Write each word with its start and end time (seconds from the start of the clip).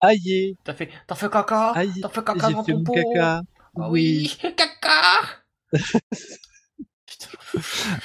Aïe 0.00 0.56
T'as 0.64 0.74
fait, 0.74 0.88
t'as 1.06 1.14
fait 1.14 1.30
caca? 1.30 1.72
Aïe 1.72 2.00
T'as 2.00 2.08
fait 2.08 2.24
caca 2.24 2.48
fait 2.48 2.54
ton 2.54 2.78
mon 2.78 2.84
pot? 2.84 2.92
caca. 2.94 3.42
Ah 3.78 3.90
oui, 3.90 4.36
caca! 4.56 5.42
Putain. 7.06 7.98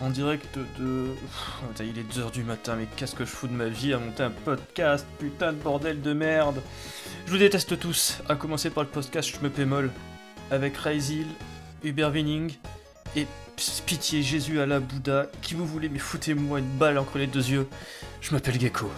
En 0.00 0.10
direct 0.10 0.58
de... 0.78 1.06
Pff, 1.14 1.80
il 1.80 1.98
est 1.98 2.02
2h 2.12 2.30
du 2.30 2.42
matin, 2.44 2.76
mais 2.76 2.86
qu'est-ce 2.96 3.14
que 3.14 3.24
je 3.24 3.30
fous 3.30 3.48
de 3.48 3.52
ma 3.54 3.66
vie 3.68 3.94
à 3.94 3.98
monter 3.98 4.22
un 4.24 4.30
podcast? 4.30 5.06
Putain 5.18 5.52
de 5.54 5.58
bordel 5.58 6.02
de 6.02 6.12
merde. 6.12 6.62
Je 7.26 7.30
vous 7.32 7.38
déteste 7.38 7.78
tous, 7.78 8.18
à 8.28 8.34
commencer 8.36 8.70
par 8.70 8.84
le 8.84 8.90
podcast 8.90 9.30
Je 9.34 9.42
me 9.42 9.48
pémol, 9.50 9.90
avec 10.50 10.76
Raizil, 10.76 11.26
Hubert 11.82 12.12
Winning, 12.12 12.52
et 13.16 13.26
pitié 13.86 14.22
Jésus 14.22 14.60
à 14.60 14.66
la 14.66 14.78
Bouddha, 14.78 15.26
qui 15.42 15.54
vous 15.54 15.66
voulez, 15.66 15.88
mais 15.88 15.98
foutez-moi 15.98 16.58
une 16.58 16.66
balle 16.66 16.98
entre 16.98 17.18
les 17.18 17.26
deux 17.26 17.48
yeux. 17.48 17.66
Je 18.20 18.32
m'appelle 18.32 18.60
Gecko. 18.60 18.90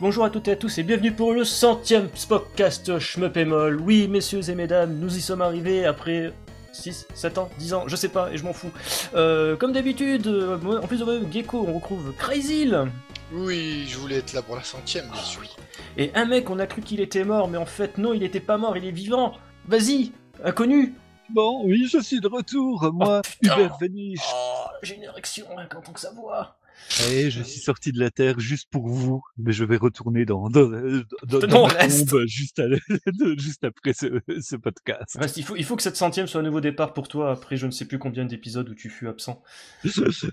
Bonjour 0.00 0.24
à 0.24 0.30
toutes 0.30 0.48
et 0.48 0.52
à 0.52 0.56
tous 0.56 0.76
et 0.76 0.82
bienvenue 0.82 1.12
pour 1.12 1.32
le 1.32 1.44
centième 1.44 2.08
podcast 2.28 2.98
Schmeppémol. 2.98 3.80
Oui, 3.80 4.06
messieurs 4.06 4.50
et 4.50 4.54
mesdames, 4.54 4.98
nous 4.98 5.16
y 5.16 5.22
sommes 5.22 5.40
arrivés 5.40 5.86
après 5.86 6.34
6, 6.74 7.06
7 7.14 7.38
ans, 7.38 7.48
10 7.58 7.74
ans, 7.74 7.84
je 7.86 7.96
sais 7.96 8.08
pas, 8.08 8.30
et 8.32 8.36
je 8.36 8.44
m'en 8.44 8.52
fous. 8.52 8.70
Euh, 9.14 9.56
comme 9.56 9.72
d'habitude, 9.72 10.26
euh, 10.26 10.58
en 10.82 10.86
plus 10.86 10.98
de 10.98 11.04
moi, 11.04 11.14
Gecko, 11.30 11.64
on 11.68 11.74
retrouve 11.74 12.12
Crazyl 12.18 12.90
Oui, 13.32 13.86
je 13.88 13.96
voulais 13.98 14.16
être 14.16 14.32
là 14.32 14.42
pour 14.42 14.56
la 14.56 14.62
centième, 14.64 15.08
bien 15.10 15.22
sûr. 15.22 15.42
et 15.96 16.10
un 16.14 16.24
mec, 16.24 16.50
on 16.50 16.58
a 16.58 16.66
cru 16.66 16.82
qu'il 16.82 17.00
était 17.00 17.24
mort, 17.24 17.48
mais 17.48 17.58
en 17.58 17.66
fait, 17.66 17.98
non, 17.98 18.12
il 18.12 18.22
était 18.22 18.40
pas 18.40 18.56
mort, 18.58 18.76
il 18.76 18.84
est 18.84 18.90
vivant. 18.90 19.34
Vas-y, 19.68 20.12
inconnu. 20.44 20.94
Bon, 21.30 21.62
oui, 21.64 21.88
je 21.90 21.98
suis 22.00 22.20
de 22.20 22.28
retour, 22.28 22.90
moi, 22.92 23.22
Oh. 23.24 23.30
Hubert 23.46 23.76
Vanish. 23.80 24.20
Oh, 24.34 24.66
j'ai 24.82 24.96
une 24.96 25.04
érection 25.04 25.46
rien 25.56 25.66
qu'en 25.66 25.80
tant 25.80 25.92
que 25.92 26.00
sa 26.00 26.10
voix. 26.12 26.56
Je 26.88 27.42
suis 27.42 27.60
sorti 27.60 27.92
de 27.92 27.98
la 28.00 28.10
Terre 28.10 28.38
juste 28.40 28.68
pour 28.70 28.88
vous, 28.88 29.22
mais 29.38 29.52
je 29.52 29.64
vais 29.64 29.76
retourner 29.76 30.24
dans, 30.24 30.48
dans, 30.50 30.68
dans, 30.68 31.38
dans 31.38 31.46
Non, 31.48 31.64
reste. 31.64 32.10
tombe 32.10 32.26
juste, 32.26 32.58
à- 32.60 32.66
juste 33.38 33.64
après 33.64 33.92
ce, 33.92 34.20
ce 34.40 34.56
podcast. 34.56 35.16
Reste, 35.18 35.36
il 35.36 35.44
faut, 35.44 35.56
il 35.56 35.64
faut 35.64 35.76
que 35.76 35.82
cette 35.82 35.96
centième 35.96 36.26
soit 36.26 36.40
un 36.40 36.44
nouveau 36.44 36.60
départ 36.60 36.92
pour 36.92 37.08
toi 37.08 37.32
après 37.32 37.56
je 37.56 37.66
ne 37.66 37.70
sais 37.70 37.84
plus 37.86 37.98
combien 37.98 38.24
d'épisodes 38.24 38.68
où 38.68 38.74
tu 38.74 38.90
fus 38.90 39.08
absent. 39.08 39.42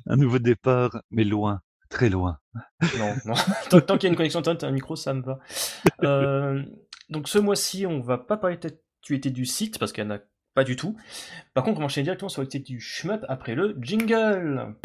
Un 0.07 0.15
nouveau 0.17 0.39
départ, 0.39 1.01
mais 1.11 1.23
loin, 1.23 1.61
très 1.89 2.09
loin. 2.09 2.37
Non, 2.99 3.15
non. 3.25 3.33
tant 3.69 3.81
tant 3.81 3.97
qu'il 3.97 4.07
y 4.07 4.09
a 4.09 4.11
une 4.11 4.17
connexion 4.17 4.39
internet 4.39 4.63
et 4.63 4.65
un 4.65 4.71
micro, 4.71 4.95
ça 4.95 5.13
me 5.13 5.21
va. 5.21 5.39
Euh, 6.03 6.63
donc 7.09 7.27
ce 7.27 7.37
mois-ci, 7.39 7.85
on 7.85 7.99
va 8.01 8.17
pas 8.17 8.37
parler 8.37 8.57
de 8.57 8.69
l'actualité 8.69 9.29
du 9.29 9.45
site 9.45 9.79
parce 9.79 9.91
qu'il 9.91 10.03
n'y 10.05 10.11
en 10.11 10.15
a 10.15 10.19
pas 10.53 10.63
du 10.63 10.75
tout. 10.75 10.97
Par 11.53 11.63
contre, 11.63 11.77
on 11.77 11.79
va 11.81 11.85
enchaîner 11.85 12.03
directement 12.05 12.29
sur 12.29 12.41
l'actualité 12.41 12.73
du 12.73 12.79
shmup 12.81 13.25
après 13.29 13.55
le 13.55 13.77
jingle. 13.81 14.75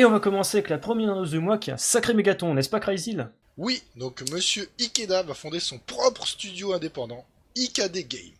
Et 0.00 0.04
on 0.06 0.10
va 0.12 0.18
commencer 0.18 0.56
avec 0.56 0.70
la 0.70 0.78
première 0.78 1.10
annonce 1.10 1.28
du 1.28 1.40
mois 1.40 1.58
qui 1.58 1.68
est 1.68 1.74
un 1.74 1.76
sacré 1.76 2.14
mégaton, 2.14 2.54
n'est-ce 2.54 2.70
pas 2.70 2.80
Crazyl 2.80 3.28
Oui, 3.58 3.82
donc 3.96 4.22
Monsieur 4.30 4.66
Ikeda 4.80 5.22
va 5.24 5.34
fonder 5.34 5.60
son 5.60 5.78
propre 5.78 6.26
studio 6.26 6.72
indépendant, 6.72 7.26
Ikade 7.54 7.92
Game. 8.08 8.32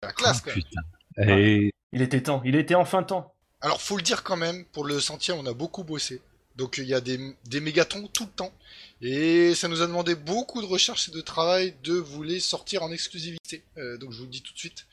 La 0.00 0.12
classe, 0.12 0.40
quand 0.42 0.54
même. 0.54 0.62
putain. 0.62 0.80
Et 1.26 1.72
Il 1.92 2.02
était 2.02 2.22
temps, 2.22 2.40
il 2.44 2.54
était 2.54 2.76
enfin 2.76 3.02
temps. 3.02 3.34
Alors, 3.62 3.82
faut 3.82 3.96
le 3.96 4.02
dire 4.04 4.22
quand 4.22 4.36
même, 4.36 4.64
pour 4.66 4.84
le 4.84 5.00
centième, 5.00 5.38
on 5.38 5.46
a 5.46 5.54
beaucoup 5.54 5.82
bossé. 5.82 6.22
Donc, 6.54 6.78
il 6.78 6.84
y 6.84 6.94
a 6.94 7.00
des, 7.00 7.18
des 7.46 7.58
mégatons 7.58 8.06
tout 8.12 8.26
le 8.26 8.30
temps. 8.30 8.52
Et 9.00 9.56
ça 9.56 9.66
nous 9.66 9.82
a 9.82 9.88
demandé 9.88 10.14
beaucoup 10.14 10.60
de 10.62 10.66
recherche 10.66 11.08
et 11.08 11.10
de 11.10 11.20
travail 11.20 11.74
de 11.82 11.94
vous 11.94 12.22
les 12.22 12.38
sortir 12.38 12.84
en 12.84 12.92
exclusivité. 12.92 13.64
Euh, 13.76 13.98
donc, 13.98 14.12
je 14.12 14.18
vous 14.18 14.24
le 14.26 14.30
dis 14.30 14.42
tout 14.42 14.52
de 14.54 14.58
suite. 14.58 14.86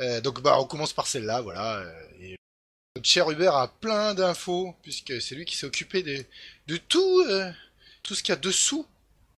Euh, 0.00 0.22
donc, 0.22 0.40
bah, 0.40 0.56
on 0.58 0.64
commence 0.64 0.94
par 0.94 1.06
celle-là, 1.06 1.42
voilà. 1.42 1.80
euh, 1.80 1.92
Et 2.22 2.36
notre 2.96 3.08
cher 3.08 3.30
Hubert 3.30 3.54
a 3.54 3.68
plein 3.68 4.14
d'infos, 4.14 4.74
puisque 4.82 5.20
c'est 5.20 5.34
lui 5.34 5.44
qui 5.44 5.54
s'est 5.54 5.66
occupé 5.66 6.02
de, 6.02 6.24
de 6.66 6.78
tout, 6.78 7.20
euh, 7.28 7.50
tout 8.02 8.14
ce 8.14 8.22
qu'il 8.22 8.32
y 8.32 8.38
a 8.38 8.40
dessous. 8.40 8.86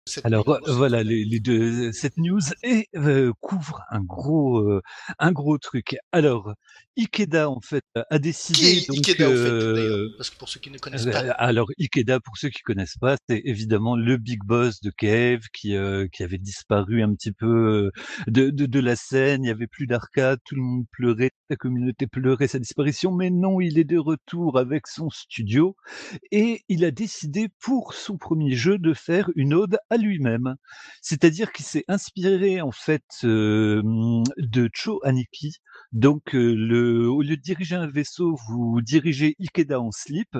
cette 0.05 0.25
alors 0.27 0.47
news. 0.47 0.75
voilà, 0.75 1.01
les, 1.01 1.25
les 1.25 1.39
deux, 1.39 1.91
cette 1.91 2.17
news 2.17 2.41
et, 2.61 2.87
euh, 2.95 3.33
couvre 3.41 3.81
un 3.89 4.01
gros, 4.01 4.59
euh, 4.59 4.83
un 5.17 5.31
gros 5.31 5.57
truc. 5.57 5.97
Alors, 6.11 6.53
Ikeda 6.97 7.49
en 7.49 7.61
fait 7.61 7.83
a 8.09 8.19
décidé 8.19 8.59
Qui 8.59 8.67
est 8.67 8.87
donc, 8.87 8.97
Ikeda, 8.97 9.29
au 9.29 9.33
fait, 9.33 9.37
euh, 9.37 10.09
Parce 10.17 10.29
que 10.29 10.37
pour 10.37 10.49
ceux 10.49 10.59
qui 10.59 10.71
ne 10.71 10.77
connaissent 10.77 11.05
pas. 11.05 11.23
Euh, 11.23 11.33
Alors 11.37 11.69
Ikeda, 11.79 12.19
pour 12.19 12.37
ceux 12.37 12.49
qui 12.49 12.61
connaissent 12.61 12.97
pas, 12.99 13.15
c'est 13.29 13.41
évidemment 13.45 13.95
le 13.95 14.17
big 14.17 14.39
boss 14.43 14.81
de 14.81 14.91
Cave 14.91 15.41
qui 15.53 15.75
euh, 15.75 16.07
qui 16.11 16.23
avait 16.23 16.37
disparu 16.37 17.03
un 17.03 17.13
petit 17.13 17.31
peu 17.31 17.45
euh, 17.47 17.91
de, 18.27 18.49
de 18.49 18.65
de 18.65 18.79
la 18.79 18.95
scène. 18.95 19.43
Il 19.43 19.47
y 19.47 19.51
avait 19.51 19.67
plus 19.67 19.87
d'arcade, 19.87 20.39
tout 20.45 20.55
le 20.55 20.61
monde 20.61 20.85
pleurait, 20.91 21.31
la 21.49 21.55
communauté 21.55 22.07
pleurait 22.07 22.47
sa 22.47 22.59
disparition. 22.59 23.11
Mais 23.11 23.29
non, 23.29 23.61
il 23.61 23.77
est 23.79 23.83
de 23.83 23.97
retour 23.97 24.57
avec 24.57 24.87
son 24.87 25.09
studio 25.09 25.75
et 26.31 26.61
il 26.67 26.83
a 26.85 26.91
décidé 26.91 27.47
pour 27.61 27.93
son 27.93 28.17
premier 28.17 28.55
jeu 28.55 28.77
de 28.77 28.93
faire 28.93 29.29
une 29.35 29.53
ode 29.53 29.77
à 29.89 29.97
lui-même. 29.97 30.55
C'est-à-dire 31.01 31.51
qu'il 31.51 31.65
s'est 31.65 31.85
inspiré 31.87 32.61
en 32.61 32.71
fait 32.71 33.03
euh, 33.23 33.81
de 34.37 34.69
Cho 34.73 34.99
Aniki. 35.03 35.53
Donc 35.91 36.35
euh, 36.35 36.53
au 36.87 37.21
lieu 37.21 37.37
de 37.37 37.41
diriger 37.41 37.75
un 37.75 37.87
vaisseau, 37.87 38.35
vous 38.47 38.81
dirigez 38.81 39.35
Ikeda 39.39 39.79
en 39.79 39.91
slip. 39.91 40.37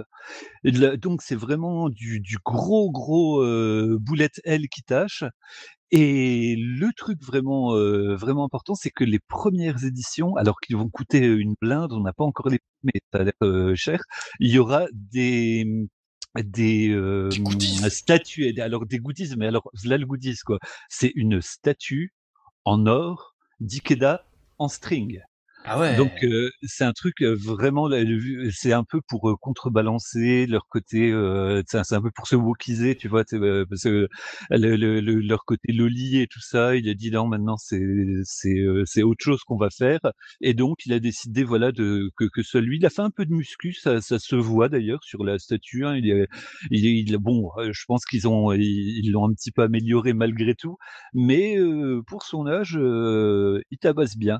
Et 0.63 0.71
là, 0.71 0.97
donc 0.97 1.21
c'est 1.21 1.35
vraiment 1.35 1.89
du, 1.89 2.19
du 2.19 2.37
gros 2.43 2.91
gros 2.91 3.41
euh, 3.43 3.97
bullet 3.99 4.29
L 4.45 4.67
qui 4.69 4.83
tâche. 4.83 5.23
Et 5.91 6.55
le 6.57 6.91
truc 6.93 7.23
vraiment 7.23 7.73
euh, 7.75 8.15
vraiment 8.15 8.43
important, 8.43 8.75
c'est 8.75 8.89
que 8.91 9.05
les 9.05 9.19
premières 9.19 9.85
éditions, 9.85 10.35
alors 10.35 10.59
qu'ils 10.59 10.75
vont 10.75 10.89
coûter 10.89 11.25
une 11.25 11.55
blinde, 11.61 11.93
on 11.93 12.01
n'a 12.01 12.11
pas 12.13 12.25
encore 12.25 12.49
les 12.49 12.59
mais 12.83 12.91
ça 13.13 13.19
a 13.21 13.23
l'air 13.23 13.33
euh, 13.41 13.73
cher. 13.75 14.01
Il 14.39 14.51
y 14.51 14.59
aura 14.59 14.85
des 14.93 15.87
des, 16.43 16.89
euh, 16.89 17.29
statues, 17.89 18.53
alors 18.59 18.85
des 18.85 18.99
goodies, 18.99 19.35
mais 19.37 19.47
alors 19.47 19.69
là 19.85 19.97
le 19.97 20.05
goodies 20.05 20.37
quoi, 20.45 20.59
c'est 20.89 21.11
une 21.15 21.41
statue 21.41 22.13
en 22.65 22.85
or 22.85 23.35
d'Ikeda 23.59 24.25
en 24.59 24.67
string. 24.67 25.21
Ah 25.69 25.79
ouais. 25.79 25.97
Donc 25.97 26.11
euh, 26.23 26.50
c'est 26.63 26.83
un 26.85 26.94
truc 26.94 27.22
euh, 27.22 27.35
vraiment, 27.35 27.89
c'est 28.51 28.73
un 28.73 28.83
peu 28.83 29.01
pour 29.09 29.29
euh, 29.29 29.35
contrebalancer 29.41 30.45
leur 30.47 30.67
côté, 30.69 31.11
euh, 31.11 31.61
c'est 31.67 31.94
un 31.95 32.01
peu 32.01 32.11
pour 32.16 32.28
se 32.28 32.35
wokiser, 32.35 32.95
tu 32.95 33.07
vois, 33.09 33.23
euh, 33.33 33.66
parce 33.69 33.83
que 33.83 34.07
le, 34.50 34.75
le- 34.77 35.01
le- 35.01 35.19
leur 35.22 35.45
côté 35.45 35.72
loli 35.73 36.19
et 36.22 36.27
tout 36.27 36.39
ça, 36.41 36.75
il 36.75 36.88
a 36.89 36.94
dit 36.94 37.11
non 37.11 37.27
maintenant 37.27 37.57
c'est 37.57 37.81
c'est 38.23 38.56
c'est 38.85 39.03
autre 39.03 39.23
chose 39.23 39.41
qu'on 39.44 39.57
va 39.57 39.69
faire, 39.69 40.00
et 40.41 40.53
donc 40.53 40.85
il 40.85 40.94
a 40.94 41.00
décidé 41.00 41.44
voilà 41.44 41.72
de 41.72 42.09
que 42.17 42.25
que 42.33 42.44
celui, 42.44 42.77
il 42.77 42.85
a 42.85 42.89
fait 42.89 43.01
un 43.01 43.11
peu 43.11 43.25
de 43.25 43.33
muscu, 43.33 43.73
ça 43.73 44.01
ça 44.01 44.19
se 44.19 44.35
voit 44.35 44.69
d'ailleurs 44.69 45.03
sur 45.03 45.23
la 45.23 45.38
statue, 45.39 45.85
hein, 45.85 45.95
il 45.97 46.09
est 46.09 46.27
il, 46.72 46.85
il- 46.85 47.17
bon, 47.17 47.50
je 47.72 47.83
pense 47.88 48.06
qu'ils 48.06 48.27
ont 48.27 48.51
ils 48.53 49.09
l'ont 49.11 49.25
un 49.29 49.33
petit 49.33 49.51
peu 49.51 49.63
amélioré 49.63 50.13
malgré 50.13 50.56
tout, 50.56 50.77
mais 51.13 51.57
pour 52.07 52.23
son 52.23 52.47
âge, 52.47 52.77
il 53.72 53.77
tabasse 53.79 54.17
bien. 54.17 54.39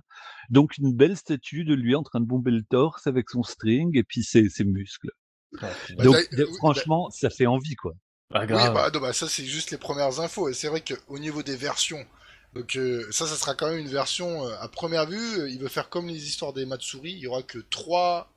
Donc 0.50 0.78
une 0.78 0.94
belle 0.94 1.18
statue 1.18 1.64
de 1.66 1.74
lui 1.74 1.96
en 1.96 2.04
train 2.04 2.20
de 2.20 2.26
bomber 2.26 2.52
le 2.52 2.64
torse 2.64 3.08
avec 3.08 3.30
son 3.30 3.44
string 3.44 3.98
et 3.98 4.04
puis 4.04 4.24
ses, 4.24 4.50
ses 4.50 4.64
muscles. 4.64 5.12
Ouais. 5.54 5.60
Bah, 5.98 6.04
Donc 6.04 6.16
ça- 6.16 6.36
de- 6.38 6.44
oui, 6.46 6.56
franchement, 6.58 7.10
ça 7.10 7.30
fait 7.30 7.46
envie 7.46 7.76
quoi. 7.76 7.94
Ah, 8.34 8.42
Oui, 8.42 8.48
grave. 8.48 8.74
bah, 8.74 8.90
non, 8.94 9.00
bah, 9.00 9.14
ça 9.14 9.28
c'est 9.30 9.46
juste 9.46 9.72
les 9.72 9.78
premières 9.78 10.20
infos. 10.20 10.50
Et 10.50 10.54
c'est 10.54 10.68
vrai 10.68 10.82
qu'au 10.84 11.20
niveau 11.20 11.44
des 11.44 11.56
versions, 11.56 12.06
donc 12.54 12.76
euh, 12.76 13.06
ça, 13.12 13.26
ça 13.28 13.36
sera 13.36 13.56
quand 13.56 13.70
même 13.70 13.80
une 13.80 13.88
version 13.88 14.46
euh, 14.48 14.56
à 14.60 14.68
première 14.68 15.06
vue. 15.08 15.40
euh, 15.40 15.50
il 15.50 15.60
veut 15.60 15.68
faire 15.70 15.90
comme 15.90 16.08
les 16.08 16.28
histoires 16.28 16.54
des 16.54 16.66
Matsuri. 16.66 17.12
Il 17.12 17.20
y 17.20 17.28
aura 17.28 17.44
que 17.44 17.60
trois 17.60 18.32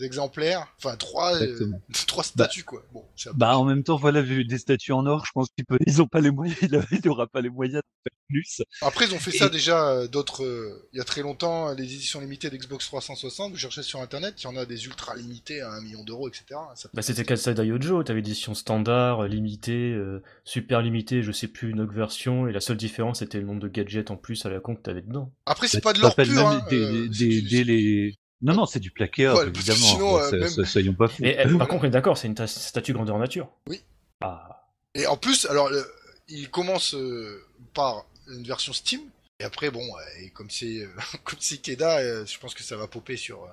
exemplaires, 0.00 0.66
enfin 0.78 0.96
trois, 0.96 1.36
euh, 1.40 1.70
trois 2.06 2.24
statues 2.24 2.64
quoi. 2.64 2.82
Bon, 2.92 3.04
Bah 3.34 3.56
en 3.58 3.64
même 3.64 3.82
temps, 3.82 3.96
voilà, 3.96 4.22
vu 4.22 4.44
des 4.44 4.58
statues 4.58 4.92
en 4.92 5.06
or, 5.06 5.24
je 5.26 5.32
pense 5.32 5.48
qu'ils 5.56 5.64
peuvent, 5.64 5.78
ils 5.86 6.02
ont 6.02 6.06
pas 6.06 6.20
les 6.20 6.30
moyens, 6.30 6.58
il 6.62 7.00
n'aura 7.04 7.26
pas 7.26 7.40
les 7.40 7.50
moyens 7.50 7.82
de 7.82 8.10
faire 8.10 8.18
plus. 8.28 8.62
Après, 8.82 9.06
ils 9.06 9.14
ont 9.14 9.18
fait 9.20 9.30
ça 9.30 9.48
déjà 9.48 9.88
euh, 9.90 10.08
d'autres. 10.08 10.44
euh, 10.44 10.88
il 10.92 10.98
y 10.98 11.00
a 11.00 11.04
très 11.04 11.22
longtemps, 11.22 11.72
les 11.74 11.84
éditions 11.84 12.20
limitées 12.20 12.50
d'Xbox 12.50 12.86
360. 12.86 13.52
Vous 13.52 13.58
cherchez 13.58 13.82
sur 13.82 14.00
internet, 14.00 14.34
il 14.42 14.44
y 14.44 14.46
en 14.48 14.56
a 14.56 14.66
des 14.66 14.86
ultra 14.86 15.14
limités 15.16 15.60
à 15.60 15.70
un 15.72 15.80
million 15.80 16.02
d'euros, 16.04 16.28
etc. 16.28 16.44
Ça- 16.74 16.88
Bah 16.92 17.02
c'était 17.02 17.24
Katsai 17.24 17.54
Daiojo, 17.54 18.02
t'avais 18.02 18.18
édition 18.20 18.54
standard, 18.54 19.24
limitée, 19.28 19.92
euh, 19.92 20.22
super 20.44 20.82
limitée, 20.82 21.22
je 21.22 21.32
sais 21.32 21.48
plus 21.48 21.70
une 21.70 21.80
autre 21.80 21.92
version, 21.94 22.48
et 22.48 22.52
la 22.52 22.60
seule 22.60 22.76
différence 22.76 23.20
c'était 23.20 23.38
le 23.38 23.46
nombre 23.46 23.60
de 23.60 23.68
gadgets 23.68 24.10
en 24.10 24.16
plus 24.16 24.44
à 24.44 24.50
la 24.50 24.60
con 24.60 24.74
que 24.74 24.82
t'avais 24.82 25.02
dedans. 25.02 25.32
Après, 25.46 25.68
c'est 25.68 25.78
Bah, 25.78 25.92
pas 25.92 25.98
de 25.98 26.00
l'or 26.00 26.14
pur. 26.16 26.46
hein, 26.48 26.66
des, 26.68 26.76
euh, 26.76 27.08
des, 27.08 27.14
c'est- 27.14 27.24
des- 27.28 27.40
c'est- 27.40 27.48
des- 27.48 27.64
les... 27.64 28.14
Non, 28.42 28.54
non, 28.54 28.66
c'est 28.66 28.80
du 28.80 28.90
plaqué, 28.90 29.28
Ouais, 29.28 29.46
évidemment. 29.46 29.78
sinon, 29.78 30.18
euh, 30.20 30.30
même- 30.30 30.64
soyons 30.66 30.92
pas 30.94 31.08
fous. 31.08 31.24
Et 31.24 31.38
euh, 31.38 31.56
par 31.58 31.68
contre 31.68 31.84
on 31.84 31.86
est 31.86 31.90
d'accord, 31.90 32.18
c'est 32.18 32.26
une 32.26 32.34
ta- 32.34 32.46
statue 32.46 32.92
grandeur 32.92 33.18
nature. 33.18 33.48
Oui. 33.68 33.82
Ah. 34.20 34.66
Et 34.94 35.06
en 35.06 35.16
plus, 35.16 35.46
alors, 35.46 35.70
le- 35.70 35.90
il 36.28 36.50
commence 36.50 36.94
euh, 36.94 37.42
par 37.74 38.04
une 38.28 38.44
version 38.46 38.72
Steam. 38.72 39.00
Et 39.40 39.44
après, 39.44 39.70
bon, 39.70 39.80
euh, 39.82 40.22
et 40.22 40.30
comme 40.30 40.50
c'est 40.50 40.80
euh, 40.80 40.88
comme 41.24 41.38
c'est 41.40 41.58
Keda, 41.58 41.98
euh, 41.98 42.26
je 42.26 42.38
pense 42.38 42.54
que 42.54 42.62
ça 42.62 42.76
va 42.76 42.86
popper 42.88 43.16
sur 43.16 43.42
euh, 43.44 43.48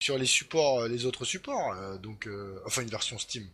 sur 0.00 0.18
les 0.18 0.26
supports, 0.26 0.86
les 0.88 1.06
autres 1.06 1.24
supports, 1.24 1.72
euh, 1.72 1.96
donc 1.96 2.26
euh, 2.26 2.60
enfin 2.66 2.82
une 2.82 2.88
version 2.90 3.18
Steam. 3.18 3.48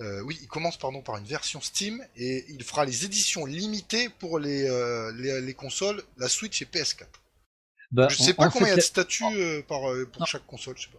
Euh, 0.00 0.20
oui, 0.22 0.38
il 0.42 0.48
commence 0.48 0.76
pardon 0.78 1.00
par 1.02 1.16
une 1.16 1.24
version 1.24 1.60
Steam 1.60 2.04
et 2.16 2.44
il 2.48 2.62
fera 2.64 2.84
les 2.84 3.04
éditions 3.04 3.46
limitées 3.46 4.08
pour 4.18 4.38
les, 4.38 4.68
euh, 4.68 5.12
les, 5.16 5.40
les 5.40 5.54
consoles, 5.54 6.02
la 6.18 6.28
Switch 6.28 6.60
et 6.62 6.64
PS4. 6.66 7.06
Bah, 7.92 8.08
je 8.08 8.16
sais 8.16 8.32
en- 8.32 8.34
pas 8.34 8.46
en 8.46 8.50
combien 8.50 8.68
il 8.68 8.70
y 8.70 8.72
a 8.72 8.76
de 8.76 8.80
statuts 8.80 9.24
euh, 9.36 9.62
par 9.62 9.90
euh, 9.90 10.06
pour 10.06 10.20
Non. 10.20 10.26
chaque 10.26 10.46
console, 10.46 10.76
je 10.76 10.82
sais 10.84 10.88
pas. 10.92 10.98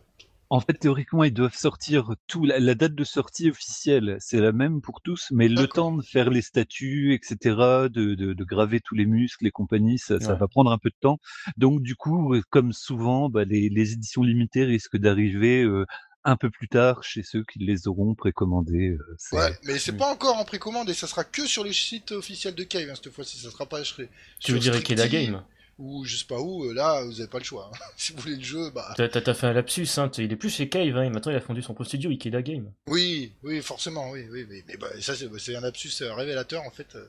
En 0.50 0.60
fait, 0.60 0.74
théoriquement, 0.74 1.24
ils 1.24 1.34
doivent 1.34 1.56
sortir 1.56 2.14
tout. 2.28 2.44
La, 2.46 2.60
la 2.60 2.76
date 2.76 2.94
de 2.94 3.06
sortie 3.06 3.50
officielle, 3.50 4.18
c'est 4.20 4.42
la 4.42 4.52
même 4.52 4.82
pour 4.82 5.00
tous, 5.00 5.28
mais 5.32 5.48
le 5.48 5.66
temps 5.66 5.96
de 5.96 6.02
faire 6.02 6.30
les 6.30 6.42
statuts, 6.42 7.14
etc., 7.14 7.88
de, 7.90 8.16
de, 8.16 8.34
de 8.34 8.44
graver 8.44 8.82
tous 8.82 8.94
les 8.96 9.06
muscles 9.06 9.48
et 9.48 9.52
compagnie, 9.52 9.98
ça, 9.98 10.18
va 10.18 10.48
prendre 10.50 10.70
un 10.74 10.78
peu 10.78 10.90
de 10.90 10.96
temps. 11.00 11.20
Donc, 11.56 11.82
du 11.82 11.96
coup, 11.96 12.34
euh, 12.36 12.42
comme 12.50 12.74
souvent, 12.74 13.30
bah, 13.30 13.46
les, 13.46 13.70
les 13.70 13.94
éditions 13.94 14.24
limitées 14.24 14.66
risquent 14.66 14.98
d'arriver 14.98 15.64
euh, 15.64 15.86
un 16.26 16.36
peu 16.36 16.50
plus 16.50 16.68
tard 16.68 17.02
chez 17.02 17.24
ceux 17.24 17.46
qui 17.46 17.60
les 17.60 17.88
auront 17.88 18.14
précommandées. 18.14 18.90
euh, 18.90 19.16
Ouais, 19.32 19.58
mais 19.64 19.80
c'est 19.80 19.94
Mm. 19.94 19.98
pas 19.98 20.12
encore 20.12 20.36
en 20.38 20.44
précommande 20.44 20.90
et 20.90 20.94
ça 20.94 21.08
sera 21.08 21.24
que 21.24 21.48
sur 21.48 21.64
le 21.64 21.72
site 21.72 22.12
officiel 22.12 22.56
de 22.56 22.64
Cave 22.66 22.90
hein, 22.90 22.94
cette 23.02 23.14
fois-ci, 23.14 23.38
ça 23.40 23.50
sera 23.50 23.66
pas 23.66 23.86
sur 23.86 24.04
Tu 24.40 24.52
veux 24.52 24.60
dire 24.60 24.74
Ikeda 24.76 25.08
Game 25.08 25.42
ou 25.82 26.06
je 26.06 26.16
sais 26.16 26.26
pas 26.26 26.40
où, 26.40 26.66
euh, 26.66 26.74
là 26.74 27.04
vous 27.04 27.20
avez 27.20 27.30
pas 27.30 27.40
le 27.40 27.44
choix. 27.44 27.72
hein. 27.74 27.78
si 27.98 28.14
vous 28.14 28.20
voulez 28.22 28.36
le 28.38 28.44
jeu, 28.44 28.70
bah 28.70 28.94
T'as 28.96 29.34
fait 29.34 29.48
un 29.48 29.54
lapsus, 29.54 29.88
hein. 29.98 30.08
t'es- 30.10 30.24
il 30.26 30.32
est 30.32 30.36
plus 30.36 30.50
chez 30.50 30.70
Cave, 30.70 30.96
hein. 30.98 31.04
et 31.04 31.10
maintenant 31.10 31.32
il 31.32 31.36
a 31.38 31.42
fondu 31.42 31.62
son 31.62 31.76
studio 31.84 32.10
Ikeda 32.12 32.42
Game. 32.42 32.72
oui, 32.88 33.34
oui, 33.44 33.62
forcément, 33.62 34.12
oui, 34.12 34.28
oui, 34.32 34.46
mais 34.50 34.78
bah, 34.78 34.88
ça 35.02 35.14
c'est 35.16 35.56
un 35.56 35.62
lapsus 35.62 35.92
euh, 36.02 36.14
révélateur 36.14 36.64
en 36.64 36.72
fait, 36.72 36.88
euh, 36.96 37.06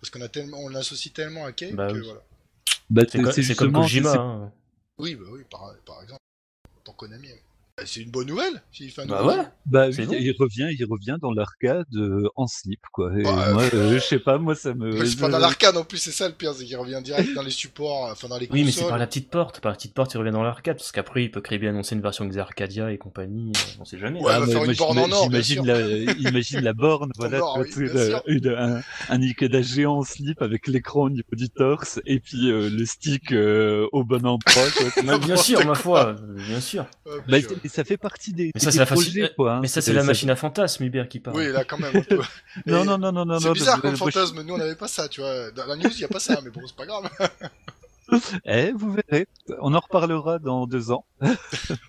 parce 0.00 0.10
qu'on 0.10 0.20
a 0.20 0.28
tellement, 0.28 0.58
on 0.58 0.68
l'associe 0.68 1.12
tellement 1.12 1.44
à 1.46 1.52
Cave 1.52 1.74
Bah 1.74 1.88
que 1.88 1.94
oui. 1.94 2.00
voilà. 2.04 2.20
bah, 2.90 3.02
C'est 3.10 3.22
co- 3.22 3.32
c'est 3.32 3.54
comme 3.54 3.72
Kojima, 3.72 4.12
hein. 4.14 4.52
Oui, 4.98 5.14
bah 5.14 5.26
oui, 5.30 5.40
par, 5.50 5.74
par 5.86 6.02
exemple, 6.02 6.20
tant 6.84 6.92
Konami. 6.92 7.28
Bah, 7.78 7.84
c'est 7.86 8.02
une 8.02 8.10
bonne 8.10 8.26
nouvelle 8.26 8.62
s'il 8.70 8.90
fait 8.90 9.00
un 9.00 9.06
Bah 9.06 9.24
ouais. 9.24 9.34
Bah 9.64 9.86
oui, 9.88 10.04
bon. 10.04 10.12
il 10.20 10.34
revient, 10.38 10.68
il 10.78 10.84
revient 10.84 11.16
dans 11.22 11.32
l'arcade 11.32 11.86
euh, 11.94 12.28
en 12.36 12.46
slip, 12.46 12.80
quoi. 12.92 13.10
Et 13.18 13.22
Bah, 13.22 13.50
moi, 13.54 13.62
euh, 13.72 13.94
je 13.94 13.98
sais 13.98 14.18
pas, 14.18 14.36
moi 14.36 14.54
ça 14.54 14.74
me. 14.74 14.92
Mais 14.92 15.06
c'est 15.06 15.18
pas 15.18 15.30
dans 15.30 15.38
l'arcade 15.38 15.74
en 15.78 15.84
plus, 15.84 15.96
c'est 15.96 16.10
ça 16.10 16.28
le 16.28 16.34
pire, 16.34 16.52
c'est 16.52 16.66
qu'il 16.66 16.76
revient 16.76 17.00
direct 17.02 17.32
dans 17.34 17.42
les 17.42 17.50
supports, 17.50 18.10
enfin 18.12 18.28
dans 18.28 18.36
les 18.36 18.42
Oui, 18.42 18.60
consoles. 18.60 18.64
mais 18.66 18.72
c'est 18.72 18.88
par 18.88 18.98
la 18.98 19.06
petite 19.06 19.30
porte. 19.30 19.60
Par 19.60 19.72
la 19.72 19.76
petite 19.78 19.94
porte, 19.94 20.12
il 20.12 20.18
revient 20.18 20.32
dans 20.32 20.42
l'arcade. 20.42 20.76
Parce 20.76 20.92
qu'après, 20.92 21.24
il 21.24 21.30
peut 21.30 21.40
très 21.40 21.56
bien 21.56 21.70
annoncer 21.70 21.94
une 21.94 22.02
version 22.02 22.26
Xarcadia 22.26 22.92
et 22.92 22.98
compagnie. 22.98 23.52
euh, 23.56 23.80
on 23.80 23.86
sait 23.86 23.98
jamais. 23.98 24.20
Ouais, 24.20 24.32
Ah, 24.34 24.40
va 24.40 24.46
faire 24.48 24.64
une 24.64 24.74
borne 24.74 24.98
en 24.98 25.10
or, 25.10 25.30
la, 25.30 25.38
imagine 26.18 26.60
la 26.60 26.72
borne, 26.74 27.10
voilà, 27.16 27.42
or, 27.42 27.60
oui, 27.74 27.86
le- 27.88 28.20
une- 28.26 28.48
un, 28.48 28.80
un 29.08 29.22
Ikeda 29.22 29.62
géant 29.62 29.96
en 29.96 30.02
slip 30.02 30.42
avec 30.42 30.66
l'écran 30.66 31.04
au 31.04 31.10
niveau 31.10 31.22
du 31.32 31.48
torse 31.48 32.00
et 32.04 32.20
puis 32.20 32.50
euh, 32.50 32.68
le 32.68 32.84
stick 32.84 33.32
euh, 33.32 33.88
au 33.92 34.04
bon 34.04 34.26
endroit. 34.26 34.42
Bah, 35.06 35.16
bien 35.18 35.36
sûr, 35.36 35.64
ma 35.66 35.74
foi, 35.74 36.16
bien 36.48 36.60
sûr. 36.60 36.84
Bah, 37.28 37.38
mais 37.62 37.68
ça 37.68 37.84
fait 37.84 37.96
partie 37.96 38.32
des, 38.32 38.50
Mais 38.54 38.60
ça, 38.60 38.70
c'est 38.72 38.78
la 38.78 38.86
projets, 38.86 39.06
facile- 39.22 39.32
quoi. 39.36 39.54
hein. 39.54 39.60
Mais 39.60 39.68
ça, 39.68 39.80
c'est 39.80 39.92
la 39.92 40.02
machine 40.04 40.30
à 40.30 40.36
fantasme, 40.36 40.84
Hubert, 40.84 41.08
qui 41.08 41.20
parle. 41.20 41.36
Oui, 41.36 41.52
là 41.52 41.64
quand 41.64 41.78
même. 41.78 41.96
un 41.96 42.00
peu. 42.02 42.20
Non, 42.66 42.82
Et 42.82 42.86
non, 42.86 42.98
non, 42.98 43.12
non, 43.12 43.24
non. 43.24 43.38
C'est 43.40 43.52
bizarre 43.52 43.80
comme 43.80 43.96
fantasme, 43.96 44.42
nous 44.42 44.54
on 44.54 44.58
n'avait 44.58 44.74
pas 44.76 44.88
ça, 44.88 45.08
tu 45.08 45.20
vois. 45.20 45.50
Dans 45.52 45.66
la 45.66 45.76
news, 45.76 45.90
il 45.92 45.98
n'y 45.98 46.04
a 46.04 46.08
pas 46.08 46.20
ça, 46.20 46.40
mais 46.42 46.50
bon, 46.50 46.60
c'est 46.66 46.76
pas 46.76 46.86
grave. 46.86 47.08
Eh, 48.44 48.72
vous 48.72 48.92
verrez. 48.92 49.26
On 49.60 49.72
en 49.74 49.80
reparlera 49.80 50.38
dans 50.38 50.66
deux 50.66 50.90
ans. 50.90 51.04
Ah 51.22 51.34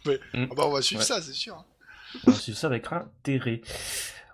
bah, 0.05 0.63
on 0.67 0.71
va 0.71 0.81
suivre 0.81 1.01
Ouais. 1.01 1.05
ça, 1.07 1.21
c'est 1.21 1.33
sûr. 1.33 1.63
On 2.25 2.31
va 2.31 2.37
suivre 2.37 2.57
ça 2.57 2.67
avec 2.67 2.85
intérêt. 2.91 3.61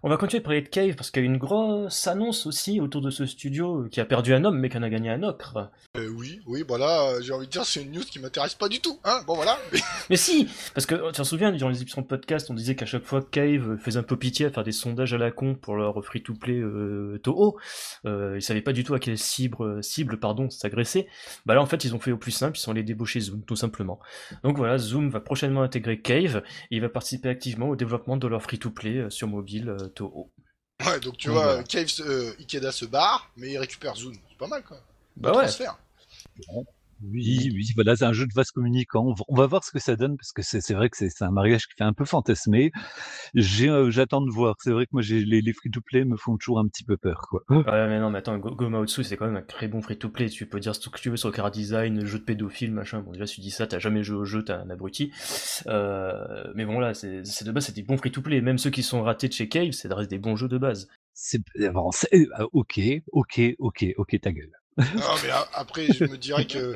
On 0.01 0.07
va 0.09 0.15
continuer 0.15 0.39
de 0.39 0.45
parler 0.45 0.61
de 0.61 0.69
Cave 0.69 0.95
parce 0.95 1.11
qu'il 1.11 1.23
y 1.23 1.25
a 1.25 1.29
une 1.29 1.37
grosse 1.37 2.07
annonce 2.07 2.45
aussi 2.45 2.79
autour 2.79 3.01
de 3.01 3.09
ce 3.09 3.25
studio 3.25 3.85
qui 3.91 3.99
a 3.99 4.05
perdu 4.05 4.33
un 4.33 4.45
homme 4.45 4.57
mais 4.57 4.69
qui 4.69 4.77
en 4.77 4.83
a 4.83 4.89
gagné 4.89 5.09
un 5.09 5.23
autre. 5.23 5.69
Euh, 5.97 6.07
oui, 6.15 6.39
oui, 6.47 6.63
bah 6.63 6.77
là, 6.77 7.09
euh, 7.09 7.21
j'ai 7.21 7.33
envie 7.33 7.47
de 7.47 7.51
dire, 7.51 7.65
c'est 7.65 7.81
une 7.83 7.91
news 7.91 8.03
qui 8.03 8.17
m'intéresse 8.19 8.53
pas 8.55 8.69
du 8.69 8.79
tout. 8.79 8.97
Hein 9.03 9.19
bon, 9.27 9.35
voilà. 9.35 9.57
Mais- 9.73 9.79
Mais 10.09 10.15
si 10.15 10.47
Parce 10.73 10.85
que 10.85 11.07
tu 11.11 11.11
te 11.11 11.23
souviens, 11.23 11.51
durant 11.51 11.69
les 11.69 11.81
émissions 11.81 12.01
de 12.01 12.07
podcast, 12.07 12.49
on 12.49 12.53
disait 12.53 12.75
qu'à 12.75 12.85
chaque 12.85 13.03
fois 13.03 13.21
Cave 13.29 13.75
faisait 13.77 13.99
un 13.99 14.03
peu 14.03 14.15
pitié 14.15 14.45
à 14.45 14.51
faire 14.51 14.63
des 14.63 14.71
sondages 14.71 15.13
à 15.13 15.17
la 15.17 15.31
con 15.31 15.55
pour 15.55 15.75
leur 15.75 16.01
free-to-play 16.03 16.59
euh, 16.59 17.19
Toho, 17.21 17.57
euh, 18.05 18.35
ils 18.37 18.41
savaient 18.41 18.61
pas 18.61 18.71
du 18.71 18.85
tout 18.85 18.93
à 18.93 18.99
quelle 18.99 19.17
cible, 19.17 19.83
cible 19.83 20.17
pardon, 20.17 20.49
s'agresser. 20.49 21.07
Bah 21.45 21.55
là, 21.55 21.61
en 21.61 21.65
fait, 21.65 21.83
ils 21.83 21.93
ont 21.93 21.99
fait 21.99 22.13
au 22.13 22.17
plus 22.17 22.31
simple, 22.31 22.57
ils 22.57 22.61
sont 22.61 22.71
allés 22.71 22.83
débaucher 22.83 23.19
Zoom, 23.19 23.43
tout 23.43 23.57
simplement. 23.57 23.99
Donc 24.43 24.55
voilà, 24.55 24.77
Zoom 24.77 25.09
va 25.09 25.19
prochainement 25.19 25.61
intégrer 25.61 25.99
Cave 25.99 26.41
et 26.71 26.77
il 26.77 26.81
va 26.81 26.87
participer 26.87 27.27
activement 27.27 27.67
au 27.67 27.75
développement 27.75 28.15
de 28.15 28.27
leur 28.27 28.41
free-to-play 28.41 28.97
euh, 28.97 29.09
sur 29.09 29.27
mobile 29.27 29.69
euh, 29.69 29.88
Toho. 29.89 30.31
Ouais, 30.85 30.99
donc 30.99 31.17
tu 31.17 31.27
Donc, 31.27 31.35
vois, 31.37 31.55
se- 31.89 32.03
euh, 32.03 32.33
Ikeda 32.39 32.71
se 32.71 32.85
barre, 32.85 33.29
mais 33.35 33.51
il 33.51 33.57
récupère 33.57 33.95
Zoom. 33.95 34.15
C'est 34.29 34.37
pas 34.37 34.47
mal, 34.47 34.63
quoi. 34.63 34.77
Bah 35.17 35.31
ouais 35.31 35.43
Transfert. 35.43 35.77
Oui, 37.01 37.49
oui, 37.53 37.65
voilà, 37.75 37.95
c'est 37.95 38.03
un 38.05 38.11
jeu 38.13 38.25
de 38.27 38.33
vase 38.33 38.51
communicant. 38.51 39.15
On 39.29 39.35
va, 39.35 39.45
voir 39.47 39.63
ce 39.63 39.71
que 39.71 39.79
ça 39.79 39.95
donne 39.95 40.17
parce 40.17 40.33
que 40.33 40.41
c'est 40.41 40.59
c'est 40.59 40.73
vrai 40.73 40.89
que 40.89 40.97
c'est 40.97 41.09
c'est 41.09 41.23
un 41.23 41.31
mariage 41.31 41.65
qui 41.67 41.73
fait 41.77 41.85
un 41.85 41.93
peu 41.93 42.03
fantasmer. 42.03 42.71
J'ai, 43.35 43.69
euh, 43.69 43.89
J'attends 43.89 44.21
de 44.21 44.29
voir. 44.31 44.55
C'est 44.59 44.71
vrai 44.71 44.85
que 44.85 44.91
moi, 44.93 45.01
j'ai 45.01 45.23
les, 45.23 45.41
les 45.41 45.53
free-to-play 45.53 46.03
me 46.05 46.17
font 46.17 46.37
toujours 46.37 46.59
un 46.59 46.67
petit 46.67 46.83
peu 46.83 46.97
peur, 46.97 47.27
quoi. 47.29 47.43
Ouais, 47.49 47.87
mais 47.87 47.99
non, 47.99 48.09
mais 48.09 48.19
attends, 48.19 48.37
Go- 48.37 48.53
Gomaotsu, 48.55 49.03
c'est 49.03 49.17
quand 49.17 49.27
même 49.27 49.37
un 49.37 49.41
très 49.41 49.67
bon 49.67 49.81
free-to-play. 49.81 50.29
Tu 50.29 50.45
peux 50.45 50.59
dire 50.59 50.75
ce 50.75 50.89
que 50.89 50.99
tu 50.99 51.09
veux 51.09 51.17
sur 51.17 51.29
le 51.29 51.33
car 51.35 51.51
design, 51.51 52.05
jeu 52.05 52.19
de 52.19 52.23
pédophile, 52.23 52.71
machin. 52.71 53.01
Bon, 53.01 53.11
déjà, 53.11 53.25
si 53.27 53.35
tu 53.35 53.41
dis 53.41 53.51
ça, 53.51 53.65
t'as 53.67 53.79
jamais 53.79 54.03
joué 54.03 54.17
au 54.17 54.25
jeu, 54.25 54.43
t'es 54.43 54.53
un 54.53 54.69
abruti. 54.69 55.11
Euh, 55.67 56.51
mais 56.55 56.65
bon, 56.65 56.79
là, 56.79 56.93
c'est 56.93 57.25
c'est 57.25 57.45
de 57.45 57.51
base, 57.51 57.65
c'est 57.65 57.75
des 57.75 57.83
bons 57.83 57.97
free-to-play. 57.97 58.41
Même 58.41 58.57
ceux 58.57 58.69
qui 58.69 58.83
sont 58.83 59.01
ratés 59.03 59.27
de 59.27 59.33
chez 59.33 59.47
Cave, 59.49 59.71
c'est 59.71 59.89
des 60.07 60.17
bons 60.19 60.35
jeux 60.35 60.47
de 60.47 60.57
base. 60.57 60.87
C'est 61.13 61.41
bon, 61.73 61.91
c'est- 61.91 62.13
euh, 62.13 62.47
ok, 62.53 62.79
ok, 63.11 63.41
ok, 63.59 63.85
ok, 63.97 64.19
ta 64.21 64.31
gueule. 64.31 64.51
Non, 64.95 65.15
mais 65.23 65.29
a- 65.29 65.47
après, 65.53 65.87
je 65.91 66.05
me 66.05 66.17
dirais 66.17 66.45
que 66.45 66.75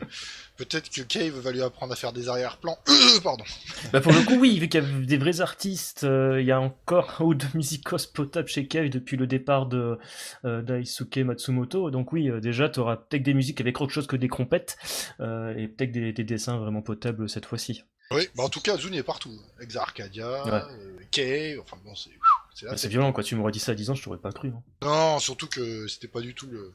peut-être 0.57 0.89
que 0.89 1.01
Cave 1.01 1.33
va 1.39 1.51
lui 1.51 1.61
apprendre 1.61 1.93
à 1.93 1.95
faire 1.95 2.13
des 2.13 2.29
arrière-plans. 2.29 2.77
Euh, 2.89 3.19
pardon. 3.23 3.43
Bah, 3.91 4.01
pour 4.01 4.11
le 4.13 4.21
coup, 4.21 4.35
oui, 4.35 4.59
vu 4.59 4.69
qu'il 4.69 4.83
y 4.83 4.85
a 4.85 5.05
des 5.05 5.17
vrais 5.17 5.41
artistes, 5.41 6.03
euh, 6.03 6.39
il 6.41 6.45
y 6.47 6.51
a 6.51 6.59
encore 6.59 7.15
un 7.21 7.23
ou 7.25 7.33
deux 7.33 7.47
musicos 7.53 8.05
potables 8.07 8.47
chez 8.47 8.67
Cave 8.67 8.89
depuis 8.89 9.17
le 9.17 9.27
départ 9.27 9.65
de 9.65 9.97
euh, 10.45 10.61
Daisuke 10.61 11.17
Matsumoto. 11.17 11.89
Donc 11.91 12.11
oui, 12.13 12.29
euh, 12.29 12.39
déjà, 12.39 12.69
t'auras 12.69 12.97
peut-être 12.97 13.23
des 13.23 13.33
musiques 13.33 13.61
avec 13.61 13.79
autre 13.81 13.91
chose 13.93 14.07
que 14.07 14.15
des 14.15 14.27
crompettes, 14.27 14.77
euh, 15.19 15.55
et 15.57 15.67
peut-être 15.67 15.91
des, 15.91 16.13
des 16.13 16.23
dessins 16.23 16.57
vraiment 16.57 16.81
potables 16.81 17.29
cette 17.29 17.45
fois-ci. 17.45 17.83
Oui, 18.11 18.27
bah 18.35 18.43
en 18.43 18.49
tout 18.49 18.59
cas, 18.61 18.77
Zoom 18.77 18.93
est 18.93 19.01
partout. 19.01 19.31
Exa 19.59 19.81
Arcadia, 19.81 20.43
Ouais. 20.45 20.61
Cave, 21.09 21.59
enfin 21.61 21.77
bon, 21.83 21.95
c'est. 21.95 22.11
C'est 22.55 22.65
là, 22.65 22.71
Bah, 22.71 22.77
c'est 22.77 22.83
c'est 22.83 22.89
violent, 22.89 23.11
quoi. 23.11 23.23
Tu 23.23 23.33
m'aurais 23.35 23.51
dit 23.51 23.59
ça 23.59 23.71
à 23.71 23.75
10 23.75 23.89
ans, 23.89 23.95
je 23.95 24.03
t'aurais 24.03 24.19
pas 24.19 24.31
cru. 24.31 24.49
hein. 24.49 24.61
Non, 24.83 25.17
surtout 25.19 25.47
que 25.47 25.87
c'était 25.87 26.07
pas 26.09 26.21
du 26.21 26.35
tout 26.35 26.45
le. 26.45 26.71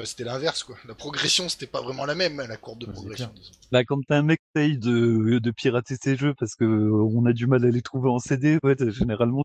Euh, 0.00 0.04
C'était 0.04 0.24
l'inverse, 0.24 0.64
quoi. 0.64 0.76
La 0.86 0.94
progression, 0.94 1.48
c'était 1.48 1.66
pas 1.66 1.82
vraiment 1.82 2.04
la 2.04 2.14
même, 2.14 2.36
la 2.36 2.56
courbe 2.56 2.80
de 2.80 2.86
progression. 2.86 3.30
disons. 3.34 3.52
Bah, 3.72 3.84
quand 3.84 3.98
t'as 4.06 4.18
un 4.18 4.22
mec 4.22 4.40
qui 4.40 4.60
essaye 4.60 4.78
de, 4.78 5.38
de 5.38 5.50
pirater 5.50 5.96
ses 6.00 6.16
jeux 6.16 6.34
parce 6.38 6.54
que 6.54 6.64
euh, 6.64 7.10
on 7.14 7.26
a 7.26 7.32
du 7.32 7.46
mal 7.46 7.64
à 7.64 7.70
les 7.70 7.82
trouver 7.82 8.10
en 8.10 8.18
CD, 8.18 8.58
ouais, 8.62 8.76
généralement, 8.90 9.44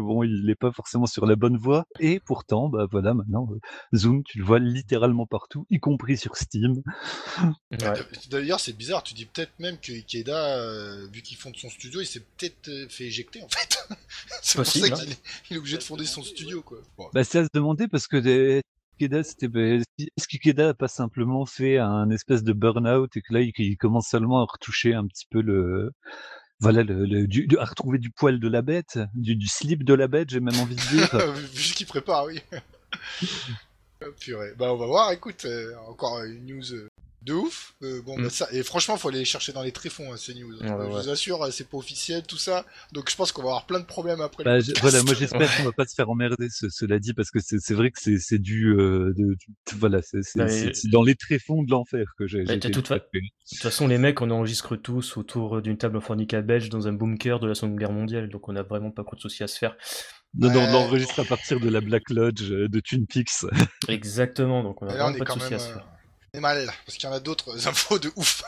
bon, 0.00 0.22
il 0.22 0.48
est 0.50 0.54
pas 0.54 0.72
forcément 0.72 1.06
sur 1.06 1.26
la 1.26 1.36
bonne 1.36 1.56
voie. 1.56 1.84
Et 1.98 2.20
pourtant, 2.20 2.68
bah 2.68 2.86
voilà, 2.90 3.14
maintenant, 3.14 3.48
euh, 3.52 3.58
Zoom, 3.96 4.22
tu 4.24 4.38
le 4.38 4.44
vois 4.44 4.58
littéralement 4.58 5.26
partout, 5.26 5.66
y 5.70 5.78
compris 5.78 6.16
sur 6.16 6.36
Steam. 6.36 6.82
Ouais. 7.70 7.78
D'ailleurs, 8.30 8.60
c'est 8.60 8.76
bizarre, 8.76 9.02
tu 9.02 9.14
dis 9.14 9.26
peut-être 9.26 9.52
même 9.58 9.78
que 9.78 9.92
Ikeda, 9.92 10.58
euh, 10.58 11.06
vu 11.12 11.22
qu'il 11.22 11.36
fonde 11.36 11.56
son 11.56 11.70
studio, 11.70 12.00
il 12.00 12.06
s'est 12.06 12.24
peut-être 12.36 12.70
fait 12.90 13.04
éjecter 13.04 13.42
en 13.42 13.48
fait. 13.48 13.78
c'est 14.42 14.56
pour 14.56 14.66
ça 14.66 14.78
hein. 14.84 14.90
qu'il 14.90 15.12
est, 15.12 15.22
il 15.50 15.56
est 15.56 15.58
obligé 15.58 15.78
de 15.78 15.82
fonder 15.82 16.06
son 16.06 16.22
studio, 16.22 16.62
quoi. 16.62 16.78
Bon. 16.96 17.08
Bah, 17.12 17.24
c'est 17.24 17.38
à 17.38 17.44
se 17.44 17.50
demander 17.52 17.88
parce 17.88 18.06
que 18.06 18.16
des... 18.16 18.62
Ikeda, 19.00 19.22
c'était, 19.22 19.48
est-ce 19.98 20.28
qu'Ikeda 20.28 20.70
a 20.70 20.74
pas 20.74 20.88
simplement 20.88 21.46
fait 21.46 21.78
un 21.78 22.10
espèce 22.10 22.42
de 22.42 22.52
burn-out 22.52 23.16
et 23.16 23.22
que 23.22 23.32
là, 23.32 23.40
il, 23.40 23.76
commence 23.76 24.08
seulement 24.08 24.40
à 24.40 24.46
retoucher 24.50 24.94
un 24.94 25.06
petit 25.06 25.26
peu 25.30 25.40
le, 25.40 25.92
voilà, 26.60 26.82
le, 26.82 27.26
du, 27.26 27.48
à 27.58 27.64
retrouver 27.64 27.98
du 27.98 28.10
poil 28.10 28.38
de 28.38 28.48
la 28.48 28.62
bête, 28.62 28.98
du, 29.14 29.46
slip 29.46 29.84
de 29.84 29.94
la 29.94 30.08
bête, 30.08 30.30
j'ai 30.30 30.40
même 30.40 30.58
envie 30.60 30.76
de 30.76 30.80
dire. 30.80 31.32
vu 31.54 31.74
qu'il 31.74 31.86
prépare, 31.86 32.26
oui. 32.26 32.40
Oh, 34.02 34.10
Purée. 34.18 34.54
Bah, 34.56 34.72
on 34.72 34.78
va 34.78 34.86
voir, 34.86 35.12
écoute, 35.12 35.44
euh, 35.44 35.74
encore 35.86 36.24
une 36.24 36.46
news 36.46 36.72
euh, 36.72 36.88
de 37.22 37.34
ouf. 37.34 37.74
Euh, 37.82 38.00
bon, 38.02 38.18
Mm. 38.18 38.22
bah, 38.24 38.30
ça, 38.30 38.48
et 38.52 38.62
franchement, 38.62 38.96
faut 38.96 39.08
aller 39.08 39.24
chercher 39.24 39.52
dans 39.52 39.62
les 39.62 39.72
tréfonds, 39.72 40.12
hein, 40.12 40.16
ces 40.16 40.34
news. 40.34 40.54
Ouais, 40.60 40.70
ouais. 40.70 40.86
Je 40.86 40.90
vous 41.02 41.08
assure, 41.10 41.42
euh, 41.42 41.50
c'est 41.50 41.68
pas 41.68 41.76
officiel, 41.76 42.22
tout 42.22 42.38
ça. 42.38 42.64
Donc, 42.92 43.10
je 43.10 43.16
pense 43.16 43.30
qu'on 43.32 43.42
va 43.42 43.48
avoir 43.48 43.66
plein 43.66 43.80
de 43.80 43.84
problèmes 43.84 44.20
après. 44.20 44.42
Bah, 44.44 44.58
je- 44.60 44.72
voilà, 44.80 45.02
moi 45.02 45.14
j'espère 45.14 45.56
qu'on 45.56 45.64
va 45.64 45.72
pas 45.72 45.86
se 45.86 45.94
faire 45.94 46.08
emmerder, 46.10 46.48
ce- 46.50 46.68
cela 46.70 46.98
dit, 46.98 47.12
parce 47.12 47.30
que 47.30 47.38
c'est 47.42 47.74
vrai 47.74 47.90
que 47.90 48.00
c'est 48.00 48.18
c'est 48.18 48.38
du, 48.38 48.68
euh, 48.74 49.12
de, 49.16 49.34
du- 49.34 49.76
voilà, 49.76 50.00
c'est 50.02 50.20
Bah, 50.36 50.46
dans 50.90 51.02
les 51.02 51.14
tréfonds 51.14 51.62
de 51.62 51.70
l'enfer 51.70 52.06
que 52.18 52.26
j'ai. 52.26 52.44
Bah, 52.44 52.58
toute 52.58 52.88
fa-. 52.88 52.98
De 52.98 53.02
toute 53.50 53.58
façon, 53.58 53.86
les 53.88 53.98
mecs, 53.98 54.20
on 54.22 54.30
enregistre 54.30 54.76
tous 54.76 55.16
autour 55.16 55.60
d'une 55.62 55.76
table 55.76 55.96
en 55.98 56.00
fornica 56.00 56.40
belge 56.40 56.68
dans 56.70 56.88
un 56.88 56.92
bunker 56.92 57.38
de 57.40 57.46
la 57.48 57.54
Seconde 57.54 57.76
Guerre 57.78 57.92
mondiale, 57.92 58.28
donc 58.28 58.48
on 58.48 58.56
a 58.56 58.62
vraiment 58.62 58.90
pas 58.90 59.04
trop 59.04 59.16
de 59.16 59.20
soucis 59.20 59.42
à 59.42 59.48
se 59.48 59.58
faire. 59.58 59.76
Non, 60.38 60.48
non, 60.48 60.60
Ouais. 60.60 60.66
on 60.70 60.74
enregistre 60.76 61.18
à 61.20 61.24
partir 61.24 61.58
de 61.58 61.68
la 61.68 61.80
Black 61.80 62.08
Lodge 62.10 62.48
de 62.50 62.80
Twin 62.80 63.04
Peaks. 63.06 63.44
Exactement, 63.88 64.62
donc 64.62 64.80
on 64.82 64.86
a 64.86 64.94
là, 64.94 65.04
vraiment 65.10 65.18
pas 65.18 65.24
de 65.24 65.30
soucis 65.40 65.44
même. 65.50 65.54
à 65.54 65.58
se 65.58 65.72
faire. 65.72 65.86
Est 66.32 66.40
mal, 66.40 66.66
parce 66.86 66.96
qu'il 66.98 67.08
y 67.08 67.12
en 67.12 67.14
a 67.14 67.20
d'autres 67.20 67.66
infos 67.68 67.98
de 67.98 68.10
ouf. 68.16 68.42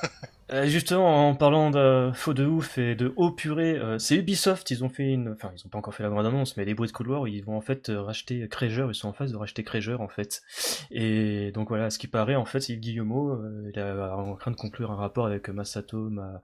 Euh, 0.52 0.66
justement, 0.66 1.30
en 1.30 1.34
parlant 1.34 1.70
de 1.70 2.10
faux 2.14 2.34
de 2.34 2.44
ouf 2.44 2.76
et 2.76 2.94
de 2.94 3.12
haut 3.16 3.30
purée, 3.30 3.78
euh, 3.78 3.98
c'est 3.98 4.16
Ubisoft, 4.16 4.70
ils 4.70 4.84
ont 4.84 4.90
fait 4.90 5.04
une... 5.04 5.30
Enfin, 5.32 5.50
ils 5.56 5.66
ont 5.66 5.70
pas 5.70 5.78
encore 5.78 5.94
fait 5.94 6.02
la 6.02 6.10
grande 6.10 6.26
annonce, 6.26 6.56
mais 6.56 6.64
les 6.64 6.74
bruits 6.74 6.88
de 6.88 6.92
couloir, 6.92 7.26
ils 7.26 7.42
vont 7.42 7.56
en 7.56 7.62
fait 7.62 7.88
euh, 7.88 8.02
racheter 8.02 8.46
Crager, 8.48 8.86
ils 8.88 8.94
sont 8.94 9.08
en 9.08 9.12
phase 9.14 9.32
de 9.32 9.36
racheter 9.36 9.64
Crager, 9.64 9.94
en 9.94 10.08
fait. 10.08 10.42
Et 10.90 11.52
donc 11.52 11.68
voilà, 11.68 11.88
ce 11.90 11.98
qui 11.98 12.06
paraît, 12.06 12.36
en 12.36 12.44
fait, 12.44 12.60
c'est 12.60 12.76
Guillemot, 12.76 13.30
euh, 13.30 13.70
il 13.72 13.78
est 13.78 13.82
en 13.82 14.36
train 14.36 14.50
de 14.50 14.56
conclure 14.56 14.90
un 14.90 14.96
rapport 14.96 15.26
avec 15.26 15.48
Masato 15.48 16.10
Ma- 16.10 16.42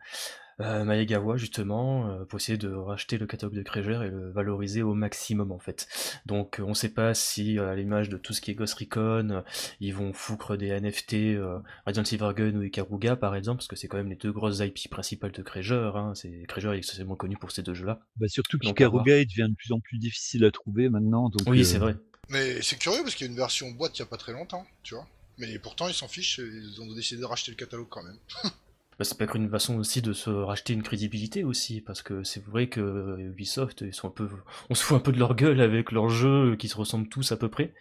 euh, 0.61 0.85
Maegawa 0.85 1.37
justement 1.37 2.11
euh, 2.11 2.25
pour 2.25 2.39
essayer 2.39 2.59
de 2.59 2.69
racheter 2.69 3.17
le 3.17 3.27
catalogue 3.27 3.55
de 3.55 3.63
Kreger 3.63 4.01
et 4.05 4.11
le 4.11 4.31
valoriser 4.31 4.83
au 4.83 4.95
maximum 4.95 5.53
en 5.53 5.59
fait. 5.59 5.89
Donc 6.27 6.61
on 6.65 6.75
sait 6.75 6.89
pas 6.89 7.15
si 7.15 7.59
à 7.59 7.75
l'image 7.75 8.09
de 8.09 8.17
tout 8.17 8.33
ce 8.33 8.41
qui 8.41 8.51
est 8.51 8.55
Ghost 8.55 8.75
Recon, 8.75 9.45
ils 9.81 9.95
vont 9.95 10.13
foutre 10.13 10.57
des 10.57 10.69
NFT 10.81 11.39
Radiant 11.87 12.05
Silvergun 12.05 12.57
ou 12.57 12.63
Ikaruga 12.63 13.17
par 13.17 13.37
exemple 13.37 13.59
parce 13.59 13.69
que 13.69 13.77
c'est 13.77 13.89
quand 13.89 13.99
même 13.99 14.09
les 14.09 14.17
deux 14.17 14.33
grosses 14.33 14.59
IP 14.59 14.91
principales 14.91 15.33
de 15.33 15.43
Kreger. 15.43 15.93
Hein. 15.95 16.13
C'est 16.15 16.45
Kreger 16.49 16.73
est 16.75 16.79
extrêmement 16.79 17.17
connu 17.17 17.37
pour 17.37 17.53
ces 17.53 17.63
deux 17.63 17.75
jeux-là. 17.75 18.01
Bah 18.17 18.27
surtout 18.29 18.59
qu'Ikaruga 18.59 19.21
il 19.21 19.27
devient 19.27 19.49
de 19.51 19.57
plus 19.57 19.73
en 19.73 19.81
plus 19.81 19.99
difficile 19.99 20.45
à 20.45 20.51
trouver 20.51 20.89
maintenant. 20.89 21.29
Donc, 21.29 21.43
oui 21.47 21.65
c'est 21.65 21.79
vrai. 21.79 21.97
Mais 22.31 22.61
c'est 22.63 22.79
curieux 22.79 23.03
parce 23.03 23.15
qu'il 23.15 23.27
y 23.27 23.29
a 23.29 23.33
une 23.33 23.39
version 23.39 23.71
boîte 23.71 23.97
il 23.97 24.01
y 24.01 24.03
a 24.03 24.07
pas 24.07 24.19
très 24.19 24.33
longtemps, 24.33 24.67
tu 24.83 24.95
vois. 24.95 25.07
Mais 25.39 25.59
pourtant 25.61 25.89
ils 25.89 25.95
s'en 25.95 26.09
fichent, 26.09 26.39
ils 26.39 26.83
ont 26.83 26.93
décidé 26.93 27.21
de 27.21 27.27
racheter 27.27 27.53
le 27.53 27.57
catalogue 27.57 27.87
quand 27.89 28.03
même. 28.03 28.19
Bah, 28.99 29.05
c'est 29.05 29.17
pas 29.17 29.27
une 29.33 29.49
façon 29.49 29.79
aussi 29.79 30.03
de 30.03 30.13
se 30.13 30.29
racheter 30.29 30.73
une 30.73 30.83
crédibilité 30.83 31.45
aussi, 31.45 31.81
parce 31.81 32.03
que 32.03 32.25
c'est 32.25 32.45
vrai 32.45 32.69
que 32.69 33.17
Ubisoft, 33.21 33.83
ils 33.83 33.95
sont 33.95 34.09
un 34.09 34.11
peu, 34.11 34.29
on 34.71 34.75
se 34.75 34.83
fout 34.83 34.97
un 34.97 35.01
peu 35.01 35.13
de 35.13 35.21
leur 35.21 35.37
gueule 35.37 35.61
avec 35.61 35.93
leurs 35.93 36.09
jeux 36.09 36.57
qui 36.57 36.69
se 36.69 36.77
ressemblent 36.77 37.09
tous 37.09 37.31
à 37.31 37.37
peu 37.37 37.49
près. 37.49 37.73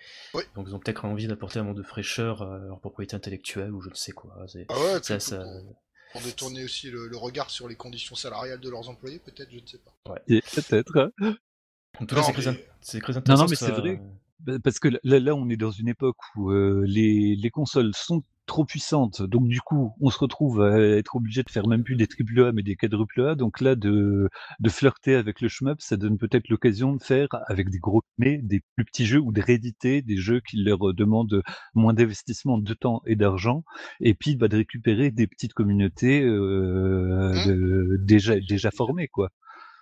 Donc 0.55 0.67
ils 0.67 0.75
ont 0.75 0.79
peut-être 0.79 1.05
envie 1.05 1.25
d'apporter 1.25 1.57
un 1.57 1.63
moment 1.63 1.73
de 1.73 1.81
fraîcheur 1.81 2.43
à 2.43 2.59
leur 2.59 2.79
propriété 2.79 3.15
intellectuelle 3.15 3.71
ou 3.71 3.81
je 3.81 3.89
ne 3.89 3.95
sais 3.95 4.11
quoi. 4.11 4.35
Ah 4.69 4.79
ouais, 4.79 4.99
ça, 5.01 5.19
ça... 5.19 5.43
Pour, 6.11 6.21
détourner 6.21 6.63
aussi 6.63 6.91
le, 6.91 7.09
regard 7.17 7.49
sur 7.49 7.67
les 7.67 7.75
conditions 7.75 8.15
salariales 8.15 8.59
de 8.59 8.69
leurs 8.69 8.87
employés, 8.87 9.19
peut-être, 9.19 9.49
je 9.51 9.59
ne 9.59 9.65
sais 9.65 9.79
pas. 9.79 10.13
Ouais. 10.13 10.41
Peut-être. 10.53 11.11
En 11.99 12.05
tout 12.05 12.15
cas, 12.15 12.21
c'est 12.81 13.01
très, 13.01 13.17
intéressant. 13.17 13.43
Non, 13.43 13.43
non, 13.43 13.49
mais 13.49 13.55
c'est 13.55 13.71
vrai. 13.71 13.99
Bah, 14.39 14.53
parce 14.63 14.79
que 14.79 14.89
là, 14.89 15.19
là, 15.19 15.33
on 15.33 15.49
est 15.49 15.57
dans 15.57 15.71
une 15.71 15.87
époque 15.87 16.17
où 16.35 16.51
euh, 16.51 16.83
les, 16.85 17.35
les 17.35 17.49
consoles 17.49 17.91
sont 17.95 18.23
trop 18.47 18.65
puissante. 18.65 19.21
Donc 19.21 19.47
du 19.47 19.61
coup, 19.61 19.93
on 20.01 20.09
se 20.09 20.17
retrouve 20.17 20.63
à 20.63 20.79
être 20.79 21.15
obligé 21.15 21.43
de 21.43 21.49
faire 21.49 21.67
même 21.67 21.83
plus 21.83 21.95
des 21.95 22.07
triple 22.07 22.41
A 22.43 22.51
mais 22.51 22.63
des 22.63 22.75
quadruple 22.75 23.21
A. 23.21 23.35
Donc 23.35 23.61
là, 23.61 23.75
de, 23.75 24.29
de 24.59 24.69
flirter 24.69 25.15
avec 25.15 25.41
le 25.41 25.49
shmup, 25.49 25.81
ça 25.81 25.97
donne 25.97 26.17
peut-être 26.17 26.49
l'occasion 26.49 26.95
de 26.95 27.03
faire 27.03 27.27
avec 27.47 27.69
des 27.69 27.79
gros 27.79 28.01
mais 28.17 28.39
des 28.39 28.63
plus 28.75 28.85
petits 28.85 29.05
jeux 29.05 29.19
ou 29.19 29.31
de 29.31 29.41
rééditer 29.41 30.01
des 30.01 30.17
jeux 30.17 30.41
qui 30.41 30.57
leur 30.57 30.93
demandent 30.93 31.43
moins 31.75 31.93
d'investissement 31.93 32.57
de 32.57 32.73
temps 32.73 33.01
et 33.05 33.15
d'argent. 33.15 33.63
Et 33.99 34.15
puis 34.15 34.35
bah, 34.35 34.47
de 34.47 34.57
récupérer 34.57 35.11
des 35.11 35.27
petites 35.27 35.53
communautés 35.53 36.23
euh, 36.23 37.33
mmh. 37.33 37.97
déjà 38.05 38.39
déjà 38.39 38.71
formées 38.71 39.07
quoi. 39.09 39.29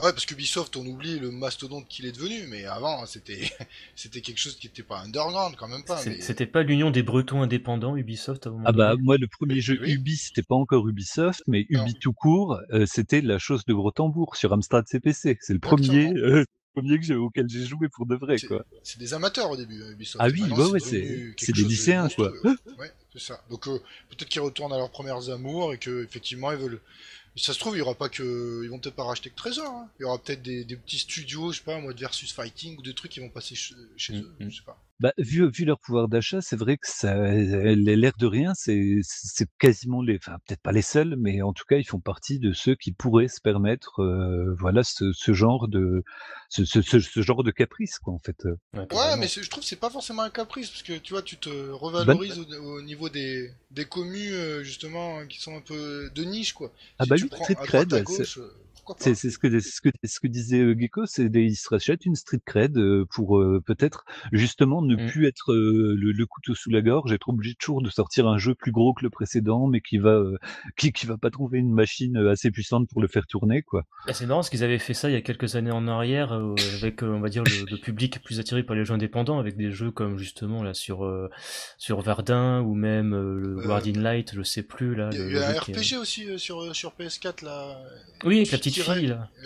Ouais, 0.02 0.12
parce 0.12 0.25
qu'Ubisoft, 0.25 0.75
on 0.75 0.86
oublie 0.86 1.20
le 1.20 1.32
mastodonte 1.32 1.88
qu'il 1.88 2.06
est 2.06 2.12
devenu, 2.12 2.48
mais 2.50 2.66
avant, 2.66 3.06
c'était 3.06 3.40
c'était 3.96 4.20
quelque 4.20 4.40
chose 4.40 4.58
qui 4.58 4.68
n'était 4.68 4.84
pas 4.84 5.00
underground, 5.00 5.56
quand 5.56 5.70
même 5.70 5.86
pas. 5.86 5.98
C'était 5.98 6.46
pas 6.46 6.64
l'union 6.64 6.92
des 6.92 7.02
Bretons 7.02 7.42
indépendants, 7.42 7.96
Ubisoft, 7.96 8.48
à 8.48 8.52
Ah 8.66 8.72
bah, 8.74 8.96
moi, 9.00 9.18
le 9.18 9.28
premier 9.28 9.62
jeu 9.62 9.80
Ubi, 9.88 10.18
c'était 10.18 10.44
pas 10.44 10.56
encore 10.56 10.88
Ubisoft, 10.88 11.44
mais 11.48 11.66
Ubi 11.70 11.96
tout 11.96 12.12
court, 12.12 12.60
euh, 12.74 12.86
c'était 12.86 13.22
la 13.22 13.40
chose 13.40 13.64
de 13.66 13.74
gros 13.74 13.92
tambour 13.92 14.36
sur 14.36 14.52
Amstrad 14.52 14.86
CPC. 14.86 15.38
C'est 15.40 15.54
le 15.54 15.60
premier, 15.60 16.14
euh, 16.14 16.44
premier 16.74 17.00
que 17.00 17.14
auquel 17.14 17.48
j'ai 17.48 17.66
joué 17.66 17.88
pour 17.88 18.06
de 18.06 18.16
vrai, 18.16 18.38
quoi. 18.40 18.66
C'est 18.84 19.00
des 19.00 19.14
amateurs 19.14 19.50
au 19.50 19.56
début, 19.56 19.82
Ubisoft. 19.92 20.18
Ah 20.20 20.28
oui, 20.28 20.42
ouais, 20.42 20.72
ouais, 20.72 20.80
c'est 20.82 21.54
des 21.54 21.64
lycéens, 21.64 22.10
quoi. 22.10 22.34
ouais, 22.44 22.92
c'est 23.14 23.22
ça. 23.22 23.42
Donc, 23.50 23.68
euh, 23.70 23.80
peut-être 24.10 24.28
qu'ils 24.28 24.42
retournent 24.42 24.74
à 24.74 24.78
leurs 24.78 24.92
premières 24.92 25.30
amours 25.30 25.74
et 25.74 25.78
que 25.78 26.04
effectivement 26.04 26.52
ils 26.52 26.58
veulent 26.58 26.82
ça 27.38 27.54
se 27.54 27.60
trouve, 27.60 27.75
il 27.75 27.80
y 27.80 27.82
aura 27.82 27.96
pas 27.96 28.10
que. 28.10 28.62
Ils 28.63 28.70
vont 28.70 28.80
peut-être 28.80 28.96
pas 28.96 29.04
racheter 29.04 29.30
que 29.30 29.36
Trésor. 29.36 29.68
Hein. 29.68 29.89
Il 30.00 30.04
y 30.04 30.06
aura 30.06 30.18
peut-être 30.18 30.42
des, 30.42 30.63
petits 30.63 31.00
studios, 31.00 31.51
je 31.51 31.58
sais 31.58 31.63
pas, 31.63 31.80
moi, 31.80 31.94
de 31.94 32.00
versus 32.00 32.32
fighting 32.32 32.77
ou 32.77 32.82
des 32.82 32.94
trucs 32.94 33.12
qui 33.12 33.20
vont 33.20 33.30
passer 33.30 33.56
chez, 33.56 33.75
mm, 33.75 34.15
eux. 34.15 34.36
Mm. 34.39 34.50
Je 34.50 34.56
sais 34.56 34.63
pas. 34.65 34.82
Bah, 35.02 35.12
vu, 35.18 35.50
vu 35.50 35.66
leur 35.66 35.78
pouvoir 35.78 36.08
d'achat, 36.08 36.40
c'est 36.40 36.56
vrai 36.56 36.78
que 36.78 36.88
ça, 36.88 37.14
l'air 37.16 38.14
de 38.18 38.25
rien, 38.25 38.54
c'est, 38.56 39.00
c'est 39.04 39.50
quasiment 39.60 40.02
les, 40.02 40.16
enfin 40.16 40.38
peut-être 40.48 40.62
pas 40.62 40.72
les 40.72 40.82
seuls, 40.82 41.16
mais 41.18 41.42
en 41.42 41.52
tout 41.52 41.66
cas, 41.68 41.75
ils 41.75 41.84
font 41.84 42.00
partie 42.00 42.40
de 42.40 42.54
ceux 42.54 42.75
qui 42.75 42.94
pourraient 42.94 43.28
se 43.28 43.42
permettre, 43.42 44.02
euh, 44.02 44.56
voilà, 44.58 44.84
ce, 44.84 45.12
ce, 45.12 45.34
genre 45.34 45.68
de, 45.68 46.04
ce, 46.48 46.64
ce, 46.64 46.82
ce, 46.82 47.22
genre 47.22 47.44
de 47.44 47.52
caprice, 47.52 48.00
quoi, 48.00 48.14
en 48.14 48.20
fait. 48.20 48.46
Ouais, 48.74 49.18
mais 49.18 49.28
je 49.28 49.50
trouve 49.50 49.64
que 49.64 49.70
c'est 49.70 49.75
pas 49.75 49.90
forcément 49.90 50.22
un 50.22 50.30
caprice, 50.30 50.70
parce 50.70 50.84
que 50.84 50.98
tu 50.98 51.12
vois, 51.12 51.22
tu 51.22 51.36
te 51.36 51.50
revalorises 51.50 52.40
au, 52.40 52.82
niveau 52.82 53.10
des, 53.10 53.52
des 53.72 53.86
communes, 53.86 54.32
euh, 54.32 54.64
justement, 54.64 55.25
qui 55.28 55.42
sont 55.42 55.58
un 55.58 55.62
peu 55.62 56.10
de 56.16 56.24
niche, 56.24 56.54
quoi. 56.54 56.72
Ah 57.00 57.06
bah 57.06 57.16
oui, 57.22 57.30
très 57.30 57.56
cred. 57.56 58.06
C'est 58.08 58.40
ce 58.98 59.38
que, 59.38 59.60
ce, 59.60 59.82
que, 59.82 59.89
ce 60.04 60.20
que 60.20 60.27
disait 60.27 60.60
euh, 60.60 60.75
Gecko, 60.77 61.06
c'est 61.06 61.30
il 61.34 61.56
se 61.56 61.70
rachète 61.70 62.06
une 62.06 62.15
street 62.15 62.42
cred 62.46 62.77
euh, 62.77 63.06
pour 63.10 63.39
euh, 63.39 63.62
peut-être 63.65 64.06
justement 64.32 64.82
ne 64.82 64.96
mmh. 64.96 65.08
plus 65.08 65.27
être 65.27 65.54
le, 65.54 66.25
couteau 66.25 66.56
sous 66.56 66.70
la 66.70 66.82
gorge, 66.82 67.12
être 67.12 67.30
obligé 67.30 67.56
toujours 67.56 67.82
de 67.82 67.89
sortir 67.89 68.27
un 68.27 68.38
jeu 68.38 68.56
plus 68.56 68.72
gros 68.72 68.94
que 68.94 69.04
le 69.04 69.10
précédent, 69.10 69.68
mais 69.68 69.82
qui 69.82 69.98
va 69.98 70.22
qui, 70.77 70.92
qui 70.92 71.06
va 71.06 71.18
pas 71.18 71.30
trouver 71.30 71.60
une 71.60 71.74
machine 71.74 72.18
assez 72.18 72.51
puissante 72.51 72.88
pour 72.89 73.01
le 73.01 73.08
faire 73.08 73.27
tourner, 73.27 73.62
quoi. 73.62 73.84
Bah, 74.08 74.13
c'est 74.13 74.25
marrant 74.25 74.39
parce 74.39 74.50
qu'ils 74.50 74.63
avaient 74.63 74.80
fait 74.80 74.94
ça 74.94 75.10
il 75.10 75.13
y 75.13 75.18
a 75.18 75.22
quelques 75.22 75.56
années 75.56 75.72
en 75.72 75.88
arrière 75.88 76.34
avec 76.34 77.04
on 77.04 77.20
va 77.20 77.30
dire 77.30 77.44
le, 77.44 77.77
public 77.77 78.24
plus 78.24 78.39
attiré 78.39 78.63
par 78.63 78.75
les 78.75 78.86
jeux 78.86 78.94
indépendants, 78.94 79.39
avec 79.39 79.58
des 79.58 79.72
jeux 79.72 79.92
comme 79.92 80.18
justement 80.18 80.63
là 80.63 80.74
sur 80.74 81.10
sur 81.77 82.01
Verdun 82.01 82.62
ou 82.62 82.74
même 82.74 83.12
le 83.12 83.62
Guardian 83.62 84.01
Light, 84.01 84.34
je 84.34 84.42
sais 84.44 84.63
plus 84.63 84.96
là. 84.96 85.10
Il 85.13 85.32
y 85.32 85.38
a, 85.38 85.50
un 85.50 85.54
RPG 85.54 85.98
aussi 86.00 86.39
sur 86.39 86.75
sur 86.75 86.94
PS4 87.00 87.44
là. 87.46 87.80
Oui, 88.24 88.38
avec 88.38 88.51
la 88.51 88.58
petite 88.58 88.75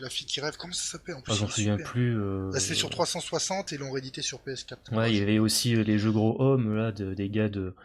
la 0.02 0.10
fille 0.10 0.26
qui 0.26 0.42
rêve, 0.42 0.56
comment 0.58 0.74
ça 0.74 0.92
s'appelle 0.92 1.16
en 1.16 1.22
plus 1.22 1.34
ah, 1.34 1.36
J'en 1.36 1.48
souviens 1.48 1.78
plus. 1.78 2.20
Euh... 2.20 2.52
c'est 2.52 2.76
sur 2.76 2.90
360 2.90 3.74
et 3.74 3.78
l'ont 3.78 3.92
réédité 3.92 4.22
sur 4.22 4.40
PS4. 4.40 4.96
Ouais, 4.96 5.12
il 5.12 5.18
y 5.18 5.22
avait 5.22 5.40
aussi 5.40 5.76
euh, 5.76 5.84
les 5.84 5.98
jeux 5.98 6.12
gros 6.12 6.42
hommes, 6.42 6.76
là, 6.76 6.92
de, 6.92 7.14
des 7.14 7.30
gars 7.30 7.50
de, 7.50 7.76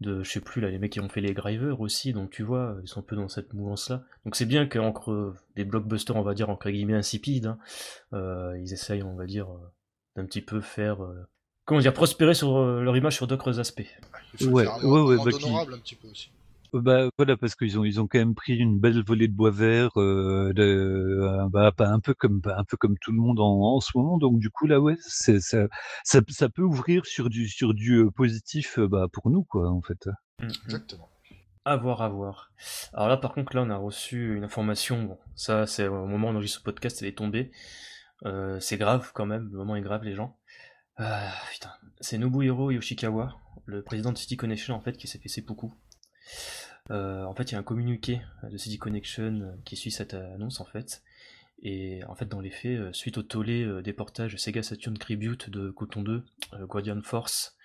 de, 0.00 0.22
je 0.22 0.30
sais 0.30 0.40
plus, 0.40 0.60
là, 0.60 0.70
les 0.70 0.78
mecs 0.78 0.92
qui 0.92 1.00
ont 1.00 1.08
fait 1.08 1.20
les 1.20 1.32
Grivers 1.32 1.80
aussi, 1.80 2.12
donc 2.12 2.30
tu 2.30 2.42
vois, 2.42 2.76
ils 2.82 2.88
sont 2.88 3.00
un 3.00 3.04
peu 3.04 3.16
dans 3.16 3.28
cette 3.28 3.52
mouvance-là. 3.54 4.02
Donc 4.24 4.36
c'est 4.36 4.46
bien 4.46 4.66
qu'entre 4.66 5.34
des 5.56 5.64
blockbusters, 5.64 6.16
on 6.16 6.22
va 6.22 6.34
dire, 6.34 6.50
entre 6.50 6.70
guillemets, 6.70 6.94
insipides, 6.94 7.46
hein, 7.46 7.58
euh, 8.12 8.58
ils 8.60 8.72
essayent, 8.72 9.02
on 9.02 9.16
va 9.16 9.26
dire, 9.26 9.50
euh, 9.50 9.58
d'un 10.16 10.26
petit 10.26 10.42
peu 10.42 10.60
faire 10.60 10.98
comment 11.64 11.80
dire, 11.80 11.94
prospérer 11.94 12.34
sur 12.34 12.60
leur 12.60 12.96
image 12.96 13.14
sur 13.14 13.26
d'autres 13.26 13.60
aspects. 13.60 13.82
ouais, 14.40 14.66
ouais, 14.66 14.66
ouais, 14.84 15.16
bah, 15.16 15.22
un 15.72 15.78
petit 15.78 15.94
peu 15.94 16.08
aussi. 16.08 16.30
Bah 16.72 17.08
voilà, 17.18 17.36
parce 17.36 17.54
qu'ils 17.54 17.78
ont 17.78 17.84
ils 17.84 18.00
ont 18.00 18.06
quand 18.06 18.18
même 18.18 18.34
pris 18.34 18.56
une 18.56 18.80
belle 18.80 19.04
volée 19.04 19.28
de 19.28 19.34
bois 19.34 19.50
vert, 19.50 19.90
euh, 19.96 20.52
de, 20.54 20.62
euh, 20.62 21.48
bah, 21.50 21.72
un 21.78 22.00
peu 22.00 22.14
comme 22.14 22.40
un 22.46 22.64
peu 22.64 22.78
comme 22.78 22.96
tout 22.98 23.12
le 23.12 23.18
monde 23.18 23.40
en, 23.40 23.74
en 23.74 23.80
ce 23.80 23.90
moment. 23.94 24.16
Donc 24.16 24.38
du 24.38 24.48
coup 24.48 24.66
là 24.66 24.80
ouais, 24.80 24.96
ça, 25.00 25.38
ça, 25.40 25.66
ça 26.04 26.48
peut 26.48 26.62
ouvrir 26.62 27.04
sur 27.04 27.28
du 27.28 27.46
sur 27.48 27.74
du 27.74 27.96
euh, 27.96 28.10
positif 28.10 28.78
euh, 28.78 28.88
bah, 28.88 29.06
pour 29.12 29.28
nous 29.28 29.44
quoi 29.44 29.70
en 29.70 29.82
fait. 29.82 30.06
Mmh, 30.40 30.46
mmh. 30.46 30.50
Exactement. 30.64 31.08
À 31.64 31.76
voir, 31.76 32.02
à 32.02 32.08
voir. 32.08 32.50
Alors 32.92 33.08
là, 33.08 33.16
par 33.16 33.32
contre, 33.32 33.54
là, 33.54 33.62
on 33.62 33.70
a 33.70 33.76
reçu 33.76 34.36
une 34.36 34.42
information. 34.42 35.04
Bon, 35.04 35.18
ça, 35.36 35.64
c'est 35.66 35.86
au 35.86 36.06
moment 36.06 36.26
où 36.28 36.30
on 36.30 36.34
enregistre 36.34 36.58
ce 36.58 36.64
podcast, 36.64 37.00
elle 37.02 37.08
est 37.08 37.16
tombée. 37.18 37.52
Euh, 38.24 38.58
c'est 38.58 38.78
grave 38.78 39.12
quand 39.14 39.26
même. 39.26 39.48
Le 39.52 39.58
moment 39.58 39.76
est 39.76 39.80
grave, 39.80 40.02
les 40.02 40.14
gens. 40.14 40.36
Euh, 40.98 41.28
putain, 41.52 41.70
c'est 42.00 42.18
Nobuhiro 42.18 42.72
Yoshikawa, 42.72 43.36
le 43.66 43.82
président 43.82 44.10
de 44.10 44.18
City 44.18 44.36
Connection 44.36 44.74
en 44.74 44.80
fait, 44.80 44.96
qui 44.96 45.06
s'est 45.06 45.18
fait 45.18 45.28
ses. 45.28 45.42
Euh, 45.42 45.54
en 46.90 47.34
fait, 47.34 47.50
il 47.50 47.52
y 47.52 47.54
a 47.54 47.58
un 47.58 47.62
communiqué 47.62 48.20
de 48.42 48.56
City 48.56 48.78
Connection 48.78 49.40
euh, 49.42 49.52
qui 49.64 49.76
suit 49.76 49.90
cette 49.90 50.14
annonce 50.14 50.60
en 50.60 50.64
fait. 50.64 51.02
Et 51.62 52.02
en 52.08 52.14
fait, 52.14 52.26
dans 52.26 52.40
les 52.40 52.50
faits, 52.50 52.78
euh, 52.78 52.92
suite 52.92 53.18
au 53.18 53.22
tollé 53.22 53.82
des 53.82 53.92
portages 53.92 54.36
Sega 54.36 54.62
Saturn 54.62 54.98
Tribute 54.98 55.48
de 55.48 55.70
Coton 55.70 56.02
2, 56.02 56.24
Guardian 56.62 57.00
Force, 57.02 57.56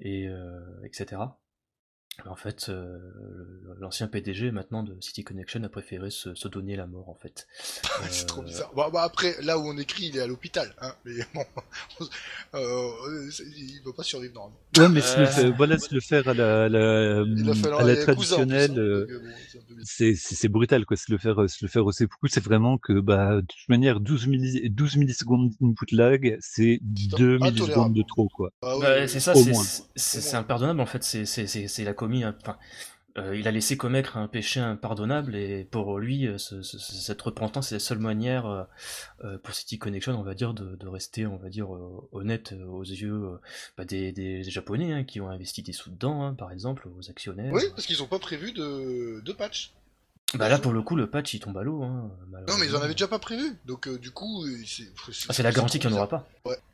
et 0.00 0.28
etc. 0.84 1.22
En 2.24 2.34
fait, 2.34 2.70
euh, 2.70 2.98
l'ancien 3.78 4.08
PDG 4.08 4.50
maintenant 4.50 4.82
de 4.82 4.96
City 5.00 5.22
Connection 5.22 5.62
a 5.62 5.68
préféré 5.68 6.10
se, 6.10 6.48
donner 6.48 6.74
la 6.74 6.86
mort 6.86 7.08
en 7.08 7.14
fait. 7.14 7.46
c'est 8.10 8.26
trop 8.26 8.42
bizarre. 8.42 8.72
Bon, 8.74 8.88
bah, 8.90 9.02
après, 9.02 9.36
là 9.42 9.58
où 9.58 9.66
on 9.66 9.76
écrit, 9.76 10.06
il 10.06 10.16
est 10.16 10.20
à 10.20 10.26
l'hôpital, 10.26 10.74
hein, 10.80 10.94
mais 11.04 11.12
bon, 11.34 11.44
euh, 12.54 13.30
il 13.56 13.80
va 13.84 13.92
pas 13.92 14.02
survivre 14.02 14.34
normalement. 14.34 14.58
Ouais, 14.76 14.88
mais 14.88 15.00
le 15.00 15.26
faire, 15.26 15.56
voilà, 15.56 15.78
se 15.78 15.94
le 15.94 16.00
faire 16.00 16.26
à 16.26 16.34
la, 16.34 16.68
la, 16.68 17.20
à 17.78 17.84
la 17.84 17.96
traditionnelle, 17.96 18.78
euh, 18.78 19.06
c'est 19.84 20.48
brut 20.48 20.72
quoi. 20.84 20.96
Se 20.96 21.12
le 21.12 21.18
faire, 21.18 21.48
se 21.48 21.64
le 21.64 21.68
faire 21.68 21.84
aussi 21.84 22.06
beaucoup, 22.06 22.28
c'est 22.28 22.42
vraiment 22.42 22.78
que, 22.78 22.98
bah, 22.98 23.36
de 23.36 23.40
toute 23.42 23.68
manière, 23.68 24.00
12, 24.00 24.26
millis, 24.26 24.70
12 24.70 24.96
millisecondes 24.96 25.52
d'input 25.60 25.94
lag, 25.94 26.38
c'est 26.40 26.78
2 26.82 27.38
millisecondes 27.38 27.94
de 27.94 28.02
trop, 28.02 28.28
quoi. 28.28 28.50
Ah, 28.62 28.74
bah, 28.80 29.06
c'est 29.06 29.20
ça, 29.20 29.34
c'est 29.94 30.34
impardonnable 30.34 30.80
en 30.80 30.86
fait. 30.86 31.02
C'est 31.02 31.84
la 31.84 31.94
Euh, 33.18 33.36
il 33.36 33.48
a 33.48 33.50
laissé 33.50 33.76
commettre 33.76 34.16
un 34.16 34.28
péché 34.28 34.60
impardonnable 34.60 35.36
et 35.36 35.64
pour 35.64 35.98
lui, 35.98 36.26
euh, 36.26 36.36
cette 36.36 37.22
repentance 37.22 37.72
est 37.72 37.76
la 37.76 37.80
seule 37.80 37.98
manière 37.98 38.66
euh, 39.24 39.38
pour 39.38 39.54
City 39.54 39.78
Connection, 39.78 40.18
on 40.18 40.22
va 40.22 40.34
dire, 40.34 40.52
de, 40.52 40.86
rester, 40.86 41.26
on 41.26 41.36
va 41.36 41.48
dire, 41.48 41.70
honnête 42.12 42.54
aux 42.68 42.84
yeux 42.84 43.38
bah, 43.76 43.84
des, 43.84 44.42
Japonais 44.44 44.92
hein, 44.92 45.04
qui 45.04 45.20
ont 45.20 45.30
investi 45.30 45.62
des 45.62 45.72
sous 45.72 45.90
dedans, 45.90 46.22
hein, 46.22 46.34
par 46.34 46.52
exemple, 46.52 46.88
aux 46.88 47.10
actionnaires. 47.10 47.52
Oui, 47.52 47.62
parce 47.70 47.86
qu'ils 47.86 47.98
n'ont 47.98 48.06
pas 48.06 48.18
prévu 48.18 48.52
de 48.52 49.32
patch. 49.32 49.72
Bah 50.34 50.48
là, 50.48 50.58
pour 50.58 50.72
le 50.72 50.82
coup, 50.82 50.96
le 50.96 51.08
patch 51.08 51.34
il 51.34 51.40
tombe 51.40 51.56
à 51.56 51.62
l'eau. 51.62 51.82
Hein, 51.82 52.10
Non, 52.48 52.56
mais 52.58 52.66
ils 52.66 52.74
en 52.74 52.80
avaient 52.80 52.94
déjà 52.94 53.06
pas 53.06 53.20
prévu. 53.20 53.58
Donc, 53.64 53.86
euh, 53.86 53.96
du 53.96 54.10
coup, 54.10 54.44
euh, 54.44 54.56
c'est. 54.66 54.92
Ah, 55.28 55.32
c'est 55.32 55.42
la 55.42 55.52
garantie 55.52 55.78
qu'il 55.78 55.88
n'y 55.88 55.94
en 55.94 55.98
aura 55.98 56.08
pas. 56.08 56.28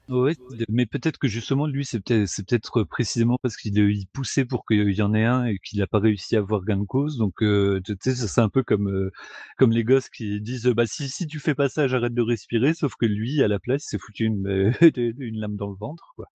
Ouais, 0.08 0.34
mais 0.68 0.84
peut-être 0.84 1.16
que 1.16 1.28
justement 1.28 1.66
lui 1.66 1.84
c'est 1.84 2.00
peut-être 2.00 2.26
c'est 2.26 2.44
peut-être 2.44 2.82
précisément 2.82 3.38
parce 3.40 3.56
qu'il 3.56 3.78
il 3.78 4.06
poussait 4.12 4.44
pour 4.44 4.66
qu'il 4.66 4.92
y 4.92 5.00
en 5.00 5.14
ait 5.14 5.24
un 5.24 5.44
et 5.44 5.58
qu'il 5.58 5.78
n'a 5.78 5.86
pas 5.86 6.00
réussi 6.00 6.34
à 6.34 6.40
avoir 6.40 6.64
gain 6.64 6.76
de 6.76 6.84
cause. 6.84 7.18
Donc 7.18 7.42
euh, 7.42 7.80
tu 7.84 7.96
sais 8.00 8.14
ça, 8.16 8.26
c'est 8.26 8.40
un 8.40 8.48
peu 8.48 8.64
comme 8.64 8.88
euh, 8.88 9.12
comme 9.58 9.70
les 9.70 9.84
gosses 9.84 10.10
qui 10.10 10.40
disent 10.40 10.66
bah 10.66 10.86
si 10.86 11.08
si 11.08 11.26
tu 11.28 11.38
fais 11.38 11.54
pas 11.54 11.68
ça 11.68 11.86
j'arrête 11.86 12.14
de 12.14 12.20
respirer 12.20 12.74
sauf 12.74 12.94
que 12.96 13.06
lui 13.06 13.42
à 13.42 13.48
la 13.48 13.60
place 13.60 13.84
il 13.84 13.88
s'est 13.90 13.98
foutu 13.98 14.24
une 14.24 14.74
une 14.96 15.38
lame 15.38 15.56
dans 15.56 15.68
le 15.68 15.76
ventre 15.76 16.12
quoi. 16.16 16.26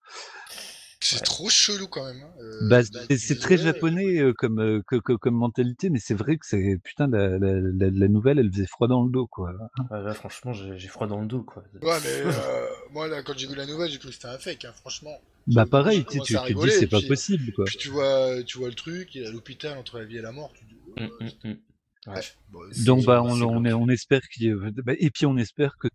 C'est 1.08 1.16
Ouais. 1.16 1.22
trop 1.22 1.48
chelou 1.48 1.86
quand 1.88 2.04
même. 2.04 2.22
hein. 2.22 2.30
Euh, 2.42 2.68
Bah, 2.68 2.82
bah, 2.92 3.00
c'est 3.08 3.18
c'est 3.18 3.38
très 3.38 3.56
japonais 3.56 4.18
euh, 4.20 4.32
comme, 4.32 4.58
euh, 4.60 4.82
que- 4.86 4.96
que- 4.96 5.12
comme 5.14 5.34
mentalité, 5.36 5.90
mais 5.90 6.00
c'est 6.00 6.14
vrai 6.14 6.36
que 6.36 6.46
c'est 6.46 6.78
putain 6.84 7.06
la, 7.08 7.38
la, 7.38 7.60
la, 7.60 7.90
la 7.90 8.08
nouvelle, 8.08 8.38
elle 8.38 8.50
faisait 8.52 8.66
froid 8.66 8.88
dans 8.88 9.04
le 9.04 9.10
dos 9.10 9.26
quoi. 9.26 9.52
Ouais, 9.90 10.02
là, 10.02 10.12
franchement, 10.14 10.52
j'ai 10.52 10.76
j'ai 10.78 10.88
froid 10.88 11.06
dans 11.06 11.20
le 11.20 11.26
dos, 11.26 11.42
quoi. 11.42 11.62
Ouais, 11.82 11.98
mais 12.02 12.08
euh, 12.24 12.66
moi, 12.92 13.08
là, 13.08 13.22
quand 13.22 13.36
j'ai 13.36 13.46
vu 13.46 13.54
la 13.54 13.64
nouvelle, 13.66 13.90
j'ai 13.90 13.98
cru 13.98 14.08
que 14.08 14.14
c'était 14.14 14.28
un 14.28 14.38
fake, 14.38 14.64
hein, 14.64 14.72
franchement. 14.80 15.18
Bah 15.46 15.64
pareil, 15.64 16.04
tu, 16.04 16.20
tu 16.20 16.20
te 16.20 16.26
dis 16.26 16.36
rigoler, 16.36 16.72
c'est 16.72 16.86
pas 16.88 17.00
possible 17.00 17.52
quoi. 17.52 17.64
Puis 17.64 17.76
tu 17.78 17.88
vois, 17.88 18.42
tu 18.42 18.58
vois 18.58 18.68
le 18.68 18.74
truc, 18.74 19.14
il 19.14 19.22
est 19.22 19.26
à 19.26 19.30
l'hôpital 19.30 19.78
entre 19.78 19.98
la 19.98 20.04
vie 20.04 20.18
et 20.18 20.22
la 20.22 20.32
mort. 20.32 20.52
Tu 20.52 20.64
dis, 20.64 20.74
Hum, 20.98 21.10
hum, 21.20 21.30
hum. 21.44 21.56
Bref. 22.06 22.36
Bon, 22.50 22.60
Donc 22.84 23.04
bah 23.04 23.22
on, 23.22 23.88
espère 23.88 24.20
qu'il 24.32 24.54
bah, 24.56 24.92
et 24.98 25.10
puis 25.10 25.26
on 25.26 25.36
espère 25.36 25.76
que 25.78 25.88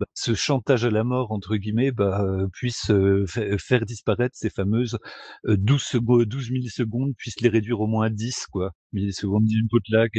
bah, 0.00 0.06
ce 0.14 0.34
chantage 0.34 0.84
à 0.84 0.90
la 0.90 1.02
mort 1.04 1.32
entre 1.32 1.56
guillemets 1.56 1.90
bah, 1.90 2.22
euh, 2.22 2.46
puisse 2.52 2.90
euh, 2.90 3.26
fa- 3.26 3.58
faire 3.58 3.84
disparaître 3.84 4.36
ces 4.36 4.50
fameuses 4.50 4.98
euh, 5.46 5.56
12 5.56 5.82
secondes 5.82 6.24
12 6.24 6.50
millisecondes 6.50 7.14
puisse 7.16 7.40
les 7.40 7.48
réduire 7.48 7.80
au 7.80 7.86
moins 7.86 8.06
à 8.06 8.10
10 8.10 8.46
quoi. 8.52 8.72
Millisecondes 8.92 9.44
d'input 9.46 9.82
lag 9.90 10.10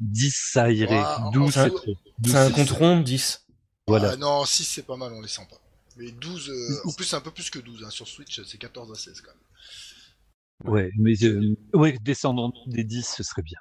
10 0.00 0.34
ça 0.52 0.70
irait. 0.72 0.98
Ouais, 0.98 1.30
12 1.32 1.52
c'est 1.52 1.60
un- 1.60 1.64
c'est 1.64 1.70
trop. 1.74 1.96
12, 2.18 2.32
C'est 2.32 2.38
un 2.38 2.48
c'est- 2.48 2.54
compte 2.54 2.70
rond, 2.70 3.00
10. 3.00 3.46
Voilà. 3.86 4.10
Ah, 4.12 4.16
non, 4.16 4.44
6 4.44 4.64
c'est 4.64 4.86
pas 4.86 4.96
mal, 4.96 5.12
on 5.12 5.20
les 5.20 5.28
sent 5.28 5.46
pas. 5.50 5.56
Mais 5.98 6.10
12, 6.12 6.50
euh, 6.50 6.88
en 6.88 6.92
plus 6.92 7.04
c'est 7.04 7.16
un 7.16 7.20
peu 7.20 7.30
plus 7.30 7.48
que 7.50 7.58
12, 7.58 7.82
hein. 7.84 7.90
sur 7.90 8.06
Switch 8.08 8.42
c'est 8.44 8.58
14 8.58 8.90
à 8.92 8.94
16 8.94 9.20
quand 9.20 9.30
même. 9.32 10.72
Ouais, 10.72 10.90
mais 10.98 11.12
euh, 11.24 11.54
ouais, 11.74 11.96
descendre 12.02 12.42
en 12.42 12.48
dessous 12.48 12.68
des 12.70 12.84
10 12.84 13.14
ce 13.16 13.22
serait 13.22 13.42
bien. 13.42 13.58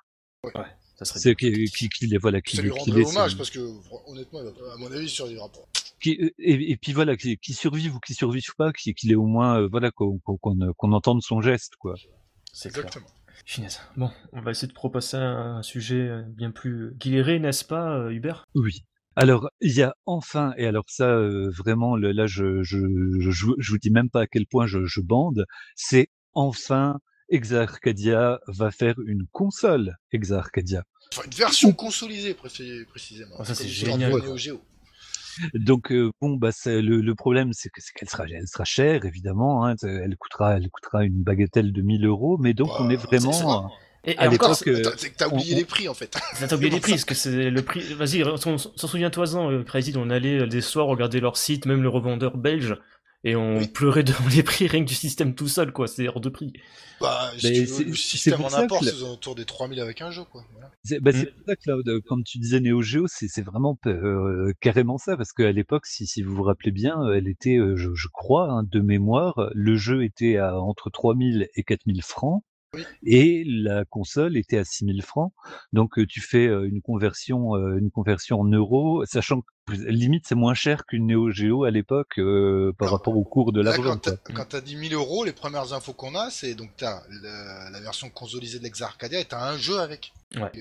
Ça 0.97 1.05
serait 1.05 1.35
qui 1.35 1.65
qui 1.65 1.89
qui 1.89 2.07
les 2.07 2.17
voilà 2.17 2.41
qui 2.41 2.55
Ça 2.55 2.61
lui 2.61 2.71
qui 2.71 2.79
rendrait 2.79 2.99
les- 3.01 3.05
hommage 3.05 3.35
parce 3.37 3.49
que 3.49 3.59
honnêtement, 4.07 4.39
à 4.39 4.77
mon 4.77 4.91
avis, 4.91 5.05
il 5.05 5.09
survivra 5.09 5.49
pas. 5.49 5.59
qui, 6.01 6.11
et, 6.39 6.71
et 6.71 6.77
puis 6.77 6.93
voilà, 6.93 7.17
qui, 7.17 7.37
qui 7.37 7.53
survive 7.53 7.95
ou 7.95 7.99
qui 7.99 8.13
survive 8.13 8.53
pas, 8.57 8.71
qui- 8.71 8.93
qu'il 8.93 9.11
ait 9.11 9.15
au 9.15 9.25
moins, 9.25 9.59
euh, 9.61 9.67
voilà, 9.69 9.91
qu'on 9.91 10.19
qu'on 10.19 10.37
qu'on- 10.37 10.73
qu'on 10.77 10.91
entende 10.93 11.21
son 11.21 11.41
geste, 11.41 11.75
quoi. 11.77 11.95
C'est 12.53 12.69
clair. 12.69 12.85
Exactement. 12.85 13.07
Finesse. 13.45 13.81
Bon, 13.97 14.09
on 14.33 14.41
va 14.41 14.51
essayer 14.51 14.67
de 14.67 14.73
propasser 14.73 15.17
un 15.17 15.61
sujet 15.61 15.99
euh, 16.07 16.21
bien 16.29 16.51
plus 16.51 16.93
guilleré, 16.95 17.39
n'est-ce 17.39 17.65
pas, 17.65 17.97
euh, 17.97 18.09
Hubert? 18.11 18.45
Oui. 18.55 18.83
Alors, 19.17 19.49
il 19.61 19.73
y 19.73 19.81
a 19.83 19.93
enfin, 20.05 20.53
et 20.57 20.65
alors 20.65 20.85
ça, 20.87 21.05
euh, 21.09 21.49
vraiment, 21.51 21.95
le- 21.95 22.11
là, 22.11 22.25
je, 22.27 22.63
je, 22.63 22.77
je, 23.19 23.29
je, 23.31 23.45
vous- 23.45 23.55
je 23.57 23.71
vous 23.71 23.77
dis 23.77 23.89
même 23.91 24.09
pas 24.09 24.21
à 24.21 24.27
quel 24.27 24.45
point 24.47 24.65
je, 24.65 24.85
je 24.85 24.99
bande, 25.01 25.45
c'est 25.75 26.09
enfin, 26.33 26.99
Exarcadia 27.29 28.39
va 28.47 28.71
faire 28.71 28.95
une 29.05 29.25
console 29.31 29.95
Exarcadia. 30.11 30.83
Enfin, 31.13 31.23
une 31.25 31.33
version 31.37 31.71
consolidée 31.73 32.33
pré- 32.33 32.85
précisément. 32.89 33.35
Ah, 33.39 33.45
ça, 33.45 33.55
c'est 33.55 33.67
génial. 33.67 34.13
Donc 35.53 35.91
euh, 35.91 36.11
bon 36.21 36.35
bah 36.37 36.51
le, 36.65 36.79
le 37.01 37.15
problème 37.15 37.51
c'est 37.51 37.67
que 37.69 37.81
c'est 37.81 37.91
qu'elle 37.93 38.09
sera 38.09 38.23
elle 38.25 38.47
sera 38.47 38.63
chère 38.63 39.03
évidemment 39.03 39.65
hein, 39.65 39.75
elle 39.83 40.15
coûtera 40.17 40.55
elle 40.55 40.69
coûtera 40.69 41.03
une 41.03 41.23
bagatelle 41.23 41.73
de 41.73 41.81
1000 41.81 42.05
euros 42.05 42.37
mais 42.39 42.53
donc 42.53 42.69
on 42.79 42.89
est 42.89 42.95
Bah, 42.95 43.03
vraiment. 43.07 43.69
Et, 44.05 44.11
et 44.11 44.17
À 44.19 44.29
encore, 44.31 44.55
c'est 44.55 44.69
euh, 44.69 44.81
t'as- 44.83 44.91
c'est 44.97 45.09
que 45.09 45.17
t'as 45.17 45.27
oublié 45.27 45.55
on- 45.55 45.57
les 45.57 45.65
prix 45.65 45.89
en 45.89 45.93
fait. 45.93 46.15
t'as 46.39 46.55
oublié 46.55 46.71
les 46.71 46.79
prix, 46.79 46.91
parce 46.91 47.05
que 47.05 47.15
c'est 47.15 47.49
le 47.49 47.61
prix. 47.63 47.81
Vas-y, 47.95 48.23
s'en 48.39 48.57
souviens-toi-en, 48.87 49.51
euh, 49.51 49.63
Crazy, 49.63 49.93
on 49.97 50.09
allait 50.11 50.45
des 50.47 50.61
soirs 50.61 50.85
regarder 50.85 51.19
leur 51.19 51.35
site, 51.37 51.65
même 51.65 51.81
le 51.81 51.89
revendeur 51.89 52.37
belge, 52.37 52.77
et 53.25 53.35
on 53.35 53.57
Oui. 53.57 53.67
pleurait 53.67 54.03
devant 54.23 54.27
les 54.33 54.43
prix 54.43 54.67
rien 54.67 54.81
que 54.83 54.87
du 54.87 54.95
système 54.95 55.35
tout 55.35 55.49
seul, 55.49 55.73
quoi. 55.73 55.87
C'est 55.87 56.07
hors 56.07 56.21
de 56.21 56.29
prix. 56.29 56.53
Bah, 57.01 57.29
si 57.37 57.51
tu 57.51 57.59
veux, 57.61 57.65
c'est- 57.65 57.83
le 57.83 57.93
système 57.95 58.41
en 58.41 58.53
import, 58.53 58.81
c'est 58.81 59.01
autour 59.01 59.35
des 59.35 59.43
3000 59.43 59.81
avec 59.81 60.01
un 60.01 60.11
jeu 60.11 60.23
quoi. 60.23 60.45
Voilà. 60.53 60.71
C'est 60.85 61.01
bah, 61.01 61.11
Mm. 61.11 61.15
c'est 61.15 61.25
pour 61.35 61.45
ça 61.45 61.55
que 61.57 61.61
là, 61.69 61.99
comme 62.07 62.23
tu 62.23 62.37
disais 62.37 62.61
Neo 62.61 62.81
Geo, 62.81 63.05
c'est 63.07 63.27
c'est 63.27 63.41
vraiment 63.41 63.77
euh, 63.87 64.53
carrément 64.61 64.97
ça, 64.97 65.17
parce 65.17 65.33
qu'à 65.33 65.51
l'époque, 65.51 65.85
si, 65.87 66.07
si 66.07 66.21
vous 66.21 66.33
vous 66.33 66.43
rappelez 66.43 66.71
bien, 66.71 67.01
euh, 67.03 67.15
elle 67.17 67.27
était, 67.27 67.57
euh, 67.57 67.75
je, 67.75 67.93
je 67.93 68.07
crois, 68.07 68.49
hein, 68.49 68.63
de 68.63 68.79
mémoire, 68.79 69.49
le 69.53 69.75
jeu 69.75 70.05
était 70.05 70.37
à 70.37 70.57
entre 70.57 70.89
3000 70.89 71.49
et 71.55 71.63
4000 71.63 72.01
francs, 72.01 72.43
Oui. 72.75 72.83
et 73.05 73.43
la 73.45 73.85
console 73.85 74.37
était 74.37 74.57
à 74.57 74.63
6000 74.63 75.01
francs. 75.01 75.33
Donc 75.73 75.97
euh, 75.99 76.05
tu 76.05 76.21
fais 76.21 76.47
euh, 76.47 76.67
une 76.67 76.81
conversion, 76.81 77.55
euh, 77.55 77.77
une 77.77 77.91
conversion 77.91 78.39
en 78.41 78.45
euros, 78.45 79.03
sachant 79.05 79.41
que 79.41 79.73
limite 79.87 80.25
c'est 80.27 80.35
moins 80.35 80.53
cher 80.53 80.85
qu'une 80.85 81.07
Neo 81.07 81.31
Geo 81.31 81.63
à 81.63 81.71
l'époque 81.71 82.19
euh, 82.19 82.71
par 82.77 82.89
Non. 82.89 82.93
rapport 82.97 83.17
au 83.17 83.23
cours 83.23 83.51
de 83.51 83.61
Là, 83.61 83.71
l'argent. 83.71 83.97
quand 83.97 84.09
quoi. 84.23 84.35
quand 84.35 84.45
t'as 84.49 84.61
dit 84.61 84.75
1000 84.75 84.93
euros, 84.93 85.23
les 85.25 85.31
premières 85.33 85.73
infos 85.73 85.93
qu'on 85.93 86.13
a, 86.15 86.29
c'est 86.29 86.53
donc 86.53 86.69
t'as 86.77 87.01
la, 87.23 87.69
la 87.71 87.79
version 87.79 88.09
consolisée 88.09 88.59
de 88.59 88.63
l'Ex 88.63 88.81
Arcadia 88.81 89.19
et 89.19 89.25
t'as 89.25 89.51
un 89.51 89.57
jeu 89.57 89.79
avec. 89.79 90.13
Ouais. 90.35 90.51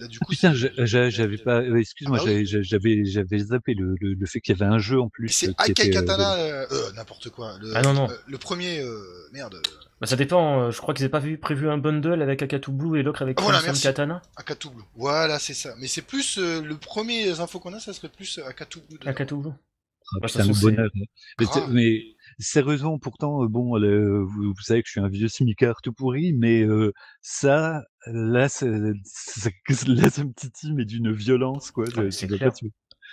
Là, 0.00 0.06
du 0.08 0.18
coup, 0.18 0.32
j'a- 0.32 1.10
j'avais 1.10 1.36
pas. 1.38 1.62
Excuse-moi, 1.62 2.18
Ah 2.20 2.24
oui. 2.24 2.46
j'avais- 2.46 3.04
j'avais 3.04 3.38
zappé 3.38 3.74
le, 3.74 3.94
le, 4.00 4.14
le 4.14 4.26
fait 4.26 4.40
qu'il 4.40 4.56
y 4.58 4.62
avait 4.62 4.72
un 4.72 4.78
jeu 4.78 4.98
en 5.00 5.08
plus. 5.10 5.28
C'est 5.28 5.48
euh, 5.50 5.72
Katana, 5.92 6.34
euh, 6.36 6.66
euh, 6.72 6.92
n'importe 6.96 7.28
quoi. 7.30 7.56
Le, 7.60 7.72
Ah 7.76 7.82
non, 7.82 7.92
non. 7.92 8.08
le 8.26 8.38
premier, 8.38 8.82
merde, 9.32 9.60
Bah, 10.00 10.06
ça 10.06 10.16
dépend, 10.16 10.62
euh, 10.62 10.70
je 10.70 10.78
crois 10.80 10.94
qu'ils 10.94 11.02
n'avaient 11.04 11.10
pas 11.12 11.18
vu, 11.18 11.36
prévu 11.38 11.68
un 11.68 11.76
bundle 11.76 12.22
avec 12.22 12.40
Akatu 12.42 12.70
Blue 12.70 12.98
et 12.98 13.02
l'autre 13.02 13.20
avec 13.22 13.38
Ah, 13.38 13.42
voilà, 13.42 13.60
merci. 13.62 13.82
Katana. 13.82 14.22
Akatu 14.36 14.70
Blue. 14.70 14.82
Voilà, 14.96 15.38
c'est 15.38 15.52
ça. 15.54 15.74
Mais 15.78 15.86
c'est 15.88 16.02
plus 16.02 16.38
euh, 16.38 16.62
le 16.62 16.76
premier 16.76 17.38
info 17.38 17.60
qu'on 17.60 17.74
a, 17.74 17.80
ça 17.80 17.92
serait 17.92 18.08
plus 18.08 18.38
euh, 18.38 18.46
Akatu 18.48 18.78
Blue. 18.80 18.98
dedans. 18.98 19.10
Akatu 19.10 19.34
Blue. 19.36 19.50
Ah, 20.12 20.16
Bah, 20.22 20.26
de 20.26 20.32
putain, 20.32 20.46
le 20.46 20.60
bonheur. 20.60 20.90
Mais, 21.38 21.46
c'est- 21.46 21.66
mais 21.68 22.02
sérieusement, 22.38 22.98
pourtant, 22.98 23.44
euh, 23.44 23.46
bon, 23.48 23.76
le- 23.76 24.22
vous, 24.22 24.54
vous 24.54 24.62
savez 24.62 24.82
que 24.82 24.86
je 24.88 24.92
suis 24.92 25.00
un 25.00 25.08
vieux 25.08 25.28
smicard 25.28 25.82
tout 25.82 25.92
pourri, 25.92 26.32
mais 26.32 26.62
euh, 26.62 26.92
ça, 27.20 27.82
là, 28.06 28.48
c'est- 28.48 28.66
c'est- 29.04 29.52
là, 29.86 30.08
ça 30.08 30.24
me 30.24 30.32
titille, 30.32 30.72
mais 30.72 30.86
d'une 30.86 31.12
violence, 31.12 31.70
quoi. 31.70 31.84
Ah, 31.88 31.92
te- 31.92 32.10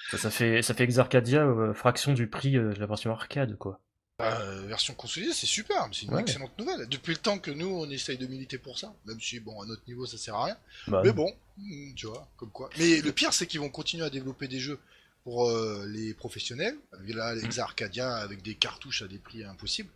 Ça, 0.10 0.18
ça 0.18 0.30
fait, 0.32 0.62
ça 0.62 0.74
fait 0.74 0.86
Exarcadia, 0.86 1.44
euh, 1.46 1.74
fraction 1.74 2.14
du 2.14 2.28
prix 2.28 2.56
euh, 2.58 2.74
de 2.74 2.80
la 2.80 2.86
version 2.86 3.12
arcade, 3.12 3.58
quoi. 3.58 3.82
Euh, 4.20 4.64
version 4.66 4.96
consolidée, 4.96 5.32
c'est 5.34 5.46
super, 5.46 5.88
c'est 5.94 6.08
une 6.08 6.14
Ouais. 6.16 6.22
excellente 6.22 6.58
nouvelle. 6.58 6.88
Depuis 6.90 7.12
le 7.12 7.20
temps 7.20 7.38
que 7.38 7.52
nous, 7.52 7.68
on 7.68 7.88
essaye 7.92 8.18
de 8.18 8.26
militer 8.26 8.58
pour 8.58 8.80
ça, 8.80 8.92
même 9.06 9.22
si, 9.22 9.40
bon, 9.40 9.62
à 9.62 9.66
notre 9.68 9.84
niveau, 9.88 10.08
ça 10.08 10.18
sert 10.18 10.34
à 10.34 10.46
rien. 10.46 10.58
Bah, 10.88 11.02
Mais 11.06 11.12
bon, 11.12 11.32
hmm, 11.58 11.94
tu 11.94 12.08
vois, 12.08 12.28
comme 12.36 12.50
quoi. 12.50 12.70
Mais 12.80 13.00
le 13.02 13.12
pire, 13.12 13.32
c'est 13.32 13.46
qu'ils 13.46 13.60
vont 13.60 13.70
continuer 13.70 14.04
à 14.06 14.10
développer 14.10 14.48
des 14.48 14.60
jeux 14.60 14.80
pour 15.24 15.48
euh, 15.48 15.86
les 15.88 16.16
professionnels. 16.16 16.76
Là, 17.10 17.36
Arcadia 17.60 18.16
avec 18.16 18.42
des 18.42 18.56
cartouches 18.56 19.04
à 19.04 19.08
des 19.08 19.20
prix 19.20 19.44
impossibles. 19.44 19.92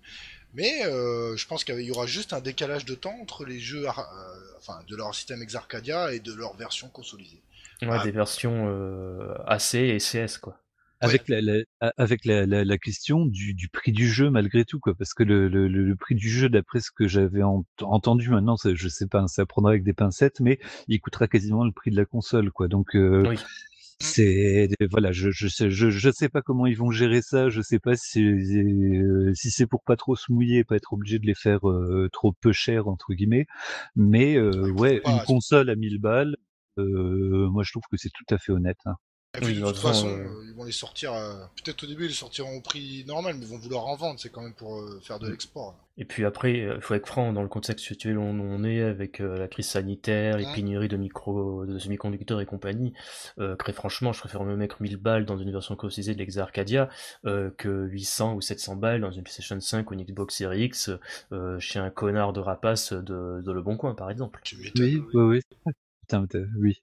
Mais 0.54 0.86
euh, 0.86 1.36
je 1.36 1.48
pense 1.48 1.64
qu'il 1.64 1.80
y 1.80 1.92
aura 1.92 2.06
juste 2.06 2.34
un 2.34 2.42
décalage 2.42 2.86
de 2.86 2.94
temps 2.94 3.18
entre 3.22 3.46
les 3.46 3.60
jeux, 3.60 3.88
euh, 3.88 3.92
enfin, 4.60 4.84
de 4.88 4.96
leur 4.96 5.16
système 5.16 5.42
Exa 5.42 5.60
Arcadia 5.60 6.14
et 6.14 6.20
de 6.20 6.34
leur 6.34 6.56
version 6.58 6.90
consolisée. 6.90 7.42
ouais, 7.82 7.88
ah. 7.92 8.04
des 8.04 8.12
versions 8.12 8.68
euh, 8.68 9.34
AC 9.48 9.76
et 9.76 9.98
CS, 9.98 10.38
quoi. 10.38 10.60
Avec, 11.04 11.28
la, 11.30 11.42
la- 11.42 11.64
avec 11.98 12.26
la, 12.26 12.46
la, 12.46 12.64
la 12.64 12.78
question 12.78 13.26
du, 13.26 13.56
du 13.56 13.70
prix 13.70 13.92
du 13.92 14.08
jeu 14.08 14.30
malgré 14.30 14.66
tout 14.66 14.80
quoi 14.80 14.94
parce 14.94 15.14
que 15.16 15.24
le, 15.24 15.48
le, 15.48 15.68
le 15.68 15.96
prix 15.96 16.14
du 16.14 16.30
jeu 16.30 16.48
d'après 16.48 16.80
ce 16.80 16.92
que 16.92 17.08
j'avais 17.08 17.42
ent- 17.42 17.66
entendu 17.82 18.30
maintenant 18.30 18.56
je 18.64 18.88
sais 18.88 19.08
pas 19.08 19.28
ça 19.28 19.46
prendra 19.48 19.72
avec 19.72 19.84
des 19.84 19.94
pincettes 19.94 20.40
mais 20.42 20.60
il 20.88 21.00
coûtera 21.02 21.28
quasiment 21.28 21.66
le 21.66 21.72
prix 21.72 21.90
de 21.90 21.96
la 21.96 22.06
console 22.06 22.52
quoi 22.52 22.68
donc 22.68 22.96
euh, 22.96 23.28
Oui. 23.28 23.38
c'est 24.00 24.70
voilà 24.92 25.12
je 25.12 25.30
je 25.32 25.48
sais 25.48 25.70
je, 25.72 25.90
je 25.90 26.10
sais 26.12 26.30
pas 26.30 26.42
comment 26.42 26.66
ils 26.66 26.78
vont 26.78 26.92
gérer 26.92 27.22
ça 27.22 27.50
je 27.50 27.62
sais 27.62 27.80
pas 27.80 27.96
si 27.96 28.24
euh, 28.24 29.32
si 29.36 29.52
c'est 29.52 29.68
pour 29.68 29.84
pas 29.84 29.96
trop 29.96 30.16
se 30.16 30.32
mouiller 30.32 30.64
pas 30.64 30.76
être 30.76 30.94
obligé 30.94 31.20
de 31.20 31.26
les 31.26 31.36
faire 31.36 31.70
euh, 31.70 32.10
trop 32.12 32.32
peu 32.34 32.52
cher 32.52 32.88
entre 32.88 33.14
guillemets 33.14 33.46
mais 33.96 34.36
euh, 34.38 34.72
Ouais, 34.78 35.02
une 35.06 35.22
console 35.22 35.70
à 35.70 35.76
1000 35.76 36.00
balles 36.00 36.36
euh, 36.80 37.50
moi 37.50 37.64
je 37.64 37.72
trouve 37.72 37.84
que 37.92 37.98
c'est 37.98 38.10
tout 38.10 38.34
à 38.34 38.38
fait 38.38 38.52
honnête 38.52 38.80
hein. 38.86 38.96
Et 39.34 39.40
puis, 39.40 39.54
Oui, 39.54 39.62
de 39.62 39.66
toute 39.66 39.78
façon, 39.78 40.10
euh, 40.10 40.46
ils 40.46 40.54
vont 40.54 40.66
les 40.66 40.72
sortir. 40.74 41.14
euh, 41.14 41.36
Peut-être 41.64 41.84
au 41.84 41.88
début, 41.88 42.04
ils 42.06 42.10
les 42.10 42.14
sortiront 42.14 42.58
au 42.58 42.62
prix 42.62 43.06
normal, 43.08 43.36
mais 43.38 43.46
ils 43.46 43.50
vont 43.50 43.58
vouloir 43.58 43.86
en 43.88 43.96
vendre. 43.96 44.20
C'est 44.20 44.30
quand 44.30 44.42
même 44.42 44.54
pour 44.54 44.80
euh, 44.82 45.00
faire 45.02 45.20
de 45.20 45.28
Mm. 45.28 45.32
l'export. 45.32 45.76
Et 45.98 46.06
puis 46.06 46.26
après, 46.26 46.54
il 46.54 46.82
faut 46.82 46.96
être 46.96 47.08
franc 47.08 47.32
dans 47.32 47.42
le 47.44 47.48
contexte 47.50 47.92
actuel 47.92 48.18
où 48.18 48.22
on 48.22 48.64
est 48.64 48.82
avec 48.82 49.22
euh, 49.22 49.38
la 49.38 49.48
crise 49.48 49.68
sanitaire, 49.68 50.38
les 50.38 50.46
Ouais. 50.46 50.56
pénuries 50.56 50.88
de 50.88 50.98
micro, 50.98 51.66
de 51.66 51.78
semi-conducteurs 51.80 52.42
et 52.42 52.46
compagnie. 52.46 52.94
Euh, 53.40 53.56
très 53.56 53.72
franchement, 53.72 54.12
je 54.12 54.20
préfère 54.20 54.44
me 54.44 54.56
mettre 54.56 54.82
1000 54.82 54.98
balles 54.98 55.26
dans 55.26 55.38
une 55.38 55.52
version 55.52 55.76
customisée 55.76 56.14
de 56.14 56.20
l'Exa 56.20 56.42
Arcadia 56.42 56.90
euh, 57.26 57.52
que 57.58 57.86
800 57.86 58.34
ou 58.36 58.42
700 58.42 58.78
balles 58.78 59.02
dans 59.02 59.12
une 59.12 59.24
PlayStation 59.24 59.60
5 59.60 59.92
ou 59.92 59.94
une 59.94 60.04
Xbox 60.04 60.36
Series 60.36 60.64
X 60.64 60.90
euh, 61.34 61.60
chez 61.60 61.80
un 61.80 61.90
connard 61.90 62.34
de 62.34 62.40
rapace 62.40 62.94
de, 62.94 63.42
de 63.42 63.52
Le 63.52 63.62
Bon 63.62 63.78
Coin, 63.78 63.94
par 63.94 64.10
exemple. 64.10 64.42
Oui, 64.78 65.02
oui, 65.14 65.42
putain, 66.20 66.46
oui. 66.60 66.82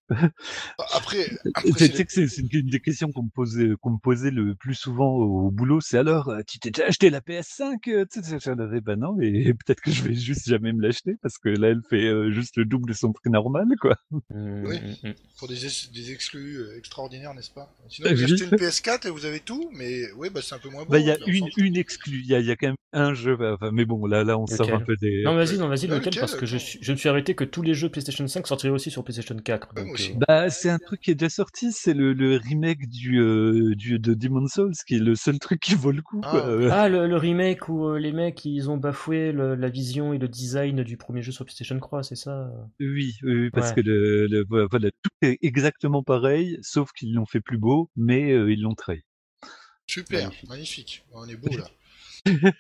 Après, 0.93 1.29
après, 1.55 1.79
Tu 1.79 1.79
c'est 1.79 1.97
sais 1.97 2.05
que 2.05 2.13
c'est 2.13 2.29
c'est 2.29 2.53
une 2.53 2.69
des 2.71 2.81
questions 2.81 3.11
qu'on 3.13 3.25
me 3.25 3.31
posait, 3.31 3.71
qu'on 3.81 3.91
me 3.91 3.99
posait 3.99 4.31
le 4.31 4.55
plus 4.55 4.75
souvent 4.75 5.11
au, 5.15 5.51
boulot. 5.51 5.81
C'est 5.81 5.99
alors, 5.99 6.29
euh, 6.29 6.41
tu 6.47 6.59
t'es 6.59 6.71
déjà 6.71 6.87
acheté 6.87 7.11
la 7.11 7.21
PS5 7.21 7.89
euh, 7.89 8.05
Tu 8.11 8.23
sais, 8.23 8.39
j'en 8.41 8.59
avais, 8.59 8.81
bah 8.81 8.97
non, 8.97 9.21
et 9.21 9.53
peut-être 9.67 9.81
que 9.81 9.91
je 9.91 10.03
vais 10.03 10.15
juste 10.15 10.49
jamais 10.49 10.73
me 10.73 10.83
l'acheter 10.83 11.15
parce 11.23 11.39
que 11.39 11.49
là, 11.49 11.69
elle 11.69 11.83
fait 11.89 12.05
euh, 12.07 12.31
juste 12.31 12.57
le 12.57 12.65
double 12.65 12.89
de 12.89 12.95
son 12.95 13.13
prix 13.13 13.31
normal, 13.31 13.67
quoi. 13.81 13.97
Mm, 14.11 14.65
Oui. 14.67 14.77
mm, 15.03 15.09
mm. 15.09 15.15
pour 15.39 15.49
des, 15.49 15.65
ex- 15.65 15.91
des 15.93 16.13
exclus 16.13 16.57
euh, 16.59 16.77
extraordinaires, 16.79 17.35
n'est-ce 17.35 17.51
pas? 17.51 17.73
Sinon, 17.89 18.09
Ah, 18.11 18.15
vous 18.15 18.19
oui. 18.19 18.33
achetez 18.33 18.45
une 18.45 18.51
PS4 18.53 19.07
et 19.07 19.11
vous 19.11 19.25
avez 19.27 19.41
tout, 19.41 19.71
mais 19.75 20.11
oui, 20.13 20.29
bah 20.31 20.41
c'est 20.43 20.55
un 20.55 20.59
peu 20.59 20.69
moins 20.69 20.85
bon. 20.85 20.91
Bah, 20.93 20.99
il 20.99 21.07
y 21.07 21.11
a 21.11 21.15
hein, 21.15 21.27
une, 21.27 21.49
une 21.57 21.77
exclue. 21.77 22.21
Il 22.21 22.27
y 22.27 22.35
a, 22.35 22.41
il 22.41 22.47
y 22.47 22.51
a 22.51 22.57
quand 22.57 22.69
même 22.69 22.77
un 22.93 23.15
jeu, 23.15 23.37
bah, 23.37 23.55
enfin, 23.55 23.71
mais 23.73 23.85
bon, 23.85 24.07
là, 24.07 24.25
là, 24.25 24.39
on 24.39 24.47
sort 24.47 24.73
un 24.75 24.81
peu 24.81 24.97
des. 24.97 25.23
Non, 25.25 25.35
vas-y, 25.35 25.59
non, 25.59 25.69
vas-y, 25.69 25.87
Ah, 25.91 25.95
lequel? 25.97 25.97
lequel, 25.97 26.21
Parce 26.21 26.35
que 26.35 26.47
je, 26.47 26.57
je 26.81 26.93
me 26.93 26.97
suis 26.97 27.09
arrêté 27.09 27.35
que 27.35 27.45
tous 27.45 27.63
les 27.63 27.75
jeux 27.75 27.89
PlayStation 27.91 28.27
5 28.27 28.47
sortiraient 28.47 28.73
aussi 28.73 28.91
sur 28.91 29.05
PlayStation 29.23 29.43
4. 29.43 29.69
Ouais, 29.69 29.75
donc, 29.77 29.85
moi 29.87 29.95
aussi. 29.95 30.13
euh, 30.13 30.19
Bah, 30.27 30.51
c'est 30.51 30.71
un 30.71 30.79
truc 30.79 31.01
qui 31.01 31.11
est 31.11 31.15
déjà 31.15 31.29
sorti, 31.29 31.73
c'est 31.73 31.95
le, 31.95 32.13
le 32.13 32.37
remake 32.37 32.89
du, 32.89 33.21
euh, 33.21 33.75
du 33.75 33.99
de 33.99 34.15
Demon's 34.15 34.53
Souls, 34.53 34.73
qui 34.87 34.95
est 34.97 34.99
le 35.01 35.15
seul 35.15 35.39
truc 35.39 35.61
qui 35.61 35.75
vaut 35.75 35.91
le 35.93 36.03
coup. 36.03 36.21
Ah, 36.25 36.31
quoi. 36.31 36.47
Euh, 36.47 36.69
Ah, 36.73 36.89
le, 36.89 37.07
le 37.07 37.17
remake 37.17 37.69
où 37.69 37.87
euh, 37.89 37.99
les 37.99 38.13
mecs 38.13 38.45
ils 38.45 38.71
ont 38.71 38.77
bafoué 38.77 39.33
le- 39.33 39.55
la 39.55 39.69
vision 39.69 40.13
et 40.13 40.19
le 40.19 40.29
design 40.29 40.83
du 40.85 40.97
premier 40.97 41.23
jeu 41.23 41.33
sur 41.33 41.45
PlayStation 41.45 41.79
3, 41.79 42.03
c'est 42.03 42.17
ça 42.17 42.51
Oui, 42.81 43.17
oui, 43.23 43.35
oui, 43.41 43.51
parce 43.51 43.71
Ouais. 43.71 43.77
que 43.77 43.81
le, 43.83 44.27
le- 44.27 44.67
voilà, 44.71 44.91
tout 45.03 45.11
est 45.23 45.39
exactement 45.43 46.03
pareil, 46.03 46.59
sauf 46.63 46.93
qu'ils 46.93 47.15
l'ont 47.15 47.27
fait 47.27 47.41
plus 47.41 47.59
beau, 47.59 47.91
mais 47.97 48.33
euh, 48.33 48.53
ils 48.53 48.61
l'ont 48.63 48.75
trahi. 48.75 49.03
Super, 49.87 50.25
Magnifique. 50.25 50.49
magnifique. 50.49 51.05
On 51.13 51.27
est 51.29 51.37
beau 51.37 51.57
là. 51.57 51.65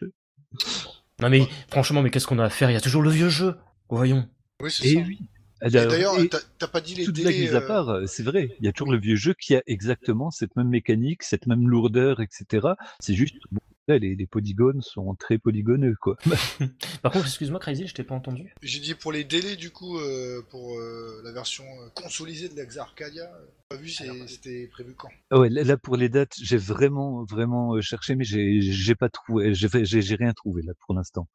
Non 1.20 1.30
mais 1.30 1.42
franchement, 1.68 2.00
mais 2.02 2.10
qu'est-ce 2.10 2.26
qu'on 2.28 2.38
a 2.38 2.44
à 2.44 2.48
faire? 2.50 2.70
Il 2.70 2.74
y 2.74 2.76
a 2.76 2.80
toujours 2.80 3.02
le 3.02 3.10
vieux 3.10 3.28
jeu. 3.28 3.56
Voyons. 3.90 4.28
Oui, 4.62 4.70
c'est 4.70 4.94
ça. 4.94 5.00
oui. 5.00 5.18
Et 5.62 5.76
Alors, 5.76 5.90
D'ailleurs, 5.90 6.14
t'as 6.58 6.68
pas 6.68 6.80
dit 6.80 6.94
les 6.94 7.04
toute 7.04 7.20
blague 7.20 7.34
délais. 7.34 7.54
à 7.54 7.58
euh, 7.58 7.66
part, 7.66 7.88
euh, 7.88 8.06
c'est 8.06 8.22
vrai, 8.22 8.54
il 8.60 8.66
y 8.66 8.68
a 8.68 8.72
toujours 8.72 8.92
le 8.92 8.98
vieux 8.98 9.16
jeu 9.16 9.34
qui 9.34 9.54
a 9.56 9.62
exactement 9.66 10.30
cette 10.30 10.54
même 10.56 10.68
mécanique, 10.68 11.22
cette 11.22 11.46
même 11.46 11.68
lourdeur, 11.68 12.20
etc. 12.20 12.68
C'est 13.00 13.14
juste, 13.14 13.36
bon, 13.50 13.60
là, 13.88 13.98
les, 13.98 14.14
les 14.14 14.26
polygones 14.26 14.82
sont 14.82 15.14
très 15.14 15.38
polygoneux, 15.38 15.96
quoi. 16.00 16.16
Par 17.02 17.12
contre, 17.12 17.26
excuse-moi, 17.26 17.58
Crazy, 17.58 17.86
je 17.86 17.94
t'ai 17.94 18.04
pas 18.04 18.14
entendu. 18.14 18.54
J'ai 18.62 18.80
dit 18.80 18.94
pour 18.94 19.12
les 19.12 19.24
délais 19.24 19.56
du 19.56 19.70
coup 19.70 19.98
euh, 19.98 20.42
pour 20.50 20.78
euh, 20.78 21.20
la 21.24 21.32
version 21.32 21.64
consolisée 21.94 22.48
de 22.48 22.54
l'Exa 22.54 22.82
Arcadia. 22.82 23.30
Pas 23.68 23.76
vu, 23.76 23.88
c'était 23.90 24.66
prévu 24.68 24.94
quand? 24.94 25.10
Ah 25.30 25.40
ouais, 25.40 25.48
là, 25.50 25.62
là, 25.62 25.76
pour 25.76 25.96
les 25.96 26.08
dates, 26.08 26.34
j'ai 26.40 26.56
vraiment, 26.56 27.24
vraiment 27.24 27.74
euh, 27.74 27.80
cherché, 27.80 28.14
mais 28.14 28.24
j'ai, 28.24 28.60
j'ai 28.60 28.94
pas 28.94 29.08
trouvé, 29.08 29.54
j'ai 29.54 30.14
rien 30.14 30.32
trouvé 30.32 30.62
là 30.62 30.72
pour 30.86 30.94
l'instant. 30.94 31.28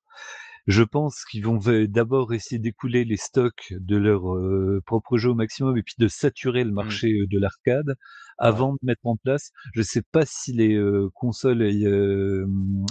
Je 0.66 0.84
pense 0.84 1.26
qu'ils 1.26 1.46
vont 1.46 1.60
d'abord 1.90 2.34
essayer 2.34 2.58
d'écouler 2.58 3.04
les 3.04 3.18
stocks 3.18 3.74
de 3.78 3.98
leur 3.98 4.34
euh, 4.34 4.82
propre 4.86 5.18
jeu 5.18 5.30
au 5.32 5.36
maximum 5.36 5.78
et 5.78 5.84
puis 5.84 5.96
de 5.98 6.08
saturer 6.08 6.64
le 6.64 6.72
marché 6.72 7.08
euh, 7.12 7.28
de 7.28 7.38
l'arcade 7.38 7.96
avant 8.38 8.74
de 8.74 8.80
mettre 8.82 9.02
en 9.06 9.18
place. 9.18 9.52
Je 9.74 9.82
sais 9.82 10.02
pas 10.02 10.26
si 10.26 10.54
les 10.54 10.74
euh, 10.76 11.10
consoles, 11.14 11.62
euh, 11.64 12.46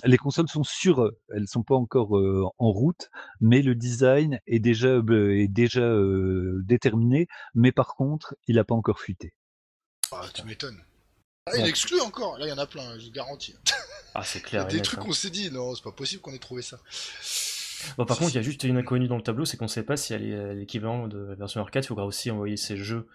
les 0.05 0.19
consoles 0.19 0.49
sont 0.49 0.65
sûres, 0.65 1.11
elles 1.35 1.49
sont 1.49 1.63
pas 1.63 1.75
encore 1.75 2.19
euh, 2.19 2.45
en 2.59 2.71
route, 2.71 3.09
mais 3.41 3.63
le 3.63 3.75
design 3.75 4.39
est 4.47 4.59
déjà 4.61 4.89
euh, 4.89 5.35
est 5.39 5.49
déjà 5.49 5.81
euh, 5.83 6.61
déterminé. 6.65 7.27
Mais 7.55 7.73
par 7.73 7.95
contre, 7.97 8.35
il 8.49 8.59
a 8.59 8.65
pas 8.65 8.75
encore 8.75 9.01
fuité. 9.01 9.33
Ah, 10.13 10.27
tu 10.35 10.45
m'étonnes. 10.45 10.79
Ah, 11.47 11.53
il 11.57 11.63
Ouais. 11.63 11.69
exclut 11.71 12.01
encore. 12.03 12.39
Là, 12.39 12.47
il 12.47 12.51
y 12.51 12.53
en 12.53 12.59
a 12.59 12.67
plein, 12.67 12.99
je 12.99 13.11
garantis. 13.11 13.55
Ah, 14.15 14.23
c'est 14.23 14.39
Il 14.43 14.43
y 14.43 14.45
clair. 14.45 14.67
a 14.67 14.71
et 14.71 14.75
des 14.75 14.83
trucs 14.83 15.01
qu'on 15.01 15.13
s'est 15.13 15.31
dit, 15.31 15.51
non, 15.51 15.75
c'est 15.75 15.83
pas 15.83 15.91
possible 15.91 16.21
qu'on 16.23 16.33
ait 16.35 16.39
trouvé 16.39 16.63
ça. 16.63 16.79
Bon, 17.99 18.05
par 18.07 18.17
Si, 18.17 18.23
contre, 18.23 18.33
il 18.35 18.37
y 18.37 18.39
a 18.39 18.43
juste 18.43 18.65
une 18.65 18.77
inconnue 18.77 19.09
dans 19.09 19.17
le 19.17 19.23
tableau, 19.23 19.45
c'est 19.45 19.57
qu'on 19.57 19.69
sait 19.69 19.83
pas 19.83 19.97
si 19.97 20.13
elle 20.15 20.25
est 20.25 20.55
l'équivalent 20.55 21.09
de 21.09 21.19
la 21.19 21.35
version 21.35 21.61
arcade. 21.61 21.85
Il 21.85 21.89
faudra 21.89 22.07
aussi 22.07 22.31
envoyer 22.31 22.57
ces 22.57 22.77
jeux 22.77 23.09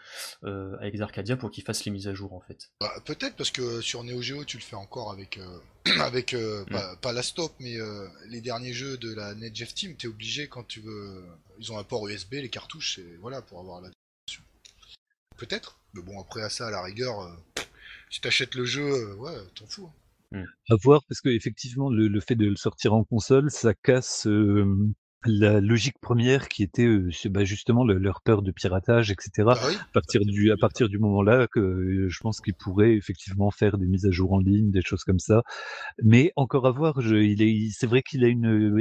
euh, 0.43 0.75
avec 0.80 0.99
Arcadia 0.99 1.38
pour 1.38 1.51
qu'ils 1.51 1.63
fassent 1.63 1.86
les 1.86 1.91
mises 1.91 2.08
à 2.08 2.13
jour 2.13 2.34
en 2.34 2.41
fait. 2.41 2.69
Bah, 2.82 2.91
Peut-être 3.06 3.36
parce 3.36 3.51
que 3.51 3.82
sur 3.82 4.03
Neo 4.03 4.21
Geo, 4.21 4.43
tu 4.45 4.58
le 4.58 4.63
fais 4.63 4.75
encore 4.75 5.12
avec, 5.12 5.38
euh, 5.38 5.60
avec 6.01 6.34
euh, 6.34 6.65
pas, 6.65 6.95
pas 6.97 7.13
la 7.13 7.23
stop, 7.23 7.53
mais 7.60 7.77
euh, 7.80 8.08
les 8.27 8.41
derniers 8.41 8.73
jeux 8.73 8.97
de 8.97 9.13
la 9.13 9.34
NetJeff 9.36 9.73
Team, 9.73 9.95
t'es 9.95 10.08
obligé 10.08 10.47
quand 10.47 10.67
tu 10.67 10.82
veux. 10.82 11.23
Ils 11.60 11.71
ont 11.71 11.77
un 11.80 11.84
port 11.84 12.08
USB, 12.08 12.34
les 12.34 12.49
cartouches, 12.49 12.99
et 12.99 13.17
voilà, 13.21 13.41
pour 13.41 13.60
avoir 13.60 13.82
la. 13.82 13.89
Peut-être, 15.38 15.80
mais 15.93 16.01
bon, 16.01 16.19
après 16.19 16.41
à 16.41 16.49
ça, 16.49 16.67
à 16.67 16.71
la 16.71 16.82
rigueur, 16.82 17.30
si 18.10 18.21
t'achètes 18.21 18.56
le 18.56 18.65
jeu, 18.65 19.13
ouais, 19.15 19.36
t'en 19.56 19.67
fous. 19.67 19.86
hein. 19.88 19.93
À 20.70 20.76
voir, 20.84 21.02
parce 21.08 21.22
que 21.22 21.30
effectivement, 21.30 21.90
le, 21.90 22.08
le 22.08 22.20
fait 22.20 22.36
de 22.36 22.46
le 22.46 22.56
sortir 22.58 22.94
en 22.94 23.04
console, 23.06 23.50
ça 23.52 23.74
casse 23.74 24.28
euh, 24.28 24.66
la 25.26 25.62
logique 25.62 25.98
première 26.02 26.50
qui 26.50 26.62
était 26.62 26.86
euh, 26.86 27.10
bah, 27.30 27.46
justement 27.46 27.86
le- 27.86 27.98
leur 27.98 28.22
peur 28.22 28.42
de 28.42 28.52
piratage, 28.52 29.10
etc. 29.12 29.54
Bah 29.54 29.62
oui, 29.66 29.84
À 29.90 29.94
partir 29.94 30.22
du, 30.26 30.52
à 30.52 30.58
partir 30.58 30.90
du 30.90 31.00
moment-là, 31.00 31.48
que 31.48 31.60
euh, 31.62 32.10
je 32.10 32.20
pense 32.20 32.42
qu'ils 32.42 32.54
pourraient 32.56 32.96
effectivement 32.96 33.50
faire 33.50 33.78
des 33.78 33.88
mises 33.88 34.06
à 34.06 34.12
jour 34.12 34.34
en 34.34 34.40
ligne, 34.40 34.70
des 34.72 34.82
choses 34.82 35.04
comme 35.06 35.20
ça. 35.20 35.44
Mais 36.04 36.34
encore 36.36 36.68
à 36.68 36.72
voir, 36.72 37.02
je, 37.02 37.16
il 37.18 37.42
est, 37.42 37.52
il- 37.52 37.72
c'est 37.72 37.88
vrai 37.88 38.02
qu'il 38.04 38.24
a 38.26 38.28
une 38.28 38.78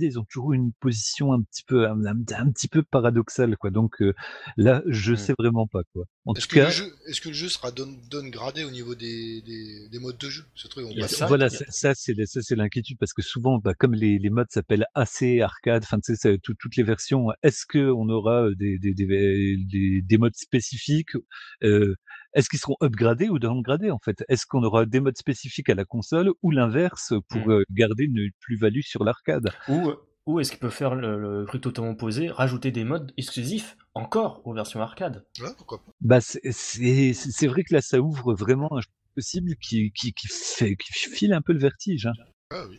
ils 0.00 0.18
ont 0.18 0.24
toujours 0.24 0.52
une 0.54 0.72
position 0.80 1.32
un 1.32 1.42
petit 1.42 1.64
peu, 1.66 1.86
un, 1.88 2.04
un- 2.06 2.16
un 2.38 2.50
petit 2.52 2.68
peu 2.68 2.82
paradoxale, 2.82 3.56
quoi. 3.58 3.70
Donc 3.70 4.02
euh, 4.02 4.14
là, 4.56 4.82
je 4.86 5.14
Mm. 5.14 5.16
sais 5.16 5.34
vraiment 5.38 5.66
pas, 5.66 5.82
quoi. 5.92 6.04
En 6.28 6.34
Est-ce 6.34 6.48
tout 6.48 6.56
que, 6.56 6.60
cas, 6.60 6.64
le 6.66 6.70
jeu, 6.72 6.92
est-ce 7.06 7.20
que 7.20 7.28
le 7.28 7.34
jeu 7.34 7.48
sera 7.48 7.70
down, 7.70 7.96
downgradé 8.10 8.64
au 8.64 8.70
niveau 8.72 8.96
des, 8.96 9.42
des, 9.42 9.88
des 9.88 9.98
modes 10.00 10.18
de 10.18 10.28
jeu 10.28 10.44
Ce 10.56 10.66
truc, 10.66 10.84
on 10.84 11.06
ça, 11.06 11.26
voilà, 11.26 11.48
ça, 11.48 11.64
ça, 11.68 11.94
c'est 11.94 12.14
ça, 12.26 12.42
c'est 12.42 12.56
l'inquiétude 12.56 12.98
parce 12.98 13.12
que 13.12 13.22
souvent, 13.22 13.58
bah, 13.58 13.74
comme 13.74 13.94
les, 13.94 14.18
les 14.18 14.30
modes 14.30 14.50
s'appellent 14.50 14.86
AC, 14.94 15.40
arcade, 15.40 15.84
enfin, 15.84 15.98
tu 15.98 16.12
sais, 16.14 16.18
c'est 16.20 16.38
tout- 16.42 16.54
toutes 16.58 16.74
les 16.74 16.82
versions. 16.82 17.28
Est-ce 17.44 17.64
que 17.64 17.92
on 17.92 18.08
aura 18.08 18.48
des, 18.58 18.76
des, 18.78 18.92
des, 18.92 19.06
des, 19.70 20.02
des 20.02 20.18
modes 20.18 20.34
spécifiques 20.34 21.12
euh, 21.62 21.94
Est-ce 22.34 22.48
qu'ils 22.50 22.58
seront 22.58 22.76
upgradés 22.82 23.28
ou 23.28 23.38
downgradés 23.38 23.92
en 23.92 24.00
fait? 24.04 24.24
Est-ce 24.28 24.46
qu'on 24.46 24.64
aura 24.64 24.84
des 24.84 24.98
modes 24.98 25.16
spécifiques 25.16 25.68
à 25.68 25.76
la 25.76 25.84
console 25.84 26.32
ou 26.42 26.50
l'inverse 26.50 27.12
pour 27.28 27.46
Mm. 27.46 27.50
euh, 27.52 27.62
garder 27.70 28.02
une 28.04 28.30
plus-value 28.40 28.80
sur 28.82 29.04
l'arcade? 29.04 29.48
Ou, 29.68 29.92
ou 30.26 30.40
est-ce 30.40 30.50
qu'il 30.50 30.60
peut 30.60 30.70
faire 30.70 30.94
le, 30.94 31.18
le 31.40 31.46
truc 31.46 31.62
totalement 31.62 31.92
opposé, 31.92 32.28
rajouter 32.30 32.70
des 32.72 32.84
modes 32.84 33.12
exclusifs 33.16 33.76
encore 33.94 34.42
aux 34.44 34.52
versions 34.52 34.80
arcade? 34.80 35.24
Ouais, 35.40 35.50
pourquoi 35.56 35.78
pas. 35.78 35.92
Bah, 36.00 36.20
c'est 36.20 37.46
vrai 37.46 37.62
que 37.64 37.74
là, 37.74 37.80
ça 37.80 38.00
ouvre 38.00 38.34
vraiment 38.34 38.76
un 38.76 38.80
champ 38.80 38.90
possible 39.14 39.54
qui, 39.56 39.92
qui, 39.92 40.12
qui, 40.12 40.28
fait, 40.28 40.76
qui 40.76 40.92
file 40.92 41.32
un 41.32 41.40
peu 41.40 41.52
le 41.52 41.58
vertige. 41.58 42.06
Hein. 42.06 42.12
Ah 42.50 42.64
oui. 42.68 42.78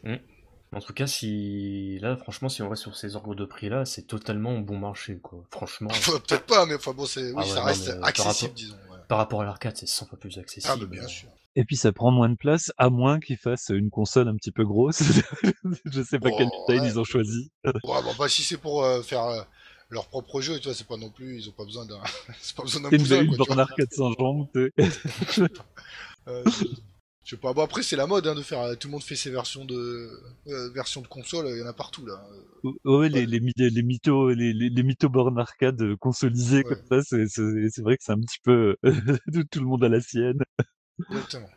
En 0.73 0.81
tout 0.81 0.93
cas, 0.93 1.07
si 1.07 1.97
là, 1.99 2.17
franchement, 2.17 2.49
si 2.49 2.61
on 2.61 2.69
reste 2.69 2.81
sur 2.83 2.95
ces 2.95 3.15
ordres 3.15 3.35
de 3.35 3.45
prix 3.45 3.69
là, 3.69 3.85
c'est 3.85 4.03
totalement 4.03 4.59
bon 4.59 4.77
marché 4.77 5.17
quoi. 5.17 5.43
Franchement, 5.51 5.89
Peut-être 6.27 6.45
pas, 6.45 6.65
mais 6.65 6.75
enfin 6.75 6.93
bon, 6.93 7.05
c'est, 7.05 7.31
oui, 7.31 7.33
Ah 7.35 7.39
ouais, 7.39 7.45
ça 7.45 7.59
non, 7.61 7.65
reste 7.65 7.87
euh, 7.89 8.01
accessible, 8.03 8.53
disons. 8.53 8.75
ouais. 8.75 8.96
Par 9.07 9.17
rapport 9.17 9.41
à 9.41 9.45
l'arcade, 9.45 9.75
c'est 9.77 9.87
100 9.87 10.07
fois 10.07 10.19
plus 10.19 10.37
accessible. 10.37 10.73
Ah, 10.75 10.77
bah, 10.79 10.85
bien 10.85 11.07
sûr. 11.07 11.29
Et 11.55 11.63
puis 11.65 11.75
ça 11.75 11.91
prend 11.91 12.11
moins 12.11 12.29
de 12.29 12.35
place, 12.35 12.71
à 12.77 12.89
moins 12.89 13.19
qu'ils 13.19 13.37
fassent 13.37 13.69
une 13.69 13.89
console 13.89 14.27
un 14.27 14.35
petit 14.35 14.51
peu 14.51 14.63
grosse. 14.63 15.01
je 15.85 16.03
sais 16.03 16.19
pas 16.19 16.29
Oh, 16.31 16.35
quelle 16.37 16.49
taille 16.67 16.79
ouais. 16.81 16.87
ils 16.87 16.99
ont 16.99 17.03
choisi. 17.03 17.51
Ouais, 17.65 17.71
bon, 17.83 18.13
bah, 18.17 18.29
si 18.29 18.43
c'est 18.43 18.57
pour 18.57 18.83
euh, 18.83 19.01
faire 19.01 19.23
euh, 19.23 19.41
leur 19.89 20.07
propre 20.07 20.39
jeu, 20.41 20.59
tu 20.59 20.65
vois, 20.65 20.75
c'est 20.75 20.87
pas 20.87 20.97
non 20.97 21.09
plus, 21.09 21.37
ils 21.37 21.49
ont 21.49 21.53
pas 21.53 21.65
besoin 21.65 21.85
d'un, 21.85 21.99
c'est 22.41 22.55
pas 22.55 22.63
besoin 22.63 22.81
d'un 22.83 22.89
Une, 22.91 22.99
cousin, 22.99 23.21
une 23.21 23.35
quoi, 23.35 23.45
borne 23.47 23.59
arcade 23.59 23.91
sans 23.91 24.13
jambes. 24.13 24.47
Euh, 26.29 26.43
je- 27.27 27.35
sais 27.35 27.41
pas, 27.41 27.53
bon 27.53 27.63
après 27.63 27.83
c'est 27.83 27.95
la 27.95 28.07
mode 28.07 28.25
hein, 28.27 28.35
de 28.35 28.41
faire, 28.41 28.61
euh, 28.61 28.75
tout 28.75 28.87
le 28.87 28.93
monde 28.93 29.03
fait 29.03 29.15
ses 29.15 29.29
versions 29.29 29.65
de, 29.65 30.09
euh, 30.47 30.69
versions 30.71 31.01
de 31.01 31.07
console, 31.07 31.47
il 31.49 31.59
y 31.59 31.63
en 31.63 31.67
a 31.67 31.73
partout 31.73 32.05
là. 32.05 32.23
ouais, 32.85 33.09
les, 33.09 33.25
les, 33.25 33.39
les 33.69 33.83
mythos, 33.83 34.29
les, 34.31 34.53
les, 34.53 34.69
les 34.69 34.83
mythos 34.83 35.09
bornes 35.09 35.39
arcade 35.39 35.81
euh, 35.81 35.95
consolisées 35.97 36.63
Ouais. 36.63 36.75
comme 36.75 36.81
ça, 36.89 37.01
c'est, 37.03 37.27
c'est, 37.27 37.69
c'est 37.69 37.81
vrai 37.81 37.97
que 37.97 38.03
c'est 38.03 38.11
un 38.13 38.19
petit 38.19 38.39
peu 38.43 38.75
tout 39.51 39.59
le 39.59 39.65
monde 39.65 39.83
a 39.83 39.89
la 39.89 40.01
sienne. 40.01 40.39
Exactement. 41.09 41.49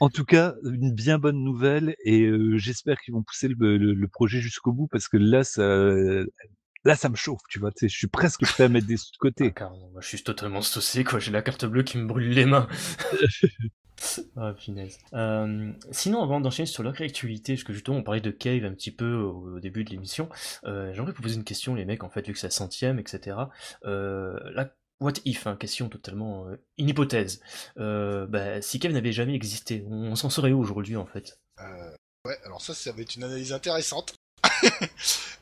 En 0.00 0.08
tout 0.10 0.24
cas, 0.24 0.54
une 0.64 0.92
bien 0.92 1.18
bonne 1.18 1.42
nouvelle 1.42 1.96
et 2.04 2.22
euh, 2.22 2.58
j'espère 2.58 3.00
qu'ils 3.00 3.14
vont 3.14 3.22
pousser 3.22 3.48
le, 3.48 3.76
le, 3.78 3.94
le 3.94 4.08
projet 4.08 4.40
jusqu'au 4.40 4.72
bout 4.72 4.86
parce 4.88 5.08
que 5.08 5.16
là, 5.16 5.44
ça, 5.44 5.62
là, 6.84 6.96
ça 6.96 7.08
me 7.08 7.16
chauffe, 7.16 7.40
tu 7.48 7.58
vois. 7.58 7.70
Je 7.80 7.86
suis 7.88 8.06
presque 8.06 8.46
prêt 8.46 8.64
à 8.64 8.68
mettre 8.68 8.86
des 8.86 8.96
sous 8.96 9.12
de 9.12 9.18
Ah, 9.40 9.50
côté. 9.50 9.52
carrément, 9.52 9.88
moi, 9.90 10.00
je 10.00 10.08
suis 10.08 10.22
totalement 10.24 10.62
saucé 10.62 11.04
quoi. 11.04 11.18
J'ai 11.20 11.30
la 11.32 11.42
carte 11.42 11.64
bleue 11.64 11.82
qui 11.84 11.98
me 11.98 12.06
brûle 12.06 12.30
les 12.30 12.46
mains. 12.46 12.66
Ah, 14.36 14.52
punaise. 14.52 14.98
Euh, 15.12 15.72
sinon, 15.90 16.22
avant 16.22 16.40
d'enchaîner 16.40 16.66
sur 16.66 16.82
l'autre 16.82 17.02
actualité, 17.02 17.54
parce 17.54 17.64
que 17.64 17.72
justement 17.72 17.98
on 17.98 18.02
parlait 18.02 18.20
de 18.20 18.30
Cave 18.30 18.64
un 18.64 18.72
petit 18.72 18.90
peu 18.90 19.14
au, 19.14 19.56
au 19.56 19.60
début 19.60 19.84
de 19.84 19.90
l'émission, 19.90 20.28
euh, 20.64 20.92
j'aimerais 20.94 21.12
vous 21.12 21.22
poser 21.22 21.36
une 21.36 21.44
question, 21.44 21.74
les 21.74 21.84
mecs, 21.84 22.04
en 22.04 22.10
fait, 22.10 22.26
vu 22.26 22.32
que 22.32 22.38
c'est 22.38 22.48
la 22.48 22.52
centième, 22.52 22.98
etc. 22.98 23.36
Euh, 23.84 24.38
la 24.52 24.70
what 25.00 25.12
if, 25.24 25.46
hein, 25.46 25.56
question 25.56 25.88
totalement 25.88 26.46
euh, 26.46 26.56
une 26.78 26.88
hypothèse. 26.88 27.40
Bah, 27.76 28.60
si 28.62 28.78
Cave 28.78 28.92
n'avait 28.92 29.12
jamais 29.12 29.34
existé, 29.34 29.84
on, 29.88 30.12
on 30.12 30.16
s'en 30.16 30.30
serait 30.30 30.52
où 30.52 30.60
aujourd'hui, 30.60 30.96
en 30.96 31.06
fait? 31.06 31.38
Ouais, 32.26 32.38
alors 32.44 32.62
ça, 32.62 32.74
ça 32.74 32.92
va 32.92 33.02
être 33.02 33.16
une 33.16 33.24
analyse 33.24 33.52
intéressante. 33.52 34.14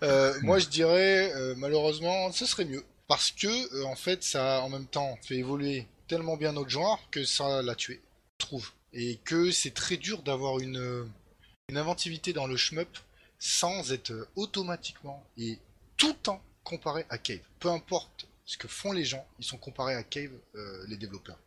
Euh, 0.03 0.35
moi, 0.43 0.59
je 0.59 0.67
dirais, 0.67 1.33
malheureusement, 1.57 2.33
ce 2.33 2.45
serait 2.45 2.65
mieux. 2.65 2.83
Parce 3.07 3.31
que, 3.31 3.85
en 3.85 3.95
fait, 3.95 4.25
ça 4.25 4.57
a 4.57 4.61
en 4.63 4.69
même 4.69 4.87
temps 4.87 5.17
fait 5.23 5.37
évoluer 5.37 5.87
tellement 6.09 6.37
bien 6.37 6.53
notre 6.53 6.71
genre 6.71 6.99
que 7.13 7.25
ça 7.25 7.63
l'a 7.63 7.77
tué, 7.77 8.01
trouve. 8.43 8.71
Et 8.93 9.17
que 9.25 9.51
c'est 9.51 9.73
très 9.73 9.97
dur 9.97 10.23
d'avoir 10.23 10.59
une, 10.59 11.09
inventivité 11.75 12.35
dans 12.35 12.47
le 12.47 12.57
shmup 12.57 12.99
sans 13.39 13.93
être 13.93 14.29
automatiquement 14.37 15.25
et 15.39 15.59
tout 15.97 16.09
le 16.09 16.15
temps 16.15 16.43
comparé 16.65 17.07
à 17.09 17.17
Cave. 17.17 17.41
Peu 17.61 17.71
importe 17.71 18.27
ce 18.45 18.59
que 18.59 18.69
font 18.69 18.93
les 18.93 19.05
gens, 19.05 19.27
ils 19.39 19.45
sont 19.45 19.57
comparés 19.57 19.95
à 19.95 20.03
Cave, 20.03 20.33
euh, 20.55 20.85
les 20.89 20.99
développeurs. 20.99 21.39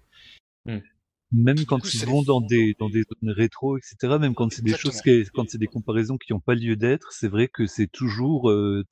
Même 1.31 1.65
quand 1.65 1.79
coup, 1.79 1.89
ils 1.93 2.03
vont 2.05 2.21
dans 2.23 2.39
des 2.39 2.75
dans 2.79 2.89
des 2.89 3.03
zones 3.03 3.31
rétro, 3.31 3.77
etc. 3.77 4.19
Même 4.19 4.35
quand 4.35 4.51
c'est 4.53 4.63
des 4.63 4.73
choses 4.75 5.01
qui, 5.01 5.23
quand 5.33 5.49
c'est 5.49 5.57
des 5.57 5.67
comparaisons 5.67 6.17
qui 6.17 6.31
n'ont 6.33 6.39
pas 6.39 6.55
lieu 6.55 6.75
d'être, 6.75 7.11
c'est 7.11 7.27
vrai 7.27 7.47
que 7.49 7.65
c'est 7.65 7.87
toujours, 7.87 8.49
euh, 8.49 8.83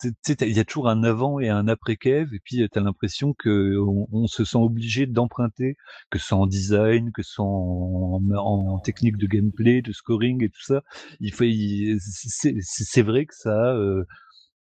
il 0.42 0.50
y 0.58 0.60
a 0.60 0.66
toujours 0.66 0.90
un 0.90 1.04
avant 1.04 1.40
et 1.40 1.50
un 1.50 1.68
après 1.68 1.96
Kev, 1.96 2.34
et 2.36 2.40
puis 2.44 2.68
tu 2.72 2.80
as 2.80 2.82
l'impression 2.82 3.34
que 3.34 3.78
on, 3.80 4.08
on 4.12 4.28
se 4.28 4.44
sent 4.46 4.58
obligé 4.58 5.06
d'emprunter, 5.06 5.78
que 6.10 6.20
ce 6.20 6.28
soit 6.28 6.38
en 6.38 6.48
design, 6.48 7.12
que 7.12 7.24
ce 7.24 7.34
soit 7.34 7.46
en, 7.46 8.22
en 8.36 8.80
technique 8.80 9.18
de 9.18 9.28
gameplay, 9.28 9.82
de 9.82 9.92
scoring 9.94 10.44
et 10.44 10.50
tout 10.50 10.62
ça. 10.64 10.82
Il 11.20 11.34
faut, 11.34 11.44
il- 11.46 11.98
c'est 12.02 13.02
vrai 13.04 13.26
que 13.26 13.36
ça, 13.36 13.52
a, 13.72 13.76
euh, 13.76 14.04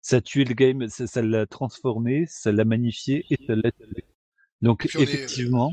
ça 0.01 0.17
a 0.17 0.21
tué 0.21 0.45
le 0.45 0.55
game, 0.55 0.89
ça 0.89 1.07
ça 1.07 1.23
l'a 1.23 1.47
transformé, 1.47 2.27
ça 2.29 2.53
l'a 2.53 2.65
magnifié 2.65 3.25
et 3.31 3.39
ça 3.47 3.55
l'a 3.57 3.73
tué. 3.73 4.05
Donc 4.63 4.87
est- 4.87 5.03
effectivement, 5.03 5.71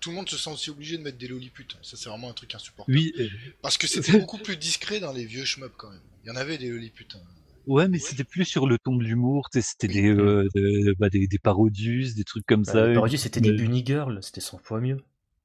tout 0.00 0.10
le 0.10 0.16
monde 0.16 0.28
se 0.28 0.36
sent 0.36 0.50
aussi 0.50 0.70
obligé 0.70 0.96
de 0.98 1.02
mettre 1.02 1.18
des 1.18 1.28
loliputes. 1.28 1.76
Ça, 1.82 1.96
c'est 1.96 2.08
vraiment 2.08 2.30
un 2.30 2.34
truc 2.34 2.54
insupportable. 2.54 2.96
oui. 2.98 3.12
euh, 3.18 3.28
Parce 3.62 3.78
que 3.78 3.86
c'était 3.86 4.12
beaucoup 4.18 4.38
plus 4.38 4.56
discret 4.56 5.00
dans 5.00 5.12
les 5.12 5.24
vieux 5.24 5.44
shmups 5.44 5.74
quand 5.76 5.90
même. 5.90 6.00
Il 6.24 6.28
y 6.28 6.30
en 6.30 6.36
avait 6.36 6.58
des 6.58 6.68
loliputes. 6.68 7.14
hein. 7.16 7.22
Ouais, 7.66 7.88
mais 7.88 7.98
c'était 7.98 8.24
plus 8.24 8.44
sur 8.46 8.66
le 8.66 8.78
ton 8.78 8.96
de 8.96 9.04
l'humour, 9.04 9.48
c'était 9.52 9.86
des, 9.86 10.08
euh, 10.08 10.48
de- 10.54 10.94
bah, 10.98 11.08
des, 11.10 11.26
des 11.26 11.38
parodius, 11.38 12.14
des 12.14 12.24
trucs 12.24 12.44
comme 12.46 12.64
Bah, 12.64 12.72
ça. 12.72 12.86
les 12.88 12.94
parodies, 12.94 13.18
c'était 13.18 13.40
des 13.40 13.52
bunny 13.52 13.84
girls, 13.84 14.18
c'était 14.22 14.40
100 14.40 14.58
fois 14.58 14.80
mieux. 14.80 14.96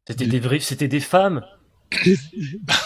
C'était 0.07 0.25
Des- 0.25 0.31
des 0.31 0.39
vrais, 0.39 0.59
c'était 0.59 0.87
des 0.87 0.99
femmes. 1.01 1.45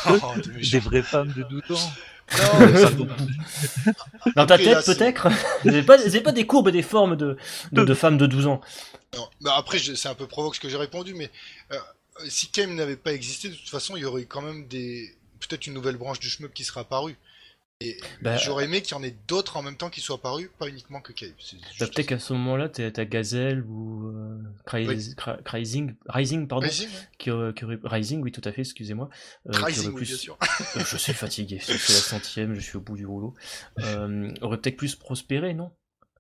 Oh, 0.06 0.34
t'es 0.42 0.50
méchant. 0.52 0.72
des 0.72 0.80
vraies 0.80 1.02
femmes 1.04 1.34
de 1.34 1.44
12 1.44 1.72
ans. 1.72 1.92
Non, 2.32 2.60
mais 2.60 2.78
ça- 2.82 3.92
Dans 4.36 4.46
ta 4.46 4.58
tête, 4.58 4.82
c'est- 4.84 4.96
peut-être 4.98 5.28
Vous 5.64 5.66
n'avez 5.72 5.84
pas, 5.84 5.98
pas 5.98 6.32
des 6.32 6.46
courbes 6.46 6.68
et 6.68 6.72
des 6.72 6.84
formes 6.84 7.16
de, 7.16 7.38
de, 7.72 7.84
de 7.84 7.94
femmes 7.94 8.18
de 8.18 8.28
12 8.28 8.48
ans. 8.48 8.62
non. 9.16 9.28
Bah, 9.42 9.56
après, 9.58 9.80
c'est 9.80 10.08
un 10.10 10.16
peu 10.16 10.28
provoque 10.28 10.56
ce 10.56 10.60
que 10.60 10.70
j'ai 10.70 10.78
répondu, 10.78 11.14
mais 11.16 11.32
euh, 11.72 11.78
si 12.28 12.48
Cave 12.50 12.70
n'avait 12.70 12.98
pas 12.98 13.14
existé, 13.14 13.50
de 13.50 13.56
toute 13.56 13.70
façon, 13.70 13.96
il 13.98 14.02
y 14.02 14.06
aurait 14.06 14.22
eu 14.24 14.28
quand 14.28 14.42
même 14.42 14.68
des 14.68 15.16
peut-être 15.40 15.66
une 15.68 15.74
nouvelle 15.74 15.96
branche 15.96 16.20
du 16.20 16.30
shmup 16.30 16.54
qui 16.54 16.64
serait 16.66 16.82
apparue. 16.82 17.18
Et 17.82 17.98
Bah, 18.22 18.36
j'aurais 18.36 18.66
aimé 18.66 18.82
qu'il 18.82 18.92
y 18.92 19.00
en 19.00 19.04
ait 19.04 19.16
d'autres 19.30 19.56
en 19.56 19.62
même 19.64 19.78
temps 19.78 19.90
qui 19.90 20.02
soient 20.02 20.18
apparus, 20.18 20.50
pas 20.60 20.68
uniquement 20.68 21.00
que 21.00 21.14
Cave. 21.14 21.30
Bah, 21.80 21.88
peut-être 21.88 22.08
qu'à 22.08 22.20
ce 22.20 22.34
moment-là, 22.34 22.68
t'as 22.68 23.06
Gazelle 23.06 23.64
ou 23.64 24.08
euh, 24.10 24.38
Cry- 24.66 24.86
Oui. 24.86 25.16
Cry- 25.16 25.38
Rising, 25.46 25.96
Rising, 26.08 26.48
pardon, 26.50 26.68
Rising, 26.68 26.90
qui 27.18 27.32
aurait- 27.32 27.54
qui 27.54 27.64
Rising, 27.84 28.22
oui, 28.22 28.34
tout 28.34 28.42
à 28.44 28.52
fait, 28.52 28.62
excusez-moi. 28.62 29.10
euh, 29.48 29.52
Rising, 29.54 29.84
aurait 29.84 29.88
oui, 29.94 29.96
plus- 29.96 30.08
bien 30.08 30.18
sûr. 30.18 30.38
Euh, 30.76 30.84
je 30.86 30.98
suis 30.98 31.14
fatigué, 31.14 31.60
c'est 31.64 31.72
la 31.72 31.78
centième, 31.80 32.54
je 32.54 32.60
suis 32.60 32.76
au 32.76 32.82
bout 32.82 32.98
du 32.98 33.06
rouleau. 33.06 33.34
Euh, 33.80 34.30
aurait 34.42 34.58
peut-être 34.58 34.76
plus 34.78 34.96
prospéré, 34.98 35.54
non? 35.54 35.72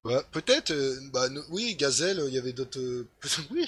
Ouais, 0.05 0.21
peut-être, 0.31 0.71
euh, 0.71 0.95
bah, 1.11 1.27
no- 1.27 1.43
oui, 1.49 1.75
Gazelle, 1.77 2.21
il 2.29 2.33
y 2.33 2.37
avait 2.37 2.53
d'autres. 2.53 2.79
euh, 2.79 3.05
oui. 3.51 3.65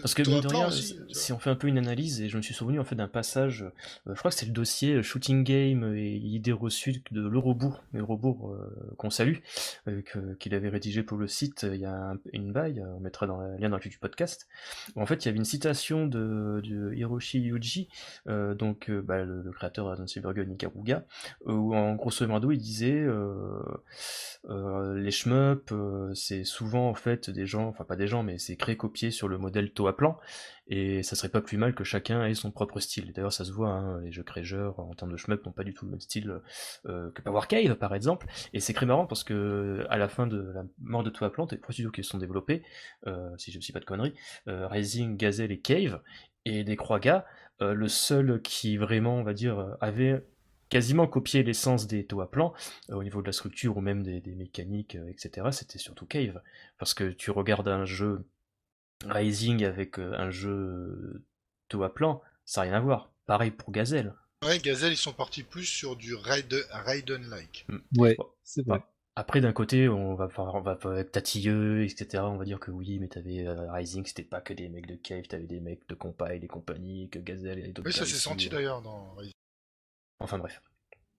Parce 0.00 0.14
que 0.14 0.22
mine 0.22 0.40
de 0.40 0.48
rien, 0.48 0.68
aussi, 0.68 0.98
si- 1.12 1.32
on 1.32 1.38
fait 1.38 1.50
un 1.50 1.54
peu 1.56 1.66
une 1.68 1.78
analyse, 1.78 2.20
et 2.20 2.28
je 2.28 2.36
me 2.36 2.42
suis 2.42 2.54
souvenu 2.54 2.80
en 2.80 2.84
fait 2.84 2.94
d'un 2.96 3.08
passage, 3.08 3.62
euh, 4.06 4.14
je 4.14 4.18
crois 4.18 4.30
que 4.30 4.36
c'est 4.36 4.46
le 4.46 4.52
dossier 4.52 4.94
euh, 4.94 5.02
Shooting 5.02 5.44
Game 5.44 5.94
et 5.94 6.14
idées 6.16 6.52
reçues 6.52 7.02
de 7.10 7.26
l'Eurobourg, 7.26 7.82
l'Eurobourg 7.92 8.52
euh, 8.54 8.94
qu'on 8.96 9.10
salue, 9.10 9.38
euh, 9.88 10.02
qu'il 10.38 10.54
avait 10.54 10.68
rédigé 10.68 11.02
pour 11.02 11.18
le 11.18 11.28
site 11.28 11.64
euh, 11.64 11.74
il 11.74 11.80
y 11.80 11.84
a 11.86 11.94
un- 11.94 12.18
une 12.32 12.52
baille, 12.52 12.80
euh, 12.80 12.94
on 12.96 13.00
mettra 13.00 13.26
dans 13.26 13.40
le 13.40 13.56
lien 13.58 13.68
dans 13.68 13.76
le 13.76 13.82
du 13.84 13.98
podcast. 13.98 14.48
où 14.96 15.02
en 15.02 15.06
fait, 15.06 15.24
il 15.24 15.26
y 15.26 15.28
avait 15.28 15.36
une 15.38 15.44
citation 15.44 16.06
de, 16.06 16.62
de 16.64 16.94
Hiroshi 16.94 17.40
Yuji, 17.40 17.88
euh, 18.28 18.54
donc 18.54 18.88
euh, 18.88 19.02
bah, 19.02 19.22
le, 19.24 19.42
le 19.42 19.50
créateur 19.52 19.94
de 19.96 20.06
Silvergun 20.06 20.50
Ikaruga, 20.50 21.04
euh, 21.46 21.52
où 21.52 21.74
en 21.74 21.94
grosso 21.94 22.26
modo 22.26 22.50
il 22.50 22.58
disait 22.58 22.94
euh, 22.98 23.60
euh, 24.48 24.98
les 24.98 25.10
shmups, 25.10 25.72
euh, 25.72 26.12
c'est 26.14 26.44
souvent 26.44 26.88
en 26.88 26.94
fait 26.94 27.30
des 27.30 27.46
gens, 27.46 27.66
enfin 27.68 27.84
pas 27.84 27.96
des 27.96 28.06
gens, 28.06 28.22
mais 28.22 28.38
c'est 28.38 28.56
créé 28.56 28.76
copié 28.76 29.10
sur 29.10 29.28
le 29.28 29.38
modèle 29.38 29.72
Toa 29.74 29.96
Plan, 29.96 30.18
et 30.66 31.02
ça 31.02 31.16
serait 31.16 31.28
pas 31.28 31.40
plus 31.40 31.58
mal 31.58 31.74
que 31.74 31.84
chacun 31.84 32.24
ait 32.24 32.34
son 32.34 32.50
propre 32.50 32.80
style. 32.80 33.12
D'ailleurs, 33.12 33.32
ça 33.32 33.44
se 33.44 33.52
voit, 33.52 33.70
hein, 33.70 34.00
les 34.00 34.12
jeux 34.12 34.22
Crégeur 34.22 34.78
en 34.80 34.94
termes 34.94 35.12
de 35.12 35.16
shmup 35.16 35.44
n'ont 35.44 35.52
pas 35.52 35.64
du 35.64 35.74
tout 35.74 35.84
le 35.84 35.90
même 35.90 36.00
style 36.00 36.40
euh, 36.86 37.10
que 37.12 37.22
Power 37.22 37.42
Cave 37.48 37.74
par 37.76 37.94
exemple, 37.94 38.26
et 38.52 38.60
c'est 38.60 38.72
très 38.72 38.86
marrant 38.86 39.06
parce 39.06 39.24
que 39.24 39.86
à 39.90 39.98
la 39.98 40.08
fin 40.08 40.26
de 40.26 40.52
la 40.54 40.64
mort 40.80 41.02
de 41.02 41.10
Toa 41.10 41.30
Plan, 41.30 41.46
t'as 41.46 41.56
les 41.56 41.62
trois 41.62 41.74
qui 41.92 42.04
sont 42.04 42.18
développés, 42.18 42.62
euh, 43.06 43.30
si 43.36 43.50
je 43.50 43.58
ne 43.58 43.62
dis 43.62 43.72
pas 43.72 43.80
de 43.80 43.84
conneries, 43.84 44.14
euh, 44.48 44.66
Rising, 44.68 45.16
Gazelle 45.16 45.52
et 45.52 45.60
Cave, 45.60 46.00
et 46.44 46.64
des 46.64 46.76
Croaga, 46.76 47.26
euh, 47.62 47.74
le 47.74 47.88
seul 47.88 48.40
qui 48.42 48.76
vraiment, 48.76 49.16
on 49.16 49.22
va 49.22 49.32
dire, 49.32 49.76
avait 49.80 50.22
quasiment 50.68 51.06
copié 51.06 51.42
l'essence 51.42 51.86
des 51.86 52.04
Toa 52.04 52.30
Plan 52.30 52.52
euh, 52.90 52.96
au 52.96 53.04
niveau 53.04 53.22
de 53.22 53.26
la 53.26 53.32
structure 53.32 53.76
ou 53.76 53.80
même 53.80 54.02
des, 54.02 54.34
mécaniques, 54.34 54.96
etc. 55.08 55.48
C'était 55.52 55.78
surtout 55.78 56.06
Cave. 56.06 56.42
Parce 56.78 56.94
que 56.94 57.10
tu 57.10 57.30
regardes 57.30 57.68
un 57.68 57.84
jeu 57.84 58.26
Rising 59.12 59.64
avec 59.64 59.98
euh, 59.98 60.12
un 60.18 60.30
jeu 60.30 60.50
euh, 60.50 61.24
Toa 61.68 61.92
Plan, 61.92 62.22
ça 62.44 62.60
n'a 62.62 62.70
rien 62.70 62.78
à 62.78 62.80
voir. 62.80 63.10
Pareil 63.26 63.50
pour 63.50 63.70
Gazelle. 63.72 64.14
Ouais, 64.44 64.58
Gazelle, 64.58 64.92
ils 64.92 64.96
sont 64.98 65.12
partis 65.14 65.42
plus 65.42 65.64
sur 65.64 65.96
du 65.96 66.14
Raiden- 66.14 66.66
Raiden-like. 66.70 67.66
Ouais, 67.96 68.14
Bon. 68.18 68.26
c'est 68.42 68.64
vrai. 68.66 68.82
Après, 69.16 69.40
d'un 69.40 69.52
côté, 69.52 69.88
on 69.88 70.14
va, 70.16 70.28
on 70.38 70.60
va 70.60 70.76
être 70.98 71.12
tatilleux, 71.12 71.84
etc. 71.84 72.24
On 72.24 72.36
va 72.36 72.44
dire 72.44 72.58
que 72.58 72.70
oui, 72.72 72.98
mais 72.98 73.06
t'avais 73.08 73.46
euh, 73.46 73.70
Rising, 73.72 74.04
c'était 74.04 74.24
pas 74.24 74.40
que 74.40 74.52
des 74.52 74.68
mecs 74.68 74.86
de 74.86 74.96
Cave, 74.96 75.22
t'avais 75.28 75.46
des 75.46 75.60
mecs 75.60 75.88
de 75.88 75.94
Compile 75.94 76.40
et 76.42 76.48
compagnie, 76.48 77.08
que 77.10 77.20
Gazelle 77.20 77.60
et 77.60 77.68
d'autres 77.68 77.86
Oui, 77.86 77.92
ça 77.92 78.04
s'est 78.04 78.16
senti 78.16 78.48
euh. 78.48 78.50
d'ailleurs 78.50 78.82
dans 78.82 79.14
Rising. 79.14 79.32
Enfin 80.18 80.38
bref. 80.38 80.60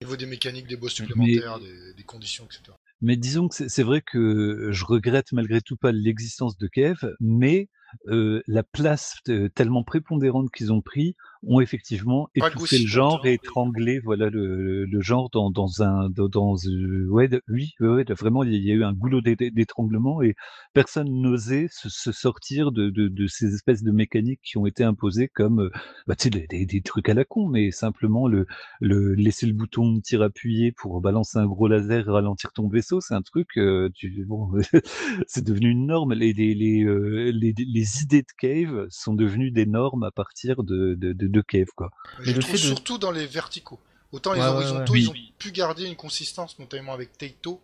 Au 0.01 0.05
niveau 0.05 0.17
des 0.17 0.25
mécaniques, 0.25 0.67
des 0.67 0.75
boss 0.75 0.93
supplémentaires, 0.93 1.59
des, 1.59 1.93
des 1.93 2.03
conditions, 2.03 2.45
etc. 2.45 2.63
Mais 3.01 3.15
disons 3.15 3.47
que 3.47 3.67
c'est 3.69 3.83
vrai 3.83 4.01
que 4.01 4.69
je 4.71 4.85
regrette 4.85 5.31
malgré 5.31 5.61
tout 5.61 5.77
pas 5.77 5.91
l'existence 5.93 6.57
de 6.57 6.67
Kev, 6.67 6.97
mais 7.21 7.69
la 8.05 8.63
place 8.63 9.17
euh, 9.29 9.49
tellement 9.49 9.83
prépondérante 9.83 10.51
qu'ils 10.51 10.71
ont 10.71 10.81
pris 10.81 11.15
ont 11.47 11.59
effectivement 11.61 12.29
étouffé 12.35 12.77
le 12.79 12.85
genre 12.87 13.25
et 13.25 13.33
étranglé 13.33 13.99
voilà 13.99 14.29
le, 14.29 14.85
le 14.85 15.01
genre 15.01 15.29
dans, 15.31 15.49
dans 15.51 15.81
un 15.83 16.09
dans, 16.09 16.27
dans, 16.27 16.55
euh, 16.67 17.07
ouais 17.09 17.29
oui 17.47 17.73
ouais, 17.79 18.03
vraiment 18.09 18.43
il 18.43 18.55
y 18.65 18.71
a 18.71 18.75
eu 18.75 18.83
un 18.83 18.93
goulot 18.93 19.21
d'é- 19.21 19.35
d'étranglement 19.51 20.21
et 20.21 20.35
personne 20.73 21.09
n'osait 21.09 21.67
se, 21.71 21.89
se 21.89 22.11
sortir 22.11 22.71
de, 22.71 22.89
de, 22.89 23.07
de 23.07 23.27
ces 23.27 23.53
espèces 23.53 23.83
de 23.83 23.91
mécaniques 23.91 24.41
qui 24.43 24.57
ont 24.57 24.65
été 24.65 24.83
imposées 24.83 25.27
comme 25.27 25.61
euh, 25.61 25.69
bah, 26.07 26.15
tu 26.15 26.23
sais 26.23 26.29
des, 26.29 26.47
des, 26.47 26.65
des 26.65 26.81
trucs 26.81 27.09
à 27.09 27.13
la 27.13 27.25
con 27.25 27.47
mais 27.47 27.71
simplement 27.71 28.27
le 28.27 28.45
le 28.81 29.13
laisser 29.15 29.45
le 29.45 29.53
bouton 29.53 29.99
tir 30.01 30.21
appuyé 30.21 30.71
pour 30.71 31.01
balancer 31.01 31.37
un 31.37 31.45
gros 31.45 31.67
laser 31.67 32.07
et 32.07 32.11
ralentir 32.11 32.51
ton 32.53 32.67
vaisseau, 32.67 33.01
c'est 33.01 33.13
un 33.13 33.21
truc, 33.21 33.57
euh, 33.57 33.89
tu, 33.93 34.25
bon, 34.25 34.51
c'est 35.27 35.43
devenu 35.43 35.69
une 35.69 35.87
norme. 35.87 36.13
Les, 36.13 36.33
les, 36.33 36.53
les, 36.53 36.83
euh, 36.83 37.31
les, 37.33 37.53
les 37.57 38.01
idées 38.03 38.21
de 38.21 38.27
Cave 38.37 38.87
sont 38.89 39.13
devenues 39.13 39.51
des 39.51 39.65
normes 39.65 40.03
à 40.03 40.11
partir 40.11 40.63
de, 40.63 40.95
de, 40.95 41.13
de, 41.13 41.27
de 41.35 41.41
Cave, 41.41 41.67
quoi. 41.75 41.91
Mais 42.19 42.25
je 42.25 42.31
le 42.33 42.39
trouve 42.39 42.55
fait 42.55 42.61
de- 42.61 42.67
surtout 42.73 42.97
dans 42.97 43.11
les 43.11 43.25
verticaux. 43.27 43.79
Autant 44.11 44.33
les 44.33 44.39
Ouais, 44.39 44.45
ouais, 44.47 44.51
horizontaux, 44.53 44.93
ouais. 44.93 45.01
ils 45.01 45.07
Oui. 45.09 45.31
ont 45.33 45.37
pu 45.39 45.51
garder 45.51 45.85
une 45.85 45.95
consistance, 45.95 46.57
notamment 46.59 46.93
avec 46.93 47.17
Taito, 47.17 47.61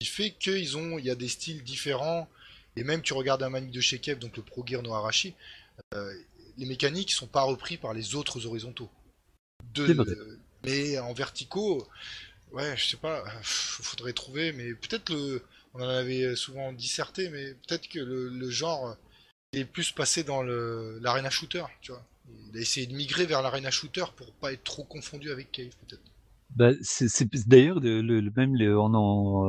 qui 0.00 0.06
fait 0.06 0.30
qu'ils 0.32 0.76
ont, 0.76 0.98
il 0.98 1.04
y 1.06 1.10
a 1.10 1.14
des 1.14 1.28
styles 1.28 1.62
différents. 1.62 2.28
Et 2.76 2.84
même 2.84 3.00
tu 3.02 3.14
regardes 3.14 3.42
un 3.42 3.48
manique 3.48 3.70
de 3.70 3.80
chez 3.80 3.98
Kev, 3.98 4.18
donc 4.18 4.36
le 4.36 4.42
Pro 4.42 4.62
Gear 4.66 4.82
no 4.82 4.92
Arashi, 4.92 5.34
euh, 5.94 6.12
les 6.58 6.66
mécaniques 6.66 7.12
sont 7.12 7.26
pas 7.26 7.42
repris 7.42 7.78
par 7.78 7.94
les 7.94 8.14
autres 8.14 8.44
horizontaux. 8.46 8.90
De- 9.74 9.86
euh, 9.98 10.38
mais 10.64 10.98
en 10.98 11.14
verticaux, 11.14 11.86
ouais, 12.52 12.76
je 12.76 12.84
sais 12.86 12.96
pas, 12.98 13.24
faudrait 13.42 14.12
trouver, 14.12 14.52
mais 14.52 14.74
peut-être 14.74 15.10
le, 15.10 15.42
on 15.72 15.80
en 15.82 15.88
avait 15.88 16.36
souvent 16.36 16.72
disserté, 16.74 17.30
mais 17.30 17.54
peut-être 17.66 17.88
que 17.88 17.98
le, 18.00 18.28
le 18.28 18.50
genre 18.50 18.96
est 19.54 19.64
plus 19.64 19.92
passé 19.92 20.22
dans 20.22 20.42
le 20.42 20.98
l'arena 21.00 21.30
shooter, 21.30 21.64
tu 21.80 21.92
vois. 21.92 22.04
Essayé 22.54 22.86
de 22.86 22.94
migrer 22.94 23.26
vers 23.26 23.42
l'arena 23.42 23.70
shooter 23.70 24.04
pour 24.16 24.32
pas 24.32 24.52
être 24.52 24.64
trop 24.64 24.84
confondu 24.84 25.30
avec 25.30 25.52
Cave, 25.52 25.72
peut-être. 25.86 26.02
Bah, 26.54 26.70
c'est 26.80 27.26
d'ailleurs 27.48 27.80
le, 27.80 28.00
le, 28.00 28.20
le- 28.20 28.32
même 28.36 28.56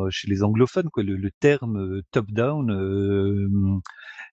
chez 0.10 0.28
les 0.28 0.44
anglophones 0.44 0.90
quoi, 0.90 1.04
le, 1.04 1.30
terme 1.40 1.78
euh, 1.78 2.02
top-down 2.12 2.70
euh, 2.72 3.48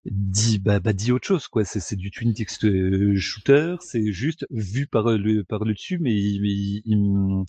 dit 0.07 0.59
bah, 0.59 0.81
bah, 0.81 0.93
dit 0.93 1.13
autre 1.13 1.27
chose 1.27 1.47
quoi. 1.47 1.65
C'est 1.65 1.95
du 1.95 2.11
twin 2.11 2.33
text 2.35 2.65
euh, 2.65 3.15
shooter, 3.17 3.77
c'est 3.81 4.11
juste 4.13 4.47
vu 4.51 4.87
par 4.87 5.05
le 5.11 5.45
par 5.45 5.65
le 5.65 5.75
dessus, 5.75 5.99
mais 6.01 6.15
il, 6.15 7.45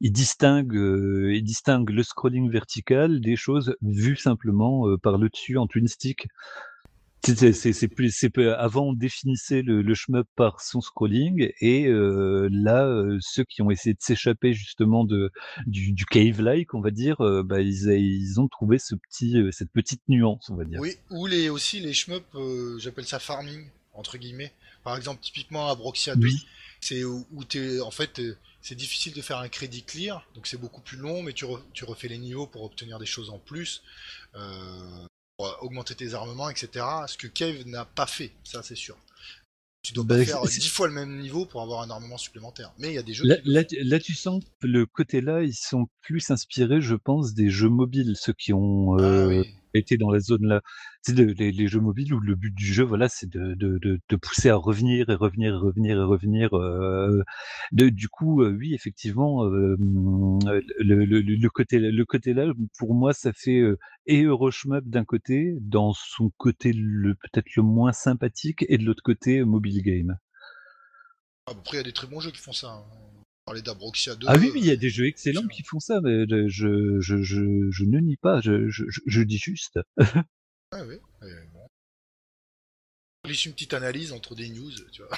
distingue 0.00 0.74
il 0.74 1.42
distingue 1.44 1.90
le 1.90 2.02
scrolling 2.02 2.50
vertical 2.50 3.20
des 3.20 3.36
choses 3.36 3.76
vues 3.82 4.16
simplement 4.16 4.86
par 4.98 5.18
le 5.18 5.28
dessus 5.28 5.56
en 5.56 5.66
twin 5.66 5.86
stick. 5.86 6.26
C'est- 7.24 7.34
C'est 7.36 7.52
c'est- 7.52 7.72
c'est 7.72 7.88
plus 7.88 8.24
avant 8.58 8.88
on 8.88 8.92
définissait 8.92 9.62
le, 9.62 9.80
le 9.82 9.94
shmup 9.94 10.26
par 10.36 10.60
son 10.60 10.80
scrolling 10.80 11.50
et 11.60 11.86
euh, 11.86 12.48
là 12.52 12.86
euh, 12.86 13.18
ceux 13.20 13.44
qui 13.44 13.62
ont 13.62 13.70
essayé 13.70 13.94
de 13.94 14.00
s'échapper 14.02 14.52
justement 14.52 15.04
de 15.04 15.30
du, 15.66 15.92
du 15.92 16.04
cave 16.04 16.42
like 16.42 16.74
on 16.74 16.80
va 16.80 16.90
dire 16.90 17.20
euh, 17.22 17.42
bah, 17.42 17.60
ils, 17.62 17.88
ils 17.92 18.40
ont 18.40 18.48
trouvé 18.48 18.78
ce 18.78 18.94
petit 18.94 19.38
euh, 19.38 19.50
cette 19.52 19.70
petite 19.72 20.02
nuance 20.08 20.50
on 20.50 20.56
va 20.56 20.64
dire. 20.64 20.80
Oui, 20.80 20.96
ou 21.10 21.26
les 21.26 21.48
aussi 21.48 21.80
les 21.80 21.94
shmups, 21.94 22.24
euh, 22.34 22.78
j'appelle 22.78 23.06
ça 23.06 23.18
farming 23.18 23.68
entre 23.94 24.18
guillemets. 24.18 24.52
Par 24.82 24.96
exemple, 24.96 25.20
typiquement 25.22 25.68
à 25.68 25.74
Broxia 25.76 26.16
2, 26.16 26.26
Oui. 26.26 26.46
c'est 26.80 27.04
où, 27.04 27.24
où 27.32 27.44
t'es 27.44 27.80
en 27.80 27.90
fait 27.90 28.20
c'est 28.60 28.74
difficile 28.74 29.14
de 29.14 29.22
faire 29.22 29.38
un 29.38 29.48
crédit 29.48 29.82
clear, 29.82 30.26
donc 30.34 30.46
c'est 30.46 30.60
beaucoup 30.60 30.80
plus 30.82 30.96
long, 30.98 31.22
mais 31.22 31.32
tu, 31.32 31.44
re- 31.46 31.60
tu 31.72 31.84
refais 31.84 32.08
les 32.08 32.18
niveaux 32.18 32.46
pour 32.46 32.64
obtenir 32.64 32.98
des 32.98 33.06
choses 33.06 33.30
en 33.30 33.38
plus. 33.38 33.82
Euh, 34.34 35.06
augmenter 35.38 35.94
tes 35.94 36.14
armements, 36.14 36.48
etc. 36.48 36.84
Ce 37.06 37.16
que 37.16 37.26
Cave 37.26 37.66
n'a 37.66 37.84
pas 37.84 38.06
fait, 38.06 38.32
ça 38.44 38.62
c'est 38.62 38.74
sûr. 38.76 38.96
Tu 39.82 39.92
dois 39.92 40.04
Bah, 40.04 40.24
faire 40.24 40.40
c'est- 40.46 40.60
10 40.60 40.68
fois 40.70 40.86
le 40.88 40.94
même 40.94 41.18
niveau 41.20 41.44
pour 41.44 41.60
avoir 41.60 41.82
un 41.82 41.90
armement 41.90 42.16
supplémentaire. 42.16 42.72
Mais 42.78 42.88
il 42.88 42.94
y 42.94 42.98
a 42.98 43.02
des 43.02 43.12
jeux 43.12 43.26
Là, 43.26 43.36
qui 43.36 43.48
là, 43.50 43.62
là, 43.82 44.00
tu 44.00 44.14
sens 44.14 44.42
le 44.62 44.86
côté-là, 44.86 45.42
ils 45.42 45.52
sont 45.54 45.88
plus 46.00 46.30
inspirés, 46.30 46.80
je 46.80 46.94
pense, 46.94 47.34
des 47.34 47.50
jeux 47.50 47.68
mobiles, 47.68 48.14
ceux 48.16 48.32
qui 48.32 48.54
ont 48.54 48.96
Ah 48.98 49.02
euh, 49.02 49.28
oui. 49.42 49.54
Été 49.74 49.96
dans 49.96 50.10
la 50.10 50.20
zone 50.20 50.46
là. 50.46 50.62
C'est 51.02 51.14
de- 51.14 51.24
les, 51.24 51.68
jeux 51.68 51.80
mobiles 51.80 52.14
où 52.14 52.20
le 52.20 52.34
but 52.34 52.54
du 52.54 52.64
jeu, 52.66 52.84
voilà, 52.84 53.08
c'est 53.08 53.28
de, 53.28 53.54
de, 53.54 53.78
de, 53.78 54.16
pousser 54.16 54.48
à 54.50 54.56
revenir 54.56 55.10
et 55.10 55.14
revenir 55.14 55.54
et 55.54 55.58
revenir 55.58 55.98
et 55.98 56.02
revenir. 56.04 56.54
euh, 56.54 57.22
du 57.72 58.08
coup, 58.08 58.42
euh, 58.42 58.52
oui, 58.58 58.74
effectivement, 58.74 59.44
euh, 59.44 59.76
le, 60.78 61.04
le, 61.04 61.48
côté, 61.50 61.78
le 61.78 62.04
côté 62.04 62.34
là, 62.34 62.52
pour 62.78 62.94
moi, 62.94 63.12
ça 63.12 63.32
fait 63.32 63.62
et 64.06 64.22
Euroshmup 64.22 64.84
d'un 64.86 65.04
côté, 65.04 65.56
dans 65.60 65.92
son 65.94 66.30
côté 66.36 66.72
le 66.72 67.14
peut-être 67.14 67.54
le 67.56 67.62
moins 67.62 67.92
sympathique, 67.92 68.64
et 68.68 68.78
de 68.78 68.84
l'autre 68.84 69.02
côté, 69.02 69.44
mobile 69.44 69.82
game. 69.82 70.18
Après, 71.46 71.76
il 71.76 71.76
y 71.76 71.80
a 71.80 71.82
des 71.84 71.92
très 71.92 72.06
bons 72.06 72.20
jeux 72.20 72.30
qui 72.30 72.40
font 72.40 72.52
ça. 72.52 72.68
hein. 72.68 72.84
On 73.46 73.50
parlait 73.50 73.62
d'Abroxia 73.62 74.14
2. 74.14 74.26
Ah 74.26 74.36
oui, 74.38 74.50
oui, 74.54 74.60
il 74.60 74.66
y 74.66 74.70
a 74.70 74.72
euh, 74.72 74.76
des 74.76 74.88
jeux 74.88 75.06
excellents 75.06 75.40
excellent. 75.40 75.54
qui 75.54 75.62
font 75.64 75.78
ça, 75.78 76.00
mais 76.00 76.24
je, 76.48 76.98
je, 77.00 77.22
je, 77.22 77.84
ne 77.84 77.98
nie 77.98 78.16
pas, 78.16 78.40
je, 78.40 78.70
je, 78.70 79.22
dis 79.22 79.36
juste. 79.38 79.78
Bon. 80.72 81.53
Glisse 83.24 83.46
une 83.46 83.52
petite 83.52 83.72
analyse 83.74 84.12
entre 84.12 84.34
des 84.34 84.48
news, 84.50 84.70
tu 84.92 85.02
vois. 85.02 85.16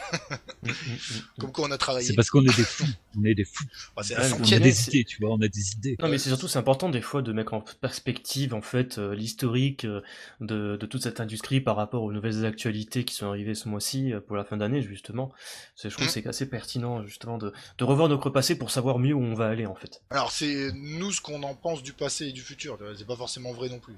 Mm, 0.63 0.69
mm, 0.69 0.71
mm. 0.71 1.21
Comme 1.41 1.53
quoi 1.53 1.67
on 1.67 1.71
a 1.73 1.79
travaillé. 1.79 2.07
C'est 2.07 2.15
parce 2.15 2.31
qu'on 2.31 2.43
est 2.45 2.57
des 2.57 2.65
fous, 2.65 2.87
on 3.17 3.25
est 3.25 3.35
des 3.35 3.45
fous, 3.45 3.65
Ah, 3.97 4.03
Ouais, 4.03 4.33
on 4.33 4.45
a 4.45 4.59
des 4.61 4.89
idées, 4.89 5.05
tu 5.05 5.21
vois, 5.21 5.31
on 5.35 5.41
a 5.41 5.49
des 5.49 5.73
idées. 5.73 5.97
Non 6.01 6.09
mais 6.09 6.19
c'est 6.19 6.29
surtout 6.29 6.47
c'est 6.49 6.59
important 6.59 6.89
des 6.89 7.01
fois 7.03 7.23
de 7.23 7.33
mettre 7.33 7.55
en 7.55 7.61
perspective 7.61 8.55
en 8.55 8.63
fait 8.63 8.99
euh, 8.99 9.15
l'historique 9.15 9.85
euh, 9.85 10.03
de, 10.41 10.77
de 10.77 10.87
toute 10.87 11.03
cette 11.03 11.21
industrie 11.21 11.61
par 11.61 11.75
rapport 11.77 12.03
aux 12.05 12.13
nouvelles 12.13 12.45
actualités 12.45 13.05
qui 13.05 13.15
sont 13.15 13.27
arrivées 13.27 13.55
ce 13.55 13.69
mois-ci 13.69 14.13
euh, 14.13 14.21
pour 14.21 14.37
la 14.37 14.45
fin 14.45 14.57
d'année 14.57 14.83
justement. 14.83 15.33
C'est- 15.75 15.91
Je 15.91 15.95
trouve 15.95 16.07
que 16.07 16.13
c'est 16.13 16.27
assez 16.27 16.49
pertinent 16.49 17.05
justement 17.05 17.39
de, 17.39 17.53
de 17.79 17.85
revoir 17.85 18.09
notre 18.09 18.31
passé 18.31 18.57
pour 18.57 18.71
savoir 18.71 18.99
mieux 19.01 19.15
où 19.15 19.23
on 19.23 19.35
va 19.35 19.49
aller 19.49 19.67
en 19.67 19.75
fait. 19.75 20.01
Alors, 20.11 20.31
c'est 20.31 20.71
nous 20.75 21.11
ce 21.13 21.21
qu'on 21.21 21.43
en 21.43 21.55
pense 21.55 21.83
du 21.83 21.93
passé 21.93 22.27
et 22.27 22.33
du 22.33 22.43
futur. 22.43 22.79
C'est 22.97 23.07
pas 23.07 23.17
forcément 23.17 23.53
vrai 23.53 23.69
non 23.69 23.79
plus. 23.81 23.95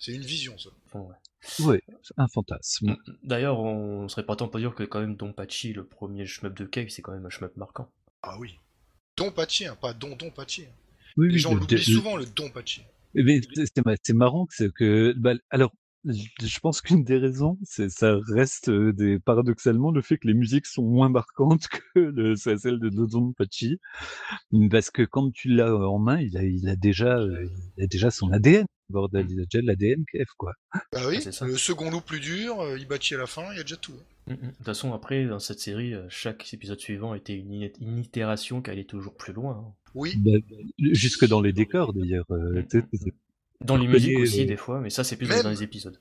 C'est 0.00 0.12
une 0.12 0.22
vision, 0.22 0.56
ça. 0.58 0.70
Bon, 0.92 1.00
ouais. 1.08 1.14
C'est 1.40 1.82
un 2.16 2.28
fantasme. 2.28 2.96
D'ailleurs 3.22 3.60
on 3.60 4.08
serait 4.08 4.26
pas 4.26 4.36
temps 4.36 4.48
pour 4.48 4.58
dire 4.60 4.74
que 4.74 4.82
quand 4.82 5.00
même 5.00 5.16
Don 5.16 5.32
Pachi, 5.32 5.72
le 5.72 5.84
premier 5.84 6.26
shmup 6.26 6.54
de 6.56 6.64
Cave, 6.64 6.88
c'est 6.88 7.02
quand 7.02 7.12
même 7.12 7.26
un 7.26 7.30
shmup 7.30 7.56
marquant. 7.56 7.90
Ah 8.22 8.36
oui. 8.38 8.58
Don 9.16 9.30
Pachi, 9.30 9.66
hein, 9.66 9.76
pas 9.80 9.92
Don 9.94 10.16
Don 10.16 10.30
Pachi. 10.30 10.64
hein. 10.64 10.72
Oui, 11.16 11.28
Les 11.28 11.34
oui, 11.34 11.38
gens 11.40 11.54
l'oublient 11.54 11.82
souvent, 11.82 12.16
le 12.16 12.26
Don 12.26 12.48
Pachi. 12.50 12.82
Mais 13.14 13.40
c'est 13.54 13.66
c'est 13.66 13.84
ma- 13.86 13.94
c'est 14.02 14.12
marrant 14.12 14.46
que 14.46 14.54
c'est 14.54 14.72
que 14.72 15.12
bah, 15.16 15.34
alors 15.50 15.72
je 16.08 16.58
pense 16.60 16.80
qu'une 16.80 17.04
des 17.04 17.18
raisons 17.18 17.58
c'est 17.64 17.88
ça 17.90 18.16
reste 18.28 18.68
euh, 18.68 18.92
des 18.92 19.18
paradoxalement 19.18 19.90
le 19.90 20.02
fait 20.02 20.18
que 20.18 20.26
les 20.28 20.34
musiques 20.34 20.66
sont 20.66 20.82
moins 20.82 21.08
marquantes 21.08 21.68
que 21.94 22.00
le, 22.00 22.36
celle 22.36 22.78
de 22.78 22.88
Dodon 22.88 23.32
Pachi 23.32 23.78
parce 24.70 24.90
que 24.90 25.02
quand 25.02 25.30
tu 25.32 25.48
l'as 25.48 25.74
en 25.74 25.98
main 25.98 26.20
il 26.20 26.36
a 26.36 26.42
il 26.44 26.68
a 26.68 26.76
déjà 26.76 27.18
euh, 27.18 27.46
il 27.76 27.84
a 27.84 27.86
déjà 27.86 28.10
son 28.10 28.30
ADN 28.32 28.66
bordel 28.90 29.26
il 29.30 29.40
a 29.40 29.44
déjà 29.44 29.62
l'ADN 29.64 30.04
KF 30.12 30.30
quoi. 30.38 30.52
Bah 30.92 31.00
oui, 31.08 31.18
Ah, 31.40 31.44
le 31.46 31.56
second 31.58 31.90
loup 31.90 32.00
plus 32.00 32.20
dur, 32.20 32.60
euh, 32.60 32.78
Ibachi 32.78 33.14
à 33.16 33.18
la 33.18 33.26
fin, 33.26 33.42
il 33.52 33.58
y 33.58 33.60
a 33.60 33.62
déjà 33.62 33.76
tout. 33.76 33.92
hein. 33.92 34.32
Mm, 34.32 34.32
mm. 34.32 34.36
De 34.48 34.56
toute 34.56 34.64
façon 34.64 34.94
après 34.94 35.26
dans 35.26 35.38
cette 35.38 35.60
série, 35.60 35.92
euh, 35.94 36.06
chaque 36.08 36.52
épisode 36.54 36.80
suivant 36.80 37.14
était 37.14 37.34
une, 37.36 37.70
une 37.80 37.98
itération 37.98 38.62
qui 38.62 38.70
allait 38.70 38.84
toujours 38.84 39.14
plus 39.14 39.34
loin. 39.34 39.62
hein. 39.68 39.74
Oui, 39.94 40.14
Bah, 40.18 40.38
jusque 40.78 41.26
dans 41.26 41.42
les 41.42 41.52
décors 41.52 41.92
d'ailleurs. 41.92 42.24
Euh, 43.62 43.64
Dans 43.66 43.76
les 43.76 43.86
musiques 43.88 44.18
aussi 44.18 44.42
euh, 44.42 44.46
des 44.46 44.56
fois, 44.56 44.80
mais 44.80 44.90
ça 44.90 45.04
c'est 45.04 45.16
plus 45.16 45.26
même- 45.26 45.42
dans 45.42 45.50
les 45.50 45.62
épisodes. 45.62 45.98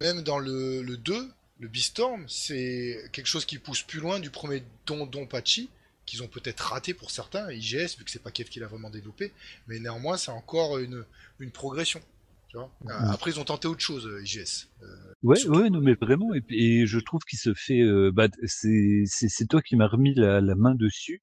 même 0.00 0.22
dans 0.22 0.38
le, 0.38 0.82
le 0.82 0.96
2, 0.96 1.28
le 1.60 1.68
Beastorm, 1.68 2.24
c'est 2.28 2.98
quelque 3.12 3.26
chose 3.26 3.44
qui 3.44 3.58
pousse 3.58 3.82
plus 3.82 4.00
loin 4.00 4.18
du 4.20 4.30
premier 4.30 4.62
Don 4.86 5.06
Don 5.06 5.26
Pachi, 5.26 5.68
qu'ils 6.06 6.22
ont 6.22 6.28
peut-être 6.28 6.60
raté 6.60 6.94
pour 6.94 7.10
certains, 7.10 7.50
IGS, 7.52 7.96
vu 7.98 8.04
que 8.04 8.10
c'est 8.10 8.22
pas 8.22 8.30
Kev 8.30 8.48
qui 8.48 8.60
l'a 8.60 8.66
vraiment 8.66 8.90
développé, 8.90 9.32
mais 9.68 9.78
néanmoins 9.78 10.16
c'est 10.16 10.30
encore 10.30 10.78
une, 10.78 11.04
une 11.38 11.50
progression. 11.50 12.00
Tu 12.48 12.56
vois 12.56 12.70
Mhm. 12.84 12.90
Après 13.12 13.30
ils 13.30 13.38
ont 13.38 13.44
tenté 13.44 13.68
autre 13.68 13.80
chose, 13.82 14.06
euh, 14.06 14.22
IGS. 14.24 14.68
Euh, 14.82 14.86
Ouais, 15.22 15.36
Surtout- 15.36 15.60
ouais, 15.60 15.68
non, 15.70 15.80
mais 15.82 15.94
vraiment, 15.94 16.30
et, 16.48 16.86
je 16.86 16.98
trouve 16.98 17.20
qu'il 17.28 17.38
se 17.38 17.52
fait, 17.52 17.82
euh, 17.82 18.10
bah, 18.10 18.28
c'est, 18.46 19.02
c'est, 19.06 19.28
c'est 19.28 19.44
toi 19.46 19.60
qui 19.60 19.76
m'as 19.76 19.86
remis 19.86 20.14
la, 20.14 20.40
la 20.40 20.54
main 20.54 20.74
dessus, 20.74 21.20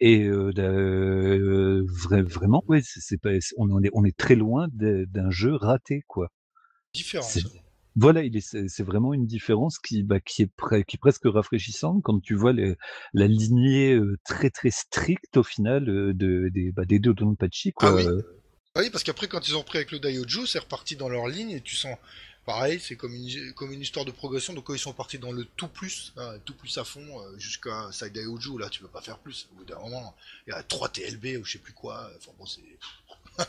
et 0.00 0.24
euh, 0.24 1.84
vra- 1.86 2.22
vraiment, 2.22 2.64
ouais, 2.68 2.80
c'est, 2.82 3.20
pas, 3.20 3.30
on 3.56 3.70
en 3.70 3.82
est, 3.82 3.90
on 3.92 4.04
est 4.04 4.16
très 4.16 4.34
loin 4.36 4.68
d'un 4.72 5.30
jeu 5.30 5.54
raté, 5.54 6.04
quoi. 6.06 6.30
ça. 7.22 7.40
Voilà, 7.96 8.22
il 8.22 8.36
est, 8.36 8.68
c'est, 8.68 8.82
vraiment 8.84 9.12
une 9.12 9.26
différence 9.26 9.78
qui, 9.78 10.04
bah, 10.04 10.20
qui 10.20 10.42
est 10.42 10.50
pre- 10.56 10.84
qui 10.84 10.96
est 10.96 11.00
presque 11.00 11.24
rafraîchissante 11.24 12.00
quand 12.04 12.20
tu 12.20 12.36
vois 12.36 12.52
les, 12.52 12.76
la 13.12 13.26
lignée 13.26 13.98
très 14.24 14.50
très 14.50 14.70
stricte 14.70 15.36
au 15.36 15.42
final 15.42 15.84
de, 15.84 16.48
des, 16.48 16.70
bah, 16.70 16.84
des 16.84 17.00
deux 17.00 17.12
Donpachi, 17.12 17.72
quoi. 17.72 17.90
Ah 17.90 17.94
oui. 17.94 18.04
Ah 18.74 18.80
oui, 18.82 18.90
parce 18.90 19.02
qu'après, 19.02 19.26
quand 19.26 19.48
ils 19.48 19.56
ont 19.56 19.64
pris 19.64 19.78
avec 19.78 19.90
le 19.90 19.98
Daioju, 19.98 20.46
c'est 20.46 20.60
reparti 20.60 20.94
dans 20.94 21.08
leur 21.08 21.26
ligne 21.26 21.50
et 21.50 21.60
tu 21.60 21.74
sens. 21.74 21.96
Pareil, 22.48 22.80
c'est 22.80 22.96
comme 22.96 23.12
une, 23.12 23.52
comme 23.52 23.74
une 23.74 23.82
histoire 23.82 24.06
de 24.06 24.10
progression. 24.10 24.54
Donc, 24.54 24.64
quand 24.64 24.72
ils 24.72 24.78
sont 24.78 24.94
partis 24.94 25.18
dans 25.18 25.32
le 25.32 25.44
tout 25.44 25.68
plus, 25.68 26.14
hein, 26.16 26.38
tout 26.46 26.54
plus 26.54 26.78
à 26.78 26.84
fond, 26.84 27.20
euh, 27.20 27.38
jusqu'à 27.38 27.92
Side 27.92 28.14
Daioju, 28.14 28.58
là, 28.58 28.70
tu 28.70 28.80
peux 28.80 28.88
pas 28.88 29.02
faire 29.02 29.18
plus. 29.18 29.50
Au 29.52 29.56
bout 29.56 29.64
d'un 29.66 29.78
moment, 29.78 30.16
il 30.46 30.50
y 30.50 30.52
a 30.54 30.62
3 30.62 30.88
TLB 30.88 31.36
ou 31.38 31.44
je 31.44 31.52
sais 31.52 31.58
plus 31.58 31.74
quoi. 31.74 32.10
Enfin, 32.16 32.32
bon, 32.38 32.46
c'est. 32.46 32.62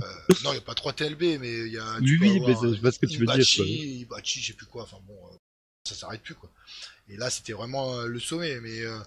Euh, 0.00 0.06
non, 0.42 0.52
il 0.52 0.54
n'y 0.54 0.58
a 0.58 0.62
pas 0.62 0.74
3 0.74 0.94
TLB, 0.94 1.38
mais 1.38 1.66
il 1.66 1.72
y 1.72 1.78
a. 1.78 1.98
Oui, 1.98 2.16
oui, 2.18 2.40
mais 2.40 2.54
je 2.54 2.80
vois 2.80 2.92
ce 2.92 2.98
que 2.98 3.04
tu 3.04 3.18
veux 3.18 3.26
dire, 3.26 3.34
Ibachi, 3.34 3.56
quoi. 3.56 3.66
Ibachi, 3.66 4.40
je 4.40 4.46
sais 4.46 4.52
plus 4.54 4.64
quoi. 4.64 4.84
Enfin, 4.84 4.96
bon, 5.06 5.14
euh, 5.26 5.36
ça 5.86 5.94
s'arrête 5.94 6.22
plus, 6.22 6.34
quoi. 6.34 6.50
Et 7.10 7.18
là, 7.18 7.28
c'était 7.28 7.52
vraiment 7.52 7.98
euh, 7.98 8.06
le 8.06 8.18
sommet. 8.18 8.58
Mais 8.60 8.80
euh, 8.80 8.98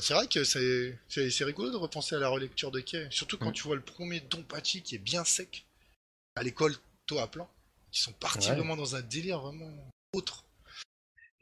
c'est 0.00 0.14
vrai 0.14 0.26
que 0.26 0.42
c'est 0.42 1.44
rigolo 1.44 1.70
de 1.70 1.76
repenser 1.76 2.16
à 2.16 2.18
la 2.18 2.28
relecture 2.28 2.72
de 2.72 2.80
Kay. 2.80 3.06
Surtout 3.10 3.38
quand 3.38 3.52
tu 3.52 3.62
vois 3.62 3.76
le 3.76 3.82
premier 3.82 4.18
Don 4.18 4.42
Pachi 4.42 4.82
qui 4.82 4.96
est 4.96 4.98
bien 4.98 5.24
sec 5.24 5.64
à 6.34 6.42
l'école 6.42 6.74
tôt 7.06 7.20
à 7.20 7.28
plan. 7.28 7.48
Ils 7.92 7.98
sont 7.98 8.12
partis 8.12 8.48
Ouais. 8.50 8.56
vraiment 8.56 8.76
dans 8.76 8.96
un 8.96 9.02
délire 9.02 9.40
vraiment 9.40 9.70
autre. 10.12 10.44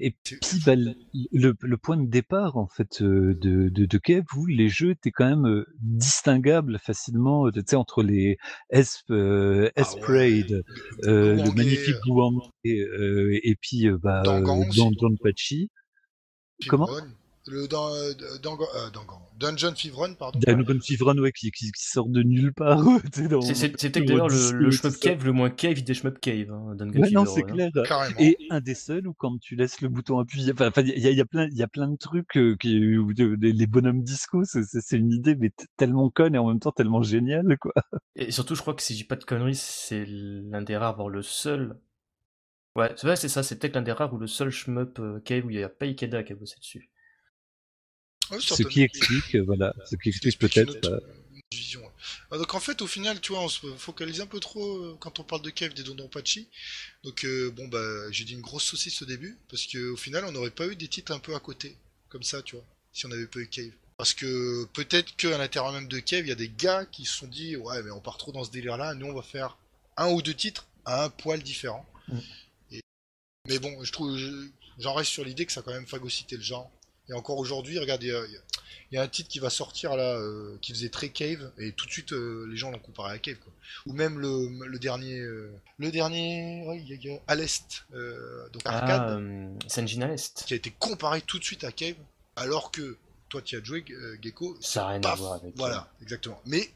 Et 0.00 0.12
puis 0.12 0.38
bah, 0.64 0.76
le, 0.76 0.94
le, 1.32 1.56
le 1.60 1.76
point 1.76 1.96
de 1.96 2.06
départ 2.06 2.56
en 2.56 2.68
fait 2.68 3.02
euh, 3.02 3.34
de, 3.34 3.68
de, 3.68 3.84
de 3.84 3.98
Kev 3.98 4.24
où 4.36 4.46
les 4.46 4.68
jeux 4.68 4.90
étaient 4.90 5.10
quand 5.10 5.28
même 5.28 5.46
euh, 5.46 5.66
distinguables 5.80 6.78
facilement 6.78 7.46
euh, 7.46 7.50
tu 7.50 7.62
sais 7.66 7.74
entre 7.74 8.04
les 8.04 8.38
S 8.70 9.02
euh, 9.10 9.72
Ah 9.76 9.92
ouais. 10.08 10.46
euh, 11.02 11.34
le 11.34 11.52
magnifique 11.52 11.96
et, 12.62 12.78
euh, 12.80 13.40
et 13.42 13.56
puis 13.56 13.90
bah, 13.90 14.22
Dangan 14.22 14.68
aussi. 14.68 14.78
Dan- 14.78 14.94
Danpachi, 15.00 15.70
comment? 16.68 16.88
Le 17.50 17.66
Dan- 17.68 17.92
euh, 17.92 18.12
euh. 18.20 18.90
Dungeon 19.38 19.74
Fivron, 19.74 20.14
pardon. 20.14 20.38
Dragon 20.40 20.78
Fever 20.82 21.04
ouais, 21.20 21.32
qui, 21.32 21.50
qui, 21.52 21.70
qui 21.70 21.82
sort 21.88 22.08
de 22.08 22.22
nulle 22.22 22.52
part 22.52 22.82
dans- 23.30 23.40
C'est- 23.40 23.54
C'est 23.54 23.80
c'est 23.80 23.90
peut-être 23.90 24.04
dans 24.06 24.26
d'ailleurs 24.26 24.28
le, 24.28 24.52
le 24.58 24.70
shmup 24.70 24.98
cave 25.00 25.24
le 25.24 25.32
moins 25.32 25.50
cave 25.50 25.82
des 25.82 25.94
shmup 25.94 26.18
cave. 26.20 26.50
Hein, 26.50 26.74
Dungeon 26.74 27.00
Ouais, 27.00 27.10
non 27.10 27.24
Fever, 27.24 27.34
c'est 27.34 27.44
hein. 27.44 27.70
clair. 27.70 28.14
Et 28.18 28.36
un 28.50 28.60
des 28.60 28.74
seuls 28.74 29.06
où 29.06 29.14
quand 29.14 29.38
tu 29.38 29.54
laisses 29.56 29.80
le 29.80 29.88
bouton 29.88 30.18
appuyé, 30.18 30.52
enfin, 30.52 30.70
il 30.82 30.88
y, 30.98 31.06
a- 31.06 31.10
il 31.10 31.16
y 31.16 31.20
a 31.20 31.24
plein, 31.26 31.46
il 31.48 31.56
y 31.56 31.62
a 31.62 31.68
plein 31.68 31.88
de 31.88 31.96
trucs 31.96 32.36
euh, 32.36 32.56
qui, 32.56 32.96
où 32.98 33.14
de- 33.14 33.36
de- 33.36 33.48
les 33.48 33.66
bonhommes 33.66 34.02
disco, 34.02 34.42
c'est- 34.44 34.96
une 34.96 35.12
idée 35.12 35.36
mais 35.36 35.52
tellement 35.76 36.10
conne 36.10 36.34
et 36.34 36.38
en 36.38 36.48
même 36.48 36.58
temps 36.60 36.72
tellement 36.72 37.02
géniale, 37.02 37.56
quoi. 37.60 37.72
Et 38.16 38.32
surtout, 38.32 38.54
je 38.56 38.60
crois 38.62 38.74
que 38.74 38.82
si 38.82 38.94
je 38.94 38.98
dis 38.98 39.04
pas 39.04 39.16
de 39.16 39.24
conneries, 39.24 39.54
c'est 39.54 40.04
l'un 40.06 40.62
des 40.62 40.76
rares, 40.76 40.96
voire 40.96 41.08
le 41.08 41.22
seul. 41.22 41.78
Ouais, 42.76 42.92
c'est 42.96 43.06
vrai, 43.06 43.16
c'est 43.16 43.28
ça, 43.28 43.42
c'est 43.42 43.58
peut-être 43.58 43.74
l'un 43.76 43.82
des 43.82 43.92
rares 43.92 44.12
ou 44.12 44.18
le 44.18 44.26
seul 44.26 44.50
shmup 44.50 44.98
euh, 44.98 45.20
cave 45.20 45.44
où 45.46 45.50
il 45.50 45.58
y 45.58 45.62
a 45.62 45.68
pas 45.68 45.86
Ikeda 45.86 46.22
qui 46.22 46.32
a 46.32 46.36
bossé 46.36 46.56
dessus. 46.58 46.90
Ouais, 48.30 48.40
Ce 48.40 48.62
qui 48.62 48.82
explique, 48.82 49.34
euh, 49.36 49.42
voilà, 49.42 49.74
ce 49.88 49.96
qui 49.96 50.08
explique 50.10 50.38
peut-être. 50.38 50.84
euh, 50.86 50.96
euh, 50.96 51.00
une 51.34 51.40
vision. 51.58 51.80
ouais. 51.80 51.90
Ah, 52.30 52.38
donc 52.38 52.54
en 52.54 52.60
fait, 52.60 52.82
au 52.82 52.86
final, 52.86 53.20
tu 53.20 53.32
vois, 53.32 53.42
on 53.42 53.48
se 53.48 53.66
focalise 53.76 54.20
un 54.20 54.26
peu 54.26 54.38
trop 54.40 54.76
euh, 54.84 54.96
quand 55.00 55.18
on 55.18 55.24
parle 55.24 55.42
de 55.42 55.50
Cave 55.50 55.72
des 55.74 55.82
Dondon 55.82 56.08
Pachi. 56.08 56.48
Donc 57.04 57.24
euh, 57.24 57.50
bon, 57.50 57.68
bah, 57.68 58.10
j'ai 58.10 58.24
dit 58.24 58.34
une 58.34 58.40
grosse 58.42 58.64
saucisse 58.64 59.00
au 59.02 59.06
début, 59.06 59.38
parce 59.48 59.66
que 59.66 59.90
au 59.90 59.96
final, 59.96 60.24
on 60.26 60.32
n'aurait 60.32 60.50
pas 60.50 60.66
eu 60.66 60.76
des 60.76 60.88
titres 60.88 61.12
un 61.12 61.18
peu 61.18 61.34
à 61.34 61.40
côté, 61.40 61.76
comme 62.10 62.22
ça, 62.22 62.42
tu 62.42 62.56
vois, 62.56 62.64
si 62.92 63.06
on 63.06 63.08
n'avait 63.08 63.26
pas 63.26 63.40
eu 63.40 63.46
Cave. 63.48 63.70
Parce 63.96 64.14
que 64.14 64.64
peut-être 64.74 65.16
qu'à 65.16 65.36
l'intérieur 65.38 65.72
même 65.72 65.88
de 65.88 65.98
Cave, 65.98 66.24
il 66.26 66.28
y 66.28 66.32
a 66.32 66.36
des 66.36 66.48
gars 66.50 66.84
qui 66.84 67.04
se 67.04 67.16
sont 67.16 67.26
dit, 67.26 67.56
ouais, 67.56 67.82
mais 67.82 67.90
on 67.90 68.00
part 68.00 68.16
trop 68.18 68.30
dans 68.30 68.44
ce 68.44 68.50
délire-là, 68.50 68.94
nous 68.94 69.06
on 69.06 69.14
va 69.14 69.22
faire 69.22 69.56
un 69.96 70.08
ou 70.10 70.22
deux 70.22 70.34
titres 70.34 70.66
à 70.84 71.04
un 71.04 71.10
poil 71.10 71.42
différent. 71.42 71.84
Mm. 72.08 72.18
Et- 72.72 72.80
Mais 73.48 73.58
bon, 73.58 73.82
je 73.82 73.90
trouve, 73.90 74.16
je- 74.16 74.48
j'en 74.78 74.94
reste 74.94 75.10
sur 75.10 75.24
l'idée 75.24 75.46
que 75.46 75.52
ça 75.52 75.60
a 75.60 75.62
quand 75.64 75.72
même 75.72 75.86
phagocyté 75.86 76.36
le 76.36 76.42
genre. 76.42 76.70
Et 77.08 77.12
encore 77.14 77.38
aujourd'hui, 77.38 77.78
regarde, 77.78 78.02
il 78.02 78.08
y 78.92 78.96
a- 78.96 79.02
un 79.02 79.08
titre 79.08 79.28
qui 79.28 79.38
va 79.38 79.50
sortir 79.50 79.96
là, 79.96 80.16
euh, 80.16 80.56
qui 80.62 80.72
faisait 80.72 80.88
très 80.88 81.10
cave, 81.10 81.50
et 81.58 81.72
tout 81.72 81.86
de 81.86 81.90
suite 81.90 82.12
euh, 82.12 82.46
les 82.50 82.56
gens 82.56 82.70
l'ont 82.70 82.78
comparé 82.78 83.12
à 83.14 83.18
cave. 83.18 83.36
Quoi. 83.36 83.52
Ou 83.86 83.92
même 83.92 84.18
le, 84.18 84.48
le 84.66 84.78
dernier, 84.78 85.18
euh, 85.20 85.50
le 85.78 85.90
dernier, 85.90 86.64
ouais, 86.66 86.78
il 86.80 86.88
y 86.88 86.92
a- 86.92 86.96
il 86.96 87.04
y 87.04 87.14
a- 87.14 87.20
à 87.26 87.34
l'est, 87.34 87.84
euh, 87.94 88.48
donc 88.52 88.62
arcade, 88.64 89.02
Ah, 89.06 89.16
euh, 89.16 89.48
Senjin 89.66 90.02
à 90.02 90.08
l'Est. 90.08 90.44
qui 90.46 90.54
a 90.54 90.56
été 90.56 90.70
comparé 90.78 91.20
tout 91.22 91.38
de 91.38 91.44
suite 91.44 91.64
à 91.64 91.72
cave, 91.72 91.96
alors 92.36 92.70
que 92.70 92.96
toi 93.28 93.42
tu 93.42 93.56
as 93.56 93.62
joué 93.62 93.84
euh, 93.90 94.16
Gecko, 94.22 94.56
Ça 94.60 94.80
n'a 94.82 94.86
rien 94.88 95.00
à 95.02 95.14
voir 95.14 95.32
avec. 95.34 95.54
voilà, 95.56 95.90
exactement. 96.02 96.40
Mais 96.46 96.70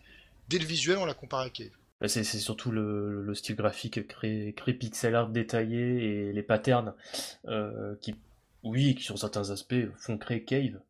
dès 0.49 0.59
le 0.59 0.66
visuel, 0.66 0.99
on 0.99 1.07
l'a 1.07 1.14
comparé 1.14 1.47
à 1.47 1.51
cave. 1.51 1.70
Bah, 2.01 2.09
c'est 2.09 2.24
surtout 2.24 2.70
le, 2.72 3.22
le, 3.22 3.35
style 3.35 3.55
graphique 3.57 4.07
très, 4.09 4.53
très 4.57 4.72
pixel 4.74 5.14
art 5.14 5.28
détaillé 5.28 6.05
et 6.28 6.33
les 6.33 6.43
patterns 6.43 6.93
euh, 7.47 7.95
qui, 8.03 8.14
oui, 8.62 8.94
qui 8.94 9.02
sur 9.02 9.18
certains 9.18 9.50
aspects 9.50 9.74
font 9.98 10.18
créer 10.18 10.44
Cave. 10.44 10.80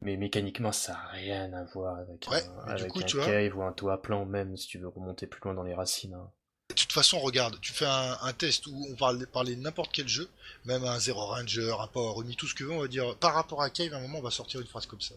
Mais 0.00 0.16
mécaniquement, 0.16 0.72
ça 0.72 0.92
n'a 0.94 1.06
rien 1.12 1.52
à 1.52 1.64
voir 1.64 1.96
avec, 1.98 2.26
un, 2.26 2.58
avec 2.66 2.96
un 2.96 3.24
cave 3.24 3.56
ou 3.56 3.62
un 3.62 3.72
toit 3.72 4.02
plan, 4.02 4.26
même 4.26 4.56
si 4.56 4.66
tu 4.66 4.78
veux 4.78 4.88
remonter 4.88 5.28
plus 5.28 5.40
loin 5.44 5.54
dans 5.54 5.62
les 5.62 5.74
racines. 5.74 6.14
Hein. 6.14 6.28
De 6.70 6.74
toute 6.74 6.92
façon, 6.92 7.20
regarde, 7.20 7.60
tu 7.60 7.72
fais 7.72 7.86
un, 7.86 8.32
test 8.32 8.66
où 8.66 8.86
on 8.90 8.94
va 8.94 9.14
parler 9.26 9.54
de 9.54 9.60
n'importe 9.60 9.92
quel 9.92 10.08
jeu, 10.08 10.28
même 10.64 10.84
un 10.84 10.98
Zero 10.98 11.26
Ranger, 11.26 11.76
un 11.78 11.86
Power 11.86 12.14
Rumi, 12.16 12.34
tout 12.34 12.48
ce 12.48 12.54
que 12.54 12.64
veut, 12.64 12.72
on 12.72 12.80
va 12.80 12.88
dire 12.88 13.16
par 13.18 13.34
rapport 13.34 13.62
à 13.62 13.70
Cave, 13.70 13.92
à 13.92 13.98
un 13.98 14.00
moment, 14.00 14.18
on 14.18 14.22
va 14.22 14.30
sortir 14.30 14.60
une 14.60 14.66
phrase 14.66 14.86
comme 14.86 15.00
ça, 15.00 15.14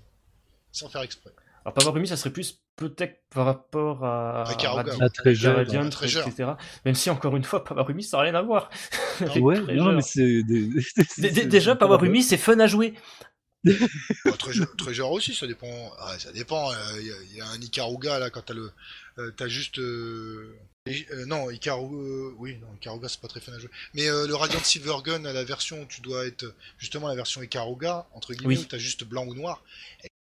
sans 0.72 0.90
faire 0.90 1.02
exprès. 1.02 1.32
Alors 1.64 1.74
Power 1.74 1.92
Rumi, 1.92 2.08
ça 2.08 2.18
serait 2.18 2.32
plus 2.32 2.60
peut-être 2.76 3.22
par 3.30 3.46
rapport 3.46 4.04
à, 4.04 4.44
à, 4.44 4.52
à 4.52 5.10
Treasure, 5.10 5.60
etc. 5.60 6.52
Même 6.86 6.96
si 6.96 7.10
encore 7.10 7.36
une 7.36 7.44
fois, 7.44 7.64
Power 7.64 7.84
Rumi, 7.84 8.04
ça 8.04 8.18
n'a 8.18 8.24
rien 8.24 8.36
à 8.36 8.42
voir. 8.42 8.70
ouais, 9.40 9.60
non, 9.76 9.94
mais 9.94 10.02
c'est 10.02 10.44
déjà 11.46 11.76
Power 11.76 11.98
Rumi, 11.98 12.24
c'est 12.24 12.38
fun 12.38 12.60
à 12.60 12.68
jouer. 12.68 12.94
Treasure, 14.78 15.12
aussi, 15.12 15.34
ça 15.34 15.48
dépend. 15.48 15.92
Ah, 16.00 16.18
ça 16.20 16.32
dépend. 16.32 16.72
Il 17.00 17.10
euh, 17.10 17.26
y, 17.34 17.42
a 17.42 17.48
un 17.48 17.60
Ikaruga 17.60 18.20
là 18.20 18.30
quand 18.30 18.42
t'as 18.42 18.54
le, 18.54 18.72
euh, 19.18 19.32
t'as 19.36 19.48
juste. 19.48 19.80
Euh, 19.80 20.56
non, 21.26 21.50
Ikaruga, 21.50 22.36
oui, 22.38 22.58
non, 22.62 22.68
Ikaruga 22.76 23.08
c'est 23.08 23.22
pas 23.22 23.28
très 23.28 23.40
fun 23.40 23.54
à 23.54 23.60
jouer. 23.60 23.72
Mais 23.96 24.06
le 24.06 24.36
Radiant 24.36 24.60
Silvergun, 24.60 25.20
la 25.20 25.44
version 25.44 25.82
où 25.82 25.86
tu 25.86 26.02
dois 26.02 26.28
être 26.28 26.46
justement 26.78 27.08
la 27.08 27.16
version 27.16 27.42
Ikaruga 27.42 28.08
entre 28.14 28.34
guillemets, 28.34 28.60
où 28.60 28.66
t'as 28.66 28.78
juste 28.78 29.04
blanc 29.04 29.26
ou 29.26 29.34
noir, 29.34 29.64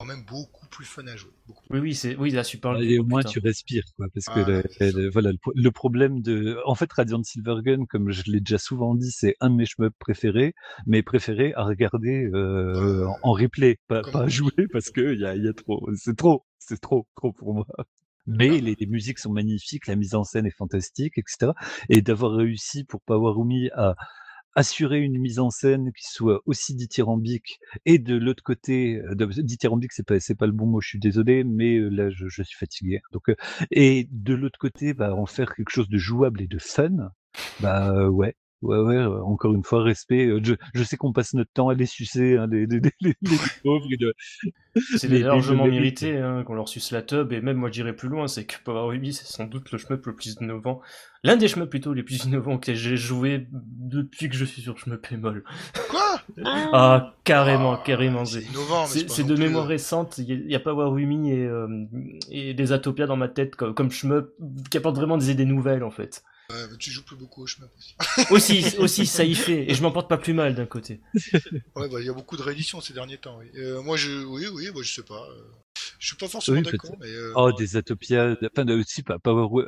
même 0.07 0.23
beaucoup 0.25 0.65
plus 0.67 0.85
fun 0.85 1.05
à 1.07 1.15
jouer. 1.15 1.31
Oui, 1.69 1.79
oui, 1.79 1.95
c'est 1.95 2.15
oui, 2.15 2.31
là, 2.31 2.43
super. 2.43 2.75
Et 2.81 2.97
au 2.99 3.03
moins, 3.03 3.23
tu 3.23 3.39
respires, 3.39 3.83
quoi, 3.95 4.07
parce 4.13 4.25
que 4.25 4.39
le, 4.39 5.09
voilà, 5.09 5.31
le, 5.53 5.71
problème 5.71 6.21
de, 6.21 6.59
en 6.65 6.75
fait, 6.75 6.91
Radiant 6.91 7.21
Silvergun, 7.23 7.85
comme 7.85 8.11
je 8.11 8.23
l'ai 8.25 8.39
déjà 8.39 8.57
souvent 8.57 8.95
dit, 8.95 9.11
c'est 9.11 9.35
un 9.39 9.49
de 9.49 9.55
mes 9.55 9.65
shmups 9.65 9.95
préférés, 9.99 10.53
mais 10.85 11.03
préférés 11.03 11.53
à 11.55 11.63
regarder 11.63 12.29
euh, 12.33 13.05
en, 13.23 13.33
replay, 13.33 13.79
pas, 13.87 14.01
pas 14.01 14.23
à 14.23 14.27
jouer, 14.27 14.67
parce 14.71 14.89
que 14.89 15.13
il 15.13 15.19
y 15.19 15.25
a, 15.25 15.35
y 15.35 15.47
a 15.47 15.53
trop, 15.53 15.87
c'est 15.95 16.15
trop, 16.15 16.45
c'est 16.57 16.79
trop, 16.79 17.07
trop 17.15 17.33
pour 17.33 17.53
moi. 17.53 17.67
Mais 18.25 18.59
les, 18.59 18.75
les, 18.77 18.87
musiques 18.87 19.19
sont 19.19 19.31
magnifiques, 19.31 19.87
la 19.87 19.95
mise 19.95 20.13
en 20.13 20.25
scène 20.25 20.45
est 20.45 20.57
fantastique, 20.57 21.17
etc. 21.17 21.53
Et 21.87 22.01
d'avoir 22.01 22.33
réussi 22.33 22.83
pour 22.83 23.01
Powerumi 23.01 23.69
à 23.73 23.95
assurer 24.57 25.01
une 25.01 25.19
mise 25.19 25.37
en 25.37 25.51
scène 25.51 25.91
qui 25.93 26.07
soit 26.07 26.41
aussi 26.47 26.73
dithyrambique 26.73 27.59
et 27.85 27.99
de 27.99 28.15
l'autre 28.15 28.41
côté, 28.43 28.97
euh, 28.97 29.15
dithyrambique 29.15 29.93
c'est 29.93 30.05
pas 30.05 30.19
c'est 30.19 30.33
pas 30.33 30.47
le 30.47 30.51
bon 30.51 30.65
mot, 30.65 30.81
je 30.81 30.89
suis 30.89 30.99
désolé, 30.99 31.43
mais 31.43 31.77
euh, 31.77 31.89
là 31.89 32.09
je, 32.09 32.27
suis 32.27 32.57
fatigué. 32.57 33.01
Donc 33.11 33.29
euh, 33.29 33.35
et 33.69 34.07
de 34.11 34.33
l'autre 34.33 34.57
côté, 34.57 34.95
bah 34.95 35.13
en 35.13 35.27
faire 35.27 35.53
quelque 35.53 35.69
chose 35.69 35.89
de 35.89 35.97
jouable 35.99 36.41
et 36.41 36.47
de 36.47 36.57
fun, 36.57 37.11
bah 37.59 38.09
ouais, 38.09 38.35
Ouais, 38.63 38.79
ouais, 38.79 38.97
encore 38.97 39.53
une 39.53 39.63
fois, 39.63 39.83
respect. 39.83 40.29
Je, 40.43 40.55
je 40.73 40.83
sais 40.83 40.97
qu'on 40.97 41.13
passe 41.13 41.33
notre 41.35 41.51
temps 41.51 41.69
à 41.69 41.75
les 41.75 41.85
sucer, 41.85 42.37
hein, 42.37 42.47
les, 42.51 42.65
les, 42.65 42.79
les, 43.01 43.13
les 43.21 43.37
pauvres. 43.63 43.87
C'est 44.97 45.07
largement 45.07 45.65
mérité 45.65 46.17
hein, 46.17 46.43
qu'on 46.43 46.55
leur 46.55 46.67
suce 46.67 46.91
la 46.91 47.01
tub, 47.01 47.33
et 47.33 47.41
même 47.41 47.57
moi 47.57 47.69
j'irais 47.71 47.95
plus 47.95 48.09
loin, 48.09 48.27
c'est 48.27 48.45
que 48.45 48.55
Power 48.63 48.89
Ruby, 48.89 49.13
c'est 49.13 49.25
sans 49.25 49.45
doute 49.45 49.71
le 49.71 49.77
shmup 49.77 50.05
le 50.05 50.15
plus 50.15 50.37
innovant. 50.41 50.81
L'un 51.23 51.35
des 51.35 51.47
shmups 51.47 51.69
plutôt 51.69 51.93
les 51.93 52.03
plus 52.03 52.25
innovants 52.25 52.57
que 52.57 52.73
j'ai 52.73 52.97
joué 52.97 53.47
depuis 53.51 54.29
que 54.29 54.35
je 54.35 54.45
suis 54.45 54.61
sur 54.61 54.77
shmup 54.77 55.11
Moll. 55.11 55.43
Quoi? 55.89 56.21
Ah, 56.45 57.13
carrément, 57.23 57.73
ah, 57.73 57.83
carrément. 57.85 58.25
C'est 58.25 59.23
de 59.23 59.35
mémoire 59.35 59.67
récente, 59.67 60.17
il 60.17 60.49
y, 60.49 60.55
a 60.55 60.59
Power 60.59 60.89
Ruby 60.89 61.29
et, 61.29 61.45
euh, 61.45 61.85
et 62.29 62.53
des 62.53 62.71
Atopia 62.71 63.07
dans 63.07 63.17
ma 63.17 63.27
tête 63.27 63.55
comme, 63.55 63.73
comme 63.73 63.91
shmup 63.91 64.33
qui 64.69 64.77
apportent 64.77 64.97
vraiment 64.97 65.17
des 65.17 65.31
idées 65.31 65.45
nouvelles 65.45 65.83
en 65.83 65.91
fait. 65.91 66.23
Ouais, 66.49 66.65
mais 66.71 66.77
tu 66.77 66.91
joues 66.91 67.03
plus 67.03 67.17
beaucoup 67.17 67.43
au 67.43 67.47
chemin 67.47 67.67
aussi. 67.77 67.95
aussi, 68.31 68.77
aussi, 68.77 69.05
ça 69.05 69.25
y 69.25 69.35
fait. 69.35 69.69
Et 69.69 69.73
je 69.73 69.81
m'en 69.81 69.91
porte 69.91 70.07
pas 70.07 70.17
plus 70.17 70.33
mal 70.33 70.55
d'un 70.55 70.65
côté. 70.65 71.01
ouais, 71.75 71.89
bah, 71.89 71.99
il 71.99 72.05
y 72.05 72.09
a 72.09 72.13
beaucoup 72.13 72.37
de 72.37 72.41
rééditions 72.41 72.79
ces 72.79 72.93
derniers 72.93 73.17
temps. 73.17 73.37
Oui. 73.39 73.51
Euh, 73.57 73.81
moi, 73.81 73.97
je, 73.97 74.23
oui, 74.23 74.45
oui, 74.53 74.69
moi, 74.73 74.81
je 74.81 74.93
sais 74.93 75.03
pas. 75.03 75.27
Euh, 75.29 75.43
je 75.99 76.07
suis 76.07 76.15
pas 76.15 76.29
forcément 76.29 76.61
d'accord, 76.61 76.95
mais. 77.01 77.09
Euh, 77.09 77.33
oh, 77.35 77.51
des 77.51 77.75
Atopia, 77.75 78.37
enfin, 78.43 78.67
aussi, 78.69 79.03
pas 79.03 79.19
Power. 79.19 79.65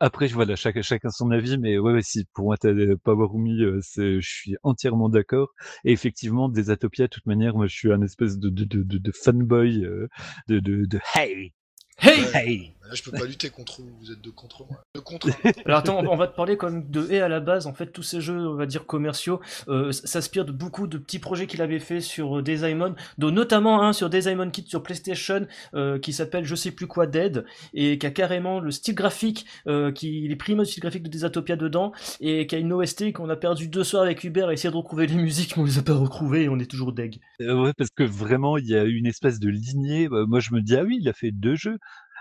Après, 0.00 0.28
voilà, 0.28 0.56
chacun, 0.56 0.82
chacun 0.82 1.10
son 1.10 1.30
avis, 1.30 1.58
mais 1.58 1.78
ouais, 1.78 1.92
ouais 1.92 2.02
si 2.02 2.24
pour 2.32 2.46
moi, 2.46 2.56
Power 3.02 3.28
Rumi, 3.30 3.62
c'est, 3.82 4.20
je 4.20 4.28
suis 4.28 4.56
entièrement 4.62 5.10
d'accord. 5.10 5.52
Et 5.84 5.92
effectivement, 5.92 6.48
des 6.48 6.70
Atopia, 6.70 7.06
de 7.06 7.10
toute 7.10 7.26
manière, 7.26 7.54
moi, 7.54 7.66
je 7.66 7.74
suis 7.74 7.92
un 7.92 8.02
espèce 8.02 8.38
de, 8.38 8.48
de, 8.48 8.64
de, 8.64 8.82
de, 8.82 9.12
fanboy, 9.12 9.80
de, 9.80 10.08
de, 10.48 10.86
de, 10.86 10.98
hey, 11.14 11.52
Hey, 11.98 12.24
hey 12.34 12.75
Là, 12.88 12.94
je 12.94 13.02
peux 13.02 13.10
pas 13.10 13.24
lutter 13.24 13.50
contre 13.50 13.82
vous, 13.82 13.96
vous 14.00 14.12
êtes 14.12 14.20
de 14.20 14.30
contre 14.30 14.64
moi. 14.68 14.82
De 14.94 15.00
contre. 15.00 15.28
Alors 15.66 15.78
attends, 15.80 16.04
on 16.06 16.16
va 16.16 16.28
te 16.28 16.36
parler 16.36 16.56
comme 16.56 16.88
de 16.88 17.10
et 17.10 17.20
à 17.20 17.28
la 17.28 17.40
base. 17.40 17.66
En 17.66 17.74
fait, 17.74 17.86
tous 17.86 18.02
ces 18.02 18.20
jeux, 18.20 18.48
on 18.48 18.54
va 18.54 18.66
dire 18.66 18.86
commerciaux, 18.86 19.40
euh, 19.68 19.92
s'inspirent 19.92 20.44
de 20.44 20.52
beaucoup 20.52 20.86
de 20.86 20.98
petits 20.98 21.18
projets 21.18 21.46
qu'il 21.46 21.62
avait 21.62 21.80
fait 21.80 22.00
sur 22.00 22.38
euh, 22.38 22.42
Desaimon, 22.42 22.94
dont 23.18 23.30
notamment 23.30 23.82
un 23.82 23.92
sur 23.92 24.10
Desaimon 24.10 24.50
Kit 24.50 24.64
sur 24.66 24.82
PlayStation 24.82 25.46
euh, 25.74 25.98
qui 25.98 26.12
s'appelle 26.12 26.44
je 26.44 26.54
sais 26.54 26.70
plus 26.70 26.86
quoi 26.86 27.06
Dead 27.06 27.44
et 27.74 27.98
qui 27.98 28.06
a 28.06 28.10
carrément 28.10 28.60
le 28.60 28.70
style 28.70 28.94
graphique, 28.94 29.46
euh, 29.66 29.92
qui 29.92 30.26
les 30.28 30.36
primes 30.36 30.62
du 30.62 30.66
style 30.66 30.82
graphique 30.82 31.02
de 31.02 31.08
Desatopia 31.08 31.56
dedans 31.56 31.92
et 32.20 32.46
qui 32.46 32.54
a 32.54 32.58
une 32.58 32.72
OST 32.72 33.12
qu'on 33.12 33.28
a 33.28 33.36
perdu 33.36 33.68
deux 33.68 33.84
soirs 33.84 34.02
avec 34.02 34.22
Hubert 34.24 34.48
à 34.48 34.52
essayer 34.52 34.70
de 34.70 34.76
retrouver 34.76 35.06
les 35.06 35.16
musiques, 35.16 35.56
mais 35.56 35.62
on 35.62 35.66
les 35.66 35.78
a 35.78 35.82
pas 35.82 35.94
retrouvées 35.94 36.44
et 36.44 36.48
on 36.48 36.58
est 36.58 36.70
toujours 36.70 36.92
deg. 36.92 37.20
Euh, 37.40 37.62
ouais, 37.62 37.72
parce 37.76 37.90
que 37.90 38.04
vraiment, 38.04 38.56
il 38.58 38.66
y 38.66 38.76
a 38.76 38.84
une 38.84 39.06
espèce 39.06 39.40
de 39.40 39.48
lignée. 39.48 40.08
Moi, 40.08 40.40
je 40.40 40.54
me 40.54 40.60
dis 40.60 40.76
ah 40.76 40.84
oui, 40.84 40.98
il 41.00 41.08
a 41.08 41.12
fait 41.12 41.30
deux 41.32 41.56
jeux 41.56 41.78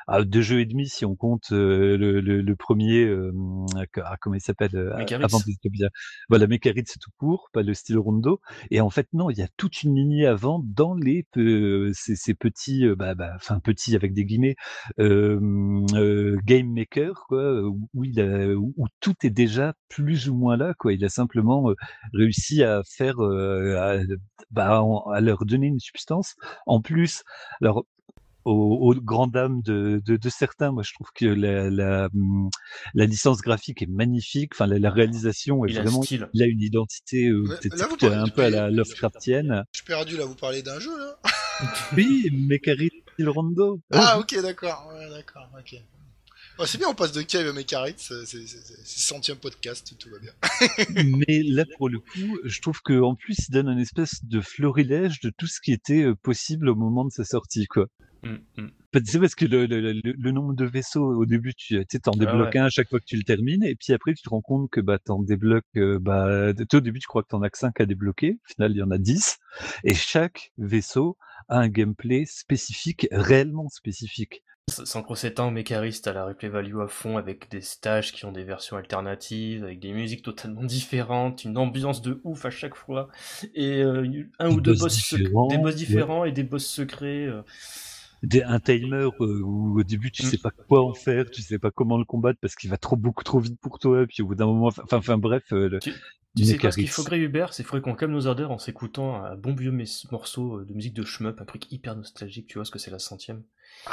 à 0.07 0.23
deux 0.23 0.41
jeux 0.41 0.59
et 0.59 0.65
demi 0.65 0.87
si 0.87 1.05
on 1.05 1.15
compte 1.15 1.51
euh, 1.51 1.97
le, 1.97 2.21
le, 2.21 2.41
le, 2.41 2.55
premier, 2.55 3.03
euh, 3.03 3.31
ah, 4.03 4.17
comment 4.19 4.35
il 4.35 4.41
s'appelle 4.41 4.75
euh, 4.75 4.95
avant. 4.95 5.39
Voilà, 6.29 6.47
Mécaritz 6.47 6.91
c'est 6.91 6.99
tout 6.99 7.11
court, 7.17 7.49
pas 7.53 7.63
le 7.63 7.73
style 7.73 7.97
Rondo. 7.97 8.39
Et 8.71 8.81
en 8.81 8.89
fait 8.89 9.07
non, 9.13 9.29
il 9.29 9.37
y 9.37 9.41
a 9.41 9.47
toute 9.57 9.83
une 9.83 9.95
lignée 9.95 10.27
avant 10.27 10.61
dans 10.63 10.93
les 10.93 11.25
ces, 11.93 12.15
ces, 12.15 12.33
petits, 12.33 12.85
bah, 12.95 13.15
bah, 13.15 13.33
enfin 13.35 13.59
petits 13.59 13.95
avec 13.95 14.13
des 14.13 14.25
guillemets, 14.25 14.55
game 14.97 16.73
maker 16.73 17.25
quoi, 17.27 17.63
où, 17.63 18.03
il 18.03 18.19
a, 18.19 18.53
où, 18.55 18.73
tout 18.99 19.15
est 19.23 19.29
déjà 19.29 19.73
plus 19.89 20.29
ou 20.29 20.35
moins 20.35 20.57
là 20.57 20.73
quoi. 20.77 20.93
Il 20.93 21.03
a 21.03 21.09
simplement 21.09 21.73
réussi 22.13 22.63
à 22.63 22.81
faire, 22.85 23.19
à, 23.19 23.97
bah, 24.51 24.83
à 25.13 25.21
leur 25.21 25.45
donner 25.45 25.67
une 25.67 25.79
substance. 25.79 26.35
En 26.67 26.81
plus, 26.81 27.23
alors 27.61 27.85
aux, 28.45 28.93
grandes 28.95 29.31
dames 29.31 29.61
de, 29.61 30.01
de, 30.05 30.17
de, 30.17 30.29
certains. 30.29 30.71
Moi, 30.71 30.83
je 30.83 30.93
trouve 30.93 31.07
que 31.15 31.25
la, 31.25 31.69
la, 31.69 32.09
hum, 32.13 32.49
la 32.93 33.05
licence 33.05 33.41
graphique 33.41 33.81
est 33.81 33.89
magnifique. 33.89 34.51
Enfin, 34.53 34.67
la, 34.67 34.89
réalisation 34.89 35.65
est 35.65 35.71
il 35.71 35.81
vraiment. 35.81 36.01
A 36.01 36.05
il 36.33 36.43
a 36.43 36.45
une 36.45 36.61
identité 36.61 37.27
euh, 37.27 37.45
un 38.03 38.27
peu 38.27 38.43
à 38.43 38.49
la 38.49 38.69
Lovecraftienne. 38.69 39.63
Je 39.73 39.79
suis 39.79 39.85
perdu 39.85 40.17
là. 40.17 40.25
Vous 40.25 40.35
parlez 40.35 40.61
d'un 40.61 40.79
jeu 40.79 40.95
là 40.97 41.19
Oui, 41.97 42.29
Mekari 42.31 42.91
Rondo. 43.23 43.81
Ah, 43.91 44.19
ok, 44.19 44.41
d'accord. 44.41 44.91
Ouais, 44.93 45.09
d'accord. 45.09 45.49
Ok. 45.57 45.75
c'est 46.65 46.77
bien, 46.77 46.89
on 46.89 46.95
passe 46.95 47.11
de 47.11 47.21
Cave 47.21 47.47
à 47.47 47.53
Mekarit, 47.53 47.95
c'est 47.97 48.25
centième 48.83 49.37
podcast, 49.37 49.95
tout 49.97 50.09
va 50.09 50.19
bien. 50.19 50.31
Mais 51.27 51.43
là, 51.43 51.63
pour 51.77 51.89
le 51.89 51.99
coup, 51.99 52.39
je 52.43 52.61
trouve 52.61 52.81
qu'en 52.81 53.15
plus, 53.15 53.35
il 53.47 53.51
donne 53.51 53.69
un 53.69 53.77
espèce 53.77 54.23
de 54.23 54.41
florilège 54.41 55.19
de 55.21 55.31
tout 55.37 55.47
ce 55.47 55.59
qui 55.61 55.71
était 55.71 56.03
euh, 56.03 56.15
possible 56.15 56.69
au 56.69 56.75
moment 56.75 57.05
de 57.05 57.11
sa 57.11 57.23
sortie, 57.23 57.65
quoi. 57.67 57.87
Mmh, 58.25 58.37
mmh. 58.57 58.67
C'est 59.05 59.19
parce 59.19 59.35
que 59.35 59.45
le, 59.45 59.67
le, 59.67 60.01
le, 60.01 60.31
nombre 60.31 60.53
de 60.53 60.65
vaisseaux, 60.65 61.05
au 61.05 61.25
début, 61.25 61.53
tu 61.53 61.77
en 61.77 61.81
ah 61.81 62.17
débloques 62.17 62.55
un 62.55 62.65
à 62.65 62.69
chaque 62.69 62.89
fois 62.89 62.99
que 62.99 63.05
tu 63.05 63.17
le 63.17 63.23
termines, 63.23 63.63
et 63.63 63.75
puis 63.75 63.93
après, 63.93 64.13
tu 64.13 64.23
te 64.23 64.29
rends 64.29 64.41
compte 64.41 64.71
que 64.71 64.81
bah, 64.81 64.97
en 65.09 65.21
débloques, 65.21 65.63
euh, 65.77 65.99
bah, 65.99 66.51
au 66.73 66.79
début, 66.79 66.99
tu 66.99 67.07
crois 67.07 67.21
que 67.21 67.27
tu 67.29 67.35
en 67.35 67.43
as 67.43 67.49
que 67.51 67.57
5 67.57 67.79
à 67.81 67.85
débloquer, 67.85 68.39
au 68.43 68.53
final, 68.53 68.71
il 68.71 68.77
y 68.77 68.83
en 68.83 68.89
a 68.89 68.97
10, 68.97 69.37
et 69.83 69.93
chaque 69.93 70.53
vaisseau 70.57 71.17
a 71.49 71.59
un 71.59 71.67
gameplay 71.67 72.25
spécifique, 72.25 73.07
réellement 73.11 73.69
spécifique. 73.69 74.43
Sans 74.71 75.01
gros 75.01 75.15
s'étendre, 75.15 75.51
Mécariste 75.51 76.07
à 76.07 76.13
la 76.13 76.25
replay 76.25 76.49
value 76.49 76.79
à 76.79 76.87
fond 76.87 77.17
avec 77.17 77.51
des 77.51 77.61
stages 77.61 78.11
qui 78.11 78.25
ont 78.25 78.31
des 78.31 78.43
versions 78.43 78.77
alternatives, 78.77 79.63
avec 79.63 79.79
des 79.79 79.93
musiques 79.93 80.23
totalement 80.23 80.63
différentes, 80.63 81.43
une 81.43 81.59
ambiance 81.59 82.01
de 82.01 82.21
ouf 82.23 82.45
à 82.45 82.49
chaque 82.49 82.75
fois, 82.75 83.09
et 83.53 83.83
euh, 83.83 84.23
un 84.39 84.49
ou 84.49 84.61
deux 84.61 84.73
boss, 84.73 85.13
des 85.13 85.57
boss 85.59 85.75
différents 85.75 86.25
et 86.25 86.31
des 86.31 86.43
boss 86.43 86.65
secrets. 86.65 87.27
Euh 87.27 87.43
un 88.45 88.59
timer 88.59 89.09
euh, 89.19 89.41
où 89.41 89.79
au 89.79 89.83
début 89.83 90.11
tu 90.11 90.23
sais 90.23 90.37
pas 90.37 90.51
quoi 90.51 90.83
en 90.83 90.93
faire, 90.93 91.29
tu 91.29 91.41
sais 91.41 91.59
pas 91.59 91.71
comment 91.71 91.97
le 91.97 92.05
combattre 92.05 92.39
parce 92.41 92.55
qu'il 92.55 92.69
va 92.69 92.77
trop 92.77 92.95
beaucoup 92.95 93.23
trop 93.23 93.39
vite 93.39 93.59
pour 93.59 93.79
toi, 93.79 94.03
et 94.03 94.07
puis 94.07 94.21
au 94.21 94.27
bout 94.27 94.35
d'un 94.35 94.45
moment, 94.45 94.67
enfin, 94.67 94.83
enfin 94.91 95.17
bref. 95.17 95.43
Euh, 95.51 95.79
tu, 96.35 96.43
sais 96.43 96.57
quoi, 96.57 96.71
ce 96.71 96.77
qu'il 96.77 96.89
faudrait 96.89 97.19
Hubert, 97.19 97.53
c'est 97.53 97.63
faudrait 97.63 97.81
qu'on 97.81 97.95
calme 97.95 98.11
nos 98.11 98.27
ardeurs 98.27 98.51
en 98.51 98.57
s'écoutant 98.57 99.23
un 99.23 99.35
bon 99.35 99.55
vieux 99.55 99.73
morceau 100.11 100.59
euh, 100.59 100.65
de 100.65 100.73
musique 100.73 100.93
de 100.93 101.03
shmup, 101.03 101.39
un 101.39 101.45
truc 101.45 101.71
hyper 101.71 101.95
nostalgique, 101.95 102.47
tu 102.47 102.57
vois, 102.57 102.65
ce 102.65 102.71
que 102.71 102.79
c'est 102.79 102.91
la 102.91 102.99
centième. 102.99 103.43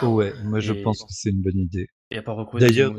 Oh 0.03 0.09
ouais, 0.09 0.33
moi 0.45 0.61
je 0.61 0.72
pense 0.72 1.01
que 1.01 1.12
c'est 1.12 1.30
une 1.30 1.43
bonne 1.43 1.59
idée. 1.59 1.89
Et 2.11 2.18
à 2.18 2.22
part 2.22 2.45
D'ailleurs, 2.55 2.95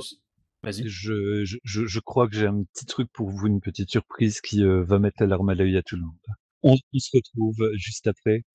Vas-y. 0.64 0.88
Je, 0.88 1.44
je, 1.44 1.58
je, 1.66 2.00
crois 2.00 2.30
que 2.30 2.38
j'ai 2.38 2.48
un 2.48 2.64
petit 2.64 2.86
truc 2.86 3.10
pour 3.12 3.30
vous, 3.30 3.48
une 3.48 3.60
petite 3.60 3.90
surprise 3.90 4.40
qui 4.40 4.64
va 4.64 4.98
mettre 4.98 5.18
la 5.20 5.28
larme 5.28 5.50
à 5.50 5.56
l'œil 5.56 5.76
à 5.76 5.82
tout 5.82 5.98
le 5.98 6.04
monde. 6.04 6.16
on 6.64 6.78
se 6.98 7.10
retrouve 7.14 7.70
juste 7.76 8.08
après. 8.08 8.46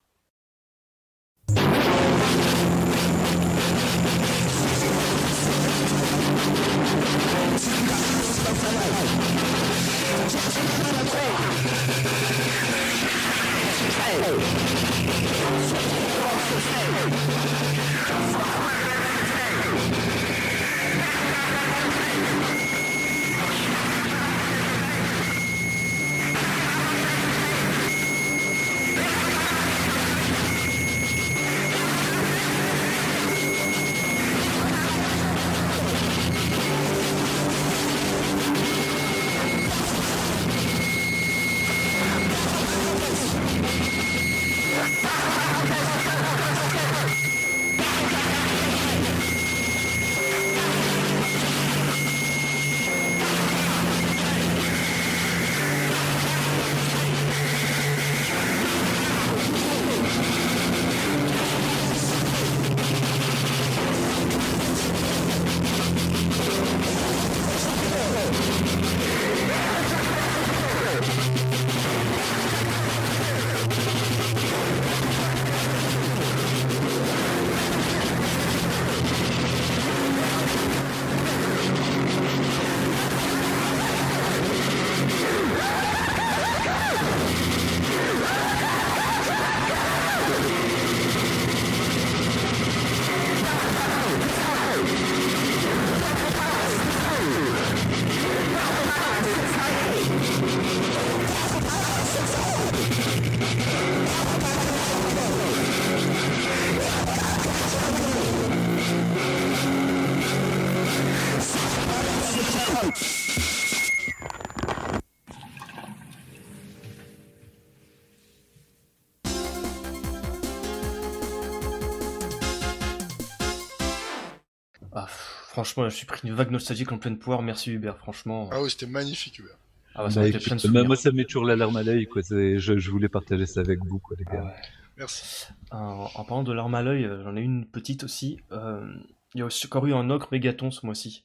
Je 125.87 125.95
suis 125.95 126.05
pris 126.05 126.27
une 126.27 126.33
vague 126.33 126.51
nostalgique 126.51 126.91
en 126.91 126.97
pleine 126.97 127.17
poire. 127.17 127.41
Merci 127.41 127.71
Hubert, 127.71 127.97
franchement. 127.97 128.49
Ah 128.51 128.61
ouais, 128.61 128.69
c'était 128.69 128.87
magnifique, 128.87 129.39
Hubert. 129.39 129.55
Ah 129.95 130.03
bah, 130.03 130.09
ça 130.11 130.21
plein 130.21 130.55
de 130.55 130.81
moi, 130.83 130.95
ça 130.95 131.11
met 131.11 131.23
toujours 131.25 131.45
l'alarme 131.45 131.77
à 131.77 131.83
l'œil, 131.83 132.07
quoi. 132.07 132.21
C'est- 132.23 132.59
Je, 132.59 132.77
je 132.77 132.91
voulais 132.91 133.09
partager 133.09 133.45
ça 133.45 133.59
avec 133.61 133.79
vous, 133.85 133.99
quoi, 133.99 134.17
les 134.19 134.25
Ah 134.29 134.33
gars. 134.35 134.43
ouais. 134.43 134.55
Merci. 134.97 135.45
En, 135.71 136.09
en 136.13 136.23
parlant 136.25 136.43
de 136.43 136.51
l'arme 136.51 136.75
à 136.75 136.81
l'œil, 136.81 137.05
euh, 137.05 137.23
j'en 137.23 137.35
ai 137.37 137.41
une 137.41 137.65
petite 137.65 138.03
aussi. 138.03 138.39
Euh, 138.51 138.85
il 139.33 139.39
y 139.39 139.41
a 139.41 139.45
aussi 139.45 139.65
encore 139.67 139.85
eu 139.87 139.93
un 139.93 140.09
ogre 140.09 140.27
mégaton 140.31 140.71
ce 140.71 140.85
mois-ci. 140.85 141.23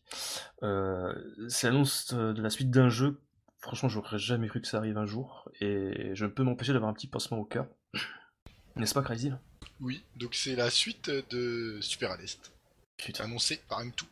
Euh, 0.63 1.13
c'est 1.49 1.67
l'annonce 1.69 2.13
de 2.15 2.41
la 2.41 2.51
suite 2.51 2.71
d'un 2.71 2.89
jeu. 2.89 3.19
Franchement, 3.59 3.89
j'aurais 3.89 4.19
jamais 4.19 4.47
cru 4.49 4.61
que 4.61 4.69
ça 4.69 4.77
arrive 4.79 4.99
un 4.99 5.07
jour. 5.07 5.49
Et 5.61 6.11
je 6.15 6.25
ne 6.25 6.31
peux 6.31 6.43
m'empêcher 6.43 6.73
d'avoir 6.73 6.91
un 6.91 6.95
petit 6.95 7.07
pincement 7.07 7.39
au 7.39 7.45
cœur. 7.45 7.67
N'est-ce 8.77 8.95
pas, 8.95 9.03
Crazy? 9.03 9.31
Là 9.31 9.41
Oui, 9.81 10.03
donc 10.17 10.35
c'est 10.35 10.55
la 10.57 10.71
suite 10.71 11.11
de 11.31 11.79
Super 11.81 12.11
à 12.13 12.17
l'Est, 12.17 12.53
Putain, 12.97 13.25
annoncée 13.25 13.61
par 13.69 13.83
M2. 13.85 14.05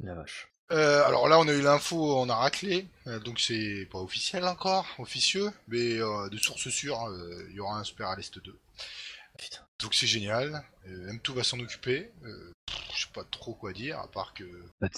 La 0.00 0.14
vache. 0.14 0.48
Euh, 0.70 1.02
alors 1.06 1.28
là, 1.28 1.38
on 1.38 1.48
a 1.48 1.52
eu 1.52 1.62
l'info, 1.62 2.18
on 2.18 2.28
a 2.28 2.34
raclé, 2.34 2.86
euh, 3.06 3.18
donc 3.20 3.40
c'est 3.40 3.88
pas 3.90 3.98
officiel 3.98 4.44
encore, 4.44 4.86
officieux, 4.98 5.50
mais 5.68 5.98
euh, 5.98 6.28
de 6.28 6.36
source 6.36 6.68
sûre, 6.68 7.08
euh, 7.08 7.46
il 7.48 7.56
y 7.56 7.60
aura 7.60 7.78
un 7.78 7.84
Super 7.84 8.08
à 8.08 8.16
l'Est 8.16 8.38
2. 8.38 8.54
Donc 9.80 9.94
c'est 9.94 10.08
génial, 10.08 10.64
euh, 10.88 11.12
M2 11.12 11.32
va 11.34 11.44
s'en 11.44 11.60
occuper, 11.60 12.10
euh, 12.24 12.50
je 12.92 13.02
sais 13.02 13.08
pas 13.14 13.22
trop 13.30 13.54
quoi 13.54 13.72
dire, 13.72 13.96
à 14.00 14.08
part 14.08 14.34
que... 14.34 14.42
Bah, 14.80 14.88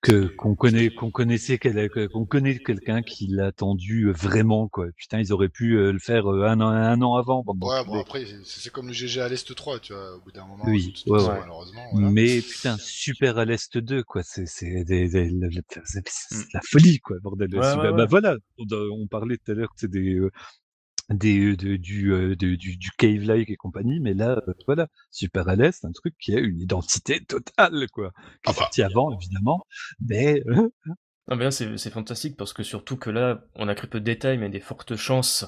que 0.00 0.28
qu'on 0.36 0.54
connaît 0.54 0.88
qu'on 0.90 1.10
connaissait 1.10 1.58
qu'on 1.58 2.24
connaît 2.24 2.58
quelqu'un 2.58 3.02
qui 3.02 3.26
l'a 3.26 3.46
attendu 3.46 4.04
euh, 4.06 4.12
vraiment 4.12 4.68
quoi 4.68 4.86
putain 4.96 5.18
ils 5.20 5.32
auraient 5.32 5.48
pu 5.50 5.76
le 5.76 5.98
faire 5.98 6.26
un 6.26 6.60
an 6.60 6.68
un 6.68 7.00
an 7.02 7.16
avant 7.16 7.42
Ouais, 7.46 7.84
bon 7.84 8.00
après, 8.00 8.24
c'est 8.44 8.70
comme 8.72 8.88
le 8.88 8.92
GG 8.94 9.20
à 9.20 9.28
l'Est 9.28 9.54
3, 9.54 9.78
tu 9.80 9.92
vois, 9.92 10.16
au 10.16 10.20
bout 10.20 10.32
d'un 10.32 10.46
moment, 10.46 10.64
Oui, 10.66 10.88
de 10.88 10.92
toute 10.92 11.06
ouais, 11.06 11.18
façon, 11.18 11.30
ouais. 11.32 11.40
malheureusement, 11.40 11.86
voilà. 11.92 12.10
mais 12.10 12.40
putain 12.40 12.76
super 12.78 13.36
à 13.38 13.44
l'est 13.44 13.76
2 13.78 14.02
quoi 14.04 14.22
c'est 14.22 14.46
c'est 14.46 14.84
Mm. 16.30 16.42
la 16.54 16.60
folie 16.62 16.98
quoi 17.00 17.16
bordel 17.22 17.54
Ouais, 17.54 17.62
Super- 17.62 17.82
ouais, 17.84 17.90
bah 17.92 17.96
ouais. 17.98 18.06
voilà 18.08 18.36
on, 18.58 18.64
on 19.02 19.06
parlait 19.06 19.36
tout 19.36 19.52
à 19.52 19.54
l'heure 19.54 19.68
que 19.68 19.74
c'est 19.78 19.90
des 19.90 20.14
euh, 20.14 20.30
des 21.10 21.56
de- 21.56 21.76
du, 21.76 22.12
euh, 22.12 22.34
de- 22.36 22.54
du 22.56 22.76
du 22.76 22.90
cave 22.92 23.22
like 23.24 23.50
et 23.50 23.56
compagnie 23.56 24.00
mais 24.00 24.14
là 24.14 24.42
euh, 24.48 24.54
voilà 24.66 24.88
super 25.10 25.44
l'est 25.56 25.72
c'est 25.72 25.86
un 25.86 25.92
truc 25.92 26.14
qui 26.18 26.34
a 26.34 26.40
une 26.40 26.58
identité 26.60 27.24
totale 27.26 27.86
quoi 27.92 28.12
qui 28.42 28.50
Ah 28.50 28.52
est 28.52 28.54
bah. 28.56 28.56
sorti 28.56 28.82
avant 28.82 29.12
évidemment 29.18 29.66
mais 30.00 30.42
euh, 30.48 30.68
Non, 31.28 31.36
mais 31.36 31.44
là, 31.44 31.50
c'est 31.50 31.78
c'est 31.78 31.90
fantastique 31.90 32.36
parce 32.36 32.52
que 32.52 32.62
surtout 32.62 32.96
que 32.96 33.10
là, 33.10 33.44
on 33.54 33.68
a 33.68 33.74
très 33.74 33.86
peu 33.86 34.00
de 34.00 34.04
détails, 34.04 34.38
mais 34.38 34.50
des 34.50 34.60
fortes 34.60 34.96
chances. 34.96 35.46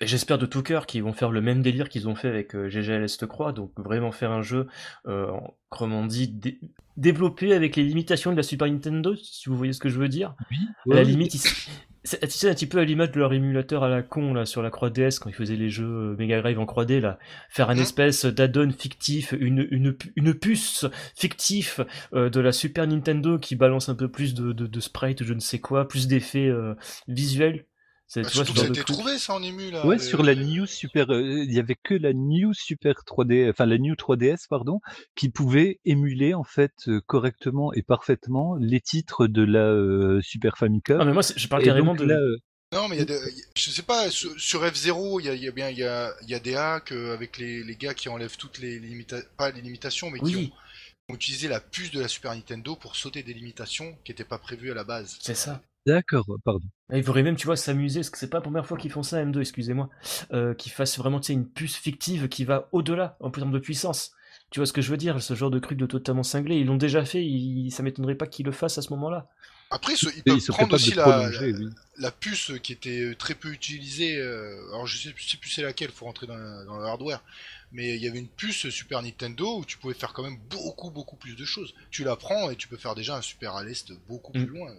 Et 0.00 0.06
j'espère 0.06 0.38
de 0.38 0.46
tout 0.46 0.62
cœur 0.62 0.86
qu'ils 0.86 1.02
vont 1.04 1.12
faire 1.12 1.30
le 1.30 1.40
même 1.40 1.62
délire 1.62 1.88
qu'ils 1.88 2.08
ont 2.08 2.14
fait 2.16 2.28
avec 2.28 2.54
euh, 2.56 2.68
GGL 2.68 3.04
Est 3.04 3.26
Croix, 3.26 3.52
donc 3.52 3.72
vraiment 3.78 4.12
faire 4.12 4.32
un 4.32 4.42
jeu, 4.42 4.68
euh, 5.06 5.30
en- 5.30 5.56
comment 5.70 6.00
on 6.00 6.06
dit, 6.06 6.28
dé- 6.28 6.60
développé 6.96 7.52
avec 7.54 7.76
les 7.76 7.84
limitations 7.84 8.32
de 8.32 8.36
la 8.36 8.42
Super 8.44 8.68
Nintendo, 8.68 9.14
si 9.16 9.48
vous 9.48 9.56
voyez 9.56 9.72
ce 9.72 9.80
que 9.80 9.88
je 9.88 9.98
veux 9.98 10.08
dire. 10.08 10.36
oui 10.50 10.74
À 10.90 10.96
la 10.96 11.04
limite, 11.04 11.34
ils 11.34 11.38
s- 11.38 11.54
c'est 11.56 11.60
tu 12.04 12.08
sais, 12.30 12.48
un 12.50 12.54
petit 12.54 12.66
peu 12.66 12.78
à 12.78 12.84
l'image 12.84 13.12
de 13.12 13.18
leur 13.20 13.32
émulateur 13.32 13.84
à 13.84 13.88
la 13.88 14.02
con 14.02 14.34
là 14.34 14.44
sur 14.44 14.60
la 14.62 14.70
3DS 14.70 15.18
quand 15.20 15.30
ils 15.30 15.34
faisaient 15.34 15.56
les 15.56 15.70
jeux 15.70 15.86
euh, 16.12 16.16
Mega 16.18 16.40
Drive 16.42 16.58
en 16.58 16.64
3D 16.64 17.00
là, 17.00 17.18
faire 17.48 17.70
un 17.70 17.74
Mhm. 17.74 17.82
espèce 17.82 18.24
d'add-on 18.24 18.70
fictif, 18.72 19.32
une, 19.38 19.66
une, 19.70 19.96
une 20.16 20.34
puce 20.34 20.86
fictif 21.16 21.80
euh, 22.12 22.28
de 22.28 22.40
la 22.40 22.52
Super 22.52 22.86
Nintendo 22.86 23.38
qui 23.38 23.54
balance 23.56 23.88
un 23.88 23.94
peu 23.94 24.10
plus 24.10 24.34
de, 24.34 24.52
de, 24.52 24.66
de 24.66 24.80
sprite, 24.80 25.22
je 25.22 25.34
ne 25.34 25.40
sais 25.40 25.60
quoi, 25.60 25.86
plus 25.86 26.08
d'effets 26.08 26.48
euh, 26.48 26.74
visuels. 27.08 27.66
C'est 28.06 28.22
Bah, 28.22 28.28
tu 28.30 28.36
vois, 28.36 28.44
surtout 28.44 28.46
ce 28.46 28.52
que 28.52 28.58
ça 28.60 28.66
genre 28.66 28.76
a 28.76 28.80
été 28.80 28.84
trouvé, 28.84 29.18
ça, 29.18 29.34
en 29.34 29.42
ému, 29.42 29.70
là. 29.70 29.86
Ouais, 29.86 29.96
les- 29.96 30.02
sur 30.02 30.22
la 30.22 30.34
New 30.34 30.66
Super, 30.66 31.10
euh, 31.10 31.22
il 31.44 31.52
y 31.52 31.58
avait 31.58 31.76
que 31.82 31.94
la 31.94 32.12
New 32.12 32.52
Super 32.52 33.04
3D, 33.06 33.48
enfin 33.50 33.66
la 33.66 33.78
New 33.78 33.94
3DS, 33.94 34.46
pardon, 34.48 34.80
qui 35.14 35.30
pouvait 35.30 35.80
émuler 35.84 36.34
en 36.34 36.44
fait 36.44 36.72
euh, 36.88 37.00
correctement 37.06 37.72
et 37.72 37.82
parfaitement 37.82 38.56
les 38.56 38.80
titres 38.80 39.26
de 39.26 39.42
la 39.42 39.64
euh, 39.66 40.20
Super 40.22 40.58
Famicom. 40.58 40.98
Ah 41.00 41.04
mais 41.04 41.12
moi 41.12 41.22
je 41.22 41.48
parle 41.48 41.62
carrément 41.64 41.94
de. 41.94 42.04
là, 42.04 42.16
euh, 42.16 42.36
Non, 42.72 42.88
mais 42.88 42.96
il 42.96 42.98
y 43.00 43.02
a 43.02 43.04
des... 43.06 43.18
Je 43.56 43.70
sais 43.70 43.82
pas, 43.82 44.10
sur, 44.10 44.38
sur 44.40 44.62
F0, 44.64 45.20
il 45.20 45.26
y 45.26 45.28
a, 45.28 45.34
il 45.34 45.42
y 45.42 45.48
a 45.48 45.52
bien 45.52 45.68
il 45.70 45.78
y 45.78 45.84
a, 45.84 46.12
il 46.22 46.28
y 46.30 46.34
a 46.34 46.40
des 46.40 46.54
hacks 46.56 46.92
euh, 46.92 47.14
avec 47.14 47.38
les, 47.38 47.62
les 47.64 47.76
gars 47.76 47.94
qui 47.94 48.08
enlèvent 48.08 48.36
toutes 48.36 48.58
les 48.58 48.78
limitations... 48.78 49.28
Pas 49.36 49.50
les 49.50 49.60
limitations, 49.62 50.10
mais 50.10 50.20
qui 50.20 50.36
ont, 50.36 50.50
ont 51.10 51.14
utilisé 51.14 51.48
la 51.48 51.60
puce 51.60 51.90
de 51.90 52.00
la 52.00 52.08
Super 52.08 52.34
Nintendo 52.34 52.76
pour 52.76 52.96
sauter 52.96 53.22
des 53.22 53.34
limitations 53.34 53.94
qui 54.04 54.12
n'étaient 54.12 54.24
pas 54.24 54.38
prévues 54.38 54.70
à 54.70 54.74
la 54.74 54.84
base. 54.84 55.18
c'est 55.20 55.34
ça. 55.34 55.62
D'accord, 55.86 56.26
pardon. 56.44 56.66
Et 56.92 56.98
Ils 56.98 57.04
pourraient 57.04 57.22
même, 57.22 57.36
tu 57.36 57.46
vois, 57.46 57.56
s'amuser, 57.56 58.00
parce 58.00 58.10
que 58.10 58.18
c'est 58.18 58.28
pas 58.30 58.38
la 58.38 58.42
première 58.42 58.66
fois 58.66 58.76
qu'ils 58.78 58.90
font 58.90 59.02
ça, 59.02 59.20
M2, 59.22 59.40
excusez-moi, 59.40 59.88
euh, 60.32 60.54
qu'ils 60.54 60.72
fassent 60.72 60.98
vraiment, 60.98 61.20
tu 61.20 61.28
sais, 61.28 61.32
une 61.32 61.48
puce 61.48 61.76
fictive 61.76 62.28
qui 62.28 62.44
va 62.44 62.68
au-delà, 62.72 63.16
en 63.20 63.30
termes 63.30 63.52
de 63.52 63.58
puissance. 63.58 64.12
Tu 64.50 64.60
vois 64.60 64.66
ce 64.66 64.72
que 64.72 64.82
je 64.82 64.90
veux 64.90 64.96
dire 64.98 65.22
Ce 65.22 65.34
genre 65.34 65.50
de 65.50 65.58
truc 65.58 65.78
de 65.78 65.86
totalement 65.86 66.22
cinglé, 66.22 66.56
ils 66.56 66.66
l'ont 66.66 66.76
déjà 66.76 67.04
fait, 67.04 67.24
ils- 67.24 67.70
ça 67.70 67.82
m'étonnerait 67.82 68.14
pas 68.16 68.26
qu'ils 68.26 68.46
le 68.46 68.52
fassent 68.52 68.78
à 68.78 68.82
ce 68.82 68.90
moment-là. 68.90 69.28
Après, 69.70 69.96
ce- 69.96 70.08
ils 70.16 70.22
peuvent 70.22 70.36
ils 70.36 70.40
sont 70.40 70.52
prendre 70.52 70.68
capables 70.70 70.74
aussi 70.74 70.90
de 70.90 70.96
la, 70.96 71.04
prolonger, 71.04 71.52
oui. 71.54 71.68
la 71.98 72.10
puce 72.10 72.52
qui 72.62 72.72
était 72.72 73.14
très 73.16 73.34
peu 73.34 73.50
utilisée. 73.52 74.18
euh, 74.18 74.68
alors, 74.70 74.86
je 74.86 74.98
sais, 74.98 75.14
je 75.16 75.28
sais 75.30 75.36
plus 75.38 75.50
c'est 75.50 75.62
laquelle, 75.62 75.90
faut 75.90 76.04
rentrer 76.06 76.26
dans, 76.26 76.36
la- 76.36 76.64
dans 76.64 76.78
le 76.78 76.84
hardware. 76.84 77.22
Mais 77.72 77.96
il 77.96 78.02
y 78.02 78.08
avait 78.08 78.18
une 78.18 78.28
puce 78.28 78.68
Super 78.70 79.02
Nintendo 79.02 79.58
où 79.58 79.64
tu 79.64 79.78
pouvais 79.78 79.94
faire 79.94 80.12
quand 80.12 80.22
même 80.22 80.38
beaucoup, 80.50 80.90
beaucoup 80.90 81.16
plus 81.16 81.36
de 81.36 81.44
choses. 81.44 81.74
Tu 81.90 82.04
la 82.04 82.16
prends 82.16 82.50
et 82.50 82.56
tu 82.56 82.68
peux 82.68 82.76
faire 82.76 82.94
déjà 82.94 83.16
un 83.16 83.22
Super 83.22 83.54
à 83.56 83.64
l'Est 83.64 83.92
beaucoup 84.08 84.32
Mm. 84.34 84.44
plus 84.44 84.48
loin. 84.48 84.70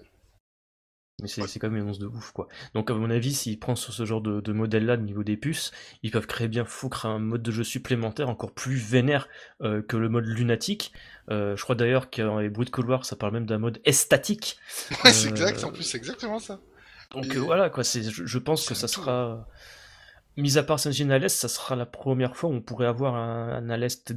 Mais 1.21 1.27
c'est 1.27 1.41
Ouais. 1.41 1.47
c'est 1.47 1.59
quand 1.59 1.67
même 1.67 1.77
une 1.77 1.83
annonce 1.83 1.99
de 1.99 2.07
ouf, 2.07 2.31
quoi. 2.31 2.47
Donc, 2.73 2.89
à 2.89 2.95
mon 2.95 3.09
avis, 3.09 3.33
s'ils 3.33 3.59
prennent 3.59 3.75
sur 3.75 3.93
ce 3.93 4.03
genre 4.03 4.19
de, 4.21 4.41
de 4.41 4.51
modèle-là, 4.51 4.95
au 4.95 4.97
niveau 4.97 5.23
des 5.23 5.37
puces, 5.37 5.71
ils 6.01 6.11
peuvent 6.11 6.25
créer 6.27 6.47
bien 6.47 6.65
foutre 6.65 7.05
un 7.05 7.19
mode 7.19 7.43
de 7.43 7.51
jeu 7.51 7.63
supplémentaire 7.63 8.29
encore 8.29 8.51
plus 8.51 8.75
vénère 8.75 9.27
euh, 9.61 9.81
que 9.83 9.95
le 9.95 10.09
mode 10.09 10.25
lunatique. 10.25 10.91
Euh, 11.29 11.55
je 11.55 11.63
crois 11.63 11.75
d'ailleurs 11.75 12.09
que 12.09 12.21
dans 12.23 12.39
les 12.39 12.49
bruits 12.49 12.65
de 12.65 12.71
couloir, 12.71 13.05
ça 13.05 13.15
parle 13.15 13.33
même 13.33 13.45
d'un 13.45 13.59
mode 13.59 13.79
estatique. 13.85 14.57
Ouais, 15.03 15.13
c'est 15.13 15.27
Euh, 15.27 15.31
exact, 15.31 15.63
en 15.63 15.71
plus, 15.71 15.83
c'est 15.83 15.97
exactement 15.97 16.39
ça. 16.39 16.59
Donc 17.11 17.25
Et- 17.25 17.37
euh, 17.37 17.39
voilà, 17.41 17.69
quoi, 17.69 17.83
c'est, 17.83 18.03
je, 18.03 18.25
je 18.25 18.37
pense 18.39 18.67
que 18.67 18.73
ça 18.73 18.87
tout. 18.87 18.93
sera. 19.01 19.47
Mis 20.35 20.57
à 20.57 20.63
part 20.63 20.79
l'Est, 20.85 21.29
ça 21.29 21.47
sera 21.47 21.75
la 21.75 21.85
première 21.85 22.35
fois 22.35 22.49
où 22.49 22.53
on 22.53 22.61
pourrait 22.61 22.87
avoir 22.87 23.15
un, 23.15 23.69
un 23.69 23.77
l'Est 23.77 24.15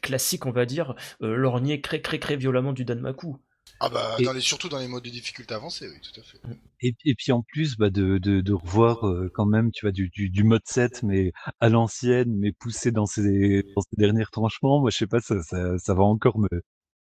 classique, 0.00 0.46
on 0.46 0.52
va 0.52 0.64
dire, 0.64 0.94
euh, 1.22 1.36
lorgner 1.36 1.82
très 1.82 2.00
très 2.00 2.18
très 2.18 2.36
violemment 2.36 2.72
du 2.72 2.84
Danmaku. 2.86 3.36
Ah 3.82 3.88
bah, 3.88 4.16
Et- 4.18 4.24
dans 4.24 4.32
les, 4.32 4.40
surtout 4.40 4.68
dans 4.68 4.78
les 4.78 4.88
modes 4.88 5.04
de 5.04 5.08
difficulté 5.10 5.54
avancés, 5.54 5.88
oui, 5.88 5.96
tout 6.02 6.20
à 6.20 6.22
fait. 6.22 6.38
Et, 6.82 6.94
et 7.04 7.14
puis 7.14 7.32
en 7.32 7.42
plus 7.42 7.76
bah, 7.76 7.90
de, 7.90 8.18
de, 8.18 8.40
de 8.40 8.52
revoir 8.52 9.06
euh, 9.06 9.30
quand 9.34 9.46
même 9.46 9.70
tu 9.72 9.84
vois 9.86 9.92
du, 9.92 10.08
du, 10.10 10.28
du 10.30 10.44
mode 10.44 10.62
7 10.64 11.02
mais 11.02 11.32
à 11.60 11.68
l'ancienne 11.68 12.34
mais 12.38 12.52
poussé 12.52 12.90
dans 12.92 13.06
ses, 13.06 13.62
dans 13.74 13.82
ses 13.82 13.96
derniers 13.96 14.24
tranchements 14.30 14.80
moi 14.80 14.90
je 14.90 14.96
sais 14.98 15.06
pas 15.06 15.20
ça, 15.20 15.42
ça, 15.42 15.76
ça 15.78 15.94
va 15.94 16.02
encore 16.04 16.38
me, 16.38 16.48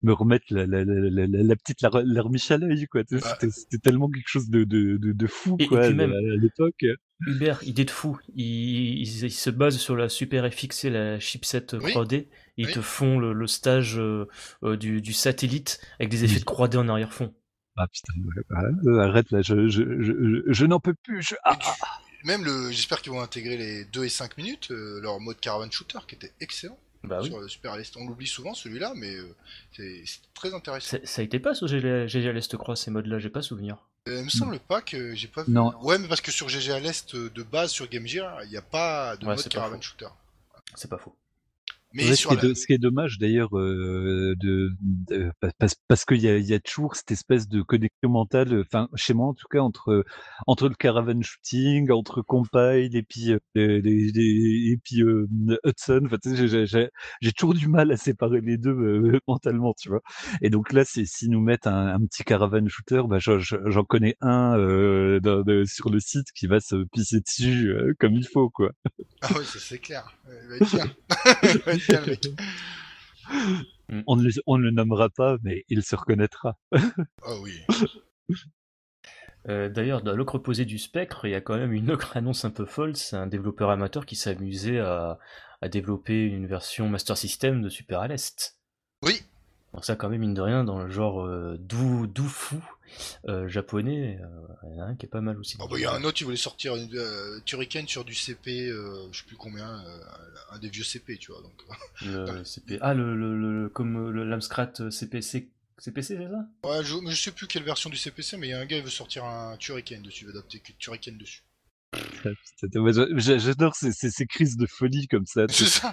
me 0.04 0.14
remettre 0.14 0.46
la, 0.50 0.66
la, 0.66 0.84
la, 0.84 1.28
la, 1.28 1.56
petite 1.56 1.82
lar- 1.82 2.02
larmiche 2.04 2.50
à 2.52 2.58
l'œil 2.58 2.86
quoi 2.88 3.04
Bah. 3.10 3.18
c'était 3.22 3.52
c'était 3.52 3.78
tellement 3.78 4.10
quelque 4.10 4.28
chose 4.30 4.50
de, 4.50 4.64
de, 4.64 4.98
de, 4.98 5.12
de 5.12 5.28
fou 5.28 5.58
Et- 5.60 5.64
et 5.64 5.68
quoi 5.68 5.82
puis 5.88 5.94
même- 5.96 6.14
à 6.14 6.36
l'époque 6.42 6.86
Hubert, 7.26 7.64
idée 7.64 7.84
de 7.86 7.90
fou. 7.90 8.20
Ils, 8.36 9.00
ils- 9.02 9.24
ils 9.26 9.32
se 9.32 9.50
basent 9.50 9.80
sur 9.80 9.96
la 9.96 10.08
Super 10.08 10.52
FX 10.54 10.86
et 10.86 10.92
la 10.92 11.20
chipset 11.20 11.66
Oui. 11.74 11.92
3D. 12.58 12.62
Ils 12.64 12.66
Oui. 12.68 12.74
te 12.74 12.82
font 12.82 13.20
le, 13.20 13.34
le 13.34 13.48
stage 13.48 13.98
euh, 14.00 14.28
euh, 14.64 14.78
du, 14.78 15.02
du 15.02 15.14
satellite 15.14 15.80
avec 16.00 16.10
des 16.10 16.24
effets 16.24 16.36
Oui. 16.36 16.40
de 16.42 16.46
3D 16.46 16.78
en 16.78 16.90
arrière-fond. 16.90 17.34
ah 17.78 17.88
putain 17.88 18.14
ouais, 18.16 18.44
bah, 18.50 18.62
euh, 18.86 19.00
arrête 19.08 19.30
là 19.32 19.42
je, 19.42 19.68
je, 19.68 19.84
je, 20.02 20.14
je, 20.14 20.42
je 20.54 20.66
n'en 20.66 20.80
peux 20.80 20.94
plus 20.96 21.22
je... 21.22 21.36
ah, 21.44 21.54
Et 21.54 21.58
du- 21.58 22.28
Même 22.28 22.44
le, 22.44 22.72
j'espère 22.72 23.02
qu'ils 23.02 23.12
vont 23.12 23.22
intégrer 23.22 23.58
les 23.58 23.86
2 23.86 24.04
et 24.06 24.10
5 24.10 24.38
minutes, 24.38 24.72
euh, 24.72 25.00
leur 25.02 25.20
mode 25.20 25.40
caravan 25.40 25.70
shooter 25.70 26.00
qui 26.08 26.16
était 26.16 26.34
excellent 26.42 26.78
Bah 27.04 27.20
oui. 27.22 27.28
sur 27.28 27.40
le 27.40 27.48
Super 27.48 27.74
Aleste. 27.74 27.96
On 27.98 28.08
l'oublie 28.08 28.28
souvent 28.28 28.54
celui-là, 28.56 28.94
mais 28.96 29.16
euh, 29.16 29.36
c'est 29.76 30.02
c'est 30.06 30.20
très 30.34 30.54
intéressant. 30.54 30.98
Ça, 30.98 31.06
ça 31.06 31.22
a 31.22 31.24
été 31.26 31.40
pas 31.40 31.54
sur 31.54 31.68
GG 31.68 32.28
à 32.28 32.32
l'Est 32.34 32.58
Croix 32.58 32.76
ces 32.76 32.90
modes-là, 32.92 33.20
j'ai 33.20 33.30
pas 33.30 33.42
souvenir. 33.44 33.78
Euh, 34.10 34.20
il 34.20 34.26
me 34.26 34.30
semble 34.30 34.58
pas 34.60 34.82
que 34.82 35.14
j'ai 35.16 35.28
pas 35.28 35.44
vu. 35.44 35.52
Non. 35.54 35.74
Ouais, 35.84 36.00
mais 36.00 36.08
parce 36.08 36.22
que 36.22 36.32
sur 36.32 36.50
GG 36.50 36.72
à 36.74 36.80
l'Est 36.80 37.16
de 37.16 37.44
base 37.44 37.72
sur 37.72 37.88
Game 37.88 38.08
Gear, 38.08 38.42
il 38.46 38.50
n'y 38.50 38.58
a 38.58 38.62
pas 38.64 39.16
de 39.18 39.26
Ouais, 39.28 39.36
mode 39.36 39.48
caravan 39.50 39.80
shooter. 39.82 40.08
C'est 40.76 40.90
pas 40.90 40.98
faux. 40.98 41.16
Mais 41.94 42.04
Ouais, 42.10 42.16
ce, 42.16 42.28
qui 42.28 42.36
la... 42.36 42.40
est, 42.44 42.48
do- 42.48 42.54
ce 42.56 42.66
qui 42.68 42.74
est 42.74 42.78
dommage 42.78 43.18
d'ailleurs, 43.18 43.58
euh, 43.58 44.36
de, 44.40 44.72
de- 44.82 45.32
pa- 45.40 45.52
parce, 45.58 45.76
parce 45.88 46.06
qu'il 46.06 46.18
y 46.22 46.28
a, 46.28 46.38
il 46.38 46.46
y 46.46 46.54
a 46.54 46.60
toujours 46.60 46.96
cette 46.96 47.12
espèce 47.12 47.48
de 47.48 47.62
connexion 47.62 48.10
mentale, 48.10 48.60
enfin 48.60 48.88
chez 48.96 49.14
moi 49.14 49.28
en 49.28 49.34
tout 49.34 49.48
cas 49.50 49.60
entre 49.60 50.04
entre 50.48 50.68
le 50.70 50.76
caravan 50.76 51.22
shooting, 51.22 51.90
entre 51.92 52.22
Compile 52.22 52.96
et 52.96 53.04
puis 53.04 53.32
euh, 53.32 53.40
les, 53.56 53.82
les- 53.82 54.12
les- 54.12 54.72
et 54.74 54.78
puis 54.84 55.02
euh, 55.02 55.28
Hudson. 55.66 56.02
Enfin, 56.06 56.18
j'ai- 56.26 57.32
toujours 57.32 57.54
du 57.54 57.68
mal 57.68 57.92
à 57.92 57.98
séparer 57.98 58.42
les 58.42 58.58
deux 58.58 58.72
euh, 58.72 59.20
mentalement, 59.28 59.74
tu 59.80 59.90
vois. 59.90 60.02
Et 60.42 60.50
donc 60.50 60.74
là, 60.74 60.84
c'est 60.86 61.06
s'ils 61.06 61.30
nous 61.32 61.42
mettent 61.42 61.68
un, 61.68 61.88
un 61.96 62.00
petit 62.06 62.24
caravan 62.24 62.68
shooter, 62.68 63.04
bah, 63.08 63.20
je- 63.20 63.40
je- 63.40 63.56
j'en 63.68 63.84
connais 63.84 64.16
un 64.22 64.58
euh, 64.58 65.20
de- 65.22 65.64
sur 65.66 65.90
le 65.90 66.00
site 66.00 66.28
qui 66.36 66.48
va 66.48 66.60
se 66.60 66.84
pisser 66.94 67.22
dessus 67.22 67.70
euh, 67.72 67.94
comme 68.00 68.14
il 68.14 68.28
faut, 68.28 68.50
quoi. 68.50 68.72
Ah 69.22 69.30
oui, 69.38 69.44
c'est 69.46 69.80
clair. 69.80 70.12
Il 70.44 70.50
va 70.50 70.56
être 70.58 70.76
bien. 70.76 71.77
On 74.06 74.16
ne, 74.18 74.24
le, 74.24 74.32
on 74.46 74.58
ne 74.58 74.64
le 74.64 74.72
nommera 74.72 75.10
pas, 75.10 75.38
mais 75.44 75.64
il 75.70 75.84
se 75.84 75.96
reconnaîtra. 75.96 76.58
Ah 76.72 77.40
oui. 77.42 77.54
Euh, 79.48 79.70
D'ailleurs, 79.70 80.02
dans 80.02 80.14
l'autre 80.14 80.36
opposé 80.36 80.66
du 80.66 80.78
spectre, 80.78 81.26
il 81.26 81.32
y 81.32 81.36
a 81.36 81.42
quand 81.42 81.58
même 81.58 81.72
une 81.72 81.90
autre 81.90 82.18
annonce 82.18 82.44
un 82.44 82.50
peu 82.50 82.66
folle. 82.66 82.96
C'est 82.98 83.16
un 83.16 83.28
développeur 83.28 83.70
amateur 83.70 84.06
qui 84.06 84.18
amusé 84.28 84.80
à, 84.80 85.20
à 85.62 85.70
développer 85.70 86.24
une 86.24 86.48
version 86.48 86.90
Master 86.90 87.18
System 87.18 87.62
de 87.62 87.70
Super 87.70 88.02
à 88.02 88.08
l'Est. 88.08 88.60
Oui. 89.04 89.22
Donc 89.74 89.86
ça, 89.86 89.96
quand 89.96 90.10
même, 90.10 90.22
mine 90.22 90.34
de 90.34 90.42
rien, 90.42 90.64
dans 90.64 90.80
le 90.82 90.90
genre 90.90 91.26
euh, 91.26 91.58
doux, 91.60 92.08
doux 92.08 92.28
fou 92.28 92.64
euh, 93.28 93.48
japonais, 93.48 94.20
euh, 94.22 94.70
il 94.72 94.78
y 94.78 94.82
en 94.82 94.86
a 94.86 94.88
un 94.88 94.96
qui 94.96 95.06
est 95.06 95.10
pas 95.10 95.22
mal 95.22 95.38
aussi. 95.38 95.58
Oh, 95.60 95.68
bah, 95.68 95.78
il 95.78 95.82
y 95.82 95.86
a 95.86 95.94
un 95.94 96.04
autre 96.04 96.18
qui 96.18 96.24
voulait 96.24 96.38
sortir 96.38 96.74
euh, 96.76 97.40
Turrican 97.46 97.86
sur 97.86 98.06
du 98.06 98.16
CP, 98.16 98.70
euh, 98.70 99.08
je 99.12 99.20
sais 99.20 99.26
plus 99.26 99.36
combien, 99.36 99.84
un 100.52 100.60
des 100.60 100.70
vieux 100.70 100.84
CP, 100.84 101.18
tu 101.18 101.32
vois. 101.32 101.42
Donc. 101.42 101.54
Le 102.06 102.44
CP... 102.44 102.80
Ah, 102.82 102.94
le, 102.94 103.16
le, 103.16 103.64
le- 103.64 103.70
comme 103.70 104.10
le 104.10 104.40
CPC, 104.40 105.50
CPC, 105.78 106.18
c'est 106.18 106.30
ça? 106.30 106.70
Ouais, 106.70 106.84
je, 106.84 106.96
je 107.08 107.16
sais 107.22 107.32
plus 107.32 107.46
quelle 107.48 107.64
version 107.64 107.90
du 107.90 107.98
CPC, 107.98 108.38
mais 108.38 108.48
il 108.48 108.52
y 108.52 108.54
a 108.54 108.60
un 108.60 108.66
gars 108.66 108.78
qui 108.78 108.84
veut 108.84 108.90
sortir 108.90 109.26
un 109.26 109.58
Turrican 109.58 110.00
dessus, 110.02 110.24
il 110.24 110.28
veut 110.28 110.38
adapter 110.38 110.62
Turrican 110.80 111.12
dessus. 111.20 111.44
J'adore 113.16 113.76
ces, 113.76 113.92
ces, 113.92 114.10
ces 114.10 114.26
crises 114.26 114.58
de 114.58 114.66
folie 114.66 115.08
comme 115.08 115.26
ça. 115.26 115.46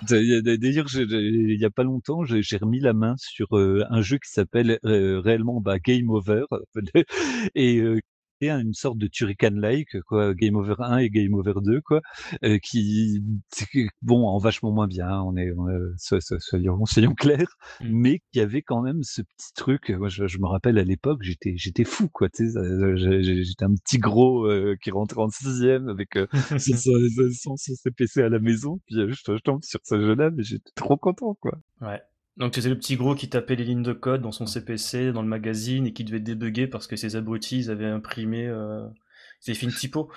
D'ailleurs, 0.03 0.87
il 0.95 1.57
y 1.61 1.65
a 1.65 1.71
pas 1.71 1.85
longtemps, 1.85 2.25
j'ai 2.25 2.43
j'ai 2.43 2.57
remis 2.57 2.81
la 2.81 2.93
main 2.93 3.15
sur 3.19 3.57
euh, 3.57 3.85
un 3.91 4.03
jeu 4.03 4.17
qui 4.19 4.31
s'appelle 4.31 4.79
euh, 4.85 5.21
réellement 5.21 5.61
bah, 5.61 5.79
Game 5.79 6.11
Over 6.11 6.45
et 7.55 7.79
euh, 7.79 8.01
est 8.45 8.51
une 8.51 8.73
sorte 8.75 8.99
de 8.99 9.07
Turrican-like, 9.07 10.01
quoi, 10.07 10.35
Game 10.35 10.57
Over 10.57 10.75
1 10.79 10.99
et 10.99 11.11
Game 11.11 11.35
Over 11.35 11.55
2, 11.63 11.81
quoi, 11.81 12.01
euh, 12.45 12.59
qui, 12.63 13.23
bon, 14.03 14.27
en 14.27 14.39
vachement 14.39 14.73
moins 14.73 14.87
bien, 14.87 15.09
hein, 15.09 15.23
on 15.27 15.37
est, 15.37 15.53
on 15.57 15.69
est- 15.69 15.75
so- 15.99 16.21
so- 16.21 16.39
soyons, 16.39 16.85
soyons 16.87 17.15
clairs, 17.15 17.57
Mm. 17.81 17.89
mais 17.91 18.21
qui 18.33 18.41
avait 18.41 18.63
quand 18.63 18.83
même 18.83 19.03
ce 19.03 19.23
petit 19.23 19.53
truc. 19.55 19.91
Moi, 19.91 20.09
je, 20.09 20.27
je 20.27 20.39
me 20.39 20.47
rappelle 20.47 20.79
à 20.79 20.85
l'époque, 20.85 21.21
j'étais, 21.23 21.55
j'étais 21.57 21.85
fou, 21.85 22.09
quoi, 22.09 22.29
j'étais 22.35 23.65
un 23.65 23.75
petit 23.75 23.99
gros 23.99 24.47
euh, 24.47 24.77
qui 24.83 24.91
rentrait 24.91 25.21
en 25.23 25.29
sixième 25.29 25.89
avec 25.89 26.17
euh, 26.17 26.27
son, 26.59 26.77
son, 26.77 26.93
son- 27.33 27.57
son 27.57 27.75
CPC 27.75 28.23
à 28.23 28.29
la 28.29 28.39
maison, 28.39 28.81
puis 28.87 28.97
euh, 29.01 29.09
je, 29.11 29.15
je 29.35 29.41
tombe 29.43 29.63
sur 29.63 29.81
ce 29.85 30.01
jeu-là, 30.01 30.31
mais 30.31 30.43
j'étais 30.43 30.71
trop 30.75 30.97
content, 30.97 31.35
quoi. 31.41 31.59
Ouais. 31.81 32.01
Donc 32.37 32.55
c'était 32.55 32.69
le 32.69 32.79
petit 32.79 32.97
gros 32.97 33.15
qui 33.15 33.29
tapait 33.29 33.55
les 33.57 33.65
lignes 33.65 33.83
de 33.83 33.93
code 33.93 34.23
dans 34.23 34.33
son 34.33 34.47
CPC, 34.47 35.13
dans 35.13 35.23
le 35.23 35.29
magazine, 35.29 35.87
et 35.87 35.93
qui 35.93 36.05
devait 36.05 36.21
débugger 36.21 36.67
parce 36.67 36.87
que 36.87 36.97
ses 36.97 37.17
abrutis 37.17 37.59
ils 37.59 37.71
avaient 37.71 37.87
imprimé... 37.87 38.47
Euh... 38.47 38.87
Avaient 39.47 39.55
fait 39.59 39.67
une 39.67 39.75
typo. 39.75 40.11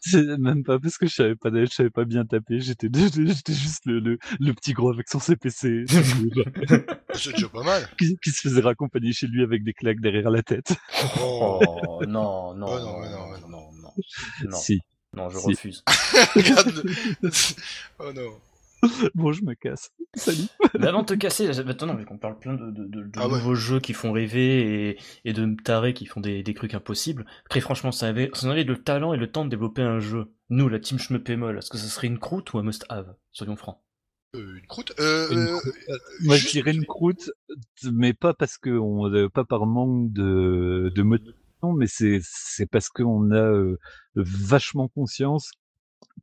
C'est 0.00 0.24
même 0.38 0.64
pas 0.64 0.80
parce 0.80 0.98
que 0.98 1.06
je 1.06 1.14
savais 1.14 1.36
pas, 1.36 1.50
je 1.52 1.66
savais 1.66 1.88
pas 1.90 2.04
bien 2.04 2.24
taper, 2.24 2.58
j'étais, 2.60 2.88
j'étais 2.92 3.52
juste 3.52 3.86
le, 3.86 4.00
le, 4.00 4.18
le 4.40 4.52
petit 4.54 4.72
gros 4.72 4.90
avec 4.92 5.08
son 5.08 5.20
CPC 5.20 5.84
C'est 7.14 7.32
déjà 7.32 7.48
pas 7.48 7.62
mal. 7.62 7.88
qui, 7.96 8.16
qui 8.18 8.30
se 8.30 8.40
faisait 8.40 8.60
raccompagner 8.62 9.12
chez 9.12 9.28
lui 9.28 9.44
avec 9.44 9.62
des 9.62 9.72
claques 9.72 10.00
derrière 10.00 10.30
la 10.30 10.42
tête. 10.42 10.74
Oh. 11.20 11.60
Oh 11.60 12.04
non, 12.08 12.54
non, 12.54 12.66
Oh, 12.68 12.78
non, 12.80 13.00
non, 13.04 13.08
non, 13.08 13.38
non, 13.38 13.48
non, 13.48 13.72
non, 13.82 13.94
non, 14.50 14.56
Si. 14.56 14.80
non, 15.14 15.30
je 15.30 15.38
Si. 15.38 15.46
refuse. 15.50 15.84
Oh 18.00 18.12
non. 18.12 18.40
Bon, 19.14 19.32
je 19.32 19.42
me 19.42 19.54
casse. 19.54 19.90
Salut. 20.14 20.44
Mais 20.78 20.86
avant 20.86 21.02
de 21.02 21.06
te 21.06 21.14
casser, 21.14 21.48
maintenant, 21.64 21.94
vu 21.94 22.04
qu'on 22.04 22.18
parle 22.18 22.38
plein 22.38 22.54
de, 22.54 22.70
de, 22.70 22.84
de- 22.84 23.02
de 23.04 23.10
Ah 23.16 23.26
ouais. 23.28 23.34
nouveaux 23.38 23.54
jeux 23.54 23.80
qui 23.80 23.92
font 23.92 24.12
rêver 24.12 24.90
et, 24.90 24.98
et 25.24 25.32
de 25.32 25.56
tarés 25.62 25.94
qui 25.94 26.06
font 26.06 26.20
des, 26.20 26.42
des 26.42 26.54
trucs 26.54 26.74
impossibles, 26.74 27.26
très 27.48 27.60
franchement, 27.60 27.92
ça 27.92 28.06
avait, 28.08 28.30
ça 28.34 28.50
avait 28.50 28.64
le 28.64 28.76
talent 28.82 29.12
et 29.12 29.16
le 29.16 29.30
temps 29.30 29.44
de 29.44 29.50
développer 29.50 29.82
un 29.82 29.98
jeu. 29.98 30.26
Nous, 30.50 30.68
la 30.68 30.78
team 30.78 30.98
Schmeppémol, 30.98 31.58
est-ce 31.58 31.70
que 31.70 31.78
ça 31.78 31.86
serait 31.88 32.06
une 32.06 32.18
croûte 32.18 32.52
ou 32.52 32.58
un 32.58 32.62
must-have 32.62 33.14
Soyons 33.32 33.56
francs. 33.56 33.78
Euh, 34.34 34.56
une 34.58 34.66
croûte? 34.66 34.92
Euh, 35.00 35.28
Une 35.30 35.38
euh. 35.38 35.96
Moi, 36.24 36.36
je 36.36 36.48
dirais 36.48 36.72
une 36.74 36.84
croûte, 36.86 37.30
mais 37.92 38.12
pas 38.12 38.34
parce 38.34 38.58
que 38.58 38.70
on, 38.70 39.28
pas 39.30 39.44
par 39.44 39.66
manque 39.66 40.12
de, 40.12 40.92
de 40.94 41.02
motivation, 41.02 41.72
mais 41.76 41.86
c'est, 41.86 42.18
c'est 42.22 42.66
parce 42.66 42.88
qu'on 42.88 43.30
a 43.30 43.36
euh, 43.36 43.78
vachement 44.14 44.88
conscience, 44.88 45.50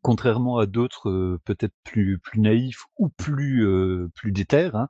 contrairement 0.03 0.57
à 0.57 0.65
d'autres 0.65 1.09
euh, 1.09 1.39
peut-être 1.45 1.73
plus 1.83 2.19
plus 2.19 2.39
naïfs 2.39 2.83
ou 2.97 3.09
plus 3.09 3.65
euh, 3.65 4.09
plus 4.13 4.31
déter, 4.31 4.69
hein, 4.73 4.89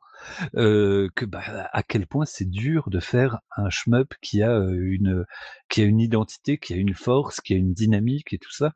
euh, 0.55 1.07
que 1.15 1.25
bah, 1.25 1.69
à 1.71 1.83
quel 1.83 2.07
point 2.07 2.25
c'est 2.25 2.49
dur 2.49 2.89
de 2.89 2.99
faire 2.99 3.39
un 3.55 3.69
shmup 3.69 4.15
qui 4.21 4.41
a 4.41 4.51
euh, 4.51 4.75
une 4.81 5.25
qui 5.69 5.81
a 5.81 5.85
une 5.85 5.99
identité, 5.99 6.57
qui 6.57 6.73
a 6.73 6.77
une 6.77 6.95
force, 6.95 7.41
qui 7.41 7.53
a 7.53 7.57
une 7.57 7.73
dynamique 7.73 8.33
et 8.33 8.39
tout 8.39 8.51
ça. 8.51 8.73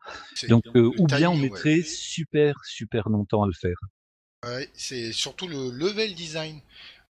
Donc, 0.47 0.64
ou 0.76 1.08
bien 1.08 1.30
on 1.30 1.34
ouais. 1.34 1.49
mettrait 1.49 1.82
super 1.82 2.55
super 2.64 3.10
longtemps 3.10 3.43
à 3.43 3.47
le 3.47 3.53
faire. 3.53 3.78
Ouais, 4.45 4.70
c'est 4.74 5.12
surtout 5.12 5.47
le 5.47 5.72
level 5.72 6.14
design. 6.14 6.62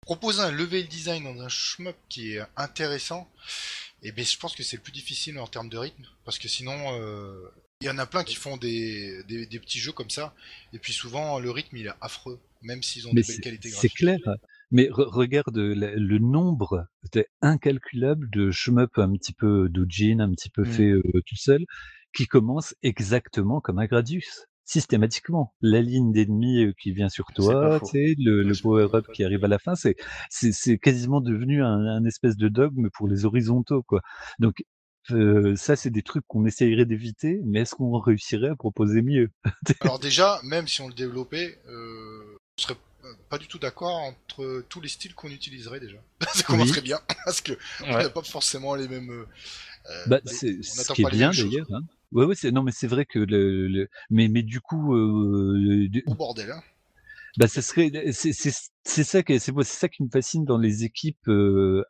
Proposer 0.02 0.42
un 0.42 0.52
level 0.52 0.88
design 0.88 1.24
dans 1.24 1.42
un 1.42 1.50
shmup 1.50 1.98
qui 2.08 2.34
est 2.34 2.42
intéressant, 2.56 3.30
et 4.04 4.12
ben 4.12 4.24
je 4.24 4.38
pense 4.38 4.56
que 4.56 4.64
c'est 4.64 4.78
le 4.78 4.84
plus 4.84 4.94
difficile 4.94 5.40
en 5.40 5.48
termes 5.48 5.70
de 5.70 5.78
rythme, 5.78 6.06
parce 6.24 6.38
que 6.38 6.48
sinon, 6.48 6.74
il 7.82 7.86
y 7.88 7.90
en 7.90 7.98
a 8.00 8.06
plein 8.06 8.24
qui 8.24 8.36
font 8.36 8.58
des, 8.58 9.22
des, 9.28 9.46
des 9.46 9.60
petits 9.60 9.80
jeux 9.80 9.92
comme 9.92 10.10
ça, 10.10 10.34
et 10.74 10.80
puis 10.80 10.94
souvent 10.94 11.40
le 11.40 11.52
rythme 11.52 11.78
il 11.78 11.88
est 11.88 11.92
affreux, 12.02 12.40
même 12.64 12.82
s'ils 12.82 13.08
ont 13.08 13.14
Mais 13.14 13.22
des 13.22 13.28
belles 13.28 13.36
c'est 13.36 13.42
qualités 13.42 13.70
c'est 13.70 13.88
graphiques. 13.88 13.98
clair. 13.98 14.18
Mais 14.72 14.86
re- 14.90 15.08
regarde 15.10 15.56
le 15.58 16.18
nombre, 16.20 16.88
c'était 17.04 17.28
incalculable 17.42 18.30
de 18.32 18.52
shmup 18.52 18.98
un 18.98 19.14
petit 19.14 19.34
peu 19.34 19.70
doujin, 19.70 20.20
un 20.20 20.32
petit 20.32 20.50
peu 20.50 20.64
Mm. 20.64 20.66
fait 20.66 20.90
euh, 20.90 21.04
tout 21.26 21.36
seul, 21.38 21.64
qui 22.14 22.26
commencent 22.26 22.76
exactement 22.82 23.62
comme 23.62 23.80
un 23.80 23.86
Gradius, 23.86 24.46
systématiquement. 24.66 25.54
La 25.62 25.82
ligne 25.82 26.12
d'ennemis 26.12 26.66
euh, 26.66 26.74
qui 26.82 26.92
vient 26.92 27.10
sur 27.10 27.28
toi, 27.34 27.80
faux. 27.80 27.86
tu 27.86 27.92
sais, 27.92 28.16
le, 28.18 28.44
le 28.44 28.54
c'est 28.54 28.62
power-up 28.64 29.06
qui 29.14 29.24
arrive 29.24 29.46
à 29.46 29.48
la 29.48 29.60
fin, 29.60 29.76
c'est 29.76 29.96
c'est 30.30 30.52
c'est 30.52 30.78
quasiment 30.80 31.22
devenu 31.22 31.64
un, 31.64 31.78
un 31.86 32.04
espèce 32.06 32.36
de 32.38 32.50
dogme 32.50 32.90
pour 32.90 33.08
les 33.08 33.24
horizontaux, 33.26 33.84
quoi. 33.84 34.02
Donc 34.40 34.64
euh, 35.12 35.56
ça, 35.56 35.76
c'est 35.76 35.90
des 35.90 36.04
trucs 36.04 36.26
qu'on 36.28 36.46
essayerait 36.46 36.86
d'éviter, 36.86 37.40
mais 37.46 37.62
est-ce 37.62 37.76
qu'on 37.76 38.00
réussirait 38.00 38.50
à 38.50 38.56
proposer 38.56 39.02
mieux? 39.02 39.30
Alors 39.82 40.00
déjà, 40.00 40.40
même 40.44 40.68
si 40.68 40.82
on 40.82 40.88
le 40.88 40.94
développait, 40.94 41.60
euh, 41.68 42.38
on 42.58 42.62
serait 42.62 42.78
pas 43.30 43.38
du 43.38 43.48
tout 43.48 43.60
d'accord 43.60 43.96
entre 43.96 44.64
tous 44.68 44.82
les 44.82 44.90
styles 44.90 45.14
qu'on 45.14 45.30
utiliserait 45.30 45.80
déjà. 45.80 45.98
ça 46.34 46.44
commencerait 46.44 46.82
bien, 46.82 47.00
parce 47.26 47.42
que 47.42 47.54
on 47.84 47.98
n'a 47.98 48.10
pas 48.10 48.24
forcément 48.24 48.76
les 48.76 48.88
mêmes. 48.88 49.10
euh, 49.12 49.26
Bah, 50.08 50.20
c'est 50.26 50.58
on 50.58 50.62
ce 50.62 50.94
qui 50.94 51.02
est 51.02 51.06
pas 51.06 51.10
les 51.12 51.18
bien 51.18 51.32
d'ailleurs. 51.32 51.68
Hein. 51.74 51.82
Ouais, 52.12 52.26
ouais, 52.26 52.36
c'est 52.36 52.52
non, 52.52 52.64
mais 52.64 52.72
c'est 52.72 52.88
vrai 52.88 53.06
que 53.06 53.20
le, 53.20 53.68
le- 53.68 53.90
mais 54.10 54.28
mais 54.30 54.42
du 54.44 54.62
coup, 54.62 54.96
euh, 54.96 55.88
du- 55.90 56.04
Au 56.08 56.16
bordel, 56.16 56.52
hein. 56.52 56.64
Bah, 57.38 57.48
ce 57.48 57.62
serait 57.62 57.92
c'est 58.14 58.34
ça 59.04 59.22
qui 59.24 59.40
c'est 59.40 59.54
c'est 59.54 59.64
ça 59.66 59.90
qui 59.90 60.04
me 60.04 60.10
fascine 60.10 60.44
dans 60.44 60.58
les 60.58 60.84
équipes, 60.84 61.30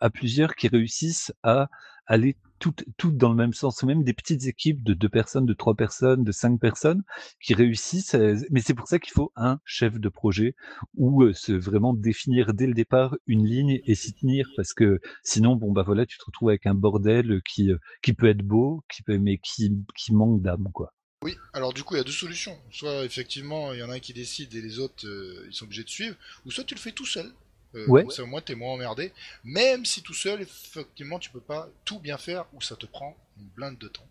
à 0.02 0.10
plusieurs 0.10 0.56
qui 0.56 0.68
réussissent 0.68 1.32
à 1.44 1.70
aller 2.06 2.36
toutes 2.60 3.18
dans 3.18 3.30
le 3.30 3.36
même 3.36 3.54
sens, 3.54 3.84
même 3.84 4.04
des 4.04 4.14
petites 4.14 4.46
équipes 4.46 4.84
de 4.84 4.94
2 4.94 5.10
personnes, 5.10 5.46
de 5.46 5.54
3 5.54 5.76
personnes, 5.76 6.24
de 6.24 6.32
5 6.32 6.60
personnes 6.60 7.04
qui 7.42 7.54
réussissent, 7.54 8.16
heu, 8.16 8.36
mais 8.52 8.62
c'est 8.62 8.74
pour 8.74 8.88
ça 8.88 9.00
qu'il 9.00 9.14
faut 9.14 9.32
un 9.36 9.60
chef 9.66 10.00
de 10.00 10.10
projet 10.10 10.56
ou, 10.96 11.24
heu, 11.24 11.34
se 11.34 11.52
vraiment 11.54 11.94
définir 11.94 12.54
dès 12.54 12.68
le 12.68 12.74
départ 12.74 13.16
une 13.28 13.46
ligne 13.46 13.80
et 13.86 13.96
s'y 13.96 14.14
tenir 14.14 14.48
parce 14.56 14.74
que 14.74 15.00
sinon, 15.24 15.56
bon, 15.56 15.72
bah, 15.72 15.84
voilà, 15.84 16.06
tu 16.06 16.18
te 16.18 16.26
retrouves 16.26 16.50
avec 16.50 16.66
un 16.66 16.74
bordel, 16.76 17.42
qui, 17.48 17.72
heu, 17.72 17.80
qui 18.02 18.14
peut 18.14 18.28
être 18.28 18.42
beau, 18.44 18.84
qui 18.94 19.04
peut 19.04 19.18
mais 19.18 19.38
qui 19.38 19.72
qui 19.96 20.14
manque 20.14 20.42
d'âme, 20.42 20.70
quoi. 20.74 20.94
Oui, 21.24 21.36
alors 21.54 21.74
du 21.74 21.84
coup, 21.84 21.96
il 21.96 21.98
y 21.98 22.02
a 22.02 22.04
deux 22.04 22.12
solutions. 22.12 22.58
Soit 22.72 23.04
effectivement, 23.04 23.74
il 23.74 23.80
y 23.80 23.84
en 23.84 23.90
a 23.90 23.96
un 23.96 24.00
qui 24.00 24.14
décide 24.14 24.54
et 24.56 24.62
les 24.62 24.80
autres, 24.80 25.08
euh, 25.08 25.46
ils 25.48 25.54
sont 25.54 25.66
obligés 25.66 25.84
de 25.84 25.90
suivre, 25.90 26.16
ou 26.46 26.52
soit 26.52 26.64
tu 26.64 26.76
le 26.76 26.80
fais 26.80 26.92
tout 26.92 27.06
seul. 27.06 27.32
Euh, 27.78 27.92
Ouais. 27.92 28.02
comme 28.02 28.12
ça, 28.12 28.24
au 28.24 28.28
moins, 28.28 28.42
t'es 28.42 28.56
moins 28.56 28.74
emmerdé. 28.74 29.14
Même 29.44 29.86
si 29.86 30.02
tout 30.04 30.14
seul, 30.14 30.42
effectivement, 30.42 31.20
tu 31.20 31.30
peux 31.32 31.42
pas 31.42 31.70
tout 31.86 32.00
bien 32.00 32.18
faire, 32.18 32.46
ou 32.54 32.62
ça 32.62 32.76
te 32.76 32.86
prend 32.86 33.16
une 33.40 33.48
blinde 33.56 33.78
de 33.78 33.88
temps. 33.88 34.08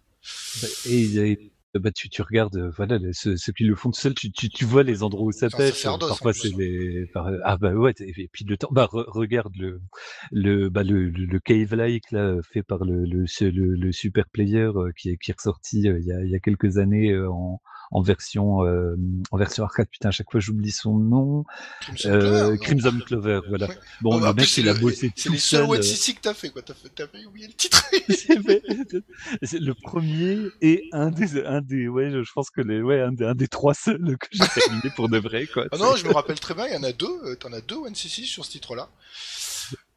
Bah, 0.63 0.69
et 0.87 1.05
et 1.75 1.79
bah, 1.79 1.91
tu 1.93 2.09
tu 2.09 2.23
regardes, 2.23 2.57
heu, 2.57 2.71
voilà, 2.77 2.99
ceux 3.13 3.37
ceux 3.37 3.53
qui 3.53 3.65
le 3.65 3.75
font 3.77 3.91
tout 3.91 4.01
seuls, 4.01 4.15
tu 4.15 4.33
tu 4.33 4.49
tu 4.49 4.65
vois 4.65 4.83
les 4.83 5.03
endroits 5.03 5.27
où 5.27 5.33
ça 5.33 5.51
C'est 5.51 5.57
un 5.57 5.61
pêche, 5.61 5.85
heu, 5.87 5.99
sacerdoce, 5.99 6.23
en 6.23 6.27
parfois 6.27 6.33
c'est 6.33 6.49
hein. 6.55 6.57
les 6.57 7.07
par 7.13 7.29
ah 7.45 7.57
bah, 7.59 7.75
ouais, 7.75 7.93
et 8.01 8.29
puis 8.33 8.45
le 8.47 8.57
temps 8.57 8.69
bah, 8.73 8.87
re 8.91 9.05
regarde 9.09 9.55
le 9.57 9.81
le 10.33 10.71
bah, 10.71 10.83
le 10.85 11.11
le 11.11 11.27
le 11.27 11.41
cave 11.41 11.75
like 11.75 12.11
là, 12.13 12.37
fait 12.53 12.63
par 12.63 12.85
le 12.85 13.05
le 13.05 13.27
le 13.51 13.93
super 13.93 14.25
player, 14.31 14.71
qui 14.97 15.11
est 15.11 15.17
qui 15.19 15.31
est 15.33 15.35
ressorti, 15.37 15.81
il 15.81 15.85
y 16.07 16.13
a 16.13 16.23
il 16.25 16.31
y 16.31 16.35
a 16.35 16.41
quelques 16.41 16.79
années, 16.79 17.15
en 17.19 17.61
en 17.91 18.03
version, 18.03 18.67
hem, 18.67 19.23
en 19.31 19.37
version 19.37 19.65
arcade. 19.65 19.89
Putain, 19.89 20.09
à 20.09 20.13
chaque 20.13 20.31
fois 20.31 20.41
j'oublie 20.41 20.71
son 20.71 20.97
nom. 20.97 21.45
Crimson 21.81 22.09
Clover, 22.11 22.27
Heu, 22.27 22.51
non 22.51 22.57
Crimson 22.59 22.99
Clover, 23.07 23.41
voilà. 23.49 23.67
Ouais. 23.69 23.79
Bon, 24.01 24.19
le 24.19 24.33
mec, 24.35 24.47
c'est 24.47 24.61
il 24.61 24.69
a 24.69 24.75
bossé 24.75 25.13
C'est 25.17 25.29
tout 25.29 25.33
les 25.33 25.39
seuls 25.39 25.61
seul, 25.61 25.71
One 25.71 25.81
que 25.81 26.21
t'as 26.21 26.35
fait, 26.35 26.51
quoi. 26.51 26.63
T'as 26.63 26.75
fait 27.07 27.27
oublier 27.27 27.47
le 27.49 27.53
titre. 27.55 27.83
c'est 29.43 29.59
le 29.61 29.75
premier 29.75 30.39
et 30.61 30.89
un 30.93 31.11
des, 31.11 31.45
un 31.45 31.61
des, 31.61 31.89
ouais, 31.89 32.11
je 32.11 32.23
je 32.23 32.33
pense 32.33 32.51
que 32.51 32.61
les, 32.61 32.83
ouais, 32.83 33.01
un 33.01 33.13
des, 33.13 33.25
un 33.25 33.35
des 33.35 33.49
trois 33.49 33.75
seuls 33.75 34.17
que 34.19 34.27
j'ai 34.33 34.45
terminé 34.47 34.91
pour 34.95 35.09
de 35.09 35.19
vrai, 35.19 35.47
quoi. 35.47 35.67
Ah 35.73 35.79
non, 35.79 35.97
je 35.97 36.07
me 36.07 36.13
rappelle 36.13 36.39
très 36.41 36.55
bien, 36.55 36.67
il 36.67 36.75
y 36.75 36.77
en 36.77 36.83
a 36.83 36.93
deux. 36.93 37.07
euh, 37.25 37.35
T'en 37.37 37.53
as 37.53 37.61
deux 37.61 37.77
One 37.77 37.95
sur 37.95 38.45
ce 38.45 38.51
titre-là. 38.51 38.89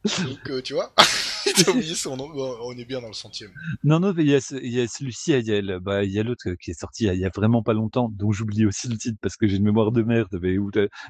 Donc, 0.06 0.50
euh, 0.50 0.62
tu 0.62 0.74
vois, 0.74 0.94
t'as 1.66 1.72
oublié 1.72 1.94
son 1.94 2.16
nom. 2.16 2.30
Bon, 2.30 2.58
on 2.62 2.72
est 2.78 2.86
bien 2.86 3.02
dans 3.02 3.08
le 3.08 3.14
centième. 3.14 3.52
Non, 3.84 4.00
non, 4.00 4.14
mais 4.14 4.24
il 4.24 4.30
y 4.30 4.36
a, 4.36 4.40
ce- 4.40 4.56
il 4.56 4.72
y 4.72 4.80
a 4.80 4.88
celui-ci, 4.88 5.34
il 5.34 5.46
y 5.46 5.52
a, 5.54 5.62
le- 5.62 5.80
bah, 5.80 6.04
il 6.06 6.12
y 6.12 6.20
a 6.20 6.24
l'autre 6.24 6.52
qui 6.52 6.72
est 6.72 6.80
sorti 6.80 7.06
il 7.06 7.16
y 7.20 7.26
a, 7.26 7.30
vraiment 7.36 7.62
pas 7.64 7.74
longtemps, 7.74 8.10
dont 8.16 8.32
j'oublie 8.32 8.66
aussi 8.66 8.88
le 8.88 8.98
titre 8.98 9.18
parce 9.22 9.36
que 9.36 9.48
j'ai 9.48 9.58
une 9.58 9.64
mémoire 9.64 9.92
de 9.92 10.02
merde. 10.02 10.40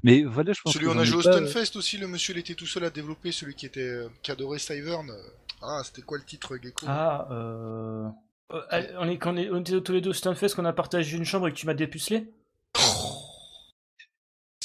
Mais, 0.03 0.23
voilà, 0.23 0.53
je 0.53 0.61
pense 0.61 0.73
Celui 0.73 0.85
que 0.85 0.91
où 0.91 0.93
on 0.93 0.97
a 0.97 1.03
joué 1.03 1.17
au 1.17 1.21
Stunfest 1.21 1.75
aussi, 1.77 1.97
le 1.97 2.07
monsieur 2.07 2.33
il 2.33 2.39
était 2.39 2.55
tout 2.55 2.65
seul 2.65 2.83
à 2.83 2.89
développer, 2.89 3.31
celui 3.31 3.53
qui 3.53 3.65
était 3.67 3.81
euh, 3.81 4.09
qui 4.23 4.31
adorait 4.31 4.59
Stivern. 4.59 5.11
Ah, 5.61 5.81
c'était 5.85 6.01
quoi 6.01 6.17
le 6.17 6.23
titre, 6.23 6.57
Gecko? 6.61 6.85
Ah, 6.87 7.27
euh... 7.31 8.07
euh, 8.53 8.61
allez, 8.69 8.87
on, 8.97 9.07
est, 9.07 9.17
quand 9.17 9.33
on, 9.33 9.37
est, 9.37 9.49
on 9.51 9.59
était 9.59 9.79
tous 9.81 9.91
les 9.91 10.01
deux 10.01 10.11
au 10.11 10.13
Stunfest, 10.13 10.55
qu'on 10.55 10.65
a 10.65 10.73
partagé 10.73 11.15
une 11.15 11.25
chambre 11.25 11.47
et 11.47 11.51
que 11.51 11.57
tu 11.57 11.65
m'as 11.67 11.73
dépucelé? 11.75 12.31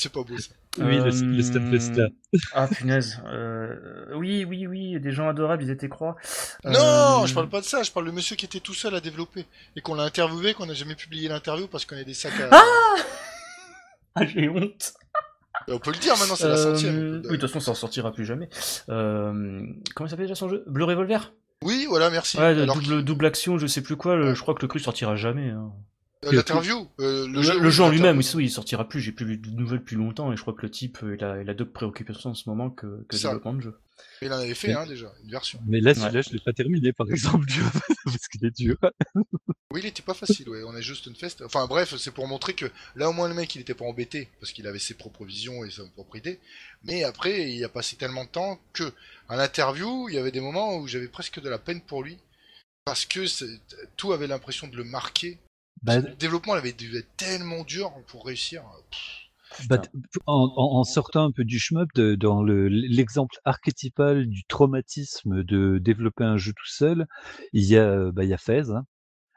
C'est 0.04 0.12
pas 0.12 0.22
beau 0.22 0.36
ça. 0.36 0.50
Oui, 0.78 0.96
le, 0.98 1.04
le 1.04 1.38
Euh, 1.38 1.42
Stunfest 1.42 1.96
là. 1.96 2.08
Ah, 2.52 2.68
punaise. 2.68 3.22
Euh, 3.26 4.14
oui, 4.16 4.44
oui, 4.44 4.66
oui, 4.66 5.00
des 5.00 5.12
gens 5.12 5.28
adorables, 5.30 5.62
ils 5.62 5.70
étaient 5.70 5.88
croix. 5.88 6.16
Non, 6.64 7.22
Euh, 7.22 7.26
je 7.26 7.32
parle 7.32 7.48
pas 7.48 7.60
de 7.60 7.64
ça, 7.64 7.82
je 7.82 7.90
parle 7.90 8.04
du 8.06 8.12
monsieur 8.12 8.36
qui 8.36 8.44
était 8.44 8.60
tout 8.60 8.74
seul 8.74 8.94
à 8.94 9.00
développer 9.00 9.46
et 9.76 9.80
qu'on 9.80 9.94
l'a 9.94 10.02
interviewé, 10.02 10.52
qu'on 10.52 10.66
n'a 10.66 10.74
jamais 10.74 10.94
publié 10.94 11.28
l'interview 11.30 11.68
parce 11.68 11.86
qu'on 11.86 11.96
a 11.96 12.04
des 12.04 12.12
sacs 12.12 12.38
à. 12.38 12.50
Ah, 14.14 14.26
j'ai 14.26 14.48
honte. 14.48 14.92
on 15.68 15.78
peut 15.78 15.90
le 15.92 15.98
dire 15.98 16.16
maintenant, 16.18 16.36
c'est 16.36 16.48
la 16.48 16.56
centième. 16.58 16.96
Oui, 16.96 17.22
de 17.22 17.36
toute 17.36 17.40
façon, 17.42 17.60
ça 17.60 17.70
en 17.70 17.74
sortira 17.74 18.12
plus 18.12 18.26
jamais. 18.26 18.48
Euh, 18.90 19.62
comment 19.94 20.06
il 20.06 20.10
s'appelle 20.10 20.26
déjà 20.26 20.34
son 20.34 20.48
jeu? 20.50 20.64
Bleu 20.66 20.84
Revolver? 20.84 21.32
Oui, 21.62 21.86
voilà, 21.88 22.10
merci. 22.10 22.36
Ouais, 22.38 22.54
de 22.54 22.62
Alors, 22.62 22.76
double, 22.78 23.02
double 23.02 23.26
action, 23.26 23.56
je 23.58 23.66
sais 23.66 23.80
plus 23.82 23.96
quoi. 23.96 24.16
le- 24.16 24.26
Ouais. 24.28 24.34
je 24.34 24.42
crois 24.42 24.54
que 24.54 24.60
le 24.62 24.68
cru 24.68 24.80
sortira 24.80 25.16
jamais. 25.16 25.48
hein. 25.50 25.72
Euh, 26.26 26.32
l'interview, 26.32 26.88
euh, 27.00 27.26
le, 27.26 27.32
Le, 27.32 27.42
jeu, 27.42 27.58
le 27.58 27.66
oui, 27.66 27.70
jeu 27.70 27.82
en 27.82 27.90
lui-même, 27.90 28.18
oui, 28.18 28.30
oui, 28.34 28.44
il 28.44 28.50
sortira 28.50 28.88
plus. 28.88 29.00
J'ai 29.00 29.12
plus 29.12 29.26
vu 29.26 29.36
de 29.36 29.50
nouvelles 29.50 29.80
depuis 29.80 29.96
longtemps 29.96 30.32
et 30.32 30.36
je 30.36 30.42
crois 30.42 30.54
que 30.54 30.62
le 30.62 30.70
type, 30.70 30.98
euh, 31.02 31.16
il 31.18 31.24
a, 31.24 31.40
il 31.42 31.50
a 31.50 31.54
d'autres 31.54 31.72
préoccupations 31.72 32.30
en 32.30 32.34
ce 32.34 32.48
moment 32.48 32.70
que, 32.70 33.04
que 33.08 33.16
développement 33.16 33.54
de 33.54 33.60
jeu. 33.60 33.74
Il 34.22 34.32
en 34.32 34.38
avait 34.38 34.54
fait, 34.54 34.72
hein, 34.72 34.86
déjà, 34.86 35.12
une 35.22 35.30
version. 35.30 35.60
Mais 35.66 35.80
là, 35.80 35.94
celui-là, 35.94 36.22
je 36.22 36.30
l'ai 36.30 36.40
pas 36.40 36.52
terminé, 36.52 36.92
par 36.92 37.08
exemple, 37.10 37.46
parce 38.04 38.28
qu'il 38.28 38.44
est 38.44 38.56
dur. 38.56 38.76
Oui, 39.72 39.80
il 39.82 39.86
était 39.86 40.02
pas 40.02 40.14
facile, 40.14 40.48
ouais. 40.48 40.62
On 40.64 40.74
a 40.74 40.80
juste 40.80 41.06
une 41.06 41.16
fest. 41.16 41.42
Enfin 41.42 41.66
bref, 41.66 41.96
c'est 41.96 42.12
pour 42.12 42.28
montrer 42.28 42.54
que 42.54 42.66
là 42.94 43.08
au 43.08 43.12
moins 43.12 43.28
le 43.28 43.34
mec 43.34 43.52
il 43.56 43.60
était 43.60 43.74
pas 43.74 43.84
embêté 43.84 44.28
parce 44.38 44.52
qu'il 44.52 44.68
avait 44.68 44.78
ses 44.78 44.94
propres 44.94 45.24
visions 45.24 45.64
et 45.64 45.70
sa 45.70 45.82
propre 45.94 46.14
idée. 46.14 46.38
Mais 46.84 47.02
après, 47.02 47.50
il 47.50 47.64
a 47.64 47.68
passé 47.68 47.96
tellement 47.96 48.24
de 48.24 48.28
temps 48.28 48.60
que 48.72 48.92
à 49.28 49.36
l'interview, 49.36 50.08
il 50.08 50.14
y 50.14 50.18
avait 50.18 50.30
des 50.30 50.40
moments 50.40 50.76
où 50.76 50.86
j'avais 50.86 51.08
presque 51.08 51.40
de 51.40 51.48
la 51.48 51.58
peine 51.58 51.80
pour 51.80 52.04
lui 52.04 52.18
parce 52.84 53.06
que 53.06 53.24
tout 53.96 54.12
avait 54.12 54.26
l'impression 54.26 54.68
de 54.68 54.76
le 54.76 54.84
marquer. 54.84 55.38
Bah, 55.84 55.98
Le 56.00 56.14
développement 56.14 56.54
il 56.54 56.58
avait 56.58 56.72
dû 56.72 56.96
être 56.96 57.16
tellement 57.16 57.62
dur 57.64 57.92
pour 58.08 58.26
réussir. 58.26 58.62
Bah, 59.68 59.80
en, 60.26 60.52
en- 60.56 60.78
en 60.80 60.84
sortant 60.84 61.24
un 61.26 61.30
peu 61.30 61.44
du 61.44 61.58
shmup, 61.58 61.88
de- 61.94 62.14
dans 62.16 62.42
le- 62.42 62.68
l'exemple 62.68 63.36
archétypal 63.44 64.26
du 64.26 64.44
traumatisme 64.44 65.44
de 65.44 65.78
développer 65.78 66.24
un 66.24 66.36
jeu 66.36 66.52
tout 66.52 66.66
seul, 66.66 67.06
il 67.52 67.64
y 67.64 67.76
a, 67.76 68.10
bah, 68.10 68.24
il 68.24 68.30
y 68.30 68.34
a 68.34 68.38
Fez. 68.38 68.70
hein. 68.70 68.84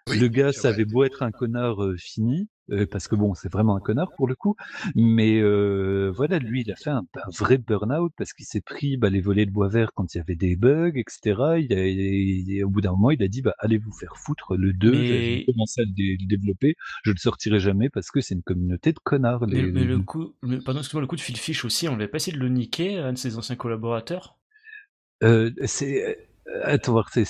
Oui, 0.08 0.18
le 0.20 0.28
gars, 0.30 0.54
ça 0.54 0.70
avait 0.70 0.86
beau 0.86 1.04
être 1.04 1.22
un 1.24 1.32
connard 1.32 1.84
euh, 1.84 1.98
fini, 1.98 2.48
euh, 2.72 2.86
parce 2.90 3.08
que 3.08 3.16
bon, 3.16 3.34
c'est 3.34 3.52
vraiment 3.52 3.76
un 3.76 3.82
connard 3.82 4.14
pour 4.16 4.28
le 4.28 4.36
coup, 4.36 4.56
mais 4.96 5.40
euh, 5.42 6.12
voilà, 6.16 6.40
lui, 6.40 6.62
il 6.62 6.72
a 6.72 6.76
fait 6.76 6.90
un, 6.90 7.04
un 7.16 7.30
vrai 7.38 7.58
burn-out 7.58 8.14
parce 8.18 8.34
qu'il 8.34 8.46
s'est 8.46 8.62
pris 8.62 8.98
bah, 8.98 9.10
les 9.10 9.22
volets 9.22 9.46
de 9.46 9.52
bois 9.52 9.68
vert 9.70 9.92
quand 9.94 10.14
il 10.16 10.18
y 10.18 10.22
avait 10.22 10.36
des 10.36 10.56
bugs, 10.56 10.92
etc. 10.96 11.60
Il 11.60 11.74
a, 11.74 11.86
il- 11.88 12.64
au 12.64 12.70
bout 12.70 12.82
d'un 12.82 12.92
moment, 12.92 13.12
il 13.12 13.22
a 13.24 13.28
dit, 13.28 13.42
bah, 13.42 13.54
allez 13.60 13.78
vous 13.78 13.92
faire 13.94 14.16
foutre 14.18 14.56
le 14.56 14.74
2, 14.74 15.04
Mais- 15.04 15.06
j'ai 15.22 15.42
commencé 15.46 15.82
à 15.82 15.84
le, 15.86 15.92
dé- 15.92 16.18
le 16.20 16.28
développer, 16.28 16.76
je 17.04 17.12
le 17.12 17.18
sortirai 17.18 17.60
jamais 17.60 17.90
parce 17.90 18.10
que 18.12 18.22
c'est 18.22 18.36
une 18.36 18.44
communauté 18.44 18.94
de 18.94 19.00
connards. 19.00 19.46
Mais, 19.50 19.62
les- 19.62 19.68
mais 19.68 19.84
le 19.84 20.00
les- 20.00 20.02
coup, 20.02 20.36
le, 20.42 20.62
pardon, 20.62 20.80
excuse-moi, 20.80 21.02
le 21.02 21.08
coup 21.08 21.16
de 21.18 21.22
Phil 21.22 21.36
Fish 21.38 21.66
aussi, 21.66 21.88
on 21.90 21.96
avait 21.96 22.08
pas 22.08 22.16
essayé 22.18 22.36
de 22.38 22.42
le 22.42 22.48
niquer, 22.50 22.98
un 22.98 23.12
de 23.14 23.18
ses 23.18 23.38
anciens 23.38 23.56
collaborateurs? 23.58 24.38
Euh, 25.24 25.52
c'est 25.66 26.04
euh, 26.06 26.14
attends 26.64 26.94
voir, 26.94 27.10
c'est 27.12 27.26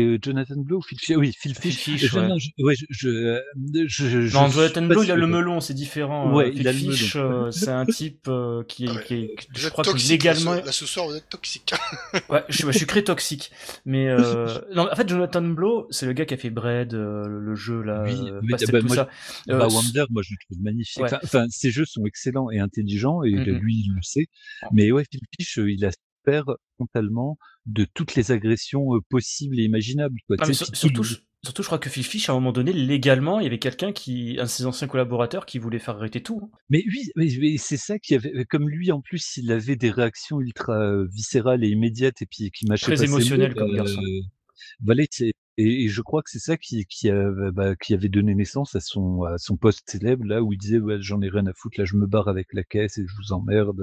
euh, 0.00 0.18
Jonathan 0.22 0.56
Blow 0.56 0.78
ou 0.78 0.82
Phil 0.82 0.98
Fish? 0.98 1.16
Oui, 1.16 1.32
Phil 1.38 1.54
Phil 1.54 1.72
Fish. 1.72 1.98
Fish, 2.00 2.10
Je- 2.10 2.18
ouais. 2.18 2.28
non, 2.28 2.38
je, 2.38 2.48
ouais, 2.58 2.74
je, 2.74 2.84
je, 2.90 3.08
euh, 3.08 3.40
je, 3.86 4.34
Non, 4.34 4.48
Jonathan 4.48 4.82
Blow, 4.86 5.02
il 5.02 5.10
a 5.10 5.16
le 5.16 5.26
melon, 5.26 5.60
c'est 5.60 5.74
différent. 5.74 6.32
Ouais, 6.34 6.46
Euh, 6.46 6.48
il 6.52 6.58
Phil 6.58 6.68
a 6.68 6.72
Fish, 6.72 7.16
euh, 7.16 7.50
c'est 7.50 7.68
un 7.70 7.84
type 7.86 8.26
euh, 8.28 8.62
qui, 8.64 8.86
Ah 8.88 8.92
est, 8.92 8.96
ouais, 8.96 9.04
qui 9.04 9.14
est- 9.14 9.34
Vous 9.52 9.60
je 9.60 9.66
êtes 9.66 9.72
crois 9.72 9.84
que 9.84 9.90
toxique, 9.90 10.10
légalement, 10.10 10.54
Là, 10.54 10.72
ce, 10.72 10.86
soir, 10.86 11.06
vous 11.06 11.14
êtes 11.16 11.28
toxique. 11.28 11.72
Ouais, 12.30 12.42
je, 12.48 12.56
suis- 12.56 12.64
ouais, 12.64 12.72
je 12.72 12.78
suis 12.78 12.86
très 12.86 13.02
toxique. 13.04 13.50
Mais 13.84 14.08
euh, 14.08 14.46
non, 14.74 14.88
en 14.90 14.96
fait, 14.96 15.08
Jonathan 15.08 15.42
Blow, 15.42 15.86
c'est 15.90 16.06
le 16.06 16.12
gars 16.12 16.24
qui 16.24 16.34
a 16.34 16.36
fait 16.38 16.50
Bread, 16.50 16.94
euh, 16.94 17.24
le, 17.26 17.54
jeu 17.54 17.82
là, 17.82 18.02
Oui, 18.04 18.14
euh, 18.30 18.40
oui, 18.42 18.48
Pastel, 18.50 18.70
bah, 18.72 18.80
tout 18.80 18.86
moi, 18.86 18.96
ça. 18.96 19.08
Euh, 19.50 19.58
bah, 19.58 19.68
Wonder, 19.68 20.04
moi 20.10 20.22
je 20.22 20.32
le 20.32 20.36
trouve 20.46 20.62
magnifique. 20.64 21.02
Ouais. 21.02 21.10
Enfin, 21.22 21.46
ces 21.50 21.70
jeux 21.70 21.84
sont 21.84 22.04
excellents 22.06 22.50
et 22.50 22.58
intelligents 22.58 23.22
et 23.22 23.32
Mhm. 23.32 23.58
lui 23.58 23.84
il 23.86 23.92
le 23.94 24.02
sait. 24.02 24.26
Mais 24.72 24.90
ouais, 24.92 25.04
Phil 25.10 25.20
Fish, 25.38 25.58
euh, 25.58 25.70
il 25.70 25.84
a 25.84 25.90
souffert 26.26 26.44
frontalement 26.76 27.38
de 27.66 27.84
toutes 27.84 28.14
les 28.14 28.32
agressions 28.32 28.86
possibles 29.08 29.58
et 29.60 29.64
imaginables. 29.64 30.18
Quoi. 30.26 30.36
Mais 30.46 30.54
sur- 30.54 30.66
surtout, 30.74 30.94
tout- 30.94 31.02
je- 31.02 31.16
surtout, 31.44 31.62
je 31.62 31.66
crois 31.68 31.78
que 31.78 31.90
Phil 31.90 32.04
Fish, 32.04 32.28
à 32.28 32.32
un 32.32 32.36
moment 32.36 32.52
donné, 32.52 32.72
légalement, 32.72 33.40
il 33.40 33.44
y 33.44 33.46
avait 33.46 33.58
quelqu'un 33.58 33.92
qui, 33.92 34.36
un 34.38 34.44
de 34.44 34.48
ses 34.48 34.66
anciens 34.66 34.88
collaborateurs, 34.88 35.46
qui 35.46 35.58
voulait 35.58 35.78
faire 35.78 35.96
arrêter 35.96 36.22
tout. 36.22 36.40
hein. 36.42 36.50
Mais 36.70 36.84
oui, 36.88 37.10
mais, 37.16 37.28
mais 37.40 37.56
c'est 37.58 37.76
ça 37.76 37.98
qui 37.98 38.14
avait, 38.14 38.44
comme 38.46 38.68
lui 38.68 38.92
en 38.92 39.00
plus, 39.00 39.36
il 39.36 39.50
avait 39.52 39.76
des 39.76 39.90
réactions 39.90 40.40
ultra 40.40 41.04
viscérales 41.12 41.64
et 41.64 41.68
immédiates 41.68 42.22
et 42.22 42.26
puis 42.26 42.50
qui 42.50 42.66
mâchait 42.66 42.94
Très 42.94 43.06
mots, 43.06 43.18
émotionnel 43.18 43.54
comme 43.54 43.74
garçon. 43.74 44.00
Voilà, 44.84 45.02
et, 45.18 45.32
et 45.58 45.88
je 45.88 46.02
crois 46.02 46.22
que 46.22 46.30
c'est 46.30 46.38
ça 46.38 46.56
qui, 46.56 46.84
qui, 46.86 47.08
a, 47.10 47.30
bah, 47.52 47.76
qui 47.76 47.94
avait 47.94 48.08
donné 48.08 48.34
naissance 48.34 48.74
à 48.74 48.80
son, 48.80 49.22
à 49.22 49.38
son 49.38 49.56
post 49.56 49.82
célèbre 49.88 50.24
là 50.24 50.42
où 50.42 50.52
il 50.52 50.58
disait 50.58 50.78
ouais, 50.78 50.96
j'en 51.00 51.20
ai 51.22 51.28
rien 51.28 51.46
à 51.46 51.52
foutre, 51.54 51.78
là 51.78 51.84
je 51.86 51.96
me 51.96 52.06
barre 52.06 52.28
avec 52.28 52.48
la 52.52 52.62
caisse 52.62 52.98
et 52.98 53.06
je 53.06 53.12
vous 53.16 53.32
emmerde. 53.32 53.80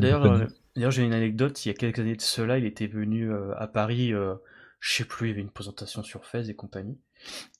D'ailleurs. 0.00 0.48
D'ailleurs, 0.74 0.90
j'ai 0.90 1.02
une 1.02 1.12
anecdote. 1.12 1.64
Il 1.64 1.68
y 1.68 1.70
a 1.70 1.74
quelques 1.74 2.00
années 2.00 2.16
de 2.16 2.22
cela, 2.22 2.58
il 2.58 2.64
était 2.64 2.86
venu 2.86 3.30
euh, 3.30 3.52
à 3.58 3.66
Paris. 3.66 4.12
euh, 4.12 4.34
je 4.82 4.96
sais 4.96 5.04
plus, 5.04 5.28
il 5.28 5.30
y 5.30 5.32
avait 5.34 5.42
une 5.42 5.50
présentation 5.50 6.02
sur 6.02 6.26
Fez 6.26 6.50
et 6.50 6.54
compagnie. 6.54 6.98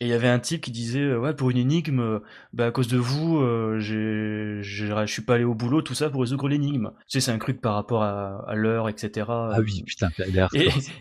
Et 0.01 0.07
il 0.07 0.09
y 0.09 0.13
avait 0.13 0.29
un 0.29 0.41
type 0.41 0.61
qui 0.61 0.73
disait 0.73 1.03
euh, 1.03 1.21
ouais 1.21 1.35
pour 1.35 1.51
une 1.51 1.57
énigme, 1.57 2.01
euh, 2.01 2.19
bah 2.53 2.67
à 2.67 2.71
cause 2.73 2.89
de 2.89 2.99
vous, 2.99 3.39
euh, 3.39 3.79
je 3.79 4.61
suis 5.07 5.23
pas 5.23 5.37
allé 5.37 5.45
au 5.45 5.55
boulot, 5.55 5.83
tout 5.83 5.95
ça 5.95 6.11
pour 6.11 6.23
résoudre 6.23 6.49
l'énigme. 6.49 6.91
Tu 7.09 7.21
sais, 7.21 7.23
c'est 7.27 7.31
un 7.31 7.39
truc 7.39 7.61
par 7.61 7.75
rapport 7.75 8.03
à, 8.03 8.45
à 8.49 8.57
l'heure, 8.57 8.89
etc. 8.89 9.27
Ah 9.29 9.61
oui, 9.61 9.85
putain, 9.87 10.11
il 10.27 10.37
est 10.37 10.43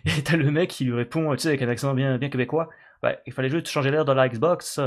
Et 0.17 0.21
t'as 0.23 0.37
le 0.37 0.51
mec 0.51 0.69
qui 0.69 0.85
lui 0.85 0.93
répond, 0.93 1.35
tu 1.35 1.41
sais, 1.41 1.47
avec 1.47 1.63
un 1.63 1.69
accent 1.69 1.95
bien, 1.95 2.19
bien 2.19 2.29
québécois. 2.29 2.69
Ouais, 3.01 3.17
il 3.25 3.33
fallait 3.33 3.49
juste 3.49 3.67
changer 3.67 3.89
l'air 3.89 4.05
dans 4.05 4.13
la 4.13 4.29
Xbox. 4.29 4.79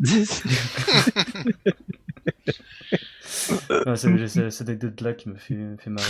Ouais, 3.70 3.96
c'est 3.96 4.50
cette 4.50 4.68
anecdote-là 4.68 5.14
qui 5.14 5.28
me 5.28 5.36
fait, 5.36 5.54
me 5.54 5.76
fait 5.76 5.90
marrer. 5.90 6.06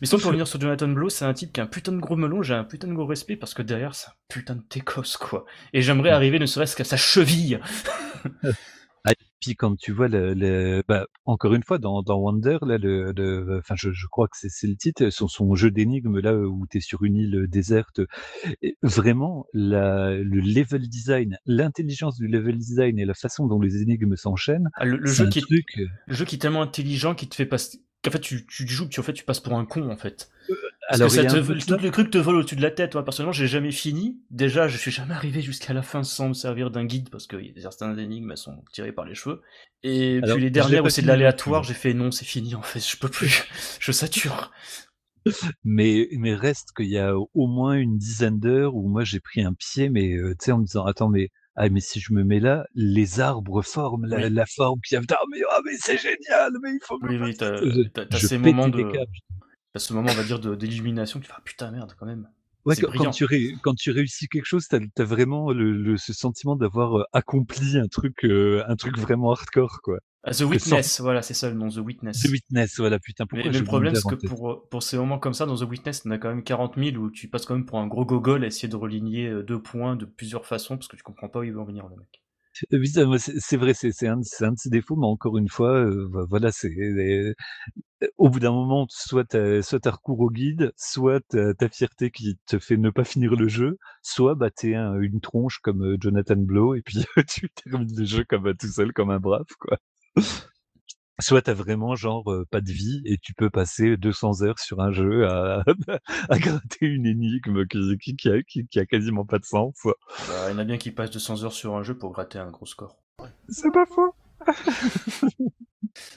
Mais 0.00 0.06
sinon, 0.06 0.20
pour 0.20 0.28
revenir 0.28 0.46
sur 0.46 0.60
Jonathan 0.60 0.88
Blow, 0.88 1.08
c'est 1.08 1.24
un 1.24 1.32
type 1.32 1.52
qui 1.52 1.60
a 1.60 1.64
un 1.64 1.66
putain 1.66 1.92
de 1.92 1.98
gros 1.98 2.16
melon, 2.16 2.42
j'ai 2.42 2.54
un 2.54 2.64
putain 2.64 2.88
de 2.88 2.92
gros 2.92 3.06
respect 3.06 3.36
parce 3.36 3.54
que 3.54 3.62
derrière, 3.62 3.94
c'est 3.94 4.08
un 4.08 4.14
putain 4.28 4.56
de 4.56 4.62
técos, 4.62 5.16
quoi. 5.18 5.46
Et 5.72 5.82
j'aimerais 5.82 6.10
arriver 6.10 6.38
ne 6.38 6.46
serait-ce 6.46 6.76
qu'à 6.76 6.84
sa 6.84 6.96
cheville. 6.96 7.60
puis 9.40 9.56
quand 9.56 9.76
tu 9.76 9.92
vois 9.92 10.08
le, 10.08 10.34
le 10.34 10.82
bah, 10.86 11.06
encore 11.24 11.54
une 11.54 11.62
fois 11.62 11.78
dans, 11.78 12.02
dans 12.02 12.18
Wonder 12.18 12.58
là 12.62 12.78
le, 12.78 13.12
le 13.12 13.58
enfin 13.58 13.74
je, 13.76 13.90
je 13.90 14.06
crois 14.06 14.28
que 14.28 14.36
c'est 14.36 14.50
c'est 14.50 14.66
le 14.66 14.76
titre 14.76 15.10
son, 15.10 15.28
son 15.28 15.54
jeu 15.54 15.70
d'énigmes 15.70 16.18
là 16.18 16.34
où 16.36 16.66
tu 16.70 16.78
es 16.78 16.80
sur 16.80 17.02
une 17.02 17.16
île 17.16 17.46
déserte 17.48 18.00
et 18.62 18.76
vraiment 18.82 19.46
la, 19.52 20.10
le 20.10 20.40
level 20.40 20.88
design 20.88 21.38
l'intelligence 21.46 22.16
du 22.16 22.28
level 22.28 22.58
design 22.58 22.98
et 22.98 23.04
la 23.04 23.14
façon 23.14 23.46
dont 23.46 23.60
les 23.60 23.82
énigmes 23.82 24.16
s'enchaînent 24.16 24.68
Ah, 24.74 24.84
le, 24.84 25.04
jeu 25.06 25.28
qui 25.28 25.38
est, 25.38 25.42
truc 25.42 25.66
le 26.06 26.14
jeu 26.14 26.24
qui 26.24 26.36
est 26.36 26.38
tellement 26.38 26.62
intelligent 26.62 27.14
qui 27.14 27.28
te 27.28 27.34
fait 27.34 27.46
passer. 27.46 27.80
En 28.06 28.10
fait, 28.10 28.20
tu, 28.20 28.46
tu 28.46 28.66
joues, 28.66 28.88
puis 28.88 29.00
en 29.00 29.02
fait, 29.02 29.12
tu 29.12 29.24
passes 29.24 29.40
pour 29.40 29.54
un 29.54 29.66
con, 29.66 29.90
en 29.90 29.96
fait. 29.96 30.30
Parce 30.88 31.00
alors 31.00 31.10
que 31.10 31.16
ça 31.16 31.24
te, 31.24 31.66
tout 31.66 31.76
le 31.84 31.90
truc 31.90 32.10
te 32.10 32.18
vole 32.18 32.36
au-dessus 32.36 32.56
de 32.56 32.62
la 32.62 32.70
tête. 32.70 32.94
Moi, 32.94 33.04
personnellement, 33.04 33.32
j'ai 33.32 33.46
jamais 33.46 33.70
fini. 33.70 34.18
Déjà, 34.30 34.68
je 34.68 34.76
suis 34.76 34.90
jamais 34.90 35.14
arrivé 35.14 35.42
jusqu'à 35.42 35.72
la 35.72 35.82
fin 35.82 36.02
sans 36.02 36.28
me 36.28 36.34
servir 36.34 36.70
d'un 36.70 36.84
guide 36.84 37.10
parce 37.10 37.26
que 37.26 37.36
y 37.36 37.52
a 37.56 37.70
certaines 37.70 37.98
énigmes, 37.98 38.30
elles 38.30 38.36
sont 38.36 38.64
tirées 38.72 38.92
par 38.92 39.04
les 39.04 39.14
cheveux. 39.14 39.42
Et 39.82 40.18
Alors, 40.22 40.36
puis 40.36 40.44
les 40.44 40.50
dernières 40.50 40.84
où 40.84 40.88
c'est 40.88 41.02
de 41.02 41.06
l'aléatoire, 41.06 41.62
j'ai 41.62 41.74
fait 41.74 41.94
non, 41.94 42.10
c'est 42.10 42.24
fini, 42.24 42.54
en 42.54 42.62
fait, 42.62 42.80
je 42.80 42.96
peux 42.96 43.08
plus. 43.08 43.44
je 43.80 43.92
sature. 43.92 44.50
Mais, 45.62 46.08
mais 46.12 46.34
reste 46.34 46.72
qu'il 46.74 46.88
y 46.88 46.98
a 46.98 47.14
au 47.16 47.46
moins 47.46 47.74
une 47.74 47.98
dizaine 47.98 48.40
d'heures 48.40 48.74
où 48.74 48.88
moi 48.88 49.04
j'ai 49.04 49.20
pris 49.20 49.42
un 49.42 49.52
pied, 49.52 49.90
mais 49.90 50.14
euh, 50.14 50.30
tu 50.30 50.46
sais, 50.46 50.52
en 50.52 50.58
me 50.58 50.64
disant, 50.64 50.86
attends, 50.86 51.10
mais, 51.10 51.28
ah, 51.62 51.68
mais 51.68 51.80
si 51.80 52.00
je 52.00 52.12
me 52.14 52.24
mets 52.24 52.40
là, 52.40 52.66
les 52.74 53.20
arbres 53.20 53.60
forment 53.62 54.06
la, 54.06 54.16
Oui. 54.16 54.30
la 54.30 54.46
forme 54.46 54.80
qui 54.80 54.96
a. 54.96 55.00
Ah, 55.10 55.16
mais, 55.30 55.38
ah, 55.50 55.60
mais 55.64 55.72
c'est 55.78 55.98
génial, 55.98 56.52
mais 56.62 56.70
il 56.70 56.80
faut 56.82 56.98
que 56.98 57.06
Oui, 57.06 57.18
je 57.18 57.24
oui, 57.24 57.36
t'as 57.36 58.18
ces 58.18 58.38
moments 58.38 58.68
de. 58.68 58.90
T'as 59.72 59.78
ce 59.78 59.92
moment, 59.92 60.10
on 60.10 60.14
va 60.14 60.24
dire, 60.24 60.40
de- 60.40 60.54
d'illumination. 60.54 61.20
Tu 61.20 61.26
fais, 61.26 61.34
ah 61.36 61.42
putain, 61.44 61.70
merde, 61.70 61.94
quand 61.98 62.06
même. 62.06 62.28
Ouais, 62.64 62.76
quand, 62.76 63.06
tu 63.08 63.24
ré- 63.24 63.54
quand 63.62 63.74
tu 63.74 63.90
réussis 63.90 64.28
quelque 64.28 64.44
chose, 64.46 64.66
t'as 64.68 64.78
as 64.98 65.04
vraiment 65.04 65.52
le, 65.52 65.72
le- 65.72 65.96
ce 65.96 66.12
sentiment 66.12 66.56
d'avoir 66.56 67.06
accompli 67.12 67.78
un 67.78 67.86
truc, 67.88 68.24
euh, 68.24 68.62
un 68.68 68.76
truc 68.76 68.98
vraiment 68.98 69.32
hardcore, 69.32 69.80
quoi. 69.82 69.98
Ah, 70.22 70.32
The 70.32 70.44
sans 70.58 70.80
Witness, 70.80 71.00
voilà, 71.00 71.20
c'est 71.22 71.34
ça 71.34 71.50
le 71.50 71.56
nom, 71.56 71.68
The 71.68 71.80
The 72.16 72.18
Witness. 72.18 72.26
Witness, 72.30 72.76
voilà, 72.78 72.98
putain, 72.98 73.26
Mais, 73.32 73.38
pourquoi 73.38 73.50
mais 73.50 73.52
j'ai 73.52 73.60
le 73.60 73.64
problème, 73.64 73.94
c'est 73.94 74.08
que 74.08 74.14
pour, 74.16 74.68
pour 74.70 74.82
ces 74.82 74.96
moments 74.98 75.18
comme 75.18 75.34
ça, 75.34 75.46
dans 75.46 75.56
The 75.56 75.62
Witness, 75.62 76.02
t'en 76.02 76.10
as 76.12 76.18
quand 76.18 76.28
même 76.30 76.44
40 76.44 76.76
000 76.76 76.98
où 76.98 77.10
tu 77.10 77.28
passes 77.28 77.46
quand 77.46 77.54
même 77.54 77.66
pour 77.66 77.78
un 77.78 77.86
gros 77.88 78.04
gogol 78.06 78.44
à 78.44 78.46
essayer 78.48 78.68
de 78.68 78.76
religner 78.76 79.42
deux 79.44 79.60
points 79.62 79.96
de 79.96 80.04
plusieurs 80.06 80.46
façons 80.46 80.76
parce 80.76 80.88
que 80.88 80.96
tu 80.96 81.02
comprends 81.02 81.28
pas 81.28 81.40
où 81.40 81.44
il 81.44 81.52
veut 81.52 81.60
en 81.60 81.64
venir, 81.64 81.88
le 81.88 81.96
mec. 81.96 82.22
Euh, 82.72 82.84
c'est 83.38 83.56
vrai, 83.56 83.74
c'est 83.74 84.06
un, 84.08 84.16
de- 84.18 84.24
ses 84.56 84.70
défauts, 84.70 84.96
mais 84.96 85.06
encore 85.06 85.38
une 85.38 85.48
fois, 85.48 85.70
euh, 85.70 86.06
vo- 86.10 86.26
voilà, 86.28 86.50
c'est 86.52 86.68
euh, 86.68 87.34
au 88.18 88.30
bout 88.30 88.40
d'un 88.40 88.52
moment, 88.52 88.86
soit 88.90 89.24
t'as 89.24 89.62
soit 89.62 89.80
t'as 89.80 89.92
recours 89.92 90.20
au 90.20 90.30
guide, 90.30 90.72
soit 90.76 91.20
ta 91.58 91.68
fierté 91.70 92.10
qui 92.10 92.38
te 92.46 92.58
fait 92.58 92.76
ne 92.78 92.90
pas 92.90 93.04
finir 93.04 93.36
le 93.36 93.48
jeu, 93.48 93.78
soit 94.02 94.34
bah 94.36 94.50
t'es 94.50 94.74
un- 94.74 95.00
une 95.00 95.20
tronche 95.20 95.58
comme 95.60 95.96
Jonathan 96.00 96.36
Blow 96.36 96.74
et 96.76 96.82
puis 96.82 97.04
tu 97.28 97.50
termines 97.50 97.94
le 97.96 98.04
jeu 98.04 98.24
comme 98.28 98.48
euh, 98.48 98.54
tout 98.54 98.68
seul 98.68 98.92
comme 98.94 99.10
un 99.10 99.20
brave, 99.20 99.46
quoi. 99.60 99.78
Soit 101.20 101.42
t'as 101.42 101.54
vraiment 101.54 101.94
genre 101.94 102.30
euh, 102.32 102.46
pas 102.50 102.60
de 102.60 102.70
vie 102.70 103.02
et 103.04 103.18
tu 103.18 103.34
peux 103.34 103.50
passer 103.50 103.96
200 103.96 104.42
heures 104.42 104.58
sur 104.58 104.80
un 104.80 104.90
jeu 104.92 105.26
à, 105.26 105.62
à 106.28 106.38
gratter 106.38 106.86
une 106.86 107.06
énigme 107.06 107.66
qui, 107.66 107.98
qui, 107.98 108.16
qui, 108.16 108.28
a, 108.28 108.42
qui, 108.42 108.66
qui 108.66 108.78
a 108.78 108.86
quasiment 108.86 109.24
pas 109.24 109.38
de 109.38 109.44
sens. 109.44 109.74
Bah, 109.84 109.92
il 110.48 110.52
y 110.52 110.54
en 110.54 110.58
a 110.58 110.64
bien 110.64 110.78
qui 110.78 110.90
passent 110.90 111.10
200 111.10 111.44
heures 111.44 111.52
sur 111.52 111.76
un 111.76 111.82
jeu 111.82 111.96
pour 111.96 112.12
gratter 112.12 112.38
un 112.38 112.50
gros 112.50 112.66
score. 112.66 112.96
C'est 113.48 113.72
pas 113.72 113.86
faux. 113.86 114.14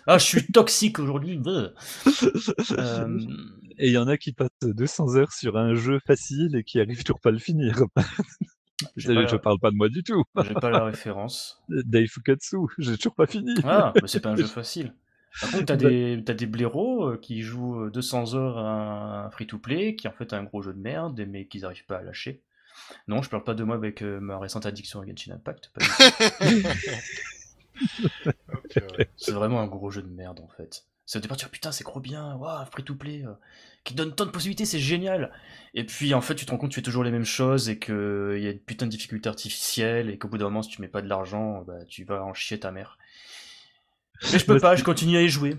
Ah, 0.08 0.18
je 0.18 0.26
suis 0.26 0.48
toxique 0.48 1.00
aujourd'hui. 1.00 1.40
Euh, 2.72 3.20
Et 3.80 3.88
il 3.88 3.94
y 3.94 3.98
en 3.98 4.08
a 4.08 4.18
qui 4.18 4.34
passent 4.34 4.50
200 4.62 5.16
heures 5.16 5.34
sur 5.34 5.58
un 5.58 5.74
jeu 5.74 6.00
facile 6.06 6.56
et 6.56 6.64
qui 6.64 6.80
arrivent 6.80 7.04
toujours 7.04 7.20
pas 7.20 7.30
à 7.30 7.32
le 7.32 7.40
finir. 7.40 7.84
j'ai 8.96 9.14
je, 9.14 9.14
pas, 9.14 9.28
je 9.28 9.36
la- 9.36 9.40
parle 9.40 9.60
pas 9.60 9.72
de 9.72 9.76
moi 9.76 9.90
du 9.90 10.04
tout. 10.04 10.24
j'ai 10.44 10.54
pas 10.54 10.70
la 10.70 10.84
référence. 10.86 11.62
Daifukatsu, 11.70 12.58
j'ai 12.78 12.98
toujours 12.98 13.16
pas 13.16 13.28
fini. 13.28 13.54
Ah, 13.64 13.94
mais 14.02 14.08
c'est 14.08 14.20
pas 14.20 14.30
un 14.30 14.36
jeu 14.36 14.46
facile. 14.48 14.94
Par 15.42 15.50
contre, 15.52 15.66
t'as 15.66 15.76
Bah- 15.76 15.90
des, 15.90 16.22
t'as 16.26 16.34
des 16.36 16.46
blaireaux 16.46 17.10
euh, 17.12 17.18
qui 17.18 17.42
jouent 17.42 17.86
euh, 17.86 17.90
200 17.90 18.36
heures 18.36 18.58
à 18.60 19.26
un 19.26 19.32
free-to-play, 19.32 19.96
qui 19.96 20.08
en 20.08 20.12
fait 20.12 20.32
est 20.32 20.36
un 20.36 20.44
gros 20.44 20.62
jeu 20.62 20.74
de 20.74 20.80
merde, 20.80 21.20
mais 21.28 21.46
qu'ils 21.48 21.66
arrivent 21.66 21.86
pas 21.86 21.98
à 21.98 22.02
lâcher. 22.04 22.42
Non, 23.08 23.22
je 23.22 23.30
parle 23.30 23.44
pas 23.44 23.54
de 23.56 23.64
moi 23.64 23.76
avec 23.76 24.02
euh, 24.04 24.20
ma 24.20 24.38
récente 24.40 24.66
addiction 24.66 25.02
à 25.02 25.06
Genshin 25.08 25.34
Impact. 25.34 25.72
pas 25.74 25.82
du 25.82 26.64
tout. 26.64 26.74
Ouais. 28.98 29.10
C'est 29.18 29.32
vraiment 29.32 29.62
un 29.62 29.68
gros 29.68 29.90
jeu 29.90 30.02
de 30.02 30.08
merde 30.08 30.40
en 30.40 30.48
fait. 30.48 30.86
C'est 31.06 31.18
au 31.18 31.22
départ, 31.22 31.38
tu 31.38 31.48
putain, 31.48 31.72
c'est 31.72 31.84
trop 31.84 32.00
bien, 32.00 32.36
waouh, 32.36 32.66
free 32.72 32.84
to 32.84 32.96
play, 32.96 33.24
euh, 33.26 33.34
qui 33.84 33.94
donne 33.94 34.16
tant 34.16 34.26
de 34.26 34.32
possibilités, 34.32 34.66
c'est 34.66 34.80
génial. 34.80 35.32
Et 35.74 35.86
puis 35.86 36.14
en 36.14 36.22
fait, 36.22 36.36
tu 36.36 36.46
te 36.46 36.52
rends 36.52 36.58
compte 36.58 36.70
que 36.70 36.76
tu 36.76 36.80
fais 36.80 36.84
toujours 36.84 37.04
les 37.04 37.12
mêmes 37.12 37.26
choses 37.26 37.70
et 37.70 37.78
qu'il 37.78 38.40
y 38.40 38.48
a 38.48 38.52
une 38.52 38.60
putain 38.60 38.86
de 38.86 38.92
difficulté 38.92 39.28
artificielle 39.28 40.10
et 40.10 40.18
qu'au 40.18 40.30
bout 40.30 40.38
d'un 40.38 40.46
moment, 40.46 40.64
si 40.64 40.70
tu 40.70 40.82
mets 40.82 40.88
pas 40.88 41.02
de 41.02 41.10
l'argent, 41.10 41.64
bah, 41.68 41.84
tu 41.88 42.06
vas 42.06 42.24
en 42.24 42.34
chier 42.34 42.60
ta 42.60 42.72
mère. 42.72 42.98
Mais 44.32 44.40
je 44.40 44.46
peux 44.46 44.60
pas, 44.60 44.76
je 44.76 44.84
continue 44.84 45.18
à 45.18 45.22
y 45.22 45.28
jouer. 45.28 45.58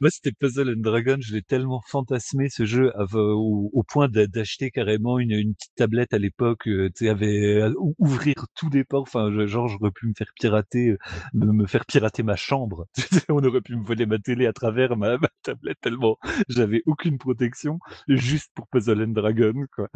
Moi, 0.00 0.10
c'était 0.10 0.32
Puzzle 0.32 0.74
and 0.76 0.80
Dragon, 0.80 1.16
je 1.20 1.32
l'ai 1.32 1.42
tellement 1.42 1.80
fantasmé 1.80 2.50
ce 2.50 2.66
jeu 2.66 2.92
au, 3.14 3.82
point 3.88 4.08
d'a- 4.08 4.26
d'acheter 4.26 4.70
carrément 4.70 5.18
une, 5.18 5.54
petite 5.54 5.74
tablette 5.74 6.12
à 6.12 6.18
l'époque, 6.18 6.68
euh, 6.68 6.90
tu 6.94 7.06
sais, 7.06 7.10
euh, 7.10 7.72
ou- 7.78 7.94
ouvrir 7.98 8.34
tous 8.54 8.68
les 8.70 8.84
ports. 8.84 9.02
Enfin, 9.02 9.30
genre, 9.46 9.68
j'aurais 9.68 9.90
pu 9.90 10.06
me 10.06 10.12
faire 10.14 10.30
pirater, 10.38 10.90
euh, 10.90 10.98
me, 11.34 11.66
faire 11.66 11.86
pirater 11.86 12.22
ma 12.22 12.36
chambre. 12.36 12.86
On 13.30 13.42
aurait 13.42 13.62
pu 13.62 13.74
me 13.76 13.84
voler 13.84 14.04
ma 14.06 14.18
télé 14.18 14.46
à 14.46 14.52
travers 14.52 14.96
ma, 14.96 15.16
tablette 15.42 15.80
tellement 15.80 16.18
j'avais 16.48 16.82
aucune 16.86 17.18
protection, 17.18 17.78
juste 18.08 18.50
pour 18.54 18.66
Puzzle 18.68 19.02
and 19.02 19.08
Dragon, 19.08 19.54
quoi. 19.74 19.88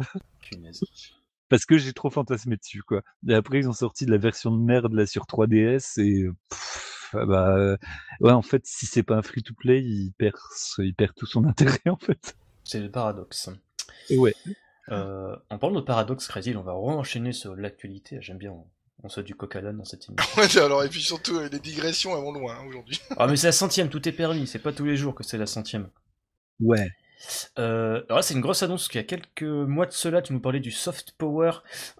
Parce 1.49 1.65
que 1.65 1.77
j'ai 1.77 1.93
trop 1.93 2.09
fantasmé 2.09 2.55
dessus, 2.57 2.81
quoi. 2.81 3.01
Et 3.27 3.33
après, 3.33 3.59
ils 3.59 3.69
ont 3.69 3.73
sorti 3.73 4.05
de 4.05 4.11
la 4.11 4.17
version 4.17 4.55
de 4.55 4.63
merde 4.63 4.93
là 4.93 5.05
sur 5.05 5.25
3DS 5.27 5.99
et 5.99 6.25
pff, 6.49 7.00
bah 7.13 7.55
euh, 7.57 7.77
ouais, 8.19 8.31
en 8.31 8.41
fait, 8.41 8.65
si 8.65 8.85
c'est 8.85 9.03
pas 9.03 9.15
un 9.15 9.21
free-to-play, 9.21 9.81
il 9.81 10.13
perd, 10.17 10.35
il 10.79 10.93
perd 10.93 11.13
tout 11.15 11.25
son 11.25 11.43
intérêt 11.47 11.81
en 11.87 11.97
fait. 11.97 12.35
C'est 12.63 12.79
le 12.79 12.91
paradoxe. 12.91 13.49
Et 14.09 14.17
ouais. 14.17 14.35
Euh, 14.89 15.35
en 15.49 15.57
parlant 15.57 15.79
de 15.79 15.85
paradoxe, 15.85 16.27
Crazy, 16.27 16.55
on 16.55 16.63
va 16.63 16.73
re-enchaîner 16.73 17.33
sur 17.33 17.55
l'actualité. 17.55 18.17
J'aime 18.21 18.37
bien, 18.37 18.51
on, 18.51 18.65
on 19.03 19.09
se 19.09 19.21
du 19.21 19.35
coq 19.35 19.55
à 19.55 19.61
l'âne 19.61 19.77
dans 19.77 19.85
cette 19.85 20.07
émission. 20.09 20.41
Ouais, 20.41 20.57
alors, 20.57 20.83
et 20.83 20.89
puis 20.89 21.01
surtout, 21.01 21.37
euh, 21.37 21.49
les 21.49 21.59
digressions, 21.59 22.15
elles 22.15 22.23
vont 22.23 22.31
loin 22.31 22.55
hein, 22.55 22.65
aujourd'hui. 22.67 22.99
ah, 23.17 23.27
mais 23.27 23.35
c'est 23.35 23.47
la 23.47 23.53
centième, 23.53 23.89
tout 23.89 24.07
est 24.07 24.11
permis. 24.11 24.47
C'est 24.47 24.59
pas 24.59 24.73
tous 24.73 24.85
les 24.85 24.97
jours 24.97 25.15
que 25.15 25.23
c'est 25.23 25.37
la 25.37 25.47
centième. 25.47 25.89
Ouais. 26.59 26.89
Euh, 27.59 28.01
alors 28.07 28.17
là, 28.17 28.21
c'est 28.21 28.33
une 28.33 28.41
grosse 28.41 28.63
annonce, 28.63 28.81
parce 28.83 28.89
qu'il 28.89 29.01
y 29.01 29.03
a 29.03 29.07
quelques 29.07 29.43
mois 29.43 29.85
de 29.85 29.91
cela, 29.91 30.21
tu 30.21 30.33
nous 30.33 30.39
parlais 30.39 30.59
du 30.59 30.71
soft 30.71 31.13
power, 31.17 31.51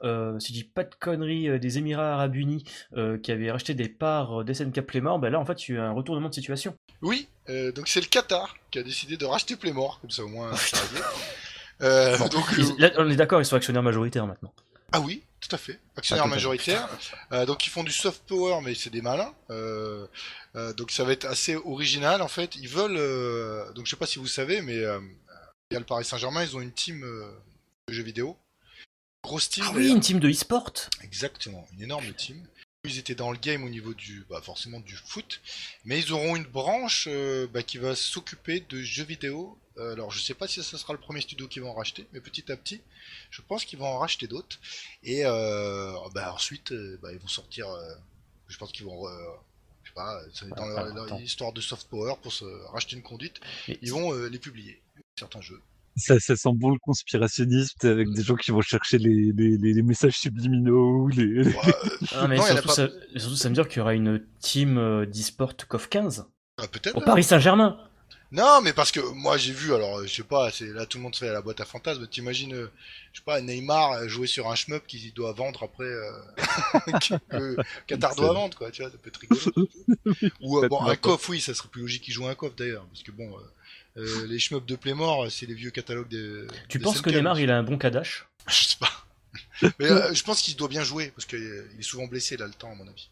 euh, 0.03 0.39
si 0.39 0.49
je 0.53 0.59
dis 0.59 0.63
pas 0.63 0.84
de 0.84 0.93
conneries, 0.99 1.49
euh, 1.49 1.59
des 1.59 1.78
Émirats 1.78 2.13
Arabes 2.13 2.36
Unis, 2.36 2.63
euh, 2.97 3.17
qui 3.17 3.32
avaient 3.32 3.51
racheté 3.51 3.74
des 3.74 3.89
parts 3.89 4.43
d'SNK 4.43 4.82
Playmore, 4.82 5.19
ben 5.19 5.30
là, 5.30 5.39
en 5.39 5.45
fait, 5.45 5.55
tu 5.55 5.80
as 5.80 5.84
un 5.84 5.91
retournement 5.91 6.30
de 6.30 6.34
situation. 6.34 6.76
Oui, 7.01 7.28
donc 7.76 7.88
c'est 7.88 8.01
le 8.01 8.07
Qatar 8.07 8.55
qui 8.72 8.80
a 8.80 8.84
décidé 8.84 9.17
de 9.17 9.26
racheter 9.26 9.55
Playmore, 9.55 9.99
comme 10.01 10.11
ça 10.11 10.24
au 10.24 10.28
moins 10.28 10.51
c'est 10.55 10.78
réglé. 10.80 12.17
Bon, 12.19 12.28
donc, 12.28 12.45
ils- 12.57 12.76
là, 12.80 12.91
on 12.97 13.09
est 13.09 13.15
d'accord, 13.15 13.41
ils 13.41 13.45
sont 13.45 13.55
actionnaires 13.55 13.84
majoritaires 13.84 14.28
maintenant. 14.28 14.53
Ah 14.91 14.99
oui, 15.01 15.24
à 15.52 15.58
fait. 15.58 15.80
Actionnaire 15.95 16.24
Ah, 16.24 16.28
totalement. 16.28 16.28
majoritaire. 16.36 16.89
Euh, 17.32 17.45
donc 17.45 17.66
ils 17.66 17.70
font 17.70 17.84
du 17.84 17.91
soft 17.91 18.24
power, 18.28 18.60
mais 18.64 18.76
c'est 18.76 18.89
des 18.89 19.02
malins. 19.02 19.34
Euh, 19.49 20.08
euh, 20.56 20.74
donc 20.74 20.91
ça 20.91 21.04
va 21.04 21.12
être 21.14 21.26
assez 21.26 21.56
original 21.56 22.22
en 22.22 22.28
fait. 22.28 22.56
Ils 22.56 22.68
veulent. 22.70 23.74
donc 23.74 23.86
je 23.86 23.91
sais 23.91 23.95
pas 23.97 24.06
si 24.08 24.20
vous 24.20 24.28
savez, 24.28 24.62
mais 24.62 24.76
il 24.76 25.74
y 25.74 25.76
a 25.76 25.80
le 25.80 25.86
Paris 25.86 26.06
Saint-Germain, 26.06 26.43
ils 26.43 26.56
ont 26.56 26.62
une 26.62 26.74
team 26.74 27.02
de 27.02 27.93
jeux 27.93 28.04
vidéo. 28.04 28.38
Grosse 29.24 29.49
team. 29.49 29.64
Ah 29.68 29.72
oui, 29.76 29.89
une 29.89 29.99
team 29.99 30.20
de 30.20 30.30
e-sport 30.30 30.72
Exactement, 31.04 31.68
une 31.74 31.84
énorme 31.84 32.12
team. 32.14 32.43
Ils 32.84 32.97
étaient 32.97 33.13
dans 33.13 33.32
le 33.32 33.38
game 33.38 33.63
au 33.63 33.69
niveau 33.69 33.93
du, 33.93 34.25
bah, 34.27 34.41
forcément 34.41 34.79
du 34.79 34.95
foot, 34.95 35.39
mais 35.86 35.99
ils 35.99 36.11
auront 36.13 36.36
une 36.36 36.45
branche 36.45 37.07
euh, 37.11 37.45
bah, 37.45 37.61
qui 37.61 37.77
va 37.77 37.95
s'occuper 37.95 38.61
de 38.69 38.82
jeux 38.82 39.03
vidéo. 39.03 39.55
Euh, 39.77 39.93
alors 39.93 40.09
je 40.09 40.19
sais 40.19 40.34
pas 40.34 40.47
si 40.47 40.63
ce 40.63 40.77
sera 40.77 40.91
le 40.93 40.99
premier 40.99 41.21
studio 41.21 41.47
qu'ils 41.47 41.61
vont 41.61 41.69
en 41.69 41.75
racheter, 41.75 42.07
mais 42.11 42.19
petit 42.21 42.51
à 42.51 42.57
petit, 42.57 42.82
je 43.29 43.43
pense 43.43 43.65
qu'ils 43.65 43.77
vont 43.77 43.86
en 43.86 43.99
racheter 43.99 44.25
d'autres. 44.25 44.59
Et 45.03 45.21
euh, 45.25 45.93
bah, 46.15 46.34
ensuite, 46.34 46.73
bah, 47.03 47.13
ils 47.13 47.19
vont 47.19 47.27
sortir. 47.27 47.67
je 48.47 48.57
pense 48.57 48.71
qu'ils 48.71 48.86
vont, 48.86 49.07
je 49.84 49.89
sais 49.89 49.93
pas, 49.93 50.19
c'est 50.34 50.49
dans 50.49 50.63
Ah, 50.63 50.67
leur, 50.67 50.79
attends. 50.79 51.05
leur 51.05 51.21
histoire 51.21 51.53
de 51.53 51.61
soft 51.61 51.88
power 51.88 52.15
pour 52.23 52.34
se 52.34 52.45
racheter 52.71 52.95
une 52.95 53.03
conduite. 53.03 53.39
Ils 53.67 53.91
vont 53.91 54.11
les 54.25 54.39
publier 54.39 54.82
certains 55.19 55.41
jeux. 55.41 55.61
Ça, 55.95 56.19
ça 56.19 56.35
sent 56.35 56.49
bon 56.53 56.71
le 56.71 56.79
conspirationniste 56.79 57.85
avec 57.85 58.11
des 58.13 58.23
gens 58.23 58.35
qui 58.35 58.51
vont 58.51 58.61
chercher 58.61 58.97
les, 58.97 59.31
les, 59.33 59.57
les, 59.57 59.73
les 59.73 59.81
messages 59.83 60.17
subliminaux, 60.17 61.07
les... 61.09 61.43
Ouais, 61.43 61.53
Ah, 62.15 62.27
mais 62.27 62.37
Non, 62.37 62.43
surtout, 62.43 62.67
pas- 62.69 62.73
ça, 62.73 62.87
surtout, 63.17 63.35
ça 63.35 63.49
veut 63.49 63.55
dire 63.55 63.67
qu'il 63.67 63.79
y 63.79 63.81
aura 63.81 63.93
une 63.93 64.25
team 64.39 64.77
euh, 64.77 65.05
d'e-sport 65.05 65.53
COF 65.67 65.89
15 65.89 66.25
euh, 66.61 66.67
peut-être. 66.67 66.95
au 66.97 67.01
Paris 67.01 67.23
Saint-Germain. 67.23 67.77
Non, 68.33 68.61
mais 68.61 68.71
parce 68.71 68.93
que 68.93 69.01
moi 69.13 69.35
j'ai 69.37 69.51
vu, 69.51 69.73
alors 69.73 69.97
euh, 69.99 70.05
je 70.07 70.13
sais 70.15 70.23
pas, 70.23 70.49
c'est 70.51 70.67
là 70.71 70.85
tout 70.85 70.97
le 70.97 71.03
monde 71.03 71.13
se 71.13 71.19
fait 71.19 71.29
à 71.29 71.33
la 71.33 71.41
boîte 71.41 71.59
à 71.59 71.65
fantasmes. 71.65 72.07
T'imagines, 72.07 72.53
euh, 72.53 72.71
je 73.11 73.19
sais 73.19 73.25
pas, 73.25 73.41
Neymar 73.41 73.91
euh, 73.91 74.07
jouer 74.07 74.25
sur 74.27 74.49
un 74.49 74.55
shmup 74.55 74.87
qui 74.87 75.11
doit 75.11 75.33
vendre 75.33 75.63
après, 75.63 75.83
euh, 75.83 76.11
Qatar 77.87 78.15
doit 78.15 78.33
vendre, 78.33 78.57
quoi, 78.57 78.71
tu 78.71 78.81
vois, 78.83 78.91
ça 78.91 78.97
peut 78.97 79.09
être 79.09 79.19
rigolo. 79.19 79.41
Ou 80.39 80.59
euh, 80.59 80.67
bon, 80.69 80.81
un 80.85 80.95
n'importe. 80.95 81.01
coff, 81.01 81.27
oui, 81.29 81.41
ça 81.41 81.53
serait 81.53 81.67
plus 81.69 81.81
logique 81.81 82.03
qu'il 82.03 82.13
joue 82.13 82.25
un 82.27 82.35
coff 82.35 82.55
d'ailleurs, 82.55 82.85
parce 82.87 83.03
que 83.03 83.11
bon, 83.11 83.29
euh, 83.97 84.27
les 84.27 84.39
shmups 84.39 84.65
de 84.65 84.75
Playmore, 84.75 85.27
c'est 85.31 85.45
les 85.45 85.53
vieux 85.53 85.71
catalogues 85.71 86.07
des. 86.09 86.45
Tu 86.69 86.77
des 86.77 86.83
penses 86.83 87.01
que 87.01 87.09
Neymar, 87.09 87.39
il 87.39 87.51
a 87.51 87.57
un 87.57 87.63
bon 87.63 87.77
Kadash? 87.77 88.27
Je 88.47 88.65
sais 88.65 88.77
pas. 88.79 88.91
Mais 89.79 89.85
euh, 89.91 90.13
je 90.13 90.23
pense 90.23 90.41
qu'il 90.41 90.55
doit 90.55 90.67
bien 90.67 90.83
jouer, 90.83 91.11
parce 91.15 91.25
qu'il 91.25 91.37
est 91.79 91.81
souvent 91.83 92.07
blessé 92.07 92.35
là 92.35 92.47
le 92.47 92.53
temps, 92.53 92.71
à 92.71 92.75
mon 92.75 92.87
avis. 92.87 93.09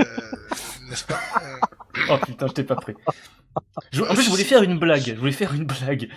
Euh, 0.00 0.04
N'est-ce 0.88 1.04
pas? 1.04 1.20
Oh 2.10 2.18
putain, 2.26 2.48
je 2.48 2.52
t'ai 2.52 2.64
pas 2.64 2.74
pris. 2.74 2.94
Je- 3.92 4.02
En 4.02 4.12
plus, 4.14 4.24
je 4.24 4.30
voulais 4.30 4.44
faire 4.44 4.62
une 4.62 4.78
blague. 4.78 5.04
Je 5.06 5.14
voulais 5.14 5.30
faire 5.32 5.54
une 5.54 5.64
blague. 5.64 6.10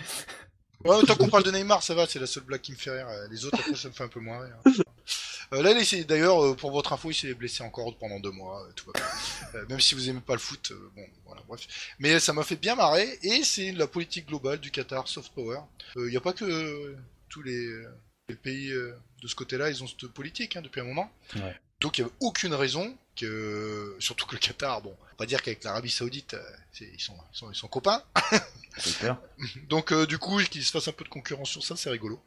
Ouais, 0.84 1.00
tant 1.06 1.14
qu'on 1.14 1.28
parle 1.28 1.44
de 1.44 1.50
Neymar, 1.52 1.82
ça 1.82 1.94
va, 1.94 2.06
c'est 2.06 2.18
la 2.18 2.26
seule 2.26 2.42
blague 2.42 2.60
qui 2.60 2.72
me 2.72 2.76
fait 2.76 2.90
rire. 2.90 3.06
Les 3.30 3.44
autres, 3.44 3.58
après, 3.60 3.76
ça 3.76 3.88
me 3.88 3.92
fait 3.94 4.04
un 4.04 4.08
peu 4.08 4.20
moins 4.20 4.40
rire. 4.40 4.56
Euh, 5.52 5.62
là, 5.62 5.74
d'ailleurs, 6.04 6.44
euh, 6.44 6.54
pour 6.54 6.70
votre 6.70 6.92
info, 6.92 7.10
il 7.10 7.14
s'est 7.14 7.34
blessé 7.34 7.62
encore 7.62 7.96
pendant 7.98 8.20
deux 8.20 8.30
mois. 8.30 8.62
euh, 8.64 8.72
tout 8.74 8.86
va 8.86 8.92
bien. 8.92 9.60
Euh, 9.60 9.66
même 9.68 9.80
si 9.80 9.94
vous 9.94 10.08
aimez 10.08 10.20
pas 10.20 10.34
le 10.34 10.38
foot, 10.38 10.72
bon, 10.94 11.04
voilà, 11.26 11.42
bref. 11.48 11.66
Mais 11.98 12.20
ça 12.20 12.32
m'a 12.32 12.44
fait 12.44 12.56
bien 12.56 12.76
marrer, 12.76 13.18
et 13.22 13.42
c'est 13.42 13.72
la 13.72 13.86
politique 13.86 14.26
globale 14.26 14.60
du 14.60 14.70
Qatar, 14.70 15.08
soft 15.08 15.32
power. 15.34 15.60
Il 15.96 16.04
n'y 16.04 16.16
a 16.16 16.20
pas 16.20 16.32
que 16.32 16.94
tous 17.28 17.42
les, 17.42 17.68
les 18.28 18.36
pays 18.36 18.70
de 18.70 19.28
ce 19.28 19.34
côté-là, 19.34 19.70
ils 19.70 19.82
ont 19.82 19.88
cette 19.88 20.06
politique 20.12 20.56
hein, 20.56 20.62
depuis 20.62 20.80
un 20.80 20.84
moment. 20.84 21.10
Ouais. 21.36 21.58
Donc 21.80 21.98
il 21.98 22.02
n'y 22.02 22.06
avait 22.06 22.16
aucune 22.20 22.54
raison 22.54 22.96
que, 23.16 23.96
surtout 23.98 24.26
que 24.26 24.34
le 24.34 24.40
Qatar, 24.40 24.82
bon, 24.82 24.94
va 25.20 25.26
dire 25.26 25.42
qu'avec 25.42 25.62
l'Arabie 25.64 25.90
Saoudite, 25.90 26.34
euh, 26.34 26.42
ils, 26.80 27.00
sont, 27.00 27.14
ils, 27.34 27.38
sont, 27.38 27.50
ils 27.50 27.56
sont 27.56 27.68
copains. 27.68 28.02
Donc 29.68 29.92
euh, 29.92 30.06
du 30.06 30.18
coup, 30.18 30.38
qu'il 30.50 30.62
se 30.62 30.70
fasse 30.70 30.88
un 30.88 30.92
peu 30.92 31.04
de 31.04 31.08
concurrence 31.08 31.50
sur 31.50 31.62
ça, 31.64 31.76
c'est 31.76 31.90
rigolo. 31.90 32.20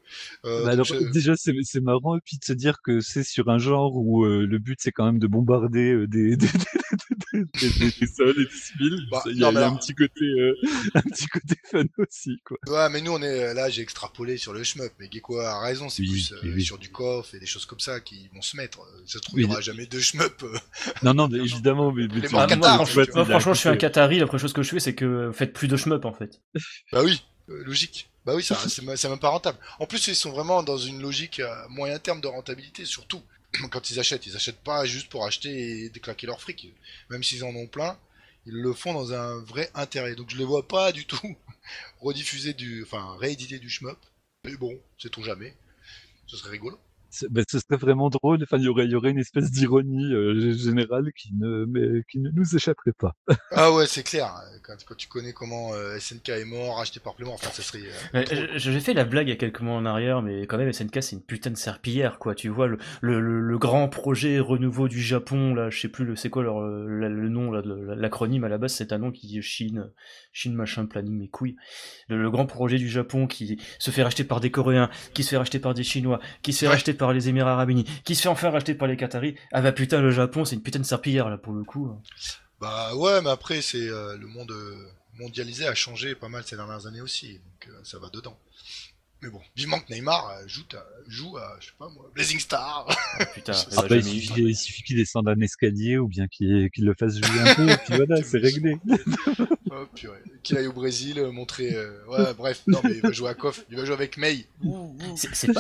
Euh, 0.46 0.66
Bah 0.66 0.76
donc, 0.76 0.90
alors, 0.92 1.02
je- 1.04 1.12
déjà, 1.12 1.36
c'est 1.36 1.54
c'est 1.64 1.80
marrant, 1.80 2.18
et 2.18 2.20
puis 2.24 2.38
de 2.38 2.44
se 2.44 2.54
dire 2.54 2.82
que 2.84 3.00
c'est 3.02 3.24
sur 3.24 3.50
un 3.50 3.58
genre 3.60 3.96
où 3.96 4.26
euh, 4.26 4.46
le 4.46 4.60
but, 4.60 4.78
c'est 4.82 4.92
quand 4.92 5.06
même 5.06 5.20
de 5.20 5.28
bombarder 5.28 5.94
euh, 5.94 6.08
des, 6.08 6.36
des, 6.38 6.48
des, 6.48 7.44
des, 7.62 7.70
des- 7.80 7.92
des 7.92 8.08
sols 8.08 8.36
et 8.42 8.44
des 8.46 8.52
civils. 8.52 9.08
Bah, 9.10 9.24
Il 9.28 9.38
y 9.38 9.44
a, 9.44 9.52
non, 9.52 9.52
il 9.52 9.62
y 9.62 9.64
a 9.64 9.70
mais 9.70 9.76
un 9.76 9.76
petit 9.78 9.96
côté, 9.96 10.26
euh, 10.26 10.54
un 10.96 11.02
petit 11.02 11.28
côté 11.28 11.56
fun 11.72 11.86
aussi, 11.98 12.42
quoi. 12.46 12.58
Ouais, 12.68 12.90
mais 12.90 13.02
nous, 13.02 13.12
on 13.14 13.22
est 13.22 13.54
là, 13.54 13.70
j'ai 13.70 13.82
extrapolé 13.82 14.38
sur 14.38 14.54
le 14.54 14.64
shmup, 14.64 14.92
mais 15.00 15.10
Gecko 15.12 15.40
a 15.40 15.60
raison, 15.62 15.90
c'est 15.90 16.02
Oui, 16.04 16.10
plus 16.10 16.34
euh, 16.34 16.40
oui, 16.44 16.52
oui. 16.56 16.64
sur 16.64 16.78
du 16.78 16.90
coff 16.90 17.34
et 17.34 17.40
des 17.40 17.46
choses 17.46 17.66
comme 17.66 17.80
ça 17.80 18.00
qui 18.02 18.30
vont 18.34 18.42
se 18.42 18.58
mettre. 18.58 18.80
Ça 19.06 19.14
se 19.14 19.20
trouve, 19.20 19.36
Oui, 19.36 19.44
il 19.44 19.48
n'y 19.48 19.52
aura 19.54 19.62
jamais 19.62 19.86
de 19.86 20.00
shmup. 20.00 20.44
euh. 20.44 20.58
Non, 21.04 21.14
non, 21.14 21.28
mais 21.30 21.38
évidemment, 21.40 21.92
mais, 21.92 22.08
mais 22.08 22.20
Les 22.20 22.28
franchement, 22.86 23.14
moi, 23.16 23.26
franchement, 23.26 23.54
je 23.54 23.60
suis 23.60 23.70
un. 23.70 23.78
Qatari. 23.78 24.20
La 24.20 24.26
première 24.26 24.42
chose 24.42 24.54
que 24.54 24.64
je 24.64 24.70
fais, 24.70 24.80
c'est 24.80 24.96
que 24.96 25.32
faites 25.34 25.54
plus 25.54 25.68
de 25.68 25.78
shmup 25.78 26.06
en 26.06 26.14
fait. 26.14 26.42
Bah 26.92 27.04
oui, 27.04 27.24
euh, 27.50 27.64
logique. 27.64 28.10
Bah 28.26 28.36
oui, 28.36 28.44
ça, 28.44 28.56
c'est 28.68 28.84
même 29.10 29.20
pas 29.20 29.30
rentable. 29.30 29.58
En 29.80 29.86
plus, 29.86 30.08
ils 30.08 30.16
sont 30.16 30.32
vraiment 30.32 30.64
dans 30.64 30.78
une 30.78 31.02
logique 31.02 31.40
à 31.40 31.68
moyen 31.70 32.00
terme 32.00 32.22
de 32.22 32.28
rentabilité, 32.28 32.86
surtout 32.86 33.22
quand 33.72 33.90
ils 33.90 34.00
achètent. 34.00 34.26
Ils 34.26 34.36
achètent 34.36 34.64
pas 34.64 34.86
juste 34.86 35.10
pour 35.10 35.26
acheter 35.26 35.86
et 35.86 35.90
déclaquer 35.90 36.28
leur 36.28 36.42
fric. 36.42 36.68
Même 37.10 37.24
s'ils 37.24 37.44
en 37.44 37.56
ont 37.56 37.68
plein, 37.68 37.98
ils 38.46 38.54
le 38.54 38.74
font 38.74 38.94
dans 38.94 39.14
un 39.14 39.40
vrai 39.44 39.70
intérêt. 39.76 40.16
Donc 40.16 40.30
je 40.30 40.38
les 40.38 40.46
vois 40.46 40.68
pas 40.68 40.92
du 40.92 41.06
tout 41.06 41.36
rediffuser 42.02 42.54
du, 42.54 42.84
enfin 42.84 43.16
rééditer 43.20 43.60
du 43.60 43.70
shmup. 43.70 43.98
Mais 44.46 44.56
bon, 44.56 44.78
sait-on 44.98 45.24
jamais. 45.24 45.56
Ce 46.28 46.38
serait 46.38 46.52
rigolo. 46.52 46.80
Bah, 47.30 47.42
ce 47.50 47.60
serait 47.60 47.78
vraiment 47.78 48.10
drôle. 48.10 48.40
Enfin, 48.44 48.58
il 48.58 48.64
y 48.64 48.68
aurait, 48.68 48.86
il 48.86 48.92
y 48.92 48.96
aurait 48.96 49.12
une 49.12 49.20
espèce 49.20 49.52
d'ironie 49.52 50.14
euh, 50.14 50.54
générale 50.54 51.12
qui 51.16 51.34
ne, 51.36 51.66
mais, 51.66 52.04
qui 52.10 52.20
ne 52.20 52.30
nous 52.32 52.56
échapperait 52.56 52.94
pas. 52.98 53.14
Ah 53.56 53.72
ouais, 53.72 53.86
c'est 53.86 54.04
clair. 54.04 54.34
Quand, 54.64 54.76
quand 54.86 54.96
tu 54.96 55.08
connais 55.08 55.32
comment 55.34 55.74
euh, 55.74 56.00
SNK 56.00 56.30
est 56.30 56.46
mort, 56.46 56.78
racheté 56.78 57.00
par 57.00 57.14
Plément, 57.16 57.34
enfin, 57.34 57.50
ça 57.52 57.62
serait. 57.62 57.80
euh, 57.80 57.92
Mais, 58.14 58.24
trop- 58.24 58.36
je- 58.36 58.58
J'ai 58.72 58.80
fait 58.80 58.94
la 58.94 59.06
blague 59.06 59.28
il 59.28 59.32
y 59.32 59.34
a 59.34 59.38
quelques 59.38 59.62
mois 59.62 59.76
en 59.76 59.86
arrière, 59.86 60.22
mais 60.22 60.48
quand 60.48 60.58
même 60.58 60.72
SNK 60.74 61.04
c'est 61.04 61.16
une 61.16 61.22
putain 61.22 61.52
de 61.52 61.58
serpillière 61.58 62.18
quoi. 62.20 62.34
Tu 62.36 62.50
vois 62.50 62.68
le, 62.68 62.78
le, 63.02 63.20
le, 63.20 63.40
le 63.42 63.58
grand 63.60 63.88
projet 63.90 64.40
renouveau 64.40 64.88
du 64.88 65.02
Japon 65.02 65.54
là, 65.54 65.70
je 65.70 65.80
sais 65.80 65.88
plus 65.90 66.06
le 66.06 66.16
c'est 66.16 66.30
quoi 66.30 66.42
leur, 66.44 66.62
euh, 66.62 66.88
la- 66.88 67.10
le 67.10 67.30
nom 67.30 67.52
l'acronyme 67.52 68.44
à 68.44 68.50
la 68.50 68.58
base 68.58 68.74
c'est 68.74 68.92
un 68.94 68.98
nom 68.98 69.12
qui 69.12 69.38
est 69.38 69.42
Chine, 69.42 69.92
Chine 70.32 70.54
machin 70.56 70.86
planning 70.86 71.18
mes 71.18 71.28
couilles. 71.30 71.56
Le, 72.10 72.22
le 72.22 72.32
grand 72.32 72.46
projet 72.46 72.78
du 72.78 72.90
Japon 72.90 73.28
qui 73.28 73.60
se 73.80 73.92
fait 73.92 74.04
racheter 74.04 74.24
par 74.24 74.40
des 74.40 74.50
Coréens, 74.52 74.90
qui 75.14 75.24
se 75.24 75.30
fait 75.30 75.38
racheter 75.38 75.60
par 75.60 75.74
des 75.74 75.84
Chinois, 75.84 76.20
qui 76.42 76.54
se 76.54 76.60
fait 76.62 76.68
Ouais. 76.68 76.74
racheter 76.74 76.94
par 76.94 77.03
les 77.12 77.28
Émirats 77.28 77.54
Arabes 77.54 77.72
Unis, 77.72 77.86
qui 78.06 78.16
se 78.16 78.22
fait 78.22 78.30
enfin 78.30 78.50
racheter 78.50 78.76
par 78.76 78.88
les 78.88 78.96
Qataris. 78.96 79.36
Ah 79.52 79.62
bah 79.62 79.72
putain 79.72 80.00
le 80.00 80.12
Japon 80.12 80.46
c'est 80.46 80.56
une 80.56 80.64
putain 80.64 80.80
de 80.80 80.86
serpillière 80.86 81.30
là 81.30 81.38
pour 81.38 81.54
le 81.54 81.64
coup. 81.64 81.92
Bah 82.64 82.96
ouais, 82.96 83.22
mais 83.22 83.30
après, 83.30 83.62
c'est 83.62 83.90
euh, 83.90 84.16
le 84.16 84.26
monde 84.26 84.52
euh, 84.52 84.88
mondialisé 85.20 85.68
a 85.68 85.76
changé 85.76 86.16
pas 86.16 86.30
mal 86.30 86.46
ces 86.46 86.56
dernières 86.56 86.88
années 86.88 87.02
aussi, 87.02 87.34
donc 87.34 87.68
euh, 87.68 87.78
ça 87.84 88.00
va 88.00 88.10
dedans. 88.10 88.40
Mais 89.24 89.30
bon, 89.30 89.40
vivement 89.56 89.80
que 89.80 89.94
Neymar 89.94 90.30
euh, 90.30 90.44
joue, 90.48 90.64
à, 90.74 90.86
joue 91.08 91.38
à, 91.38 91.56
je 91.62 91.68
sais 91.68 91.72
pas 91.80 91.88
moi, 91.90 92.12
Blazing 92.14 92.40
Star. 92.40 92.86
Ah, 93.20 93.26
putain. 93.28 93.54
Ah 93.54 93.76
Ah 93.78 93.86
bah, 93.88 93.96
il 93.96 94.04
suffit, 94.04 94.42
il 94.44 94.56
suffit 94.56 94.84
qu'il 94.84 94.98
descende 94.98 95.30
un 95.30 95.40
escalier 95.40 95.98
ou 95.98 96.08
bien 96.10 96.28
qu'il 96.28 96.70
le 96.78 96.94
fasse 96.94 97.16
jouer 97.18 97.40
un 97.40 97.56
peu, 97.56 97.70
et 97.70 97.78
puis 97.78 97.96
voilà, 97.96 98.22
c'est 98.24 98.38
réglé. 98.40 98.76
oh, 99.72 99.86
purée. 99.96 100.20
Qu'il 100.44 100.58
aille 100.58 100.68
au 100.68 100.74
Brésil, 100.74 101.20
euh, 101.20 101.32
montrer. 101.32 101.74
euh, 101.74 102.06
Ouais, 102.10 102.34
bref, 102.34 102.64
non, 102.68 102.82
mais 102.84 102.96
il 102.96 103.02
va 103.02 103.12
jouer 103.14 103.30
à 103.30 103.34
KOF, 103.34 103.66
il 103.70 103.78
va 103.78 103.86
jouer 103.86 103.94
avec 103.96 104.18
May. 104.18 104.46
Pas, 104.62 104.68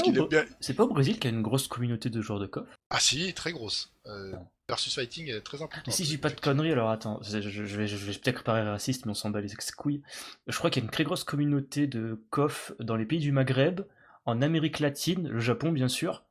au- 0.01 0.27
bien. 0.27 0.45
c'est 0.59 0.73
pas 0.73 0.83
au 0.83 0.87
Brésil 0.93 1.15
qu'il 1.19 1.31
y 1.31 1.33
a 1.33 1.37
une 1.37 1.41
grosse 1.43 1.67
communauté 1.69 2.09
de 2.09 2.21
joueurs 2.21 2.39
de 2.39 2.47
KOF 2.47 2.67
Ah 2.89 2.99
si, 2.99 3.33
très 3.33 3.53
grosse. 3.53 3.91
Euh, 4.07 4.33
versus 4.67 4.93
Fighting 4.93 5.29
est 5.29 5.41
très 5.41 5.61
important. 5.61 5.91
Si 5.91 6.03
je 6.03 6.09
dis 6.09 6.17
pas 6.17 6.29
de 6.29 6.39
conneries, 6.39 6.71
alors 6.71 6.89
attends, 6.89 7.19
je, 7.21 7.39
je- 7.41 7.65
je 7.65 7.77
vais, 7.77 7.87
je 7.87 7.95
vais 7.95 8.11
peut-être 8.13 8.43
paraître 8.43 8.69
raciste, 8.69 9.05
mais 9.05 9.11
on 9.11 9.15
s'en 9.15 9.29
bat 9.29 9.39
les 9.41 9.49
couilles. 9.77 10.01
Je 10.47 10.57
crois 10.57 10.69
qu'il 10.69 10.81
y 10.81 10.85
a 10.85 10.87
une 10.87 10.91
très 10.91 11.03
grosse 11.05 11.23
communauté 11.23 11.87
de 11.87 12.21
KOF 12.29 12.73
dans 12.79 12.95
les 12.97 13.05
pays 13.05 13.19
du 13.19 13.31
Maghreb, 13.31 13.81
en 14.25 14.41
Amérique 14.41 14.79
latine, 14.79 15.27
le 15.29 15.39
Japon 15.39 15.71
bien 15.71 15.87
sûr, 15.87 16.23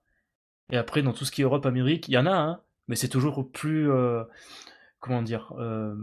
et 0.71 0.77
après 0.77 1.03
dans 1.03 1.13
tout 1.13 1.25
ce 1.25 1.33
qui 1.33 1.41
est 1.41 1.45
Europe, 1.45 1.65
Amérique, 1.67 2.09
il 2.09 2.13
y 2.15 2.19
en 2.19 2.27
a, 2.27 2.33
hein, 2.33 2.61
mais 2.89 2.97
c'est 2.97 3.09
toujours 3.09 3.51
plus, 3.51 3.91
euh, 3.91 4.23
comment 5.01 5.23
dire, 5.23 5.53
euh, 5.59 5.95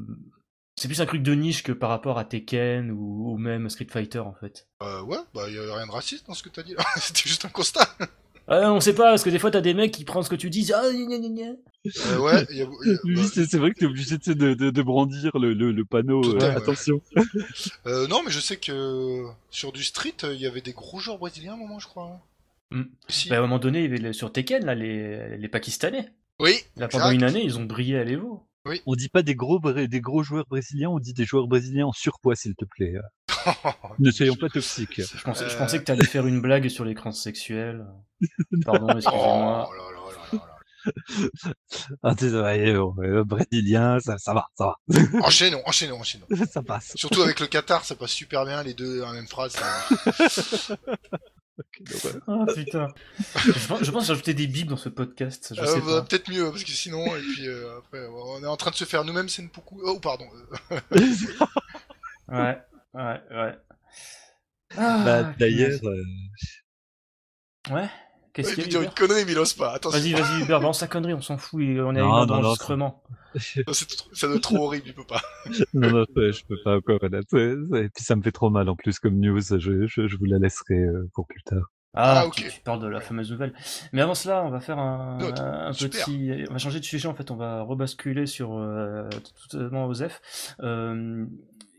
c'est 0.76 0.88
plus 0.88 1.02
un 1.02 1.06
truc 1.06 1.22
de 1.24 1.34
niche 1.34 1.62
que 1.64 1.72
par 1.72 1.90
rapport 1.90 2.18
à 2.18 2.26
Tekken 2.26 2.90
ou, 2.92 3.34
ou 3.34 3.38
même 3.38 3.70
Street 3.70 3.88
Fighter 3.90 4.20
en 4.20 4.34
fait. 4.34 4.68
Euh, 4.82 5.02
ouais, 5.04 5.18
bah 5.34 5.50
y 5.50 5.58
a 5.58 5.76
rien 5.76 5.86
de 5.88 5.92
raciste 5.92 6.28
dans 6.28 6.34
ce 6.34 6.42
que 6.44 6.50
t'as 6.50 6.64
dit. 6.64 6.76
C'était 6.98 7.28
juste 7.28 7.46
un 7.46 7.50
constat. 7.50 7.88
Ah, 8.52 8.74
on 8.74 8.80
sait 8.80 8.94
pas, 8.96 9.12
parce 9.12 9.24
que 9.24 9.30
des 9.30 9.38
fois 9.40 9.52
t'as 9.52 9.62
des 9.62 9.74
mecs 9.74 9.92
qui 9.94 10.04
prennent 10.06 10.24
ce 10.24 10.30
que 10.30 10.36
tu 10.36 10.50
dis, 10.50 10.72
ah, 10.74 10.82
gna, 10.92 11.18
gna, 11.20 11.30
gna. 11.30 11.52
Euh, 12.08 12.18
ouais, 12.20 12.46
y 12.50 12.62
a, 12.62 12.64
y 12.64 12.66
a- 12.66 12.68
Oui, 13.06 13.16
bah, 13.16 13.22
c'est 13.34 13.46
c'est 13.46 13.58
vrai 13.58 13.72
que 13.72 13.80
t'es 13.80 13.86
obligé 13.86 14.18
de, 14.18 14.34
de, 14.54 14.70
de 14.70 14.82
brandir 14.82 15.38
le, 15.38 15.54
le, 15.54 15.72
le 15.72 15.86
panneau. 15.86 16.22
Euh, 16.42 16.56
attention. 16.58 17.02
euh, 17.86 18.08
non, 18.08 18.22
mais 18.26 18.32
je 18.32 18.40
sais 18.40 18.58
que 18.58 19.24
sur 19.50 19.72
du 19.72 19.84
street, 19.84 20.16
il 20.24 20.42
y 20.42 20.48
avait 20.48 20.62
des 20.62 20.74
gros 20.74 21.00
joueurs 21.00 21.20
brésiliens 21.20 21.52
à 21.52 21.56
un 21.56 21.60
moment, 21.60 21.80
je 21.80 21.88
crois. 21.88 22.06
hein. 22.12 22.20
Hmm. 22.72 22.84
Si. 23.08 23.30
Bah, 23.30 23.36
à 23.36 23.40
un 23.40 23.42
moment 23.44 23.60
donné, 23.60 23.84
il 23.86 23.92
y 23.96 24.00
avait 24.00 24.14
sur 24.14 24.32
Tekken, 24.32 24.66
là, 24.66 24.76
les, 24.76 25.38
les 25.38 25.48
Pakistanais. 25.48 26.10
Oui. 26.40 26.54
Là, 26.76 26.88
pendant 26.88 27.10
exact. 27.12 27.16
une 27.16 27.24
année, 27.24 27.44
ils 27.46 27.58
ont 27.58 27.66
brillé 27.66 27.98
à 27.98 28.04
l'Evo. 28.04 28.44
On 28.86 28.94
dit 28.94 29.10
pas 29.10 29.24
des 29.24 29.34
gros, 29.34 29.60
des 29.60 30.02
gros 30.02 30.22
joueurs 30.22 30.46
brésiliens, 30.48 30.90
on 30.90 31.00
dit 31.00 31.14
des 31.14 31.26
joueurs 31.26 31.48
brésiliens 31.48 31.88
en 31.88 31.92
surpoids, 31.92 32.36
s'il 32.36 32.54
te 32.56 32.66
plaît. 32.66 32.94
Ne 34.00 34.12
soyons 34.12 34.36
pas 34.36 34.50
toxiques. 34.50 35.02
Je 35.02 35.24
pensais, 35.24 35.50
je 35.50 35.56
Euh. 35.56 35.58
pensais 35.58 35.80
que 35.80 35.84
t'allais 35.84 36.06
faire 36.06 36.26
une 36.28 36.42
blague 36.42 36.68
sur 36.70 36.86
l'écran 36.86 37.12
sexuel. 37.12 37.86
Pardon, 38.66 38.88
excusez-moi. 38.98 39.70
Oh 39.70 39.74
là 39.74 39.84
là 39.84 39.92
là 39.92 40.12
là 40.12 40.12
là. 40.34 40.40
Ah, 42.04 42.16
désolé, 42.16 42.70
euh, 42.72 42.86
euh, 43.00 43.24
brésilien, 43.26 44.00
ça, 44.00 44.18
ça 44.18 44.34
va, 44.34 44.46
ça 44.58 44.76
Enchaînons, 45.22 45.62
enchaînons, 45.66 46.00
enchaînons. 46.00 46.26
va, 46.30 46.46
ça 46.46 46.62
passe. 46.64 46.94
Surtout 46.96 47.22
avec 47.22 47.40
le 47.42 47.48
Qatar, 47.48 47.84
ça 47.84 47.96
passe 47.96 48.12
super 48.12 48.46
bien, 48.46 48.64
les 48.64 48.74
deux 48.74 49.02
la 49.02 49.12
même 49.12 49.28
phrase. 49.28 49.52
ça- 49.54 50.78
Ah 52.28 52.46
putain. 52.56 52.88
Je 53.36 53.68
pense, 53.68 53.84
je 53.84 53.92
pense 53.92 54.08
rajouter 54.08 54.34
des 54.34 54.48
bibles 54.48 54.70
dans 54.70 54.78
ce 54.78 54.88
podcast. 54.90 55.54
Je 55.56 55.62
Euh, 55.62 55.66
sais 55.66 55.82
bah, 55.82 55.86
pas. 56.00 56.02
Peut-être 56.04 56.30
mieux, 56.30 56.50
parce 56.50 56.64
que 56.64 56.72
sinon, 56.72 57.06
et 57.06 57.22
puis 57.34 57.48
euh, 57.50 57.78
après, 57.80 58.08
on 58.08 58.42
est 58.42 58.48
en 58.48 58.56
train 58.58 58.72
de 58.72 58.76
se 58.78 58.86
faire 58.86 59.04
nous-mêmes 59.04 59.28
Senpuku. 59.30 59.76
Oh, 59.84 60.00
pardon. 60.00 60.26
euh, 60.72 60.80
Ouais, 62.30 62.58
ouais, 62.94 63.22
ouais. 63.32 63.58
Ah, 64.78 64.98
Bah, 65.04 65.24
d'ailleurs, 65.38 65.80
euh. 65.84 66.04
Ouais. 67.70 67.90
Qu'est-ce 68.34 68.54
il 68.54 68.56
qu'il 68.56 68.66
y 68.66 68.68
dire 68.68 68.82
a 68.82 68.84
une 68.84 68.92
Hubert? 68.92 68.94
connerie, 68.94 69.26
mais 69.26 69.32
il 69.34 69.38
ose 69.40 69.54
pas. 69.54 69.74
Attention, 69.74 70.00
Vas-y, 70.00 70.14
vas-y, 70.14 70.42
Hubert, 70.42 70.60
balance 70.60 70.80
ta 70.80 70.88
connerie, 70.88 71.14
on 71.14 71.22
s'en 71.22 71.38
fout, 71.38 71.62
et 71.64 71.82
on 71.82 71.96
est 71.96 72.02
Non, 72.02 72.06
à 72.06 72.24
une 72.24 72.28
non, 72.28 72.42
non, 72.42 72.56
ça 74.14 74.28
doit 74.28 74.36
être 74.38 74.42
trop 74.42 74.66
horrible, 74.66 74.88
il 74.88 74.94
peut 74.94 75.06
pas. 75.06 75.22
non, 75.74 75.92
non, 75.92 76.06
je 76.16 76.46
peux 76.46 76.58
pas 76.64 76.78
encore. 76.78 77.00
Et 77.04 77.90
puis 77.90 78.04
ça 78.04 78.16
me 78.16 78.22
fait 78.24 78.32
trop 78.32 78.50
mal 78.50 78.70
en 78.70 78.76
plus 78.76 79.00
comme 79.00 79.20
news. 79.20 79.40
Je, 79.42 79.86
je, 79.88 80.08
je 80.08 80.18
vous 80.18 80.26
la 80.26 80.40
laisserai 80.40 80.76
euh, 80.76 81.10
pour 81.14 81.28
plus 81.28 81.44
tard. 81.44 81.72
Ah, 81.94 82.22
Ah, 82.22 82.28
ok. 82.28 82.36
tu, 82.36 82.50
tu 82.50 82.62
parles 82.62 82.82
de 82.82 82.88
la 82.88 83.02
fameuse 83.02 83.32
nouvelle. 83.32 83.54
Mais 83.94 84.02
avant 84.02 84.16
cela, 84.16 84.44
on 84.44 84.50
va 84.50 84.60
faire 84.62 84.80
un, 84.80 85.18
Note. 85.20 85.40
un 85.40 85.74
Super. 85.74 86.06
petit. 86.06 86.46
On 86.50 86.54
va 86.54 86.60
changer 86.60 86.80
de 86.80 86.86
sujet 86.86 87.08
en 87.08 87.14
fait. 87.16 87.30
On 87.32 87.36
va 87.36 87.62
rebasculer 87.62 88.26
sur 88.26 88.58
euh, 88.58 89.08
totalement 89.50 89.86
Osef. 89.88 90.22
Euh, 90.62 91.26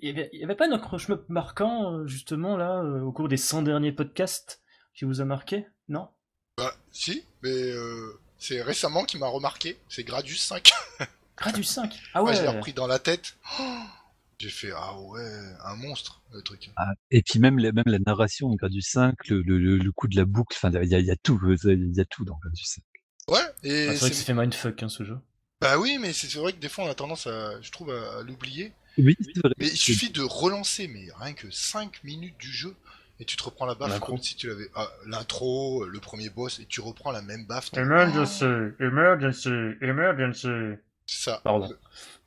il 0.03 0.29
y 0.33 0.45
avait, 0.45 0.55
pas 0.55 0.67
un 0.69 0.73
accrochement 0.73 1.19
marquant 1.29 1.95
euh, 1.95 2.07
justement 2.07 2.57
là 2.57 2.83
euh, 2.83 3.01
au 3.03 3.13
cours 3.13 3.29
des 3.29 3.37
100 3.37 3.63
derniers 3.63 3.93
podcasts 3.93 4.61
qui 4.95 5.05
vous 5.05 5.21
a 5.21 5.25
marqué 5.25 5.67
Non? 5.89 6.09
Bah, 6.57 6.75
si, 6.93 7.25
mais 7.43 7.51
euh, 7.73 8.21
c'est 8.39 8.63
récemment 8.63 9.05
qu'il 9.05 9.21
m'a 9.21 9.29
remarqué. 9.29 9.79
C'est 9.89 10.05
Gradius 10.05 10.43
5. 10.43 10.71
Gradius 11.37 11.69
5 11.71 11.99
Ah 12.15 12.23
Ouais, 12.23 12.31
ouais, 12.31 12.37
je 12.37 12.43
l'ai 12.43 12.49
repris 12.49 12.73
dans 12.73 12.87
la 12.87 12.99
tête. 12.99 13.37
Oh 13.61 13.63
J'ai 14.39 14.49
fait, 14.49 14.71
ah 14.75 14.99
ouais, 14.99 15.23
un 15.65 15.77
monstre, 15.77 16.23
le 16.33 16.41
truc. 16.41 16.71
Ah, 16.77 16.93
et 17.11 17.21
puis 17.23 17.39
même, 17.41 17.59
la- 17.59 17.73
même 17.73 17.85
la 17.87 17.99
narration 17.99 18.49
de 18.49 18.57
Gradus 18.57 18.81
5, 18.81 19.15
le, 19.29 19.43
le, 19.43 19.59
le, 19.59 19.77
le 19.77 19.93
coup 19.93 20.09
de 20.09 20.17
la 20.17 20.25
boucle, 20.25 20.57
enfin, 20.57 20.71
il 20.83 20.89
y 20.89 20.95
a, 20.95 20.99
il 20.99 21.05
y 21.07 21.11
a 21.11 21.17
tout, 21.17 21.39
il 21.65 21.95
y 21.95 22.01
a 22.01 22.05
tout 22.07 22.25
dans 22.25 22.39
Gradus 22.39 22.65
5. 22.65 22.83
Ouais, 23.29 23.39
Ah, 23.45 23.53
et 23.65 23.69
c'est 23.69 23.85
vrai 23.87 23.95
que 24.11 24.15
c'est... 24.17 24.21
ça 24.21 24.25
fait 24.25 24.33
mindfuck 24.35 24.83
hein, 24.83 24.89
ce 24.89 25.05
jeu. 25.05 25.19
Bah 25.61 25.79
oui, 25.79 25.99
mais 26.01 26.13
c'est 26.13 26.33
vrai 26.39 26.53
que 26.53 26.59
des 26.59 26.69
fois 26.69 26.85
on 26.85 26.89
a 26.91 26.95
tendance 26.95 27.27
à, 27.27 27.61
je 27.61 27.71
trouve, 27.71 27.91
à, 27.93 28.19
à 28.19 28.23
l'oublier. 28.23 28.73
Oui, 28.99 29.17
c'est 29.21 29.39
vrai. 29.41 29.53
Mais 29.59 29.67
il 29.69 29.77
suffit 29.77 30.11
de 30.11 30.23
relancer, 30.23 30.89
mais 30.89 31.07
rien 31.19 31.35
que 31.35 31.51
5 31.51 32.03
minutes 32.05 32.37
du 32.39 32.51
jeu, 32.53 32.75
et 33.21 33.25
tu 33.25 33.37
te 33.37 33.43
reprends 33.43 33.67
la 33.67 33.75
baffe 33.75 33.91
comme 34.01 34.23
si 34.23 34.37
tu 34.37 34.49
l'avais. 34.49 34.69
Ah, 34.75 34.91
l'intro, 35.07 35.85
le 35.85 36.01
premier 36.01 36.31
boss, 36.31 36.59
et 36.61 36.67
tu 36.67 36.81
reprends 36.81 37.13
la 37.13 37.21
même 37.23 37.45
baffe. 37.47 37.71
Emergency, 37.75 38.45
emergency, 38.81 39.49
emergency. 39.83 40.79
C'est 41.07 41.25
ça. 41.25 41.41
Pardon. 41.45 41.69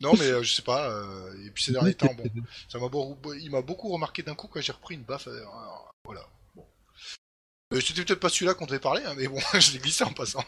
Non, 0.01 0.13
mais 0.13 0.25
euh, 0.27 0.43
je 0.43 0.51
sais 0.53 0.61
pas. 0.61 0.89
euh, 0.91 1.33
et 1.45 1.49
puis 1.51 1.63
ces 1.63 1.71
derniers 1.71 1.93
temps, 1.95 2.13
bon, 2.13 2.23
ça 2.67 2.79
m'a 2.79 2.87
beau- 2.89 3.17
il 3.39 3.49
m'a 3.49 3.61
beaucoup 3.61 3.89
remarqué 3.89 4.21
d'un 4.23 4.35
coup 4.35 4.47
quand 4.47 4.61
j'ai 4.61 4.73
repris 4.73 4.95
une 4.95 5.03
baffe. 5.03 5.27
euh, 5.27 5.41
voilà. 6.05 6.21
Bon. 6.55 6.65
Euh, 7.73 7.79
C'était 7.81 8.03
peut-être 8.03 8.19
pas 8.19 8.29
celui-là 8.29 8.53
qu'on 8.53 8.65
devait 8.65 8.79
parler, 8.79 9.01
hein, 9.05 9.13
mais 9.17 9.27
bon, 9.27 9.39
je 9.59 9.71
l'ai 9.71 9.79
glissé 9.79 10.03
en 10.03 10.11
passant. 10.13 10.43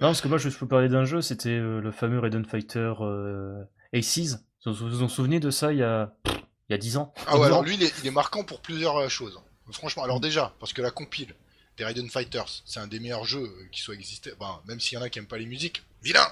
Non, 0.00 0.08
parce 0.08 0.20
que 0.20 0.28
moi, 0.28 0.38
je 0.38 0.48
peux 0.48 0.66
parler 0.66 0.88
d'un 0.88 1.04
jeu, 1.04 1.22
c'était 1.22 1.50
euh, 1.50 1.80
le 1.80 1.92
fameux 1.92 2.18
Raiden 2.18 2.44
Fighter 2.44 2.92
euh, 3.00 3.62
Aces. 3.92 4.38
Vous 4.64 4.74
vous 4.74 5.02
en 5.02 5.08
souvenez 5.08 5.40
de 5.40 5.50
ça 5.50 5.72
il 5.72 5.78
y 5.78 5.82
a, 5.82 6.12
il 6.26 6.72
y 6.72 6.74
a 6.74 6.78
10 6.78 6.96
ans? 6.96 7.12
Ah 7.26 7.34
ouais, 7.34 7.40
11 7.42 7.46
alors 7.46 7.62
lui, 7.62 7.74
il 7.74 7.82
est, 7.82 7.92
il 8.02 8.06
est 8.06 8.12
marquant 8.12 8.44
pour 8.44 8.60
plusieurs 8.60 8.96
euh, 8.96 9.08
choses. 9.08 9.40
Franchement, 9.70 10.04
alors 10.04 10.20
déjà, 10.20 10.54
parce 10.60 10.72
que 10.72 10.82
la 10.82 10.90
compile 10.90 11.34
des 11.78 11.84
Raiden 11.84 12.08
Fighters, 12.10 12.62
c'est 12.66 12.80
un 12.80 12.86
des 12.86 13.00
meilleurs 13.00 13.24
jeux 13.24 13.44
euh, 13.44 13.68
qui 13.70 13.80
soit 13.80 13.94
existé. 13.94 14.32
Ben, 14.38 14.60
même 14.66 14.80
s'il 14.80 14.98
y 14.98 15.00
en 15.00 15.02
a 15.02 15.08
qui 15.08 15.18
aiment 15.18 15.26
pas 15.26 15.38
les 15.38 15.46
musiques, 15.46 15.82
vilain. 16.02 16.26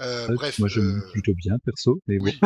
Euh, 0.00 0.28
Ouais, 0.28 0.34
bref, 0.34 0.58
moi 0.58 0.68
j'aime 0.68 0.98
euh, 0.98 1.10
plutôt 1.12 1.34
bien 1.34 1.56
perso, 1.64 2.00
mais 2.06 2.18
bon. 2.18 2.24
oui. 2.26 2.38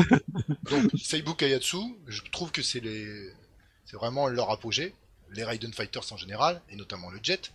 Donc 0.71 0.91
Seibu 0.97 1.35
Kayatsu, 1.35 1.79
je 2.07 2.23
trouve 2.31 2.53
que 2.53 2.63
c'est 2.63 2.81
les, 2.81 3.33
c'est 3.85 3.97
vraiment 3.97 4.29
leur 4.29 4.51
apogée, 4.51 4.95
les 5.33 5.45
Raiden 5.45 5.73
Fighters 5.73 6.13
en 6.13 6.17
général, 6.17 6.63
et 6.71 6.77
notamment 6.77 7.11
le 7.11 7.19
Jet. 7.23 7.53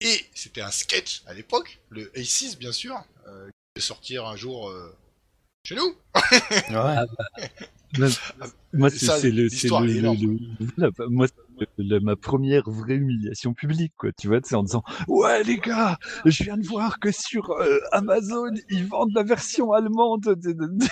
Et 0.00 0.24
c'était 0.34 0.62
un 0.62 0.70
sketch 0.70 1.22
à 1.26 1.34
l'époque, 1.34 1.78
le 1.90 2.06
A6 2.16 2.56
bien 2.58 2.72
sûr, 2.72 2.94
euh, 3.28 3.46
qui 3.46 3.52
devait 3.76 3.86
sortir 3.86 4.26
un 4.26 4.36
jour 4.36 4.68
euh, 4.70 4.96
chez 5.64 5.74
nous. 5.74 5.94
Ah, 6.74 7.04
Même- 7.98 8.10
moi 8.72 8.88
c'est 8.88 9.30
le, 9.30 9.48
le, 10.78 10.90
bah, 10.90 11.04
moi 11.10 11.26
ma 12.00 12.16
première 12.16 12.62
vraie 12.70 12.94
humiliation 12.94 13.52
publique 13.52 13.92
quoi. 13.98 14.10
Tu 14.18 14.28
vois, 14.28 14.38
c'est 14.42 14.54
en 14.54 14.62
disant 14.62 14.82
ouais 15.08 15.42
les 15.42 15.58
gars, 15.58 15.98
je 16.24 16.44
viens 16.44 16.56
de 16.56 16.66
voir 16.66 16.98
que 17.00 17.10
sur 17.12 17.50
euh, 17.50 17.78
Amazon 17.92 18.52
ils 18.70 18.86
vendent 18.86 19.12
la 19.14 19.22
version 19.24 19.72
allemande 19.72 20.22
de, 20.22 20.34
de, 20.34 20.52
de- 20.52 20.86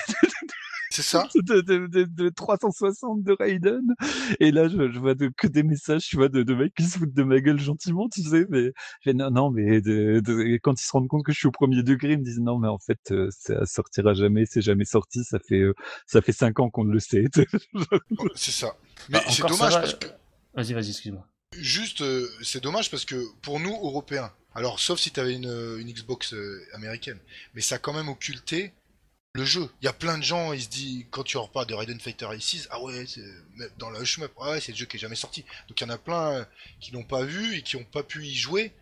C'est 1.03 1.11
ça. 1.11 1.29
de, 1.35 1.61
de, 1.61 1.87
de- 1.87 2.05
de 2.05 2.29
360 2.29 3.23
de 3.23 3.33
Raiden. 3.39 3.95
Et 4.41 4.51
là, 4.51 4.69
je, 4.69 4.91
je 4.91 4.99
vois 4.99 5.15
de- 5.15 5.31
que 5.37 5.47
des 5.47 5.63
messages, 5.63 6.03
tu 6.07 6.17
vois, 6.17 6.29
de, 6.29 6.43
de 6.43 6.55
mecs 6.55 6.75
qui 6.75 6.85
se 6.85 6.99
foutent 6.99 7.13
de 7.15 7.23
ma 7.23 7.41
gueule 7.41 7.59
gentiment, 7.61 8.09
tu 8.09 8.23
sais. 8.23 8.47
Mais 8.49 8.67
je 8.67 8.71
fais, 9.05 9.15
non, 9.15 9.31
non, 9.31 9.51
mais 9.51 9.81
de, 9.81 10.21
de- 10.21 10.43
et 10.43 10.59
quand 10.59 10.81
ils 10.81 10.85
se 10.85 10.93
rendent 10.93 11.09
compte 11.09 11.25
que 11.25 11.33
je 11.33 11.39
suis 11.39 11.49
au 11.49 11.53
premier 11.53 11.83
degré, 11.83 12.13
ils 12.13 12.19
me 12.19 12.25
disent 12.25 12.41
non, 12.41 12.59
mais 12.59 12.69
en 12.69 12.79
fait, 12.79 12.99
euh, 13.11 13.29
ça 13.31 13.65
sortira 13.67 14.15
jamais, 14.15 14.45
c'est 14.47 14.63
jamais 14.63 14.85
sorti. 14.85 15.25
Ça 15.25 15.39
fait, 15.39 15.61
euh, 15.61 15.75
ça 16.07 16.21
fait 16.23 16.33
cinq 16.33 16.61
ans 16.61 16.71
qu'on 16.71 16.85
le 16.85 16.99
sait. 17.01 17.25
C'est 18.35 18.51
ça. 18.53 18.75
Mais 19.09 19.19
Bah, 19.19 19.25
c'est 19.31 19.47
dommage 19.47 19.73
va, 19.75 19.81
parce 19.81 19.95
que 19.95 20.07
Vas-y, 20.55 20.73
vas-y, 20.73 20.91
excuse-moi. 20.91 21.27
Juste, 21.57 22.01
euh, 22.03 22.27
c'est 22.43 22.63
dommage 22.63 22.91
parce 22.91 23.05
que 23.05 23.17
pour 23.43 23.61
nous, 23.61 23.71
Européens, 23.73 24.33
alors 24.55 24.81
sauf 24.81 24.99
si 24.99 25.11
une, 25.17 25.47
euh, 25.47 25.79
une 25.79 25.91
Xbox 25.93 26.35
euh, 26.35 26.61
américaine, 26.75 27.19
mais 27.55 27.61
ça 27.61 27.77
a 27.77 27.79
quand 27.79 27.93
même 27.95 28.09
occulté 28.09 28.73
le 29.35 29.45
jeu. 29.45 29.69
Il 29.83 29.85
y 29.85 29.89
a 29.89 29.93
plein 29.93 30.19
de 30.19 30.23
gens, 30.23 30.53
ils 30.53 30.63
se 30.63 30.69
disent, 30.69 31.07
quand 31.11 31.23
tu 31.23 31.37
reparles 31.37 31.67
de 31.67 31.75
Raiden 31.75 32.01
Fighter 32.01 32.27
A6, 32.27 32.67
ah 32.71 32.83
ouais, 32.83 33.05
dans 33.79 33.91
la 33.91 34.05
shmup, 34.05 34.33
ah 34.41 34.51
ouais, 34.51 34.61
c'est 34.61 34.73
le 34.73 34.79
jeu 34.79 34.87
qui 34.87 34.97
est 34.97 35.01
jamais 35.01 35.15
sorti. 35.15 35.45
Donc 35.69 35.81
il 35.81 35.85
y 35.85 35.87
en 35.87 35.93
a 35.93 35.99
plein 35.99 36.33
euh, 36.33 36.45
qui 36.81 36.93
l'ont 36.93 37.05
pas 37.05 37.25
vu 37.25 37.57
et 37.57 37.63
qui 37.63 37.77
ont 37.77 37.85
pas 37.85 38.03
pu 38.03 38.25
y 38.25 38.35
jouer, 38.35 38.73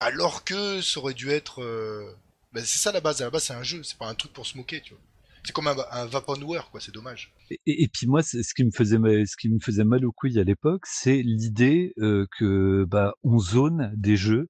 alors 0.00 0.44
que 0.44 0.80
ça 0.80 1.00
aurait 1.00 1.14
dû 1.14 1.30
être... 1.30 1.62
euh, 1.62 2.16
ben, 2.52 2.64
c'est 2.64 2.78
ça 2.78 2.92
la 2.92 3.00
base, 3.00 3.22
à 3.22 3.24
la 3.24 3.30
base 3.30 3.44
c'est 3.44 3.54
un 3.54 3.62
jeu, 3.62 3.82
c'est 3.82 3.98
pas 3.98 4.08
un 4.08 4.14
truc 4.14 4.32
pour 4.32 4.46
se 4.46 4.56
moquer, 4.56 4.80
tu 4.80 4.94
vois. 4.94 5.02
C'est 5.44 5.52
comme 5.52 5.66
un, 5.66 5.76
un 5.90 6.08
quoi, 6.08 6.80
c'est 6.80 6.94
dommage. 6.94 7.32
Et, 7.66 7.88
puis 7.88 8.06
moi, 8.06 8.22
ce 8.22 8.54
qui 8.54 8.64
me 8.64 8.70
faisait 8.70 8.98
mal, 8.98 9.26
ce 9.26 9.36
qui 9.36 9.48
me 9.48 9.58
faisait 9.58 9.82
mal 9.82 10.04
aux 10.04 10.12
couilles 10.12 10.38
à 10.38 10.44
l'époque, 10.44 10.86
c'est 10.86 11.20
l'idée 11.20 11.94
euh, 11.98 12.26
que 12.38 12.84
bah 12.84 13.14
on 13.24 13.38
zone 13.38 13.92
des 13.96 14.16
jeux 14.16 14.48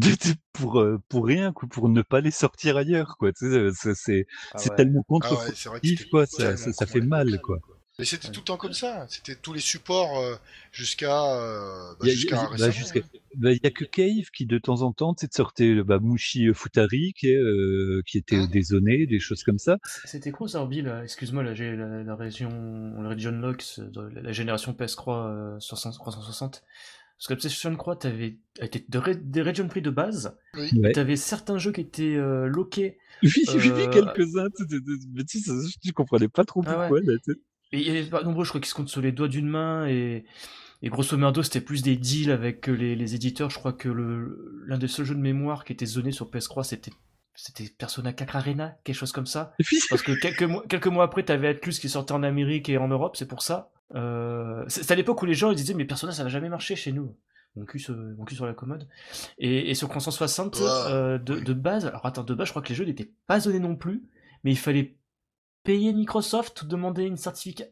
pour 0.52 0.80
euh, 0.80 0.98
pour 1.08 1.26
rien, 1.26 1.52
quoi, 1.52 1.68
pour 1.68 1.88
ne 1.88 2.02
pas 2.02 2.20
les 2.20 2.30
sortir 2.30 2.76
ailleurs, 2.76 3.16
quoi. 3.18 3.32
Tu 3.32 3.50
sais, 3.50 3.68
c'est 3.74 3.94
c'est 3.94 4.26
c'est 4.56 4.74
tellement 4.76 5.04
Ah 5.08 5.12
ouais, 5.12 5.20
contre 5.20 5.54
c'était 5.82 6.04
quoi, 6.08 6.26
ça- 6.26 6.56
ça- 6.56 6.72
ça 6.72 6.86
fait 6.86 7.00
mal, 7.00 7.40
quoi. 7.42 7.58
Mais 8.00 8.04
c'était 8.04 8.30
tout 8.30 8.40
le 8.42 8.44
temps 8.44 8.56
comme 8.56 8.74
ça. 8.74 9.06
C'était 9.08 9.34
tous 9.34 9.52
les 9.52 9.58
supports 9.58 10.20
euh, 10.20 10.36
jusqu'à 10.70 11.34
euh, 11.34 11.90
bah, 11.94 11.96
Il 12.02 12.06
y 12.06 12.10
a- 12.10 12.14
jusqu'à 12.14 12.48
il 12.54 12.60
bah, 12.60 12.70
jusqu'à- 12.70 13.00
bah, 13.34 13.50
il 13.52 13.58
y 13.60 13.66
a 13.66 13.70
que 13.72 13.84
Cave 13.84 14.30
qui 14.32 14.46
de 14.46 14.56
temps 14.58 14.82
en 14.82 14.92
temps 14.92 15.14
tu 15.14 15.26
sortait 15.32 15.72
le 15.74 15.82
bah, 15.82 15.98
Mushi 16.00 16.48
Futari 16.54 17.12
qui, 17.18 17.30
est, 17.32 17.36
euh, 17.36 18.00
qui 18.06 18.18
était 18.18 18.36
Hein 18.36 18.46
dézoné, 18.52 19.06
des 19.06 19.18
choses 19.18 19.42
comme 19.42 19.58
ça. 19.58 19.78
C'était 20.04 20.30
quoi 20.30 20.46
là 20.52 21.02
Excuse-moi, 21.02 21.42
là 21.42 21.54
j'ai 21.54 21.74
la, 21.74 22.04
la 22.04 22.14
région, 22.14 22.50
la 23.02 23.08
region 23.08 23.32
Locks, 23.32 23.80
la, 23.96 24.22
la 24.22 24.32
génération 24.32 24.72
PS3 24.74 25.26
euh, 25.26 25.56
60, 25.58 25.94
360. 25.94 26.62
Parce 27.18 27.26
que 27.26 27.32
la 27.32 27.36
PlayStation 27.40 27.74
3, 27.76 27.98
t'avais 27.98 28.38
ré- 28.60 29.16
des 29.16 29.42
region 29.42 29.66
prix 29.66 29.82
de 29.82 29.90
base, 29.90 30.36
Oui. 30.54 30.70
Ouais. 30.78 30.92
t'avais 30.92 31.16
certains 31.16 31.58
jeux 31.58 31.72
qui 31.72 31.80
étaient 31.80 32.14
euh, 32.14 32.46
loqués. 32.46 32.98
Oui, 33.24 33.30
j'ai 33.30 33.58
vu 33.58 33.70
Euh, 33.72 33.88
quelques-uns, 33.88 34.48
tu 34.50 34.62
sais, 34.62 34.68
de- 34.68 34.82
mais 35.14 35.24
tu 35.24 35.40
sais, 35.40 35.50
je 35.84 35.90
comprenais 35.92 36.28
pas 36.28 36.44
trop 36.44 36.62
Ah 36.66 36.88
ouais. 36.90 37.00
pourquoi. 37.00 37.12
là, 37.12 37.18
tu. 37.24 37.32
Et 37.72 37.80
il 37.80 37.86
y 37.86 37.90
avait 37.90 38.04
pas 38.04 38.22
nombreux, 38.22 38.44
je 38.44 38.50
crois 38.50 38.60
qu'ils 38.60 38.70
se 38.70 38.74
comptent 38.74 38.88
sur 38.88 39.00
les 39.02 39.10
doigts 39.12 39.26
d'une 39.28 39.48
main 39.48 39.86
et, 39.88 40.24
et 40.82 40.88
grosso 40.90 41.16
merdo 41.18 41.42
c'était 41.42 41.60
plus 41.60 41.82
des 41.82 41.96
deals 41.96 42.30
avec 42.30 42.66
les, 42.68 42.94
les 42.94 43.14
éditeurs. 43.16 43.50
Je 43.50 43.58
crois 43.58 43.72
que 43.74 43.88
le 43.88 44.62
l'un 44.66 44.78
des 44.78 44.86
seuls 44.88 45.04
jeux 45.04 45.14
de 45.16 45.20
mémoire 45.20 45.64
qui 45.64 45.72
était 45.72 45.84
zoné 45.86 46.12
sur 46.12 46.30
PS3 46.30 46.62
c'était 46.64 46.92
c'était 47.40 47.70
Persona 47.78 48.12
4 48.12 48.34
Arena, 48.36 48.76
quelque 48.84 48.96
chose 48.96 49.12
comme 49.12 49.26
ça. 49.26 49.54
Parce 49.90 50.02
que 50.02 50.12
quelques 50.12 50.42
mois, 50.42 50.64
quelques 50.68 50.88
mois 50.88 51.04
après, 51.04 51.22
t'avais 51.24 51.48
Atlus 51.48 51.74
qui 51.80 51.88
sortait 51.88 52.12
en 52.12 52.22
Amérique 52.24 52.68
et 52.68 52.78
en 52.78 52.88
Europe, 52.88 53.16
c'est 53.16 53.28
pour 53.28 53.42
ça. 53.42 53.70
Euh, 53.94 54.64
c'est 54.68 54.90
à 54.90 54.94
l'époque 54.96 55.22
où 55.22 55.26
les 55.26 55.34
gens 55.34 55.50
ils 55.50 55.56
disaient 55.56 55.72
mais 55.74 55.84
Persona 55.86 56.12
ça 56.12 56.24
va 56.24 56.28
jamais 56.28 56.48
marcher 56.48 56.74
chez 56.76 56.92
nous. 56.92 57.16
Mon 57.56 57.64
cul, 57.64 57.78
sur, 57.78 57.94
mon 57.96 58.24
cul 58.24 58.34
sur 58.34 58.44
la 58.46 58.54
commode. 58.54 58.86
Et, 59.38 59.70
et 59.70 59.74
sur 59.74 59.88
360 59.88 60.56
Ouais, 60.56 60.66
euh, 60.66 61.18
de, 61.18 61.40
de 61.40 61.52
base, 61.54 61.86
alors 61.86 62.04
attends, 62.04 62.22
de 62.24 62.34
base 62.34 62.48
je 62.48 62.52
crois 62.52 62.62
que 62.62 62.68
les 62.68 62.74
jeux 62.74 62.84
n'étaient 62.84 63.10
pas 63.26 63.40
zonés 63.40 63.60
non 63.60 63.76
plus, 63.76 64.02
mais 64.44 64.50
il 64.52 64.58
fallait 64.58 64.96
payer 65.64 65.92
Microsoft, 65.92 66.64
demander 66.66 67.04
une, 67.04 67.16
certifica- 67.16 67.64
une 67.64 67.70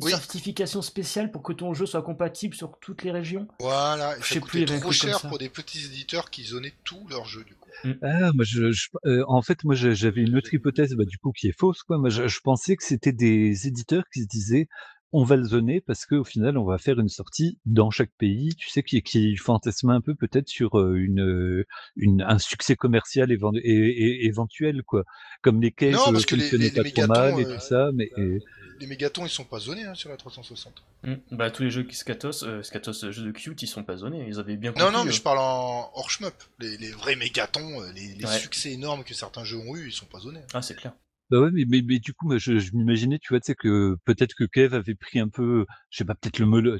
Oui. 0.00 0.10
certification 0.10 0.82
spéciale 0.82 1.30
pour 1.30 1.42
que 1.42 1.52
ton 1.52 1.72
jeu 1.74 1.86
soit 1.86 2.02
compatible 2.02 2.54
sur 2.54 2.78
toutes 2.80 3.02
les 3.04 3.10
régions. 3.10 3.46
Voilà, 3.60 4.16
et 4.16 4.20
Je 4.20 4.26
ça 4.26 4.34
sais 4.34 4.40
coûtait 4.40 4.64
plus, 4.66 4.80
trop 4.80 4.92
cher 4.92 5.18
ça. 5.20 5.28
pour 5.28 5.38
des 5.38 5.48
petits 5.48 5.84
éditeurs 5.84 6.30
qui 6.30 6.44
zonaient 6.44 6.74
tous 6.84 7.06
leurs 7.08 7.26
jeux 7.26 7.44
du 7.44 7.54
coup. 7.54 7.70
Ah, 8.02 8.32
moi, 8.34 8.44
je, 8.44 8.70
je- 8.72 8.88
euh, 9.04 9.24
en 9.28 9.42
fait, 9.42 9.62
moi, 9.64 9.74
j'avais 9.74 10.22
une 10.22 10.36
autre 10.36 10.52
hypothèse, 10.54 10.94
bah, 10.94 11.04
du 11.04 11.18
coup, 11.18 11.32
qui 11.32 11.48
est 11.48 11.58
fausse, 11.58 11.82
quoi. 11.82 11.98
Moi, 11.98 12.08
je, 12.08 12.26
je 12.28 12.40
pensais 12.40 12.76
que 12.76 12.84
c'était 12.84 13.12
des 13.12 13.66
éditeurs 13.66 14.04
qui 14.12 14.22
se 14.22 14.26
disaient, 14.28 14.68
on 15.16 15.22
va 15.22 15.36
le 15.36 15.44
zoner 15.44 15.80
parce 15.80 16.06
qu'au 16.06 16.24
final, 16.24 16.58
on 16.58 16.64
va 16.64 16.76
faire 16.76 16.98
une 16.98 17.08
sortie 17.08 17.58
dans 17.66 17.90
chaque 17.90 18.10
pays, 18.18 18.54
tu 18.56 18.68
sais, 18.68 18.82
qui, 18.82 19.00
qui 19.02 19.36
fantasme 19.36 19.90
un 19.90 20.00
peu 20.00 20.14
peut-être 20.16 20.48
sur 20.48 20.78
euh, 20.80 20.96
une, 20.96 21.20
euh, 21.20 21.64
une, 21.96 22.20
un 22.22 22.38
succès 22.40 22.74
commercial 22.74 23.30
éventuel, 23.32 24.82
quoi. 24.82 25.04
Comme 25.42 25.62
les 25.62 25.70
cases 25.72 25.92
Non, 25.94 26.08
euh, 26.08 26.12
parce 26.12 26.26
que 26.26 26.34
les- 26.34 26.50
les- 26.50 26.70
pas 26.70 26.82
les 26.82 26.92
trop 26.92 27.02
mégatons, 27.02 27.12
mal 27.36 27.40
et 27.40 27.44
euh, 27.46 27.54
tout 27.54 27.60
ça, 27.60 27.90
mais 27.94 28.10
et- 28.16 28.38
Les 28.80 28.86
mégatons 28.88 29.24
ils 29.24 29.30
sont 29.30 29.44
pas 29.44 29.60
zonés 29.60 29.84
hein, 29.84 29.94
sur 29.94 30.10
la 30.10 30.16
360. 30.16 30.82
Hmm. 31.04 31.14
Bah 31.30 31.50
tous 31.50 31.62
les 31.62 31.70
jeux 31.70 31.84
qui 31.84 31.94
Skatos, 31.94 32.42
euh, 32.42 32.62
Skatos 32.62 33.04
euh, 33.04 33.12
jeux 33.12 33.24
de 33.24 33.30
cute, 33.30 33.62
ils 33.62 33.66
sont 33.68 33.84
pas 33.84 33.96
zonés, 33.98 34.24
ils 34.28 34.40
avaient 34.40 34.56
bien 34.56 34.72
compris. 34.72 34.84
Non, 34.84 34.90
non, 34.92 35.04
mais 35.04 35.10
euh. 35.10 35.14
je 35.14 35.22
parle 35.22 35.38
en 35.38 35.90
hors 35.94 36.10
shmup. 36.10 36.34
Les, 36.58 36.76
les 36.78 36.90
vrais 36.90 37.14
mégatons, 37.14 37.82
euh, 37.82 37.92
les, 37.94 38.14
les 38.14 38.24
Ouais. 38.26 38.38
succès 38.38 38.72
énormes 38.72 39.04
que 39.04 39.14
certains 39.14 39.44
jeux 39.44 39.58
ont 39.58 39.76
eu, 39.76 39.86
ils 39.86 39.92
sont 39.92 40.06
pas 40.06 40.18
zonés. 40.18 40.40
Ah 40.54 40.60
c'est 40.62 40.74
clair. 40.74 40.92
Bah 41.34 41.40
ouais, 41.40 41.50
mais, 41.52 41.64
mais, 41.68 41.82
mais 41.84 41.98
du 41.98 42.14
coup, 42.14 42.28
moi, 42.28 42.38
je, 42.38 42.60
je 42.60 42.70
m'imaginais, 42.76 43.18
tu 43.18 43.30
vois, 43.32 43.40
tu 43.40 43.46
sais, 43.46 43.54
que 43.56 43.96
peut-être 44.04 44.34
que 44.36 44.44
Kev 44.44 44.72
avait 44.76 44.94
pris 44.94 45.18
un 45.18 45.26
peu, 45.26 45.66
je 45.90 45.98
sais 45.98 46.04
pas, 46.04 46.14
peut-être 46.14 46.38
le 46.38 46.46
melon, 46.46 46.78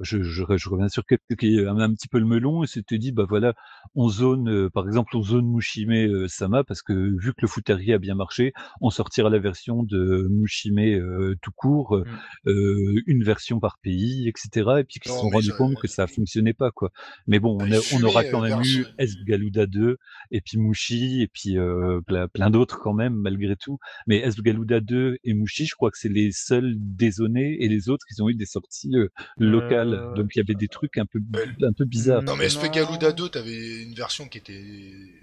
je, 0.00 0.22
je, 0.22 0.44
je 0.56 0.68
reviens 0.68 0.88
sur 0.88 1.04
Kev, 1.04 1.18
qui 1.36 1.58
a 1.58 1.72
un, 1.72 1.92
petit 1.92 2.06
peu 2.06 2.20
le 2.20 2.24
melon, 2.24 2.62
et 2.62 2.68
s'était 2.68 2.98
dit, 2.98 3.10
bah 3.10 3.26
voilà, 3.28 3.54
on 3.96 4.08
zone, 4.08 4.48
euh, 4.48 4.70
par 4.70 4.86
exemple, 4.86 5.16
on 5.16 5.22
zone 5.22 5.50
Mushime 5.52 5.90
euh, 5.90 6.28
Sama, 6.28 6.62
parce 6.62 6.82
que 6.82 6.92
vu 6.92 7.32
que 7.32 7.38
le 7.42 7.48
Futari 7.48 7.92
a 7.92 7.98
bien 7.98 8.14
marché, 8.14 8.52
on 8.80 8.90
sortira 8.90 9.28
la 9.28 9.40
version 9.40 9.82
de 9.82 10.28
Mushime 10.30 10.78
euh, 10.78 11.34
tout 11.42 11.50
court, 11.50 11.96
euh, 11.96 12.04
Mm. 12.46 12.50
euh, 12.50 13.02
une 13.08 13.24
version 13.24 13.58
par 13.58 13.78
pays, 13.82 14.28
etc., 14.28 14.78
et 14.80 14.84
puis 14.84 15.00
qu'ils 15.00 15.10
se 15.10 15.18
sont 15.18 15.30
rendus 15.30 15.52
compte 15.52 15.76
que 15.80 15.88
ça 15.88 16.06
fonctionnait 16.06 16.54
pas, 16.54 16.70
quoi. 16.70 16.92
Mais 17.26 17.40
bon, 17.40 17.56
on, 17.60 17.70
Bah, 17.70 17.78
a- 17.78 17.82
on 17.90 18.02
aura 18.04 18.22
quand 18.22 18.40
même 18.40 18.60
eu 18.60 18.86
S 18.98 19.16
Galuda 19.24 19.66
2, 19.66 19.96
et 20.30 20.40
puis 20.40 20.58
Mushi, 20.58 21.22
et 21.22 21.28
puis 21.28 21.58
euh, 21.58 22.00
plein, 22.06 22.28
plein 22.28 22.50
d'autres 22.50 22.78
quand 22.78 22.94
même, 22.94 23.14
malgré 23.14 23.56
tout. 23.56 23.78
Mais 24.06 24.18
S 24.18 24.36
Galuda 24.36 24.80
2 24.80 25.18
et 25.24 25.34
Mushi, 25.34 25.66
je 25.66 25.74
crois 25.74 25.90
que 25.90 25.98
c'est 25.98 26.08
les 26.08 26.30
seuls 26.32 26.74
dézonés 26.78 27.56
et 27.60 27.68
les 27.68 27.88
autres, 27.88 28.06
ils 28.10 28.22
ont 28.22 28.28
eu 28.28 28.34
des 28.34 28.46
sorties 28.46 28.94
euh, 28.94 29.08
locales. 29.38 29.94
Euh, 29.94 30.14
Donc 30.14 30.34
il 30.34 30.38
y 30.38 30.42
avait 30.42 30.54
des 30.54 30.68
trucs 30.68 30.98
un 30.98 31.06
peu, 31.06 31.20
un 31.62 31.72
peu 31.72 31.84
bizarres. 31.84 32.22
Non, 32.22 32.36
mais 32.36 32.44
Non. 32.44 32.50
SP 32.50 32.70
Galuda 32.72 33.12
2, 33.12 33.28
t'avais 33.28 33.82
une 33.82 33.94
version 33.94 34.28
qui 34.28 34.38
était 34.38 34.62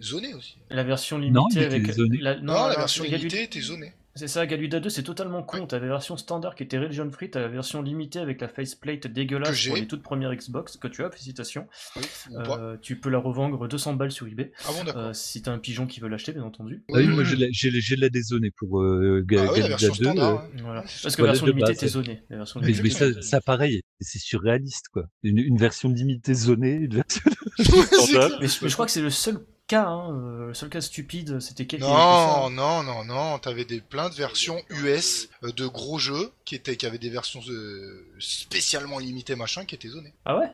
zonée 0.02 0.34
aussi. 0.34 0.58
La 0.70 0.84
version 0.84 1.18
Non, 1.18 1.24
limitée 1.48 1.60
il 1.60 1.64
était 1.64 1.76
avec 1.76 1.92
zoné. 1.92 2.18
la, 2.20 2.40
Non, 2.40 2.54
la 2.54 2.70
non, 2.74 2.76
version 2.78 3.04
limitée 3.04 3.44
était 3.44 3.62
zonée. 3.62 3.94
C'est 4.16 4.28
ça, 4.28 4.46
Galuda 4.46 4.80
2 4.80 4.90
c'est 4.90 5.02
totalement 5.02 5.42
con. 5.42 5.66
T'avais 5.66 5.88
la 5.88 5.94
version 5.94 6.18
standard 6.18 6.54
qui 6.54 6.62
était 6.62 6.78
region 6.78 7.10
free, 7.12 7.32
t'as 7.32 7.40
la 7.40 7.48
version 7.48 7.82
limitée 7.82 8.20
avec 8.20 8.42
la 8.42 8.48
faceplate 8.48 9.08
dégueulasse 9.08 9.66
pour 9.66 9.76
les 9.76 9.88
toutes 9.88 10.04
premières 10.04 10.34
Xbox 10.36 10.78
que 10.78 10.88
tu 10.88 11.04
as, 11.04 11.10
félicitations. 11.10 11.68
Oui. 11.96 12.04
Euh, 12.36 12.78
tu 12.80 13.00
peux 13.00 13.10
la 13.10 13.18
revendre 13.18 13.68
200 13.68 13.94
balles 13.96 14.12
sur 14.12 14.28
eBay. 14.28 14.52
Ah 14.66 14.70
bon. 14.86 14.92
Euh, 14.96 15.14
si 15.14 15.42
t'as 15.42 15.52
un 15.52 15.58
pigeon 15.58 15.88
qui 15.88 16.00
veut 16.00 16.10
l'acheter, 16.10 16.32
bien 16.32 16.44
entendu. 16.44 16.84
Ah 16.90 16.98
oui, 16.98 17.08
moi 17.08 17.24
j'ai 17.24 17.36
la, 17.38 17.48
j'ai, 17.52 17.72
j'ai 17.82 17.96
la 17.96 18.10
dézonée 18.10 18.52
pour 18.52 18.82
euh, 18.82 19.24
Ga- 19.26 19.46
Ah 19.48 19.52
oui, 19.54 19.62
la 19.62 19.68
Galuda 19.70 19.78
version 19.78 19.90
2. 19.90 19.94
standard. 20.12 20.30
euh, 20.32 20.38
hein. 20.38 20.50
Voilà. 20.62 20.80
Ouais, 20.82 20.86
Parce 21.02 21.16
que 21.16 21.22
Voilà, 21.22 21.34
la 21.34 21.40
version 21.40 21.46
limitée 21.48 21.82
ouais. 21.82 21.88
zonée. 21.88 22.24
La 22.30 22.38
version 22.38 22.60
mais, 22.60 22.68
limitée 22.68 22.84
mais 22.84 22.90
ça, 23.14 23.22
ça 23.24 23.42
pareil, 23.42 23.82
c'est 24.00 24.20
surréaliste 24.20 24.90
quoi. 24.94 25.06
Une, 25.24 25.40
une 25.40 25.58
version 25.58 25.90
limitée 25.90 26.36
zonée, 26.36 26.74
une 26.74 26.94
version. 26.94 27.22
Mais, 27.58 28.48
je- 28.48 28.64
mais 28.64 28.70
je 28.70 28.74
crois 28.74 28.86
que 28.86 28.92
c'est 28.92 29.02
le 29.02 29.10
seul 29.12 29.40
cas, 29.68 29.86
hein, 29.88 30.12
euh, 30.16 30.48
le 30.48 30.54
seul 30.54 30.70
cas 30.70 30.82
stupide, 30.82 31.40
c'était 31.40 31.66
quel 31.68 31.82
qui 31.84 31.96
avait 31.96 32.16
Non, 32.16 32.50
non, 32.50 32.82
non, 32.82 33.04
non, 33.04 33.38
t'avais 33.38 33.64
des 33.66 33.80
plein 33.80 34.10
de 34.10 34.16
versions 34.16 34.64
US 34.72 35.30
euh, 35.44 35.52
de 35.52 35.68
gros 35.68 36.00
jeux 36.00 36.32
qui 36.46 36.56
étaient, 36.56 36.78
qui 36.78 36.86
avaient 36.88 36.98
des 36.98 37.10
versions 37.12 37.42
euh, 37.48 38.16
spécialement 38.20 38.98
limitées 38.98 39.36
machin, 39.36 39.66
qui 39.66 39.76
étaient 39.76 39.90
zonées. 39.90 40.14
Ah 40.26 40.36
ouais? 40.38 40.52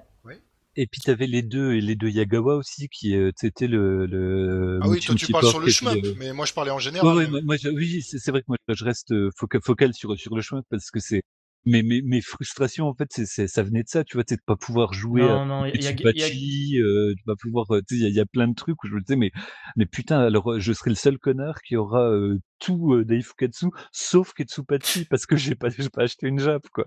Et 0.75 0.87
puis 0.87 1.01
t'avais 1.01 1.27
les 1.27 1.41
deux 1.41 1.73
et 1.73 1.81
les 1.81 1.95
deux 1.95 2.09
Yagawa 2.09 2.55
aussi 2.55 2.87
qui 2.89 3.15
c'était 3.35 3.67
le 3.67 4.05
le 4.05 4.81
Ah 4.81 4.87
oui, 4.89 4.99
toi 5.01 5.15
tu 5.15 5.27
parles 5.29 5.45
sur 5.45 5.59
le 5.59 5.67
shmup, 5.69 5.99
euh, 6.05 6.13
mais 6.15 6.33
moi 6.33 6.45
je 6.45 6.53
parlais 6.53 6.71
en 6.71 6.79
Ouais, 6.79 6.83
général. 6.83 7.15
ouais, 7.15 7.27
moi, 7.27 7.41
moi, 7.43 7.57
je- 7.57 7.69
oui, 7.69 8.01
c'est 8.01 8.19
c'est 8.19 8.31
vrai 8.31 8.41
que 8.41 8.47
moi 8.49 8.57
je 8.69 8.83
reste 8.85 9.09
foca- 9.37 9.61
focal 9.63 9.93
sur 9.93 10.17
sur 10.19 10.35
le 10.35 10.41
chemin 10.41 10.61
parce 10.69 10.91
que 10.91 10.99
c'est 10.99 11.21
mes, 11.65 11.83
mes 11.83 12.01
mes 12.01 12.21
frustrations 12.21 12.87
en 12.87 12.93
fait 12.93 13.07
c'est 13.11 13.25
c'est 13.25 13.47
ça 13.47 13.63
venait 13.63 13.83
de 13.83 13.89
ça 13.89 14.03
tu 14.03 14.15
vois 14.17 14.23
de 14.23 14.37
pas 14.45 14.55
pouvoir 14.55 14.93
jouer 14.93 15.21
Non, 15.23 15.41
à 15.41 15.45
non, 15.45 15.65
il 15.65 15.81
y 15.83 15.87
a- 15.87 15.91
Tetsubachi, 15.91 16.77
euh, 16.79 17.13
de 17.13 17.23
pas 17.25 17.35
pouvoir 17.35 17.65
euh, 17.75 17.81
tu 17.87 17.95
il 17.95 18.01
y, 18.01 18.05
a- 18.05 18.09
il 18.09 18.15
y 18.15 18.19
a 18.19 18.25
plein 18.25 18.47
de 18.47 18.55
trucs 18.55 18.81
où 18.83 18.87
je 18.87 18.93
me 18.95 19.01
disais 19.01 19.15
mais 19.17 19.31
mais 19.75 19.85
putain 19.85 20.19
alors 20.19 20.53
euh, 20.53 20.59
je 20.59 20.71
serai 20.73 20.89
le 20.91 20.95
seul 20.95 21.17
connard 21.19 21.61
qui 21.61 21.75
aura 21.75 22.09
euh, 22.09 22.37
tout 22.59 22.93
euh, 22.93 23.03
d'Aifukatsu 23.05 23.67
sauf 23.91 24.33
Ketsupachi 24.33 25.05
parce 25.05 25.25
que 25.25 25.35
j'ai 25.35 25.55
pas 25.55 25.69
j'ai 25.69 25.89
pas 25.89 26.03
acheté 26.03 26.27
une 26.27 26.39
Jap 26.39 26.67
quoi 26.73 26.85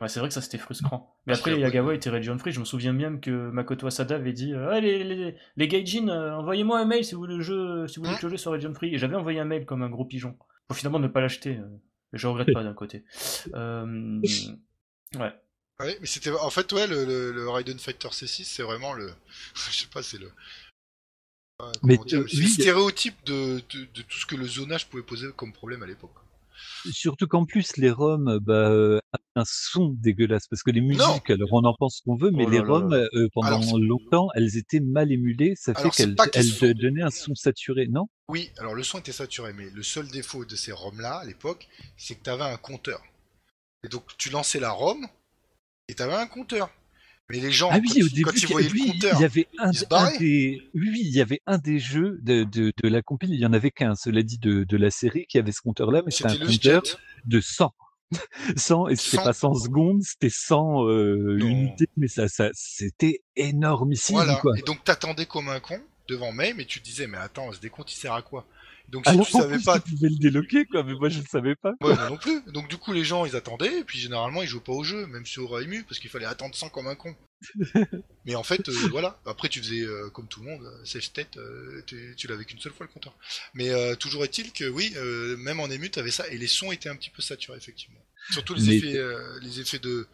Ouais, 0.00 0.08
c'est 0.08 0.18
vrai 0.18 0.28
que 0.28 0.34
ça 0.34 0.40
c'était 0.42 0.58
frustrant. 0.58 1.14
Mais 1.24 1.34
après, 1.34 1.56
Yagawa 1.56 1.94
était 1.94 2.10
region 2.10 2.36
free. 2.36 2.50
Je 2.50 2.58
me 2.58 2.64
souviens 2.64 2.92
bien 2.92 3.16
que 3.16 3.50
Makoto 3.50 3.86
Asada 3.86 4.16
avait 4.16 4.32
dit 4.32 4.52
euh, 4.52 4.70
Ah, 4.72 4.80
les, 4.80 5.04
les, 5.04 5.36
les 5.54 5.68
gaijin, 5.68 6.08
euh, 6.08 6.32
envoyez-moi 6.34 6.80
un 6.80 6.84
mail 6.84 7.04
si 7.04 7.14
vous 7.14 7.20
voulez, 7.20 7.36
le 7.36 7.42
jeu, 7.42 7.86
si 7.86 8.00
vous 8.00 8.02
voulez 8.02 8.16
Hein 8.16 8.18
que 8.18 8.26
le 8.26 8.30
jeu 8.32 8.36
soit 8.36 8.50
region 8.50 8.74
free. 8.74 8.92
Et 8.92 8.98
j'avais 8.98 9.14
envoyé 9.14 9.38
un 9.38 9.44
mail 9.44 9.64
comme 9.66 9.82
un 9.82 9.88
gros 9.88 10.04
pigeon. 10.04 10.36
Pour 10.66 10.76
finalement 10.76 10.98
ne 10.98 11.06
pas 11.06 11.20
l'acheter. 11.20 11.60
Euh, 12.14 12.18
je 12.18 12.26
regrette 12.26 12.52
pas 12.52 12.62
d'un 12.62 12.74
côté. 12.74 13.04
Euh, 13.54 14.20
ouais. 15.16 15.32
Ouais, 15.80 15.98
mais 16.00 16.06
c'était 16.06 16.30
en 16.30 16.50
fait 16.50 16.72
ouais 16.72 16.86
le, 16.86 17.04
le, 17.04 17.32
le 17.32 17.50
Raiden 17.50 17.78
Fighter 17.80 18.06
C6 18.08 18.44
c'est 18.44 18.62
vraiment 18.62 18.92
le 18.92 19.12
je 19.54 19.70
sais 19.76 19.86
pas 19.88 20.02
c'est 20.04 20.18
le 20.18 20.30
Ouais, 21.60 21.70
Mais, 21.84 21.96
dire, 21.98 22.20
euh, 22.20 22.26
oui, 22.32 22.40
le 22.40 22.48
stéréotype 22.48 23.24
de, 23.24 23.62
de, 23.70 23.84
de 23.84 24.02
tout 24.02 24.18
ce 24.18 24.26
que 24.26 24.34
le 24.34 24.46
zonage 24.46 24.88
pouvait 24.88 25.04
poser 25.04 25.28
comme 25.36 25.52
problème 25.52 25.82
à 25.84 25.86
l'époque. 25.86 26.14
Surtout 26.90 27.26
qu'en 27.26 27.44
plus 27.44 27.76
les 27.76 27.90
ROM 27.90 28.38
bah 28.40 28.70
euh, 28.70 28.98
avaient 29.12 29.22
un 29.36 29.44
son 29.46 29.90
dégueulasse 29.98 30.46
parce 30.48 30.62
que 30.62 30.70
les 30.70 30.80
musiques 30.80 31.30
alors 31.30 31.48
on 31.52 31.64
en 31.64 31.74
pense 31.74 31.98
ce 31.98 32.02
qu'on 32.04 32.16
veut 32.16 32.30
mais 32.30 32.44
Oh 32.46 32.50
les 32.50 32.58
là 32.58 32.64
là 32.64 32.70
ROM 32.72 32.90
là. 32.94 33.06
euh, 33.14 33.28
pendant 33.32 33.48
Alors, 33.48 33.78
longtemps 33.78 34.28
elles 34.34 34.56
étaient 34.56 34.80
mal 34.80 35.10
émulées 35.12 35.54
ça 35.56 35.74
fait 35.74 35.80
Alors, 35.80 35.94
qu'elles 35.94 36.14
donnaient 36.74 37.02
un 37.02 37.10
son 37.10 37.34
saturé 37.34 37.86
non? 37.88 38.06
Oui, 38.28 38.50
alors 38.58 38.74
le 38.74 38.82
son 38.82 38.98
était 39.00 39.12
saturé, 39.12 39.52
mais 39.52 39.68
le 39.70 39.82
seul 39.82 40.08
défaut 40.08 40.44
de 40.44 40.56
ces 40.56 40.72
ROM 40.72 40.98
là 41.00 41.16
à 41.18 41.24
l'époque, 41.26 41.68
c'est 41.98 42.14
que 42.14 42.22
tu 42.24 42.30
avais 42.30 42.44
un 42.44 42.56
compteur. 42.56 43.02
Et 43.84 43.88
donc 43.88 44.04
tu 44.16 44.30
lançais 44.30 44.60
la 44.60 44.70
ROM 44.70 45.06
et 45.88 45.94
tu 45.94 46.02
avais 46.02 46.14
un 46.14 46.26
compteur. 46.26 46.70
Mais 47.30 47.40
les 47.40 47.50
gens, 47.52 47.70
Ah 47.72 47.80
quand, 47.80 47.82
oui, 47.94 48.02
au 48.02 48.06
ils, 48.06 48.10
début, 48.12 48.22
quand 48.24 48.32
ils 48.32 48.38
il 48.38 48.42
y- 48.48 48.52
voyaient 48.52 48.70
oui, 48.72 48.82
le 48.86 48.92
compteur, 48.92 49.18
il 49.18 49.22
y 49.22 49.24
avait 49.24 49.48
un, 49.58 49.70
des, 50.18 50.62
oui, 50.74 50.92
il 51.00 51.10
y 51.10 51.20
avait 51.22 51.40
un 51.46 51.56
des 51.58 51.78
jeux 51.78 52.18
de, 52.22 52.44
de, 52.44 52.72
de 52.82 52.88
la 52.88 53.00
compile, 53.02 53.30
il 53.32 53.40
y 53.40 53.46
en 53.46 53.52
avait 53.54 53.70
qu'un, 53.70 53.94
cela 53.94 54.22
dit, 54.22 54.38
de, 54.38 54.64
de 54.64 54.76
la 54.76 54.90
série 54.90 55.24
qui 55.26 55.38
avait 55.38 55.52
ce 55.52 55.62
compteur-là, 55.62 56.02
mais 56.04 56.10
c'était 56.10 56.28
un 56.30 56.36
compteur 56.36 56.84
jet. 56.84 56.96
de 57.24 57.40
100. 57.40 57.72
100, 58.56 58.88
et 58.88 58.96
c'était 58.96 59.16
100. 59.16 59.22
pas 59.24 59.32
100 59.32 59.54
secondes, 59.54 60.02
c'était 60.02 60.28
100 60.30 60.86
euh, 60.86 61.38
unités, 61.38 61.88
mais 61.96 62.08
ça, 62.08 62.28
ça, 62.28 62.50
c'était 62.52 63.22
énormissime, 63.36 64.16
Voilà. 64.16 64.36
quoi. 64.36 64.58
Et 64.58 64.62
donc 64.62 64.84
t'attendais 64.84 65.24
comme 65.26 65.48
un 65.48 65.60
con 65.60 65.80
devant 66.08 66.30
May, 66.32 66.52
mais 66.52 66.66
tu 66.66 66.80
te 66.80 66.84
disais, 66.84 67.06
mais 67.06 67.16
attends, 67.16 67.50
ce 67.52 67.60
décompte 67.60 67.90
il 67.92 67.96
sert 67.96 68.12
à 68.12 68.20
quoi? 68.20 68.46
Donc 68.88 69.04
si 69.06 69.10
Alors, 69.12 69.26
tu 69.26 69.32
savais 69.32 69.56
plus, 69.56 69.64
pas, 69.64 69.80
tu 69.80 69.90
pouvais 69.92 70.08
le 70.08 70.16
déloquer, 70.16 70.66
quoi, 70.66 70.82
mais 70.84 70.94
moi, 70.94 71.08
je 71.08 71.18
ne 71.20 71.24
savais 71.26 71.54
pas. 71.56 71.72
Ouais, 71.80 71.94
moi 71.94 72.10
non 72.10 72.16
plus. 72.16 72.42
Donc 72.52 72.68
du 72.68 72.76
coup, 72.76 72.92
les 72.92 73.04
gens, 73.04 73.24
ils 73.24 73.34
attendaient, 73.34 73.80
et 73.80 73.84
puis 73.84 73.98
généralement, 73.98 74.42
ils 74.42 74.48
jouaient 74.48 74.60
pas 74.60 74.72
au 74.72 74.84
jeu, 74.84 75.06
même 75.06 75.26
sur 75.26 75.58
Emu, 75.60 75.82
parce 75.84 75.98
qu'il 75.98 76.10
fallait 76.10 76.26
attendre 76.26 76.54
100 76.54 76.68
comme 76.68 76.86
un 76.86 76.94
con. 76.94 77.14
Mais 78.24 78.34
en 78.36 78.42
fait, 78.42 78.68
euh, 78.68 78.88
voilà. 78.90 79.20
Après, 79.26 79.48
tu 79.48 79.60
faisais 79.60 79.80
euh, 79.82 80.08
comme 80.10 80.28
tout 80.28 80.40
le 80.42 80.50
monde, 80.50 80.64
euh, 80.64 80.84
save 80.84 81.02
state, 81.02 81.36
euh, 81.36 81.82
tu, 81.86 82.14
tu 82.16 82.26
l'avais 82.26 82.44
qu'une 82.44 82.58
seule 82.60 82.72
fois 82.72 82.86
le 82.86 82.92
compteur. 82.92 83.14
Mais 83.54 83.70
toujours 83.96 84.24
est-il 84.24 84.52
que 84.52 84.68
oui, 84.68 84.94
même 85.38 85.60
en 85.60 85.66
Emu, 85.68 85.90
t'avais 85.90 86.10
ça, 86.10 86.28
et 86.28 86.38
les 86.38 86.46
sons 86.46 86.70
étaient 86.72 86.88
un 86.88 86.96
petit 86.96 87.10
peu 87.10 87.22
saturés, 87.22 87.58
effectivement. 87.58 88.00
Surtout 88.30 88.54
les 88.54 88.62
Mais- 88.62 88.76
effets, 88.76 88.98
les 89.42 89.60
effets 89.60 89.78
de, 89.78 90.06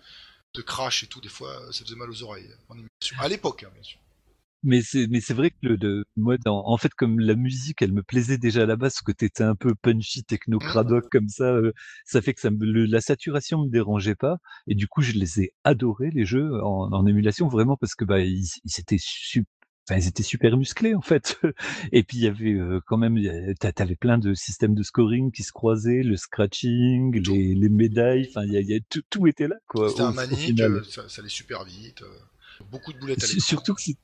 de 0.55 0.63
crash 0.63 1.05
et 1.05 1.07
tout, 1.07 1.21
des 1.21 1.29
fois, 1.29 1.61
ça 1.73 1.85
faisait 1.85 1.97
mal 1.97 2.11
aux 2.11 2.23
oreilles 2.23 2.51
en. 2.69 2.77
À 3.19 3.29
l'époque, 3.29 3.65
hein, 3.65 3.71
bien 3.75 3.83
sûr. 3.83 3.99
Mais 4.63 4.83
c'est, 4.83 5.07
mais 5.09 5.21
c'est 5.21 5.33
vrai 5.35 5.51
que 5.51 5.57
le, 5.63 5.79
de, 5.79 6.05
moi, 6.17 6.37
dans, 6.45 6.63
en 6.67 6.77
fait, 6.77 6.93
comme 6.95 7.19
la 7.19 7.35
musique, 7.35 7.81
elle 7.81 7.93
me 7.93 8.03
plaisait 8.03 8.37
déjà 8.39 8.63
à 8.65 8.67
la 8.67 8.77
base, 8.77 8.95
ce 8.97 9.03
côté 9.03 9.27
était 9.27 9.43
un 9.43 9.55
peu 9.55 9.75
punchy, 9.75 10.23
techno, 10.25 10.59
Mmh. 10.59 10.61
cradoc, 10.61 11.09
comme 11.11 11.29
ça, 11.29 11.45
euh, 11.45 11.73
ça 12.05 12.21
fait 12.21 12.35
que 12.35 12.41
ça 12.41 12.51
me, 12.51 12.65
le- 12.67 12.85
la 12.85 13.01
saturation 13.01 13.65
me 13.65 13.71
dérangeait 13.71 14.15
pas. 14.17 14.37
Et 14.67 14.75
du 14.75 14.87
coup, 14.87 15.01
je 15.01 15.13
les 15.13 15.41
ai 15.41 15.53
adorés, 15.65 16.11
les 16.11 16.27
jeux, 16.27 16.63
en, 16.63 16.93
en 16.93 17.07
émulation, 17.07 17.49
vraiment, 17.49 17.77
parce 17.79 17.95
que, 17.95 18.05
bah, 18.05 18.21
ils, 18.21 18.45
ils 18.65 18.81
étaient 18.81 18.99
su- 18.99 19.45
Enfin, 19.89 19.99
ils 19.99 20.07
étaient 20.07 20.23
super 20.23 20.57
musclés 20.57 20.95
en 20.95 21.01
fait. 21.01 21.41
Et 21.93 22.05
puis 22.05 22.19
il 22.19 22.23
y 22.23 22.27
avait 22.29 22.53
euh, 22.53 22.81
quand 22.87 22.99
même, 22.99 23.17
il 23.17 23.25
y 23.25 23.29
a- 23.31 23.55
t'a- 23.55 23.73
t'avais 23.73 23.97
plein 23.97 24.19
de 24.19 24.35
systèmes 24.35 24.75
de 24.75 24.83
scoring 24.85 25.33
qui 25.33 25.43
se 25.43 25.51
croisaient, 25.53 26.03
le 26.05 26.17
scratching, 26.17 27.21
Tout. 27.23 27.33
les, 27.33 27.55
les 27.55 27.69
médailles. 27.69 28.27
Enfin, 28.29 28.45
il 28.47 28.53
y 28.53 28.57
a, 28.57 28.61
il 28.61 28.69
y 28.69 28.75
a- 28.75 28.81
tout, 28.89 29.01
tout 29.11 29.27
était 29.27 29.49
là 29.49 29.57
quoi. 29.67 29.89
C'était 29.89 30.03
au- 30.03 30.05
un 30.05 30.11
au 30.11 30.15
manique, 30.15 30.37
final. 30.39 30.73
euh, 30.75 30.83
ça, 30.85 31.09
ça 31.09 31.23
allait 31.23 31.29
super 31.31 31.65
vite. 31.65 32.03
euh, 32.03 32.65
beaucoup 32.71 32.93
de 32.93 32.99
boulettes 32.99 33.25
à 33.25 33.27
l'écran. 33.27 33.41
Surtout 33.41 33.75
que 33.75 33.83
c'est- 33.83 33.97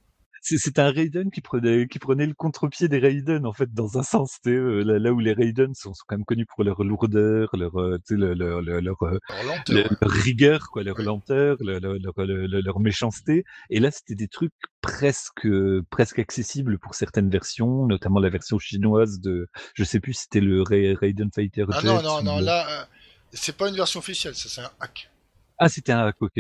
c'est 0.42 0.78
un 0.78 0.90
Raiden 0.90 1.30
qui 1.30 1.40
prenait, 1.40 1.86
qui 1.88 1.98
prenait 1.98 2.26
le 2.26 2.34
contre-pied 2.34 2.88
des 2.88 2.98
Raiden, 2.98 3.46
en 3.46 3.52
fait, 3.52 3.72
dans 3.72 3.98
un 3.98 4.02
sens. 4.02 4.38
euh, 4.46 4.82
là, 4.84 4.98
là 4.98 5.12
où 5.12 5.18
les 5.20 5.32
Raiden 5.32 5.74
sont, 5.74 5.94
sont 5.94 6.04
quand 6.06 6.16
même 6.16 6.24
connus 6.24 6.46
pour 6.46 6.64
leur 6.64 6.82
lourdeur, 6.84 7.50
leur, 7.54 7.76
euh, 7.80 7.98
tu 8.06 8.14
sais, 8.14 8.20
leur, 8.20 8.34
leur, 8.34 8.62
leur, 8.62 8.80
leur, 8.80 9.02
euh, 9.02 9.18
lenteur, 9.44 9.74
leur- 9.76 9.90
ouais. 9.90 9.96
leur 10.00 10.10
rigueur, 10.10 10.68
quoi, 10.70 10.82
leur 10.82 10.98
Ouais. 10.98 11.04
lenteur, 11.04 11.56
leur, 11.60 12.80
méchanceté. 12.80 13.44
Et 13.70 13.80
là, 13.80 13.90
c'était 13.90 14.14
des 14.14 14.28
trucs 14.28 14.52
presque, 14.80 15.48
presque 15.90 16.18
accessibles 16.18 16.78
pour 16.78 16.94
certaines 16.94 17.30
versions, 17.30 17.86
notamment 17.86 18.20
la 18.20 18.28
version 18.28 18.58
chinoise 18.58 19.20
de, 19.20 19.48
je 19.74 19.84
sais 19.84 20.00
plus 20.00 20.12
si 20.14 20.22
c'était 20.22 20.40
le 20.40 20.62
Ra- 20.62 20.98
Raiden 21.00 21.30
Fighter 21.34 21.64
Ah 21.72 21.80
Jet 21.80 21.86
non, 21.88 22.02
non, 22.02 22.22
non, 22.22 22.38
là, 22.38 22.82
euh, 22.82 22.84
c'est 23.32 23.56
pas 23.56 23.68
une 23.68 23.76
version 23.76 23.98
officielle, 23.98 24.34
ça 24.34 24.48
c'est 24.48 24.60
un 24.60 24.70
hack. 24.80 25.10
Ah, 25.58 25.68
c'était 25.68 25.92
un 25.92 26.06
hack, 26.06 26.16
ok, 26.20 26.32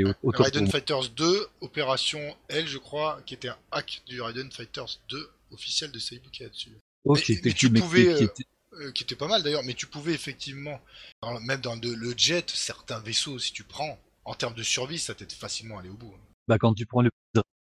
Raiden. 0.42 0.70
Fighters 0.70 1.08
2, 1.10 1.46
Opération 1.60 2.36
L, 2.48 2.66
je 2.66 2.78
crois, 2.78 3.20
qui 3.24 3.34
était 3.34 3.48
un 3.48 3.56
hack 3.70 4.02
du 4.06 4.20
Raiden 4.20 4.50
Fighters 4.52 4.98
2 5.08 5.30
officiel 5.52 5.90
de 5.90 5.98
Seibu 5.98 6.28
Katsu. 6.30 6.70
Ok, 7.04 7.18
mais- 7.28 7.40
mais 7.44 7.52
tu 7.52 7.70
pouvais, 7.80 8.02
qui- 8.02 8.08
euh, 8.08 8.26
était- 8.26 8.44
Euh, 8.78 8.92
qui 8.92 9.04
était 9.04 9.16
pas 9.16 9.26
mal 9.28 9.42
d'ailleurs, 9.42 9.62
mais 9.64 9.72
tu 9.72 9.86
pouvais 9.86 10.12
effectivement, 10.12 10.78
dans- 11.22 11.40
même 11.40 11.60
dans 11.62 11.78
de- 11.78 11.94
le 11.94 12.12
jet, 12.14 12.50
certains 12.50 12.98
vaisseaux, 13.00 13.38
si 13.38 13.52
tu 13.54 13.64
prends, 13.64 13.98
en 14.26 14.34
termes 14.34 14.54
de 14.54 14.62
survie, 14.62 14.98
ça 14.98 15.14
t'aide 15.14 15.32
facilement 15.32 15.78
aller 15.78 15.88
au 15.88 15.94
bout. 15.94 16.12
hein. 16.14 16.20
bah, 16.48 16.58
quand 16.58 16.74
tu 16.74 16.84
prends 16.86 17.00
le 17.02 17.10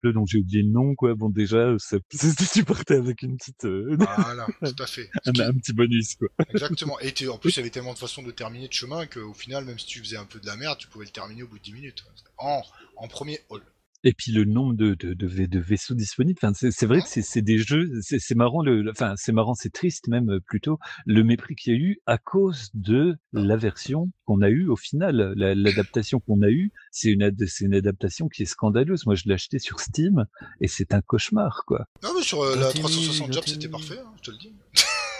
bleu 0.06 0.14
dont 0.14 0.26
j'ai 0.26 0.40
oublié 0.40 0.62
le 0.62 0.70
nom, 0.70 0.96
quoi, 0.96 1.16
bon, 1.16 1.30
déjà, 1.30 1.76
c'était 1.80 2.10
supporté 2.46 2.96
avec 2.96 3.22
une 3.22 3.38
petite, 3.38 3.66
euh, 3.66 3.96
Voilà, 3.98 4.46
tout 4.64 4.84
à 4.84 4.88
fait. 4.88 5.10
Un, 5.26 5.32
petit 5.34 5.74
bonus, 5.74 6.16
quoi. 6.16 6.28
Exactement. 6.50 7.00
Et 7.00 7.14
en 7.28 7.38
plus, 7.38 7.52
il 7.52 7.58
y 7.58 7.60
avait 7.60 7.70
tellement 7.70 7.94
de 7.94 7.98
façons 7.98 8.24
de 8.24 8.32
terminer 8.32 8.68
de 8.68 8.74
chemin 8.74 9.06
qu'au 9.08 9.34
final, 9.34 9.66
même 9.66 9.80
si 9.80 9.88
tu 9.88 10.00
faisais 10.00 10.18
un 10.18 10.26
peu 10.26 10.40
de 10.40 10.46
la 10.46 10.56
merde, 10.56 10.78
tu 10.78 10.88
pouvais 10.88 11.06
le 11.06 11.12
terminer 11.12 11.44
au 11.44 11.48
bout 11.48 11.58
de 11.58 11.64
10 11.64 11.74
minutes. 11.74 12.06
En, 12.38 12.62
en 12.98 13.08
premier 13.08 13.40
haul. 13.50 13.62
Et 14.08 14.14
puis 14.14 14.32
le 14.32 14.46
nombre 14.46 14.74
de, 14.76 14.94
de, 14.94 15.14
de, 15.16 15.28
vai- 15.28 15.48
de 15.48 15.60
vaisseaux 15.60 15.96
disponibles, 15.96 16.38
enfin, 16.42 16.54
c'est 16.54 16.70
c'est 16.72 16.86
vrai 16.86 17.02
que 17.02 17.08
c'est 17.08 17.24
c'est 17.24 17.42
des 17.42 17.58
jeux, 17.58 17.90
c'est 18.02 18.20
c'est 18.20 18.36
marrant, 18.36 18.62
le, 18.62 18.90
enfin 18.92 19.16
c'est 19.18 19.32
marrant, 19.32 19.56
c'est 19.56 19.74
triste 19.74 20.08
même 20.08 20.30
euh, 20.30 20.40
plutôt, 20.40 20.78
le 21.08 21.24
mépris 21.24 21.56
qu'il 21.56 21.74
y 21.74 21.76
a 21.76 21.80
eu 21.80 21.98
à 22.06 22.18
cause 22.20 22.70
de 22.76 23.16
la 23.34 23.58
version 23.58 24.12
qu'on 24.26 24.42
a 24.42 24.50
eue 24.50 24.68
au 24.70 24.76
final, 24.76 25.34
La- 25.36 25.56
l'adaptation 25.56 26.20
qu'on 26.20 26.42
a 26.44 26.50
eue, 26.50 26.72
c'est 26.92 27.10
une, 27.10 27.24
ad- 27.24 27.46
c'est 27.48 27.66
une 27.66 27.74
adaptation 27.74 28.30
qui 28.30 28.44
est 28.44 28.46
scandaleuse. 28.46 29.06
Moi 29.08 29.16
je 29.16 29.24
l'ai 29.26 29.34
acheté 29.34 29.58
sur 29.60 29.80
Steam 29.80 30.26
et 30.62 30.68
c'est 30.68 30.94
un 30.94 31.02
cauchemar 31.02 31.64
quoi. 31.66 31.86
Non, 32.04 32.10
mais 32.16 32.22
sur 32.24 32.42
euh, 32.44 32.56
la 32.56 32.68
Dotemu, 32.68 32.82
360 32.84 33.34
Jab, 33.34 33.36
Dotemu. 33.44 33.54
c'était 33.56 33.70
parfait, 33.70 33.98
hein, 34.00 34.12
je 34.18 34.22
te 34.22 34.32
le 34.32 34.38
dis. 34.38 34.54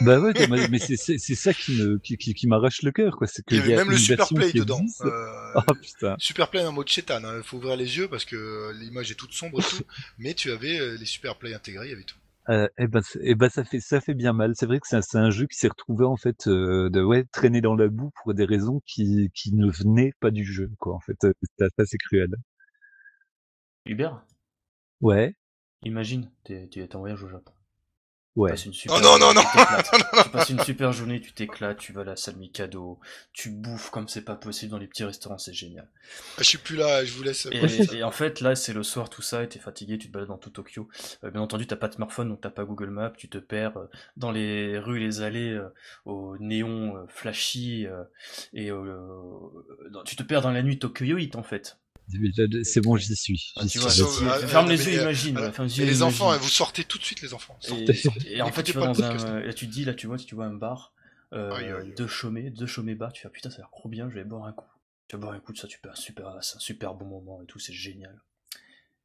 Bah 0.02 0.20
ouais, 0.20 0.34
mais 0.50 0.68
mais 0.70 0.80
c'est 0.80 0.98
c'est 0.98 1.18
c'est 1.18 1.36
ça 1.36 1.54
qui 1.54 1.72
me 1.72 1.98
qui, 2.00 2.18
qui, 2.18 2.34
qui 2.34 2.48
m'arrache 2.48 2.82
le 2.82 2.92
cœur 2.92 3.16
quoi, 3.18 3.28
c'est 3.28 3.44
Il 3.50 3.58
y 3.58 3.60
qu'il 3.60 3.60
avait 3.60 3.72
y 3.72 3.74
a 3.74 3.78
même 3.78 3.92
le 3.92 3.98
une 3.98 3.98
Super 3.98 4.18
version 4.18 4.36
Play 4.36 4.54
dedans. 4.54 4.86
Euh, 5.02 5.56
Ah 5.56 5.74
putain. 5.82 6.18
Super 6.18 6.50
Play 6.52 6.66
en 6.66 6.72
mode 6.72 6.88
chétan, 6.88 7.22
il 7.38 7.44
faut 7.44 7.58
ouvrir 7.58 7.76
les 7.76 7.98
yeux 7.98 8.08
parce 8.08 8.26
que 8.26 8.36
euh, 8.36 8.74
l'image 8.74 9.10
est 9.12 9.16
toute 9.16 9.34
sombre 9.34 9.62
et 9.62 9.64
tout, 9.64 9.86
mais 10.20 10.34
tu 10.36 10.52
avais 10.52 10.80
euh, 10.80 10.98
les 10.98 11.06
Super 11.06 11.38
Play 11.38 11.54
intégrés, 11.56 11.88
il 11.88 11.92
y 11.92 11.94
avait 11.94 12.04
tout. 12.04 12.18
Euh, 12.50 12.68
eh 12.78 12.88
ben, 12.88 13.02
c'est- 13.02 13.20
eh 13.24 13.34
ben, 13.36 13.50
ça 13.50 13.64
fait 13.64 13.80
ça 13.80 14.02
fait 14.02 14.14
bien 14.14 14.32
mal. 14.34 14.54
C'est 14.56 14.68
vrai 14.68 14.80
que 14.80 14.88
c'est 14.88 14.96
un, 14.98 15.02
c'est 15.02 15.18
un 15.18 15.32
jeu 15.32 15.48
qui 15.48 15.58
s'est 15.58 15.68
retrouvé 15.68 16.06
en 16.06 16.16
fait 16.18 16.48
euh, 16.48 16.90
de 16.92 17.02
ouais 17.02 17.24
traîner 17.32 17.60
dans 17.62 17.76
la 17.76 17.88
boue 17.88 18.12
pour 18.24 18.34
des 18.36 18.46
raisons 18.46 18.82
qui 18.86 19.32
qui 19.34 19.52
ne 19.54 19.70
venaient 19.72 20.14
pas 20.20 20.30
du 20.32 20.44
jeu 20.46 20.70
quoi. 20.80 20.94
En 20.96 21.00
fait, 21.00 21.18
Euh, 21.26 21.34
c'est 21.60 21.80
assez 21.80 21.98
cruel. 21.98 22.30
Hubert, 23.86 24.22
Ouais, 25.02 25.36
imagine, 25.84 26.30
t'es 26.44 26.68
t'es 26.68 26.94
en 26.98 27.00
voyage 27.00 27.24
au 27.24 27.30
Japon. 27.30 27.54
Ouais. 28.36 28.50
Tu 28.50 28.54
passes 28.54 28.66
une 28.66 28.74
super 28.74 28.98
Oh 28.98 29.02
non, 29.02 29.18
non, 29.20 29.34
non, 29.34 29.42
tu 29.42 29.58
t'éclates. 29.58 29.92
Tu 30.24 30.30
passes 30.30 30.50
une 30.50 30.60
super 30.62 30.92
journée, 30.94 31.22
tu 31.22 31.32
t'éclates, 31.34 31.78
tu 31.78 31.94
vas 31.94 32.02
à 32.02 32.04
la 32.06 32.16
salle 32.16 32.36
Mikado, 32.36 33.00
tu 33.34 33.50
bouffes 33.50 33.90
comme 33.90 34.08
c'est 34.08 34.22
pas 34.24 34.36
possible 34.36 34.72
dans 34.72 34.78
les 34.78 34.88
petits 34.88 35.04
restaurants, 35.04 35.38
c'est 35.38 35.54
génial. 35.54 35.88
Ah, 36.38 36.40
je 36.40 36.44
suis 36.44 36.58
plus 36.58 36.76
là, 36.76 37.04
je 37.06 37.14
vous 37.14 37.24
laisse. 37.24 37.48
Et, 37.52 37.98
et 37.98 38.04
en 38.04 38.12
fait, 38.12 38.42
là, 38.42 38.56
c'est 38.56 38.74
le 38.74 38.84
soir, 38.84 39.10
tout 39.10 39.22
ça, 39.22 39.44
et 39.44 39.50
t'es 39.50 39.60
fatigué, 39.60 39.98
tu 39.98 40.08
te 40.08 40.12
balades 40.14 40.28
dans 40.30 40.38
tout 40.38 40.50
Tokyo. 40.50 40.88
Euh, 41.24 41.32
bien 41.32 41.42
entendu, 41.42 41.66
t'as 41.68 41.76
pas 41.76 41.88
de 41.88 41.94
smartphone, 41.96 42.30
donc 42.30 42.42
t'as 42.42 42.50
pas 42.50 42.64
Google 42.66 42.90
Maps, 42.90 43.14
tu 43.18 43.30
te 43.30 43.38
perds 43.38 43.78
euh, 43.78 43.90
dans 44.18 44.32
les 44.32 44.78
rues, 44.80 45.00
les 45.00 45.22
allées, 45.22 45.54
euh, 45.54 45.70
aux 46.06 46.38
néons 46.40 46.98
euh, 46.98 47.06
flashy, 47.08 47.88
euh, 47.88 48.04
et 48.54 48.70
euh, 48.72 48.98
dans- 49.92 50.04
tu 50.04 50.16
te 50.16 50.24
perds 50.24 50.42
dans 50.42 50.52
la 50.52 50.62
nuit 50.64 50.80
tokyoïte, 50.80 51.36
en 51.36 51.44
fait. 51.44 51.78
C'est 52.64 52.82
bon, 52.82 52.96
j'y 52.98 53.16
suis. 53.16 53.52
Ah, 53.56 53.66
tu 53.66 53.80
vois, 53.80 53.90
Ah, 53.92 54.40
ferme 54.48 54.68
ah, 54.68 54.72
les 54.72 54.88
yeux, 54.88 55.02
imagine. 55.02 55.52
ferme 55.52 55.68
les 55.68 55.82
Et 55.82 55.86
les 55.86 55.98
imagine. 55.98 56.04
enfants, 56.04 56.38
vous 56.38 56.50
sortez 56.50 56.84
tout 56.84 56.98
de 56.98 57.04
suite, 57.04 57.22
les 57.22 57.34
enfants. 57.34 57.58
Sortez, 57.60 57.90
Et, 57.92 57.94
sortez. 57.96 58.36
et 58.38 58.42
en 58.42 58.52
fait, 58.52 58.64
tu 58.64 58.74
pas 58.74 58.82
vas 58.82 58.88
dans 58.88 59.04
un. 59.04 59.40
Là, 59.42 59.54
tu 59.54 59.68
te 59.68 59.72
dis, 59.72 59.86
là, 59.86 59.94
tu 59.94 60.08
vois, 60.08 60.18
tu 60.18 60.36
vois 60.36 60.46
un 60.46 60.54
bar, 60.54 60.94
euh, 61.34 61.52
Aïe, 61.52 61.66
aïe, 61.66 61.72
aïe. 61.82 61.94
deux 61.98 62.08
chômés, 62.08 62.50
deux 62.52 62.68
chômés 62.68 62.96
bars, 62.96 63.12
tu 63.12 63.22
fais, 63.24 63.30
putain, 63.30 63.50
ça 63.50 63.58
a 63.58 63.60
l'air 63.60 63.70
trop 63.72 63.90
bien, 63.90 64.10
je 64.10 64.16
vais 64.16 64.24
boire 64.24 64.46
un 64.46 64.54
coup. 64.54 64.66
Tu 65.08 65.16
vas 65.16 65.20
boire 65.22 65.34
un 65.34 65.40
coup 65.40 65.52
de 65.54 65.58
ça, 65.58 65.68
tu 65.68 65.80
peux 65.80 65.90
un 65.90 65.96
super, 65.96 66.28
un 66.28 66.42
super 66.42 66.94
bon 66.94 67.06
moment 67.06 67.42
et 67.42 67.46
tout, 67.46 67.60
c'est 67.60 67.74
génial. 67.74 68.20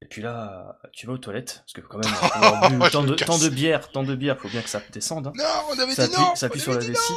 Et 0.02 0.06
puis 0.06 0.22
là, 0.22 0.78
tu 0.92 1.06
vas 1.06 1.12
aux 1.12 1.18
toilettes, 1.18 1.62
parce 1.66 1.72
que 1.74 1.80
quand 1.82 1.98
même, 1.98 2.10
bu 2.80 2.90
tant, 2.90 3.02
de, 3.04 3.14
casse. 3.14 3.26
tant 3.28 3.38
de 3.38 3.48
bière, 3.50 3.90
tant 3.90 4.02
de 4.02 4.14
bière, 4.14 4.38
faut 4.38 4.48
bien 4.48 4.62
que 4.62 4.70
ça 4.70 4.80
descende. 4.92 5.26
hein. 5.26 5.32
Non, 5.36 5.44
on 5.70 5.78
avait 5.78 5.92
ça 5.94 6.06
dit 6.08 6.14
non 6.16 6.34
ça 6.34 6.46
appuie 6.46 6.60
on 6.60 6.62
sur 6.64 6.72
la 6.72 6.78
vessie. 6.78 7.12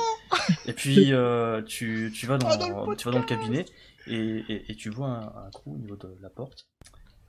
Et 0.65 0.73
puis 0.73 1.13
euh, 1.13 1.61
tu, 1.61 2.11
tu, 2.13 2.25
vas 2.27 2.37
dans, 2.37 2.47
Pas 2.49 2.57
dans 2.57 2.89
le 2.89 2.97
tu 2.97 3.05
vas 3.05 3.11
dans 3.11 3.19
le 3.19 3.25
cabinet 3.25 3.63
et, 4.07 4.17
et, 4.17 4.71
et 4.71 4.75
tu 4.75 4.89
vois 4.89 5.09
un, 5.09 5.47
un 5.47 5.51
crew 5.51 5.67
au 5.73 5.77
niveau 5.77 5.95
de 5.97 6.15
la 6.21 6.29
porte. 6.29 6.67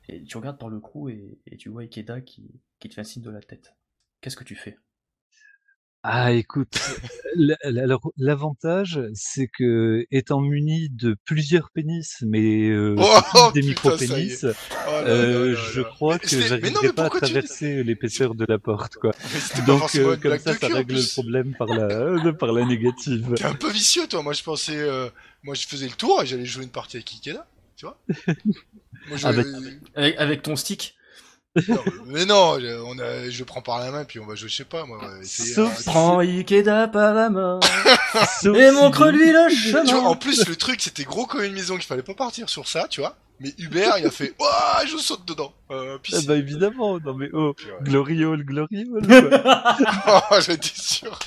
Et 0.09 0.25
tu 0.25 0.37
regardes 0.39 0.59
par 0.59 0.71
le 0.71 0.81
crew 0.81 1.11
et, 1.11 1.39
et 1.47 1.57
tu 1.59 1.69
vois 1.71 1.83
Ikeda 1.83 2.21
qui, 2.23 2.61
qui 2.81 2.89
te 2.89 2.95
fait 2.95 3.03
un 3.03 3.05
signe 3.05 3.23
de 3.23 3.31
la 3.31 3.43
tête. 3.43 3.75
Qu'est-ce 4.21 4.37
que 4.37 4.45
tu 4.45 4.57
fais? 4.57 4.79
Ah, 6.07 6.33
écoute, 6.33 6.79
l'avantage, 8.19 9.01
c'est 9.15 9.49
que 9.49 10.05
étant 10.11 10.41
muni 10.43 10.91
de 10.91 11.17
plusieurs 11.25 11.71
pénis, 11.71 12.19
mais 12.27 12.69
euh, 12.69 13.07
Oh, 13.07 13.21
plus 13.33 13.51
des 13.53 13.63
micro-pénis, 13.63 14.45
Oh 14.87 15.03
euh, 15.07 15.55
je 15.55 15.81
là. 15.81 15.89
crois 15.95 16.19
Mais 16.21 16.29
que 16.29 16.43
j'arriverai 16.43 16.91
pas 16.91 17.07
à 17.07 17.11
tu- 17.11 17.17
traverser 17.21 17.83
l'épaisseur 17.85 18.35
de 18.35 18.45
la 18.47 18.59
porte, 18.59 18.97
quoi. 18.97 19.15
Donc, 19.67 19.95
euh, 19.95 20.15
comme 20.23 20.39
ça, 20.39 20.53
ça 20.53 20.69
règle 20.69 20.97
le 21.01 21.07
problème 21.07 21.55
par 21.55 21.69
la, 21.73 21.89
par 22.39 22.53
la 22.53 22.67
négative. 22.67 23.35
T'es 23.37 23.45
un 23.45 23.55
peu 23.55 23.71
vicieux, 23.71 24.07
toi. 24.09 24.23
Moi, 24.23 24.33
je 24.33 24.43
pensais. 24.43 24.77
Moi, 25.45 25.55
je 25.55 25.67
faisais 25.67 25.87
le 25.87 25.93
tour 25.93 26.23
et 26.23 26.27
j'allais 26.27 26.47
jouer 26.47 26.65
une 26.65 26.71
partie 26.71 26.97
avec 26.97 27.13
Ikeda. 27.13 27.47
Tu 27.77 27.87
vois 27.87 27.99
Moi, 29.09 29.17
je... 29.17 29.27
Ah 29.27 29.33
bah, 29.33 29.43
avec, 29.95 30.17
avec 30.17 30.43
ton 30.43 30.57
stick 30.57 30.97
Non, 31.69 31.85
mais 32.07 32.25
non, 32.25 32.59
je, 32.59 32.83
on 32.85 32.99
a... 32.99 33.29
je 33.29 33.39
le 33.39 33.45
prends 33.45 33.61
par 33.63 33.79
la 33.79 33.91
main 33.91 34.05
puis 34.05 34.19
on 34.19 34.27
va 34.27 34.35
jouer, 34.35 34.49
je 34.49 34.57
sais 34.57 34.65
pas, 34.65 34.87
moi. 34.87 35.01
Sauf 35.23 35.85
Prends 35.85 36.19
Ikeda 36.19 36.89
par 36.89 37.13
la 37.15 37.29
main 37.31 37.61
et 38.45 38.71
montre-lui 38.71 39.33
le 39.33 39.51
Tu 39.51 39.71
vois, 39.71 39.85
chemin 39.85 40.01
en 40.01 40.17
plus, 40.17 40.49
le 40.49 40.57
truc, 40.57 40.81
c'était 40.81 41.05
gros 41.05 41.27
comme 41.27 41.43
une 41.45 41.53
maison, 41.53 41.77
qu'il 41.77 41.85
fallait 41.85 42.03
pas 42.03 42.15
partir 42.15 42.49
sur 42.49 42.67
ça, 42.67 42.89
tu 42.89 43.01
vois. 43.01 43.17
Mais 43.41 43.53
Hubert, 43.59 43.99
il 43.99 44.07
a 44.07 44.11
fait, 44.11 44.35
ouah, 44.41 44.87
je 44.87 44.97
saute 44.97 45.27
dedans. 45.27 45.53
Euh, 45.71 45.99
Ah 46.13 46.19
bah 46.27 46.37
évidemment, 46.37 47.01
non 47.01 47.15
mais 47.15 47.29
oh, 47.33 47.49
ouais. 47.49 47.73
gloriole, 47.83 48.45
gloriole. 48.45 49.03
Oh, 50.07 50.37
j'étais 50.41 50.71
sûr. 50.75 51.19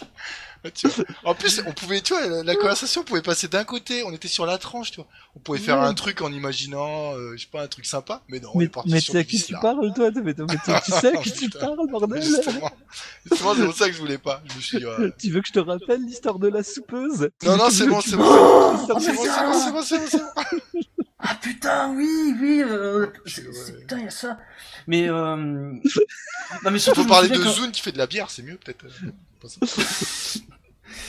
En 1.23 1.35
plus, 1.35 1.61
on 1.65 1.73
pouvait, 1.73 2.01
tu 2.01 2.13
vois, 2.13 2.27
la, 2.27 2.43
la 2.43 2.55
conversation 2.55 3.03
pouvait 3.03 3.21
passer 3.21 3.47
d'un 3.47 3.63
côté, 3.63 4.03
on 4.03 4.11
était 4.11 4.27
sur 4.27 4.45
la 4.45 4.57
tranche, 4.57 4.91
tu 4.91 4.97
vois. 4.97 5.07
On 5.35 5.39
pouvait 5.39 5.59
faire 5.59 5.81
un 5.81 5.93
truc 5.93 6.21
en 6.21 6.31
imaginant, 6.31 7.13
euh, 7.15 7.33
je 7.35 7.43
sais 7.43 7.49
pas, 7.51 7.61
un 7.63 7.67
truc 7.67 7.85
sympa, 7.85 8.23
mais 8.27 8.39
non, 8.39 8.51
on 8.53 8.59
est 8.59 8.63
mais 8.63 8.69
parti 8.69 8.89
mais 8.91 8.99
sur 8.99 9.13
tu 9.13 9.17
sais 9.17 9.19
à 9.19 9.23
qui 9.23 9.43
tu 9.43 9.53
parles, 9.53 9.93
toi 9.93 10.11
mais, 10.15 10.21
mais 10.23 10.33
tu, 10.85 10.91
sais 10.91 11.07
à 11.07 11.17
qui 11.21 11.31
tu 11.31 11.49
parles, 11.49 11.77
bordel 11.89 12.21
Justement, 12.21 12.71
justement 13.29 13.55
c'est 13.55 13.65
pour 13.65 13.75
ça 13.75 13.87
que 13.87 13.93
je 13.93 13.99
voulais 13.99 14.17
pas. 14.17 14.41
Je 14.49 14.55
me 14.55 14.61
suis 14.61 14.77
dit, 14.79 14.85
ouais. 14.85 15.13
Tu 15.19 15.31
veux 15.31 15.41
que 15.41 15.47
je 15.47 15.53
te 15.53 15.59
rappelle 15.59 16.03
l'histoire 16.03 16.39
de 16.39 16.47
la 16.47 16.63
soupeuse? 16.63 17.29
Non, 17.43 17.57
non, 17.57 17.69
c'est 17.69 17.87
bon, 17.87 18.01
c'est 18.01 18.15
bon, 18.15 18.77
c'est 18.85 18.93
bon, 18.93 18.99
c'est 18.99 19.13
bon, 19.13 19.81
c'est 19.81 19.97
bon, 19.99 20.07
c'est 20.09 20.17
bon. 20.17 21.03
Ah 21.19 21.35
putain, 21.41 21.93
oui, 21.95 22.35
oui, 22.39 22.61
euh, 22.63 23.07
putain, 23.25 23.97
il 23.97 24.03
y 24.03 24.07
a 24.07 24.11
ça. 24.11 24.39
Mais 24.85 25.09
euh... 25.09 25.73
non 26.63 26.71
mais 26.71 26.79
surtout, 26.79 27.01
Faut 27.01 27.03
je 27.03 27.07
me 27.07 27.09
parler 27.09 27.29
de 27.29 27.35
souviens 27.35 27.51
quand- 27.51 27.51
Zune 27.63 27.71
qui 27.71 27.81
fait 27.81 27.91
de 27.91 27.97
la 27.97 28.07
bière, 28.07 28.29
c'est 28.29 28.43
mieux, 28.43 28.57
peut-être. 28.57 28.85
euh. 28.85 29.11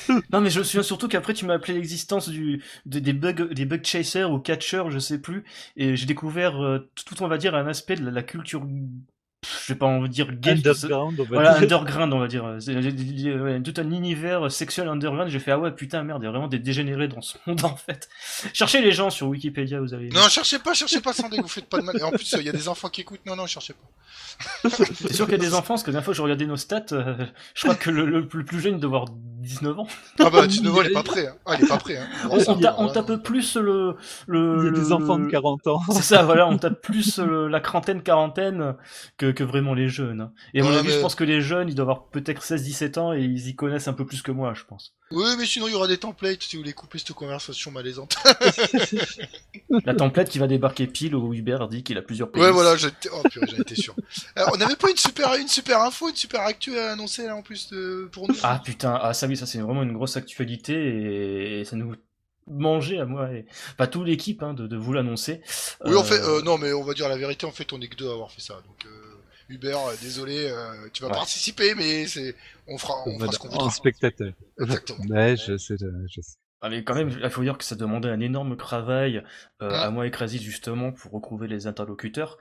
Non 0.32 0.40
mais 0.40 0.50
je 0.50 0.58
me 0.58 0.64
souviens 0.64 0.82
surtout 0.82 1.08
qu'après 1.08 1.34
tu 1.34 1.44
m'as 1.46 1.54
appelé 1.54 1.74
l'existence 1.74 2.28
du 2.28 2.62
des, 2.86 3.00
des 3.00 3.12
bugs 3.12 3.32
des 3.52 3.64
bug 3.64 3.84
chasers 3.84 4.30
ou 4.32 4.38
catchers, 4.38 4.84
je 4.90 4.98
sais 4.98 5.18
plus, 5.20 5.44
et 5.76 5.96
j'ai 5.96 6.06
découvert 6.06 6.62
euh, 6.62 6.90
tout, 6.94 7.22
on 7.22 7.28
va 7.28 7.38
dire 7.38 7.54
un 7.54 7.66
aspect 7.68 7.96
de 7.96 8.04
la, 8.04 8.10
la 8.10 8.22
culture, 8.22 8.66
je 9.66 9.72
vais 9.72 9.78
pas 9.78 9.86
en 9.86 10.02
dire 10.06 10.32
gay, 10.32 10.52
Underground, 10.52 11.18
on 11.20 11.22
va 11.24 11.28
Voilà, 11.28 11.52
dire. 11.54 11.62
underground, 11.78 12.12
on 12.12 12.18
va 12.18 12.28
dire. 12.28 12.44
Ouais, 12.44 13.62
tout 13.62 13.74
un 13.76 13.90
univers 13.90 14.50
sexuel 14.50 14.88
underground. 14.88 15.30
J'ai 15.30 15.38
fait, 15.38 15.52
ah 15.52 15.58
ouais, 15.58 15.70
putain, 15.72 16.02
merde, 16.02 16.22
il 16.22 16.26
y 16.26 16.28
a 16.28 16.30
vraiment 16.30 16.48
des 16.48 16.58
dégénérés 16.58 17.08
dans 17.08 17.20
ce 17.22 17.36
monde, 17.46 17.64
en 17.64 17.76
fait. 17.76 18.08
Cherchez 18.52 18.80
les 18.80 18.92
gens 18.92 19.10
sur 19.10 19.28
Wikipédia, 19.28 19.80
vous 19.80 19.94
allez. 19.94 20.08
Non, 20.10 20.28
cherchez 20.28 20.58
pas, 20.58 20.74
cherchez 20.74 21.00
pas, 21.00 21.12
Sandé, 21.12 21.38
vous 21.40 21.48
faites 21.48 21.68
pas 21.68 21.78
de 21.78 21.84
mal. 21.84 21.96
Et 21.98 22.02
en 22.02 22.10
plus, 22.10 22.34
il 22.38 22.44
y 22.44 22.48
a 22.48 22.52
des 22.52 22.68
enfants 22.68 22.88
qui 22.88 23.00
écoutent. 23.02 23.24
Non, 23.26 23.36
non, 23.36 23.46
cherchez 23.46 23.72
pas. 23.74 23.88
C'est 24.68 25.12
sûr 25.12 25.26
qu'il 25.26 25.32
y 25.32 25.40
a 25.40 25.44
des 25.44 25.54
enfants, 25.54 25.74
parce 25.74 25.82
que 25.82 25.88
la 25.90 25.92
dernière 25.94 26.04
fois 26.04 26.12
que 26.12 26.16
je 26.18 26.22
regardais 26.22 26.46
nos 26.46 26.56
stats, 26.56 26.86
euh, 26.92 27.26
je 27.54 27.62
crois 27.62 27.74
que 27.74 27.90
le, 27.90 28.04
le, 28.06 28.28
le 28.32 28.44
plus 28.44 28.60
jeune 28.60 28.78
doit 28.78 28.88
avoir 28.88 29.04
19 29.10 29.78
ans. 29.78 29.86
Ah 30.20 30.30
bah, 30.30 30.46
tu 30.46 30.58
il 30.58 30.66
est 30.86 30.90
pas 30.92 31.02
prêt. 31.02 31.26
Hein. 31.26 31.34
Ah, 31.46 31.56
il 31.58 31.64
est 31.64 31.68
pas 31.68 31.78
prêt. 31.78 31.96
Hein. 31.96 32.06
On, 32.30 32.36
on, 32.38 32.58
ta- 32.60 32.74
on 32.78 32.86
Voilà. 32.86 32.92
tape 32.92 33.22
plus 33.22 33.56
le. 33.56 33.96
le 34.26 34.58
Il 34.60 34.64
y 34.66 34.68
a 34.68 34.70
des 34.84 34.92
enfants 34.92 35.18
de 35.18 35.26
40 35.28 35.66
ans. 35.66 35.80
C'est 35.92 36.02
ça, 36.02 36.22
voilà, 36.22 36.46
on 36.48 36.56
tape 36.58 36.80
plus 36.82 37.18
la 37.18 37.60
quarantaine, 37.60 38.02
quarantaine 38.02 38.74
que, 39.16 39.30
que 39.32 39.42
vraiment 39.44 39.74
les 39.74 39.88
jeunes. 39.88 40.20
hein. 40.20 40.32
Et 40.54 40.60
à 40.60 40.64
mon 40.64 40.70
Ouais, 40.70 40.76
avis, 40.78 40.88
mais- 40.88 40.94
je 40.94 41.00
pense 41.00 41.14
que 41.14 41.24
les 41.24 41.40
jeunes, 41.40 41.68
ils 41.68 41.74
doivent 41.74 41.90
avoir 41.90 42.06
peut-être 42.08 42.42
16-17 42.42 42.98
ans 42.98 43.12
et 43.14 43.20
ils 43.22 43.48
y 43.48 43.56
connaissent 43.56 43.88
un 43.88 43.92
peu 43.92 44.06
plus 44.06 44.22
que 44.22 44.30
moi, 44.32 44.54
je 44.54 44.64
pense. 44.64 44.94
Oui, 45.10 45.24
mais 45.38 45.46
sinon, 45.46 45.68
il 45.68 45.72
y 45.72 45.74
aura 45.74 45.86
des 45.88 45.96
templates 45.98 46.42
si 46.42 46.56
vous 46.56 46.62
voulez 46.62 46.74
couper 46.74 46.98
cette 46.98 47.12
conversation 47.12 47.70
malaisante. 47.70 48.16
La 49.84 49.94
template 49.94 50.28
qui 50.28 50.38
va 50.38 50.46
débarquer 50.46 50.86
pile 50.86 51.14
où 51.14 51.32
Hubert 51.34 51.68
dit 51.68 51.82
qu'il 51.82 51.96
a 51.98 52.02
plusieurs 52.02 52.30
pays. 52.30 52.42
ouais, 52.42 52.50
voilà, 52.50 52.76
j'étais. 52.76 53.08
Oh, 53.12 53.22
purée, 53.30 53.46
j'en 53.50 53.56
étais 53.62 53.74
sûr. 53.74 53.94
Alors, 54.36 54.50
on 54.54 54.56
n'avait 54.56 54.76
pas 54.76 54.90
une 54.90 54.96
super, 54.96 55.34
une 55.34 55.48
super 55.48 55.80
info, 55.82 56.08
une 56.08 56.16
super 56.16 56.40
actu 56.42 56.78
à 56.78 56.92
annoncer, 56.92 57.26
là, 57.26 57.36
en 57.36 57.42
plus, 57.42 57.68
de... 57.70 58.08
pour 58.12 58.28
nous. 58.28 58.36
Ah 58.42 58.60
putain, 58.64 58.94
ah 59.00 59.14
ça 59.14 59.26
oui, 59.26 59.36
ça 59.36 59.46
c'est 59.46 59.58
vraiment 59.60 59.82
une 59.82 59.92
grosse 59.92 60.16
actualité 60.16 60.74
et, 60.74 61.60
et 61.60 61.64
ça 61.64 61.76
nous 61.76 61.94
mangeait 62.46 62.98
à 62.98 63.04
moi 63.04 63.32
et 63.32 63.46
pas 63.76 63.86
toute 63.88 64.06
l'équipe 64.06 64.42
hein, 64.42 64.54
de, 64.54 64.66
de 64.66 64.76
vous 64.76 64.92
l'annoncer. 64.92 65.42
Oui, 65.84 65.96
en 65.96 66.00
Euh, 66.00 66.04
fait, 66.04 66.20
euh, 66.20 66.42
non, 66.42 66.58
mais 66.58 66.72
on 66.72 66.84
va 66.84 66.94
dire 66.94 67.08
la 67.08 67.16
vérité, 67.16 67.46
en 67.46 67.52
fait, 67.52 67.72
on 67.72 67.80
est 67.80 67.88
que 67.88 67.96
deux 67.96 68.08
à 68.08 68.12
avoir 68.12 68.30
fait 68.30 68.40
ça. 68.40 68.54
Donc, 68.66 68.84
euh, 68.86 69.22
Hubert, 69.48 69.78
euh, 69.86 69.96
désolé, 70.00 70.46
euh, 70.50 70.88
tu 70.92 71.02
vas 71.02 71.08
Ouais. 71.08 71.14
participer, 71.14 71.74
mais 71.74 72.06
c'est, 72.06 72.34
on 72.66 72.78
fera, 72.78 72.94
on 73.08 73.18
fera 73.18 73.18
Voilà, 73.18 73.32
ce 73.32 73.38
qu'on 73.38 73.48
en 73.48 73.68
voudra. 73.68 73.70
spectateur. 73.70 74.32
Exactement. 74.60 75.04
Ouais, 75.08 75.36
je 75.36 75.56
sais, 75.56 75.76
je 76.08 76.20
sais. 76.20 76.36
Ah, 76.60 76.70
mais 76.70 76.82
quand 76.82 76.94
même, 76.96 77.08
il 77.22 77.30
faut 77.30 77.42
dire 77.44 77.56
que 77.56 77.62
ça 77.64 77.76
demandait 77.76 78.08
un 78.08 78.18
énorme 78.18 78.56
travail 78.56 79.18
euh, 79.62 79.68
Ah. 79.72 79.84
à 79.86 79.90
moi 79.90 80.06
et 80.06 80.10
Krasil 80.10 80.40
justement 80.42 80.90
pour 80.90 81.12
retrouver 81.12 81.46
les 81.46 81.68
interlocuteurs 81.68 82.36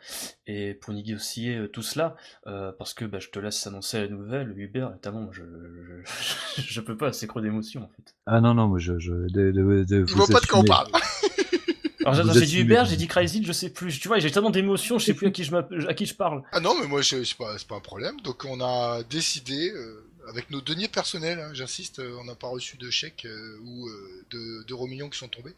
et 0.48 0.74
pour 0.74 0.92
négocier 0.94 1.56
euh, 1.56 1.68
tout 1.68 1.84
cela 1.84 2.16
euh, 2.48 2.72
parce 2.80 2.96
que 2.96 3.06
bah, 3.06 3.20
je 3.20 3.30
te 3.30 3.38
laisse 3.38 3.68
annoncer 3.68 4.00
la 4.02 4.08
nouvelle, 4.08 4.54
Hubert, 4.58 4.90
notamment 4.90 5.22
moi 5.22 5.32
je, 5.34 5.44
je, 5.44 6.62
je 6.64 6.82
peux 6.88 6.98
pas, 6.98 7.14
c'est 7.14 7.28
trop 7.28 7.42
d'émotion 7.42 7.84
en 7.84 7.90
fait. 7.90 8.16
Ah 8.26 8.42
non, 8.42 8.56
non, 8.56 8.68
moi 8.68 8.80
je... 8.80 8.98
je 8.98 9.12
de, 9.12 9.52
de, 9.52 9.84
de, 9.84 10.06
Il 10.08 10.12
vous 10.14 10.18
voit 10.18 10.28
pas 10.28 10.40
de 10.40 10.48
quoi 10.48 10.60
on 10.60 10.64
parle. 10.64 10.88
Alors 12.06 12.34
j'ai 12.34 12.46
dit 12.46 12.60
Hubert, 12.62 12.86
j'ai 12.86 12.96
dit 12.96 13.08
Krasil, 13.08 13.46
je 13.46 13.52
sais 13.52 13.70
plus, 13.70 14.00
tu 14.00 14.08
vois, 14.08 14.18
j'ai 14.20 14.32
tellement 14.32 14.50
d'émotions, 14.50 14.98
je 14.98 15.06
sais 15.06 15.14
plus 15.14 15.28
à 15.28 15.32
qui 15.32 15.44
je, 15.44 15.52
m'app- 15.52 15.74
à 15.90 15.94
qui 15.94 16.06
je 16.06 16.16
parle. 16.16 16.42
Ah 16.54 16.62
non, 16.62 16.74
mais 16.80 16.88
moi, 16.88 17.02
je- 17.02 17.22
c'est 17.24 17.38
pas, 17.38 17.58
c'est 17.58 17.68
pas 17.68 17.76
un 17.76 17.82
problème. 17.82 18.16
Donc, 18.24 18.46
on 18.46 18.62
a 18.62 19.04
décidé, 19.04 19.72
euh, 19.76 20.07
avec 20.28 20.50
nos 20.50 20.62
deniers 20.62 20.88
personnels, 20.88 21.40
hein, 21.40 21.54
j'insiste, 21.54 22.00
euh, 22.00 22.18
on 22.20 22.24
n'a 22.26 22.36
pas 22.36 22.48
reçu 22.48 22.78
de 22.78 22.90
chèques 22.90 23.26
euh, 23.26 23.58
ou 23.64 23.88
euh, 23.88 24.26
de- 24.30 24.64
d'euros 24.64 24.88
millions 24.88 25.10
qui 25.10 25.18
sont 25.18 25.28
tombés, 25.28 25.56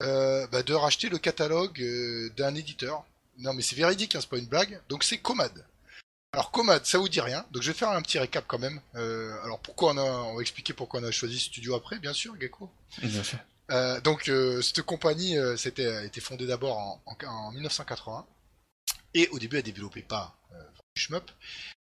bah, 0.00 0.62
de 0.62 0.74
racheter 0.74 1.08
le 1.08 1.18
catalogue 1.18 1.80
d'un 2.36 2.54
éditeur. 2.54 3.04
Non, 3.38 3.54
mais 3.54 3.62
c'est 3.62 3.76
véridique, 3.76 4.14
hein, 4.14 4.20
c'est 4.20 4.28
pas 4.28 4.38
une 4.38 4.46
blague. 4.46 4.80
Donc, 4.88 5.04
c'est 5.04 5.18
Comad. 5.18 5.64
Alors, 6.32 6.50
Comad, 6.50 6.84
ça 6.86 6.98
vous 6.98 7.08
dit 7.08 7.20
rien. 7.20 7.44
Donc, 7.50 7.62
je 7.62 7.70
vais 7.70 7.78
faire 7.78 7.90
un 7.90 8.02
petit 8.02 8.18
récap 8.18 8.44
quand 8.48 8.58
même. 8.58 8.80
Alors, 8.94 9.60
pourquoi 9.60 9.92
on 9.92 9.98
a, 9.98 10.02
on 10.02 10.34
va 10.36 10.40
expliquer 10.42 10.72
pourquoi 10.72 11.00
on 11.00 11.04
a 11.04 11.10
choisi 11.10 11.38
ce 11.38 11.46
studio 11.46 11.74
après, 11.74 11.98
bien 11.98 12.12
sûr, 12.12 12.38
Gecko. 12.40 12.70
Bien 13.02 13.22
sûr. 13.22 13.38
Euh, 13.70 14.00
donc, 14.00 14.28
euh, 14.28 14.60
cette 14.60 14.82
compagnie 14.82 15.38
euh, 15.38 15.54
a 15.56 16.04
été 16.04 16.20
fondée 16.20 16.46
d'abord 16.46 16.76
en, 16.78 17.02
en, 17.06 17.26
en 17.26 17.52
1980 17.52 18.26
et 19.14 19.28
au 19.28 19.38
début 19.38 19.56
elle 19.58 19.62
développait 19.62 20.02
pas 20.02 20.36
du 20.96 21.02
shmup. 21.02 21.30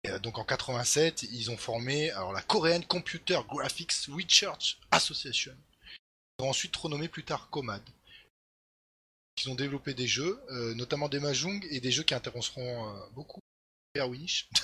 Et, 0.08 0.12
euh, 0.12 0.20
donc 0.20 0.38
en 0.38 0.44
87, 0.44 1.24
ils 1.32 1.52
ont 1.52 1.58
formé 1.58 2.12
alors 2.12 2.34
la 2.34 2.42
Korean 2.42 2.82
Computer 2.82 3.40
Graphics 3.50 4.08
Research 4.10 4.80
Association. 4.92 5.54
Ils 6.40 6.46
ont 6.46 6.50
ensuite 6.50 6.76
renommé 6.76 7.08
plus 7.08 7.24
tard 7.24 7.50
Comad. 7.50 7.82
Ils 9.44 9.50
ont 9.52 9.56
développé 9.56 9.94
des 9.94 10.08
jeux, 10.08 10.40
euh, 10.50 10.74
notamment 10.74 11.10
des 11.10 11.20
Mahjong 11.20 11.66
et 11.70 11.80
des 11.80 11.92
jeux 11.92 12.04
qui 12.04 12.14
intéresseront 12.14 12.90
euh, 12.90 13.00
beaucoup 13.14 13.40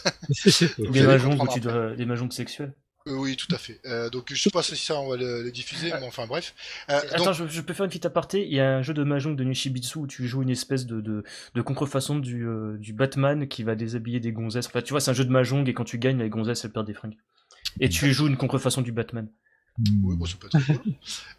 Des 0.78 1.06
où 1.06 1.48
tu 1.48 1.60
dois, 1.60 1.96
des 1.96 2.06
mahjongs 2.06 2.32
sexuels. 2.32 2.74
Euh, 3.08 3.16
oui, 3.16 3.36
tout 3.36 3.54
à 3.54 3.58
fait. 3.58 3.82
Euh, 3.86 4.10
donc 4.10 4.32
je 4.34 4.42
sais 4.42 4.50
pas 4.50 4.64
si 4.64 4.78
ça 4.78 5.00
on 5.00 5.10
va 5.10 5.18
le, 5.18 5.44
le 5.44 5.52
diffuser, 5.52 5.92
mais 6.00 6.08
enfin 6.08 6.26
bref. 6.26 6.56
Euh, 6.90 7.00
Attends, 7.12 7.26
donc, 7.26 7.34
je, 7.34 7.48
je 7.48 7.62
peux 7.62 7.74
faire 7.74 7.84
une 7.84 7.90
petite 7.90 8.06
aparté. 8.06 8.46
Il 8.46 8.54
y 8.54 8.62
a 8.62 8.78
un 8.78 8.82
jeu 8.82 8.94
de 8.94 9.04
mahjong 9.04 9.36
de 9.36 9.44
Nishibitsu 9.44 10.00
où 10.00 10.08
tu 10.08 10.28
joues 10.28 10.42
une 10.42 10.50
espèce 10.50 10.86
de, 10.86 11.02
de, 11.02 11.24
de 11.54 11.62
contrefaçon 11.62 12.18
du, 12.20 12.46
du 12.80 12.94
Batman 12.94 13.48
qui 13.48 13.64
va 13.64 13.76
déshabiller 13.76 14.20
des 14.20 14.32
gonzesses. 14.32 14.68
Enfin, 14.68 14.82
tu 14.82 14.92
vois, 14.92 15.02
c'est 15.02 15.12
un 15.12 15.16
jeu 15.16 15.26
de 15.26 15.32
mahjong 15.32 15.68
et 15.68 15.74
quand 15.74 15.84
tu 15.84 15.98
gagnes, 16.00 16.20
les 16.20 16.30
gonzesses 16.30 16.64
elles 16.64 16.72
perdent 16.72 16.88
des 16.88 16.94
fringues. 16.94 17.18
Et 17.80 17.90
tu 17.90 18.14
joues 18.14 18.28
une 18.28 18.38
contrefaçon 18.38 18.82
du 18.82 18.92
Batman. 18.92 19.28
Oui, 20.04 20.16
bon, 20.16 20.26
ça 20.26 20.36
peut 20.40 20.48
être. 20.54 20.82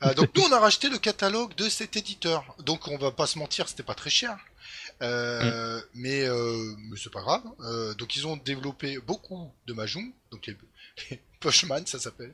Euh, 0.03 0.15
donc 0.15 0.31
nous, 0.37 0.43
on 0.43 0.53
a 0.53 0.59
racheté 0.59 0.91
le 0.91 0.99
catalogue 0.99 1.55
de 1.55 1.69
cet 1.69 1.97
éditeur. 1.97 2.57
Donc 2.65 2.89
on 2.89 2.99
va 2.99 3.13
pas 3.13 3.27
se 3.27 3.39
mentir, 3.39 3.69
c'était 3.69 3.85
pas 3.85 3.95
très 3.95 4.11
cher. 4.11 4.37
Euh, 5.03 5.81
mais, 5.95 6.25
euh, 6.25 6.75
mais 6.91 6.97
c'est 6.97 7.13
pas 7.13 7.21
grave. 7.21 7.43
Euh, 7.61 7.95
donc 7.95 8.17
ils 8.17 8.27
ont 8.27 8.37
développé 8.37 8.99
beaucoup 8.99 9.53
de 9.67 9.73
Mahjong, 9.73 10.13
donc 10.31 10.47
les 10.47 10.57
Pushman 11.49 11.87
ça 11.87 11.99
s'appelle. 11.99 12.33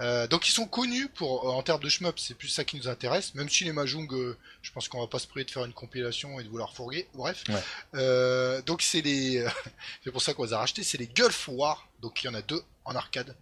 Euh, 0.00 0.26
donc 0.26 0.48
ils 0.48 0.52
sont 0.52 0.66
connus 0.66 1.08
pour 1.08 1.54
en 1.54 1.62
termes 1.62 1.82
de 1.82 1.88
shmup, 1.88 2.18
c'est 2.18 2.34
plus 2.34 2.48
ça 2.48 2.64
qui 2.64 2.76
nous 2.76 2.88
intéresse. 2.88 3.34
Même 3.34 3.48
si 3.48 3.64
les 3.64 3.72
Mahjong, 3.72 4.12
euh, 4.12 4.36
je 4.62 4.70
pense 4.72 4.88
qu'on 4.88 5.00
va 5.00 5.06
pas 5.06 5.18
se 5.18 5.26
priver 5.26 5.44
de 5.44 5.50
faire 5.50 5.64
une 5.64 5.72
compilation 5.72 6.40
et 6.40 6.44
de 6.44 6.48
vouloir 6.48 6.74
fourguer. 6.74 7.06
Bref. 7.14 7.44
Ouais. 7.48 7.62
Euh, 7.94 8.62
donc 8.62 8.82
c'est 8.82 9.00
les, 9.02 9.46
c'est 10.04 10.10
pour 10.10 10.22
ça 10.22 10.34
qu'on 10.34 10.44
les 10.44 10.52
a 10.52 10.58
rachetés. 10.58 10.82
C'est 10.82 10.98
les 10.98 11.06
Gulf 11.08 11.48
War. 11.48 11.88
Donc 12.00 12.22
il 12.22 12.26
y 12.26 12.28
en 12.28 12.34
a 12.34 12.42
deux 12.42 12.62
en 12.84 12.94
arcade. 12.94 13.34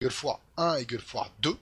Gulf 0.00 0.22
War 0.24 0.40
1 0.56 0.76
et 0.76 0.84
Gulf 0.86 1.12
War 1.14 1.30
2, 1.40 1.56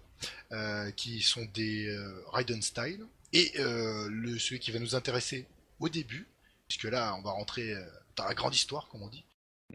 euh, 0.52 0.90
qui 0.92 1.22
sont 1.22 1.46
des 1.54 1.86
euh, 1.88 2.22
Raiden 2.32 2.60
style. 2.62 3.04
Et 3.32 3.52
euh, 3.58 4.08
le, 4.10 4.38
celui 4.38 4.60
qui 4.60 4.70
va 4.70 4.78
nous 4.78 4.94
intéresser 4.94 5.46
au 5.80 5.88
début, 5.88 6.26
puisque 6.68 6.84
là 6.84 7.14
on 7.18 7.22
va 7.22 7.30
rentrer 7.32 7.72
euh, 7.72 7.84
dans 8.16 8.24
la 8.24 8.34
grande 8.34 8.54
histoire, 8.54 8.88
comme 8.88 9.02
on 9.02 9.08
dit, 9.08 9.24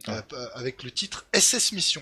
Ouais. 0.08 0.14
euh, 0.34 0.50
avec 0.54 0.84
le 0.84 0.92
titre 0.92 1.26
SS 1.34 1.74
Mission. 1.74 2.02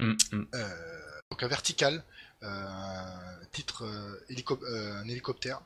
Hum, 0.00 0.16
hum. 0.32 0.46
Euh, 0.54 1.20
donc 1.30 1.42
un 1.42 1.48
vertical, 1.48 2.04
euh, 2.42 3.44
titre 3.52 3.84
euh, 3.84 5.02
un 5.02 5.08
hélicoptère. 5.08 5.60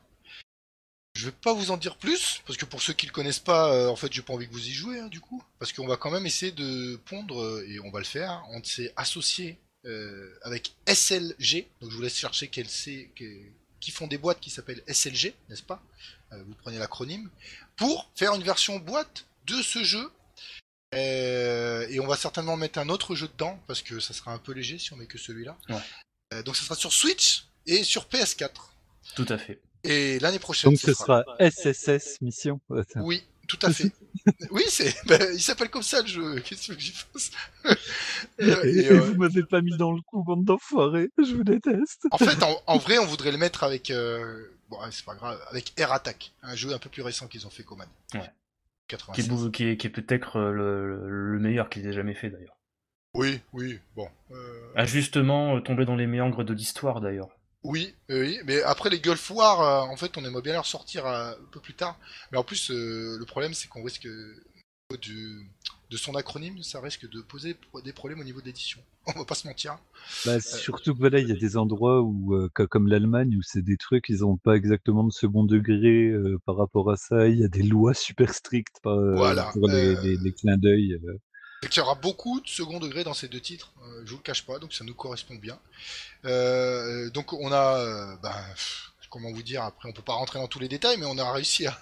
Je 1.15 1.25
vais 1.25 1.31
pas 1.31 1.53
vous 1.53 1.69
en 1.69 1.77
dire 1.77 1.97
plus, 1.97 2.41
parce 2.47 2.57
que 2.57 2.65
pour 2.65 2.81
ceux 2.81 2.93
qui 2.93 3.05
le 3.05 3.11
connaissent 3.11 3.39
pas, 3.39 3.87
en 3.87 3.95
fait 3.95 4.11
j'ai 4.11 4.23
pas 4.23 4.33
envie 4.33 4.47
que 4.47 4.51
vous 4.51 4.67
y 4.67 4.71
jouez 4.71 4.99
hein, 4.99 5.07
du 5.07 5.19
coup, 5.19 5.43
parce 5.59 5.71
qu'on 5.71 5.85
va 5.85 5.95
quand 5.95 6.09
même 6.09 6.25
essayer 6.25 6.51
de 6.51 6.95
pondre, 7.05 7.61
et 7.67 7.79
on 7.79 7.91
va 7.91 7.99
le 7.99 8.05
faire, 8.05 8.43
on 8.49 8.63
s'est 8.63 8.91
associé 8.95 9.59
avec 10.41 10.73
SLG, 10.87 11.67
donc 11.81 11.91
je 11.91 11.95
vous 11.95 12.01
laisse 12.01 12.17
chercher 12.17 12.47
quel 12.47 12.67
c'est, 12.67 13.11
qui 13.79 13.91
font 13.91 14.07
des 14.07 14.17
boîtes 14.17 14.39
qui 14.39 14.49
s'appellent 14.49 14.81
SLG, 14.87 15.35
n'est-ce 15.49 15.61
pas? 15.61 15.83
Vous 16.31 16.55
prenez 16.63 16.79
l'acronyme, 16.79 17.29
pour 17.75 18.09
faire 18.15 18.33
une 18.33 18.43
version 18.43 18.79
boîte 18.79 19.27
de 19.45 19.61
ce 19.61 19.83
jeu 19.83 20.11
et 20.97 21.99
on 21.99 22.07
va 22.07 22.15
certainement 22.17 22.57
mettre 22.57 22.79
un 22.79 22.89
autre 22.89 23.15
jeu 23.15 23.27
dedans 23.27 23.59
parce 23.67 23.81
que 23.81 23.99
ça 23.99 24.13
sera 24.13 24.31
un 24.33 24.37
peu 24.37 24.51
léger 24.53 24.77
si 24.77 24.93
on 24.93 24.95
met 24.97 25.05
que 25.07 25.17
celui-là. 25.17 25.57
Ouais. 25.69 25.75
Euh, 26.33 26.43
donc 26.43 26.55
ça 26.55 26.63
sera 26.63 26.75
sur 26.75 26.91
Switch 26.93 27.45
et 27.65 27.83
sur 27.83 28.05
PS4. 28.05 28.49
Tout 29.15 29.25
à 29.29 29.37
fait. 29.37 29.59
Et 29.83 30.19
l'année 30.19 30.39
prochaine, 30.39 30.71
Donc 30.71 30.79
ce 30.79 30.93
sera 30.93 31.23
SSS 31.39 32.21
Mission. 32.21 32.59
Oui, 32.95 33.23
tout 33.47 33.59
à 33.61 33.71
fait. 33.73 33.91
oui, 34.51 34.63
c'est. 34.69 34.95
ben, 35.05 35.21
il 35.33 35.41
s'appelle 35.41 35.69
comme 35.69 35.83
ça 35.83 36.01
le 36.01 36.07
jeu. 36.07 36.39
Qu'est-ce 36.39 36.71
que 36.71 36.79
j'y 36.79 36.91
fasse 36.93 37.31
et, 38.39 38.43
euh, 38.45 38.63
Et, 38.63 38.87
euh, 38.89 38.99
vous 39.01 39.15
m'avez 39.15 39.43
pas 39.43 39.61
mis 39.61 39.75
dans 39.77 39.91
le 39.91 40.01
coup, 40.01 40.23
bande 40.23 40.45
d'enfoirés. 40.45 41.09
Je 41.17 41.35
vous 41.35 41.43
déteste. 41.43 42.07
En 42.11 42.17
fait, 42.17 42.41
en, 42.43 42.61
en 42.65 42.77
vrai, 42.77 42.97
on 42.99 43.05
voudrait 43.05 43.31
le 43.31 43.37
mettre 43.37 43.63
avec. 43.63 43.91
euh, 43.91 44.45
Bon, 44.69 44.79
c'est 44.91 45.03
pas 45.05 45.13
grave. 45.15 45.39
Avec 45.49 45.73
Air 45.77 45.91
Attack, 45.91 46.31
un 46.41 46.55
jeu 46.55 46.73
un 46.73 46.79
peu 46.79 46.89
plus 46.89 47.01
récent 47.03 47.27
qu'ils 47.27 47.45
ont 47.45 47.49
fait 47.51 47.63
Coman. 47.63 47.87
Ouais. 48.13 48.31
Qui 49.13 49.21
est, 49.21 49.23
86. 49.23 49.29
beau- 49.29 49.49
qui 49.51 49.65
est, 49.65 49.77
qui 49.77 49.87
est 49.87 49.89
peut-être 49.89 50.37
euh, 50.37 50.51
le, 50.51 51.31
le 51.33 51.39
meilleur 51.39 51.69
qu'ils 51.69 51.85
aient 51.87 51.93
jamais 51.93 52.13
fait 52.13 52.29
d'ailleurs. 52.29 52.57
Oui, 53.13 53.41
oui, 53.53 53.79
bon. 53.95 54.07
euh, 54.31 54.71
A 54.75 54.85
justement 54.85 55.57
euh, 55.57 55.59
tombé 55.59 55.85
dans 55.85 55.95
les 55.95 56.07
méandres 56.07 56.43
de 56.43 56.53
l'histoire 56.53 56.99
d'ailleurs. 57.01 57.29
Oui, 57.63 57.93
euh, 58.09 58.21
oui, 58.21 58.39
mais 58.45 58.61
après 58.63 58.89
les 58.89 58.99
Gulf 58.99 59.29
War, 59.29 59.89
en 59.89 59.95
fait, 59.95 60.17
on 60.17 60.25
aimerait 60.25 60.41
bien 60.41 60.53
les 60.53 60.59
ressortir 60.59 61.05
un 61.05 61.33
peu 61.51 61.59
plus 61.59 61.73
tard. 61.75 61.97
Mais 62.31 62.37
en 62.37 62.43
plus, 62.43 62.69
le 62.71 63.23
problème, 63.25 63.53
c'est 63.53 63.67
qu'on 63.69 63.83
risque 63.83 64.07
du, 64.97 65.49
de 65.89 65.97
son 65.97 66.15
acronyme, 66.15 66.61
ça 66.63 66.79
risque 66.81 67.09
de 67.09 67.21
poser 67.21 67.55
des 67.83 67.93
problèmes 67.93 68.19
au 68.19 68.23
niveau 68.23 68.41
d'édition. 68.41 68.79
On 69.07 69.19
va 69.19 69.25
pas 69.25 69.35
se 69.35 69.47
mentir. 69.47 69.77
Bah, 70.25 70.39
surtout 70.39 70.93
que 70.93 70.99
voilà, 70.99 71.19
il 71.19 71.27
y 71.27 71.31
a 71.31 71.35
des 71.35 71.57
endroits 71.57 72.01
où, 72.01 72.35
euh, 72.35 72.49
co- 72.53 72.67
comme 72.67 72.87
l'Allemagne, 72.87 73.35
où 73.37 73.41
c'est 73.41 73.61
des 73.61 73.77
trucs, 73.77 74.09
ils 74.09 74.23
ont 74.23 74.37
pas 74.37 74.55
exactement 74.55 75.03
de 75.03 75.11
second 75.11 75.43
degré 75.43 76.07
euh, 76.09 76.39
par 76.45 76.55
rapport 76.57 76.89
à 76.91 76.95
ça. 76.95 77.27
Il 77.27 77.39
y 77.39 77.43
a 77.43 77.47
des 77.49 77.63
lois 77.63 77.93
super 77.93 78.33
strictes 78.33 78.77
par- 78.81 78.93
euh, 78.97 79.15
Voilà, 79.15 79.51
pour 79.53 79.67
les, 79.67 79.95
euh, 79.95 80.01
les- 80.01 80.17
les 80.17 80.31
clins 80.31 80.57
d'œil. 80.57 80.93
euh. 80.93 81.19
Qu'il 81.69 81.77
y 81.77 81.79
aura 81.81 81.95
beaucoup 81.95 82.41
de 82.41 82.47
second 82.47 82.79
degré 82.79 83.03
dans 83.05 83.13
ces 83.13 83.29
deux 83.29 83.39
titres, 83.39 83.73
euh, 83.85 84.01
je 84.05 84.11
vous 84.11 84.17
le 84.17 84.23
cache 84.23 84.45
pas, 84.45 84.59
donc 84.59 84.73
ça 84.73 84.83
nous 84.83 84.93
correspond 84.93 85.35
bien. 85.35 85.57
Euh, 86.25 87.09
donc 87.09 87.31
on 87.33 87.51
a, 87.53 87.77
euh, 87.79 88.15
ben, 88.21 88.35
comment 89.09 89.31
vous 89.31 89.43
dire, 89.43 89.63
après 89.63 89.87
on 89.89 89.93
peut 89.93 90.01
pas 90.01 90.13
rentrer 90.13 90.39
dans 90.39 90.47
tous 90.47 90.59
les 90.59 90.67
détails, 90.67 90.97
mais 90.97 91.05
on 91.05 91.17
a 91.17 91.31
réussi 91.31 91.65
à, 91.67 91.77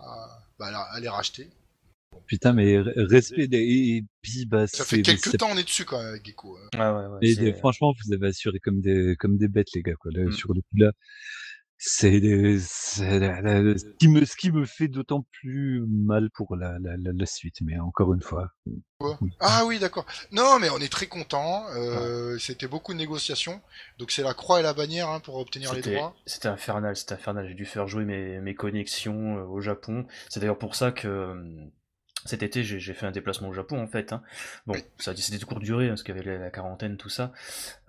à, 0.00 0.42
bah, 0.58 0.66
à- 0.68 0.94
à 0.96 1.00
les 1.00 1.08
racheter. 1.08 1.48
Putain, 2.26 2.52
mais 2.52 2.78
respect. 2.78 3.48
des- 3.48 3.58
Et, 3.58 4.04
puis, 4.22 4.46
bah, 4.46 4.66
Ça 4.66 4.84
fait 4.84 5.02
quelques 5.02 5.36
temps 5.38 5.48
on 5.52 5.56
est 5.56 5.64
dessus 5.64 5.84
quand 5.84 5.98
même 5.98 6.08
avec 6.08 6.24
Gecko. 6.24 6.56
hein. 6.56 6.68
Ah 6.78 6.94
ouais, 6.96 7.06
ouais, 7.06 7.18
Et 7.22 7.34
des- 7.34 7.52
franchement, 7.52 7.92
vous 8.06 8.12
avez 8.12 8.28
assuré 8.28 8.58
comme 8.60 8.80
des, 8.80 9.16
comme 9.18 9.36
des 9.36 9.48
bêtes, 9.48 9.68
les 9.74 9.82
gars, 9.82 9.94
quoi. 9.94 10.10
Là, 10.14 10.24
Mm. 10.26 10.32
Sur 10.32 10.52
le 10.54 10.60
coup 10.60 10.76
là, 10.76 10.92
c'est, 11.76 12.20
des- 12.20 12.58
c'est 12.60 13.18
la- 13.18 13.40
la- 13.40 13.76
ce 13.78 13.84
qui 13.98 14.08
me, 14.08 14.24
ce 14.24 14.36
qui 14.36 14.52
me 14.52 14.64
fait 14.66 14.86
d'autant 14.88 15.26
plus 15.40 15.82
mal 15.88 16.28
pour 16.34 16.54
la, 16.56 16.78
la, 16.78 16.96
la, 16.98 17.10
la 17.12 17.26
suite. 17.26 17.56
Mais 17.62 17.78
encore 17.78 18.12
une 18.14 18.22
fois, 18.22 18.50
Quoi 18.98 19.18
Ah 19.40 19.64
oui, 19.66 19.78
d'accord. 19.78 20.04
Non, 20.30 20.58
mais 20.60 20.68
on 20.70 20.78
est 20.78 20.92
très 20.92 21.06
content. 21.06 21.64
Euh, 21.74 22.38
C'était 22.38 22.68
beaucoup 22.68 22.92
de 22.92 22.98
négociations. 22.98 23.60
Donc 23.98 24.10
c'est 24.10 24.22
la 24.22 24.34
croix 24.34 24.60
et 24.60 24.62
la 24.62 24.74
bannière 24.74 25.08
hein, 25.08 25.20
pour 25.20 25.36
obtenir 25.36 25.72
les 25.74 25.80
droits. 25.80 26.14
c'était 26.26 26.48
infernal, 26.48 26.94
c'était 26.96 27.14
infernal. 27.14 27.48
J'ai 27.48 27.54
dû 27.54 27.64
faire 27.64 27.88
jouer 27.88 28.04
mes, 28.04 28.40
mes 28.40 28.54
connexions 28.54 29.38
euh, 29.38 29.44
au 29.44 29.60
Japon. 29.60 30.06
C'est 30.28 30.38
d'ailleurs 30.40 30.58
pour 30.58 30.74
ça 30.74 30.92
que 30.92 31.08
euh, 31.08 31.34
cet 32.24 32.42
été 32.42 32.62
j'ai 32.64 32.94
fait 32.94 33.06
un 33.06 33.10
déplacement 33.10 33.48
au 33.48 33.52
Japon 33.52 33.80
en 33.80 33.86
fait. 33.86 34.12
hein. 34.12 34.22
Bon, 34.66 34.74
ça 34.98 35.14
c'était 35.16 35.38
de 35.38 35.44
courte 35.44 35.62
durée 35.62 35.86
hein, 35.86 35.90
parce 35.90 36.02
qu'il 36.02 36.14
y 36.14 36.18
avait 36.18 36.38
la, 36.38 36.50
quarantaine, 36.50 36.96
tout 36.96 37.08
ça. 37.08 37.32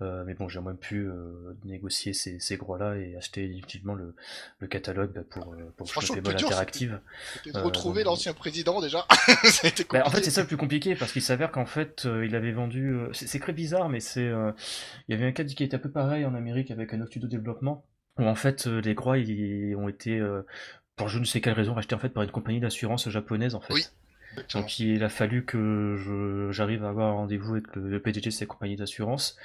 Euh, 0.00 0.24
mais 0.26 0.34
bon, 0.34 0.48
j'ai 0.48 0.60
même 0.60 0.76
pu 0.76 1.06
euh, 1.06 1.56
négocier 1.64 2.12
ces, 2.12 2.38
ces 2.40 2.56
droits-là 2.56 2.96
et 2.96 3.16
acheter 3.16 3.44
effectivement 3.44 3.94
le, 3.94 4.14
le 4.58 4.66
catalogue 4.66 5.12
bah, 5.12 5.22
pour, 5.28 5.52
euh, 5.52 5.72
pour 5.76 5.90
Franchement, 5.90 6.16
le 6.16 6.22
dur, 6.22 6.48
Interactive. 6.48 7.00
C'était 7.34 7.52
de 7.52 7.62
retrouver 7.62 8.04
l'ancien 8.04 8.32
président 8.32 8.80
déjà. 8.80 9.06
ça 9.44 9.66
a 9.66 9.70
été 9.70 9.84
Bah, 9.90 10.02
en 10.06 10.10
fait, 10.10 10.22
c'est 10.22 10.30
ça 10.30 10.42
le 10.42 10.46
plus 10.46 10.56
compliqué 10.56 10.94
parce 10.94 11.12
qu'il 11.12 11.22
s'avère 11.22 11.50
qu'en 11.52 11.66
fait, 11.66 12.06
il 12.24 12.34
avait 12.34 12.52
vendu. 12.52 12.96
c'est 13.12 13.40
très 13.40 13.52
bizarre, 13.52 13.88
mais 13.88 14.00
c'est. 14.00 14.30
il 15.08 15.12
y 15.12 15.14
avait 15.14 15.26
un 15.26 15.32
cas 15.32 15.44
qui 15.44 15.62
était 15.64 15.76
un 15.76 15.80
peu 15.80 15.90
pareil 15.90 16.24
en 16.24 16.34
Amérique 16.34 16.70
avec 16.70 16.94
un 16.94 17.00
autre 17.00 17.10
studio 17.10 17.28
de 17.28 17.36
développement 17.36 17.84
où 18.18 18.24
en 18.24 18.34
fait 18.34 18.66
les 18.66 18.94
droits 18.94 19.16
ils 19.18 19.74
ont 19.76 19.88
été 19.88 20.20
pour 20.96 21.08
je 21.08 21.18
ne 21.18 21.24
sais 21.24 21.40
quelle 21.40 21.54
raison 21.54 21.74
rachetés 21.74 21.94
en 21.94 21.98
fait 21.98 22.10
par 22.10 22.22
une 22.22 22.30
compagnie 22.30 22.60
d'assurance 22.60 23.08
japonaise 23.08 23.54
en 23.54 23.60
fait. 23.60 23.74
Oui. 23.74 23.84
Donc 24.54 24.78
il 24.78 25.04
a 25.04 25.08
fallu 25.08 25.44
que 25.44 26.48
j'arrive 26.50 26.84
à 26.84 26.88
avoir 26.88 27.08
un 27.08 27.14
rendez-vous 27.14 27.52
avec 27.52 27.74
le, 27.76 27.88
le 27.88 28.00
PDG 28.00 28.30
de 28.30 28.34
ces 28.34 28.46
compagnies 28.46 28.76
d'assurance 28.76 29.36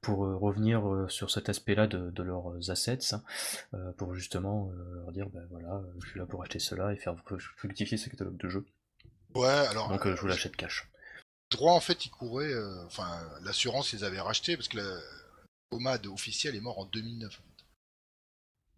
pour 0.00 0.24
euh, 0.24 0.36
revenir 0.36 0.88
euh, 0.88 1.08
sur 1.08 1.30
cet 1.30 1.48
aspect-là 1.48 1.86
de, 1.86 2.10
de 2.10 2.22
leurs 2.22 2.70
assets, 2.70 3.12
hein, 3.12 3.22
euh, 3.74 3.92
pour 3.92 4.14
justement 4.14 4.70
leur 4.94 5.12
dire 5.12 5.28
ben 5.30 5.44
voilà, 5.50 5.82
je 6.02 6.08
suis 6.08 6.18
là 6.18 6.26
pour 6.26 6.42
acheter 6.42 6.58
cela 6.58 6.92
et 6.92 6.96
faire 6.96 7.16
fructifier 7.56 7.96
ce 7.96 8.08
catalogue 8.08 8.36
de 8.36 8.48
jeux. 8.48 8.66
Ouais, 9.34 9.48
alors. 9.48 9.88
Donc 9.88 10.06
je 10.06 10.20
vous 10.20 10.28
l'achète 10.28 10.56
cash. 10.56 10.88
Les 11.50 11.58
droits, 11.58 11.74
en 11.74 11.80
fait, 11.80 12.06
ils 12.06 12.10
couraient. 12.10 12.54
Enfin, 12.86 13.20
l'assurance, 13.42 13.92
ils 13.92 14.04
avaient 14.04 14.20
racheté 14.20 14.56
parce 14.56 14.68
que 14.68 14.78
la 14.78 15.00
Omad 15.70 16.06
officiel 16.06 16.54
est 16.54 16.60
mort 16.60 16.78
en 16.78 16.86
2009. 16.86 17.40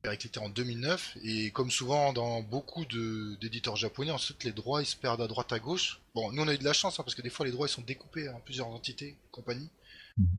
Était 0.05 0.39
en 0.39 0.49
2009 0.49 1.19
et 1.23 1.51
comme 1.51 1.70
souvent 1.70 2.15
dans 2.15 2.41
beaucoup 2.41 2.87
d'éditeurs 2.87 3.77
japonais, 3.77 4.11
ensuite 4.11 4.43
les 4.43 4.53
droits 4.53 4.81
ils 4.81 4.87
se 4.87 4.97
perdent 4.97 5.20
à 5.20 5.27
droite 5.27 5.53
à 5.53 5.59
gauche. 5.59 6.01
Bon, 6.15 6.33
nous 6.33 6.43
on 6.43 6.49
a 6.49 6.55
eu 6.55 6.59
de 6.59 6.65
la 6.65 6.73
chance 6.73 6.99
hein, 6.99 7.03
parce 7.03 7.15
que 7.15 7.20
des 7.20 7.29
fois 7.29 7.45
les 7.45 7.53
droits 7.53 7.66
ils 7.66 7.70
sont 7.70 7.83
découpés 7.83 8.29
en 8.31 8.41
plusieurs 8.41 8.69
entités, 8.69 9.16
compagnies. 9.31 9.69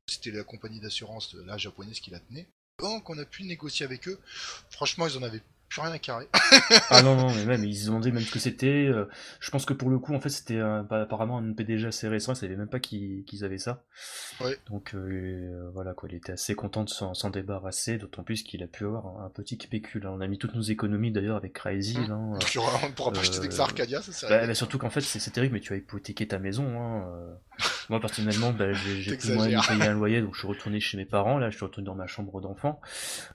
C'était 0.07 0.31
la 0.31 0.44
compagnie 0.44 0.80
d'assurance 0.80 1.36
euh, 1.36 1.44
la 1.45 1.57
japonaise 1.57 1.99
qui 1.99 2.10
la 2.10 2.19
tenait. 2.19 2.48
Donc 2.80 3.10
on 3.10 3.18
a 3.19 3.26
pu 3.26 3.44
négocier 3.44 3.86
avec 3.86 4.07
eux. 4.07 4.19
Franchement, 4.72 5.07
ils 5.07 5.18
en 5.18 5.23
avaient 5.23 5.44
plus 5.70 5.82
rien 5.82 5.91
à 5.91 6.00
carrer. 6.00 6.28
Ah 6.90 7.02
non, 7.04 7.16
non, 7.16 7.32
mais 7.34 7.46
même, 7.46 7.64
ils 7.64 7.76
se 7.78 7.86
demandaient 7.88 8.12
même 8.12 8.24
ce 8.24 8.32
que 8.32 8.40
c'était. 8.40 8.88
euh, 8.88 9.06
je 9.40 9.52
pense 9.52 9.66
que 9.66 9.74
pour 9.74 9.90
le 9.90 10.00
coup, 10.00 10.14
en 10.14 10.20
fait, 10.20 10.30
c'était 10.30 10.58
euh, 10.58 10.82
apparemment 10.90 11.38
un 11.38 11.54
PDG 11.54 11.88
assez 11.88 12.08
récent, 12.08 12.34
ils 12.34 12.38
savaient 12.38 12.56
même 12.56 12.68
pas 12.70 12.80
qu'ils 12.80 13.24
avaient 13.44 13.58
ça. 13.58 13.84
Ouais. 14.41 14.58
Donc 14.70 14.94
euh, 14.96 15.70
voilà, 15.74 15.94
quoi, 15.94 16.10
il 16.12 16.16
était 16.16 16.32
assez 16.32 16.56
content 16.56 16.84
de 16.84 16.90
s'en 16.90 17.30
débarrasser, 17.30 17.98
d'autant 17.98 18.24
plus 18.24 18.44
qu'il 18.44 18.64
a 18.64 18.68
pu 18.68 18.86
avoir 18.86 19.06
un, 19.24 19.30
petit 19.30 19.56
pécule. 19.58 20.06
hein. 20.06 20.12
On 20.14 20.22
a 20.22 20.28
mis 20.28 20.38
toutes 20.38 20.56
nos 20.56 20.62
économies 20.62 21.12
d'ailleurs 21.12 21.38
avec 21.38 21.54
Crazy. 21.54 21.98
Mm. 22.10 22.34
euh, 22.36 22.40
y 22.56 22.58
aura- 22.58 22.80
on 22.84 22.88
ne 22.88 22.94
pourra 22.94 23.12
pas 23.12 23.20
acheter 23.20 23.38
Euh, 23.38 23.41
d'Exa 23.41 23.64
Arcadia, 23.64 24.02
ça 24.02 24.28
bah, 24.30 24.48
bah, 24.48 24.54
surtout 24.56 24.78
qu'en 24.78 24.90
fait, 24.90 25.02
c'est 25.02 25.32
terrible, 25.32 25.54
mais 25.54 25.60
tu 25.60 25.74
as 25.74 25.76
hypothéqué 25.76 26.28
ta 26.28 26.40
maison. 26.40 26.66
Hein. 26.82 27.06
euh. 27.08 27.34
Moi, 27.90 28.00
personnellement, 28.00 28.52
bah, 28.52 28.72
j'ai 28.74 29.18
plus 29.18 29.34
moyen 29.34 29.60
de 29.60 29.68
payer 29.68 29.84
un 29.84 29.94
loyer, 29.94 30.22
donc 30.22 30.34
je 30.34 30.40
suis 30.40 30.48
retourné 30.48 30.80
chez 30.80 30.98
mes 30.98 31.06
parents. 31.06 31.38
Là, 31.38 31.50
je 31.50 31.56
suis 31.58 31.66
retourné 31.66 31.86
dans 31.86 31.96
ma 31.96 32.08
chambre 32.08 32.40
d'enfant. 32.41 32.80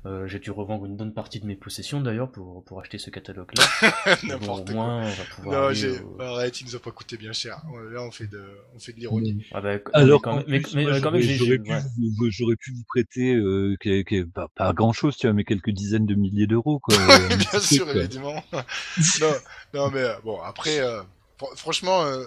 Euh, 0.06 0.26
j'ai 0.26 0.38
dû 0.38 0.50
revendre 0.50 0.86
une 0.86 0.96
bonne 0.96 1.12
partie 1.12 1.40
de 1.40 1.46
mes 1.46 1.56
possessions 1.56 2.00
d'ailleurs 2.00 2.23
pour, 2.26 2.64
pour 2.64 2.80
acheter 2.80 2.98
ce 2.98 3.10
catalogue-là. 3.10 3.64
Mais 4.22 4.28
bon, 4.28 4.28
N'importe 4.28 4.64
quoi. 4.66 4.74
moins, 4.74 5.02
on 5.06 5.10
va 5.10 5.24
pouvoir. 5.34 5.62
Non, 5.68 5.74
j'ai... 5.74 5.98
au- 6.00 6.20
arrête, 6.20 6.60
il 6.60 6.66
nous 6.66 6.76
a 6.76 6.78
pas 6.80 6.90
coûté 6.90 7.16
bien 7.16 7.32
cher. 7.32 7.62
Là, 7.92 8.02
on 8.02 8.10
fait 8.10 8.26
de, 8.26 8.42
on 8.74 8.78
fait 8.78 8.92
de 8.92 8.98
l'ironie. 9.00 9.44
Ah 9.52 9.60
bah, 9.60 9.74
Alors, 9.92 10.20
mais 10.20 10.22
quand 10.22 10.36
même, 10.36 10.44
mais, 10.48 10.62
mais, 10.74 10.86
euh, 10.86 11.00
quand 11.00 11.10
j'aurais- 11.18 11.58
pu, 11.58 11.70
ouais. 11.70 11.80
vous- 12.18 12.30
j'aurais 12.30 12.56
pu 12.56 12.72
vous 12.72 12.84
prêter, 12.88 13.34
euh, 13.34 13.76
que- 13.80 14.02
que- 14.02 14.24
pas, 14.24 14.48
pas 14.54 14.72
grand 14.72 14.92
chose, 14.92 15.16
tu 15.16 15.26
vois, 15.26 15.34
mais 15.34 15.44
quelques 15.44 15.70
dizaines 15.70 16.06
de 16.06 16.14
milliers 16.14 16.46
d'euros, 16.46 16.78
quoi. 16.80 16.94
Un 17.30 17.36
bien 17.36 17.60
sûr, 17.60 17.84
quoi. 17.86 17.96
évidemment. 17.96 18.42
non, 19.20 19.32
non, 19.74 19.90
mais 19.90 20.00
euh, 20.00 20.14
bon, 20.24 20.40
après, 20.42 20.80
euh, 20.80 21.02
fr- 21.40 21.56
franchement, 21.56 22.02
euh, 22.04 22.24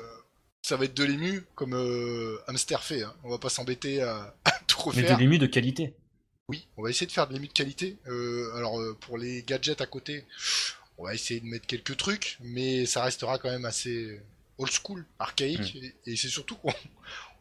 ça 0.61 0.76
va 0.76 0.86
être 0.86 0.98
de 0.98 1.03
l'ému 1.03 1.44
comme 1.56 1.74
euh, 1.76 2.38
Hamster 2.48 2.84
fait. 2.84 3.03
Hein. 3.03 3.14
On 3.24 3.30
va 3.30 3.38
pas 3.38 3.49
s'embêter 3.49 4.02
à, 4.02 4.34
à 4.45 4.52
tout 4.68 4.78
Mais 4.88 5.02
refaire. 5.02 5.15
de 5.18 5.22
l'ému 5.22 5.38
de 5.38 5.45
qualité. 5.48 5.94
Oui, 6.49 6.65
on 6.78 6.84
va 6.84 6.90
essayer 6.90 7.06
de 7.07 7.11
faire 7.11 7.28
de 7.28 7.34
l'ému 7.34 7.48
de 7.49 7.53
qualité. 7.53 7.98
Euh, 8.07 8.56
alors, 8.56 8.80
euh, 8.80 8.95
pour 9.02 9.18
les 9.18 9.44
gadgets 9.44 9.82
à 9.82 9.86
côté, 9.86 10.24
on 10.98 11.03
va 11.03 11.14
essayer 11.14 11.41
de 11.41 11.45
mettre 11.45 11.68
quelques 11.68 11.98
trucs, 11.98 12.38
mais 12.40 12.86
ça 12.86 13.03
restera 13.03 13.38
quand 13.38 13.49
même 13.49 13.65
assez 13.65 14.22
old 14.57 14.72
school, 14.72 15.06
archaïque, 15.19 15.76
Mm. 15.76 15.84
et, 15.84 15.95
et 16.06 16.15
c'est 16.15 16.30
surtout 16.30 16.56
qu'on 16.56 16.74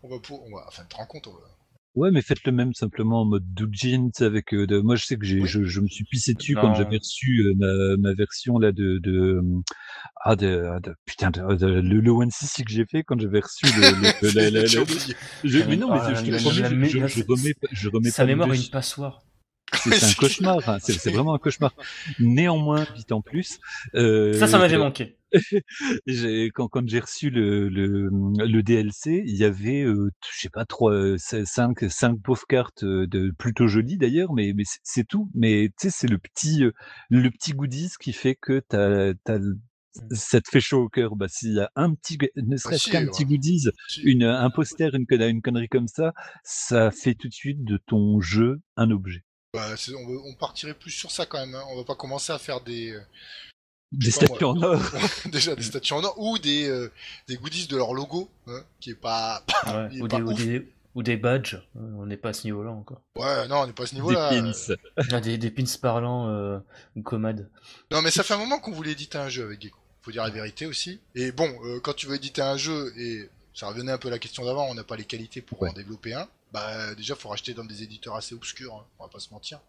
on 0.02 0.08
va, 0.08 0.18
pour, 0.18 0.44
on 0.44 0.56
va, 0.56 0.64
enfin, 0.66 0.84
te 0.86 0.96
rends 0.96 1.06
compte, 1.06 1.28
on 1.28 1.32
va- 1.34 1.55
Ouais, 1.96 2.10
mais 2.10 2.20
faites 2.20 2.44
le 2.44 2.52
même 2.52 2.74
simplement 2.74 3.22
en 3.22 3.24
mode 3.24 3.44
Doujin, 3.54 4.10
avec 4.20 4.52
euh, 4.52 4.66
de... 4.66 4.80
moi 4.80 4.96
je 4.96 5.06
sais 5.06 5.16
que 5.16 5.24
j'ai, 5.24 5.40
Oui. 5.40 5.48
je, 5.48 5.64
je 5.64 5.80
me 5.80 5.88
suis 5.88 6.04
pissé 6.04 6.34
dessus 6.34 6.54
Non. 6.54 6.60
quand 6.60 6.74
j'avais 6.74 6.98
reçu 6.98 7.40
euh, 7.40 7.54
ma, 7.56 7.96
ma 8.10 8.14
version 8.14 8.58
là 8.58 8.70
de, 8.70 8.98
de 8.98 9.40
ah 10.22 10.36
de, 10.36 10.68
ah, 10.70 10.78
de- 10.80 10.94
putain 11.06 11.30
le, 11.34 11.80
le 11.80 12.10
One 12.10 12.30
CC 12.30 12.64
que 12.64 12.70
j'ai 12.70 12.84
fait 12.84 13.02
quand 13.02 13.18
j'avais 13.18 13.40
reçu 13.40 13.64
le, 13.64 13.80
le- 14.28 14.34
la- 14.34 14.50
la- 14.50 14.66
J'ai 14.66 14.76
la- 14.76 14.82
oublié. 14.82 15.16
je- 15.42 15.58
mais 15.68 15.76
non 15.76 15.90
mais 15.90 16.00
Ah, 16.02 16.12
je 16.14 16.20
te 16.30 16.36
promets, 16.36 16.88
je, 16.88 17.24
remets 17.24 17.54
je 17.72 17.88
remets 17.88 18.10
Sa 18.10 18.24
pas 18.24 18.26
mémoire 18.26 18.52
est 18.52 18.56
une 18.62 18.70
passoire. 18.70 19.25
C'est 19.92 20.04
un 20.06 20.12
cauchemar, 20.14 20.56
hein, 20.68 20.78
c'est 20.80 21.10
vraiment 21.10 21.34
un 21.34 21.38
cauchemar. 21.38 21.74
Néanmoins, 22.18 22.86
vite 22.94 23.12
en 23.12 23.22
plus. 23.22 23.58
euh, 23.94 24.32
Ça, 24.38 24.46
ça 24.46 24.58
m'avait 24.58 24.78
manqué. 24.78 25.16
j'ai- 26.06 26.50
quand, 26.54 26.68
quand 26.68 26.88
j'ai 26.88 27.00
reçu 27.00 27.30
le, 27.30 27.68
le, 27.68 28.08
le 28.10 28.62
DLC, 28.62 29.22
il 29.26 29.36
y 29.36 29.44
avait, 29.44 29.82
euh, 29.82 30.10
je 30.32 30.40
sais 30.40 30.48
pas, 30.50 30.64
trois, 30.64 30.92
euh, 30.92 31.16
cinq, 31.18 31.84
cinq 31.90 32.20
pauvres 32.22 32.46
cartes 32.48 32.84
euh, 32.84 33.06
de 33.06 33.32
plutôt 33.38 33.66
jolies 33.66 33.98
d'ailleurs, 33.98 34.32
mais, 34.32 34.52
mais 34.54 34.62
c'est- 34.84 35.04
tout. 35.04 35.30
Mais 35.34 35.68
tu 35.78 35.88
sais, 35.88 35.90
c'est 35.90 36.06
le 36.08 36.18
petit, 36.18 36.64
euh, 36.64 36.72
le 37.10 37.30
petit 37.30 37.52
goodies 37.52 37.90
qui 38.00 38.12
fait 38.12 38.34
que 38.34 38.60
t'as, 38.68 39.14
t'as, 39.24 39.38
le- 39.38 39.58
ça 40.10 40.40
te 40.40 40.48
fait 40.50 40.60
chaud 40.60 40.84
au 40.84 40.88
cœur. 40.88 41.16
Bah, 41.16 41.26
s'il 41.28 41.54
y 41.54 41.60
a 41.60 41.70
un 41.76 41.94
petit, 41.94 42.18
ne 42.36 42.56
serait-ce 42.56 42.88
qu'un 42.88 43.06
petit 43.06 43.24
goodies, 43.24 43.68
une, 44.04 44.24
un 44.24 44.50
poster, 44.50 44.94
une, 44.94 45.06
connerie- 45.06 45.30
une 45.30 45.42
connerie 45.42 45.68
comme 45.68 45.88
ça, 45.88 46.12
ça 46.44 46.90
fait 46.90 47.14
tout 47.14 47.28
de 47.28 47.32
suite 47.34 47.64
de 47.64 47.78
ton 47.86 48.20
jeu 48.20 48.60
un 48.76 48.90
objet. 48.90 49.22
Bah, 49.56 49.74
on, 50.24 50.34
partirait 50.34 50.74
plus 50.74 50.90
sur 50.90 51.10
ça 51.10 51.24
quand 51.26 51.38
même. 51.38 51.54
hein. 51.54 51.64
On 51.70 51.76
va 51.76 51.84
pas 51.84 51.94
commencer 51.94 52.32
à 52.32 52.38
faire 52.38 52.60
des 52.60 52.90
euh, 52.92 53.00
Des 53.92 54.10
statues 54.10 54.44
en 54.44 54.60
or. 54.62 54.80
déjà 55.26 55.54
des 55.56 55.62
statues 55.62 55.92
en 55.94 56.04
or 56.04 56.14
ou 56.18 56.38
des 56.38 56.68
euh, 56.68 56.92
des 57.28 57.36
goodies 57.36 57.66
de 57.68 57.76
leur 57.76 57.94
logo, 57.94 58.28
hein, 58.46 58.62
qui 58.80 58.90
est 58.90 58.94
pas. 59.00 59.42
Ouais, 59.66 59.88
il 59.92 59.98
est 59.98 60.02
Ou, 60.02 60.08
pas 60.08 60.16
des, 60.18 60.22
ou, 60.22 60.30
ouf. 60.32 60.36
des, 60.44 60.68
ou 60.94 61.02
des 61.02 61.16
badges. 61.16 61.54
Euh, 61.76 61.80
On 61.98 62.06
n'est 62.06 62.16
pas 62.16 62.30
à 62.30 62.32
ce 62.32 62.44
niveau-là 62.44 62.70
encore. 62.70 63.00
Ouais, 63.16 63.48
non, 63.48 63.60
on 63.62 63.66
n'est 63.66 63.72
pas 63.72 63.84
à 63.84 63.86
ce 63.86 63.94
Des 63.94 64.00
niveau-là. 64.00 64.28
pins. 64.30 64.52
Ah, 65.12 65.20
des, 65.20 65.38
des 65.38 65.50
pins 65.50 65.64
parlants 65.80 66.28
euh, 66.28 66.58
ou 66.96 67.02
commades. 67.02 67.48
Non, 67.90 68.02
mais 68.02 68.10
ça 68.10 68.22
fait 68.22 68.34
un 68.34 68.38
moment 68.38 68.58
qu'on 68.58 68.72
voulait 68.72 68.92
éditer 68.92 69.18
un 69.18 69.28
jeu 69.28 69.44
avec 69.44 69.62
Gecko. 69.62 69.78
Faut 70.02 70.10
dire 70.12 70.22
la 70.24 70.30
vérité 70.30 70.66
aussi. 70.66 71.00
Et 71.14 71.32
bon, 71.32 71.52
euh, 71.64 71.80
quand 71.80 71.92
tu 71.94 72.06
veux 72.06 72.14
éditer 72.16 72.40
un 72.42 72.56
jeu, 72.56 72.92
et 72.98 73.28
ça 73.54 73.66
revenait 73.68 73.90
un 73.92 73.98
peu 73.98 74.08
à 74.08 74.12
la 74.12 74.18
question 74.18 74.44
d'avant, 74.44 74.66
on 74.70 74.74
n'a 74.74 74.84
pas 74.84 74.96
les 74.96 75.04
qualités 75.04 75.40
pour 75.42 75.60
Ouais. 75.62 75.70
en 75.70 75.72
développer 75.72 76.14
un, 76.14 76.28
bah 76.52 76.94
déjà, 76.94 77.14
faut 77.16 77.28
racheter 77.28 77.54
dans 77.54 77.64
des 77.64 77.82
éditeurs 77.82 78.16
assez 78.16 78.34
obscurs, 78.34 78.74
hein, 78.74 78.86
on 78.98 79.04
va 79.04 79.08
pas 79.10 79.20
se 79.20 79.30
mentir. 79.32 79.60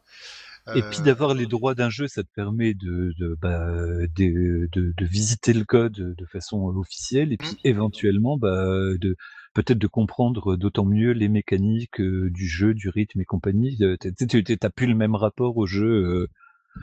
Et 0.74 0.84
Euh, 0.84 0.84
puis 0.84 1.02
d'avoir 1.02 1.34
les 1.34 1.46
droits 1.48 1.76
d'un 1.76 1.90
jeu, 1.90 2.08
ça 2.08 2.24
te 2.24 2.30
permet 2.36 2.74
de, 2.74 3.14
de, 3.18 3.36
bah, 3.42 3.68
de, 4.16 4.68
de, 4.72 4.94
de 4.96 5.06
visiter 5.06 5.54
le 5.54 5.66
code 5.66 5.94
de 5.94 6.26
façon 6.26 6.62
officielle 6.78 7.34
et 7.34 7.38
puis 7.38 7.52
Mm. 7.52 7.58
éventuellement 7.64 8.38
bah, 8.38 8.66
de 9.00 9.16
peut-être 9.54 9.78
de 9.80 9.88
comprendre 9.88 10.56
d'autant 10.58 10.86
mieux 10.86 11.12
les 11.14 11.30
mécaniques 11.30 12.00
euh, 12.02 12.30
du 12.32 12.48
jeu, 12.48 12.74
du 12.74 12.90
rythme 12.90 13.22
et 13.22 13.26
compagnie. 13.26 13.78
Euh, 13.82 13.96
t'as- 13.98 14.70
plus 14.70 14.88
le 14.88 14.96
même 14.96 15.16
rapport 15.16 15.58
au 15.58 15.66
jeu. 15.66 15.88
euh, 15.88 16.28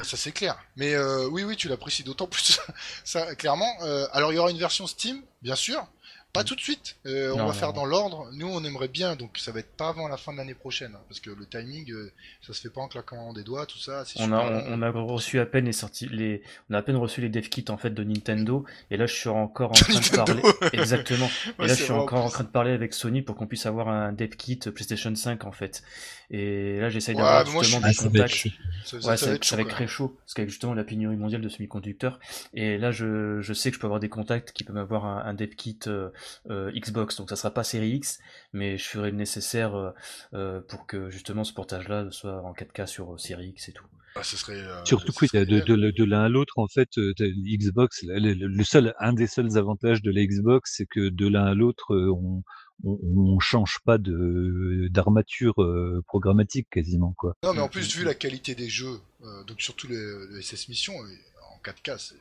Ça 0.02 0.16
c'est 0.16 0.32
clair. 0.32 0.56
Mais 0.76 0.94
euh, 0.94 1.28
oui, 1.28 1.44
oui, 1.44 1.56
tu 1.56 1.68
l'apprécies 1.68 2.02
d'autant 2.04 2.26
plus. 2.28 2.60
ça, 3.04 3.34
clairement. 3.36 3.72
Euh, 3.82 4.06
alors 4.12 4.32
il 4.32 4.36
y 4.36 4.38
aura 4.38 4.50
une 4.50 4.58
version 4.58 4.86
Steam, 4.86 5.22
bien 5.42 5.56
sûr. 5.56 5.86
Pas 6.34 6.42
tout 6.44 6.56
de 6.56 6.60
suite. 6.60 6.96
Euh, 7.06 7.30
on 7.32 7.36
Non, 7.38 7.46
va 7.46 7.52
non, 7.52 7.52
faire 7.52 7.68
non. 7.68 7.74
dans 7.74 7.84
l'ordre. 7.86 8.28
Nous, 8.32 8.48
on 8.48 8.62
aimerait 8.64 8.88
bien, 8.88 9.14
donc 9.14 9.38
ça 9.38 9.52
va 9.52 9.60
être 9.60 9.70
pas 9.76 9.88
avant 9.90 10.08
la 10.08 10.16
fin 10.16 10.32
de 10.32 10.38
l'année 10.38 10.54
prochaine, 10.54 10.90
hein, 10.96 11.00
parce 11.08 11.20
que 11.20 11.30
le 11.30 11.46
timing, 11.46 11.90
euh, 11.92 12.10
ça 12.44 12.52
se 12.52 12.60
fait 12.60 12.70
pas 12.70 12.80
en 12.80 12.88
claquant 12.88 13.32
des 13.32 13.44
doigts, 13.44 13.66
tout 13.66 13.78
ça. 13.78 14.04
c'est 14.04 14.20
On 14.20 14.32
a, 14.32 14.40
on, 14.40 14.80
on 14.80 14.82
a 14.82 14.90
reçu 14.90 15.38
à 15.38 15.46
peine 15.46 15.66
les 15.66 15.72
sorties, 15.72 16.08
les, 16.10 16.42
on 16.68 16.74
a 16.74 16.78
à 16.78 16.82
peine 16.82 16.96
reçu 16.96 17.20
les 17.20 17.28
dev 17.28 17.48
kits 17.48 17.64
en 17.68 17.76
fait 17.76 17.90
de 17.90 18.02
Nintendo, 18.02 18.64
et 18.90 18.96
là 18.96 19.06
je 19.06 19.14
suis 19.14 19.28
encore 19.28 19.70
en 19.70 19.74
train 19.74 19.92
de 19.94 19.98
Nintendo. 20.00 20.24
parler. 20.42 20.70
Exactement. 20.72 21.30
Ouais, 21.60 21.66
et 21.66 21.68
là 21.68 21.74
je 21.74 21.82
suis 21.84 21.92
encore 21.92 22.24
en 22.24 22.30
train 22.30 22.42
de 22.44 22.48
parler 22.48 22.72
avec 22.72 22.94
Sony 22.94 23.22
pour 23.22 23.36
qu'on 23.36 23.46
puisse 23.46 23.66
avoir 23.66 23.88
un 23.88 24.12
dev 24.12 24.30
kit 24.30 24.56
PlayStation 24.56 25.14
5 25.14 25.44
en 25.44 25.52
fait. 25.52 25.84
Et 26.30 26.80
là 26.80 26.88
j'essaye 26.88 27.14
Ouais, 27.14 27.22
d'avoir 27.22 27.44
mais 27.46 27.52
moi, 27.52 27.62
je 27.62 27.68
justement 27.68 27.92
suis- 27.92 28.10
des 28.10 28.20
ah, 28.20 28.26
ça 28.26 28.26
va 28.26 28.26
être 28.26 28.32
contacts. 28.32 28.34
chaud. 28.34 28.50
Ça, 28.84 29.00
ça- 29.00 29.08
Ouais, 29.10 29.16
ça 29.16 29.26
va 29.26 29.32
être 29.36 29.44
ça 29.44 29.50
chaud, 29.50 29.56
va 29.56 29.62
être 29.62 29.68
quand 29.68 29.74
très 29.76 29.86
chaud, 29.86 30.16
parce 30.18 30.34
qu'avec 30.34 30.50
justement 30.50 30.74
la 30.74 30.82
pénurie 30.84 31.16
mondiale 31.16 31.42
de 31.42 31.48
semi-conducteurs, 31.48 32.18
et 32.54 32.76
là 32.78 32.90
je, 32.90 33.40
je 33.40 33.52
sais 33.52 33.70
que 33.70 33.76
je 33.76 33.80
peux 33.80 33.86
avoir 33.86 34.00
des 34.00 34.08
contacts 34.08 34.50
qui 34.52 34.64
peuvent 34.64 34.76
avoir 34.78 35.04
un, 35.04 35.18
un 35.24 35.34
dev 35.34 35.50
kit 35.50 35.78
euh, 35.86 36.08
Xbox, 36.48 37.16
donc 37.16 37.30
ça 37.30 37.36
sera 37.36 37.52
pas 37.52 37.64
série 37.64 37.90
X, 37.90 38.18
mais 38.52 38.78
je 38.78 38.84
ferai 38.88 39.10
le 39.10 39.16
nécessaire 39.16 39.74
euh, 39.74 39.90
euh, 40.34 40.60
pour 40.60 40.86
que 40.86 41.10
justement 41.10 41.44
ce 41.44 41.52
portage-là 41.52 42.08
soit 42.10 42.42
en 42.42 42.52
4K 42.52 42.86
sur 42.86 43.14
euh, 43.14 43.18
série 43.18 43.48
X 43.48 43.68
et 43.68 43.72
tout. 43.72 43.86
Ah, 44.16 44.22
ce 44.22 44.36
serait, 44.36 44.54
euh, 44.58 44.84
Surtout 44.84 45.12
que 45.12 45.26
serait 45.26 45.44
de, 45.44 45.58
de, 45.58 45.90
de 45.90 46.04
l'un 46.04 46.22
à 46.22 46.28
l'autre, 46.28 46.58
en 46.60 46.68
fait, 46.68 46.88
euh, 46.98 47.12
Xbox, 47.18 48.04
le, 48.04 48.32
le- 48.32 48.46
le 48.46 48.64
seul, 48.64 48.94
un 49.00 49.12
des 49.12 49.26
seuls 49.26 49.58
avantages 49.58 50.02
de 50.02 50.12
la 50.12 50.24
Xbox, 50.24 50.74
c'est 50.76 50.86
que 50.86 51.08
de 51.08 51.26
l'un 51.26 51.46
à 51.46 51.54
l'autre, 51.54 51.94
euh, 51.94 52.12
on, 52.12 52.44
on, 52.84 52.98
on 53.02 53.38
change 53.40 53.78
pas 53.84 53.98
de 53.98 54.86
d'armature 54.92 55.60
euh, 55.62 56.00
programmatique 56.06 56.68
quasiment 56.70 57.12
quoi. 57.18 57.34
Non, 57.42 57.54
mais 57.54 57.60
en 57.60 57.68
plus, 57.68 57.96
vu 57.96 58.04
la 58.04 58.14
qualité 58.14 58.54
des 58.54 58.68
jeux, 58.68 59.00
euh, 59.24 59.42
donc 59.44 59.60
surtout 59.60 59.88
le, 59.88 60.28
le 60.30 60.40
SS 60.40 60.68
Mission, 60.68 60.94
euh, 61.02 61.08
en 61.52 61.58
4K, 61.64 61.98
c'est 61.98 62.14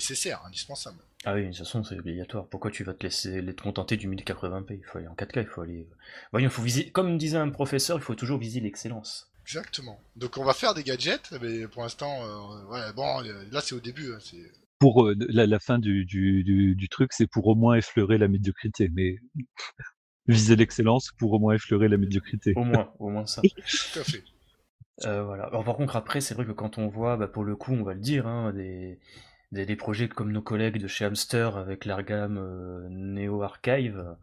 nécessaire, 0.00 0.42
indispensable. 0.46 0.98
Ah 1.24 1.34
oui, 1.34 1.42
de 1.44 1.48
toute 1.48 1.58
façon 1.58 1.82
c'est 1.84 1.98
obligatoire. 1.98 2.46
Pourquoi 2.48 2.70
tu 2.70 2.84
vas 2.84 2.92
te 2.94 3.04
laisser 3.04 3.44
te 3.44 3.62
contenter 3.62 3.96
du 3.96 4.08
1080p 4.08 4.76
Il 4.78 4.84
faut 4.84 4.98
aller 4.98 5.08
en 5.08 5.14
4K, 5.14 5.40
il 5.42 5.46
faut 5.46 5.62
aller. 5.62 5.88
Voyons, 6.32 6.48
il 6.48 6.52
faut 6.52 6.62
viser. 6.62 6.90
Comme 6.90 7.16
disait 7.16 7.38
un 7.38 7.48
professeur, 7.50 7.96
il 7.96 8.02
faut 8.02 8.14
toujours 8.14 8.38
viser 8.38 8.60
l'excellence. 8.60 9.30
Exactement. 9.42 10.00
Donc 10.16 10.36
on 10.38 10.44
va 10.44 10.54
faire 10.54 10.74
des 10.74 10.82
gadgets, 10.82 11.32
mais 11.40 11.66
pour 11.68 11.82
l'instant, 11.82 12.24
euh, 12.24 12.64
ouais, 12.70 12.92
bon, 12.94 13.22
euh, 13.24 13.44
là 13.52 13.60
c'est 13.60 13.74
au 13.74 13.80
début. 13.80 14.12
hein, 14.12 14.18
c'est... 14.20 14.50
Pour 14.78 15.06
euh, 15.06 15.14
la, 15.28 15.46
la 15.46 15.58
fin 15.58 15.78
du, 15.78 16.04
du, 16.04 16.44
du, 16.44 16.74
du 16.74 16.88
truc, 16.88 17.12
c'est 17.12 17.26
pour 17.26 17.46
au 17.46 17.54
moins 17.54 17.74
effleurer 17.76 18.18
la 18.18 18.28
médiocrité, 18.28 18.90
mais 18.92 19.16
viser 20.26 20.56
l'excellence 20.56 21.10
pour 21.18 21.32
au 21.32 21.38
moins 21.38 21.54
effleurer 21.54 21.88
la 21.88 21.96
médiocrité. 21.96 22.52
Au 22.56 22.64
moins, 22.64 22.90
au 22.98 23.08
moins 23.08 23.26
ça. 23.26 23.40
Tout 23.92 23.98
à 24.00 24.04
fait. 24.04 24.22
Euh, 25.04 25.24
voilà. 25.24 25.44
Alors, 25.44 25.64
par 25.64 25.76
contre, 25.76 25.96
après, 25.96 26.20
c'est 26.20 26.34
vrai 26.34 26.44
que 26.46 26.52
quand 26.52 26.78
on 26.78 26.88
voit, 26.88 27.16
bah, 27.16 27.26
pour 27.28 27.44
le 27.44 27.56
coup, 27.56 27.72
on 27.72 27.82
va 27.82 27.94
le 27.94 28.00
dire, 28.00 28.26
hein, 28.26 28.52
des, 28.52 28.98
des, 29.54 29.64
des 29.64 29.76
projets 29.76 30.08
comme 30.08 30.32
nos 30.32 30.42
collègues 30.42 30.78
de 30.78 30.88
chez 30.88 31.04
Hamster 31.06 31.56
avec 31.56 31.86
leur 31.86 32.02
gamme 32.02 32.38
euh, 32.38 32.86
Neo 32.90 33.42
Archive, 33.42 34.16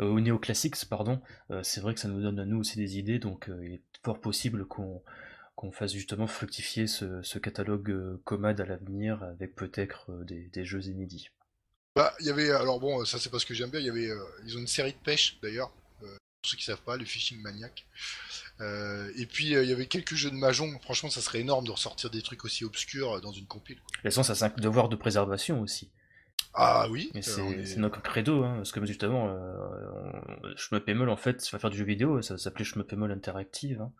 euh, 0.00 0.08
ou 0.08 0.20
Neo 0.20 0.38
Classics, 0.38 0.84
pardon, 0.88 1.20
euh, 1.50 1.62
c'est 1.64 1.80
vrai 1.80 1.94
que 1.94 2.00
ça 2.00 2.08
nous 2.08 2.22
donne 2.22 2.38
à 2.38 2.44
nous 2.44 2.58
aussi 2.60 2.76
des 2.76 2.98
idées, 2.98 3.18
donc 3.18 3.48
euh, 3.48 3.66
il 3.66 3.72
est 3.74 3.82
fort 4.04 4.20
possible 4.20 4.66
qu'on 4.66 5.02
qu'on 5.56 5.72
fasse 5.72 5.92
justement 5.92 6.28
fructifier 6.28 6.86
ce, 6.86 7.20
ce 7.22 7.40
catalogue 7.40 7.90
euh, 7.90 8.22
Comad 8.22 8.60
à 8.60 8.64
l'avenir 8.64 9.24
avec 9.24 9.56
peut-être 9.56 10.12
euh, 10.12 10.22
des, 10.22 10.48
des 10.52 10.64
jeux 10.64 10.86
inédits. 10.86 11.30
Bah, 11.96 12.14
il 12.20 12.26
y 12.26 12.30
avait, 12.30 12.52
alors 12.52 12.78
bon, 12.78 13.04
ça 13.04 13.18
c'est 13.18 13.28
pas 13.28 13.40
ce 13.40 13.46
que 13.46 13.54
j'aime 13.54 13.70
bien, 13.70 13.80
il 13.80 13.86
y 13.86 13.90
avait, 13.90 14.08
euh, 14.08 14.22
ils 14.44 14.56
ont 14.56 14.60
une 14.60 14.68
série 14.68 14.92
de 14.92 15.02
pêche 15.04 15.40
d'ailleurs, 15.42 15.72
pour 16.42 16.50
ceux 16.50 16.56
qui 16.56 16.64
savent 16.64 16.82
pas, 16.82 16.96
le 16.96 17.04
Fishing 17.04 17.40
Maniac. 17.42 17.86
Euh, 18.60 19.10
et 19.16 19.26
puis 19.26 19.54
euh, 19.54 19.62
il 19.64 19.70
y 19.70 19.72
avait 19.72 19.86
quelques 19.86 20.14
jeux 20.14 20.30
de 20.30 20.36
Mahjong, 20.36 20.80
franchement 20.82 21.10
ça 21.10 21.20
serait 21.20 21.40
énorme 21.40 21.64
de 21.64 21.70
ressortir 21.70 22.10
des 22.10 22.22
trucs 22.22 22.44
aussi 22.44 22.64
obscurs 22.64 23.16
euh, 23.16 23.20
dans 23.20 23.32
une 23.32 23.46
compile. 23.46 23.76
toute 23.92 24.02
façon, 24.02 24.22
ça 24.22 24.34
c'est 24.34 24.44
un 24.44 24.52
devoir 24.60 24.88
de 24.88 24.96
préservation 24.96 25.60
aussi. 25.60 25.90
Ah 26.54 26.88
oui, 26.90 27.10
Mais 27.14 27.20
euh, 27.20 27.22
c'est 27.22 27.40
on 27.40 27.52
est- 27.52 27.64
c'est 27.66 27.76
notre 27.80 28.02
credo, 28.02 28.42
hein, 28.44 28.54
parce 28.56 28.72
que 28.72 28.84
justement, 28.84 29.28
euh, 29.28 30.12
on- 30.42 30.56
Schmeppemol, 30.56 31.08
en 31.08 31.16
fait, 31.16 31.40
ça 31.40 31.50
va 31.56 31.60
faire 31.60 31.70
du 31.70 31.76
jeu 31.78 31.84
vidéo, 31.84 32.20
ça 32.22 32.38
s'appelait 32.38 32.64
Schmeppemol 32.64 33.12
Interactive, 33.12 33.80
hein, 33.80 33.92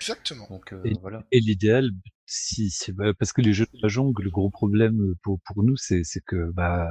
exactement. 0.00 0.46
donc 0.48 0.72
euh, 0.72 0.80
Et- 0.84 0.94
voilà. 1.02 1.24
Et 1.32 1.40
l'idéal, 1.40 1.90
si, 2.24 2.72
bah, 2.94 3.12
parce 3.18 3.32
que 3.32 3.42
les 3.42 3.52
jeux 3.52 3.66
de 3.72 3.80
mahjong, 3.82 4.14
le 4.20 4.30
gros 4.30 4.50
problème 4.50 5.14
pour, 5.22 5.40
pour 5.40 5.62
nous, 5.62 5.76
c'est, 5.76 6.04
c'est 6.04 6.20
que, 6.24 6.50
bah, 6.52 6.88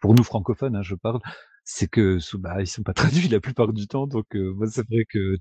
pour 0.00 0.14
nous 0.14 0.22
francophones, 0.24 0.76
hein, 0.76 0.82
je 0.82 0.94
parle, 0.94 1.20
c'est 1.68 1.88
que 1.88 2.18
bah, 2.38 2.60
ils 2.62 2.66
sont 2.66 2.82
pas 2.84 2.94
traduits 3.24 3.28
la 3.28 3.40
plupart 3.40 3.72
du 3.72 3.86
temps. 3.88 4.06
Donc, 4.06 4.34
euh, 4.36 4.52
moi, 4.54 4.68
c'est 4.70 4.86
vrai 4.88 5.04
que 5.10 5.36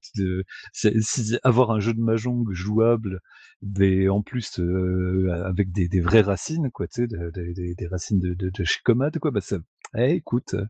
c'est- 0.74 1.00
si, 1.02 1.38
avoir 1.44 1.72
un 1.72 1.80
jeu 1.80 1.94
de 1.94 2.02
mahjong 2.02 2.52
jouable, 2.52 3.22
mais 3.62 4.10
en 4.10 4.22
plus 4.22 4.60
euh, 4.60 5.30
avec 5.46 5.72
des, 5.72 5.88
des 5.88 6.02
vraies 6.02 6.22
racines, 6.22 6.72
quoi, 6.72 6.88
tu 6.88 7.04
sais, 7.04 7.08
de- 7.08 7.30
de- 7.32 7.54
des- 7.54 7.76
des 7.76 7.88
racines 7.88 8.20
de, 8.20 8.34
de, 8.34 8.50
de 8.50 8.64
chez 8.64 8.80
Comad, 8.84 9.18
quoi, 9.20 9.32
bah 9.32 9.42
ça, 9.42 9.58
eh, 9.96 10.12
écoute, 10.16 10.56
euh, 10.56 10.66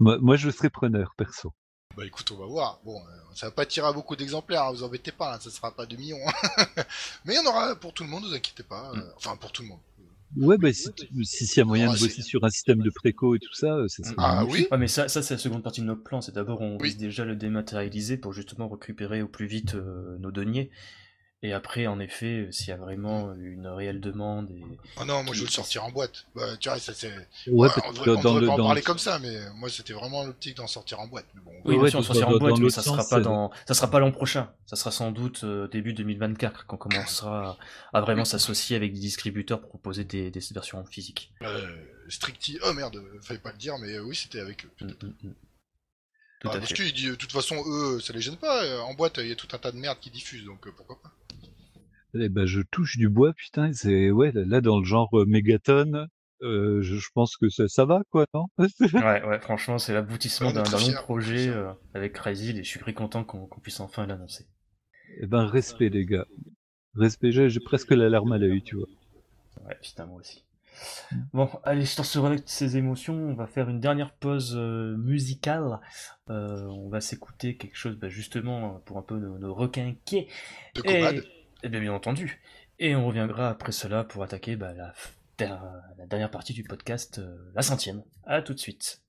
moi, 0.00 0.18
moi, 0.20 0.36
je 0.36 0.50
serais 0.50 0.70
preneur, 0.70 1.14
perso. 1.16 1.54
Bah 1.96 2.04
écoute, 2.04 2.30
on 2.32 2.36
va 2.36 2.46
voir. 2.46 2.80
Bon, 2.84 2.96
euh, 2.98 3.34
ça 3.34 3.46
va 3.46 3.52
pas 3.52 3.64
tirer 3.64 3.86
à 3.86 3.92
beaucoup 3.92 4.16
d'exemplaires, 4.16 4.64
hein, 4.64 4.72
vous 4.72 4.82
embêtez 4.82 5.12
pas, 5.12 5.36
hein, 5.36 5.38
ça 5.40 5.50
sera 5.50 5.70
pas 5.74 5.86
2 5.86 5.96
millions. 5.96 6.18
hein. 6.26 6.66
Mais 7.24 7.34
il 7.34 7.36
y 7.36 7.38
en 7.38 7.48
aura 7.48 7.74
pour 7.76 7.94
tout 7.94 8.02
le 8.04 8.10
monde, 8.10 8.24
vous 8.24 8.34
inquiétez 8.34 8.64
pas. 8.64 8.90
euh, 8.94 9.00
enfin, 9.16 9.36
pour 9.36 9.52
tout 9.52 9.62
le 9.62 9.68
monde. 9.68 9.80
Ouais, 10.36 10.58
bah, 10.58 10.72
si, 10.72 10.88
si, 11.22 11.46
s'il 11.46 11.58
y 11.58 11.60
a 11.60 11.64
moyen 11.64 11.88
Ah, 11.88 11.92
de 11.92 11.98
c'est- 11.98 12.04
bosser 12.06 12.22
sur 12.22 12.44
un 12.44 12.50
système 12.50 12.82
de 12.82 12.90
préco 12.90 13.34
et 13.34 13.38
tout 13.38 13.54
ça, 13.54 13.74
euh, 13.76 13.88
ça 13.88 14.02
serait 14.02 14.14
Ah 14.18 14.44
oui 14.44 14.66
Ah 14.70 14.76
mais 14.76 14.88
ça, 14.88 15.08
ça 15.08 15.22
c'est 15.22 15.34
la 15.34 15.38
seconde 15.38 15.62
partie 15.62 15.80
de 15.80 15.86
notre 15.86 16.02
plan, 16.02 16.20
c'est 16.20 16.34
d'abord 16.34 16.60
on 16.60 16.76
Oui. 16.78 16.88
vise 16.88 16.96
déjà 16.98 17.24
le 17.24 17.36
dématérialiser 17.36 18.16
pour 18.18 18.32
justement 18.32 18.68
récupérer 18.68 19.22
au 19.22 19.28
plus 19.28 19.46
vite 19.46 19.74
euh, 19.76 20.18
nos 20.18 20.30
deniers, 20.30 20.70
Et 21.42 21.52
après, 21.52 21.86
en 21.86 22.00
effet, 22.00 22.48
s'il 22.50 22.68
y 22.68 22.72
a 22.72 22.76
vraiment 22.76 23.32
une 23.34 23.66
réelle 23.66 24.00
demande 24.00 24.50
et... 24.50 24.64
Oh 24.98 25.04
non, 25.04 25.22
moi 25.22 25.34
je 25.34 25.40
veux 25.40 25.46
le 25.46 25.50
sortir 25.52 25.84
en 25.84 25.90
boîte. 25.90 26.24
Bah, 26.34 26.56
tu 26.56 26.68
vois, 26.68 26.78
ça 26.78 26.94
c'est. 26.94 27.12
Ouais, 27.46 27.68
on 27.84 27.92
que 27.92 27.92
devrait, 27.92 28.10
on 28.10 28.14
dans 28.14 28.34
devrait 28.34 28.40
le 28.40 28.46
pas 28.46 28.52
en 28.52 28.56
dans 28.56 28.66
parler 28.66 28.82
comme 28.82 28.98
ça, 28.98 29.18
mais 29.18 29.38
moi 29.54 29.68
c'était 29.68 29.92
vraiment 29.92 30.24
l'optique 30.24 30.56
d'en 30.56 30.66
sortir 30.66 30.98
en 31.00 31.06
boîte. 31.06 31.26
Mais 31.34 31.42
bon, 31.42 31.52
Oui, 31.64 31.76
Ouais, 31.76 31.90
bien 31.90 32.02
sûr, 32.02 32.04
sortira 32.04 32.30
en 32.30 32.38
boîte, 32.38 32.58
mais 32.58 32.70
ça 32.70 32.82
sera 32.82 32.96
sens, 32.96 33.08
pas 33.10 33.20
dans, 33.20 33.50
ça 33.68 33.74
sera 33.74 33.90
pas 33.90 33.98
l'an 34.00 34.12
prochain. 34.12 34.50
Ça 34.66 34.76
sera 34.76 34.90
sans 34.90 35.12
doute 35.12 35.44
euh, 35.44 35.68
début 35.68 35.92
2024 35.92 36.66
qu'on 36.66 36.76
commencera 36.78 37.58
à 37.92 38.00
vraiment 38.00 38.24
s'associer 38.24 38.74
avec 38.76 38.92
des 38.94 39.00
distributeurs 39.00 39.60
pour 39.60 39.68
proposer 39.68 40.04
des, 40.04 40.30
des 40.30 40.40
versions 40.52 40.84
physiques. 40.86 41.32
euh, 41.42 41.76
Stricti. 42.08 42.58
Oh 42.64 42.72
merde, 42.72 43.02
fallait 43.22 43.40
pas 43.40 43.52
le 43.52 43.58
dire, 43.58 43.78
mais 43.78 43.92
euh, 43.94 44.02
oui, 44.02 44.16
c'était 44.16 44.40
avec 44.40 44.64
eux. 44.64 44.70
Mm, 44.80 44.86
mm, 44.86 45.28
mm. 45.28 45.34
Tout 46.40 46.48
Ah, 46.48 46.56
à 46.56 46.58
parce 46.58 46.68
fait. 46.70 46.90
que 46.92 47.08
de 47.10 47.14
toute 47.14 47.32
façon, 47.32 47.62
eux, 47.66 48.00
ça 48.00 48.12
les 48.12 48.20
gêne 48.20 48.36
pas. 48.36 48.64
euh, 48.64 48.80
En 48.80 48.94
boîte, 48.94 49.18
il 49.18 49.28
y 49.28 49.32
a 49.32 49.36
tout 49.36 49.48
un 49.52 49.58
tas 49.58 49.72
de 49.72 49.76
merde 49.78 49.98
qui 50.00 50.10
diffuse, 50.10 50.44
donc 50.44 50.66
euh, 50.66 50.72
pourquoi 50.76 51.00
pas. 51.02 51.12
Eh 52.20 52.28
ben, 52.28 52.46
je 52.46 52.60
touche 52.70 52.96
du 52.96 53.08
bois, 53.08 53.32
putain, 53.34 53.72
c'est 53.72 54.10
ouais, 54.10 54.32
là 54.34 54.60
dans 54.60 54.78
le 54.78 54.84
genre 54.84 55.08
euh, 55.18 55.24
mégaton, 55.26 56.08
euh, 56.42 56.82
je, 56.82 56.96
je 56.96 57.08
pense 57.14 57.36
que 57.36 57.48
ça, 57.48 57.66
ça 57.68 57.84
va 57.84 58.02
quoi, 58.10 58.26
non? 58.34 58.46
Ouais, 58.58 59.24
ouais, 59.24 59.38
franchement, 59.40 59.78
c'est 59.78 59.94
l'aboutissement 59.94 60.52
d'un 60.52 60.64
long 60.64 60.92
projet 60.94 61.48
euh, 61.48 61.72
avec 61.94 62.12
Crazy 62.12 62.50
et 62.50 62.62
je 62.62 62.68
suis 62.68 62.80
très 62.80 62.92
content 62.92 63.24
qu'on 63.24 63.48
puisse 63.60 63.80
enfin 63.80 64.06
l'annoncer. 64.06 64.46
Eh 65.20 65.26
ben, 65.26 65.46
respect 65.46 65.88
les 65.88 66.04
gars, 66.04 66.26
respect. 66.94 67.32
J'ai 67.32 67.60
presque 67.60 67.92
la 67.92 68.08
larme 68.08 68.32
à 68.32 68.38
l'œil, 68.38 68.62
tu 68.62 68.76
vois. 68.76 68.88
Ouais, 69.66 69.76
putain, 69.80 70.06
moi 70.06 70.20
aussi. 70.20 70.44
Bon, 71.32 71.48
allez, 71.64 71.86
sur 71.86 72.04
ce 72.04 72.18
relais 72.18 72.36
de 72.36 72.42
ces 72.44 72.76
émotions, 72.76 73.14
on 73.14 73.34
va 73.34 73.46
faire 73.46 73.70
une 73.70 73.80
dernière 73.80 74.12
pause 74.12 74.54
euh, 74.56 74.96
musicale. 74.96 75.80
Euh, 76.28 76.66
on 76.66 76.88
va 76.90 77.00
s'écouter 77.00 77.56
quelque 77.56 77.76
chose, 77.76 77.96
bah, 77.96 78.10
justement, 78.10 78.82
pour 78.84 78.98
un 78.98 79.02
peu 79.02 79.16
nous, 79.16 79.38
nous 79.38 79.54
requinquer. 79.54 80.28
De 80.74 80.82
Et, 80.84 81.22
Et 81.62 81.68
bien, 81.68 81.80
bien 81.80 81.92
entendu. 81.92 82.40
Et 82.78 82.94
on 82.94 83.06
reviendra 83.06 83.48
après 83.48 83.72
cela 83.72 84.04
pour 84.04 84.22
attaquer 84.22 84.56
bah, 84.56 84.74
la 84.74 86.06
dernière 86.06 86.30
partie 86.30 86.52
du 86.52 86.64
podcast, 86.64 87.18
euh, 87.18 87.50
la 87.54 87.62
centième. 87.62 88.02
À 88.24 88.42
tout 88.42 88.54
de 88.54 88.58
suite. 88.58 89.02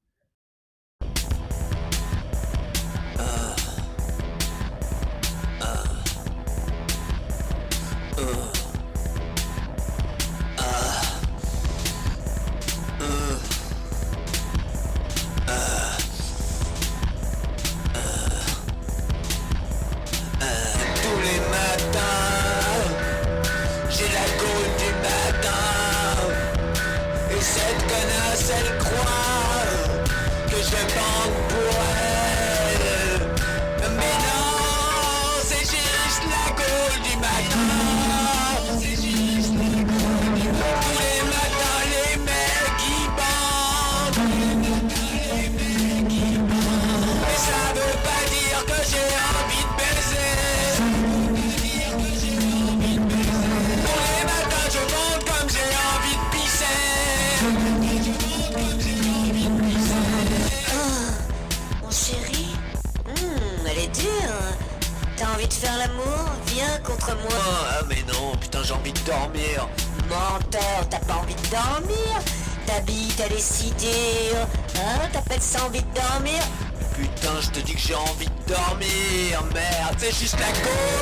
Merde, 80.08 80.16
c'est 80.16 80.22
juste 80.22 80.97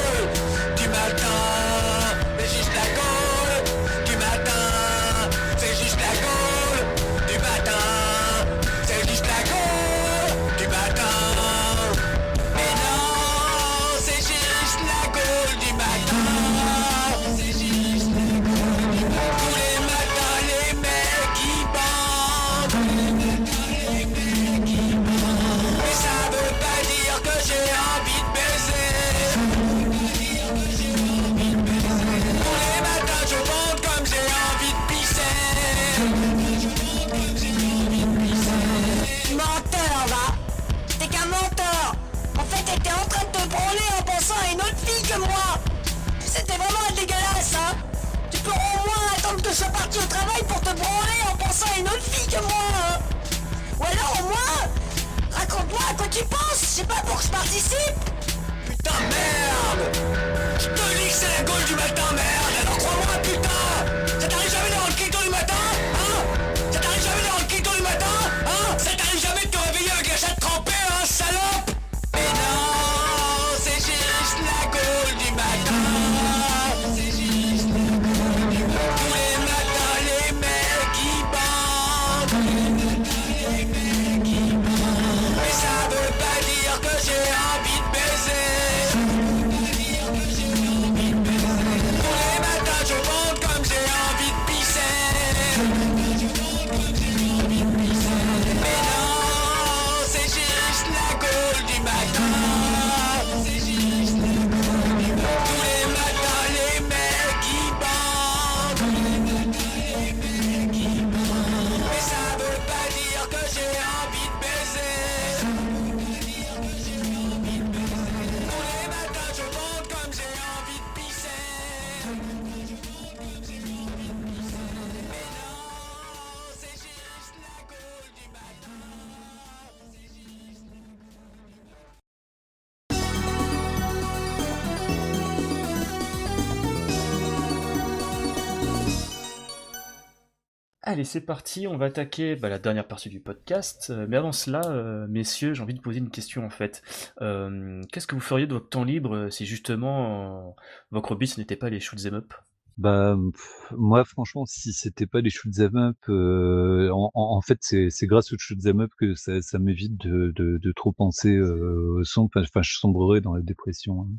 c'est 141.15 141.21
parti, 141.25 141.65
on 141.67 141.77
va 141.77 141.85
attaquer 141.85 142.35
bah, 142.35 142.49
la 142.49 142.59
dernière 142.59 142.87
partie 142.87 143.07
du 143.09 143.19
podcast. 143.21 143.87
Euh, 143.89 144.05
mais 144.09 144.17
avant 144.17 144.31
cela, 144.33 144.61
euh, 144.69 145.07
messieurs, 145.07 145.53
j'ai 145.53 145.63
envie 145.63 145.73
de 145.73 145.79
poser 145.79 145.99
une 145.99 146.09
question 146.09 146.45
en 146.45 146.49
fait. 146.49 146.81
Euh, 147.21 147.81
Qu'est-ce 147.91 148.07
que 148.07 148.15
vous 148.15 148.21
feriez 148.21 148.47
de 148.47 148.53
votre 148.53 148.69
temps 148.69 148.83
libre 148.83 149.29
si 149.29 149.45
justement 149.45 150.49
euh, 150.49 150.51
votre 150.91 151.11
hobby 151.13 151.27
ce 151.27 151.39
n'était 151.39 151.55
pas 151.55 151.69
les 151.69 151.79
shoot 151.79 151.99
'em 152.05 152.15
up? 152.15 152.33
Bah, 152.77 153.17
pff, 153.33 153.71
moi 153.77 154.03
franchement, 154.05 154.45
si 154.45 154.73
c'était 154.73 155.05
pas 155.07 155.21
les 155.21 155.29
shoot 155.29 155.51
'em 155.59 155.75
up, 155.77 155.97
euh, 156.09 156.89
en, 156.91 157.09
en- 157.13 157.37
en 157.37 157.41
fait 157.41 157.59
c'est 157.61 158.07
grâce 158.07 158.33
aux 158.33 158.37
shoot 158.37 158.57
'em 158.65 158.81
up 158.81 158.91
que 158.97 159.13
ça, 159.15 159.41
ça 159.41 159.59
m'évite 159.59 159.97
de, 159.97 160.31
de, 160.35 160.57
de 160.57 160.71
trop 160.73 160.91
penser 160.91 161.35
euh, 161.35 161.99
au 161.99 162.03
son. 162.03 162.23
Enfin, 162.23 162.41
enfin, 162.43 162.61
je 162.63 162.73
sombrerais 162.73 163.21
dans 163.21 163.33
la 163.33 163.41
dépression. 163.41 164.01
hein. 164.01 164.09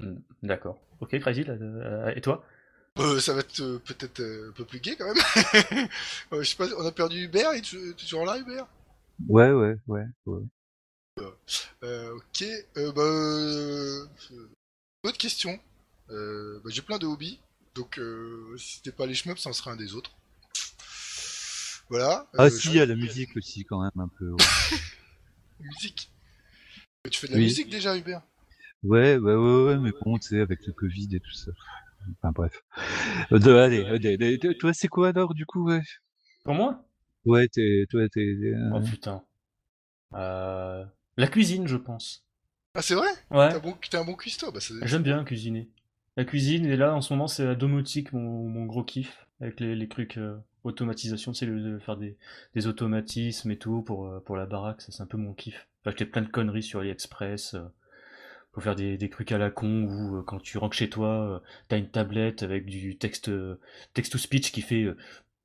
Hmm, 0.00 0.22
D'accord. 0.42 0.78
Ok, 1.00 1.18
Crazy, 1.20 1.44
là, 1.44 1.52
euh, 1.54 2.12
et 2.14 2.20
toi 2.20 2.44
Euh, 2.98 3.20
ça 3.20 3.32
va 3.32 3.40
être 3.40 3.60
euh, 3.60 3.78
peut-être 3.78 4.20
euh, 4.20 4.48
un 4.48 4.52
peu 4.52 4.64
plus 4.64 4.80
gay 4.80 4.96
quand 4.96 5.06
même. 5.06 5.22
Euh, 6.32 6.42
je 6.42 6.50
sais 6.50 6.56
pas, 6.56 6.66
on 6.76 6.84
a 6.86 6.92
perdu 6.92 7.24
Hubert, 7.24 7.50
tu- 7.62 7.94
t'es 7.96 8.04
toujours 8.04 8.24
là 8.26 8.36
Hubert? 8.38 8.66
Ouais, 9.28 9.50
ouais, 9.52 9.76
ouais. 9.86 10.06
ouais. 10.26 10.42
euh, 11.84 12.14
Ok, 12.16 12.42
euh, 12.76 12.92
bah... 12.92 13.02
Euh, 13.02 14.06
autre 15.04 15.18
question. 15.18 15.58
Euh, 16.10 16.60
bah, 16.64 16.70
J'ai 16.72 16.82
plein 16.82 16.98
de 16.98 17.06
hobbies, 17.06 17.38
donc 17.74 17.98
euh, 17.98 18.56
si 18.58 18.76
c'était 18.76 18.92
pas 18.92 19.06
les 19.06 19.14
shmups, 19.14 19.40
ça 19.40 19.50
en 19.50 19.52
serait 19.52 19.70
un 19.70 19.76
des 19.76 19.94
autres. 19.94 20.10
Voilà. 21.88 22.26
Ah 22.36 22.44
euh, 22.44 22.50
si, 22.50 22.68
il 22.68 22.74
y 22.74 22.80
a 22.80 22.86
la 22.86 22.96
musique 22.96 23.36
aussi 23.36 23.64
quand 23.64 23.80
même 23.80 23.90
un 23.98 24.08
peu. 24.18 24.30
Ouais, 24.30 24.38
Musique. 25.60 26.10
Tu 27.10 27.18
fais 27.18 27.26
de 27.28 27.32
la 27.32 27.38
Oui. 27.38 27.44
musique 27.44 27.70
déjà 27.70 27.96
Hubert? 27.96 28.22
Ouais, 28.82 29.16
ouais, 29.16 29.34
ouais, 29.34 29.64
ouais, 29.64 29.78
mais 29.78 29.90
bon, 30.04 30.18
tu 30.18 30.28
sais, 30.28 30.40
avec 30.40 30.66
le 30.66 30.72
Covid 30.72 31.08
et 31.14 31.20
tout 31.20 31.32
ça. 31.32 31.50
Enfin 32.22 32.32
bref. 32.32 32.62
Euh, 33.32 33.38
de- 33.38 33.52
allez, 33.54 33.84
euh, 33.84 33.98
de- 33.98 34.16
de- 34.16 34.36
de- 34.48 34.52
toi 34.54 34.72
c'est 34.74 34.88
quoi 34.88 35.08
alors 35.10 35.34
du 35.34 35.46
coup 35.46 35.64
ouais? 35.68 35.82
Pour 36.44 36.54
moi? 36.54 36.84
Ouais, 37.24 37.48
t'es, 37.48 37.84
toi 37.90 38.08
t'es. 38.08 38.20
euh, 38.20 38.70
Oh 38.74 38.80
putain. 38.80 39.22
Euh, 40.14 40.84
La 41.16 41.26
cuisine, 41.28 41.66
je 41.68 41.76
pense. 41.76 42.24
Ah 42.74 42.82
c'est 42.82 42.94
vrai? 42.94 43.08
Ouais, 43.30 43.50
T'es 43.50 43.56
un 43.56 43.60
bon, 43.60 43.74
t'es 43.90 43.96
un 43.96 44.04
bon 44.04 44.14
cuistot 44.14 44.52
bah, 44.52 44.60
j'aime 44.82 45.02
bien 45.02 45.24
cuisiner. 45.24 45.68
La 46.16 46.24
cuisine, 46.24 46.66
et 46.66 46.76
là 46.76 46.94
en 46.94 47.00
ce 47.00 47.12
moment 47.12 47.28
c'est 47.28 47.44
la 47.44 47.54
domotique, 47.54 48.12
mon, 48.12 48.48
mon 48.48 48.66
gros 48.66 48.84
kiff, 48.84 49.26
avec 49.40 49.60
les, 49.60 49.74
les 49.76 49.88
trucs 49.88 50.18
euh, 50.18 50.36
automatisation, 50.64 51.32
tu 51.32 51.38
sais, 51.40 51.46
le- 51.46 51.60
de 51.62 51.78
faire 51.78 51.96
des, 51.96 52.16
des 52.54 52.66
automatismes 52.66 53.50
et 53.50 53.58
tout 53.58 53.82
pour, 53.82 54.22
pour 54.24 54.36
la 54.36 54.46
baraque, 54.46 54.80
ça 54.82 54.92
c'est 54.92 55.02
un 55.02 55.06
peu 55.06 55.18
mon 55.18 55.34
kiff. 55.34 55.68
J'ai 55.84 55.90
acheté 55.90 56.06
plein 56.06 56.22
de 56.22 56.28
conneries 56.28 56.62
sur 56.62 56.80
AliExpress. 56.80 57.56
Pour 58.52 58.62
faire 58.62 58.74
des, 58.76 58.96
des 58.96 59.10
trucs 59.10 59.32
à 59.32 59.38
la 59.38 59.50
con 59.50 59.84
où 59.84 60.16
euh, 60.18 60.22
quand 60.22 60.40
tu 60.40 60.58
rentres 60.58 60.76
chez 60.76 60.90
toi, 60.90 61.08
euh, 61.08 61.38
t'as 61.68 61.78
une 61.78 61.90
tablette 61.90 62.42
avec 62.42 62.66
du 62.66 62.96
texte 62.98 63.28
euh, 63.28 63.60
text 63.94 64.12
to 64.12 64.18
speech 64.18 64.52
qui 64.52 64.62
fait 64.62 64.82
euh, 64.82 64.96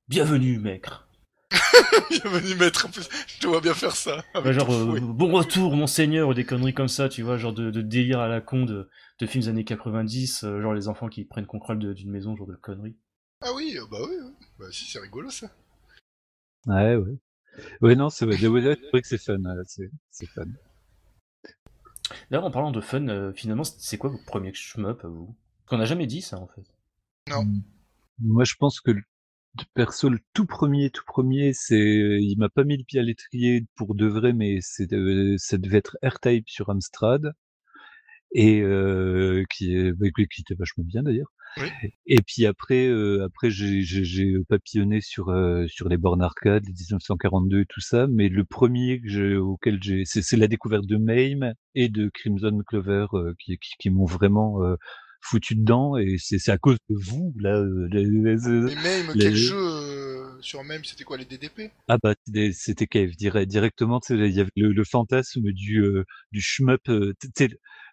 Bienvenue, 0.08 0.60
maître. 0.60 1.08
Bienvenue 2.10 2.56
maître, 2.56 2.88
en 2.88 2.90
plus, 2.90 3.08
je 3.28 3.40
te 3.40 3.48
vois 3.48 3.62
bien 3.62 3.74
faire 3.74 3.96
ça. 3.96 4.24
genre 4.52 4.74
euh, 4.74 5.00
bon 5.00 5.32
retour, 5.32 5.76
monseigneur, 5.76 6.28
ou 6.30 6.34
des 6.34 6.46
conneries 6.46 6.74
comme 6.74 6.88
ça, 6.88 7.10
tu 7.10 7.22
vois, 7.22 7.38
genre 7.38 7.54
de, 7.54 7.72
de 7.72 7.82
délire 7.82 8.20
à 8.20 8.28
la 8.28 8.42
con 8.42 8.66
de, 8.66 8.90
de 9.20 9.26
films 9.26 9.44
des 9.44 9.50
années 9.50 9.64
90, 9.64 10.44
euh, 10.44 10.62
genre 10.62 10.74
les 10.74 10.88
enfants 10.88 11.10
qui 11.10 11.24
prennent 11.26 11.46
contrôle 11.46 11.80
d'une 11.94 12.12
maison, 12.12 12.36
genre 12.36 12.48
de 12.48 12.56
conneries. 12.56 12.98
Ah 13.42 13.52
oui, 13.56 13.78
euh, 13.78 13.86
bah 13.92 13.98
oui, 14.02 14.16
bah 14.60 14.66
si, 14.72 14.86
c'est 14.90 15.00
rigolo 15.00 15.30
ça. 15.30 15.52
Ouais, 16.66 16.96
ouais. 16.96 17.18
Ouais, 17.82 17.96
non, 17.96 18.10
c'est 18.10 18.26
vrai, 18.26 18.38
que 18.38 19.08
c'est 19.08 19.18
fun. 19.18 19.38
C'est, 19.68 19.92
c'est 20.10 20.28
fun. 20.28 20.46
D'ailleurs, 22.34 22.48
en 22.48 22.52
parlant 22.52 22.72
de 22.72 22.82
fun, 22.82 23.10
euh, 23.10 23.32
finalement, 23.32 23.64
c'est 23.64 24.00
quoi 24.00 24.10
votre 24.10 24.26
premier 24.26 24.52
shmup 24.56 25.06
à 25.06 25.08
vous? 25.08 25.28
Parce 25.28 25.70
qu'on 25.70 25.78
n'a 25.78 25.86
jamais 25.86 26.08
dit 26.08 26.24
ça 26.24 26.40
en 26.40 26.48
fait. 26.48 26.64
Non. 27.30 27.44
Mm. 27.46 27.62
Moi, 28.22 28.44
je 28.44 28.56
pense 28.56 28.82
que 28.82 28.90
le- 28.90 29.04
perso, 29.76 30.10
le 30.10 30.18
tout 30.34 30.48
premier, 30.48 30.90
tout 30.90 31.04
premier, 31.06 31.54
c'est, 31.54 31.78
il 31.78 32.36
m'a 32.40 32.50
pas 32.50 32.64
mis 32.64 32.76
le 32.76 32.84
pied 32.86 33.00
à 33.00 33.04
l'étrier 33.04 33.68
pour 33.76 33.94
de 33.94 34.08
vrai, 34.08 34.34
mais 34.34 34.58
c'est, 34.62 34.92
euh, 34.94 35.36
ça 35.38 35.60
devait 35.60 35.78
être 35.78 35.96
R-Type 36.02 36.50
sur 36.50 36.72
Amstrad 36.72 37.34
et 38.34 38.62
euh, 38.62 39.44
qui 39.50 39.76
est, 39.76 39.94
bah, 39.94 40.08
qui 40.16 40.42
était 40.42 40.56
vachement 40.56 40.84
bien 40.84 41.04
d'ailleurs. 41.04 41.32
Oui. 41.58 41.68
Et 42.08 42.20
puis 42.26 42.48
après, 42.48 42.88
euh, 42.88 43.24
après 43.26 43.52
j'ai, 43.52 43.84
papillonné 44.50 45.02
sur 45.02 45.30
euh, 45.30 45.68
sur 45.68 45.88
les 45.88 45.98
bornes 45.98 46.24
arcade, 46.24 46.64
les 46.66 46.74
1942 46.74 47.62
et 47.62 47.66
tout 47.70 47.80
ça, 47.82 48.08
mais 48.08 48.28
le 48.30 48.44
premier 48.44 49.00
que 49.02 49.38
auquel 49.38 49.78
j'ai, 49.82 50.02
c'est, 50.06 50.36
la 50.36 50.48
découverte 50.48 50.88
de 50.88 50.98
Mame 50.98 51.54
et 51.76 51.90
de 51.90 52.10
Crimson 52.12 52.60
Clover 52.68 53.06
euh, 53.14 53.34
qui, 53.40 53.58
qui, 53.60 53.74
qui 53.78 53.90
m'ont 53.92 54.06
vraiment 54.06 54.64
euh, 54.64 54.76
foutu 55.22 55.56
dedans 55.56 55.96
et 55.96 56.16
c'est, 56.18 56.50
à 56.50 56.58
cause 56.58 56.78
de 56.90 56.96
vous 57.00 57.34
là. 57.40 57.64
les- 57.92 58.04
les- 58.04 58.76
Mais 58.84 59.14
quel 59.20 59.36
jeu 59.36 59.56
sur 60.42 60.64
même, 60.64 60.84
c'était 60.84 61.04
quoi 61.04 61.18
les 61.18 61.26
DDP 61.26 61.72
ah 61.90 61.98
bah 62.02 62.14
c'était 62.54 62.88
Cave 62.88 63.12
direct, 63.18 63.50
directement 63.52 64.00
il 64.10 64.26
y 64.32 64.40
avait 64.40 64.50
le, 64.56 64.72
le 64.72 64.84
fantasme 64.86 65.52
du 65.52 65.82
euh, 65.84 66.06
du 66.32 66.40
shmup 66.42 66.88
euh, 66.90 67.14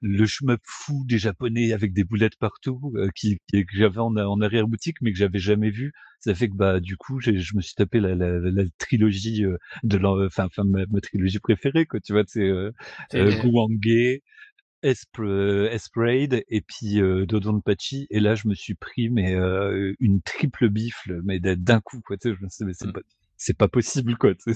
le 0.00 0.26
shmup 0.26 0.60
fou 0.64 1.02
des 1.06 1.18
japonais 1.18 1.72
avec 1.72 1.92
des 1.92 2.04
boulettes 2.04 2.36
partout 2.38 2.92
euh, 2.96 3.08
qui, 3.16 3.38
qui- 3.48 3.64
que 3.66 3.76
j'avais 3.76 3.98
en, 3.98 4.16
en 4.16 4.40
arrière 4.40 4.68
boutique 4.68 4.98
mais 5.02 5.10
que 5.12 5.18
j'avais 5.18 5.40
jamais 5.40 5.70
vu. 5.70 5.92
Ça 6.20 6.34
fait 6.34 6.48
que 6.48 6.54
bah 6.54 6.78
du 6.80 6.96
coup 6.96 7.20
je 7.20 7.32
me 7.56 7.60
suis 7.60 7.74
tapé 7.74 7.98
la, 7.98 8.14
la, 8.14 8.38
la 8.38 8.62
trilogie 8.78 9.44
euh, 9.44 9.56
de 9.82 9.98
enfin 10.26 10.48
ma, 10.64 10.86
ma 10.86 11.00
trilogie 11.00 11.38
préférée 11.40 11.86
quoi 11.86 11.98
tu 12.00 12.12
vois 12.12 12.22
c'est 12.26 12.42
euh, 12.42 12.70
Euh, 15.18 15.68
Esprade 15.70 16.42
et 16.48 16.60
puis 16.62 17.00
euh, 17.00 17.26
Dodonpachi 17.26 18.06
et 18.10 18.20
là 18.20 18.34
je 18.34 18.48
me 18.48 18.54
suis 18.54 18.74
pris 18.74 19.10
mais 19.10 19.34
euh, 19.34 19.92
une 20.00 20.22
triple 20.22 20.68
bifle 20.70 21.20
mais 21.24 21.38
d'un 21.38 21.80
coup 21.80 22.00
quoi 22.00 22.16
tu 22.16 22.30
sais 22.30 22.34
je 22.38 22.42
me 22.42 22.48
suis 22.48 22.64
dit, 22.64 22.66
mais 22.66 22.72
c'est 22.74 22.86
Mm. 22.86 22.92
pas 22.92 23.00
c'est 23.36 23.56
pas 23.56 23.68
possible 23.68 24.16
quoi 24.18 24.34
tu 24.34 24.52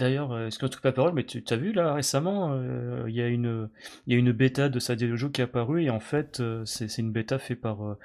D'ailleurs, 0.00 0.32
euh, 0.32 0.46
excuse-moi 0.46 0.68
de 0.68 0.74
couper 0.74 0.88
la 0.88 0.92
parole, 0.92 1.14
mais 1.14 1.24
tu 1.24 1.44
as 1.48 1.56
vu 1.56 1.72
là 1.72 1.94
récemment, 1.94 2.52
euh, 2.54 3.04
il 3.08 3.14
y 3.14 3.20
a 3.22 3.28
une 3.28 3.70
il 4.06 4.12
y 4.12 4.16
a 4.16 4.18
une 4.18 4.32
bêta 4.32 4.68
de 4.68 4.80
Sadeojo 4.80 5.30
qui 5.30 5.40
est 5.40 5.44
apparue 5.44 5.84
et 5.84 5.90
en 5.90 6.00
fait 6.00 6.42
c'est 6.64 6.98
une 6.98 7.12
bêta 7.12 7.38
faite 7.38 7.60
par 7.60 7.96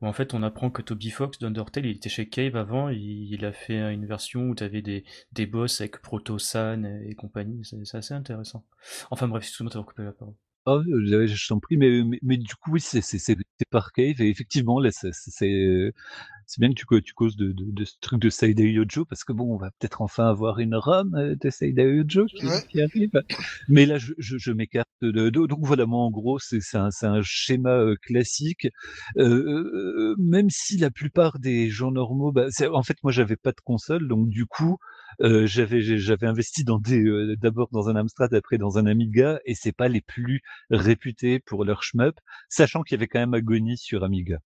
en 0.00 0.12
fait 0.12 0.34
on 0.34 0.42
apprend 0.42 0.70
que 0.70 0.82
Toby 0.82 1.10
Fox 1.10 1.38
d'Undertale 1.38 1.86
il 1.86 1.96
était 1.96 2.08
chez 2.08 2.28
Cave 2.28 2.56
avant, 2.56 2.88
il, 2.88 3.32
il 3.32 3.44
a 3.44 3.52
fait 3.52 3.92
une 3.94 4.06
version 4.06 4.48
où 4.48 4.54
tu 4.56 4.64
avais 4.64 4.82
des, 4.82 5.04
des 5.32 5.46
boss 5.46 5.80
avec 5.80 6.00
Proto-san 6.02 6.84
et 7.06 7.14
compagnie, 7.14 7.62
c'est 7.64 7.96
assez 7.96 8.14
intéressant. 8.14 8.64
Enfin 9.12 9.28
bref, 9.28 9.44
excuse-moi 9.44 9.70
d'avoir 9.70 9.86
coupé 9.86 10.02
la 10.02 10.12
parole. 10.12 10.34
Oh, 10.64 10.80
je, 10.86 11.26
je 11.26 11.48
t'en 11.48 11.58
prie, 11.58 11.76
mais, 11.76 12.04
mais, 12.04 12.18
mais 12.22 12.36
du 12.36 12.54
coup, 12.54 12.70
oui, 12.72 12.80
c'est 12.80 13.00
c'est- 13.00 13.18
c'est- 13.18 13.36
c'est 13.58 13.68
par 13.68 13.90
Cave, 13.92 14.20
et 14.20 14.28
effectivement, 14.28 14.78
là, 14.78 14.90
c'est 14.92 15.12
c'est- 15.12 15.30
c'est- 15.32 15.92
c'est 16.46 16.60
bien 16.60 16.68
que 16.70 16.74
tu, 16.74 17.02
tu 17.02 17.14
causes 17.14 17.36
de, 17.36 17.52
de, 17.52 17.64
de 17.72 17.84
ce 17.84 17.94
truc 18.00 18.20
de 18.20 18.30
Seidei 18.30 18.70
Yojo, 18.72 19.04
parce 19.06 19.24
que 19.24 19.32
bon, 19.32 19.54
on 19.54 19.56
va 19.56 19.70
peut-être 19.72 20.02
enfin 20.02 20.26
avoir 20.28 20.60
une 20.60 20.74
ROM 20.76 21.14
euh, 21.16 21.36
de 21.40 21.50
Seidei 21.50 21.84
Yojo 21.96 22.26
qui, 22.26 22.46
Ouais. 22.46 22.62
qui 22.68 22.80
arrive. 22.82 23.10
Mais 23.68 23.86
là, 23.86 23.98
je, 23.98 24.12
je, 24.18 24.38
je 24.38 24.52
m'écarte 24.52 24.88
de, 25.02 25.30
de- 25.30 25.46
Donc 25.46 25.60
voilà, 25.64 25.86
moi, 25.86 26.00
en 26.04 26.10
gros, 26.10 26.38
c'est 26.38 26.60
c'est 26.60 26.78
un, 26.78 26.90
c'est 26.92 27.06
un 27.06 27.22
schéma 27.22 27.70
euh, 27.70 27.96
classique, 28.02 28.68
euh, 29.18 29.24
euh, 30.12 30.14
même 30.18 30.50
si 30.50 30.76
la 30.78 30.90
plupart 30.90 31.38
des 31.40 31.70
gens 31.70 31.90
normaux, 31.92 32.32
bah, 32.32 32.46
c'est- 32.50 32.68
en 32.68 32.82
fait, 32.84 32.96
moi, 33.02 33.12
j'avais 33.12 33.36
pas 33.36 33.52
de 33.52 33.60
console, 33.64 34.08
donc 34.08 34.28
du 34.28 34.46
coup, 34.46 34.78
euh, 35.20 35.46
j'avais 35.46 35.80
j'ai- 35.82 35.98
j'avais 35.98 36.26
investi 36.26 36.64
dans 36.64 36.78
des 36.78 37.02
euh, 37.04 37.36
d'abord 37.36 37.68
dans 37.72 37.88
un 37.88 37.96
Amstrad, 37.96 38.32
après 38.34 38.58
dans 38.58 38.78
un 38.78 38.86
Amiga, 38.86 39.40
et 39.44 39.54
c'est 39.54 39.72
pas 39.72 39.88
les 39.88 40.00
plus 40.00 40.42
réputés 40.70 41.40
pour 41.40 41.64
leur 41.64 41.82
shmup, 41.82 42.14
sachant 42.48 42.82
qu'il 42.82 42.96
y 42.96 42.98
avait 42.98 43.08
quand 43.08 43.20
même 43.20 43.34
Agony 43.34 43.76
sur 43.76 44.04
Amiga, 44.04 44.38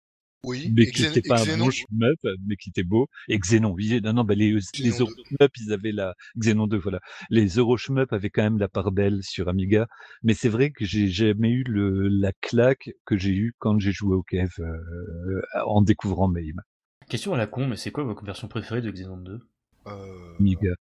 Oui, 0.45 0.73
mais 0.77 0.87
qui 0.87 1.03
n'était 1.03 1.23
pas 1.23 1.43
un 1.43 1.59
bon 1.59 1.71
shmup, 1.71 2.19
mais 2.47 2.57
qui 2.57 2.71
était 2.71 2.83
beau, 2.85 3.09
et 3.29 3.39
Xenon, 3.39 3.73
oui, 3.73 4.01
non, 4.03 4.13
non, 4.13 4.25
bah 4.25 4.35
les, 4.35 4.53
les 4.79 4.91
Euro 5.01 5.11
shmup, 5.29 5.51
ils 5.61 5.73
avaient 5.73 5.93
la, 5.93 6.15
Xenon 6.39 6.67
2, 6.67 6.77
voilà, 6.79 7.01
les 7.31 7.47
Euro 7.57 7.77
shmup 7.77 8.13
avaient 8.13 8.31
quand 8.31 8.43
même 8.43 8.59
la 8.59 8.69
part 8.69 8.93
belle 8.93 9.23
sur 9.23 9.49
Amiga, 9.49 9.87
mais 10.23 10.35
c'est 10.35 10.49
vrai 10.49 10.71
que 10.71 10.85
j'ai 10.85 11.09
jamais 11.09 11.51
eu 11.51 11.65
le, 11.65 12.09
la 12.09 12.33
claque 12.41 12.91
que 13.05 13.17
j'ai 13.17 13.33
eu 13.35 13.55
quand 13.59 13.79
j'ai 13.81 13.93
joué 13.93 14.15
au 14.15 14.23
Kev, 14.23 14.51
euh, 14.61 15.43
en 15.65 15.83
découvrant 15.83 16.29
Mame, 16.29 16.61
Question 17.09 17.35
à 17.35 17.37
la 17.39 17.47
con, 17.47 17.67
mais 17.69 17.77
c'est 17.77 17.91
quoi 17.93 18.05
votre 18.05 18.25
version 18.25 18.49
préférée 18.49 18.83
de 18.83 18.91
Xenon 18.91 19.17
2 19.19 19.41
euh, 19.87 20.35
Amiga. 20.41 20.75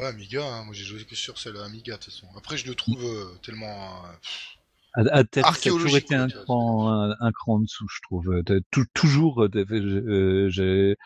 ouais, 0.00 0.06
Amiga, 0.06 0.44
hein, 0.46 0.64
moi 0.64 0.74
j'ai 0.74 0.84
joué 0.84 1.04
que 1.04 1.14
sur 1.16 1.38
celle 1.38 1.56
Amiga 1.58 1.96
de 1.96 2.02
toute 2.02 2.12
façon. 2.12 2.28
Après 2.36 2.56
je 2.56 2.66
le 2.66 2.74
trouve 2.74 3.04
euh, 3.04 3.26
tellement... 3.42 4.04
euh, 4.06 4.08
À, 4.94 5.00
à 5.02 5.18
Atari, 5.18 5.54
ça 5.54 5.70
a 5.70 5.72
toujours 5.72 5.96
été 5.96 6.14
un 6.14 6.28
cran, 6.28 6.88
un, 6.90 7.16
un 7.20 7.32
cran 7.32 7.54
en 7.54 7.60
dessous, 7.60 7.86
je 7.88 8.00
trouve. 8.02 8.28
Euh, 8.32 8.60
toujours, 8.94 9.42
euh, 9.44 9.48
euh, 9.54 10.48
j'ai- 10.50 10.96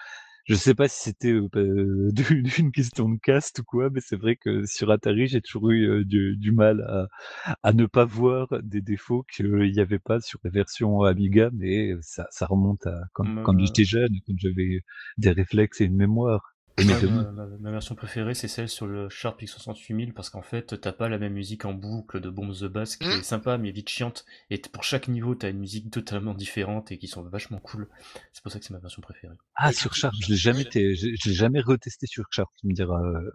je 0.47 0.55
sais 0.57 0.75
pas 0.75 0.89
si 0.89 1.03
c'était 1.05 1.33
euh, 1.33 1.49
euh, 1.57 2.13
d'une 2.13 2.73
question 2.73 3.09
de 3.11 3.19
caste 3.23 3.61
ou 3.61 3.65
quoi, 3.65 3.91
mais 3.91 4.01
c'est 4.01 4.17
vrai 4.17 4.37
que 4.37 4.67
sur 4.67 4.91
Atari, 4.91 5.29
j'ai 5.29 5.41
toujours 5.43 5.71
eu 5.71 5.89
euh, 5.89 6.05
du, 6.05 6.37
du 6.37 6.53
mal 6.53 6.83
à, 6.83 7.57
à 7.63 7.73
ne 7.73 7.87
pas 7.87 8.05
voir 8.07 8.49
des 8.63 8.81
défauts 8.83 9.25
qu'il 9.35 9.53
n'y 9.73 9.81
avait 9.81 9.99
pas 10.01 10.21
sur 10.21 10.41
la 10.45 10.51
version 10.51 11.03
Amiga, 11.03 11.51
mais 11.55 11.93
ça, 12.03 12.27
ça 12.31 12.47
remonte 12.47 12.87
à 12.87 13.01
quand, 13.15 13.27
quand 13.43 13.55
euh. 13.55 13.67
j'étais 13.67 13.85
jeune, 13.85 14.13
quand 14.27 14.35
j'avais 14.39 14.83
des 15.19 15.31
réflexes 15.33 15.81
et 15.83 15.85
une 15.87 15.97
mémoire. 15.97 16.52
Ma, 16.79 16.99
ma- 17.01 17.47
ma 17.61 17.71
version 17.71 17.95
préférée, 17.95 18.35
c'est 18.35 18.49
celle 18.49 18.69
sur 18.69 18.87
le 18.87 19.09
Sharp 19.09 19.41
X68000 19.43 20.13
parce 20.15 20.31
qu'en 20.31 20.43
fait, 20.43 20.81
t'as 20.81 20.93
pas 20.93 21.09
la 21.09 21.19
même 21.19 21.35
musique 21.35 21.65
en 21.65 21.75
boucle 21.75 22.21
de 22.21 22.31
Bombs 22.31 22.55
the 22.61 22.65
Bass 22.65 22.97
qui 22.97 23.07
Mm. 23.07 23.13
est 23.13 23.23
sympa 23.23 23.59
mais 23.59 23.71
vite 23.73 23.89
chiante. 23.89 24.25
Et 24.51 24.59
pour 24.59 24.83
chaque 24.83 25.09
niveau, 25.09 25.35
t'as 25.35 25.51
une 25.51 25.59
musique 25.59 25.91
totalement 25.91 26.35
différente 26.35 26.91
et 26.91 26.99
qui 26.99 27.09
sont 27.09 27.23
vachement 27.23 27.59
cool. 27.59 27.89
C'est 28.33 28.43
pour 28.43 28.51
ça 28.51 28.59
que 28.59 28.65
c'est 28.65 28.73
ma 28.73 28.79
version 28.81 29.03
préférée. 29.03 29.37
Ah, 29.55 29.71
Et 29.71 29.75
sur 29.75 29.95
Sharp, 29.95 30.15
je 30.21 30.29
l'ai 30.29 30.37
jamais, 30.37 30.65
je 30.73 31.47
l'ai 31.47 31.61
retesté 31.61 32.07
sur 32.07 32.25
Sharp, 32.31 32.51
tu 32.61 32.67
me 32.67 32.73
diras. 32.73 33.01
euh. 33.03 33.31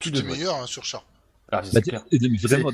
Tout 0.00 0.14
est 0.14 0.22
meilleur 0.22 0.56
hein, 0.56 0.66
sur 0.66 0.84
Sharp. 0.84 1.06
Ah, 1.52 1.62
c'est 1.62 1.88
Bah, 1.88 2.02
vraiment, 2.42 2.72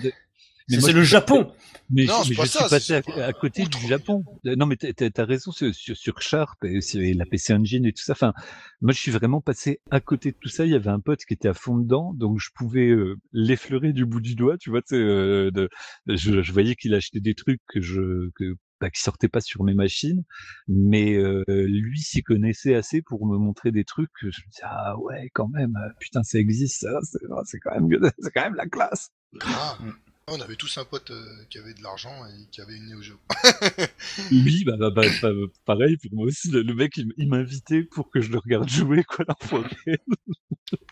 C'est 0.68 0.76
moi, 0.78 0.88
c'est 0.88 0.92
le 0.94 1.02
Japon 1.02 1.52
Mais, 1.90 2.04
Non, 2.04 2.22
je- 2.22 2.24
c'est 2.24 2.30
mais 2.30 2.36
pas 2.36 2.44
je 2.44 2.48
ça, 2.50 2.60
suis 2.60 2.70
passé 2.70 2.94
à, 3.20 3.32
côté 3.32 3.62
outre. 3.62 3.78
du 3.78 3.86
Japon. 3.86 4.24
Non, 4.44 4.66
mais 4.66 4.76
t'as- 4.76 4.92
t'as 4.92 5.10
t'as 5.10 5.24
raison 5.24 5.50
sur, 5.52 5.74
sur, 5.74 5.96
sur 5.96 6.20
Sharp 6.22 6.64
et, 6.64 6.80
sur- 6.80 7.00
et 7.00 7.12
la 7.14 7.26
PC 7.26 7.52
Engine 7.54 7.84
et 7.86 7.92
tout 7.92 8.02
ça. 8.02 8.12
Enfin, 8.12 8.32
moi, 8.80 8.92
je 8.92 8.98
suis 8.98 9.10
vraiment 9.10 9.40
passé 9.40 9.80
à 9.90 10.00
côté 10.00 10.30
de 10.32 10.36
tout 10.40 10.48
ça. 10.48 10.64
Il 10.64 10.70
y 10.72 10.74
avait 10.74 10.90
un 10.90 11.00
pote 11.00 11.20
qui 11.26 11.34
était 11.34 11.48
à 11.48 11.54
fond 11.54 11.76
dedans, 11.76 12.14
donc 12.14 12.38
je 12.40 12.48
pouvais 12.54 12.88
euh, 12.88 13.16
l'effleurer 13.32 13.92
du 13.92 14.06
bout 14.06 14.20
du 14.20 14.34
doigt, 14.34 14.56
tu 14.58 14.70
vois. 14.70 14.80
tu 14.82 14.94
sais, 14.94 14.96
Euh, 14.96 15.50
de, 15.50 15.68
je, 16.06 16.40
je 16.42 16.52
voyais 16.52 16.74
qu'il 16.76 16.94
achetait 16.94 17.20
des 17.20 17.34
trucs 17.34 17.60
que 17.68 17.80
je 17.80 18.30
que 18.36 18.54
bah, 18.80 18.90
qui 18.90 19.00
sortaient 19.02 19.28
pas 19.28 19.40
sur 19.40 19.62
mes 19.62 19.74
machines, 19.74 20.24
mais 20.68 21.14
euh, 21.16 21.44
lui 21.48 22.00
s'y 22.00 22.22
connaissait 22.22 22.74
assez 22.74 23.00
pour 23.02 23.26
me 23.26 23.36
montrer 23.38 23.70
des 23.70 23.84
trucs 23.84 24.10
que 24.20 24.30
je 24.32 24.40
me 24.40 24.50
disais 24.50 24.62
ah 24.64 24.98
ouais 24.98 25.30
quand 25.34 25.48
même, 25.48 25.76
euh, 25.76 25.88
putain 26.00 26.22
ça 26.24 26.38
existe, 26.40 26.80
ça, 26.80 26.98
c'est 27.44 27.58
quand 27.60 27.78
même 27.78 27.88
c'est 28.18 28.30
quand 28.32 28.42
même 28.42 28.54
la 28.56 28.66
classe. 28.66 29.10
Grave. 29.34 29.94
On 30.28 30.40
avait 30.40 30.56
tous 30.56 30.78
un 30.78 30.84
pote 30.84 31.10
euh, 31.10 31.44
qui 31.50 31.58
avait 31.58 31.74
de 31.74 31.82
l'argent 31.82 32.24
et 32.26 32.46
qui 32.52 32.60
avait 32.60 32.76
une 32.76 32.86
Neo 32.90 33.02
Geo. 33.02 33.16
Oui, 34.30 34.62
bah, 34.64 34.76
bah, 34.78 34.90
bah, 34.90 35.02
bah, 35.20 35.30
pareil, 35.64 35.96
pour 35.96 36.14
moi 36.14 36.26
aussi, 36.26 36.50
le, 36.50 36.62
le 36.62 36.74
mec, 36.74 36.96
il, 36.96 37.28
m'invitait 37.28 37.82
pour 37.82 38.10
que 38.10 38.20
je 38.20 38.30
le 38.30 38.38
regarde 38.38 38.68
jouer, 38.68 39.02
quoi, 39.04 39.24
l'enfoiré. 39.28 39.68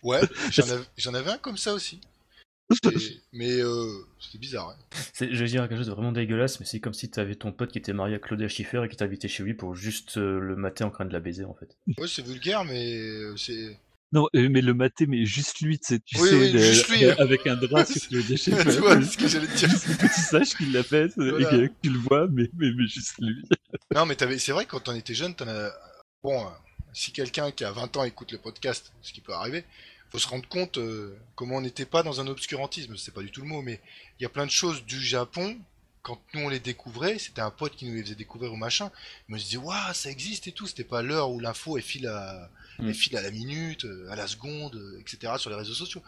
Ouais, 0.03 0.21
j'en 0.51 0.69
avais, 0.71 0.85
j'en 0.99 1.15
avais 1.15 1.31
un 1.31 1.39
comme 1.39 1.57
ça 1.57 1.73
aussi. 1.75 2.01
Et- 2.85 3.21
mais 3.33 3.61
euh, 3.61 4.05
c'était 4.21 4.39
bizarre. 4.39 4.71
hein. 4.71 4.77
C'est- 5.15 5.33
Je 5.33 5.43
vais 5.43 5.49
dire 5.49 5.63
quelque 5.69 5.79
chose 5.79 5.87
de 5.89 5.93
vraiment 5.93 6.13
dégueulasse, 6.13 6.61
mais 6.61 6.67
c'est 6.67 6.81
comme 6.81 6.93
si 6.95 7.11
t'avais 7.11 7.35
ton 7.35 7.51
pote 7.53 7.73
qui 7.73 7.79
était 7.79 7.93
marié 7.93 8.17
à 8.17 8.19
Claudia 8.19 8.47
Schiffer 8.49 8.83
et 8.85 8.89
qui 8.89 8.97
t'invitait 8.97 9.29
chez 9.29 9.43
lui 9.43 9.55
pour 9.55 9.75
juste 9.75 10.19
euh, 10.19 10.39
le 10.39 10.55
mater 10.57 10.85
en 10.85 10.91
train 10.91 11.05
de 11.05 11.13
la 11.13 11.21
baiser 11.21 11.45
en 11.45 11.55
fait. 11.55 11.77
Ouais, 11.99 12.07
c'est 12.09 12.25
vulgaire, 12.25 12.65
mais 12.65 12.97
euh, 12.99 13.37
c'est. 13.37 13.77
Non, 14.13 14.27
euh, 14.35 14.49
mais 14.51 14.61
le 14.61 14.75
maté, 14.75 15.07
mais 15.07 15.25
juste 15.25 15.61
lui, 15.61 15.79
tu 15.79 15.87
sais, 15.95 16.01
tu 16.01 16.19
Oui, 16.21 16.29
sais, 16.29 16.35
oui, 16.37 16.53
le- 16.53 16.59
juste 16.61 16.89
lui, 16.89 17.05
hein. 17.05 17.15
avec 17.19 17.47
un 17.47 17.55
drap 17.57 17.85
sur 17.87 18.01
le 18.11 18.23
déchet. 18.25 18.51
tu 18.51 18.71
vois 18.81 19.01
ce 19.03 19.17
que 19.17 19.29
j'allais 19.29 19.47
te 19.47 19.57
dire. 19.57 19.69
Que 19.69 20.07
tu 20.15 20.21
saches 20.21 20.57
qu'il 20.57 20.73
l'a 20.73 20.83
fait, 20.83 21.07
et 21.07 21.11
que 21.69 21.73
tu 21.83 21.91
le 21.91 21.99
vois, 21.99 22.27
mais, 22.29 22.51
mais, 22.57 22.71
mais 22.77 22.87
juste 22.89 23.15
lui. 23.21 23.43
Non, 23.95 24.07
mais 24.07 24.17
t'avais, 24.17 24.39
c'est 24.39 24.51
vrai 24.53 24.67
quand 24.67 24.89
on 24.89 24.95
était 24.97 25.15
jeune, 25.15 25.35
t'en 25.35 25.47
as. 25.47 25.71
Bon, 26.25 26.45
euh, 26.45 26.51
si 26.93 27.13
quelqu'un 27.13 27.53
qui 27.53 27.65
a 27.65 27.71
20 27.71 27.97
ans 27.99 28.05
écoute 28.05 28.33
le 28.33 28.39
podcast, 28.39 28.93
ce 29.01 29.13
qui 29.13 29.21
peut 29.21 29.33
arriver, 29.33 29.65
faut 30.11 30.19
se 30.19 30.27
rendre 30.27 30.49
compte 30.49 30.79
euh, 30.79 31.17
comment 31.37 31.57
on 31.57 31.61
n'était 31.61 31.87
pas 31.87 32.03
dans 32.03 32.21
un 32.21 32.27
obscurantisme. 32.27 32.97
C'est 32.97 33.15
pas 33.15 33.23
du 33.23 33.31
tout 33.31 33.43
le 33.43 33.47
mot, 33.47 33.63
mais 33.63 33.81
il 34.19 34.25
y 34.25 34.27
a 34.27 34.29
plein 34.29 34.45
de 34.45 34.51
choses 34.51 34.85
du 34.85 35.01
Japon. 35.01 35.57
Quand 36.03 36.19
nous 36.35 36.41
on 36.41 36.49
les 36.49 36.59
découvrait, 36.59 37.19
c'était 37.19 37.43
un 37.43 37.51
pote 37.51 37.77
qui 37.77 37.87
nous 37.87 37.95
les 37.95 38.03
faisait 38.03 38.15
découvrir 38.17 38.53
au 38.53 38.57
machin. 38.57 38.91
Il 39.29 39.35
me 39.35 39.39
disait, 39.39 39.59
waouh, 39.59 39.95
ça 39.95 40.11
existe 40.11 40.49
et 40.49 40.53
tout. 40.53 40.67
C'était 40.67 40.83
pas 40.83 41.03
l'heure 41.03 41.31
où 41.31 41.39
l'info 41.39 41.77
elle 41.77 41.85
file 41.85 42.09
à. 42.09 42.51
Elle 42.83 42.95
file 42.95 43.17
à 43.17 43.23
la 43.23 43.31
minute, 43.31 43.85
euh, 43.85 44.09
à 44.11 44.17
la 44.17 44.27
seconde, 44.27 44.77
euh, 44.77 45.01
etc. 45.01 45.35
sur 45.39 45.51
les 45.51 45.57
réseaux 45.57 45.75
sociaux. 45.75 46.03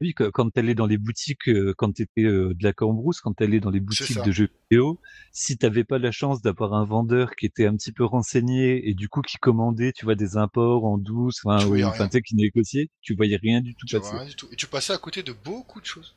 Oui, 0.00 0.12
quand 0.12 0.50
elle 0.56 0.68
est 0.68 0.74
dans 0.74 0.86
les 0.86 0.98
boutiques, 0.98 1.48
euh, 1.48 1.72
quand 1.78 1.92
t'étais 1.92 2.24
euh, 2.24 2.52
de 2.52 2.64
la 2.64 2.72
Cambrousse, 2.72 3.20
quand 3.20 3.40
elle 3.40 3.54
est 3.54 3.60
dans 3.60 3.70
les 3.70 3.78
boutiques 3.78 4.20
de 4.22 4.32
jeux 4.32 4.48
vidéo, 4.70 5.00
si 5.32 5.56
t'avais 5.56 5.84
pas 5.84 5.98
la 5.98 6.10
chance 6.10 6.42
d'avoir 6.42 6.74
un 6.74 6.84
vendeur 6.84 7.36
qui 7.36 7.46
était 7.46 7.66
un 7.66 7.76
petit 7.76 7.92
peu 7.92 8.04
renseigné 8.04 8.88
et 8.88 8.94
du 8.94 9.08
coup 9.08 9.22
qui 9.22 9.36
commandait, 9.36 9.92
tu 9.92 10.04
vois, 10.04 10.16
des 10.16 10.36
imports 10.36 10.84
en 10.84 10.98
douce, 10.98 11.40
enfin, 11.44 11.58
Tu 11.58 11.66
ou, 11.66 11.84
enfin, 11.84 12.08
tu 12.08 12.20
qui 12.22 12.34
négociait, 12.34 12.90
tu 13.02 13.14
voyais 13.14 13.36
rien 13.36 13.60
du 13.60 13.74
tout 13.76 13.86
Tu 13.86 13.98
passer. 13.98 14.16
rien 14.16 14.26
du 14.26 14.34
tout. 14.34 14.48
Et 14.50 14.56
tu 14.56 14.66
passais 14.66 14.92
à 14.92 14.98
côté 14.98 15.22
de 15.22 15.32
beaucoup 15.32 15.80
de 15.80 15.86
choses. 15.86 16.16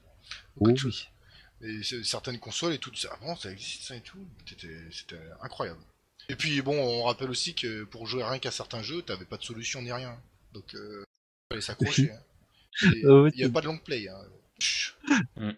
Oh 0.59 0.69
oui. 0.69 1.07
Et 1.61 1.81
certaines 2.03 2.39
consoles 2.39 2.73
et 2.73 2.79
tout 2.79 2.93
ça, 2.95 3.09
avant 3.13 3.35
ça 3.35 3.51
existe 3.51 3.83
ça 3.83 3.95
et 3.95 4.01
tout. 4.01 4.25
C'était 4.45 5.17
incroyable. 5.41 5.79
Et 6.29 6.35
puis 6.35 6.61
bon, 6.61 6.77
on 6.77 7.03
rappelle 7.03 7.29
aussi 7.29 7.53
que 7.55 7.83
pour 7.85 8.05
jouer 8.05 8.23
rien 8.23 8.39
qu'à 8.39 8.51
certains 8.51 8.81
jeux, 8.81 9.01
t'avais 9.01 9.25
pas 9.25 9.37
de 9.37 9.43
solution 9.43 9.81
ni 9.81 9.91
rien. 9.91 10.17
Donc 10.53 10.75
euh, 10.75 11.03
fallait 11.51 11.61
s'accrocher. 11.61 12.11
hein. 12.13 12.19
Ah 12.83 12.87
Il 12.93 13.01
y 13.01 13.05
avait 13.07 13.31
c'est- 13.45 13.49
pas 13.51 13.61
de 13.61 13.67
long 13.67 13.77
play. 13.77 14.07
Hein. 14.09 14.17
Chut. 14.59 14.95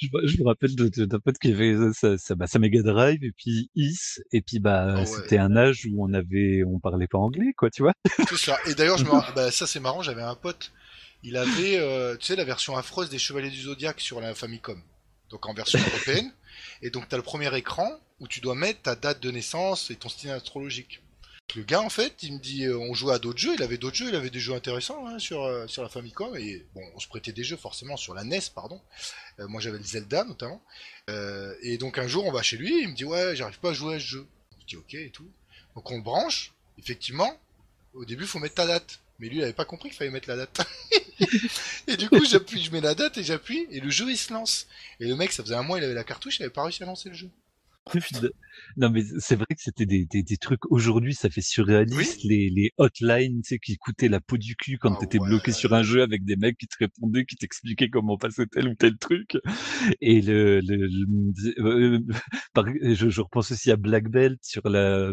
Je, 0.00 0.06
me- 0.12 0.26
je 0.28 0.38
me 0.38 0.44
rappelle 0.46 0.76
de- 0.76 0.86
de- 0.88 1.06
d'un 1.06 1.18
pote 1.18 1.38
qui 1.38 1.52
avait 1.52 1.72
euh, 1.72 1.92
sa, 1.92 2.16
sa, 2.18 2.36
bah, 2.36 2.46
sa 2.46 2.60
Mega 2.60 2.80
Drive 2.82 3.24
et 3.24 3.32
puis 3.32 3.68
Is 3.74 4.20
et 4.30 4.40
puis 4.42 4.60
bah 4.60 4.86
Ah 4.94 5.00
ouais. 5.00 5.06
c'était 5.06 5.38
un 5.38 5.56
âge 5.56 5.86
où 5.90 6.04
on 6.04 6.14
avait 6.14 6.62
on 6.64 6.78
parlait 6.78 7.08
pas 7.08 7.18
anglais 7.18 7.52
quoi 7.56 7.68
tu 7.68 7.82
vois 7.82 7.92
C'est 8.28 8.36
ça. 8.36 8.58
Et 8.68 8.74
d'ailleurs, 8.76 8.96
je 8.96 9.04
me 9.04 9.10
ra- 9.10 9.32
bah, 9.34 9.50
ça 9.50 9.66
c'est 9.66 9.80
marrant, 9.80 10.00
j'avais 10.02 10.22
un 10.22 10.36
pote, 10.36 10.70
il 11.24 11.36
avait, 11.36 11.78
euh, 11.80 12.16
tu 12.16 12.26
sais, 12.26 12.36
la 12.36 12.44
version 12.44 12.76
affreuse 12.76 13.10
des 13.10 13.18
Chevaliers 13.18 13.50
du 13.50 13.60
Zodiaque 13.62 14.00
sur 14.00 14.20
la 14.20 14.36
Famicom. 14.36 14.80
Donc 15.30 15.46
en 15.46 15.52
version 15.52 15.80
européenne. 15.80 16.32
Et 16.80 16.90
donc 16.90 17.08
t'as 17.08 17.16
le 17.16 17.24
premier 17.24 17.52
écran 17.56 17.90
où 18.20 18.28
tu 18.28 18.40
dois 18.40 18.54
mettre 18.54 18.82
ta 18.82 18.96
date 18.96 19.20
de 19.20 19.30
naissance 19.30 19.90
et 19.90 19.96
ton 19.96 20.08
style 20.08 20.30
astrologique. 20.30 21.00
Le 21.56 21.62
gars, 21.62 21.80
en 21.80 21.88
fait, 21.88 22.22
il 22.22 22.34
me 22.34 22.38
dit, 22.38 22.66
euh, 22.66 22.76
on 22.76 22.92
jouait 22.92 23.14
à 23.14 23.18
d'autres 23.18 23.38
jeux, 23.38 23.54
il 23.54 23.62
avait 23.62 23.78
d'autres 23.78 23.96
jeux, 23.96 24.08
il 24.08 24.14
avait 24.14 24.28
des 24.28 24.38
jeux 24.38 24.52
intéressants 24.52 25.06
hein, 25.06 25.18
sur, 25.18 25.44
euh, 25.44 25.66
sur 25.66 25.82
la 25.82 25.88
Famicom, 25.88 26.36
et 26.36 26.66
bon, 26.74 26.82
on 26.94 27.00
se 27.00 27.08
prêtait 27.08 27.32
des 27.32 27.42
jeux 27.42 27.56
forcément 27.56 27.96
sur 27.96 28.12
la 28.12 28.22
NES, 28.22 28.40
pardon. 28.54 28.82
Euh, 29.40 29.48
moi 29.48 29.58
j'avais 29.60 29.78
le 29.78 29.84
Zelda 29.84 30.24
notamment. 30.24 30.62
Et 31.62 31.78
donc 31.78 31.96
un 31.96 32.06
jour, 32.06 32.26
on 32.26 32.32
va 32.32 32.42
chez 32.42 32.58
lui, 32.58 32.82
il 32.82 32.88
me 32.88 32.94
dit, 32.94 33.06
ouais, 33.06 33.34
j'arrive 33.34 33.58
pas 33.60 33.70
à 33.70 33.72
jouer 33.72 33.94
à 33.94 33.98
ce 33.98 34.04
jeu. 34.04 34.26
Je 34.60 34.66
dis, 34.66 34.76
ok, 34.76 34.94
et 34.94 35.10
tout. 35.10 35.26
Donc 35.74 35.90
on 35.90 35.96
le 35.96 36.02
branche, 36.02 36.52
effectivement, 36.78 37.34
au 37.94 38.04
début, 38.04 38.26
faut 38.26 38.38
mettre 38.38 38.56
ta 38.56 38.66
date. 38.66 39.00
Mais 39.18 39.28
lui, 39.28 39.38
il 39.38 39.42
avait 39.42 39.52
pas 39.52 39.64
compris 39.64 39.88
qu'il 39.88 39.96
fallait 39.96 40.10
mettre 40.10 40.28
la 40.28 40.36
date. 40.36 40.60
et 41.88 41.96
du 41.96 42.08
coup, 42.08 42.24
j'appuie, 42.24 42.62
je 42.62 42.70
mets 42.70 42.80
la 42.80 42.94
date 42.94 43.16
et 43.16 43.24
j'appuie, 43.24 43.66
et 43.70 43.80
le 43.80 43.90
jeu, 43.90 44.08
il 44.10 44.18
se 44.18 44.32
lance. 44.32 44.66
Et 45.00 45.06
le 45.06 45.16
mec, 45.16 45.32
ça 45.32 45.42
faisait 45.42 45.54
un 45.54 45.62
mois, 45.62 45.78
il 45.78 45.84
avait 45.84 45.94
la 45.94 46.04
cartouche, 46.04 46.38
il 46.38 46.42
avait 46.42 46.52
pas 46.52 46.62
réussi 46.62 46.82
à 46.82 46.86
lancer 46.86 47.08
le 47.08 47.14
jeu. 47.14 47.30
Non 48.76 48.90
mais 48.90 49.02
c'est 49.18 49.36
vrai 49.36 49.46
que 49.50 49.62
c'était 49.62 49.86
des, 49.86 50.04
des, 50.06 50.22
des 50.22 50.36
trucs 50.36 50.64
aujourd'hui 50.70 51.14
ça 51.14 51.30
fait 51.30 51.40
surréaliste 51.40 52.24
les, 52.24 52.50
les 52.50 52.72
hotlines 52.76 53.40
tu 53.42 53.50
sais 53.50 53.58
qui 53.58 53.76
coûtaient 53.76 54.08
la 54.08 54.20
peau 54.20 54.36
du 54.36 54.56
cul 54.56 54.78
quand 54.78 54.94
Ah 54.94 54.98
t'étais 55.00 55.18
ouais. 55.20 55.28
bloqué 55.28 55.52
sur 55.52 55.72
un 55.74 55.82
jeu 55.82 56.02
avec 56.02 56.24
des 56.24 56.36
mecs 56.36 56.58
qui 56.58 56.66
te 56.66 56.76
répondaient 56.78 57.24
qui 57.24 57.36
t'expliquaient 57.36 57.88
comment 57.88 58.16
passer 58.18 58.46
tel 58.46 58.68
ou 58.68 58.74
tel 58.74 58.96
truc 58.98 59.36
et 60.00 60.20
le, 60.22 60.60
le, 60.60 60.86
le- 60.88 61.64
euh, 61.64 62.00
par- 62.52 62.66
je, 62.82 63.08
je 63.08 63.20
repense 63.20 63.52
aussi 63.52 63.70
à 63.70 63.76
Black 63.76 64.08
Belt 64.08 64.38
sur 64.42 64.68
la 64.68 65.12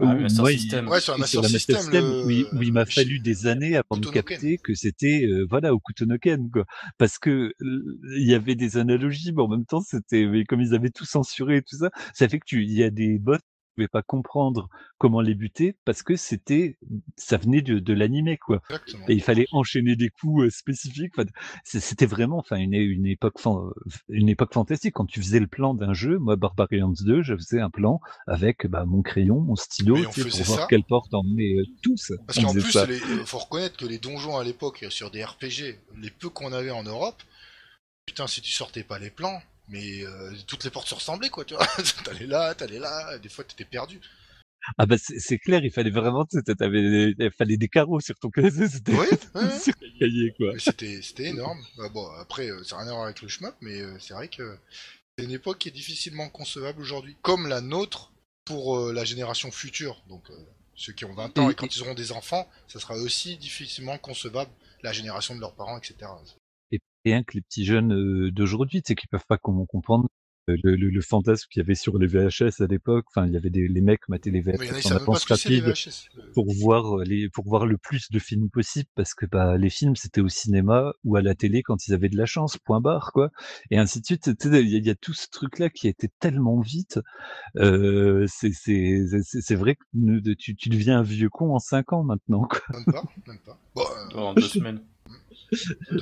Ah, 0.00 0.14
moi, 0.38 0.52
il- 0.52 0.58
System. 0.60 0.88
Ouais, 0.88 1.00
sur 1.00 1.16
la 1.18 1.26
sur 1.26 1.40
Master 1.40 1.42
la 1.42 1.48
Master 1.48 1.58
System, 1.58 1.76
System, 1.80 2.04
le- 2.04 2.24
où, 2.26 2.30
il- 2.30 2.46
où 2.52 2.62
il 2.62 2.72
m'a 2.72 2.84
fallu 2.86 3.18
des 3.20 3.46
années 3.46 3.76
avant 3.76 3.98
de 4.00 4.06
capter 4.08 4.58
que 4.58 4.74
c'était 4.74 5.24
euh, 5.26 5.46
voilà 5.48 5.74
au 5.74 5.80
Kutonoken 5.80 6.50
quoi 6.50 6.64
parce 6.98 7.18
que 7.18 7.30
euh, 7.60 7.98
il 8.16 8.26
y 8.28 8.34
avait 8.34 8.54
des 8.54 8.76
analogies 8.76 9.32
mais 9.32 9.42
en 9.42 9.48
même 9.48 9.64
temps 9.64 9.80
c'était 9.80 10.26
mais 10.26 10.44
comme 10.44 10.60
ils 10.60 10.74
avaient 10.74 10.90
tout 10.90 11.04
censuré 11.06 11.56
et 11.58 11.62
tout 11.62 11.76
ça 11.76 11.87
ça 12.14 12.28
fait 12.28 12.38
que 12.40 12.46
tu 12.46 12.62
il 12.64 12.72
y 12.72 12.82
a 12.82 12.90
des 12.90 13.18
bots 13.18 13.36
qui 13.36 13.42
pouvaient 13.84 13.88
pas 13.88 14.02
comprendre 14.02 14.68
comment 14.98 15.20
les 15.20 15.36
buter 15.36 15.76
parce 15.84 16.02
que 16.02 16.16
c'était 16.16 16.78
ça 17.16 17.36
venait 17.36 17.62
de, 17.62 17.78
de 17.78 17.92
l'animé 17.92 18.36
quoi. 18.36 18.60
Exactement. 18.70 19.04
et 19.08 19.12
il 19.14 19.22
fallait 19.22 19.46
enchaîner 19.52 19.94
des 19.94 20.08
coups 20.10 20.46
euh, 20.46 20.50
spécifiques 20.50 21.12
enfin, 21.16 21.28
c'était 21.64 22.06
vraiment 22.06 22.38
enfin 22.38 22.56
une, 22.56 22.74
une 22.74 23.06
époque 23.06 23.38
fan- 23.38 23.70
une 24.08 24.28
époque 24.28 24.52
fantastique. 24.52 24.94
Quand 24.94 25.06
tu 25.06 25.20
faisais 25.22 25.38
le 25.38 25.46
plan 25.46 25.74
d'un 25.74 25.92
jeu 25.94 26.18
moi 26.18 26.34
Barbarians 26.34 26.92
2 27.04 27.22
je 27.22 27.36
faisais 27.36 27.60
un 27.60 27.70
plan 27.70 28.00
avec 28.26 28.66
bah, 28.66 28.84
mon 28.84 29.00
crayon 29.02 29.40
mon 29.40 29.54
stylo 29.54 29.96
on 29.96 30.02
pour 30.10 30.42
voir 30.42 30.66
quelle 30.66 30.82
porte 30.82 31.14
emmener 31.14 31.58
euh, 31.60 31.64
tous. 31.82 32.12
Parce 32.26 32.40
qu'en 32.40 32.52
plus, 32.52 32.74
les, 32.88 33.00
euh, 33.00 33.24
faut 33.26 33.38
reconnaître 33.38 33.76
que 33.76 33.86
les 33.86 33.98
donjons 33.98 34.36
à 34.38 34.42
l'époque, 34.42 34.84
sur 34.90 35.12
des 35.12 35.22
RPG, 35.24 35.78
les 36.00 36.10
peu 36.10 36.28
qu'on 36.30 36.52
avait 36.52 36.72
en 36.72 36.82
Europe, 36.82 37.22
putain, 38.06 38.26
si 38.26 38.40
tu 38.40 38.50
sortais 38.50 38.82
pas 38.82 38.98
les 38.98 39.10
plans, 39.10 39.40
mais 39.68 40.02
euh, 40.04 40.32
toutes 40.46 40.64
les 40.64 40.70
portes 40.70 40.88
se 40.88 40.94
ressemblaient, 40.94 41.30
quoi, 41.30 41.44
tu 41.44 41.54
vois. 41.54 41.66
t'allais 42.04 42.26
là, 42.26 42.54
t'allais 42.54 42.78
là, 42.78 43.18
des 43.18 43.28
fois 43.28 43.44
t'étais 43.44 43.64
perdu. 43.64 44.00
Ah 44.76 44.84
bah 44.86 44.96
c'est 44.98 45.38
clair, 45.38 45.64
il 45.64 45.70
fallait 45.72 45.90
vraiment, 45.90 46.26
t'avais, 46.26 47.14
il 47.18 47.30
fallait 47.36 47.56
des 47.56 47.68
carreaux 47.68 48.00
sur 48.00 48.16
ton 48.18 48.28
cahier, 48.28 48.50
c'était 48.68 48.92
Oui, 48.92 49.06
ouais. 49.34 49.58
sur 49.60 49.72
le 49.80 49.98
cahier 49.98 50.34
quoi. 50.36 50.52
C'était 50.58 51.00
c'était 51.00 51.26
énorme. 51.26 51.58
Bah, 51.78 51.88
bon, 51.88 52.06
après, 52.20 52.50
euh, 52.50 52.62
ça 52.64 52.76
n'a 52.76 52.82
rien 52.82 52.90
à 52.90 52.94
voir 52.94 53.04
avec 53.06 53.22
le 53.22 53.28
shmup, 53.28 53.54
mais 53.62 53.80
euh, 53.80 53.98
c'est 53.98 54.14
vrai 54.14 54.28
que 54.28 54.58
c'est 55.16 55.24
une 55.24 55.30
époque 55.30 55.58
qui 55.58 55.68
est 55.68 55.72
difficilement 55.72 56.28
concevable 56.28 56.80
aujourd'hui. 56.82 57.16
Comme 57.22 57.46
la 57.46 57.60
nôtre 57.60 58.12
pour 58.44 58.76
euh, 58.78 58.92
la 58.92 59.04
génération 59.04 59.50
future. 59.50 60.02
Donc, 60.08 60.28
euh, 60.30 60.34
ceux 60.74 60.92
qui 60.92 61.04
ont 61.04 61.14
20 61.14 61.38
ans 61.38 61.48
Et- 61.48 61.52
et 61.52 61.54
quand 61.54 61.74
ils 61.74 61.82
auront 61.82 61.94
des 61.94 62.12
enfants, 62.12 62.48
ça 62.66 62.78
sera 62.80 62.94
aussi 62.96 63.36
difficilement 63.36 63.96
concevable, 63.98 64.50
la 64.82 64.92
génération 64.92 65.34
de 65.34 65.40
leurs 65.40 65.54
parents, 65.54 65.78
etc. 65.78 66.10
Rien 67.08 67.22
que 67.24 67.34
les 67.34 67.40
petits 67.42 67.64
jeunes 67.64 67.92
euh, 67.94 68.30
d'aujourd'hui, 68.30 68.82
tu 68.82 68.88
sais, 68.88 68.94
qui 68.94 69.06
peuvent 69.06 69.26
pas 69.28 69.38
comment 69.38 69.64
comprendre 69.66 70.08
le, 70.46 70.56
le, 70.76 70.88
le 70.88 71.00
fantasme 71.02 71.46
qu'il 71.50 71.60
y 71.60 71.62
avait 71.64 71.74
sur 71.74 71.98
les 71.98 72.06
VHS 72.06 72.62
à 72.62 72.66
l'époque. 72.66 73.04
Enfin, 73.14 73.26
il 73.26 73.34
y 73.34 73.36
avait 73.36 73.50
des 73.50 73.68
les 73.68 73.80
mecs 73.82 74.08
mettaient 74.08 74.30
les 74.30 74.40
en 74.40 74.52
VHS 74.52 74.86
en 74.86 74.90
avance 74.96 75.24
c'est 75.26 75.34
rapide 75.34 75.64
pour 76.32 76.46
voir 76.54 76.96
les 77.04 77.28
pour 77.28 77.44
voir 77.46 77.66
le 77.66 77.76
plus 77.76 78.10
de 78.10 78.18
films 78.18 78.48
possible 78.50 78.88
parce 78.94 79.12
que 79.12 79.26
bah 79.26 79.58
les 79.58 79.68
films 79.68 79.94
c'était 79.96 80.22
au 80.22 80.28
cinéma 80.28 80.92
ou 81.04 81.16
à 81.16 81.22
la 81.22 81.34
télé 81.34 81.62
quand 81.62 81.86
ils 81.86 81.92
avaient 81.92 82.08
de 82.08 82.16
la 82.16 82.24
chance 82.24 82.56
point 82.56 82.80
barre 82.80 83.10
quoi 83.12 83.28
et 83.70 83.76
ainsi 83.78 84.00
de 84.00 84.06
suite 84.06 84.30
il 84.44 84.52
y, 84.52 84.56
a- 84.56 84.60
il 84.78 84.86
y 84.86 84.90
a 84.90 84.94
tout 84.94 85.12
ce 85.12 85.26
truc 85.30 85.58
là 85.58 85.68
qui 85.68 85.86
a 85.86 85.90
été 85.90 86.08
tellement 86.18 86.60
vite 86.60 86.98
euh, 87.56 88.24
c'est 88.28 88.52
c'est 88.52 89.04
c'est 89.22 89.40
c'est 89.42 89.54
vrai 89.54 89.76
que 89.76 90.34
tu 90.34 90.56
tu 90.56 90.68
deviens 90.70 90.98
un 91.00 91.02
vieux 91.02 91.28
con 91.28 91.54
en 91.54 91.58
cinq 91.58 91.92
ans 91.92 92.04
maintenant 92.04 92.42
quoi 92.48 92.60
Même 92.72 92.84
pas, 92.86 93.04
même 93.26 93.38
pas. 93.44 93.58
Bon, 93.74 93.82
euh, 93.82 94.18
en 94.18 94.34
deux 94.34 94.48
semaines. 94.48 94.80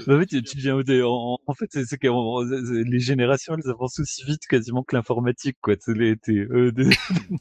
Bah 0.06 0.16
oui, 0.16 0.26
tu, 0.26 0.42
tu 0.42 0.58
viens 0.58 0.74
au 0.74 0.82
dé- 0.82 1.02
en, 1.02 1.38
en 1.46 1.54
fait, 1.54 1.66
c'est 1.70 1.86
les 2.02 2.98
générations, 2.98 3.54
elles 3.54 3.70
avancent 3.70 4.00
aussi 4.00 4.24
vite 4.24 4.46
quasiment 4.48 4.82
que 4.82 4.96
l'informatique, 4.96 5.56
quoi. 5.60 5.76
T'es 5.76 5.92
euh, 5.92 6.72
des- 6.72 6.90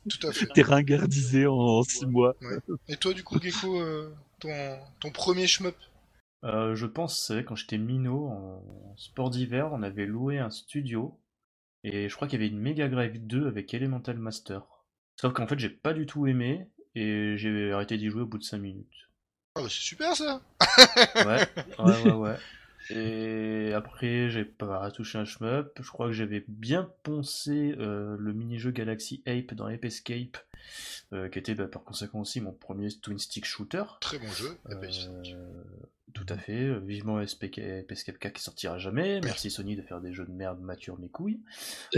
Tout 0.10 0.28
à 0.28 0.32
fait. 0.32 0.46
t'es 0.54 0.62
ringardisé 0.62 1.48
en, 1.48 1.56
en 1.56 1.84
six 1.84 2.06
mois. 2.06 2.36
Et 2.88 2.98
toi, 2.98 3.14
du 3.14 3.24
coup, 3.24 3.40
Gecko, 3.42 3.80
euh, 3.82 4.14
ton, 4.40 4.50
ton 5.00 5.12
premier 5.12 5.48
shmup? 5.48 5.76
Euh, 6.44 6.76
je 6.76 6.86
pense, 6.86 7.26
c'est 7.28 7.44
quand 7.44 7.56
j'étais 7.56 7.80
minot 7.80 8.28
en 8.28 8.96
sport 8.98 9.32
d'hiver, 9.32 9.70
on 9.72 9.82
avait 9.82 10.06
loué 10.06 10.38
un 10.38 10.52
studio 10.52 11.20
et 11.84 12.08
je 12.08 12.16
crois 12.16 12.28
qu'il 12.28 12.40
y 12.40 12.44
avait 12.44 12.52
une 12.54 12.60
Mega 12.60 12.88
Drive 12.88 13.26
2 13.26 13.48
avec 13.48 13.74
Elemental 13.74 14.20
Master. 14.20 14.62
Sauf 15.20 15.34
qu'en 15.34 15.48
fait, 15.48 15.58
j'ai 15.58 15.70
pas 15.70 15.94
du 15.94 16.06
tout 16.06 16.28
aimé 16.28 16.68
et 16.94 17.36
j'ai 17.38 17.72
arrêté 17.72 17.98
d'y 17.98 18.10
jouer 18.10 18.22
au 18.22 18.28
bout 18.28 18.38
de 18.38 18.44
5 18.44 18.60
minutes. 18.60 19.05
Ah 19.56 19.62
bah 19.62 19.68
c'est 19.70 19.82
super 19.82 20.16
ça 20.16 20.42
Ouais, 21.16 21.48
ouais, 21.80 22.04
ouais, 22.04 22.12
ouais. 22.12 22.36
Et 22.92 23.74
après, 23.74 24.30
j'ai 24.30 24.46
pas 24.46 24.92
touché 24.92 25.18
un 25.18 25.26
shmup. 25.26 25.80
Je 25.82 25.90
crois 25.90 26.08
que 26.08 26.14
j'avais 26.14 26.44
bien 26.48 26.92
poncé 27.04 27.74
euh, 27.80 28.16
le 28.20 28.34
mini-jeu 28.34 28.72
Galaxy 28.72 29.24
Ape 29.26 29.54
dans 29.56 29.66
Ape 29.66 29.86
Escape, 29.86 30.38
euh, 31.14 31.28
qui 31.30 31.40
était 31.40 31.56
bah, 31.56 31.68
par 31.68 31.84
conséquent 31.84 32.20
aussi 32.20 32.42
mon 32.42 32.52
premier 32.52 32.90
twin 32.92 33.18
stick 33.18 33.46
shooter. 33.46 33.84
Très 34.02 34.20
bon 34.20 34.32
jeu. 34.32 34.58
Il- 34.70 35.34
Euh, 35.34 35.64
tout 36.14 36.26
à 36.30 36.38
fait. 36.38 36.80
Vivement 36.82 37.20
SPK, 37.26 37.60
Ape 37.60 37.92
Escape 37.92 38.20
4 38.20 38.34
qui 38.34 38.44
sortira 38.44 38.78
jamais. 38.78 39.20
Merci 39.22 39.50
Sony 39.50 39.76
de 39.76 39.82
faire 39.82 40.00
des 40.02 40.14
jeux 40.14 40.26
de 40.26 40.32
merde 40.32 40.60
mature 40.62 41.00
mes 41.00 41.10
couilles. 41.10 41.42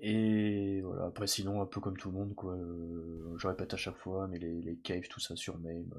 Et 0.00 0.80
voilà. 0.82 1.06
Après, 1.06 1.26
sinon, 1.26 1.60
un 1.62 1.66
peu 1.66 1.80
comme 1.80 1.96
tout 1.96 2.10
le 2.10 2.16
monde, 2.18 2.34
quoi. 2.34 2.56
je 3.38 3.46
répète 3.46 3.74
à 3.74 3.76
chaque 3.76 3.96
fois, 3.96 4.26
mais 4.28 4.38
les, 4.38 4.60
les 4.62 4.76
caves, 4.76 5.08
tout 5.08 5.20
ça 5.20 5.36
sur 5.36 5.58
MAME. 5.58 5.92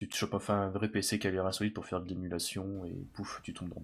Tu 0.00 0.08
te 0.08 0.16
chopes 0.16 0.34
enfin 0.34 0.54
un 0.60 0.70
vrai 0.70 0.88
PC 0.88 1.18
qui 1.18 1.26
a 1.26 1.30
l'air 1.30 1.46
insolite 1.46 1.74
pour 1.74 1.86
faire 1.86 2.00
de 2.00 2.08
l'émulation 2.08 2.84
et 2.84 2.94
pouf, 3.14 3.40
tu 3.42 3.52
tombes 3.52 3.70
dans 3.70 3.82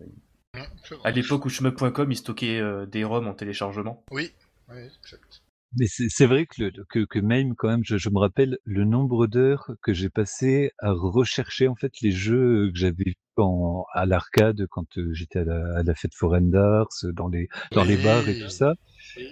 c'est 0.84 0.94
vrai. 0.94 1.08
À 1.08 1.10
l'époque 1.10 1.44
où 1.44 1.48
shmup.com 1.48 2.12
il 2.12 2.16
stockait 2.16 2.60
euh, 2.60 2.86
des 2.86 3.04
ROM 3.04 3.26
en 3.26 3.34
téléchargement. 3.34 4.04
Oui, 4.10 4.30
ouais, 4.68 4.90
exact. 5.02 5.42
Mais 5.76 5.86
c'est 5.88 6.08
c'est 6.08 6.26
vrai 6.26 6.46
que, 6.46 6.62
le, 6.62 6.84
que, 6.88 7.04
que 7.04 7.18
même, 7.18 7.56
quand 7.56 7.68
même, 7.68 7.84
je, 7.84 7.96
je 7.96 8.08
me 8.08 8.18
rappelle 8.18 8.58
le 8.64 8.84
nombre 8.84 9.26
d'heures 9.26 9.72
que 9.82 9.92
j'ai 9.92 10.08
passé 10.08 10.70
à 10.78 10.92
rechercher, 10.92 11.66
en 11.66 11.74
fait, 11.74 12.00
les 12.00 12.12
jeux 12.12 12.70
que 12.72 12.78
j'avais 12.78 13.04
vus 13.04 13.16
en, 13.36 13.84
à 13.92 14.06
l'arcade 14.06 14.66
quand 14.70 14.96
euh, 14.98 15.12
j'étais 15.12 15.40
à 15.40 15.44
la, 15.44 15.78
à 15.78 15.82
la 15.82 15.94
fête 15.96 16.14
Foreign 16.14 16.48
d'Ars, 16.48 16.86
dans 17.12 17.26
les, 17.26 17.48
dans 17.72 17.82
les 17.82 17.96
bars 17.96 18.28
et 18.28 18.38
tout 18.38 18.50
ça. 18.50 18.74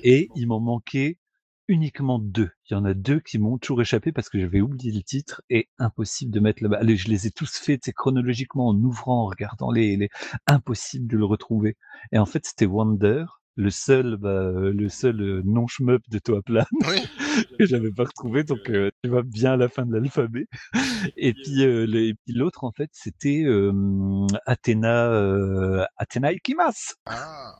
Et 0.02 0.28
il 0.34 0.48
m'en 0.48 0.58
manquait 0.58 1.18
uniquement 1.72 2.18
deux. 2.18 2.50
Il 2.70 2.74
y 2.74 2.76
en 2.76 2.84
a 2.84 2.94
deux 2.94 3.20
qui 3.20 3.38
m'ont 3.38 3.58
toujours 3.58 3.80
échappé 3.80 4.12
parce 4.12 4.28
que 4.28 4.38
j'avais 4.38 4.60
oublié 4.60 4.92
le 4.92 5.02
titre 5.02 5.42
et 5.50 5.68
impossible 5.78 6.30
de 6.32 6.40
mettre 6.40 6.62
là-bas. 6.62 6.78
Allez, 6.78 6.96
je 6.96 7.08
les 7.08 7.26
ai 7.26 7.30
tous 7.30 7.50
faits, 7.58 7.90
chronologiquement 7.96 8.68
en 8.68 8.74
ouvrant, 8.76 9.22
en 9.22 9.26
regardant 9.26 9.70
les, 9.72 9.96
les, 9.96 10.08
impossible 10.46 11.06
de 11.08 11.16
le 11.16 11.24
retrouver. 11.24 11.76
Et 12.12 12.18
en 12.18 12.26
fait, 12.26 12.44
c'était 12.44 12.66
Wonder, 12.66 13.24
le 13.56 13.70
seul, 13.70 14.16
bah, 14.16 14.50
le 14.52 14.88
seul 14.88 15.20
euh, 15.20 15.42
non 15.44 15.66
shmup 15.66 16.02
de 16.08 16.18
Toaplan 16.18 16.64
Oui, 16.88 16.96
que 17.58 17.66
j'avais 17.66 17.90
pas 17.92 18.04
retrouvé, 18.04 18.44
donc 18.44 18.70
euh, 18.70 18.90
tu 19.02 19.10
vois 19.10 19.22
bien 19.22 19.52
à 19.52 19.56
la 19.56 19.68
fin 19.68 19.84
de 19.86 19.92
l'alphabet. 19.92 20.46
Et 21.16 21.34
puis 21.34 21.62
euh, 21.64 21.86
le- 21.86 22.08
et 22.08 22.14
puis 22.14 22.34
l'autre 22.34 22.64
en 22.64 22.72
fait, 22.72 22.90
c'était 22.92 23.42
euh, 23.44 24.26
Athéna, 24.46 25.10
euh, 25.12 25.84
Athéna 25.96 26.32
Ikimas. 26.32 26.94
ah, 27.06 27.58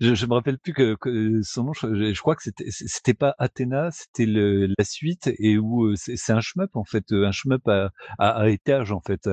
Je, 0.00 0.14
je 0.14 0.26
me 0.26 0.34
rappelle 0.34 0.58
plus 0.58 0.72
que, 0.72 0.96
que 1.00 1.40
son 1.42 1.64
nom. 1.64 1.72
Je, 1.72 2.12
je 2.12 2.20
crois 2.20 2.36
que 2.36 2.42
c'était 2.42 2.66
c'était 2.70 3.14
pas 3.14 3.34
Athéna, 3.38 3.90
c'était 3.90 4.26
le, 4.26 4.66
la 4.66 4.84
suite 4.84 5.30
et 5.38 5.58
où 5.58 5.86
euh, 5.86 5.94
c'est 5.96 6.16
c'est 6.16 6.32
un 6.32 6.40
shmup 6.40 6.74
en 6.76 6.84
fait, 6.84 7.04
euh, 7.12 7.26
un 7.26 7.32
shmup 7.32 7.66
à, 7.68 7.90
à, 8.18 8.30
à 8.42 8.48
étage 8.48 8.92
en 8.92 9.00
fait. 9.00 9.28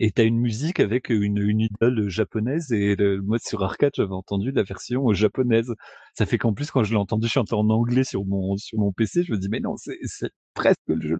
Et 0.00 0.12
t'as 0.12 0.24
une 0.24 0.38
musique 0.38 0.78
avec 0.80 1.08
une, 1.08 1.38
une 1.38 1.60
idole 1.60 2.08
japonaise 2.08 2.70
et 2.72 2.94
le, 2.96 3.20
moi 3.20 3.38
sur 3.40 3.64
arcade 3.64 3.90
j'avais 3.96 4.12
entendu 4.14 4.52
la 4.52 4.62
version 4.62 5.12
japonaise. 5.12 5.74
Ça 6.16 6.26
fait 6.26 6.38
qu'en 6.38 6.54
plus 6.54 6.70
quand 6.70 6.84
je 6.84 6.90
l'ai 6.92 6.96
entendu 6.98 7.28
chanter 7.28 7.54
en 7.54 7.68
anglais 7.70 8.04
sur 8.04 8.24
mon 8.24 8.56
sur 8.56 8.78
mon 8.78 8.92
PC, 8.92 9.24
je 9.24 9.32
me 9.32 9.38
dis 9.38 9.48
mais 9.50 9.60
non 9.60 9.76
c'est 9.76 9.98
c'est 10.04 10.30
presque 10.54 10.78
le 10.88 11.00
jeu. 11.00 11.18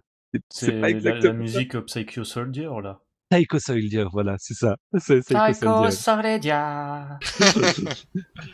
C'est- 0.49 0.71
pas 0.73 0.87
la, 0.89 1.19
la 1.19 1.33
exactement 1.33 1.47
ça. 1.47 1.61
musique 1.61 1.75
euh, 1.75 1.81
Psycho 1.81 2.23
Soldier 2.23 2.69
là. 2.83 3.01
Taiko 3.29 3.59
Soldier, 3.59 4.05
voilà, 4.11 4.35
c'est 4.39 4.53
ça. 4.55 4.75
C'est 4.97 5.21
Taiko 5.23 5.89
Soldier. 5.91 5.91
Soldier. 5.91 7.03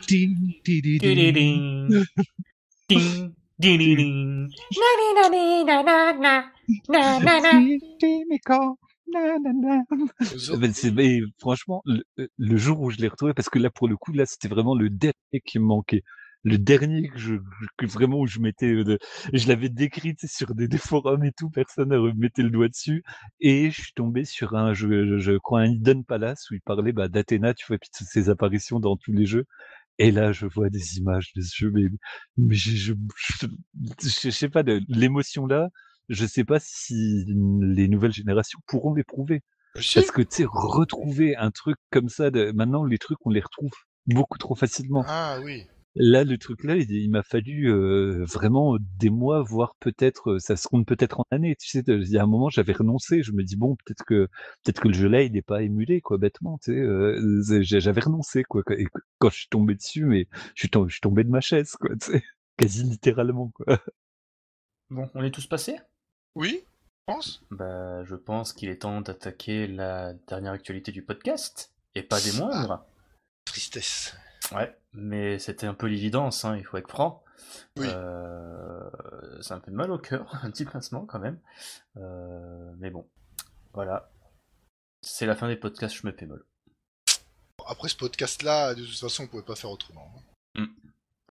Ting, 0.07 0.35
ti, 0.63 0.81
di, 0.81 0.99
ding. 0.99 1.33
Ding. 1.33 2.05
Ding. 2.89 3.33
Ding. 3.57 3.95
Ding. 3.97 4.47
Zo- 10.35 10.57
Ben, 10.57 10.73
c'est- 10.73 10.91
mais 10.91 11.19
franchement, 11.39 11.81
le, 11.85 12.03
le 12.37 12.57
jour 12.57 12.81
où 12.81 12.89
je 12.89 12.97
l'ai 12.97 13.07
retrouvé, 13.07 13.33
parce 13.33 13.49
que 13.49 13.59
là, 13.59 13.69
pour 13.69 13.87
le 13.87 13.95
coup, 13.95 14.11
là, 14.13 14.25
c'était 14.25 14.47
vraiment 14.49 14.75
le 14.75 14.89
dernier 14.89 15.41
qui 15.45 15.59
me 15.59 15.65
manquait. 15.65 16.01
Le 16.45 16.57
dernier 16.57 17.09
que 17.09 17.17
je, 17.17 17.35
que 17.77 17.85
vraiment 17.87 18.19
où 18.19 18.27
je 18.27 18.39
mettais, 18.39 18.71
euh, 18.71 18.97
je 19.33 19.47
l'avais 19.47 19.67
décrit 19.69 20.15
tu 20.15 20.27
sais, 20.27 20.37
sur 20.37 20.55
des, 20.55 20.67
des 20.67 20.77
forums 20.77 21.23
et 21.23 21.31
tout, 21.31 21.49
personne 21.49 21.89
ne 21.89 22.11
mettait 22.13 22.43
le 22.43 22.51
doigt 22.51 22.69
dessus. 22.69 23.03
Et 23.39 23.71
je 23.71 23.81
suis 23.81 23.93
tombé 23.93 24.23
sur 24.25 24.55
un, 24.55 24.73
je, 24.73 25.17
je, 25.17 25.37
crois, 25.37 25.61
un 25.61 25.65
Hidden 25.65 26.05
Palace 26.05 26.49
où 26.49 26.53
il 26.53 26.61
parlait 26.61 26.93
bah, 26.93 27.07
d'Athéna, 27.07 27.53
tu 27.53 27.65
vois, 27.67 27.77
puis 27.79 27.89
de 27.99 28.05
ses 28.05 28.29
apparitions 28.29 28.79
dans 28.79 28.95
tous 28.95 29.11
les 29.11 29.25
jeux. 29.25 29.45
Et 29.97 30.11
là, 30.11 30.31
je 30.31 30.45
vois 30.45 30.69
des 30.69 30.97
images 30.97 31.31
de 31.35 31.41
ce 31.41 31.55
jeu, 31.55 31.71
mais, 31.73 31.85
mais 32.37 32.55
je, 32.55 32.93
je, 33.15 33.47
je, 34.01 34.29
sais 34.29 34.49
pas, 34.49 34.63
l'émotion 34.87 35.47
là, 35.47 35.69
je 36.09 36.25
sais 36.25 36.43
pas 36.43 36.59
si 36.59 37.25
les 37.25 37.87
nouvelles 37.87 38.13
générations 38.13 38.59
pourront 38.67 38.93
l'éprouver. 38.93 39.41
Parce 39.73 40.11
que 40.11 40.21
tu 40.21 40.27
sais, 40.29 40.45
retrouver 40.47 41.35
un 41.35 41.51
truc 41.51 41.77
comme 41.91 42.07
ça, 42.07 42.31
de... 42.31 42.51
maintenant 42.51 42.85
les 42.85 42.97
trucs 42.97 43.17
on 43.25 43.29
les 43.29 43.41
retrouve 43.41 43.71
beaucoup 44.05 44.37
trop 44.37 44.55
facilement. 44.55 45.03
Ah 45.07 45.39
oui. 45.43 45.65
Là, 45.97 46.25
le 46.25 46.37
truc 46.37 46.63
là, 46.65 46.75
il, 46.75 46.91
il 46.91 47.09
m'a 47.09 47.23
fallu 47.23 47.71
euh, 47.71 48.25
vraiment 48.25 48.77
des 48.99 49.09
mois, 49.09 49.41
voire 49.43 49.75
peut-être, 49.79 50.39
ça 50.39 50.57
se 50.57 50.67
compte 50.67 50.85
peut-être 50.85 51.21
en 51.21 51.25
années. 51.31 51.55
Tu 51.55 51.69
sais, 51.69 51.83
il 51.87 52.09
y 52.09 52.17
a 52.17 52.23
un 52.23 52.27
moment, 52.27 52.49
j'avais 52.49 52.73
renoncé. 52.73 53.23
Je 53.23 53.31
me 53.31 53.43
dis 53.43 53.55
bon, 53.55 53.77
peut-être 53.77 54.03
que 54.03 54.27
peut-être 54.63 54.81
que 54.81 54.89
le 54.89 54.93
jeu 54.93 55.07
là, 55.07 55.21
il 55.23 55.31
n'est 55.31 55.41
pas 55.41 55.63
émulé, 55.63 56.01
quoi, 56.01 56.17
bêtement. 56.17 56.57
Tu 56.57 56.73
sais, 56.73 56.79
euh, 56.79 57.41
j'avais 57.61 58.01
renoncé, 58.01 58.43
quoi. 58.43 58.61
Et 58.77 58.87
quand 59.19 59.29
je 59.29 59.37
suis 59.37 59.47
tombé 59.47 59.75
dessus, 59.75 60.05
mais 60.05 60.27
je 60.55 60.61
suis 60.63 60.69
tombé, 60.69 60.89
je 60.89 60.95
suis 60.95 61.01
tombé 61.01 61.23
de 61.23 61.29
ma 61.29 61.41
chaise, 61.41 61.71
quoi. 61.79 61.91
Tu 61.95 62.11
sais, 62.11 62.23
quasi 62.57 62.83
littéralement, 62.83 63.51
quoi. 63.55 63.79
Bon, 64.89 65.09
on 65.15 65.23
est 65.23 65.31
tous 65.31 65.47
passés? 65.47 65.77
Oui, 66.35 66.61
je 67.07 67.13
pense. 67.13 67.41
Bah, 67.51 68.03
je 68.03 68.15
pense 68.15 68.51
qu'il 68.51 68.69
est 68.69 68.81
temps 68.81 68.99
d'attaquer 68.99 69.67
la 69.67 70.13
dernière 70.27 70.51
actualité 70.51 70.91
du 70.91 71.03
podcast, 71.03 71.71
et 71.95 72.03
pas 72.03 72.19
des 72.19 72.33
moindres. 72.33 72.85
Tristesse. 73.45 74.15
Ouais, 74.53 74.77
mais 74.93 75.39
c'était 75.39 75.67
un 75.67 75.73
peu 75.73 75.87
l'évidence, 75.87 76.45
hein, 76.45 76.55
il 76.57 76.63
faut 76.65 76.77
être 76.77 76.89
franc. 76.89 77.23
Oui. 77.77 77.87
Euh, 77.89 78.89
c'est 79.41 79.53
un 79.53 79.59
peu 79.59 79.71
de 79.71 79.75
mal 79.75 79.91
au 79.91 79.97
cœur, 79.97 80.39
un 80.43 80.51
petit 80.51 80.65
pincement 80.65 81.05
quand 81.05 81.19
même. 81.19 81.39
Euh, 81.97 82.71
mais 82.77 82.89
bon, 82.89 83.07
voilà. 83.73 84.09
C'est 85.01 85.25
la 85.25 85.35
fin 85.35 85.47
des 85.47 85.55
podcasts, 85.55 85.95
je 85.95 86.07
me 86.07 86.11
fais 86.11 86.25
molle. 86.25 86.45
Après 87.67 87.89
ce 87.89 87.95
podcast-là, 87.95 88.75
de 88.75 88.85
toute 88.85 88.97
façon, 88.97 89.23
on 89.23 89.27
pouvait 89.27 89.43
pas 89.43 89.55
faire 89.55 89.71
autrement. 89.71 90.11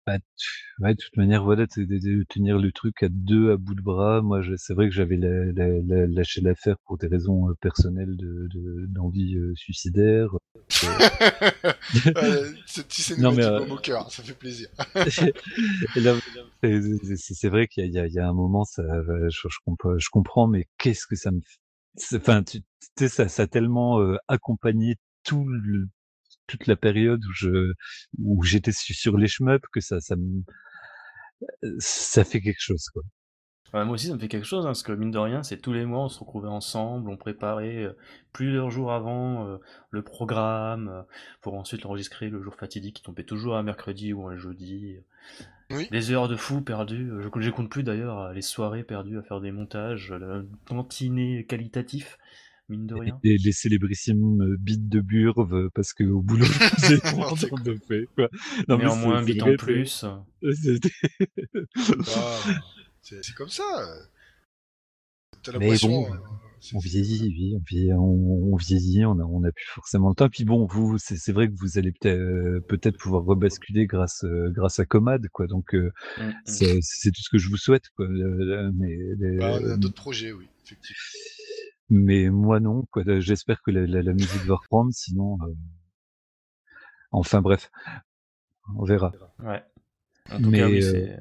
Bah, 0.07 0.19
tu- 0.37 0.51
ouais, 0.81 0.95
de 0.95 1.01
toute 1.01 1.17
manière, 1.17 1.45
voilà, 1.45 1.65
de, 1.67 1.85
de- 1.85 1.99
de 1.99 2.25
tenir 2.29 2.59
le 2.59 2.73
truc 2.73 3.03
à 3.03 3.09
deux 3.09 3.53
à 3.53 3.57
bout 3.57 3.75
de 3.75 3.81
bras. 3.81 4.21
Moi, 4.21 4.43
je- 4.43 4.55
c'est 4.57 4.75
vrai 4.75 4.87
que 4.89 4.95
j'avais 4.95 5.17
la- 5.17 5.47
la- 5.53 5.81
la- 5.81 6.07
lâché 6.07 6.43
l'affaire 6.43 6.77
pour 6.85 6.99
des 6.99 7.07
raisons 7.07 7.49
euh, 7.49 7.55
personnelles 7.61 8.15
de 8.17 8.49
de- 8.53 8.87
d'envie 8.89 9.37
euh, 9.37 9.55
suicidaire. 9.57 10.29
Euh, 12.17 12.53
ce 12.67 12.81
petit 12.83 13.21
Non, 13.21 13.31
mais, 13.33 13.43
du 13.43 13.49
euh, 13.49 13.67
au 13.67 13.77
cœur, 13.77 14.11
ça 14.11 14.23
fait 14.23 14.35
plaisir. 14.35 14.69
C'est- 16.63 17.17
c'est 17.17 17.35
c'est 17.35 17.49
vrai 17.49 17.67
qu'il 17.69 17.85
y, 17.85 17.87
a- 17.87 17.89
il 17.89 17.95
y 17.95 17.99
a- 17.99 18.07
il 18.07 18.13
y 18.13 18.19
a 18.19 18.29
un 18.29 18.33
moment, 18.33 18.65
ça, 18.65 18.83
je, 19.29 19.29
je 19.49 19.59
comprends, 19.65 19.99
je 19.99 20.09
comprends, 20.11 20.47
mais 20.47 20.67
qu'est-ce 20.79 21.07
que 21.07 21.17
ça 21.17 21.31
me, 21.31 21.41
fait 21.41 21.59
c'est- 21.97 22.17
enfin, 22.17 22.43
tu 22.43 22.61
tu 22.61 22.67
sais, 22.99 23.09
ça, 23.09 23.29
ça 23.29 23.43
a 23.43 23.47
tellement 23.47 24.01
euh, 24.01 24.17
accompagné 24.29 24.97
tout 25.25 25.47
le, 25.49 25.89
toute 26.47 26.67
la 26.67 26.77
période 26.77 27.25
où 27.25 27.33
je, 27.35 27.73
où 28.23 28.43
j'étais 28.45 28.73
su- 28.73 28.95
sur 28.95 29.17
les 29.19 29.29
shmups 29.29 29.67
que 29.73 29.81
ça, 29.81 30.01
ça 30.01 30.17
me, 30.17 30.43
ça 31.79 32.25
fait 32.25 32.41
quelque 32.41 32.61
chose, 32.61 32.89
quoi. 32.93 33.03
Ouais, 33.73 33.85
moi 33.85 33.95
aussi, 33.95 34.07
ça 34.07 34.15
me 34.15 34.21
fait 34.21 34.29
quelque 34.29 34.47
chose, 34.47 34.65
hein, 34.65 34.69
parce 34.69 34.85
que 34.85 34.93
mine 34.93 35.11
de 35.11 35.19
rien, 35.19 35.43
c'est 35.43 35.57
tous 35.59 35.73
les 35.73 35.85
mois, 35.85 36.05
on 36.05 36.09
se 36.09 36.21
retrouvait 36.21 36.49
ensemble, 36.49 37.11
on 37.11 37.17
préparait 37.17 37.83
euh, 37.85 37.97
plusieurs 38.33 38.71
jours 38.71 38.93
avant 38.93 39.49
euh, 39.49 39.59
le 39.91 40.03
programme, 40.03 40.89
euh, 40.89 41.03
pour 41.41 41.55
ensuite 41.55 41.83
l'enregistrer 41.83 42.29
le 42.31 42.41
jour 42.41 42.55
fatidique 42.55 42.97
qui 42.97 43.03
tombait 43.03 43.25
toujours 43.25 43.57
un 43.57 43.65
mercredi 43.65 44.13
ou 44.13 44.29
un 44.29 44.37
jeudi. 44.37 44.99
Oui. 45.71 45.89
Des 45.91 46.11
heures 46.13 46.29
de 46.29 46.37
fou 46.37 46.61
perdues, 46.63 47.11
euh, 47.11 47.23
je, 47.23 47.41
je 47.41 47.51
compte 47.51 47.71
plus 47.71 47.83
d'ailleurs 47.85 48.19
euh, 48.21 48.33
les 48.33 48.43
soirées 48.43 48.85
perdues 48.85 49.19
à 49.19 49.23
faire 49.23 49.41
des 49.41 49.53
montages, 49.53 50.13
euh, 50.13 50.19
le 50.19 50.49
tantinet 50.67 51.45
qualitatif, 51.45 52.19
mine 52.69 52.87
de 52.87 52.95
rien. 52.95 53.19
Les, 53.23 53.37
les 53.39 53.53
célébrissimes 53.53 54.41
euh, 54.43 54.57
beats 54.59 54.77
de 54.79 55.01
Burve, 55.01 55.55
euh, 55.55 55.69
parce 55.75 55.93
que 55.93 56.05
au 56.05 56.23
boulot, 56.23 56.45
j'ai 56.89 56.97
de 56.97 57.79
fait, 57.87 58.07
quoi. 58.15 58.29
Non, 58.69 58.79
mais 58.79 58.85
Néanmoins, 58.85 59.21
c'est- 59.21 59.27
c'est 59.29 59.33
bit 59.35 59.43
en 59.43 59.57
plus. 59.57 60.05
c'est- 60.53 60.81
Ah, 62.17 62.41
c'est 63.03 63.35
comme 63.35 63.49
ça. 63.49 63.63
T'as 65.43 65.53
Mais 65.53 65.59
l'impression, 65.67 65.89
bon. 65.91 66.07
c'est- 66.61 66.75
On 66.75 66.79
vieillit, 66.79 67.29
oui, 67.29 67.55
on 67.57 67.63
vieillit, 67.69 67.93
on, 67.93 68.53
on 68.55 68.57
vieillit, 68.57 69.05
on 69.05 69.19
a, 69.19 69.23
on 69.25 69.45
a 69.45 69.53
plus 69.53 69.67
forcément 69.75 70.09
le 70.09 70.15
temps. 70.15 70.31
Puis 70.31 70.45
bon, 70.47 70.65
vous, 70.65 70.97
c'est 70.97 71.33
vrai 71.33 71.49
que 71.49 71.53
vous 71.59 71.77
allez 71.77 71.93
peut-être 71.93 72.19
euh, 72.19 72.61
peut-être 72.67 72.97
pouvoir 72.97 73.25
rebasculer 73.25 73.85
grâce 73.87 74.25
grâce 74.49 74.79
à 74.79 74.87
Comad, 74.87 75.29
quoi. 75.29 75.47
Donc 75.47 75.75
Mm, 75.75 75.91
mm. 76.23 76.33
c'est 76.47 77.11
tout 77.13 77.21
ce 77.21 77.29
que 77.29 77.37
je 77.37 77.51
vous 77.51 77.59
souhaite, 77.59 77.91
quoi. 77.97 78.07
Mais 78.09 78.97
les- 79.19 79.37
Bah, 79.37 79.59
on 79.61 79.71
a 79.73 79.77
d'autres 79.77 79.95
projets, 79.95 80.33
oui, 80.33 80.47
effectivement. 80.65 81.03
Mais 81.89 82.29
moi 82.31 82.61
non, 82.61 82.85
quoi. 82.91 83.03
J'espère 83.21 83.63
que 83.63 83.71
la, 83.71 83.87
la, 83.87 84.03
la 84.03 84.13
musique 84.13 84.45
va 84.47 84.57
reprendre, 84.57 84.93
sinon. 84.93 85.39
euh, 85.43 85.55
Enfin 87.13 87.41
bref, 87.41 87.71
on 88.77 88.85
verra. 88.85 89.13
Ouais. 89.39 89.63
En 90.31 90.41
tout 90.41 90.51
Mais, 90.51 90.61
cas, 90.61 90.69
oui, 90.69 90.83
euh, 90.83 90.93
c'est. 90.93 91.19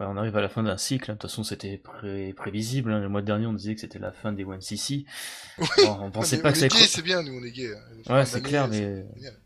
ouais, 0.00 0.06
on 0.06 0.16
arrive 0.16 0.36
à 0.36 0.40
la 0.40 0.48
fin 0.48 0.62
d'un 0.62 0.76
cycle. 0.76 1.10
hein. 1.10 1.14
De 1.14 1.18
toute 1.20 1.30
façon, 1.30 1.44
c'était 1.44 1.78
pré- 1.78 2.32
prévisible. 2.34 2.92
hein. 2.92 3.00
Le 3.00 3.08
mois 3.08 3.22
dernier, 3.22 3.46
on 3.46 3.52
disait 3.54 3.74
que 3.74 3.80
c'était 3.80 3.98
la 3.98 4.12
fin 4.12 4.32
des 4.32 4.44
One 4.44 4.60
CC. 4.60 5.06
Oui. 5.58 5.66
Bon, 5.78 5.98
on 6.02 6.10
pensait 6.10 6.38
Mais 6.38 6.42
pas 6.42 6.50
on 6.50 6.52
que 6.52 6.58
est 6.58 6.68
ça 6.70 6.86
c'est 6.86 7.02
bien, 7.02 7.22
nous, 7.22 7.32
on 7.34 7.44
est 7.44 7.52
gays. 7.52 7.74
hein. 7.74 7.80
Ouais, 8.08 8.24
Fin 8.24 8.26
c'est 8.26 8.40
d'année, 8.40 8.48
clair, 8.48 8.68
c'est 8.70 8.70
mais. 8.70 9.04
génial. 9.14 9.40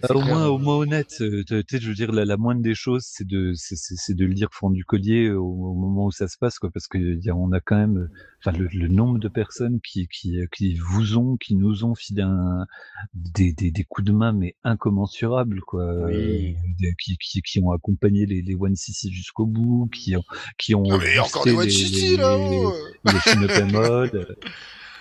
Bah, 0.00 0.08
au 0.14 0.20
moins, 0.20 0.46
au 0.48 0.56
euh, 0.56 0.58
moins 0.58 0.76
honnête, 0.76 1.16
euh, 1.20 1.44
tu 1.46 1.62
sais, 1.68 1.80
je 1.80 1.88
veux 1.88 1.94
dire, 1.94 2.12
la, 2.12 2.24
la 2.24 2.36
moindre 2.36 2.62
des 2.62 2.74
choses, 2.74 3.04
c'est 3.04 3.26
de, 3.26 3.52
c'est, 3.54 4.14
de 4.14 4.24
le 4.24 4.34
dire 4.34 4.48
fond 4.52 4.70
du 4.70 4.84
collier 4.84 5.30
au, 5.30 5.44
au 5.44 5.74
moment 5.74 6.06
où 6.06 6.10
ça 6.10 6.28
se 6.28 6.38
passe, 6.38 6.58
quoi, 6.58 6.70
parce 6.70 6.86
que 6.86 6.98
y 6.98 7.28
a, 7.30 7.34
on 7.36 7.52
a 7.52 7.60
quand 7.60 7.76
même, 7.76 7.98
euh, 7.98 8.10
enfin, 8.44 8.56
le, 8.56 8.66
le 8.72 8.88
nombre 8.88 9.18
de 9.18 9.28
personnes 9.28 9.80
qui, 9.80 10.08
qui, 10.08 10.38
qui 10.56 10.74
vous 10.74 11.16
ont, 11.18 11.36
qui 11.36 11.54
nous 11.56 11.84
ont 11.84 11.94
filé 11.94 12.22
un, 12.22 12.66
des, 13.14 13.52
des, 13.52 13.70
des 13.70 13.84
coups 13.84 14.06
de 14.06 14.12
main, 14.12 14.32
mais 14.32 14.56
incommensurables, 14.64 15.60
quoi, 15.60 15.84
Oui. 16.06 16.14
euh, 16.14 16.52
des- 16.78 16.94
qui, 16.98 17.16
qui, 17.18 17.42
qui 17.42 17.60
ont 17.60 17.72
accompagné 17.72 18.26
les, 18.26 18.42
les 18.42 18.54
One 18.54 18.76
CC 18.76 19.10
jusqu'au 19.10 19.46
bout, 19.46 19.88
qui 19.92 20.16
ont, 20.16 20.24
qui 20.58 20.74
ont 20.74 20.82
Non, 20.82 20.98
mais 20.98 21.18
encore 21.18 21.44
des 21.44 21.52
One 21.52 21.64
boosté 21.64 21.70
City, 21.86 22.16
là-haut 22.16 22.72
euh. 22.72 23.12
les, 23.40 23.56
les 23.66 23.72
Mode. 23.72 24.36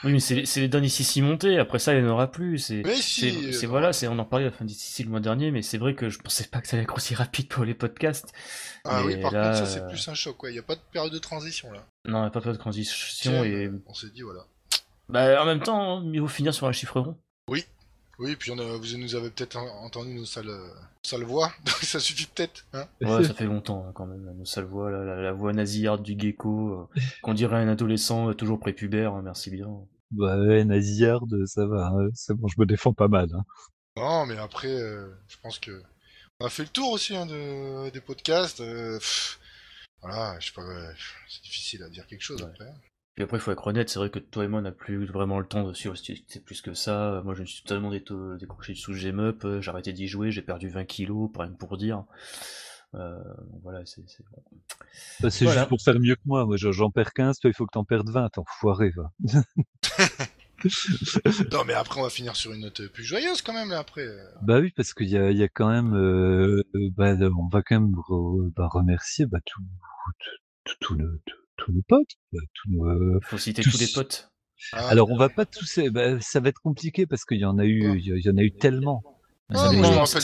Oui, 0.04 0.14
mais 0.14 0.20
c'est 0.20 0.60
les- 0.60 0.68
derniers 0.68 0.90
CC 0.90 1.22
montés. 1.22 1.60
Après 1.60 1.78
ça, 1.78 1.94
il 1.94 2.02
n'y 2.04 2.10
en 2.10 2.14
aura 2.14 2.32
plus. 2.32 2.58
C'est. 2.58 2.84
Si 2.96 3.54
C'est 3.54 3.66
euh, 3.66 3.70
voilà, 3.70 3.92
on 4.10 4.18
en 4.20 4.26
parlait 4.26 4.46
à 4.46 4.50
la 4.50 4.56
fin 4.56 4.68
CC 4.68 5.04
le 5.04 5.10
mois 5.10 5.20
dernier, 5.20 5.52
mais 5.52 5.62
c'est 5.62 5.78
vrai 5.78 5.94
que 5.94 6.10
je 6.10 6.18
pensais 6.20 6.46
pas 6.46 6.60
que 6.62 6.68
ça 6.68 6.76
allait 6.76 6.84
être 6.86 6.96
aussi 6.96 7.14
rapide 7.14 7.48
pour 7.48 7.66
les 7.66 7.74
podcasts. 7.76 8.34
Ah 8.84 9.04
oui, 9.06 9.18
par 9.22 9.32
là, 9.32 9.52
contre, 9.52 9.58
ça, 9.58 9.66
c'est 9.68 9.82
euh, 9.82 9.88
plus 9.88 10.08
un 10.08 10.14
choc, 10.16 10.42
ouais. 10.44 10.50
Il 10.50 10.54
n'y 10.54 10.60
a 10.60 10.64
pas 10.64 10.76
de 10.76 10.82
période 10.92 11.14
de 11.14 11.20
transition, 11.20 11.72
là. 11.72 11.86
Non, 12.08 12.20
il 12.20 12.22
n'y 12.22 12.28
a 12.28 12.30
pas 12.32 12.40
de 12.40 12.56
transition 12.56 13.32
Tiens, 13.32 13.44
et 13.44 13.66
euh, 13.66 13.82
On 13.86 13.94
s'est 13.94 14.10
dit, 14.10 14.22
voilà. 14.24 14.42
bah 15.10 15.42
en 15.42 15.46
même 15.46 15.62
temps, 15.62 15.98
hein, 16.00 16.04
mieux 16.04 16.22
vaut 16.22 16.28
finir 16.28 16.54
sur 16.54 16.66
un 16.68 16.72
chiffre 16.72 17.00
rond. 17.00 17.16
Oui, 17.48 17.66
puis 18.38 18.52
on 18.52 18.58
a, 18.60 18.64
vous 18.78 18.98
nous 18.98 19.16
avez 19.16 19.30
peut-être 19.30 19.58
en- 19.58 19.84
entendu 19.86 20.14
nos 20.14 20.26
sales, 20.26 20.52
sales 21.04 21.24
voix, 21.24 21.52
donc 21.66 21.76
ça 21.76 22.00
suffit 22.00 22.28
peut-être, 22.28 22.66
hein. 22.74 22.86
Ouais, 23.02 23.24
ça 23.24 23.34
fait 23.34 23.46
longtemps 23.46 23.86
hein, 23.88 23.92
quand 23.94 24.06
même. 24.06 24.24
Nos 24.38 24.46
sales 24.46 24.66
voix, 24.66 24.92
la, 24.92 25.04
la, 25.04 25.16
la 25.22 25.32
voix 25.32 25.54
nasillarde 25.54 26.04
du 26.04 26.16
gecko, 26.20 26.88
euh, 26.96 27.00
qu'on 27.22 27.34
dirait 27.34 27.58
un 27.58 27.68
adolescent 27.68 28.30
euh, 28.30 28.34
toujours 28.34 28.60
prépubère. 28.60 29.14
hein, 29.14 29.22
merci 29.24 29.50
bien. 29.50 29.68
Bah 30.12 30.38
ouais, 30.38 30.66
Naziard, 30.66 31.22
ça 31.46 31.66
va, 31.66 31.88
hein, 31.88 32.10
c'est 32.14 32.34
bon, 32.34 32.48
je 32.48 32.60
me 32.60 32.66
défends 32.66 32.94
pas 32.94 33.08
mal. 33.08 33.30
Hein. 33.34 33.44
Non, 33.98 34.26
mais 34.26 34.38
après, 34.38 34.68
euh, 34.70 35.08
je 35.28 35.38
pense 35.42 35.58
que 35.60 35.82
on 36.40 36.46
a 36.46 36.50
fait 36.50 36.64
le 36.64 36.70
tour 36.70 36.92
aussi 36.92 37.16
hein, 37.16 37.26
de, 37.26 37.90
des 37.92 38.02
podcasts. 38.02 38.60
euh, 38.62 38.98
pff, 38.98 39.40
voilà, 40.02 40.38
je 40.40 40.48
sais 40.48 40.54
pas, 40.54 40.64
c'est 41.30 41.44
difficile 41.44 41.84
à 41.84 41.90
dire 41.90 42.06
quelque 42.08 42.24
chose 42.24 42.42
Ouais. 42.42 42.50
après. 42.50 42.74
Puis 43.16 43.24
après, 43.24 43.38
il 43.38 43.42
faut 43.42 43.52
être 43.52 43.68
honnête, 43.68 43.90
c'est 43.90 44.00
vrai 44.00 44.10
que 44.10 44.20
toi 44.20 44.46
et 44.46 44.48
moi, 44.48 44.60
on 44.60 44.64
n'a 44.64 44.72
plus 44.72 45.06
vraiment 45.06 45.40
le 45.40 45.46
temps 45.46 45.68
de 45.68 45.74
suivre 45.74 45.96
c'est 45.98 46.44
plus 46.46 46.62
que 46.62 46.74
ça. 46.74 47.22
Moi, 47.26 47.36
je 47.36 47.42
me 47.42 47.46
suis 47.46 47.62
totalement 47.64 47.92
déto- 47.92 48.38
décroché 48.38 48.74
sous 48.74 48.94
Up, 49.06 49.46
j'ai 49.60 49.70
arrêté 49.70 49.92
d'y 49.94 50.08
jouer, 50.08 50.32
j'ai 50.32 50.42
perdu 50.42 50.70
20 50.70 50.86
kilos, 50.86 51.30
pas 51.34 51.44
rien 51.44 51.52
pour 51.52 51.78
dire. 51.78 52.06
Euh, 52.94 53.18
voilà, 53.64 53.86
c'est 53.86 54.04
c'est 54.08 54.24
bon. 54.30 54.44
Bah, 55.22 55.30
c'est 55.30 55.46
Voilà. 55.46 55.62
juste 55.62 55.70
pour 55.70 55.82
faire 55.82 56.00
mieux 56.00 56.16
que 56.16 56.22
moi. 56.26 56.46
Moi, 56.46 56.58
j'en 56.58 56.90
perds 56.90 57.14
15, 57.14 57.40
toi, 57.40 57.50
il 57.50 57.54
faut 57.54 57.66
que 57.66 57.72
t'en 57.72 57.86
perdes 57.86 58.10
20. 58.10 58.38
Enfoiré, 58.38 58.92
va. 58.96 59.12
non, 61.52 61.64
mais 61.66 61.74
après, 61.74 62.00
on 62.00 62.04
va 62.04 62.10
finir 62.10 62.36
sur 62.36 62.54
une 62.54 62.62
note 62.62 62.88
plus 62.88 63.04
joyeuse 63.04 63.42
quand 63.42 63.54
même, 63.54 63.70
là, 63.70 63.80
après. 63.80 64.02
euh. 64.06 64.24
Bah 64.44 64.60
oui, 64.60 64.72
parce 64.76 64.94
qu'il 64.94 65.10
y 65.10 65.18
a, 65.18 65.32
il 65.32 65.38
y 65.38 65.44
a 65.44 65.48
quand 65.50 65.70
même, 65.70 65.94
euh, 65.96 66.62
euh, 66.76 66.90
bah, 66.96 67.16
on 67.38 67.48
va 67.48 67.62
quand 67.62 67.80
même 67.80 67.94
re- 67.96 68.52
bah, 68.56 68.68
remercier 68.72 69.26
bah, 69.26 69.40
tous 70.80 70.96
nos, 70.96 71.08
tous- 71.26 71.36
tous 71.64 71.72
nos 71.72 71.82
potes, 71.88 72.10
tous 72.32 72.70
nos, 72.70 72.86
euh, 72.90 73.20
Faut 73.24 73.38
citer 73.38 73.62
Tous- 73.62 73.72
tous 73.72 73.80
les 73.80 73.88
potes. 73.88 74.30
Ah, 74.74 74.90
Alors, 74.90 75.10
on 75.10 75.18
va 75.18 75.30
pas 75.30 75.46
tous, 75.46 75.80
euh, 75.80 75.90
bah, 75.90 76.20
ça 76.22 76.40
va 76.40 76.50
être 76.50 76.60
compliqué 76.62 77.06
parce 77.08 77.26
qu'il 77.26 77.40
y 77.40 77.46
en 77.46 77.58
a 77.58 77.66
eu, 77.66 77.98
il 78.00 78.06
y, 78.24 78.30
en 78.30 78.38
a 78.38 78.42
eu 78.44 78.52
tellement. 78.52 79.02
Ah, 79.50 79.56
ça 79.56 79.70
dépend, 79.72 80.06
ça 80.06 80.20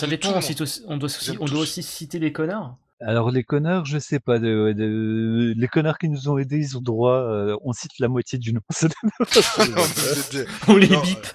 on, 0.88 0.98
doit, 0.98 1.06
aussi, 1.08 1.26
J'aime 1.26 1.38
on 1.40 1.46
doit 1.46 1.56
tous. 1.56 1.62
aussi 1.64 1.84
citer 1.84 2.20
les 2.20 2.32
connards. 2.32 2.78
Alors 3.00 3.30
les 3.30 3.44
connards, 3.44 3.86
je 3.86 4.00
sais 4.00 4.20
pas, 4.20 4.40
de, 4.40 4.74
de- 4.76 5.54
les 5.56 5.68
connards 5.68 5.98
qui 6.00 6.10
nous 6.10 6.30
ont 6.30 6.38
aidés, 6.40 6.58
ils 6.58 6.78
ont 6.78 6.82
droit, 6.82 7.14
euh, 7.20 7.56
on 7.64 7.72
cite 7.74 7.92
la 8.00 8.08
moitié 8.08 8.40
du 8.40 8.54
nom. 8.54 8.62
On 10.68 10.76
les 10.78 10.88
bip. 10.88 11.28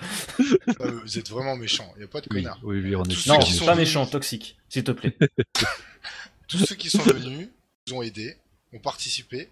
euh, 0.81 1.01
vous 1.05 1.19
êtes 1.19 1.29
vraiment 1.31 1.57
méchants, 1.57 1.91
il 1.97 1.99
n'y 2.01 2.05
a 2.05 2.09
pas 2.09 2.21
de 2.21 2.27
oui, 2.33 2.43
connards. 2.43 2.61
oui, 2.65 2.81
oui, 2.83 2.97
on 2.97 3.05
est 3.05 3.09
Tous 3.09 3.15
ceux 3.21 3.31
Non, 3.33 3.39
méchants. 3.39 3.53
sont 3.53 3.65
pas 3.67 3.75
venus. 3.75 3.89
méchant, 3.89 4.07
toxique, 4.07 4.59
s'il 4.69 4.85
te 4.85 4.91
plaît. 4.93 5.17
Tous 6.49 6.59
ceux 6.59 6.75
qui 6.75 6.91
sont 6.91 6.99
venus 7.03 7.49
nous 7.89 7.95
ont 7.95 8.03
aidés, 8.03 8.37
ont 8.73 8.79
participé. 8.79 9.49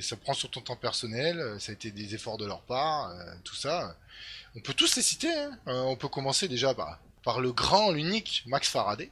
Ça 0.00 0.16
prend 0.16 0.34
sur 0.34 0.50
ton 0.50 0.60
temps 0.60 0.76
personnel, 0.76 1.38
euh, 1.38 1.58
ça 1.58 1.72
a 1.72 1.74
été 1.74 1.90
des 1.90 2.14
efforts 2.14 2.38
de 2.38 2.46
leur 2.46 2.62
part, 2.62 3.10
euh, 3.10 3.34
tout 3.44 3.54
ça. 3.54 3.96
On 4.56 4.60
peut 4.60 4.74
tous 4.74 4.96
les 4.96 5.02
citer. 5.02 5.32
Hein. 5.32 5.58
Euh, 5.68 5.82
on 5.82 5.96
peut 5.96 6.08
commencer 6.08 6.48
déjà 6.48 6.74
par, 6.74 6.98
par 7.22 7.40
le 7.40 7.52
grand, 7.52 7.92
l'unique 7.92 8.44
Max 8.46 8.68
Faraday, 8.68 9.10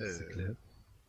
euh, 0.00 0.54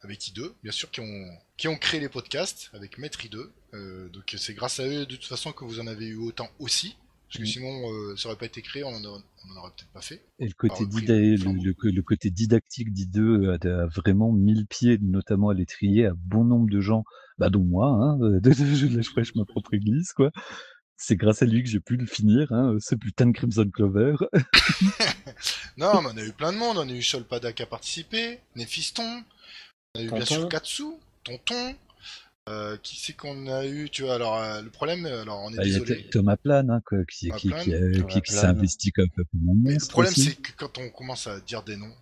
avec 0.01 0.19
I2, 0.19 0.53
bien 0.63 0.71
sûr, 0.71 0.91
qui 0.91 0.99
ont, 0.99 1.37
qui 1.57 1.67
ont 1.67 1.77
créé 1.77 1.99
les 1.99 2.09
podcasts 2.09 2.69
avec 2.73 2.97
Maître 2.97 3.19
I2. 3.19 3.49
Euh, 3.73 4.09
donc 4.09 4.35
c'est 4.37 4.53
grâce 4.53 4.79
à 4.79 4.85
eux, 4.85 5.05
de 5.05 5.15
toute 5.15 5.25
façon, 5.25 5.51
que 5.53 5.63
vous 5.63 5.79
en 5.79 5.87
avez 5.87 6.05
eu 6.05 6.17
autant 6.17 6.49
aussi. 6.59 6.97
Parce 7.27 7.37
que 7.37 7.43
Mm. 7.43 7.45
sinon, 7.45 7.91
euh, 7.91 8.15
ça 8.15 8.29
aurait 8.29 8.37
pas 8.37 8.45
été 8.45 8.61
créé, 8.61 8.83
on 8.83 8.89
en 8.89 9.03
aurait, 9.03 9.21
on 9.45 9.53
en 9.53 9.59
aurait 9.61 9.71
peut-être 9.71 9.89
pas 9.91 10.01
fait. 10.01 10.21
Et 10.39 10.45
le 10.47 10.53
côté, 10.53 10.85
le 10.85 11.91
le, 11.91 12.01
côté 12.01 12.29
didactique 12.29 12.93
d'I2 12.93 13.57
a, 13.67 13.83
a 13.83 13.85
vraiment 13.87 14.31
mis 14.31 14.55
le 14.55 14.65
pied, 14.65 14.97
notamment 15.01 15.49
à 15.49 15.53
l'étrier, 15.53 16.05
à 16.05 16.13
bon 16.15 16.45
nombre 16.45 16.69
de 16.69 16.79
gens, 16.79 17.03
bah, 17.37 17.49
dont 17.49 17.63
moi, 17.63 17.87
hein, 17.89 18.17
de, 18.19 18.39
de, 18.39 18.51
je 18.53 18.87
lâche 18.87 19.11
prêche 19.11 19.35
ma 19.35 19.45
propre 19.45 19.73
église, 19.73 20.13
quoi. 20.13 20.31
C'est 20.99 21.15
grâce 21.15 21.43
à 21.43 21.45
lui 21.45 21.61
que 21.63 21.69
j'ai 21.69 21.79
pu 21.79 21.95
le 21.97 22.05
finir, 22.07 22.51
hein, 22.51 22.75
ce 22.79 22.95
putain 22.95 23.27
de 23.27 23.31
Crimson 23.31 23.69
Clover. 23.71 24.15
Non, 25.77 26.01
mais 26.01 26.09
on 26.13 26.17
a 26.17 26.23
eu 26.23 26.31
plein 26.33 26.51
de 26.51 26.57
monde. 26.57 26.77
On 26.77 26.87
a 26.89 26.91
eu 26.91 27.01
Sholpada 27.01 27.53
qui 27.53 27.61
a 27.61 27.65
participé, 27.67 28.39
Néphiston, 28.55 29.23
on 29.95 29.99
a 29.99 30.03
eu 30.03 30.09
bien 30.09 30.19
Tonton. 30.19 30.35
sûr 30.35 30.49
Katsu, 30.49 30.83
Tonton. 31.23 31.75
Euh, 32.47 32.77
qui 32.81 32.95
c'est 32.97 33.13
qu'on 33.13 33.47
a 33.47 33.65
eu 33.65 33.89
Tu 33.89 34.03
vois, 34.03 34.15
alors 34.15 34.37
euh, 34.37 34.61
le 34.61 34.69
problème, 34.69 35.05
alors 35.05 35.41
on 35.43 35.51
est 35.51 35.57
Bah, 35.57 35.63
Il 35.65 35.71
y 35.71 35.75
a 35.75 35.79
désolé. 35.79 36.01
Th- 36.03 36.09
Thomas 36.11 36.37
Plane, 36.37 36.69
hein, 36.69 36.81
quoi, 36.85 36.99
qui, 37.05 37.27
Thomas 37.27 37.39
qui, 37.39 37.49
Plane. 37.49 37.63
qui, 37.63 37.71
qui- 37.71 38.77
qui 38.77 38.91
comme 38.91 39.09
Mais 39.63 39.73
le 39.73 39.87
problème, 39.89 40.13
c'est 40.13 40.35
que 40.35 40.51
quand 40.57 40.77
on 40.77 40.89
commence 40.89 41.27
à 41.27 41.39
dire 41.41 41.63
des 41.63 41.75
noms, 41.75 41.93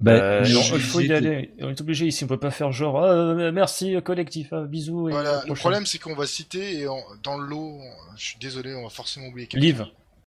Bah, 0.00 0.12
Euh, 0.12 0.40
non, 0.48 0.60
il 0.74 0.80
faut 0.80 0.98
y 1.00 1.12
aller. 1.12 1.52
On 1.60 1.70
est 1.70 1.80
obligé 1.80 2.06
ici, 2.06 2.24
on 2.24 2.26
peut 2.26 2.36
pas 2.38 2.50
faire 2.50 2.72
genre 2.72 3.00
euh, 3.04 3.52
merci 3.52 3.94
euh, 3.94 4.00
collectif, 4.00 4.52
euh, 4.52 4.66
bisous. 4.66 5.08
Et 5.08 5.12
voilà. 5.12 5.44
Le 5.46 5.54
problème, 5.54 5.86
c'est 5.86 5.98
qu'on 5.98 6.16
va 6.16 6.26
citer 6.26 6.80
et 6.80 6.86
dans 7.22 7.36
le 7.38 7.46
lot, 7.46 7.78
je 8.16 8.24
suis 8.24 8.38
désolé, 8.40 8.74
on 8.74 8.82
va 8.82 8.88
forcément 8.90 9.28
oublier 9.28 9.46
quelqu'un. 9.46 9.64
Liv, 9.66 9.84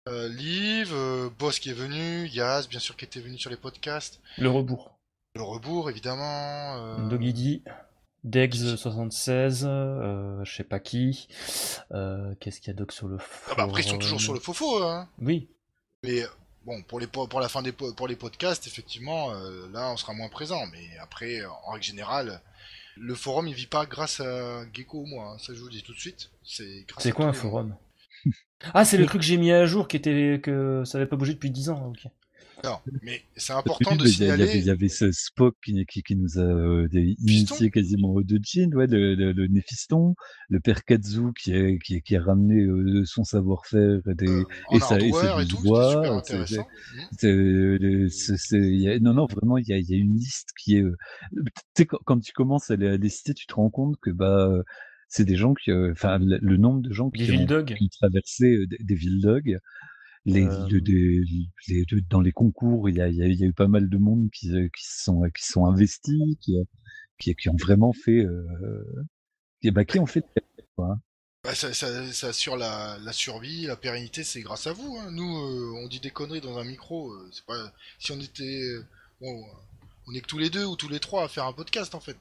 Euh, 0.08 0.28
Liv, 0.28 0.90
euh, 0.92 1.28
Boss 1.38 1.58
qui 1.58 1.70
est 1.70 1.74
venu, 1.74 2.28
Yaz, 2.28 2.68
bien 2.68 2.78
sûr, 2.78 2.96
qui 2.96 3.04
était 3.04 3.20
venu 3.20 3.36
sur 3.36 3.50
les 3.50 3.56
podcasts, 3.56 4.20
le 4.38 4.48
rebours. 4.48 4.96
le 5.34 5.42
rebours, 5.42 5.90
évidemment. 5.90 6.76
euh, 6.76 7.08
Doggy 7.08 7.62
Dex76, 8.26 9.62
euh, 9.64 10.44
je 10.44 10.54
sais 10.56 10.64
pas 10.64 10.80
qui. 10.80 11.28
Euh, 11.92 12.34
Qu'est-ce 12.40 12.60
qu'il 12.60 12.68
y 12.68 12.70
a 12.70 12.74
d'autre 12.74 12.94
sur 12.94 13.08
le 13.08 13.18
ah 13.50 13.54
bah 13.56 13.62
après, 13.64 13.82
ils 13.82 13.88
sont 13.88 13.98
toujours 13.98 14.20
sur 14.20 14.34
le 14.34 14.40
faux 14.40 14.82
hein. 14.82 15.08
Oui, 15.20 15.48
Mais 16.02 16.22
euh, 16.22 16.26
bon, 16.66 16.82
pour 16.82 17.00
les 17.00 17.06
po- 17.06 17.26
pour 17.26 17.40
la 17.40 17.48
fin 17.48 17.62
des 17.62 17.72
po- 17.72 17.92
pour 17.94 18.08
les 18.08 18.16
podcasts, 18.16 18.66
effectivement, 18.66 19.32
euh, 19.32 19.68
là, 19.72 19.90
on 19.90 19.96
sera 19.96 20.12
moins 20.14 20.28
présent. 20.28 20.60
Mais 20.72 20.98
après, 21.00 21.44
en 21.44 21.72
règle 21.72 21.84
générale, 21.84 22.40
le 22.96 23.14
forum, 23.14 23.46
il 23.48 23.54
vit 23.54 23.66
pas 23.66 23.86
grâce 23.86 24.20
à 24.20 24.64
Gecko 24.72 24.98
ou 25.02 25.06
moi. 25.06 25.32
hein, 25.34 25.38
ça, 25.38 25.54
je 25.54 25.60
vous 25.60 25.66
le 25.66 25.72
dis 25.72 25.82
tout 25.82 25.94
de 25.94 26.00
suite. 26.00 26.30
C'est 26.42 27.12
quoi 27.12 27.26
un 27.26 27.32
forum 27.32 27.76
Ah, 28.74 28.84
c'est 28.84 28.96
le 28.98 29.06
truc 29.06 29.20
que 29.20 29.26
j'ai 29.26 29.36
mis 29.38 29.52
à 29.52 29.64
jour 29.66 29.86
qui 29.86 29.96
était 29.96 30.40
que 30.42 30.82
ça 30.84 30.98
avait 30.98 31.06
pas 31.06 31.16
bougé 31.16 31.34
depuis 31.34 31.50
10 31.50 31.70
ans. 31.70 31.86
Ok. 31.86 32.10
Non, 32.64 32.78
mais 33.02 33.22
c'est 33.36 33.52
important 33.52 33.94
de 33.96 34.02
mais 34.04 34.10
il 34.10 34.18
y 34.18 34.30
a- 34.30 34.34
il 34.34 34.40
y 34.40 34.42
avait- 34.42 34.46
signaler. 34.46 34.58
Il 34.60 34.66
y 34.66 34.70
avait 34.70 34.88
ce 34.88 35.12
Spock 35.12 35.54
qui, 35.64 35.84
qui, 35.86 36.02
qui 36.02 36.16
nous 36.16 36.38
a 36.38 36.42
euh, 36.42 36.88
initié 36.92 37.70
quasiment 37.70 38.10
au 38.14 38.22
Dojin, 38.22 38.70
ouais, 38.72 38.86
le, 38.86 39.14
le, 39.14 39.32
le 39.32 39.46
Néphiston, 39.46 40.14
le 40.48 40.58
père 40.60 40.84
Katsu 40.84 41.32
qui, 41.40 41.54
a- 41.54 41.76
qui, 41.78 42.00
qui 42.02 42.16
a 42.16 42.22
ramené 42.22 42.62
euh, 42.62 43.04
son 43.04 43.22
savoir-faire 43.24 44.00
et, 44.10 44.14
des, 44.14 44.28
euh, 44.28 44.44
et 44.72 44.80
ça- 44.80 44.98
et 44.98 45.12
ses 45.12 45.42
et 45.42 45.46
tout, 45.46 45.58
voix, 45.58 45.88
c'était 45.90 45.96
super 45.96 46.24
c'est- 46.24 46.58
intéressant. 46.58 46.66
C'est- 47.12 48.08
c'est- 48.10 48.36
c'est- 48.36 48.58
il 48.58 48.80
y 48.80 48.88
a- 48.88 48.98
non, 48.98 49.14
non, 49.14 49.26
vraiment, 49.26 49.58
il 49.58 49.66
y 49.68 49.72
a, 49.72 49.78
il 49.78 49.88
y 49.88 49.94
a 49.94 49.98
une 49.98 50.14
liste 50.16 50.50
qui 50.58 50.76
est. 50.76 50.82
euh, 50.82 50.96
Tu 51.34 51.52
sais, 51.76 51.86
quand, 51.86 51.98
quand 52.04 52.18
tu 52.20 52.32
commences 52.32 52.70
à 52.70 52.76
les, 52.76 52.88
à 52.88 52.96
les 52.96 53.08
citer, 53.08 53.34
tu 53.34 53.46
te 53.46 53.54
rends 53.54 53.70
compte 53.70 53.96
que 54.02 54.10
bah, 54.10 54.48
euh, 54.48 54.62
c'est 55.08 55.24
des 55.24 55.36
gens 55.36 55.54
qui, 55.54 55.70
euh, 55.70 55.92
enfin, 55.92 56.18
le, 56.18 56.38
le 56.42 56.56
nombre 56.56 56.80
de 56.82 56.92
gens 56.92 57.10
qui 57.10 57.22
ont, 57.22 57.26
qui 57.76 57.84
ont 57.84 57.88
traversé 58.00 58.46
euh, 58.56 58.66
des, 58.66 58.78
des 58.82 58.94
Villdog. 58.94 59.58
Les, 60.30 60.44
Euh. 60.44 60.68
le- 60.68 60.80
des- 60.80 61.24
les- 61.68 61.84
de- 61.86 62.00
dans 62.10 62.20
les 62.20 62.32
concours, 62.32 62.88
il 62.88 62.96
y 62.96 63.00
a, 63.00 63.08
il 63.08 63.16
y 63.16 63.22
a- 63.22 63.26
il 63.26 63.38
y 63.38 63.44
a 63.44 63.46
eu 63.46 63.52
pas 63.52 63.68
mal 63.68 63.88
de 63.88 63.96
monde 63.98 64.28
qui, 64.30 64.50
euh, 64.54 64.68
qui 64.76 64.84
sont 64.86 65.22
qui 65.34 65.44
sont 65.44 65.64
investis, 65.66 66.36
qui, 66.40 66.58
euh, 66.58 66.64
qui, 67.18 67.34
qui 67.34 67.48
ont 67.48 67.56
vraiment 67.58 67.92
fait, 67.92 68.24
euh, 68.24 68.84
qui, 69.62 69.70
bah, 69.70 69.84
qui 69.84 69.98
ont 69.98 70.06
fait. 70.06 70.24
Quoi. 70.76 70.98
Bah, 71.44 71.54
ça, 71.54 71.72
ça, 71.72 72.12
ça 72.12 72.28
assure 72.28 72.56
la, 72.56 72.98
la 72.98 73.12
survie, 73.12 73.62
la 73.66 73.76
pérennité, 73.76 74.22
c'est 74.24 74.42
grâce 74.42 74.66
à 74.66 74.72
vous. 74.72 74.96
hein. 75.00 75.10
Nous, 75.12 75.36
euh, 75.38 75.72
on 75.82 75.88
dit 75.88 76.00
des 76.00 76.10
conneries 76.10 76.40
dans 76.40 76.58
un 76.58 76.64
micro. 76.64 77.10
euh, 77.12 77.30
c'est 77.32 77.44
pas 77.46 77.72
si 77.98 78.12
on 78.12 78.20
était, 78.20 78.60
euh, 78.62 78.84
bon, 79.20 79.44
on 80.06 80.14
est 80.14 80.20
que 80.20 80.26
tous 80.26 80.38
les 80.38 80.50
deux 80.50 80.64
ou 80.66 80.76
tous 80.76 80.88
les 80.88 81.00
trois 81.00 81.24
à 81.24 81.28
faire 81.28 81.44
un 81.46 81.52
podcast 81.52 81.94
en 81.94 82.00
fait. 82.00 82.18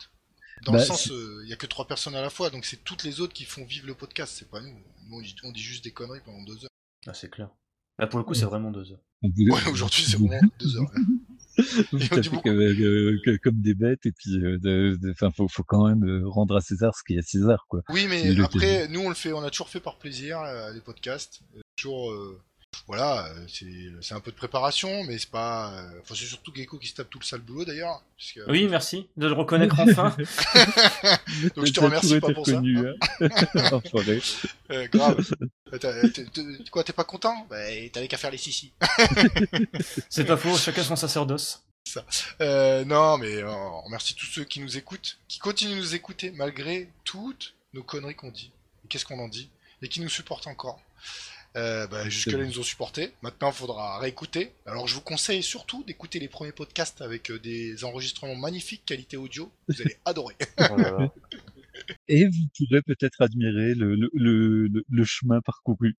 Dans 0.66 0.72
Bah, 0.72 0.80
le 0.80 0.86
sens, 0.86 1.04
c'est- 1.10 1.44
il 1.44 1.50
y 1.50 1.54
a 1.54 1.56
que 1.58 1.68
trois 1.68 1.88
personnes 1.88 2.16
à 2.16 2.22
la 2.22 2.30
fois, 2.30 2.50
donc 2.50 2.66
c'est 2.66 2.84
toutes 2.84 3.04
les 3.04 3.20
autres 3.22 3.34
qui 3.34 3.44
font 3.46 3.66
vivre 3.66 3.86
le 3.88 3.94
podcast. 3.96 4.34
C'est 4.38 4.50
pas 4.50 4.62
nous. 4.62 4.70
Nous, 5.10 5.18
on 5.18 5.22
dit- 5.22 5.36
on 5.44 5.52
dit 5.52 5.62
juste 5.62 5.84
des 5.84 5.92
conneries 5.92 6.22
pendant 6.26 6.44
deux 6.44 6.64
heures. 6.64 6.70
Ah, 7.06 7.14
c'est 7.14 7.30
clair. 7.30 7.50
Là, 8.00 8.08
pour 8.08 8.20
le 8.20 8.24
coup, 8.26 8.34
c'est 8.34 8.46
vraiment 8.46 8.72
deux 8.72 8.92
heures. 8.92 9.02
Ouais, 9.24 9.72
aujourd'hui, 9.72 10.04
c'est 10.04 10.18
vraiment 10.18 10.40
deux 10.60 10.78
heures. 10.78 10.92
Comme, 12.44 12.60
euh, 12.60 13.18
que- 13.26 13.38
comme 13.38 13.60
des 13.62 13.74
bêtes 13.74 14.06
et 14.06 14.12
puis 14.12 14.38
euh, 14.38 14.60
de- 14.60 14.96
de- 15.02 15.10
enfin 15.10 15.32
faut, 15.32 15.48
faut 15.48 15.64
quand 15.64 15.88
même 15.88 16.04
euh, 16.08 16.22
rendre 16.30 16.56
à 16.56 16.62
César 16.62 16.96
ce 16.96 17.02
qui 17.04 17.16
est 17.16 17.20
à 17.20 17.24
César 17.24 17.66
quoi. 17.68 17.82
Oui, 17.90 18.06
mais 18.08 18.40
après, 18.42 18.88
nous, 18.90 19.00
on 19.00 19.10
le 19.10 19.16
fait, 19.16 19.34
on 19.34 19.42
a 19.42 19.50
toujours 19.50 19.70
fait 19.70 19.80
par 19.80 19.98
plaisir, 19.98 20.40
euh, 20.42 20.72
les 20.74 20.82
podcasts. 20.82 21.42
Euh, 21.56 21.62
Toujours, 21.76 22.12
euh, 22.12 22.40
voilà, 22.86 23.26
euh, 23.28 23.48
c'est 24.02 24.14
un 24.14 24.20
peu 24.20 24.32
de 24.32 24.36
préparation, 24.36 25.04
mais 25.06 25.18
c'est 25.18 25.30
pas. 25.30 25.72
euh, 25.74 26.00
Enfin, 26.02 26.16
c'est 26.16 26.26
surtout 26.26 26.54
Gecko 26.56 26.78
qui 26.78 26.88
se 26.88 26.94
tape 26.96 27.10
tout 27.10 27.20
le 27.20 27.26
sale 27.26 27.42
boulot 27.42 27.66
d'ailleurs. 27.66 28.02
puisque- 28.18 28.40
Oui, 28.48 28.68
merci 28.70 29.08
de 29.18 29.28
le 29.28 29.34
reconnaître 29.34 29.76
enfin. 29.80 30.16
Donc 31.56 31.66
je 31.66 31.74
te 31.74 31.80
remercie 31.80 32.20
pas 32.20 32.28
pour 32.34 32.46
ça. 32.46 32.58
hein. 32.58 32.62
Euh, 34.72 34.88
grave. 34.88 35.26
T'es- 35.80 36.70
quoi, 36.72 36.84
t'es 36.84 36.94
pas 36.94 37.04
content? 37.04 37.46
Bah, 37.50 37.58
t'avais 37.92 38.08
qu'à 38.08 38.18
faire 38.18 38.32
les 38.32 38.38
sissi. 38.38 38.72
C'est 40.10 40.26
pas 40.26 40.38
faux, 40.38 40.56
chacun 40.58 40.84
son 40.84 40.96
sacerdoce. 40.96 41.64
Euh, 42.42 42.84
non, 42.86 43.18
mais 43.18 43.38
euh, 43.38 43.50
on 43.50 43.82
remercie 43.84 44.14
tous 44.16 44.26
ceux 44.26 44.44
qui 44.44 44.60
nous 44.60 44.78
écoutent, 44.78 45.18
qui 45.28 45.40
continuent 45.40 45.72
de 45.76 45.78
nous 45.80 45.96
écouter 45.96 46.32
malgré 46.32 46.90
toutes 47.06 47.54
nos 47.74 47.84
conneries 47.84 48.16
qu'on 48.16 48.32
dit. 48.32 48.52
Et 48.84 48.88
qu'est-ce 48.88 49.06
qu'on 49.06 49.20
en 49.20 49.28
dit 49.30 49.50
Et 49.82 49.88
qui 49.90 50.00
nous 50.02 50.10
supportent 50.10 50.48
encore. 50.48 50.80
Euh, 51.58 51.88
bah, 51.88 52.08
Jusque-là, 52.08 52.44
ils 52.44 52.48
nous 52.50 52.60
ont 52.60 52.64
supportés. 52.64 53.12
Maintenant, 53.24 53.50
il 53.50 53.54
faudra 53.56 53.98
réécouter. 54.00 54.52
Alors, 54.66 54.88
je 54.88 54.94
vous 54.96 55.02
conseille 55.02 55.42
surtout 55.44 55.84
d'écouter 55.84 56.20
les 56.20 56.28
premiers 56.28 56.52
podcasts 56.52 57.02
avec 57.02 57.32
euh, 57.32 57.40
des 57.40 57.84
enregistrements 57.84 58.36
magnifiques, 58.36 58.84
qualité 58.86 59.18
audio. 59.18 59.52
Vous 59.68 59.82
allez 59.82 59.98
adorer. 60.06 60.36
Oh. 60.72 61.08
Et 62.08 62.26
vous 62.26 62.48
pourrez 62.58 62.82
peut-être 62.82 63.22
admirer 63.22 63.76
le, 63.76 63.96
le, 63.96 64.10
le, 64.14 64.68
le- 64.68 64.86
le 64.90 65.04
chemin 65.06 65.42
parcouru. 65.42 65.96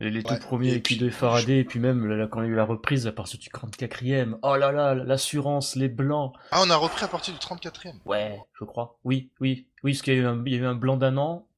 Et 0.00 0.10
les 0.10 0.22
tout 0.22 0.32
Ouais, 0.34 0.38
premiers 0.38 0.74
et 0.74 0.80
puis- 0.80 0.98
de 0.98 1.08
Faraday, 1.08 1.60
et 1.60 1.64
puis 1.64 1.80
même 1.80 2.06
là, 2.06 2.14
là, 2.16 2.26
quand 2.26 2.42
il 2.42 2.46
y 2.46 2.48
a 2.50 2.52
eu 2.52 2.56
la 2.56 2.64
reprise 2.64 3.06
à 3.06 3.12
partir 3.12 3.38
du 3.40 3.48
34ème. 3.48 4.36
Oh 4.42 4.56
là 4.56 4.70
là, 4.70 4.94
l'assurance, 4.94 5.76
les 5.76 5.88
blancs. 5.88 6.34
Ah, 6.50 6.60
on 6.64 6.68
a 6.70 6.76
repris 6.76 7.04
à 7.04 7.08
partir 7.08 7.32
du 7.32 7.40
34e. 7.40 7.94
Ouais, 8.04 8.38
je 8.60 8.64
crois. 8.66 8.98
Oui, 9.04 9.30
oui, 9.40 9.66
oui, 9.82 9.92
parce 9.92 10.02
qu'il 10.02 10.12
y 10.14 10.16
a 10.18 10.20
eu 10.20 10.26
un, 10.26 10.42
il 10.44 10.52
y 10.52 10.56
a 10.56 10.58
eu 10.58 10.66
un 10.66 10.74
blanc 10.74 10.98
d'un 10.98 11.16
an, 11.16 11.48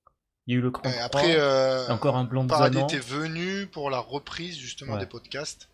il 0.51 0.55
y 0.55 0.57
a 0.57 0.59
eu 0.59 0.63
le 0.63 0.73
33, 0.73 0.91
Euh, 1.01 1.05
après, 1.05 1.35
euh, 1.37 1.89
encore 1.89 2.17
un 2.17 2.25
blanc 2.25 2.43
d'un 2.43 2.49
Paradis 2.49 2.79
était 2.81 2.99
venu 2.99 3.67
pour 3.67 3.89
la 3.89 3.99
reprise 4.01 4.59
justement 4.59 4.95
Ouais. 4.95 5.01
des 5.01 5.07
podcasts. 5.07 5.69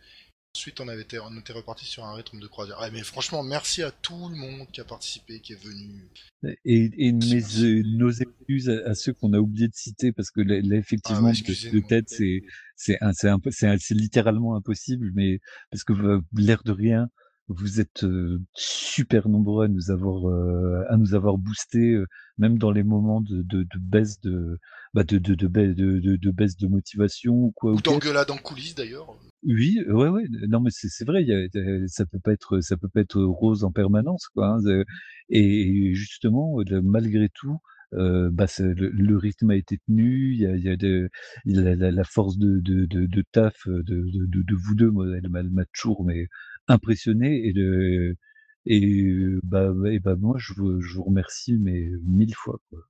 Ensuite, 0.55 0.81
on 0.81 0.89
avait 0.89 1.03
été, 1.03 1.19
on 1.19 1.37
était 1.39 1.53
reparti 1.53 1.85
sur 1.85 2.05
un 2.05 2.15
rythme 2.15 2.41
de 2.41 2.47
croisière. 2.47 2.81
Ouais, 2.81 2.91
mais 2.91 3.03
franchement, 3.03 3.43
merci 3.43 3.83
à 3.83 3.91
tout 3.91 4.29
le 4.31 4.37
monde 4.37 4.67
qui 4.73 4.81
a 4.81 4.85
participé, 4.85 5.41
qui 5.41 5.53
est 5.53 5.63
venu. 5.63 6.09
Et, 6.65 6.91
et 6.97 7.13
mes, 7.13 7.43
euh, 7.63 7.83
nos 7.85 8.11
excuses 8.11 8.69
à, 8.71 8.91
à 8.91 8.95
ceux 8.95 9.13
qu'on 9.13 9.33
a 9.35 9.39
oublié 9.39 9.69
de 9.69 9.75
citer 9.75 10.13
parce 10.13 10.31
que 10.31 10.41
là, 10.41 10.61
là, 10.63 10.77
effectivement 10.77 11.29
Ah 11.29 11.33
ouais, 11.33 11.71
de, 11.71 11.71
de 11.71 11.81
tête 11.87 12.09
c'est 12.09 12.43
c'est 12.77 13.95
littéralement 13.95 14.57
impossible 14.57 15.11
mais 15.15 15.41
parce 15.71 15.85
que 15.85 15.93
euh, 15.95 16.21
l'air 16.35 16.63
de 16.65 16.73
rien 16.73 17.09
vous 17.49 17.81
êtes 17.81 18.05
euh, 18.05 18.41
super 18.55 19.29
nombreux 19.29 19.65
à 19.67 19.69
nous 19.69 19.91
avoir 19.91 20.29
euh, 20.29 20.85
à 20.89 20.97
nous 20.97 21.15
avoir 21.15 21.39
boosté 21.39 21.93
euh, 21.95 22.07
même 22.39 22.59
dans 22.59 22.71
les 22.73 22.83
moments 22.83 23.21
de, 23.21 23.43
de, 23.43 23.63
de 23.63 23.79
baisse 23.81 24.21
de 24.21 24.59
bah 24.95 25.05
de 25.05 25.19
de 25.19 25.35
de, 25.35 25.47
baisse 25.49 25.75
de, 25.75 25.99
de, 26.01 26.17
de 26.17 26.31
baisse 26.31 26.57
de 26.57 26.67
motivation 26.69 27.35
ou 27.35 27.53
quoi 27.55 27.73
Ou 27.73 27.81
d'engueulade 27.81 28.31
en 28.31 28.37
coulisses 28.37 28.75
d'ailleurs. 28.75 29.15
Oui, 29.45 29.79
ouais, 29.89 30.09
ouais. 30.09 30.25
Non, 30.49 30.61
mais 30.61 30.71
c'est 30.73 30.89
c'est 30.89 31.05
vrai. 31.05 31.23
Y 31.25 31.33
a, 31.33 31.87
ça 31.89 32.05
peut 32.07 32.19
pas 32.19 32.33
être, 32.33 32.61
ça 32.61 32.77
peut 32.77 32.89
pas 32.89 33.01
être 33.01 33.23
rose 33.23 33.63
en 33.65 33.71
permanence, 33.71 34.27
quoi. 34.29 34.57
hein, 34.59 34.83
Et 35.29 35.95
justement, 35.95 36.57
malgré 36.83 37.29
tout, 37.29 37.59
euh, 37.95 38.29
bah, 38.33 38.47
le, 38.59 38.91
le 38.91 39.17
rythme 39.17 39.51
a 39.51 39.57
été 39.57 39.79
tenu. 39.87 40.33
Il 40.35 40.41
y 40.41 40.47
a, 40.47 40.57
y 40.57 40.69
a 40.69 40.77
de, 40.77 41.11
la, 41.45 41.77
la- 41.77 41.91
la 41.93 42.05
force 42.05 42.39
de, 42.39 42.59
de, 42.61 42.87
de, 42.87 43.07
de 43.07 43.23
taf 43.33 43.57
de, 43.69 43.83
de, 43.83 44.27
de, 44.27 44.43
de 44.43 44.55
vous 44.55 44.75
deux. 44.75 44.91
Moi, 44.91 45.07
elle 45.17 45.29
m'a 45.51 45.65
toujours 45.75 46.05
mais 46.05 46.27
impressionné 46.69 47.47
et 47.47 47.53
de 47.53 48.17
et 48.67 49.15
bah 49.43 49.73
et 49.91 49.99
bah 50.01 50.17
moi 50.17 50.37
je 50.39 50.53
vous, 50.55 50.81
je 50.81 50.95
vous 50.97 51.05
remercie 51.05 51.55
mais 51.59 51.89
mille 52.03 52.35
fois 52.35 52.59
quoi. 52.71 52.81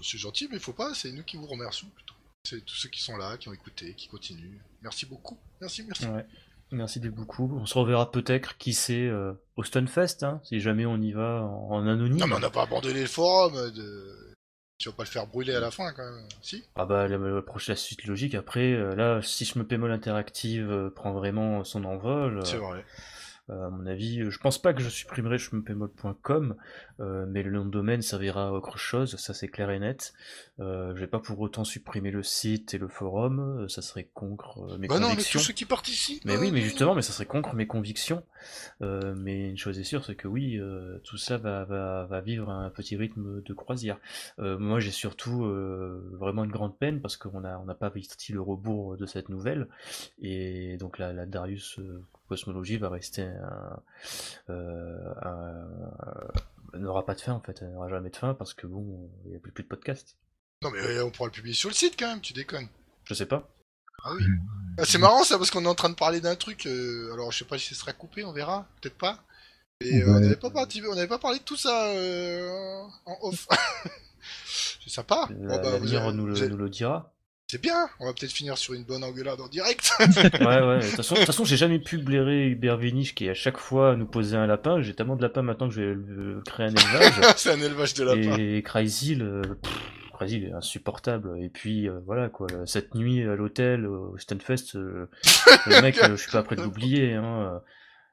C'est 0.00 0.18
gentil, 0.18 0.48
mais 0.50 0.58
faut 0.60 0.72
pas, 0.72 0.94
c'est 0.94 1.10
nous 1.10 1.24
qui 1.24 1.36
vous 1.36 1.46
remercions 1.46 1.88
plutôt. 1.88 2.14
C'est 2.44 2.64
tous 2.64 2.76
ceux 2.76 2.88
qui 2.88 3.02
sont 3.02 3.16
là, 3.16 3.36
qui 3.36 3.48
ont 3.48 3.52
écouté, 3.52 3.94
qui 3.94 4.06
continuent. 4.06 4.58
Merci 4.80 5.06
beaucoup. 5.06 5.36
Merci, 5.60 5.82
merci. 5.82 6.06
Ouais. 6.06 6.24
Merci 6.70 7.00
beaucoup. 7.00 7.50
On 7.60 7.66
se 7.66 7.76
reverra 7.76 8.10
peut-être, 8.12 8.56
qui 8.58 8.74
sait, 8.74 9.08
euh, 9.08 9.32
au 9.56 9.64
Stunfest, 9.64 10.22
hein, 10.22 10.40
si 10.44 10.60
jamais 10.60 10.86
on 10.86 11.00
y 11.00 11.10
va 11.10 11.42
en, 11.42 11.70
en 11.70 11.86
anonyme. 11.88 12.18
Non, 12.18 12.28
mais 12.28 12.36
on 12.36 12.40
n'a 12.40 12.50
pas 12.50 12.62
abandonné 12.62 13.00
le 13.00 13.06
forum. 13.08 13.56
euh, 13.56 13.70
De... 13.70 14.34
Tu 14.78 14.88
vas 14.88 14.94
pas 14.94 15.02
le 15.02 15.08
faire 15.08 15.26
brûler 15.26 15.54
à 15.54 15.60
la 15.60 15.72
fin 15.72 15.92
quand 15.92 16.08
même. 16.08 16.28
Si 16.42 16.62
Ah 16.76 16.86
bah 16.86 17.08
la, 17.08 17.18
la 17.18 17.42
prochaine 17.42 17.74
suite 17.74 18.04
logique 18.04 18.36
après 18.36 18.72
euh, 18.74 18.94
là 18.94 19.20
si 19.20 19.44
je 19.44 19.58
me 19.58 19.66
pémol 19.66 19.90
interactive 19.90 20.70
euh, 20.70 20.90
prend 20.90 21.12
vraiment 21.12 21.64
son 21.64 21.84
envol 21.84 22.40
C'est 22.46 22.54
euh, 22.54 22.60
vrai. 22.60 22.84
Euh, 23.50 23.66
à 23.66 23.70
mon 23.70 23.86
avis 23.86 24.20
euh, 24.20 24.30
je 24.30 24.38
pense 24.38 24.58
pas 24.60 24.74
que 24.74 24.82
je 24.82 24.88
supprimerai 24.88 25.38
chmepémol.com 25.38 26.56
euh, 27.00 27.26
mais 27.28 27.42
le 27.42 27.50
nom 27.50 27.64
de 27.64 27.70
domaine 27.70 28.02
servira 28.02 28.48
à 28.48 28.50
autre 28.52 28.78
chose 28.78 29.16
ça 29.16 29.32
c'est 29.32 29.48
clair 29.48 29.70
et 29.70 29.78
net 29.78 30.12
je 30.58 30.92
vais 30.92 31.06
pas 31.06 31.20
pour 31.20 31.38
autant 31.40 31.64
supprimer 31.64 32.10
le 32.10 32.22
site 32.22 32.74
et 32.74 32.78
le 32.78 32.88
forum 32.88 33.68
ça 33.68 33.80
serait 33.80 34.08
contre 34.12 34.76
mes 34.78 34.88
Bah 34.88 34.98
non, 34.98 35.08
mais 35.08 35.14
convictions 35.14 35.38
tous 35.38 35.46
ceux 35.46 35.52
qui 35.52 35.64
participent. 35.64 36.24
mais 36.24 36.36
oui, 36.36 36.50
mais 36.50 36.60
justement, 36.60 36.94
mais 36.94 37.02
ça 37.02 37.12
serait 37.12 37.26
contre 37.26 37.54
mes 37.54 37.66
convictions. 37.66 38.24
Mais 38.80 39.48
une 39.50 39.56
chose 39.56 39.78
est 39.78 39.84
sûre, 39.84 40.04
c'est 40.04 40.16
que 40.16 40.26
oui, 40.26 40.60
tout 41.04 41.16
ça 41.16 41.36
va, 41.36 41.64
va, 41.64 42.06
va 42.06 42.20
vivre 42.20 42.50
un 42.50 42.70
petit 42.70 42.96
rythme 42.96 43.40
de 43.42 43.54
croisière. 43.54 43.98
Moi, 44.38 44.80
j'ai 44.80 44.90
surtout 44.90 45.44
vraiment 46.12 46.44
une 46.44 46.50
grande 46.50 46.76
peine 46.76 47.00
parce 47.00 47.16
qu'on 47.16 47.40
n'a 47.40 47.60
on 47.60 47.64
n'a 47.64 47.74
pas 47.74 47.92
sorti 48.02 48.32
le 48.32 48.40
rebours 48.40 48.96
de 48.96 49.06
cette 49.06 49.28
nouvelle. 49.28 49.68
Et 50.20 50.76
donc 50.78 50.98
la, 50.98 51.12
la 51.12 51.26
Darius 51.26 51.78
Cosmologie 52.28 52.76
va 52.76 52.88
rester 52.90 53.22
un, 53.22 53.82
euh, 54.50 55.14
un- 55.22 56.78
n'aura 56.78 57.04
pas 57.06 57.14
de 57.14 57.20
fin 57.20 57.32
en 57.32 57.40
fait, 57.40 57.58
elle 57.62 57.72
n'aura 57.72 57.88
jamais 57.88 58.10
de 58.10 58.16
fin 58.16 58.34
parce 58.34 58.54
que 58.54 58.66
bon, 58.66 59.10
il 59.24 59.30
n'y 59.30 59.36
a 59.36 59.40
plus, 59.40 59.52
plus 59.52 59.64
de 59.64 59.68
podcast. 59.68 60.16
Non, 60.62 60.70
mais 60.70 60.80
euh, 60.80 61.04
on 61.04 61.10
pourra 61.10 61.26
le 61.28 61.32
publier 61.32 61.54
sur 61.54 61.68
le 61.70 61.74
site 61.74 61.96
quand 61.98 62.08
même, 62.08 62.20
tu 62.20 62.32
déconnes. 62.32 62.68
Je 63.04 63.14
sais 63.14 63.26
pas. 63.26 63.48
Ah 64.04 64.12
oui. 64.16 64.24
Ah, 64.78 64.84
c'est 64.84 64.98
marrant 64.98 65.24
ça 65.24 65.38
parce 65.38 65.50
qu'on 65.50 65.64
est 65.64 65.68
en 65.68 65.74
train 65.74 65.88
de 65.90 65.94
parler 65.94 66.20
d'un 66.20 66.36
truc. 66.36 66.66
euh, 66.66 67.12
alors 67.14 67.32
je 67.32 67.38
sais 67.38 67.44
pas 67.44 67.58
si 67.58 67.68
ce 67.68 67.74
sera 67.74 67.92
coupé, 67.92 68.22
on 68.24 68.32
verra, 68.32 68.68
peut-être 68.80 68.98
pas. 68.98 69.18
Et 69.80 70.02
euh, 70.02 70.06
on 70.08 70.20
n'avait 70.20 70.36
pas 70.36 70.50
parti, 70.50 70.82
on 70.88 70.94
n'avait 70.94 71.08
pas 71.08 71.18
parlé 71.18 71.38
de 71.38 71.44
tout 71.44 71.56
ça 71.56 71.86
euh, 71.92 72.82
en 73.06 73.16
off. 73.22 73.46
c'est 74.80 74.90
sympa. 74.90 75.26
Bon, 75.30 75.46
bah, 75.46 75.60
L'avenir 75.62 76.12
nous, 76.12 76.36
avez- 76.36 76.48
nous 76.48 76.56
le 76.56 76.68
dira. 76.68 77.12
C'est 77.50 77.62
bien. 77.62 77.88
On 77.98 78.04
va 78.06 78.12
peut-être 78.12 78.32
finir 78.32 78.58
sur 78.58 78.74
une 78.74 78.84
bonne 78.84 79.02
engueulade 79.02 79.40
en 79.40 79.48
direct. 79.48 79.90
Ouais, 80.00 80.60
ouais. 80.60 80.80
De 80.80 80.96
toute 80.96 81.24
façon, 81.24 81.44
j'ai 81.44 81.56
jamais 81.56 81.78
pu 81.78 81.96
blairer 81.96 82.48
Hubert 82.48 82.76
Véniche 82.76 83.14
qui 83.14 83.26
à 83.28 83.34
chaque 83.34 83.56
fois 83.56 83.96
nous 83.96 84.06
posait 84.06 84.36
un 84.36 84.46
lapin. 84.46 84.82
J'ai 84.82 84.94
tellement 84.94 85.16
de 85.16 85.22
lapins 85.22 85.40
maintenant 85.42 85.68
que 85.68 85.74
je 85.74 85.80
vais 85.80 85.86
euh, 85.96 86.42
créer 86.44 86.66
un 86.66 86.70
élevage. 86.70 87.12
c'est 87.36 87.50
un 87.52 87.60
élevage 87.60 87.94
de 87.94 88.04
lapins. 88.04 88.36
et 88.38 88.62
Crazy, 88.62 89.14
le... 89.14 89.40
pff, 89.62 89.72
Crazy, 90.12 90.44
est 90.44 90.52
insupportable. 90.52 91.38
Et 91.42 91.48
puis 91.48 91.88
euh, 91.88 92.00
voilà 92.04 92.28
quoi. 92.28 92.48
Cette 92.66 92.94
nuit 92.94 93.22
à 93.22 93.34
l'hôtel 93.34 93.86
au 93.86 94.18
Stunfest, 94.18 94.76
euh, 94.76 95.08
le 95.66 95.80
mec, 95.80 95.96
euh, 96.02 96.16
je 96.16 96.22
suis 96.22 96.30
pas 96.32 96.42
prêt 96.42 96.56
de 96.56 96.62
l'oublier. 96.62 97.14
Hein. 97.14 97.62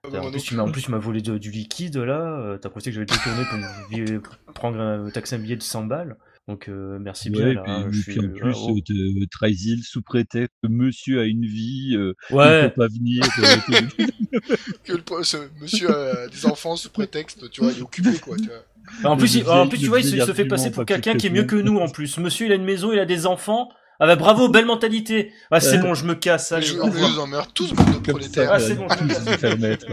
Ah, 0.06 0.10
bah, 0.12 0.22
En 0.22 0.32
plus, 0.32 0.44
tu 0.44 0.56
m'as 0.56 0.64
en 0.64 0.72
plus, 0.72 0.84
tu 0.84 0.92
m'as 0.92 0.98
volé 0.98 1.22
de- 1.22 1.38
du 1.40 1.52
liquide 1.52 1.98
là. 1.98 2.22
euh, 2.40 2.58
T'as 2.58 2.70
pensé 2.70 2.90
que 2.90 2.94
j'avais 2.94 3.06
détourné 3.06 3.44
pour 3.50 3.58
me 3.58 4.54
prendre 4.54 4.80
un, 4.80 5.10
taxer 5.10 5.36
un 5.36 5.40
billet 5.40 5.58
de 5.58 5.64
100 5.64 5.84
balles? 5.86 6.16
Donc 6.48 6.70
euh, 6.70 7.00
merci 7.00 7.30
bien. 7.32 7.56
Puis, 7.56 7.58
hein, 7.66 7.88
et 7.90 7.94
je 7.94 8.02
puis 8.04 8.12
suis- 8.14 8.20
en 8.26 8.30
plus, 8.30 8.52
ah, 8.54 8.58
oh. 8.58 8.78
euh, 8.78 8.82
de 9.20 9.26
Traisil 9.32 9.82
sous 9.84 10.02
prétexte 10.04 10.54
que 10.62 10.68
monsieur 10.70 11.20
a 11.22 11.26
une 11.26 11.46
vie, 11.46 11.96
euh, 11.96 12.14
il 12.30 12.36
Ouais. 12.36 12.70
peut 12.70 12.76
pas 12.82 12.88
venir. 12.88 13.24
euh, 13.40 13.56
Que 14.84 14.94
le 14.94 15.02
po- 15.02 15.24
ce 15.24 15.38
monsieur 15.60 15.90
a 15.90 16.28
des 16.28 16.46
enfants 16.46 16.76
sous 16.76 16.90
prétexte, 16.92 17.50
tu 17.50 17.62
vois, 17.62 17.72
il 17.72 17.80
est 17.80 17.82
occupé 17.82 18.18
quoi. 18.20 18.38
Tu 18.38 18.46
vois. 18.46 19.12
En 19.12 19.18
plus, 19.18 19.34
il, 19.36 19.48
en 19.50 19.68
plus 19.68 19.80
tu 19.80 19.88
vois, 19.88 20.00
il 20.00 20.06
se, 20.06 20.20
se 20.24 20.34
fait 20.34 20.46
passer 20.46 20.70
pour 20.72 20.86
quelqu'un 20.86 21.16
qui 21.16 21.28
est 21.28 21.32
mieux 21.32 21.46
que 21.46 21.56
nous 21.56 21.78
en 21.80 21.90
plus. 21.90 22.18
Monsieur, 22.20 22.46
il 22.46 22.52
a 22.52 22.56
une 22.56 22.64
maison, 22.66 22.92
il 22.94 23.00
a 23.00 23.06
des 23.06 23.26
enfants. 23.26 23.70
Ah 24.00 24.08
bah 24.08 24.16
bravo, 24.18 24.50
belle 24.50 24.66
mentalité. 24.66 25.32
Ah 25.52 25.60
c'est 25.62 25.78
Euh, 25.78 25.82
bon, 25.82 25.94
je 25.94 26.06
me 26.06 26.16
casse. 26.16 26.52
Allez, 26.52 26.66
Je 26.66 26.78
revoir. 26.80 27.10
vous 27.12 27.20
emmerde 27.20 27.54
tous, 27.54 27.72
bande 27.74 28.02
de 28.02 28.12
prolétaires. 28.12 28.52
Ah, 28.52 28.60
c'est 28.60 28.76
bon, 28.76 28.88
je 28.90 29.04
me 29.06 29.14
se 29.14 29.38
faire 29.38 29.58
mettre. 29.58 29.86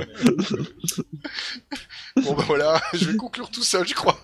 Bon 2.25 2.35
bah 2.35 2.45
voilà, 2.47 2.83
je 2.93 3.07
vais 3.07 3.17
conclure 3.17 3.49
tout 3.51 3.63
seul, 3.63 3.87
je 3.87 3.95
crois. 3.95 4.21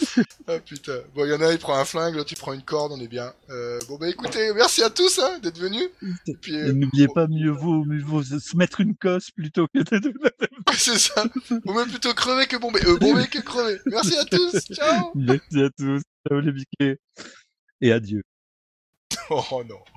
ah 0.48 0.58
putain. 0.58 0.98
Bon, 1.14 1.24
il 1.24 1.30
y 1.30 1.34
en 1.34 1.40
a, 1.40 1.52
il 1.52 1.58
prend 1.58 1.78
un 1.78 1.84
flingue, 1.84 2.14
l'autre 2.16 2.32
il 2.32 2.36
prend 2.36 2.52
une 2.52 2.62
corde, 2.62 2.92
on 2.92 3.00
est 3.00 3.08
bien. 3.08 3.32
Euh, 3.48 3.78
bon 3.88 3.96
bah 3.96 4.08
écoutez, 4.08 4.52
merci 4.54 4.82
à 4.82 4.90
tous 4.90 5.18
hein, 5.20 5.38
d'être 5.42 5.58
venus. 5.58 5.88
Et 6.26 6.34
puis, 6.34 6.54
Et 6.54 6.58
euh, 6.58 6.72
N'oubliez 6.72 7.08
pas, 7.08 7.26
mieux 7.26 7.50
vaut, 7.50 7.84
mieux 7.84 8.02
vaut 8.02 8.22
se 8.22 8.56
mettre 8.56 8.80
une 8.80 8.94
cosse 8.96 9.30
plutôt 9.30 9.66
que 9.68 9.78
de... 9.98 10.12
c'est 10.76 10.98
ça. 10.98 11.24
Vaut 11.64 11.72
même 11.74 11.88
plutôt 11.88 12.12
crever 12.12 12.46
que 12.46 12.56
bomber. 12.56 12.80
Euh, 12.86 12.98
bomber 12.98 13.28
que 13.28 13.38
crever. 13.38 13.78
Merci 13.86 14.16
à 14.18 14.24
tous. 14.24 14.58
Ciao. 14.74 15.10
Merci 15.14 15.62
à 15.62 15.70
tous. 15.70 16.02
Ciao 16.28 16.40
les 16.40 16.52
biquets. 16.52 16.98
Et 17.80 17.92
adieu. 17.92 18.22
Oh 19.30 19.62
non. 19.62 19.95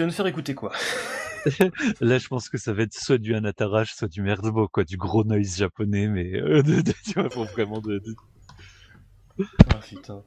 Tu 0.00 0.04
viens 0.04 0.08
de 0.08 0.14
faire 0.14 0.26
écouter 0.26 0.54
quoi 0.54 0.72
Là, 2.00 2.18
je 2.18 2.28
pense 2.28 2.48
que 2.48 2.56
ça 2.56 2.72
va 2.72 2.82
être 2.84 2.94
soit 2.94 3.18
du 3.18 3.34
Anatarash, 3.34 3.94
soit 3.94 4.08
du 4.08 4.22
Merzbo, 4.22 4.66
quoi, 4.68 4.84
du 4.84 4.96
gros 4.96 5.24
noise 5.24 5.56
japonais, 5.58 6.06
mais 6.06 6.34
euh, 6.40 6.62
de, 6.62 6.80
de- 6.80 6.92
tu 7.04 7.12
vois, 7.20 7.28
pour 7.28 7.44
vraiment 7.44 7.80
de, 7.80 7.98
de- 7.98 9.44
Ah 9.70 9.76
putain. 9.86 10.22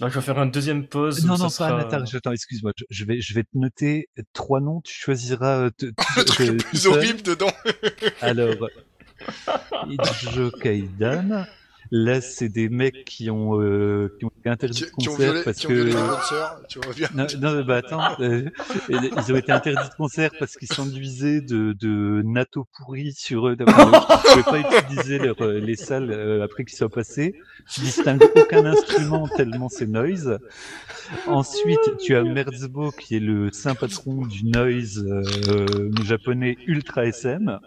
Donc, 0.00 0.10
je 0.10 0.14
vais 0.18 0.20
faire 0.22 0.38
une 0.42 0.50
deuxième 0.50 0.86
pause. 0.86 1.24
Non, 1.26 1.36
non, 1.38 1.48
ça 1.48 1.64
pas 1.64 1.70
sera- 1.70 1.80
Anatarash, 1.80 2.14
attends, 2.14 2.32
excuse-moi, 2.32 2.72
je, 2.76 2.84
je 2.90 3.04
vais, 3.06 3.20
je 3.22 3.34
vais 3.34 3.44
te 3.44 3.56
noter 3.56 4.08
trois 4.34 4.60
noms, 4.60 4.80
tu 4.82 4.92
choisiras 4.94 5.60
euh, 5.66 5.70
te- 5.70 5.86
Le 6.16 6.24
truc 6.24 6.48
le 6.48 6.56
plus 6.56 6.86
horrible 6.86 7.22
dedans. 7.22 7.52
Alors, 8.20 8.68
Ijo 9.88 10.50
Kaidan, 10.50 11.46
là, 11.90 12.20
c'est 12.20 12.48
des 12.48 12.68
mecs 12.68 13.04
qui 13.04 13.30
ont, 13.30 13.60
euh, 13.60 14.14
qui 14.18 14.24
ont 14.24 14.30
été 14.38 14.48
interdits 14.48 14.82
de 14.82 14.90
concert 14.90 15.16
violé, 15.16 15.42
parce 15.44 15.58
qui 15.58 15.66
ont 15.66 15.70
violé 15.70 15.92
que... 15.92 15.96
les 15.96 16.02
bonnes 16.02 16.22
sœurs, 16.28 16.62
tu 16.68 16.78
vois 16.80 16.94
bien. 16.94 17.08
Non, 17.14 17.26
non, 17.40 17.64
bah 17.64 17.76
attends, 17.76 18.20
euh, 18.20 18.48
ils 18.88 19.32
ont 19.32 19.36
été 19.36 19.52
interdits 19.52 19.88
de 19.88 19.94
concert 19.96 20.30
parce 20.38 20.56
qu'ils 20.56 20.72
s'enduisaient 20.72 21.40
de, 21.40 21.72
de 21.72 22.22
natto 22.24 22.66
pourri 22.76 23.12
sur 23.12 23.48
eux. 23.48 23.56
Enfin, 23.60 23.90
Ils 24.34 24.38
ne 24.38 24.42
pouvaient 24.42 24.62
pas 24.62 24.80
utiliser 24.80 25.18
leur, 25.18 25.40
euh, 25.40 25.60
les 25.60 25.76
salles 25.76 26.10
euh, 26.10 26.44
après 26.44 26.64
qu'ils 26.64 26.76
soient 26.76 26.88
passés. 26.88 27.34
Tu 27.72 27.80
distingues 27.80 28.22
aucun 28.36 28.64
instrument 28.64 29.28
tellement 29.36 29.68
c'est 29.68 29.86
noise. 29.86 30.38
Ensuite, 31.26 31.96
tu 32.00 32.16
as 32.16 32.22
Merzbo 32.22 32.90
qui 32.92 33.16
est 33.16 33.20
le 33.20 33.50
saint 33.52 33.74
patron 33.74 34.26
du 34.26 34.44
noise 34.44 35.04
euh, 35.06 35.90
japonais 36.04 36.56
ultra 36.66 37.06
SM. 37.06 37.58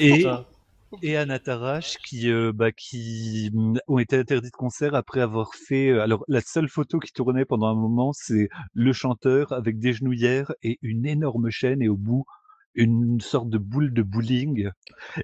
Et, 0.00 0.18
Putain. 0.18 0.46
Et 1.02 1.16
Anatarash 1.16 1.96
qui, 1.98 2.30
euh, 2.30 2.52
bah, 2.54 2.72
qui 2.72 3.50
mm, 3.52 3.78
ont 3.88 3.98
été 3.98 4.16
interdits 4.16 4.50
de 4.50 4.56
concert 4.56 4.94
après 4.94 5.20
avoir 5.20 5.54
fait. 5.54 5.90
euh, 5.90 6.02
alors, 6.02 6.24
la 6.28 6.40
seule 6.40 6.68
photo 6.68 6.98
qui 6.98 7.12
tournait 7.12 7.44
pendant 7.44 7.66
un 7.66 7.74
moment, 7.74 8.12
c'est 8.12 8.48
le 8.74 8.92
chanteur 8.92 9.52
avec 9.52 9.78
des 9.78 9.92
genouillères 9.92 10.52
et 10.62 10.78
une 10.82 11.06
énorme 11.06 11.50
chaîne, 11.50 11.82
et 11.82 11.88
au 11.88 11.96
bout, 11.96 12.24
une 12.76 13.20
sorte 13.20 13.48
de 13.50 13.58
boule 13.58 13.92
de 13.92 14.02
bowling. 14.02 14.68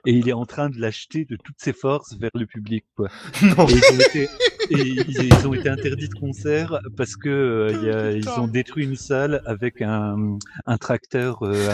Et 0.07 0.13
il 0.13 0.29
est 0.29 0.33
en 0.35 0.45
train 0.47 0.69
de 0.71 0.79
l'acheter 0.81 1.25
de 1.25 1.37
toutes 1.37 1.59
ses 1.59 1.73
forces 1.73 2.17
vers 2.19 2.31
le 2.35 2.47
public, 2.47 2.85
quoi. 2.97 3.09
Non. 3.43 3.67
Et 3.69 3.73
ils 3.73 3.95
ont 3.97 4.01
été, 4.01 4.23
et 4.71 4.79
ils, 4.79 5.23
ils 5.41 5.47
ont 5.47 5.55
été 5.55 5.69
interdits 5.69 6.09
de 6.09 6.15
concert 6.15 6.79
parce 6.97 7.17
que 7.17 7.29
euh, 7.29 7.83
y 7.83 7.91
a- 7.91 8.13
ils 8.13 8.29
ont 8.41 8.47
détruit 8.47 8.85
une 8.85 8.97
salle 8.97 9.43
avec 9.47 9.83
un, 9.83 10.39
un 10.67 10.79
tracteur. 10.79 11.43
Euh, 11.43 11.69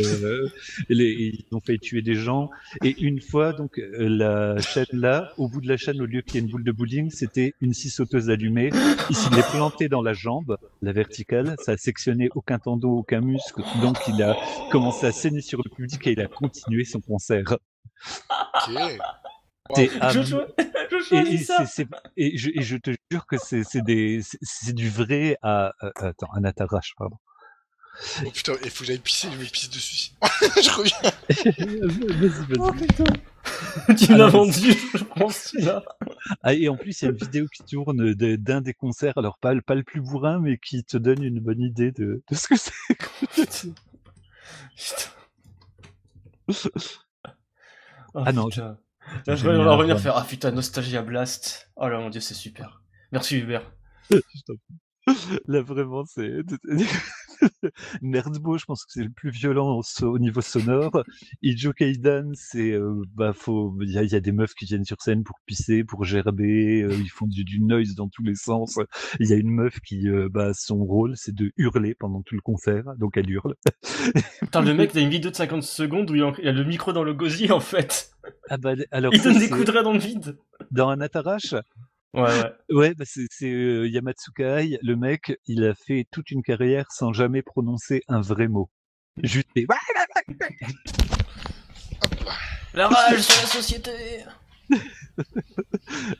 euh, 0.00 0.48
les- 0.88 1.12
ils 1.50 1.54
ont 1.56 1.60
failli 1.60 1.78
tuer 1.78 2.02
des 2.02 2.14
gens. 2.14 2.50
Et 2.82 2.94
une 3.02 3.20
fois, 3.20 3.52
donc, 3.52 3.78
euh, 3.78 4.08
la 4.08 4.58
chaîne 4.60 4.86
là, 4.92 5.32
au 5.36 5.48
bout 5.48 5.60
de 5.60 5.68
la 5.68 5.76
chaîne, 5.76 6.00
au 6.00 6.06
lieu 6.06 6.22
qu'il 6.22 6.36
y 6.36 6.38
ait 6.38 6.40
une 6.46 6.50
boule 6.50 6.64
de 6.64 6.72
bowling, 6.72 7.10
c'était 7.10 7.54
une 7.60 7.72
scie 7.74 7.90
sauteuse 7.90 8.30
allumée. 8.30 8.70
Il 9.10 9.16
s'y 9.16 9.28
est 9.34 9.50
planté 9.50 9.88
dans 9.88 10.02
la 10.02 10.12
jambe, 10.12 10.56
la 10.82 10.92
verticale. 10.92 11.56
Ça 11.64 11.72
a 11.72 11.76
sectionné 11.76 12.28
aucun 12.34 12.58
tendon, 12.58 12.90
aucun 12.90 13.20
muscle. 13.20 13.62
Donc, 13.82 13.96
il 14.08 14.22
a 14.22 14.36
commencé 14.70 14.93
à 15.02 15.12
saigner 15.12 15.40
sur 15.40 15.60
le 15.64 15.70
public 15.74 16.06
et 16.06 16.12
il 16.12 16.20
a 16.20 16.28
continué 16.28 16.84
son 16.84 17.00
concert. 17.00 17.56
Ok. 19.70 19.90
Je, 20.12 21.14
et, 21.32 21.38
ça. 21.38 21.64
je, 21.66 22.50
et 22.54 22.62
je 22.62 22.76
te 22.76 22.90
jure 23.10 23.26
que 23.26 23.36
c'est 23.38 23.82
du 24.74 24.90
vrai 24.90 25.36
à 25.42 25.72
à- 25.80 26.06
attends 26.06 26.30
Anatarash 26.34 26.92
pardon. 26.98 27.16
Oh 28.26 28.30
putain, 28.30 28.52
il 28.64 28.70
faut 28.70 28.80
que 28.80 28.86
j'aille 28.86 28.98
pisser, 28.98 29.28
je 29.32 29.38
me 29.38 29.44
pisse 29.44 29.70
dessus. 29.70 30.10
je 30.62 30.70
reviens. 30.70 31.00
vas-y 32.18 32.58
Oh 32.58 32.70
vas-y. 32.72 32.86
putain. 32.86 33.04
tu 33.96 34.06
l'as 34.08 34.14
Alors, 34.14 34.30
vendu, 34.30 34.72
je 34.94 35.04
pense, 35.16 35.52
là. 35.54 35.82
Ah, 36.42 36.54
et 36.54 36.68
en 36.68 36.76
plus 36.76 37.00
il 37.00 37.04
y 37.04 37.08
a 37.08 37.10
une 37.12 37.16
vidéo 37.18 37.46
qui 37.54 37.62
tourne 37.62 38.14
d'un 38.14 38.60
des 38.62 38.74
concerts 38.74 39.16
alors 39.16 39.38
pas 39.38 39.54
le- 39.54 39.62
pas 39.62 39.74
le 39.74 39.82
plus 39.84 40.00
bourrin 40.00 40.40
mais 40.40 40.58
qui 40.58 40.82
te 40.84 40.96
donne 40.96 41.22
une 41.22 41.40
bonne 41.40 41.60
idée 41.60 41.92
de, 41.92 42.22
de 42.28 42.34
ce 42.34 42.48
que 42.48 42.56
c'est. 42.56 42.72
Putain. 44.76 45.10
Oh, 48.14 48.22
Ah 48.26 48.32
non, 48.32 48.48
putain. 48.48 48.78
Là, 49.26 49.36
je 49.36 49.48
vais 49.48 49.54
un 49.54 49.70
revenir 49.70 50.00
faire 50.00 50.16
Ah 50.16 50.24
putain, 50.24 50.50
Nostalgia 50.50 51.02
Blast. 51.02 51.70
Oh 51.76 51.88
là 51.88 51.98
mon 51.98 52.10
dieu, 52.10 52.20
c'est 52.20 52.34
super. 52.34 52.82
Merci 53.12 53.38
Hubert. 53.38 53.70
Là 55.46 55.60
vraiment 55.60 56.04
c'est 56.06 56.40
Nerdbo, 58.02 58.58
je 58.58 58.64
pense 58.64 58.84
que 58.84 58.92
c'est 58.92 59.02
le 59.02 59.10
plus 59.10 59.30
violent 59.30 59.80
au, 60.02 60.18
niveau 60.18 60.40
sonore. 60.40 61.02
Ijo 61.42 61.72
Kaidan, 61.72 62.30
c'est 62.34 62.72
euh, 62.72 63.02
bah 63.14 63.32
faut 63.32 63.76
il 63.80 63.90
y 63.90 63.98
a, 63.98 64.02
il 64.02 64.10
y 64.10 64.14
a 64.14 64.20
des 64.20 64.32
meufs 64.32 64.54
qui 64.54 64.64
viennent 64.64 64.84
sur 64.84 65.00
scène 65.00 65.24
pour 65.24 65.36
pisser, 65.46 65.84
pour 65.84 66.04
gerber, 66.04 66.82
euh, 66.82 66.94
ils 66.94 67.10
font 67.10 67.26
du, 67.26 67.44
du 67.44 67.60
noise 67.60 67.94
dans 67.94 68.08
tous 68.08 68.22
les 68.22 68.34
sens. 68.34 68.78
Il 69.20 69.28
y 69.28 69.32
a 69.32 69.36
une 69.36 69.50
meuf 69.50 69.80
qui 69.80 70.08
euh, 70.08 70.28
bah 70.30 70.52
son 70.54 70.84
rôle 70.84 71.14
c'est 71.16 71.34
de 71.34 71.52
hurler 71.56 71.94
pendant 71.94 72.22
tout 72.22 72.34
le 72.34 72.40
concert, 72.40 72.84
donc 72.98 73.16
elle 73.16 73.30
hurle. 73.30 73.54
Putain, 74.40 74.62
le 74.62 74.74
mec, 74.74 74.90
il 74.94 74.98
a 74.98 75.02
une 75.02 75.10
vidéo 75.10 75.30
de 75.30 75.36
50 75.36 75.62
secondes 75.62 76.10
où 76.10 76.14
il 76.14 76.22
a 76.22 76.32
il 76.40 76.48
a 76.48 76.52
le 76.52 76.64
micro 76.64 76.92
dans 76.92 77.04
le 77.04 77.14
gosier, 77.14 77.50
en 77.52 77.60
fait. 77.60 78.10
Ah 78.48 78.56
bah 78.56 78.74
alors 78.90 79.12
Il 79.14 79.22
donne 79.22 79.38
des 79.38 79.48
coups 79.48 79.64
de 79.66 79.72
dans 79.82 79.92
le 79.92 79.98
vide. 79.98 80.36
dans 80.70 80.88
un 80.88 81.00
Atarash. 81.00 81.54
Ouais, 82.14 82.22
ouais. 82.22 82.52
Ouais, 82.70 82.94
bah 82.94 83.04
c'est 83.06 83.26
c'est, 83.30 83.50
euh, 83.50 83.88
Yamatsuka 83.88 84.62
Ai, 84.62 84.78
le 84.82 84.94
mec, 84.96 85.36
il 85.46 85.64
a 85.64 85.74
fait 85.74 86.06
toute 86.12 86.30
une 86.30 86.42
carrière 86.42 86.86
sans 86.92 87.12
jamais 87.12 87.42
prononcer 87.42 88.02
un 88.08 88.20
vrai 88.20 88.46
mot. 88.48 88.70
Juste 89.22 89.48
des 89.56 89.66
La 92.74 92.88
rage 92.88 93.20
sur 93.20 93.40
la 93.42 93.48
société. 93.48 93.90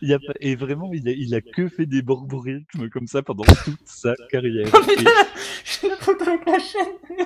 Il 0.03 0.09
y 0.09 0.13
a 0.15 0.19
pas- 0.19 0.35
et 0.41 0.55
vraiment, 0.55 0.91
il 0.93 1.09
a, 1.09 1.13
il 1.13 1.35
a 1.35 1.41
que 1.41 1.69
fait 1.69 1.87
des 1.87 2.03
borborismes 2.03 2.89
comme 2.91 3.07
ça 3.09 3.23
pendant 3.23 3.43
toute 3.65 3.81
sa 3.87 4.15
carrière. 4.31 4.69
Oh 4.75 4.79
Et- 4.89 4.97
putain, 4.97 5.11
j'ai 5.65 5.89
la 5.89 5.97
photo 5.97 6.25
avec 6.25 6.47
la 6.47 6.59
chaîne. 6.59 7.19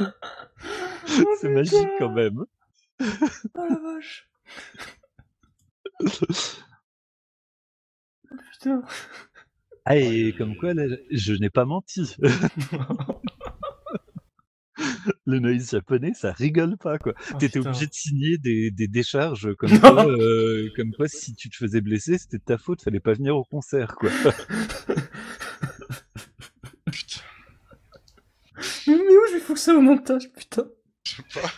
Oh, 1.20 1.36
c'est 1.40 1.48
magique 1.50 1.88
quand 1.98 2.10
même. 2.10 2.44
Oh 3.00 3.04
la 3.68 3.78
vache. 3.78 4.28
Oh, 8.30 8.36
putain. 8.52 8.82
Ah, 9.84 9.96
et 9.96 10.34
comme 10.36 10.56
quoi, 10.56 10.74
là, 10.74 10.84
je 11.10 11.34
n'ai 11.34 11.50
pas 11.50 11.64
menti. 11.64 12.16
Le 15.26 15.38
noise 15.38 15.70
japonais, 15.70 16.12
ça 16.14 16.32
rigole 16.32 16.76
pas, 16.76 16.98
quoi. 16.98 17.14
Oh, 17.32 17.38
T'étais 17.38 17.58
putain. 17.58 17.70
obligé 17.70 17.86
de 17.86 17.92
signer 17.94 18.38
des, 18.38 18.70
des 18.70 18.88
décharges 18.88 19.54
comme 19.56 19.78
quoi, 19.78 20.06
euh, 20.06 20.70
comme 20.76 20.92
quoi, 20.92 21.08
si 21.08 21.34
tu 21.34 21.48
te 21.50 21.56
faisais 21.56 21.80
blesser, 21.80 22.18
c'était 22.18 22.38
de 22.38 22.42
ta 22.44 22.58
faute, 22.58 22.82
fallait 22.82 23.00
pas 23.00 23.12
venir 23.12 23.36
au 23.36 23.44
concert, 23.44 23.94
quoi. 23.96 24.10
Mais, 28.86 28.94
mais 28.96 29.16
où 29.16 29.26
je 29.28 29.34
vais 29.34 29.40
foutre 29.40 29.60
ça 29.60 29.74
au 29.74 29.80
montage, 29.80 30.30
putain? 30.32 30.66
Je 31.04 31.16
sais 31.16 31.22
pas. 31.40 31.48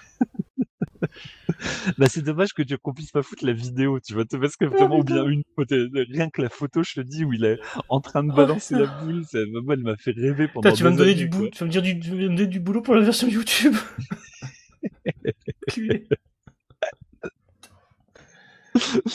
Bah, 1.98 2.08
c'est 2.08 2.22
dommage 2.22 2.52
que 2.52 2.62
tu 2.62 2.76
qu'on 2.78 2.92
puisse 2.92 3.10
pas 3.10 3.22
foutre 3.22 3.44
la 3.46 3.52
vidéo, 3.52 4.00
tu 4.00 4.14
vois, 4.14 4.24
parce 4.24 4.56
que 4.56 4.64
vraiment, 4.66 4.98
ou 4.98 5.04
bien 5.04 5.24
une 5.26 5.42
photo, 5.54 5.76
rien 6.10 6.28
que 6.30 6.42
la 6.42 6.48
photo, 6.48 6.82
je 6.82 6.94
te 6.94 7.00
dis, 7.00 7.24
où 7.24 7.32
il 7.32 7.44
est 7.44 7.58
en 7.88 8.00
train 8.00 8.22
de 8.24 8.30
Oh, 8.32 8.36
balancer 8.36 8.74
la 8.74 8.86
boule, 8.86 9.24
ça, 9.24 9.38
moi, 9.62 9.74
elle 9.74 9.82
m'a 9.82 9.96
fait 9.96 10.12
rêver 10.12 10.48
pendant 10.48 10.68
Putain, 10.68 10.76
tu 10.76 10.82
vas 10.84 10.90
me 10.90 10.96
donner 10.96 11.12
années, 11.12 11.20
du 11.20 11.28
boulot, 11.28 11.48
tu 11.50 11.58
vas 11.58 11.66
me 11.66 11.70
dire 11.70 11.82
du, 11.82 11.98
tu 12.00 12.10
vas 12.10 12.16
me 12.16 12.28
donner 12.28 12.46
du 12.46 12.60
boulot 12.60 12.82
pour 12.82 12.94
la 12.94 13.02
version 13.02 13.28
YouTube. 13.28 13.74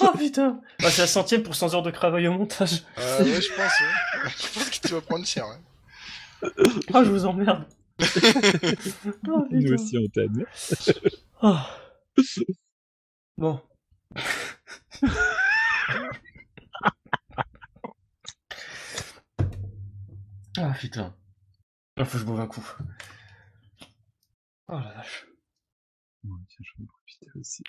Oh 0.01 0.11
putain. 0.17 0.59
Bah, 0.79 0.89
c'est 0.89 1.01
la 1.03 1.07
centième 1.07 1.43
pour 1.43 1.53
100 1.55 1.75
heures 1.75 1.83
de 1.83 1.91
travail 1.91 2.27
au 2.27 2.33
montage. 2.33 2.83
Euh, 2.97 3.23
ouais, 3.23 3.41
je 3.41 3.49
pense. 3.49 3.79
ouais. 3.79 4.31
Je 4.37 4.53
pense 4.53 4.69
que 4.69 4.87
tu 4.87 4.93
vas 4.93 5.01
prendre 5.01 5.25
cher. 5.25 5.45
Ah, 6.93 7.03
je 7.03 7.11
vous 7.11 7.25
emmerde. 7.25 7.65
oh, 9.29 9.45
Nous 9.51 9.73
aussi, 9.73 9.97
on 9.97 10.07
t'aime. 10.09 10.45
Oh. 11.43 11.55
Bon. 13.37 13.61
Ah 20.57 20.73
putain. 20.79 21.15
Il 21.97 22.05
faut 22.05 22.13
que 22.13 22.17
je 22.19 22.25
boive 22.25 22.39
un 22.39 22.47
coup. 22.47 22.65
Oh 24.67 24.79
la 24.79 24.93
vache. 24.93 25.25
Bon, 26.23 26.35
tiens, 26.47 26.63
je 26.63 26.77
vais 26.77 26.83
en 26.83 26.87
profiter 26.87 27.27
aussi. 27.35 27.63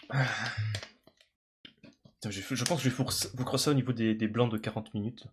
Putain, 2.04 2.30
je, 2.30 2.40
je 2.54 2.64
pense 2.64 2.78
que 2.78 2.84
je 2.84 2.94
vais 2.94 3.04
vous 3.34 3.58
ça 3.58 3.70
au 3.70 3.74
niveau 3.74 3.92
des, 3.92 4.14
des 4.14 4.28
blancs 4.28 4.50
de 4.52 4.58
40 4.58 4.94
minutes. 4.94 5.26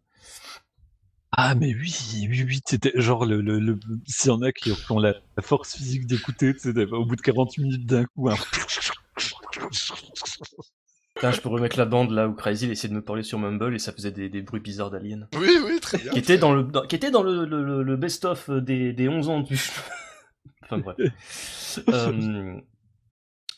Ah, 1.41 1.55
mais 1.55 1.73
oui, 1.73 1.95
oui, 2.29 2.43
oui, 2.45 2.59
c'était 2.67 2.91
genre 2.95 3.25
le, 3.25 3.39
le, 3.39 3.59
le, 3.59 3.79
s'il 4.05 4.27
y 4.29 4.33
en 4.33 4.41
a 4.41 4.51
qui 4.51 4.73
ont 4.89 4.99
la, 4.99 5.13
la 5.37 5.41
force 5.41 5.73
physique 5.77 6.05
d'écouter, 6.05 6.53
au 6.91 7.05
bout 7.05 7.15
de 7.15 7.21
40 7.21 7.57
minutes 7.59 7.85
d'un 7.85 8.03
coup, 8.03 8.29
un... 8.29 8.35
Putain, 11.15 11.31
je 11.31 11.39
peux 11.39 11.47
remettre 11.47 11.77
la 11.77 11.85
bande 11.85 12.11
là 12.11 12.27
où 12.27 12.33
Crazy 12.33 12.65
il 12.65 12.71
essayait 12.71 12.89
de 12.89 12.95
me 12.95 13.03
parler 13.03 13.23
sur 13.23 13.39
Mumble 13.39 13.73
et 13.73 13.79
ça 13.79 13.93
faisait 13.93 14.11
des, 14.11 14.27
des 14.27 14.41
bruits 14.41 14.59
bizarres 14.59 14.91
d'aliens. 14.91 15.27
Oui, 15.37 15.49
oui, 15.65 15.79
très 15.79 15.97
bien. 15.97 16.11
Qui 16.11 16.19
était 16.19 16.37
dans 16.37 16.53
le, 16.53 16.63
dans- 16.63 16.85
qui 16.85 16.95
était 16.95 17.11
dans 17.11 17.23
le, 17.23 17.45
le, 17.45 17.63
le- 17.63 17.83
le 17.83 17.95
best-of 17.95 18.49
des, 18.49 18.91
des 18.91 19.07
11 19.07 19.29
ans 19.29 19.39
du. 19.39 19.57
enfin 20.63 20.77
bref. 20.77 20.97
Euh, 21.87 22.59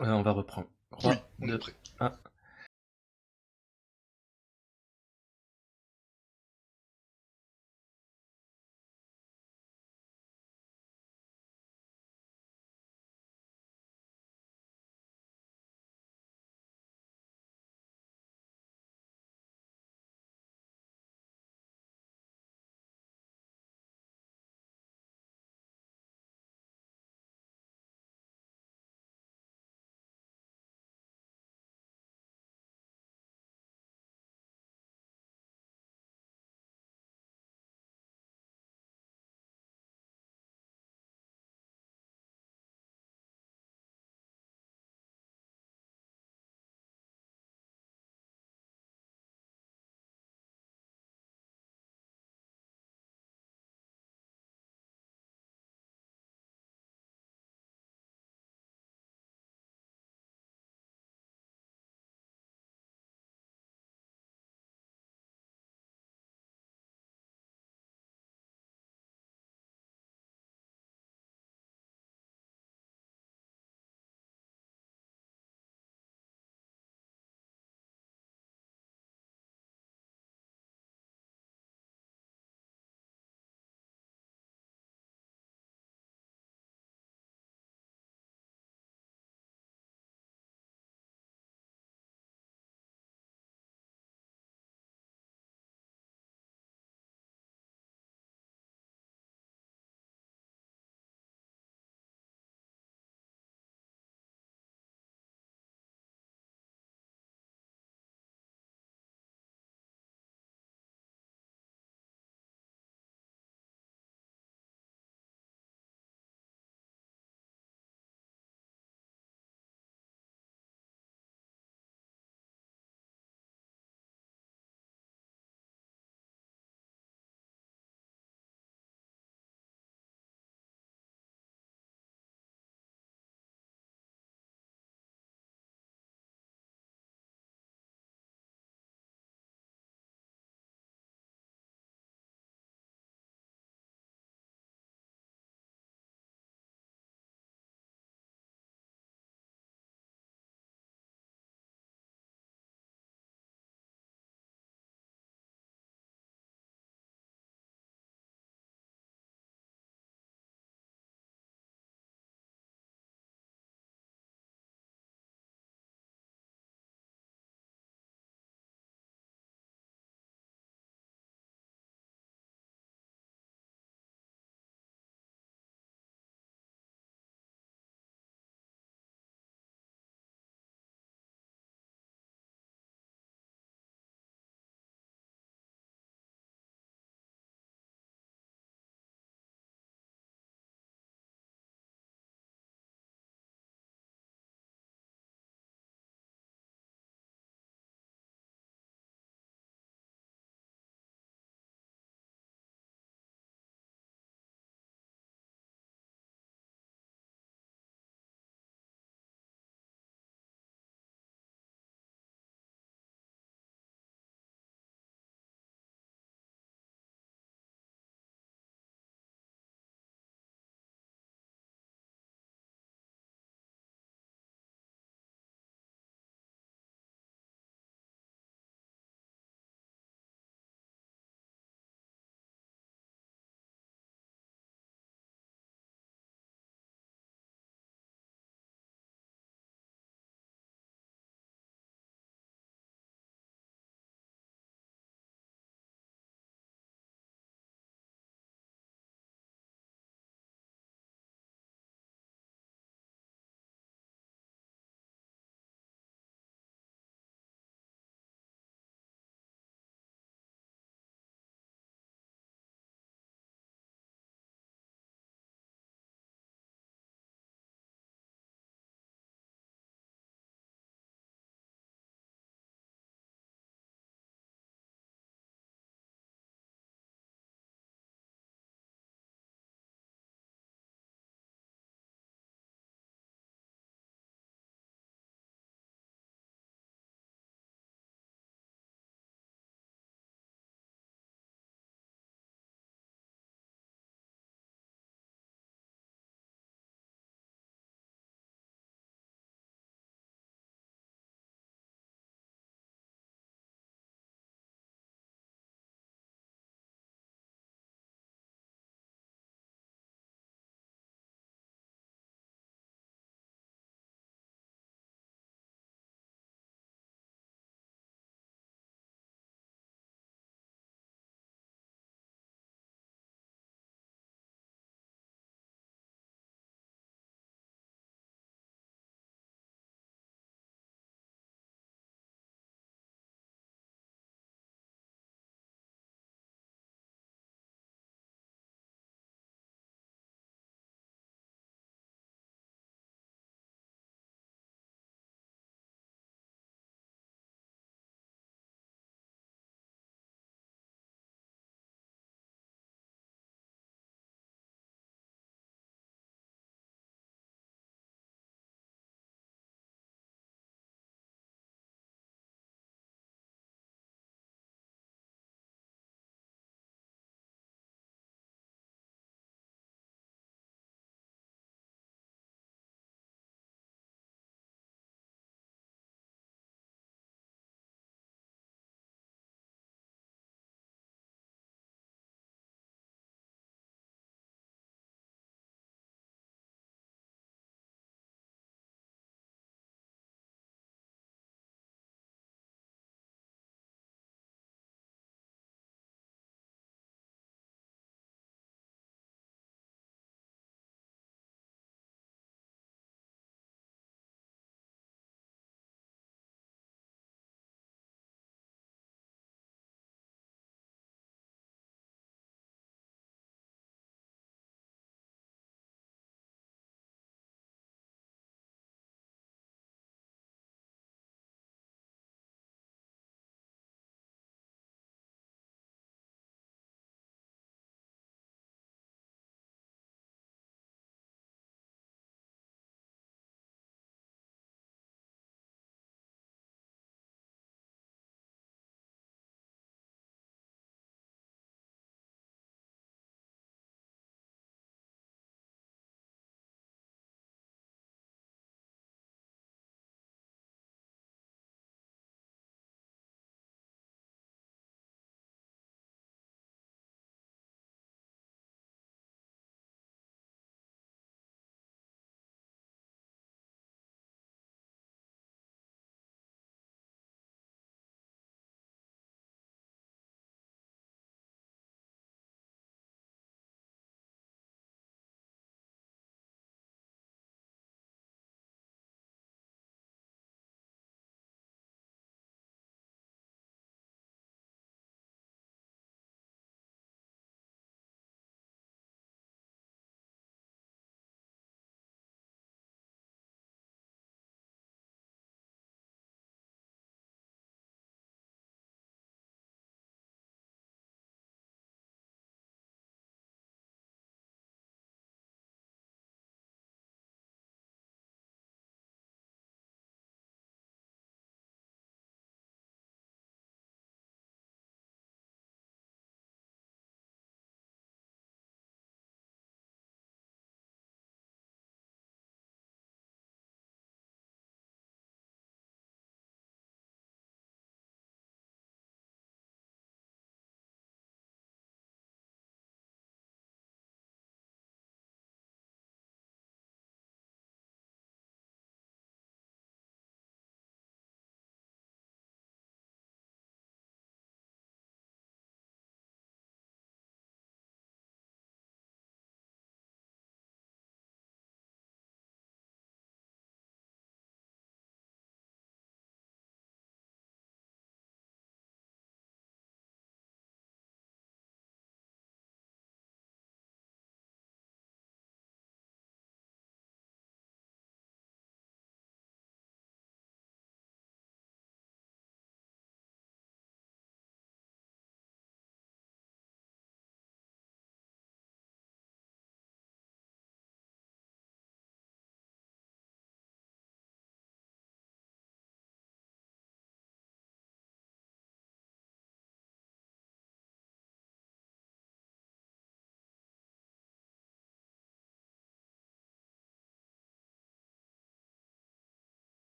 euh, 0.00 0.06
on 0.06 0.22
va 0.22 0.30
reprendre. 0.32 0.66
Oui, 0.92 0.98
Trois, 1.00 1.28
on 1.40 1.48
est 1.48 1.58
prêt. 1.58 1.74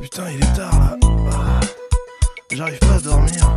Putain, 0.00 0.30
il 0.30 0.42
est 0.42 0.56
tard 0.56 0.78
là. 0.78 0.96
Ah, 1.32 1.60
j'arrive 2.50 2.78
pas 2.78 2.94
à 2.94 3.00
dormir. 3.00 3.54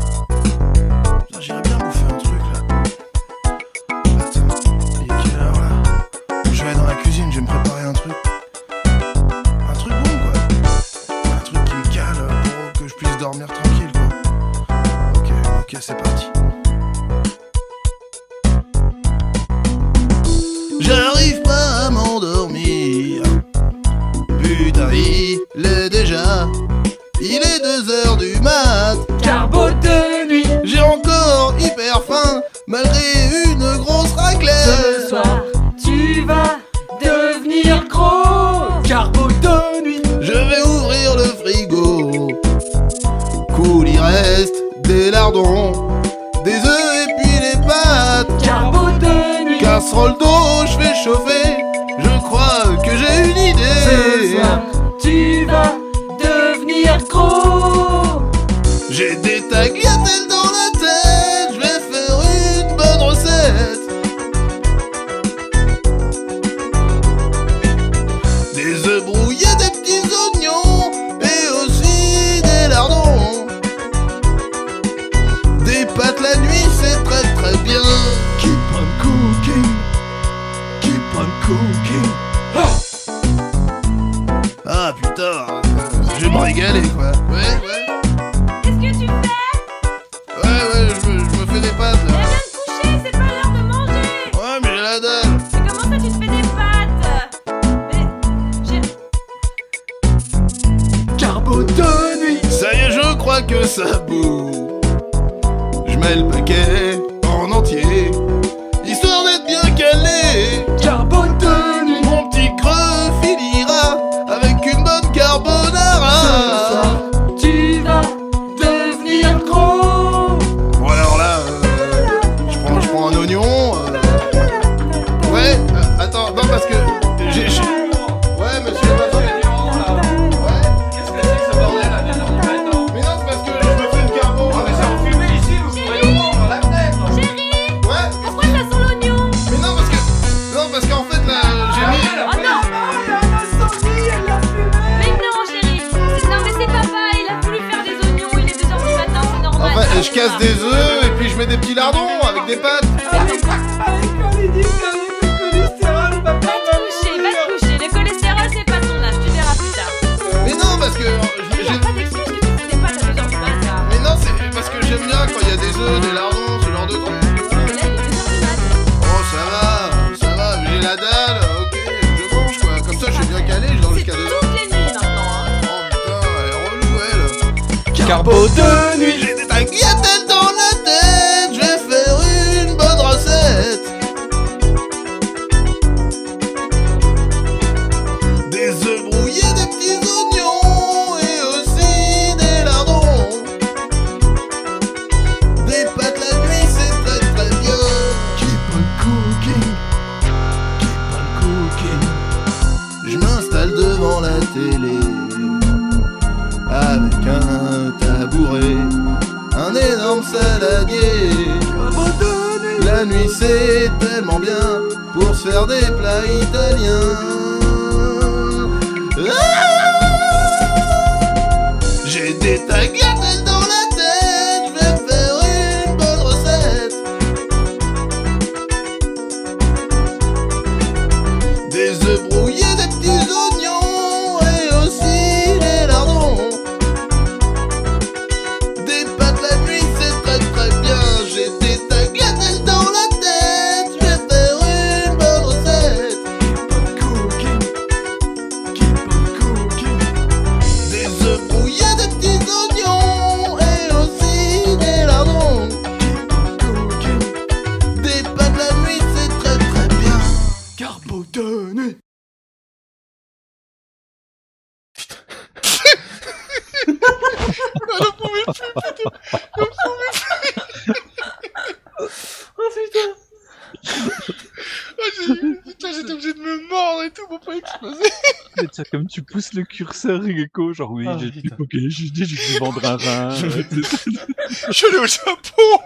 comme 278.91 279.07
tu 279.07 279.21
pousses 279.21 279.53
le 279.53 279.63
curseur, 279.63 280.25
Gecko, 280.25 280.73
genre 280.73 280.91
oui, 280.91 281.05
ah, 281.07 281.17
j'ai 281.19 281.29
dit, 281.29 281.43
ok, 281.57 281.69
j'ai 281.71 282.09
dit, 282.09 282.25
je 282.25 282.53
vais 282.53 282.59
vendre 282.59 282.83
un 282.83 282.97
vin. 282.97 283.35
je 283.35 283.45
vais 283.45 284.87
aller 284.87 284.97
au 284.97 285.05
Japon 285.05 285.79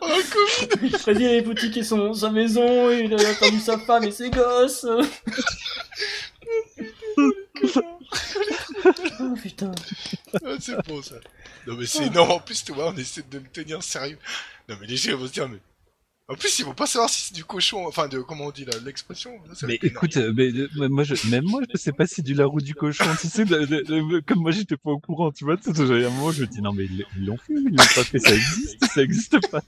Oh, 0.00 0.20
Covid 0.70 0.90
Freddy 0.98 1.26
a 1.26 1.36
hypothéqué 1.36 1.82
son, 1.82 2.12
sa 2.12 2.30
maison, 2.30 2.90
et 2.90 3.04
il 3.04 3.14
a 3.14 3.34
perdu 3.34 3.60
sa 3.60 3.78
femme 3.78 4.04
et 4.04 4.12
ses 4.12 4.30
gosses 4.30 4.86
oh 9.20 9.34
putain. 9.40 9.72
Ah, 10.44 10.56
c'est 10.60 10.86
bon 10.86 11.02
ça. 11.02 11.16
Non 11.66 11.76
mais 11.76 11.86
c'est 11.86 12.10
non 12.10 12.30
en 12.30 12.40
plus 12.40 12.64
tu 12.64 12.72
vois 12.72 12.90
on 12.90 12.96
essaie 12.96 13.24
de 13.30 13.38
me 13.38 13.48
tenir 13.48 13.82
sérieux. 13.82 14.18
Non 14.68 14.76
mais 14.80 14.86
les 14.86 14.96
gens 14.96 15.16
vont 15.16 15.26
se 15.26 15.32
dire 15.32 15.48
mais 15.48 15.58
en 16.26 16.36
plus, 16.36 16.58
ils 16.58 16.64
vont 16.64 16.72
pas 16.72 16.86
savoir 16.86 17.10
si 17.10 17.26
c'est 17.26 17.34
du 17.34 17.44
cochon, 17.44 17.86
enfin, 17.86 18.08
de, 18.08 18.18
comment 18.20 18.46
on 18.46 18.50
dit 18.50 18.64
là, 18.64 18.72
l'expression. 18.82 19.32
Mais 19.66 19.78
écoute, 19.82 20.16
euh, 20.16 20.32
euh, 20.38 20.68
mais, 20.74 20.88
moi, 20.88 21.04
je, 21.04 21.14
même 21.28 21.44
moi, 21.44 21.60
je 21.70 21.76
sais 21.76 21.92
pas 21.92 22.06
si 22.06 22.16
c'est 22.16 22.22
du 22.22 22.32
Larou 22.32 22.62
du 22.62 22.74
cochon, 22.74 23.04
tu 23.20 23.28
sais, 23.28 23.44
comme 24.26 24.38
moi, 24.38 24.50
j'étais 24.50 24.78
pas 24.78 24.90
au 24.90 24.98
courant, 24.98 25.30
tu 25.32 25.44
vois, 25.44 25.56
j'avais 25.62 26.06
un 26.06 26.10
moment, 26.10 26.32
je 26.32 26.40
me 26.40 26.46
dis, 26.46 26.62
non, 26.62 26.72
mais 26.72 26.86
ils 26.86 27.26
l'ont 27.26 27.36
fait, 27.36 27.52
ils 27.52 27.68
l'ont 27.68 27.76
pas 27.76 28.04
fait, 28.04 28.18
ça 28.18 28.34
existe, 28.34 28.84
ça 28.86 29.02
existe 29.02 29.50
pas. 29.50 29.60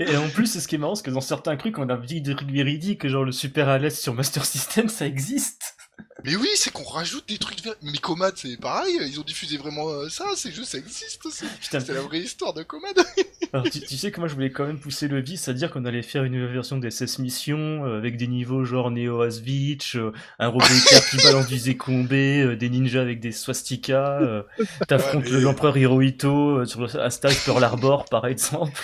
et, 0.00 0.16
en 0.18 0.28
plus, 0.28 0.58
ce 0.58 0.68
qui 0.68 0.74
est 0.74 0.78
marrant, 0.78 0.96
c'est 0.96 1.04
que 1.04 1.10
dans 1.10 1.22
certains 1.22 1.56
trucs, 1.56 1.78
on 1.78 1.88
a 1.88 1.96
dit 1.96 2.20
des 2.20 2.36
trucs 2.36 2.50
que 2.98 3.08
genre 3.08 3.24
le 3.24 3.32
super 3.32 3.70
à 3.70 3.78
l'aise 3.78 3.98
sur 3.98 4.12
Master 4.12 4.44
System, 4.44 4.90
ça 4.90 5.06
existe. 5.06 5.76
Mais 6.24 6.36
oui, 6.36 6.48
c'est 6.54 6.72
qu'on 6.72 6.84
rajoute 6.84 7.28
des 7.28 7.38
trucs. 7.38 7.58
Mais 7.82 7.98
Comad, 7.98 8.34
c'est 8.36 8.56
pareil, 8.58 8.98
ils 9.00 9.18
ont 9.18 9.24
diffusé 9.24 9.56
vraiment 9.56 9.88
euh, 9.88 10.08
ça, 10.08 10.24
ces 10.36 10.52
jeux, 10.52 10.64
ça 10.64 10.78
existe 10.78 11.24
aussi. 11.26 11.44
C'est 11.60 11.88
la 11.88 12.00
vraie 12.00 12.20
histoire 12.20 12.54
de 12.54 12.62
Comad. 12.62 12.96
Alors, 13.52 13.68
tu, 13.68 13.96
sais 13.96 14.10
que 14.10 14.18
moi, 14.18 14.28
je 14.28 14.34
voulais 14.34 14.50
quand 14.50 14.66
même 14.66 14.78
pousser 14.78 15.08
le 15.08 15.20
vice, 15.20 15.42
c'est-à-dire 15.42 15.70
qu'on 15.70 15.84
allait 15.84 16.02
faire 16.02 16.24
une 16.24 16.32
nouvelle 16.32 16.54
version 16.54 16.78
des 16.78 16.90
16 16.90 17.18
missions 17.18 17.84
euh, 17.84 17.98
avec 17.98 18.16
des 18.16 18.26
niveaux 18.26 18.64
genre 18.64 18.90
Neo 18.90 19.20
Asvich, 19.20 19.96
euh, 19.96 20.12
un 20.38 20.48
robot 20.48 20.64
qui 21.10 21.16
balance 21.18 21.48
du 21.48 21.58
Zécombé, 21.58 22.40
euh, 22.40 22.56
des 22.56 22.70
ninjas 22.70 23.02
avec 23.02 23.20
des 23.20 23.32
swastikas, 23.32 24.44
t'affrontes 24.88 25.28
l'empereur 25.28 25.76
Hirohito 25.76 26.64
sur 26.64 26.80
le... 26.80 26.96
à 26.98 27.08
Pearl 27.44 27.62
Harbor, 27.62 28.06
par 28.06 28.26
exemple. 28.26 28.80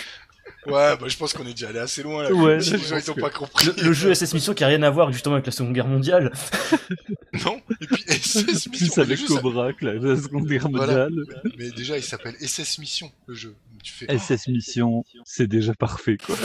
Ouais, 0.67 0.97
bah 0.97 1.07
je 1.07 1.17
pense 1.17 1.33
qu'on 1.33 1.47
est 1.47 1.53
déjà 1.53 1.69
allé 1.69 1.78
assez 1.78 2.03
loin 2.03 2.25
là. 2.25 2.33
Ouais, 2.33 2.57
les 2.57 2.61
je 2.61 2.77
gens 2.77 2.97
ils 2.99 3.11
ont 3.11 3.15
pas 3.15 3.31
compris. 3.31 3.67
Le, 3.67 3.75
le 3.85 3.93
jeu 3.93 4.12
SS 4.12 4.35
Mission 4.35 4.55
qui 4.55 4.65
a 4.65 4.67
rien 4.67 4.83
à 4.83 4.91
voir 4.91 5.12
justement 5.12 5.37
avec 5.37 5.47
la 5.47 5.53
Seconde 5.53 5.73
Guerre 5.73 5.87
mondiale. 5.87 6.33
Non, 7.45 7.61
et 7.81 7.87
puis 7.87 8.03
SS 8.09 8.67
Mission. 8.69 9.03
avec 9.03 9.25
Cobra, 9.27 9.73
que 9.73 9.85
la, 9.87 10.17
Seconde 10.17 10.47
Guerre 10.47 10.69
Voilà. 10.70 11.09
mondiale. 11.09 11.53
Mais 11.57 11.70
déjà, 11.70 11.97
il 11.97 12.03
s'appelle 12.03 12.35
SS 12.41 12.78
Mission, 12.78 13.12
le 13.27 13.35
jeu. 13.35 13.55
Tu 13.85 13.93
fais. 13.93 14.19
SS 14.19 14.49
Mission, 14.49 15.05
c'est 15.25 15.47
déjà 15.47 15.73
parfait, 15.75 16.17
quoi. 16.17 16.35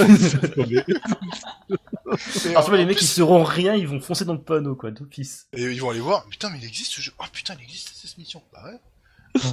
Alors 2.45 2.63
tu 2.63 2.69
vois 2.69 2.77
les 2.77 2.85
mecs 2.85 2.97
plus- 2.97 3.05
ils 3.05 3.09
sauront 3.09 3.43
rien, 3.43 3.75
ils 3.75 3.87
vont 3.87 3.99
foncer 3.99 4.25
dans 4.25 4.33
le 4.33 4.41
panneau 4.41 4.75
quoi, 4.75 4.91
d'office. 4.91 5.47
Et 5.53 5.63
ils 5.63 5.81
vont 5.81 5.89
aller 5.89 5.99
voir. 5.99 6.25
Putain, 6.27 6.49
mais 6.51 6.59
il 6.59 6.65
existe 6.65 6.91
ce 6.93 7.01
jeu. 7.01 7.11
Oh 7.19 7.23
putain, 7.31 7.55
il 7.59 7.63
existe 7.63 7.89
SS 7.95 8.17
Mission. 8.17 8.41
Bah 8.53 8.61
ouais. 8.65 8.77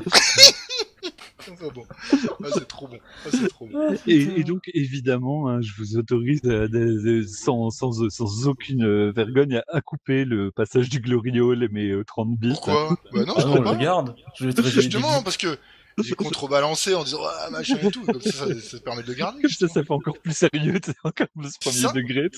Bon. 1.75 1.85
Ah, 2.13 2.49
c'est 2.53 2.69
trop 2.69 2.87
bon. 2.87 2.99
Ah, 3.25 3.29
c'est 3.33 3.49
trop 3.49 3.67
bon. 3.67 3.97
Et, 4.07 4.41
et 4.41 4.45
donc, 4.45 4.71
évidemment, 4.73 5.49
hein, 5.49 5.61
je 5.63 5.73
vous 5.77 5.97
autorise 5.97 6.41
à- 6.45 6.65
à- 6.65 7.27
sans, 7.27 7.71
sans, 7.71 8.09
sans 8.09 8.47
aucune 8.47 8.85
euh, 8.85 9.11
vergogne 9.11 9.57
à, 9.57 9.65
à 9.69 9.81
couper 9.81 10.25
le 10.25 10.51
passage 10.53 10.89
du 10.91 11.01
Gloriole 11.01 11.65
et 11.65 11.69
mes 11.69 11.89
euh, 11.91 12.05
30 12.05 12.37
bits. 12.39 12.51
Pourquoi 12.51 12.97
Bah 13.13 13.25
non, 13.25 13.35
Ah 13.37 13.41
je 13.41 13.47
non, 13.47 13.63
pas. 13.63 13.73
le 13.73 13.79
garde. 13.79 14.15
Je 14.39 14.47
vais 14.47 14.53
te 14.53 14.61
révéler 14.61 14.77
des 14.77 14.91
Justement, 14.93 15.23
parce 15.23 15.37
que 15.39 15.59
j'ai 16.03 16.15
contrebalancé 16.15 16.95
en 16.95 17.03
disant 17.05 17.21
ah 17.25 17.51
machin 17.51 17.79
et 17.83 17.91
tout. 17.91 18.05
Comme 18.05 18.21
ça, 18.21 18.31
ça, 18.47 18.61
ça 18.61 18.79
permet 18.81 19.03
de 19.03 19.09
le 19.09 19.15
garder. 19.15 19.43
Comme 19.43 19.51
ça, 19.51 19.67
ça 19.69 19.83
fait 19.83 19.91
encore 19.93 20.19
plus 20.19 20.37
sérieux, 20.37 20.79
c'est 20.85 20.95
encore 21.05 21.27
plus 21.37 21.59
premier 21.59 21.77
ça. 21.77 21.93
degré. 21.93 22.29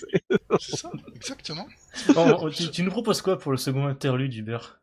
C'est 0.60 0.76
ça, 0.76 0.90
exactement. 1.14 1.66
Tu, 2.56 2.70
tu 2.70 2.82
nous 2.82 2.90
proposes 2.90 3.20
quoi 3.20 3.38
pour 3.38 3.52
le 3.52 3.58
second 3.58 3.86
interlude 3.86 4.34
Hubert? 4.34 4.80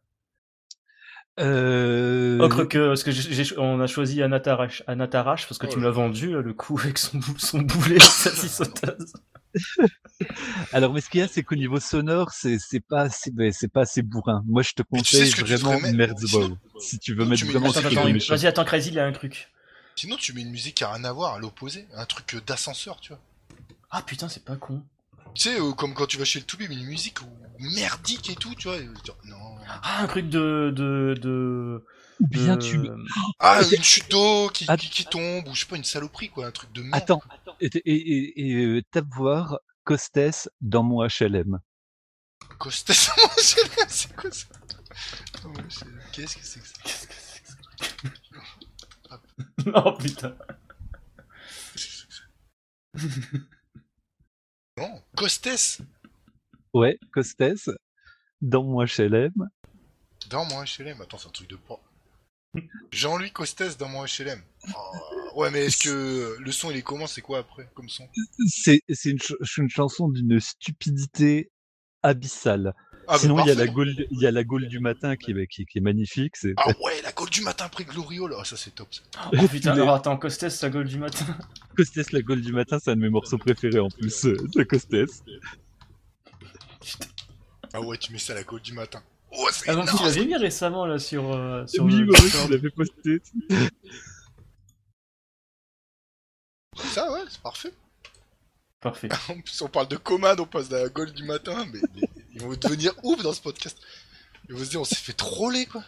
Euh... 1.40 2.40
Autre 2.40 2.66
que 2.66 2.90
parce 2.90 3.04
que 3.04 3.60
on 3.60 3.80
a 3.80 3.88
choisi 3.88 4.22
Anatarash, 4.22 4.84
Anatarash 4.88 5.48
parce 5.48 5.58
que 5.58 5.68
Oh 5.68 5.70
tu 5.70 5.78
me 5.78 5.84
là 5.84 5.90
l'as 5.90 5.96
vendu 5.96 6.34
là, 6.34 6.42
le 6.42 6.54
coup 6.54 6.78
avec 6.80 6.98
son, 6.98 7.18
bou- 7.18 7.38
son 7.38 7.60
boulet 7.60 7.96
et 7.96 8.00
sa 8.00 8.32
sauteuse. 8.32 9.14
Alors, 10.74 10.94
mais 10.94 11.02
ce 11.02 11.10
qu'il 11.10 11.22
y 11.22 11.24
a, 11.24 11.28
c'est 11.28 11.44
qu'au 11.44 11.56
niveau 11.56 11.80
sonore, 11.80 12.32
c'est 12.32 12.58
c'est 12.60 12.82
pas 12.82 13.02
assez, 13.04 13.32
ben, 13.32 13.52
c'est 13.52 13.68
pas 13.68 13.82
assez 13.82 14.02
bourrin. 14.02 14.44
Moi, 14.46 14.62
je 14.64 14.74
te 14.74 14.84
Mais 14.92 15.02
tu 15.02 15.16
sais 15.16 15.30
conseille 15.42 15.58
vraiment 15.58 15.80
Merzbow. 15.94 16.58
Si 16.80 17.00
tu 17.00 17.14
veux 17.16 17.26
mettre 17.26 17.46
tu 17.46 17.52
vraiment 17.52 17.70
vas-y, 17.72 18.48
attends, 18.48 18.66
Crazy, 18.66 18.90
il 18.90 18.96
y 18.96 19.00
a 19.00 19.06
un 19.06 19.12
truc. 19.12 19.50
Sinon, 19.96 20.16
tu 20.18 20.34
mets 20.34 20.42
une 20.42 20.52
musique 20.52 20.76
qui 20.76 20.84
a 20.84 20.94
rien 20.94 21.04
à 21.04 21.12
voir, 21.12 21.36
à 21.36 21.40
l'opposé. 21.40 21.88
Un 21.96 22.06
truc 22.06 22.34
euh, 22.36 22.42
d'ascenseur, 22.46 23.00
tu 23.02 23.10
vois. 23.10 23.20
Ah 23.92 24.02
putain, 24.02 24.30
c'est 24.30 24.46
pas 24.46 24.56
con. 24.56 24.82
Tu 25.36 25.42
sais, 25.42 25.60
euh, 25.60 25.72
comme 25.74 25.94
quand 25.94 26.06
tu 26.08 26.18
vas 26.18 26.26
chez 26.26 26.40
le 26.40 26.46
Toubib, 26.46 26.72
une 26.72 26.86
musique 26.86 27.20
merdique 27.60 28.30
et 28.30 28.36
tout, 28.36 28.54
tu 28.56 28.68
vois. 28.68 28.80
non. 29.26 29.58
Ah, 29.84 30.04
un 30.04 30.08
truc 30.08 30.30
de. 30.30 30.72
de. 30.76 31.16
de. 31.22 31.86
Ou 32.22 32.28
bien 32.28 32.58
de- 32.58 32.62
tu... 32.62 32.78
Ah, 33.40 33.62
une 33.72 33.82
chute 33.84 34.12
d'eau 34.12 34.50
qui, 34.50 34.66
qui, 34.68 34.90
qui 34.90 35.06
tombe, 35.06 35.48
ou 35.48 35.56
je 35.56 35.62
sais 35.62 35.66
pas, 35.66 35.78
une 35.78 35.86
saloperie, 35.86 36.30
quoi, 36.30 36.48
un 36.48 36.52
truc 36.52 36.70
de 36.74 36.82
merde. 36.82 36.96
Attends, 37.02 37.22
et, 37.62 37.68
et, 37.68 37.80
et, 37.86 38.50
et, 38.50 38.56
euh, 38.66 38.82
tape 38.92 39.06
voir 39.16 39.60
Costes 39.86 40.50
dans 40.60 40.84
mon 40.84 41.02
HLM. 41.08 41.60
Costes, 42.58 42.92
c'est 42.92 44.14
quoi 44.16 44.32
ça? 44.32 44.48
Oh, 45.46 45.54
c'est- 45.70 45.86
Qu'est-ce 46.12 46.36
que 46.36 46.44
c'est 46.44 46.60
que 46.60 46.66
ça? 46.68 47.06
Oh 49.74 49.94
putain. 49.94 50.36
Non, 54.80 55.02
Costes 55.18 55.82
Ouais, 56.74 56.98
Costes 57.12 57.70
dans 58.42 58.64
mon 58.64 58.82
HLM. 58.86 59.34
dans 60.30 60.46
mon 60.46 60.64
HLM. 60.64 61.02
Attends, 61.02 61.18
c'est 61.18 61.28
un 61.28 61.32
truc 61.32 61.50
de 61.50 61.58
pas. 61.58 61.82
Jean-Louis 62.92 63.32
Costes 63.32 63.78
dans 63.78 63.90
mon 63.90 64.06
HLM. 64.06 64.42
Oh, 64.76 65.40
ouais, 65.42 65.52
mais 65.52 65.66
est-ce 65.66 65.84
que 65.84 66.38
le 66.40 66.52
son 66.54 66.72
il 66.72 66.78
est 66.78 66.82
comment? 66.82 67.08
C'est 67.08 67.22
quoi 67.22 67.40
après 67.40 67.70
comme 67.74 67.90
son? 67.90 68.08
C'est 68.48 68.82
c'est 68.90 69.10
une, 69.10 69.20
ch- 69.20 69.58
une 69.58 69.70
chanson 69.70 70.08
d'une 70.08 70.40
stupidité 70.40 71.52
abyssale. 72.02 72.74
Ah, 73.12 73.18
Sinon, 73.18 73.40
il 73.44 73.48
y 73.48 73.52
a 73.52 73.56
la. 73.56 73.66
Gaule, 73.66 73.96
il 74.12 74.20
y 74.22 74.28
a 74.28 74.32
la 74.32 74.44
du 74.44 74.80
matin 74.80 75.16
qui 75.16 75.32
est, 75.32 75.48
qui, 75.48 75.66
qui 75.66 75.80
est 75.80 75.82
magnifique. 75.82 76.36
Ah 76.58 76.68
ouais, 76.68 77.02
la 77.04 77.12
Gaule 77.12 77.32
du 77.32 77.42
matin 77.42 77.66
après 77.66 77.84
Gloriole. 77.84 78.36
Ah, 78.40 78.44
ça 78.46 78.56
c'est 78.56 78.76
top. 78.76 78.88
ça. 78.94 79.02
Oh 79.34 79.48
putain, 79.48 79.74
Mais- 79.76 79.82
alors 79.82 79.96
attends, 79.96 80.16
Costes, 80.16 80.62
la 80.62 80.70
gueule 80.70 80.88
du 80.88 81.00
matin. 81.00 81.26
Costes, 81.76 82.12
la 82.12 82.22
Gaule 82.22 82.42
du 82.42 82.54
matin, 82.54 82.78
c'est 82.80 82.92
un 82.92 82.96
de 82.96 83.02
mes 83.02 83.10
morceaux 83.10 83.40
préférés 83.40 83.80
en 83.80 83.90
plus 83.90 84.26
euh, 84.26 84.38
de 84.56 84.62
Costes. 84.64 84.96
Ah 87.74 87.82
ouais, 87.82 87.98
tu 87.98 88.12
mets 88.14 88.20
ça 88.20 88.34
à 88.34 88.36
la 88.36 88.44
Gaule 88.44 88.62
du 88.62 88.74
matin. 88.74 89.02
Oh, 89.32 89.48
c'est 89.52 89.70
Ah 89.72 89.76
non, 89.76 89.86
tu 89.86 90.04
l'avais 90.04 90.26
mis 90.26 90.36
récemment 90.38 90.86
là 90.86 91.00
sur. 91.00 91.34
euh, 91.34 91.66
sur 91.66 91.86
Oui, 91.86 91.96
le 91.96 92.14
Discord. 92.14 92.46
tu 92.46 92.52
l'avais 92.52 92.70
posté. 92.70 93.22
Ça, 96.76 97.12
ouais, 97.12 97.20
c'est 97.28 97.42
parfait. 97.42 97.74
Parfait. 98.82 99.10
En 99.30 99.40
plus, 99.42 99.62
on 99.62 99.68
parle 99.68 99.88
de 99.88 99.98
commande, 99.98 100.40
on 100.40 100.46
passe 100.46 100.70
de 100.70 100.78
la 100.78 100.90
Gaule 100.90 101.12
du 101.12 101.24
matin, 101.24 101.66
mais, 101.72 101.82
ils 102.34 102.42
vont 102.42 102.50
devenir 102.50 102.94
ouf 103.04 103.22
dans 103.22 103.34
ce 103.34 103.42
podcast. 103.42 103.78
Ils 104.48 104.56
vont 104.56 104.64
se 104.64 104.70
dire, 104.70 104.82
on 104.82 104.86
s'est 104.86 104.96
fait 104.96 105.14
troller, 105.14 105.66
quoi. 105.66 105.84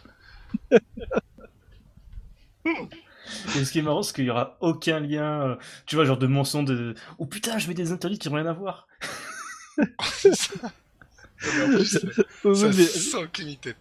Et 3.56 3.64
ce 3.64 3.72
qui 3.72 3.78
est 3.78 3.82
marrant, 3.82 4.02
c'est 4.02 4.14
qu'il 4.14 4.24
y 4.24 4.30
aura 4.30 4.56
aucun 4.60 5.00
lien, 5.00 5.42
euh, 5.42 5.56
tu 5.86 5.96
vois, 5.96 6.04
genre 6.04 6.18
de 6.18 6.26
mention 6.26 6.62
de. 6.62 6.94
Oh 7.18 7.26
putain, 7.26 7.58
je 7.58 7.68
mets 7.68 7.74
des 7.74 7.92
interdits 7.92 8.18
qui 8.18 8.28
n'ont 8.28 8.36
rien 8.36 8.46
à 8.46 8.52
voir. 8.52 8.86
C'est 10.12 10.34
ça. 10.34 10.52
Non, 10.62 11.50
mais 11.56 11.64
en 11.64 11.68
plus, 11.68 11.86
ça 11.86 11.98
mais-. 13.44 13.74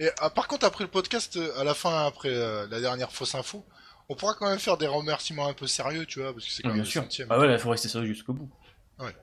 Et 0.00 0.10
ah, 0.20 0.30
par 0.30 0.46
contre, 0.46 0.64
après 0.64 0.84
le 0.84 0.90
podcast, 0.90 1.36
euh, 1.36 1.58
à 1.58 1.64
la 1.64 1.74
fin, 1.74 2.06
après 2.06 2.28
euh, 2.32 2.66
la 2.68 2.80
dernière 2.80 3.10
fausse 3.10 3.34
info, 3.34 3.64
on 4.08 4.14
pourra 4.14 4.34
quand 4.34 4.48
même 4.48 4.58
faire 4.58 4.78
des 4.78 4.86
remerciements 4.86 5.48
un 5.48 5.54
peu 5.54 5.66
sérieux, 5.66 6.06
tu 6.06 6.20
vois, 6.20 6.32
parce 6.32 6.46
que 6.46 6.50
c'est 6.52 6.62
quand 6.62 6.70
Ah, 6.70 6.72
même 6.72 6.82
bien 6.82 6.84
le 6.84 6.90
sûr. 6.90 7.02
centième. 7.02 7.28
Ah 7.30 7.38
ouais, 7.38 7.52
il 7.52 7.58
faut 7.58 7.70
rester 7.70 7.88
sérieux 7.88 8.06
jusqu'au 8.08 8.32
bout. 8.32 8.50
Ouais. 8.98 9.14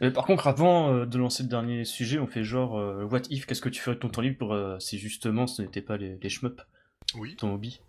Et 0.00 0.10
par 0.10 0.24
contre, 0.26 0.46
avant 0.48 0.92
euh, 0.92 1.06
de 1.06 1.16
lancer 1.18 1.42
le 1.44 1.48
dernier 1.48 1.84
sujet, 1.84 2.18
on 2.18 2.26
fait 2.26 2.42
genre 2.44 2.78
euh, 2.78 3.04
What 3.04 3.22
if 3.30 3.46
Qu'est-ce 3.46 3.60
que 3.62 3.68
tu 3.68 3.80
ferais 3.80 3.94
de 3.96 4.00
ton 4.00 4.08
temps 4.08 4.20
libre 4.20 4.52
euh, 4.52 4.78
si 4.80 4.98
justement 4.98 5.46
ce 5.46 5.62
n'était 5.62 5.80
pas 5.80 5.96
les, 5.96 6.18
les 6.20 6.30
Oui, 7.14 7.36
ton 7.36 7.54
hobby? 7.54 7.80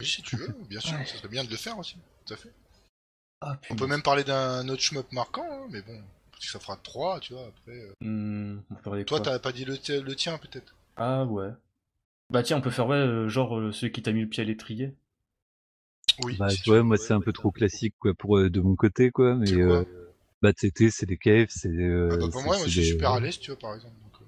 Oui, 0.00 0.06
si 0.06 0.22
tu 0.22 0.36
veux, 0.36 0.54
bien 0.68 0.80
sûr, 0.80 0.96
Ouais. 0.96 1.04
ça 1.04 1.16
serait 1.16 1.28
bien 1.28 1.44
de 1.44 1.50
le 1.50 1.56
faire 1.56 1.78
aussi, 1.78 1.96
tout 2.26 2.34
à 2.34 2.36
fait. 2.36 2.52
Ah 3.40 3.58
On 3.70 3.76
peut 3.76 3.88
même 3.88 4.02
parler 4.02 4.22
d'un 4.22 4.68
autre 4.68 4.82
shmup 4.82 5.10
marquant, 5.12 5.44
hein, 5.50 5.66
mais 5.70 5.82
bon, 5.82 6.00
parce 6.30 6.44
que 6.44 6.50
ça 6.52 6.60
fera 6.60 6.76
3, 6.76 7.18
tu 7.18 7.32
vois, 7.32 7.46
après... 7.48 7.72
euh. 7.72 7.92
Hmm, 8.00 8.60
on 8.70 8.74
peut 8.76 8.82
parler 8.82 9.00
de 9.02 9.08
Toi, 9.08 9.20
t'as 9.20 9.38
pas 9.40 9.50
dit 9.52 9.64
le, 9.64 9.76
le 10.00 10.14
tien, 10.14 10.38
peut-être? 10.38 10.76
Ah 10.96 11.24
ouais. 11.24 11.50
Bah 12.30 12.42
tiens, 12.42 12.58
on 12.58 12.60
peut 12.60 12.70
faire 12.70 12.86
ouais, 12.86 12.96
euh, 12.96 13.28
genre 13.28 13.58
euh, 13.58 13.72
celui 13.72 13.92
qui 13.92 14.00
t'a 14.00 14.12
mis 14.12 14.22
le 14.22 14.28
pied 14.28 14.42
à 14.42 14.46
l'étrier. 14.46 14.94
Oui, 16.20 16.36
Bah, 16.38 16.48
tu 16.54 16.70
vois, 16.70 16.82
moi, 16.82 16.96
c'est 16.96 17.14
un 17.14 17.20
peu 17.20 17.32
trop 17.32 17.50
classique, 17.50 17.94
quoi, 17.98 18.14
pour, 18.14 18.38
euh, 18.38 18.50
de 18.50 18.60
mon 18.60 18.76
côté, 18.76 19.10
quoi, 19.10 19.34
mais, 19.34 19.52
euh, 19.52 19.82
bah, 20.42 20.52
TT, 20.52 20.90
c'est 20.90 21.06
des 21.06 21.16
caves, 21.16 21.48
c'est, 21.50 21.68
euh, 21.68 22.08
Ah 22.12 22.16
bah, 22.16 22.28
pour 22.30 22.42
moi, 22.42 22.56
moi, 22.56 22.56
c'est 22.56 22.70
je 22.70 22.70
suis 22.70 22.80
des- 22.82 22.86
super 22.88 23.12
à 23.12 23.20
l'aise, 23.20 23.38
tu 23.38 23.50
vois, 23.50 23.58
par 23.58 23.74
exemple. 23.74 23.94
donc, 24.02 24.12
euh. 24.20 24.24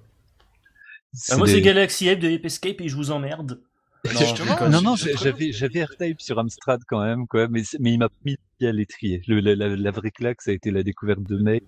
Ah, 1.29 1.37
moi 1.37 1.47
des- 1.47 1.53
c'est 1.53 1.61
Galaxy 1.61 2.09
Ape 2.09 2.19
de 2.19 2.29
Ape 2.33 2.45
Escape 2.45 2.81
et 2.81 2.89
je 2.89 2.95
vous 2.95 3.11
emmerde. 3.11 3.59
Bah, 4.03 4.11
Non. 4.13 4.69
Non, 4.69 4.81
non, 4.81 4.95
j'avais, 4.95 5.51
j'avais 5.51 5.83
R-Type 5.83 6.21
sur 6.21 6.37
Amstrad 6.39 6.81
quand 6.87 7.03
même, 7.03 7.27
quoi, 7.27 7.47
mais, 7.47 7.63
mais 7.79 7.93
il 7.93 7.97
m'a 7.99 8.09
mis 8.23 8.37
à 8.61 8.71
l'étrier. 8.71 9.21
Le, 9.27 9.39
la, 9.39 9.55
la, 9.55 9.75
la 9.75 9.91
vraie 9.91 10.11
claque, 10.11 10.41
ça 10.41 10.51
a 10.51 10.53
été 10.53 10.71
la 10.71 10.83
découverte 10.83 11.23
de 11.23 11.37
May. 11.37 11.61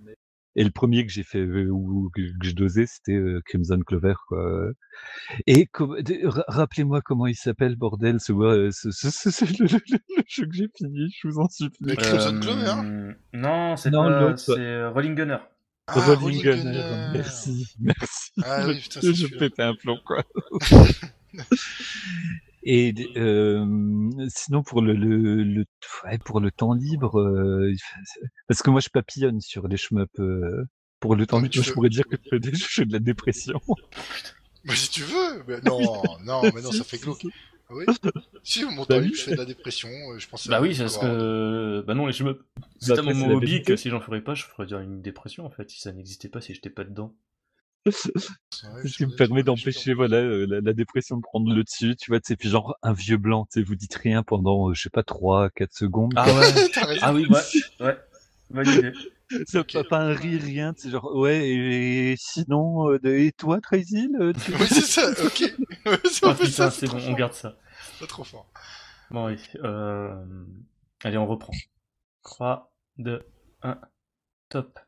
Et 0.59 0.63
le 0.63 0.71
premier 0.71 1.05
que 1.05 1.11
j'ai 1.13 1.23
fait, 1.23 1.39
euh, 1.39 1.69
ou 1.69 2.09
que, 2.13 2.21
que 2.21 2.47
je 2.47 2.51
dosais, 2.55 2.85
c'était 2.87 3.13
euh, 3.15 3.41
Crimson 3.45 3.79
Clover, 3.85 4.15
quoi. 4.27 4.69
Et 5.45 5.67
com- 5.67 5.95
rappelez-moi 6.47 7.01
comment 7.01 7.27
il 7.27 7.35
s'appelle, 7.35 7.75
bordel, 7.75 8.19
ce, 8.19 8.33
euh, 8.33 8.71
ce, 8.71 8.89
ce, 8.91 9.09
ce- 9.11 9.29
ce- 9.29 9.45
le, 9.45 9.67
le- 9.67 9.79
le- 9.91 9.99
le 10.17 10.23
jeu 10.27 10.45
que 10.47 10.53
j'ai 10.55 10.67
fini, 10.75 11.13
je 11.21 11.27
vous 11.27 11.37
en 11.39 11.47
supplie. 11.47 11.95
Crimson 11.95 12.39
Clover? 12.41 13.13
Non, 13.33 13.77
c'est 13.77 13.91
Non, 13.91 14.03
pas, 14.05 14.19
l'autre. 14.19 14.39
c'est 14.39 14.59
euh, 14.59 14.89
Rolling 14.89 15.13
Gunner. 15.15 15.37
Ah, 15.89 15.93
Rolling 15.93 16.19
Rolling 16.21 16.41
Gunner, 16.41 16.63
Gunner. 16.63 17.09
Merci, 17.13 17.75
merci. 17.79 18.31
Ah 18.43 18.65
oui, 18.67 18.79
putain, 18.81 18.99
je 19.01 19.27
pétais 19.37 19.61
un 19.63 19.75
plomb, 19.75 19.99
quoi. 20.05 20.23
Et 22.69 22.93
euh, 23.15 23.65
sinon 24.29 24.61
pour 24.61 24.81
le, 24.81 24.93
le, 24.93 25.43
le 25.43 25.65
ouais, 26.03 26.17
pour 26.19 26.41
le 26.41 26.51
temps 26.51 26.73
libre, 26.73 27.17
euh, 27.19 27.73
parce 28.47 28.61
que 28.61 28.69
moi 28.69 28.81
je 28.81 28.89
papillonne 28.89 29.39
sur 29.41 29.67
les 29.69 29.77
shmups. 29.77 30.19
euh, 30.19 30.65
pour 30.99 31.15
le 31.15 31.25
temps 31.27 31.39
mais 31.39 31.47
libre, 31.49 31.61
je 31.63 31.71
pourrais 31.71 31.89
dire 31.89 32.05
que 32.09 32.17
je 32.53 32.65
fais 32.67 32.85
de 32.85 32.93
la 32.93 32.99
dépression. 32.99 33.61
Bah, 34.65 34.75
si 34.75 34.89
tu 34.89 35.03
veux. 35.03 35.43
Mais 35.47 35.61
non, 35.61 36.03
non, 36.23 36.51
mais 36.53 36.61
non, 36.61 36.71
ça 36.71 36.83
fait 36.83 36.97
glauque. 36.97 37.25
Ah 37.69 37.73
oui 37.75 37.85
Si, 38.43 38.63
mon 38.65 38.85
temps 38.85 38.95
Bah 38.95 38.99
libre, 38.99 39.13
oui. 39.13 39.17
je 39.17 39.23
fais 39.23 39.31
de 39.31 39.37
la 39.37 39.45
dépression. 39.45 39.89
Je 40.17 40.27
pense 40.27 40.47
Bah 40.47 40.61
oui, 40.61 40.75
parce 40.77 40.97
quoi. 40.97 41.07
que. 41.07 41.83
Bah 41.85 41.93
non, 41.93 42.05
les 42.07 42.13
shmups. 42.13 42.39
C'est 42.79 42.87
Bah, 42.89 42.95
tellement 42.95 43.13
c'est 43.13 43.17
mon 43.19 43.27
la 43.27 43.35
hobby 43.35 43.63
que 43.63 43.75
si 43.75 43.89
j'en 43.89 43.99
ferais 44.01 44.21
pas, 44.21 44.33
je 44.35 44.43
ferais 44.45 44.65
dire 44.65 44.79
une 44.79 45.01
dépression 45.01 45.45
en 45.45 45.49
fait, 45.49 45.69
si 45.69 45.79
ça 45.79 45.91
n'existait 45.91 46.29
pas, 46.29 46.41
si 46.41 46.53
j'étais 46.53 46.69
pas 46.69 46.83
dedans. 46.83 47.15
Ce 47.91 48.97
qui 48.97 49.05
me 49.05 49.15
permet 49.15 49.43
d'empêcher 49.43 49.93
voilà 49.93 50.17
euh, 50.17 50.45
la, 50.49 50.61
la 50.61 50.73
dépression 50.73 51.17
de 51.17 51.21
prendre 51.21 51.53
le 51.53 51.63
dessus, 51.63 51.95
tu 51.95 52.11
vois, 52.11 52.19
c'est 52.23 52.35
puis 52.35 52.49
genre 52.49 52.75
un 52.83 52.93
vieux 52.93 53.17
blanc, 53.17 53.45
tu 53.51 53.59
sais, 53.59 53.65
vous 53.65 53.75
dites 53.75 53.95
rien 53.95 54.23
pendant 54.23 54.69
euh, 54.69 54.73
je 54.73 54.83
sais 54.83 54.89
pas 54.89 55.03
3 55.03 55.49
4 55.51 55.73
secondes. 55.73 56.13
Ah 56.15 56.25
ouais. 56.33 56.69
T'as 56.73 56.85
raison. 56.85 57.01
Ah 57.03 57.13
oui, 57.13 57.27
ouais. 57.29 57.85
Ouais. 57.85 57.97
Bonne 58.49 58.67
idée. 58.69 58.91
Ça 59.47 59.59
Ok. 59.59 59.73
pas, 59.73 59.83
pas 59.83 59.99
un 59.99 60.13
rire 60.13 60.41
rien, 60.41 60.73
c'est 60.77 60.89
genre 60.89 61.13
ouais 61.13 61.49
et, 61.49 62.15
sinon 62.17 62.91
euh, 62.91 62.99
de- 62.99 63.09
et 63.13 63.33
toi 63.33 63.59
Tracy 63.59 64.07
le- 64.17 64.31
tu- 64.33 64.51
Oui, 64.53 64.67
c'est 64.69 64.81
ça, 64.81 65.09
ok. 65.11 65.53
Ouais, 65.85 65.97
Ah 66.23 66.33
putain, 66.33 66.69
c'est 66.69 66.87
bon, 66.87 66.97
on 66.97 66.99
fort. 67.01 67.15
garde 67.15 67.33
ça. 67.33 67.55
Pas 67.99 68.07
trop 68.07 68.23
fort. 68.23 68.49
Bon, 69.11 69.27
oui. 69.27 69.37
Euh... 69.63 70.15
Allez, 71.03 71.17
on 71.17 71.27
reprend. 71.27 71.53
3, 72.23 72.73
2, 72.99 73.21
1, 73.63 73.77
top. 74.49 74.79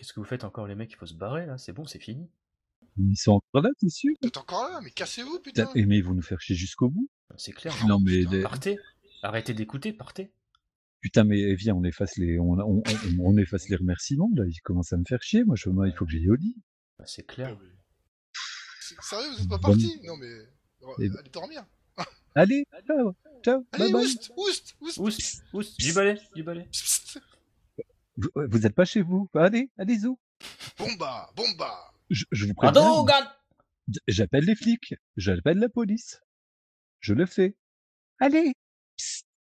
Qu'est-ce 0.00 0.14
que 0.14 0.20
vous 0.20 0.24
faites 0.24 0.44
encore 0.44 0.66
les 0.66 0.74
mecs 0.74 0.90
Il 0.90 0.96
faut 0.96 1.04
se 1.04 1.12
barrer 1.12 1.44
là, 1.44 1.58
c'est 1.58 1.74
bon, 1.74 1.84
c'est 1.84 1.98
fini. 1.98 2.26
Ils 2.96 3.16
sont 3.18 3.32
encore 3.32 3.60
là, 3.62 3.68
t'es 3.78 3.90
sûr 3.90 4.14
Vous 4.22 4.28
êtes 4.28 4.36
encore 4.38 4.70
là, 4.70 4.80
mais 4.82 4.90
cassez-vous, 4.90 5.40
putain 5.40 5.66
Putain, 5.66 5.86
Mais 5.86 5.98
ils 5.98 6.02
vont 6.02 6.14
nous 6.14 6.22
faire 6.22 6.40
chier 6.40 6.56
jusqu'au 6.56 6.88
bout. 6.88 7.10
C'est 7.36 7.52
clair. 7.52 7.74
Non 7.86 8.00
mais 8.00 8.20
putain, 8.20 8.30
les- 8.30 8.42
Partez. 8.42 8.78
Arrêtez 9.22 9.52
d'écouter, 9.52 9.92
partez. 9.92 10.32
putain 11.02 11.24
mais 11.24 11.54
viens 11.54 11.74
on 11.74 11.84
efface 11.84 12.16
les 12.16 12.38
on, 12.38 12.52
on, 12.52 12.82
on, 12.82 12.82
on 13.20 13.36
efface 13.36 13.68
les 13.68 13.76
remerciements 13.76 14.30
là. 14.34 14.44
Ils 14.46 14.58
commencent 14.62 14.94
à 14.94 14.96
me 14.96 15.04
faire 15.06 15.20
chier. 15.22 15.44
Moi 15.44 15.54
je 15.56 15.68
moi 15.68 15.86
il 15.86 15.92
faut 15.94 16.06
que 16.06 16.12
j'aille 16.12 16.30
au 16.30 16.34
lit. 16.34 16.56
Bah, 16.98 17.04
c'est 17.06 17.26
clair. 17.26 17.58
C'est- 18.80 18.96
Sérieux, 19.02 19.28
vous 19.36 19.42
êtes 19.42 19.48
pas 19.50 19.58
Bonne- 19.58 19.72
partis? 19.78 20.00
Non, 20.04 20.16
mais. 20.16 20.28
Et- 21.04 21.10
Allez 21.10 21.30
dormir 21.30 21.66
Allez 22.34 22.64
ciao 22.86 23.14
ciao 23.44 23.66
Allez, 23.72 23.84
bye 23.84 23.92
bye. 23.92 24.04
oust 24.06 24.32
Oust 24.36 24.76
Oust 24.80 24.98
Ousse, 24.98 25.42
ousse, 25.52 25.76
du 25.76 25.92
balai, 25.92 26.18
du 26.34 26.42
balai. 26.42 26.64
Psst, 26.72 26.84
psst. 26.84 26.99
Vous, 28.16 28.28
vous 28.34 28.66
êtes 28.66 28.74
pas 28.74 28.84
chez 28.84 29.02
vous 29.02 29.28
Allez 29.34 29.70
allez 29.78 29.98
zou. 29.98 30.18
Bomba 30.78 31.30
Bomba 31.36 31.92
Je, 32.10 32.24
je 32.32 32.46
vous 32.46 32.54
préviens. 32.54 32.72
J'appelle 34.06 34.44
les 34.44 34.54
flics. 34.54 34.94
J'appelle 35.16 35.58
la 35.58 35.68
police. 35.68 36.20
Je 37.00 37.14
le 37.14 37.26
fais. 37.26 37.56
Allez 38.18 38.52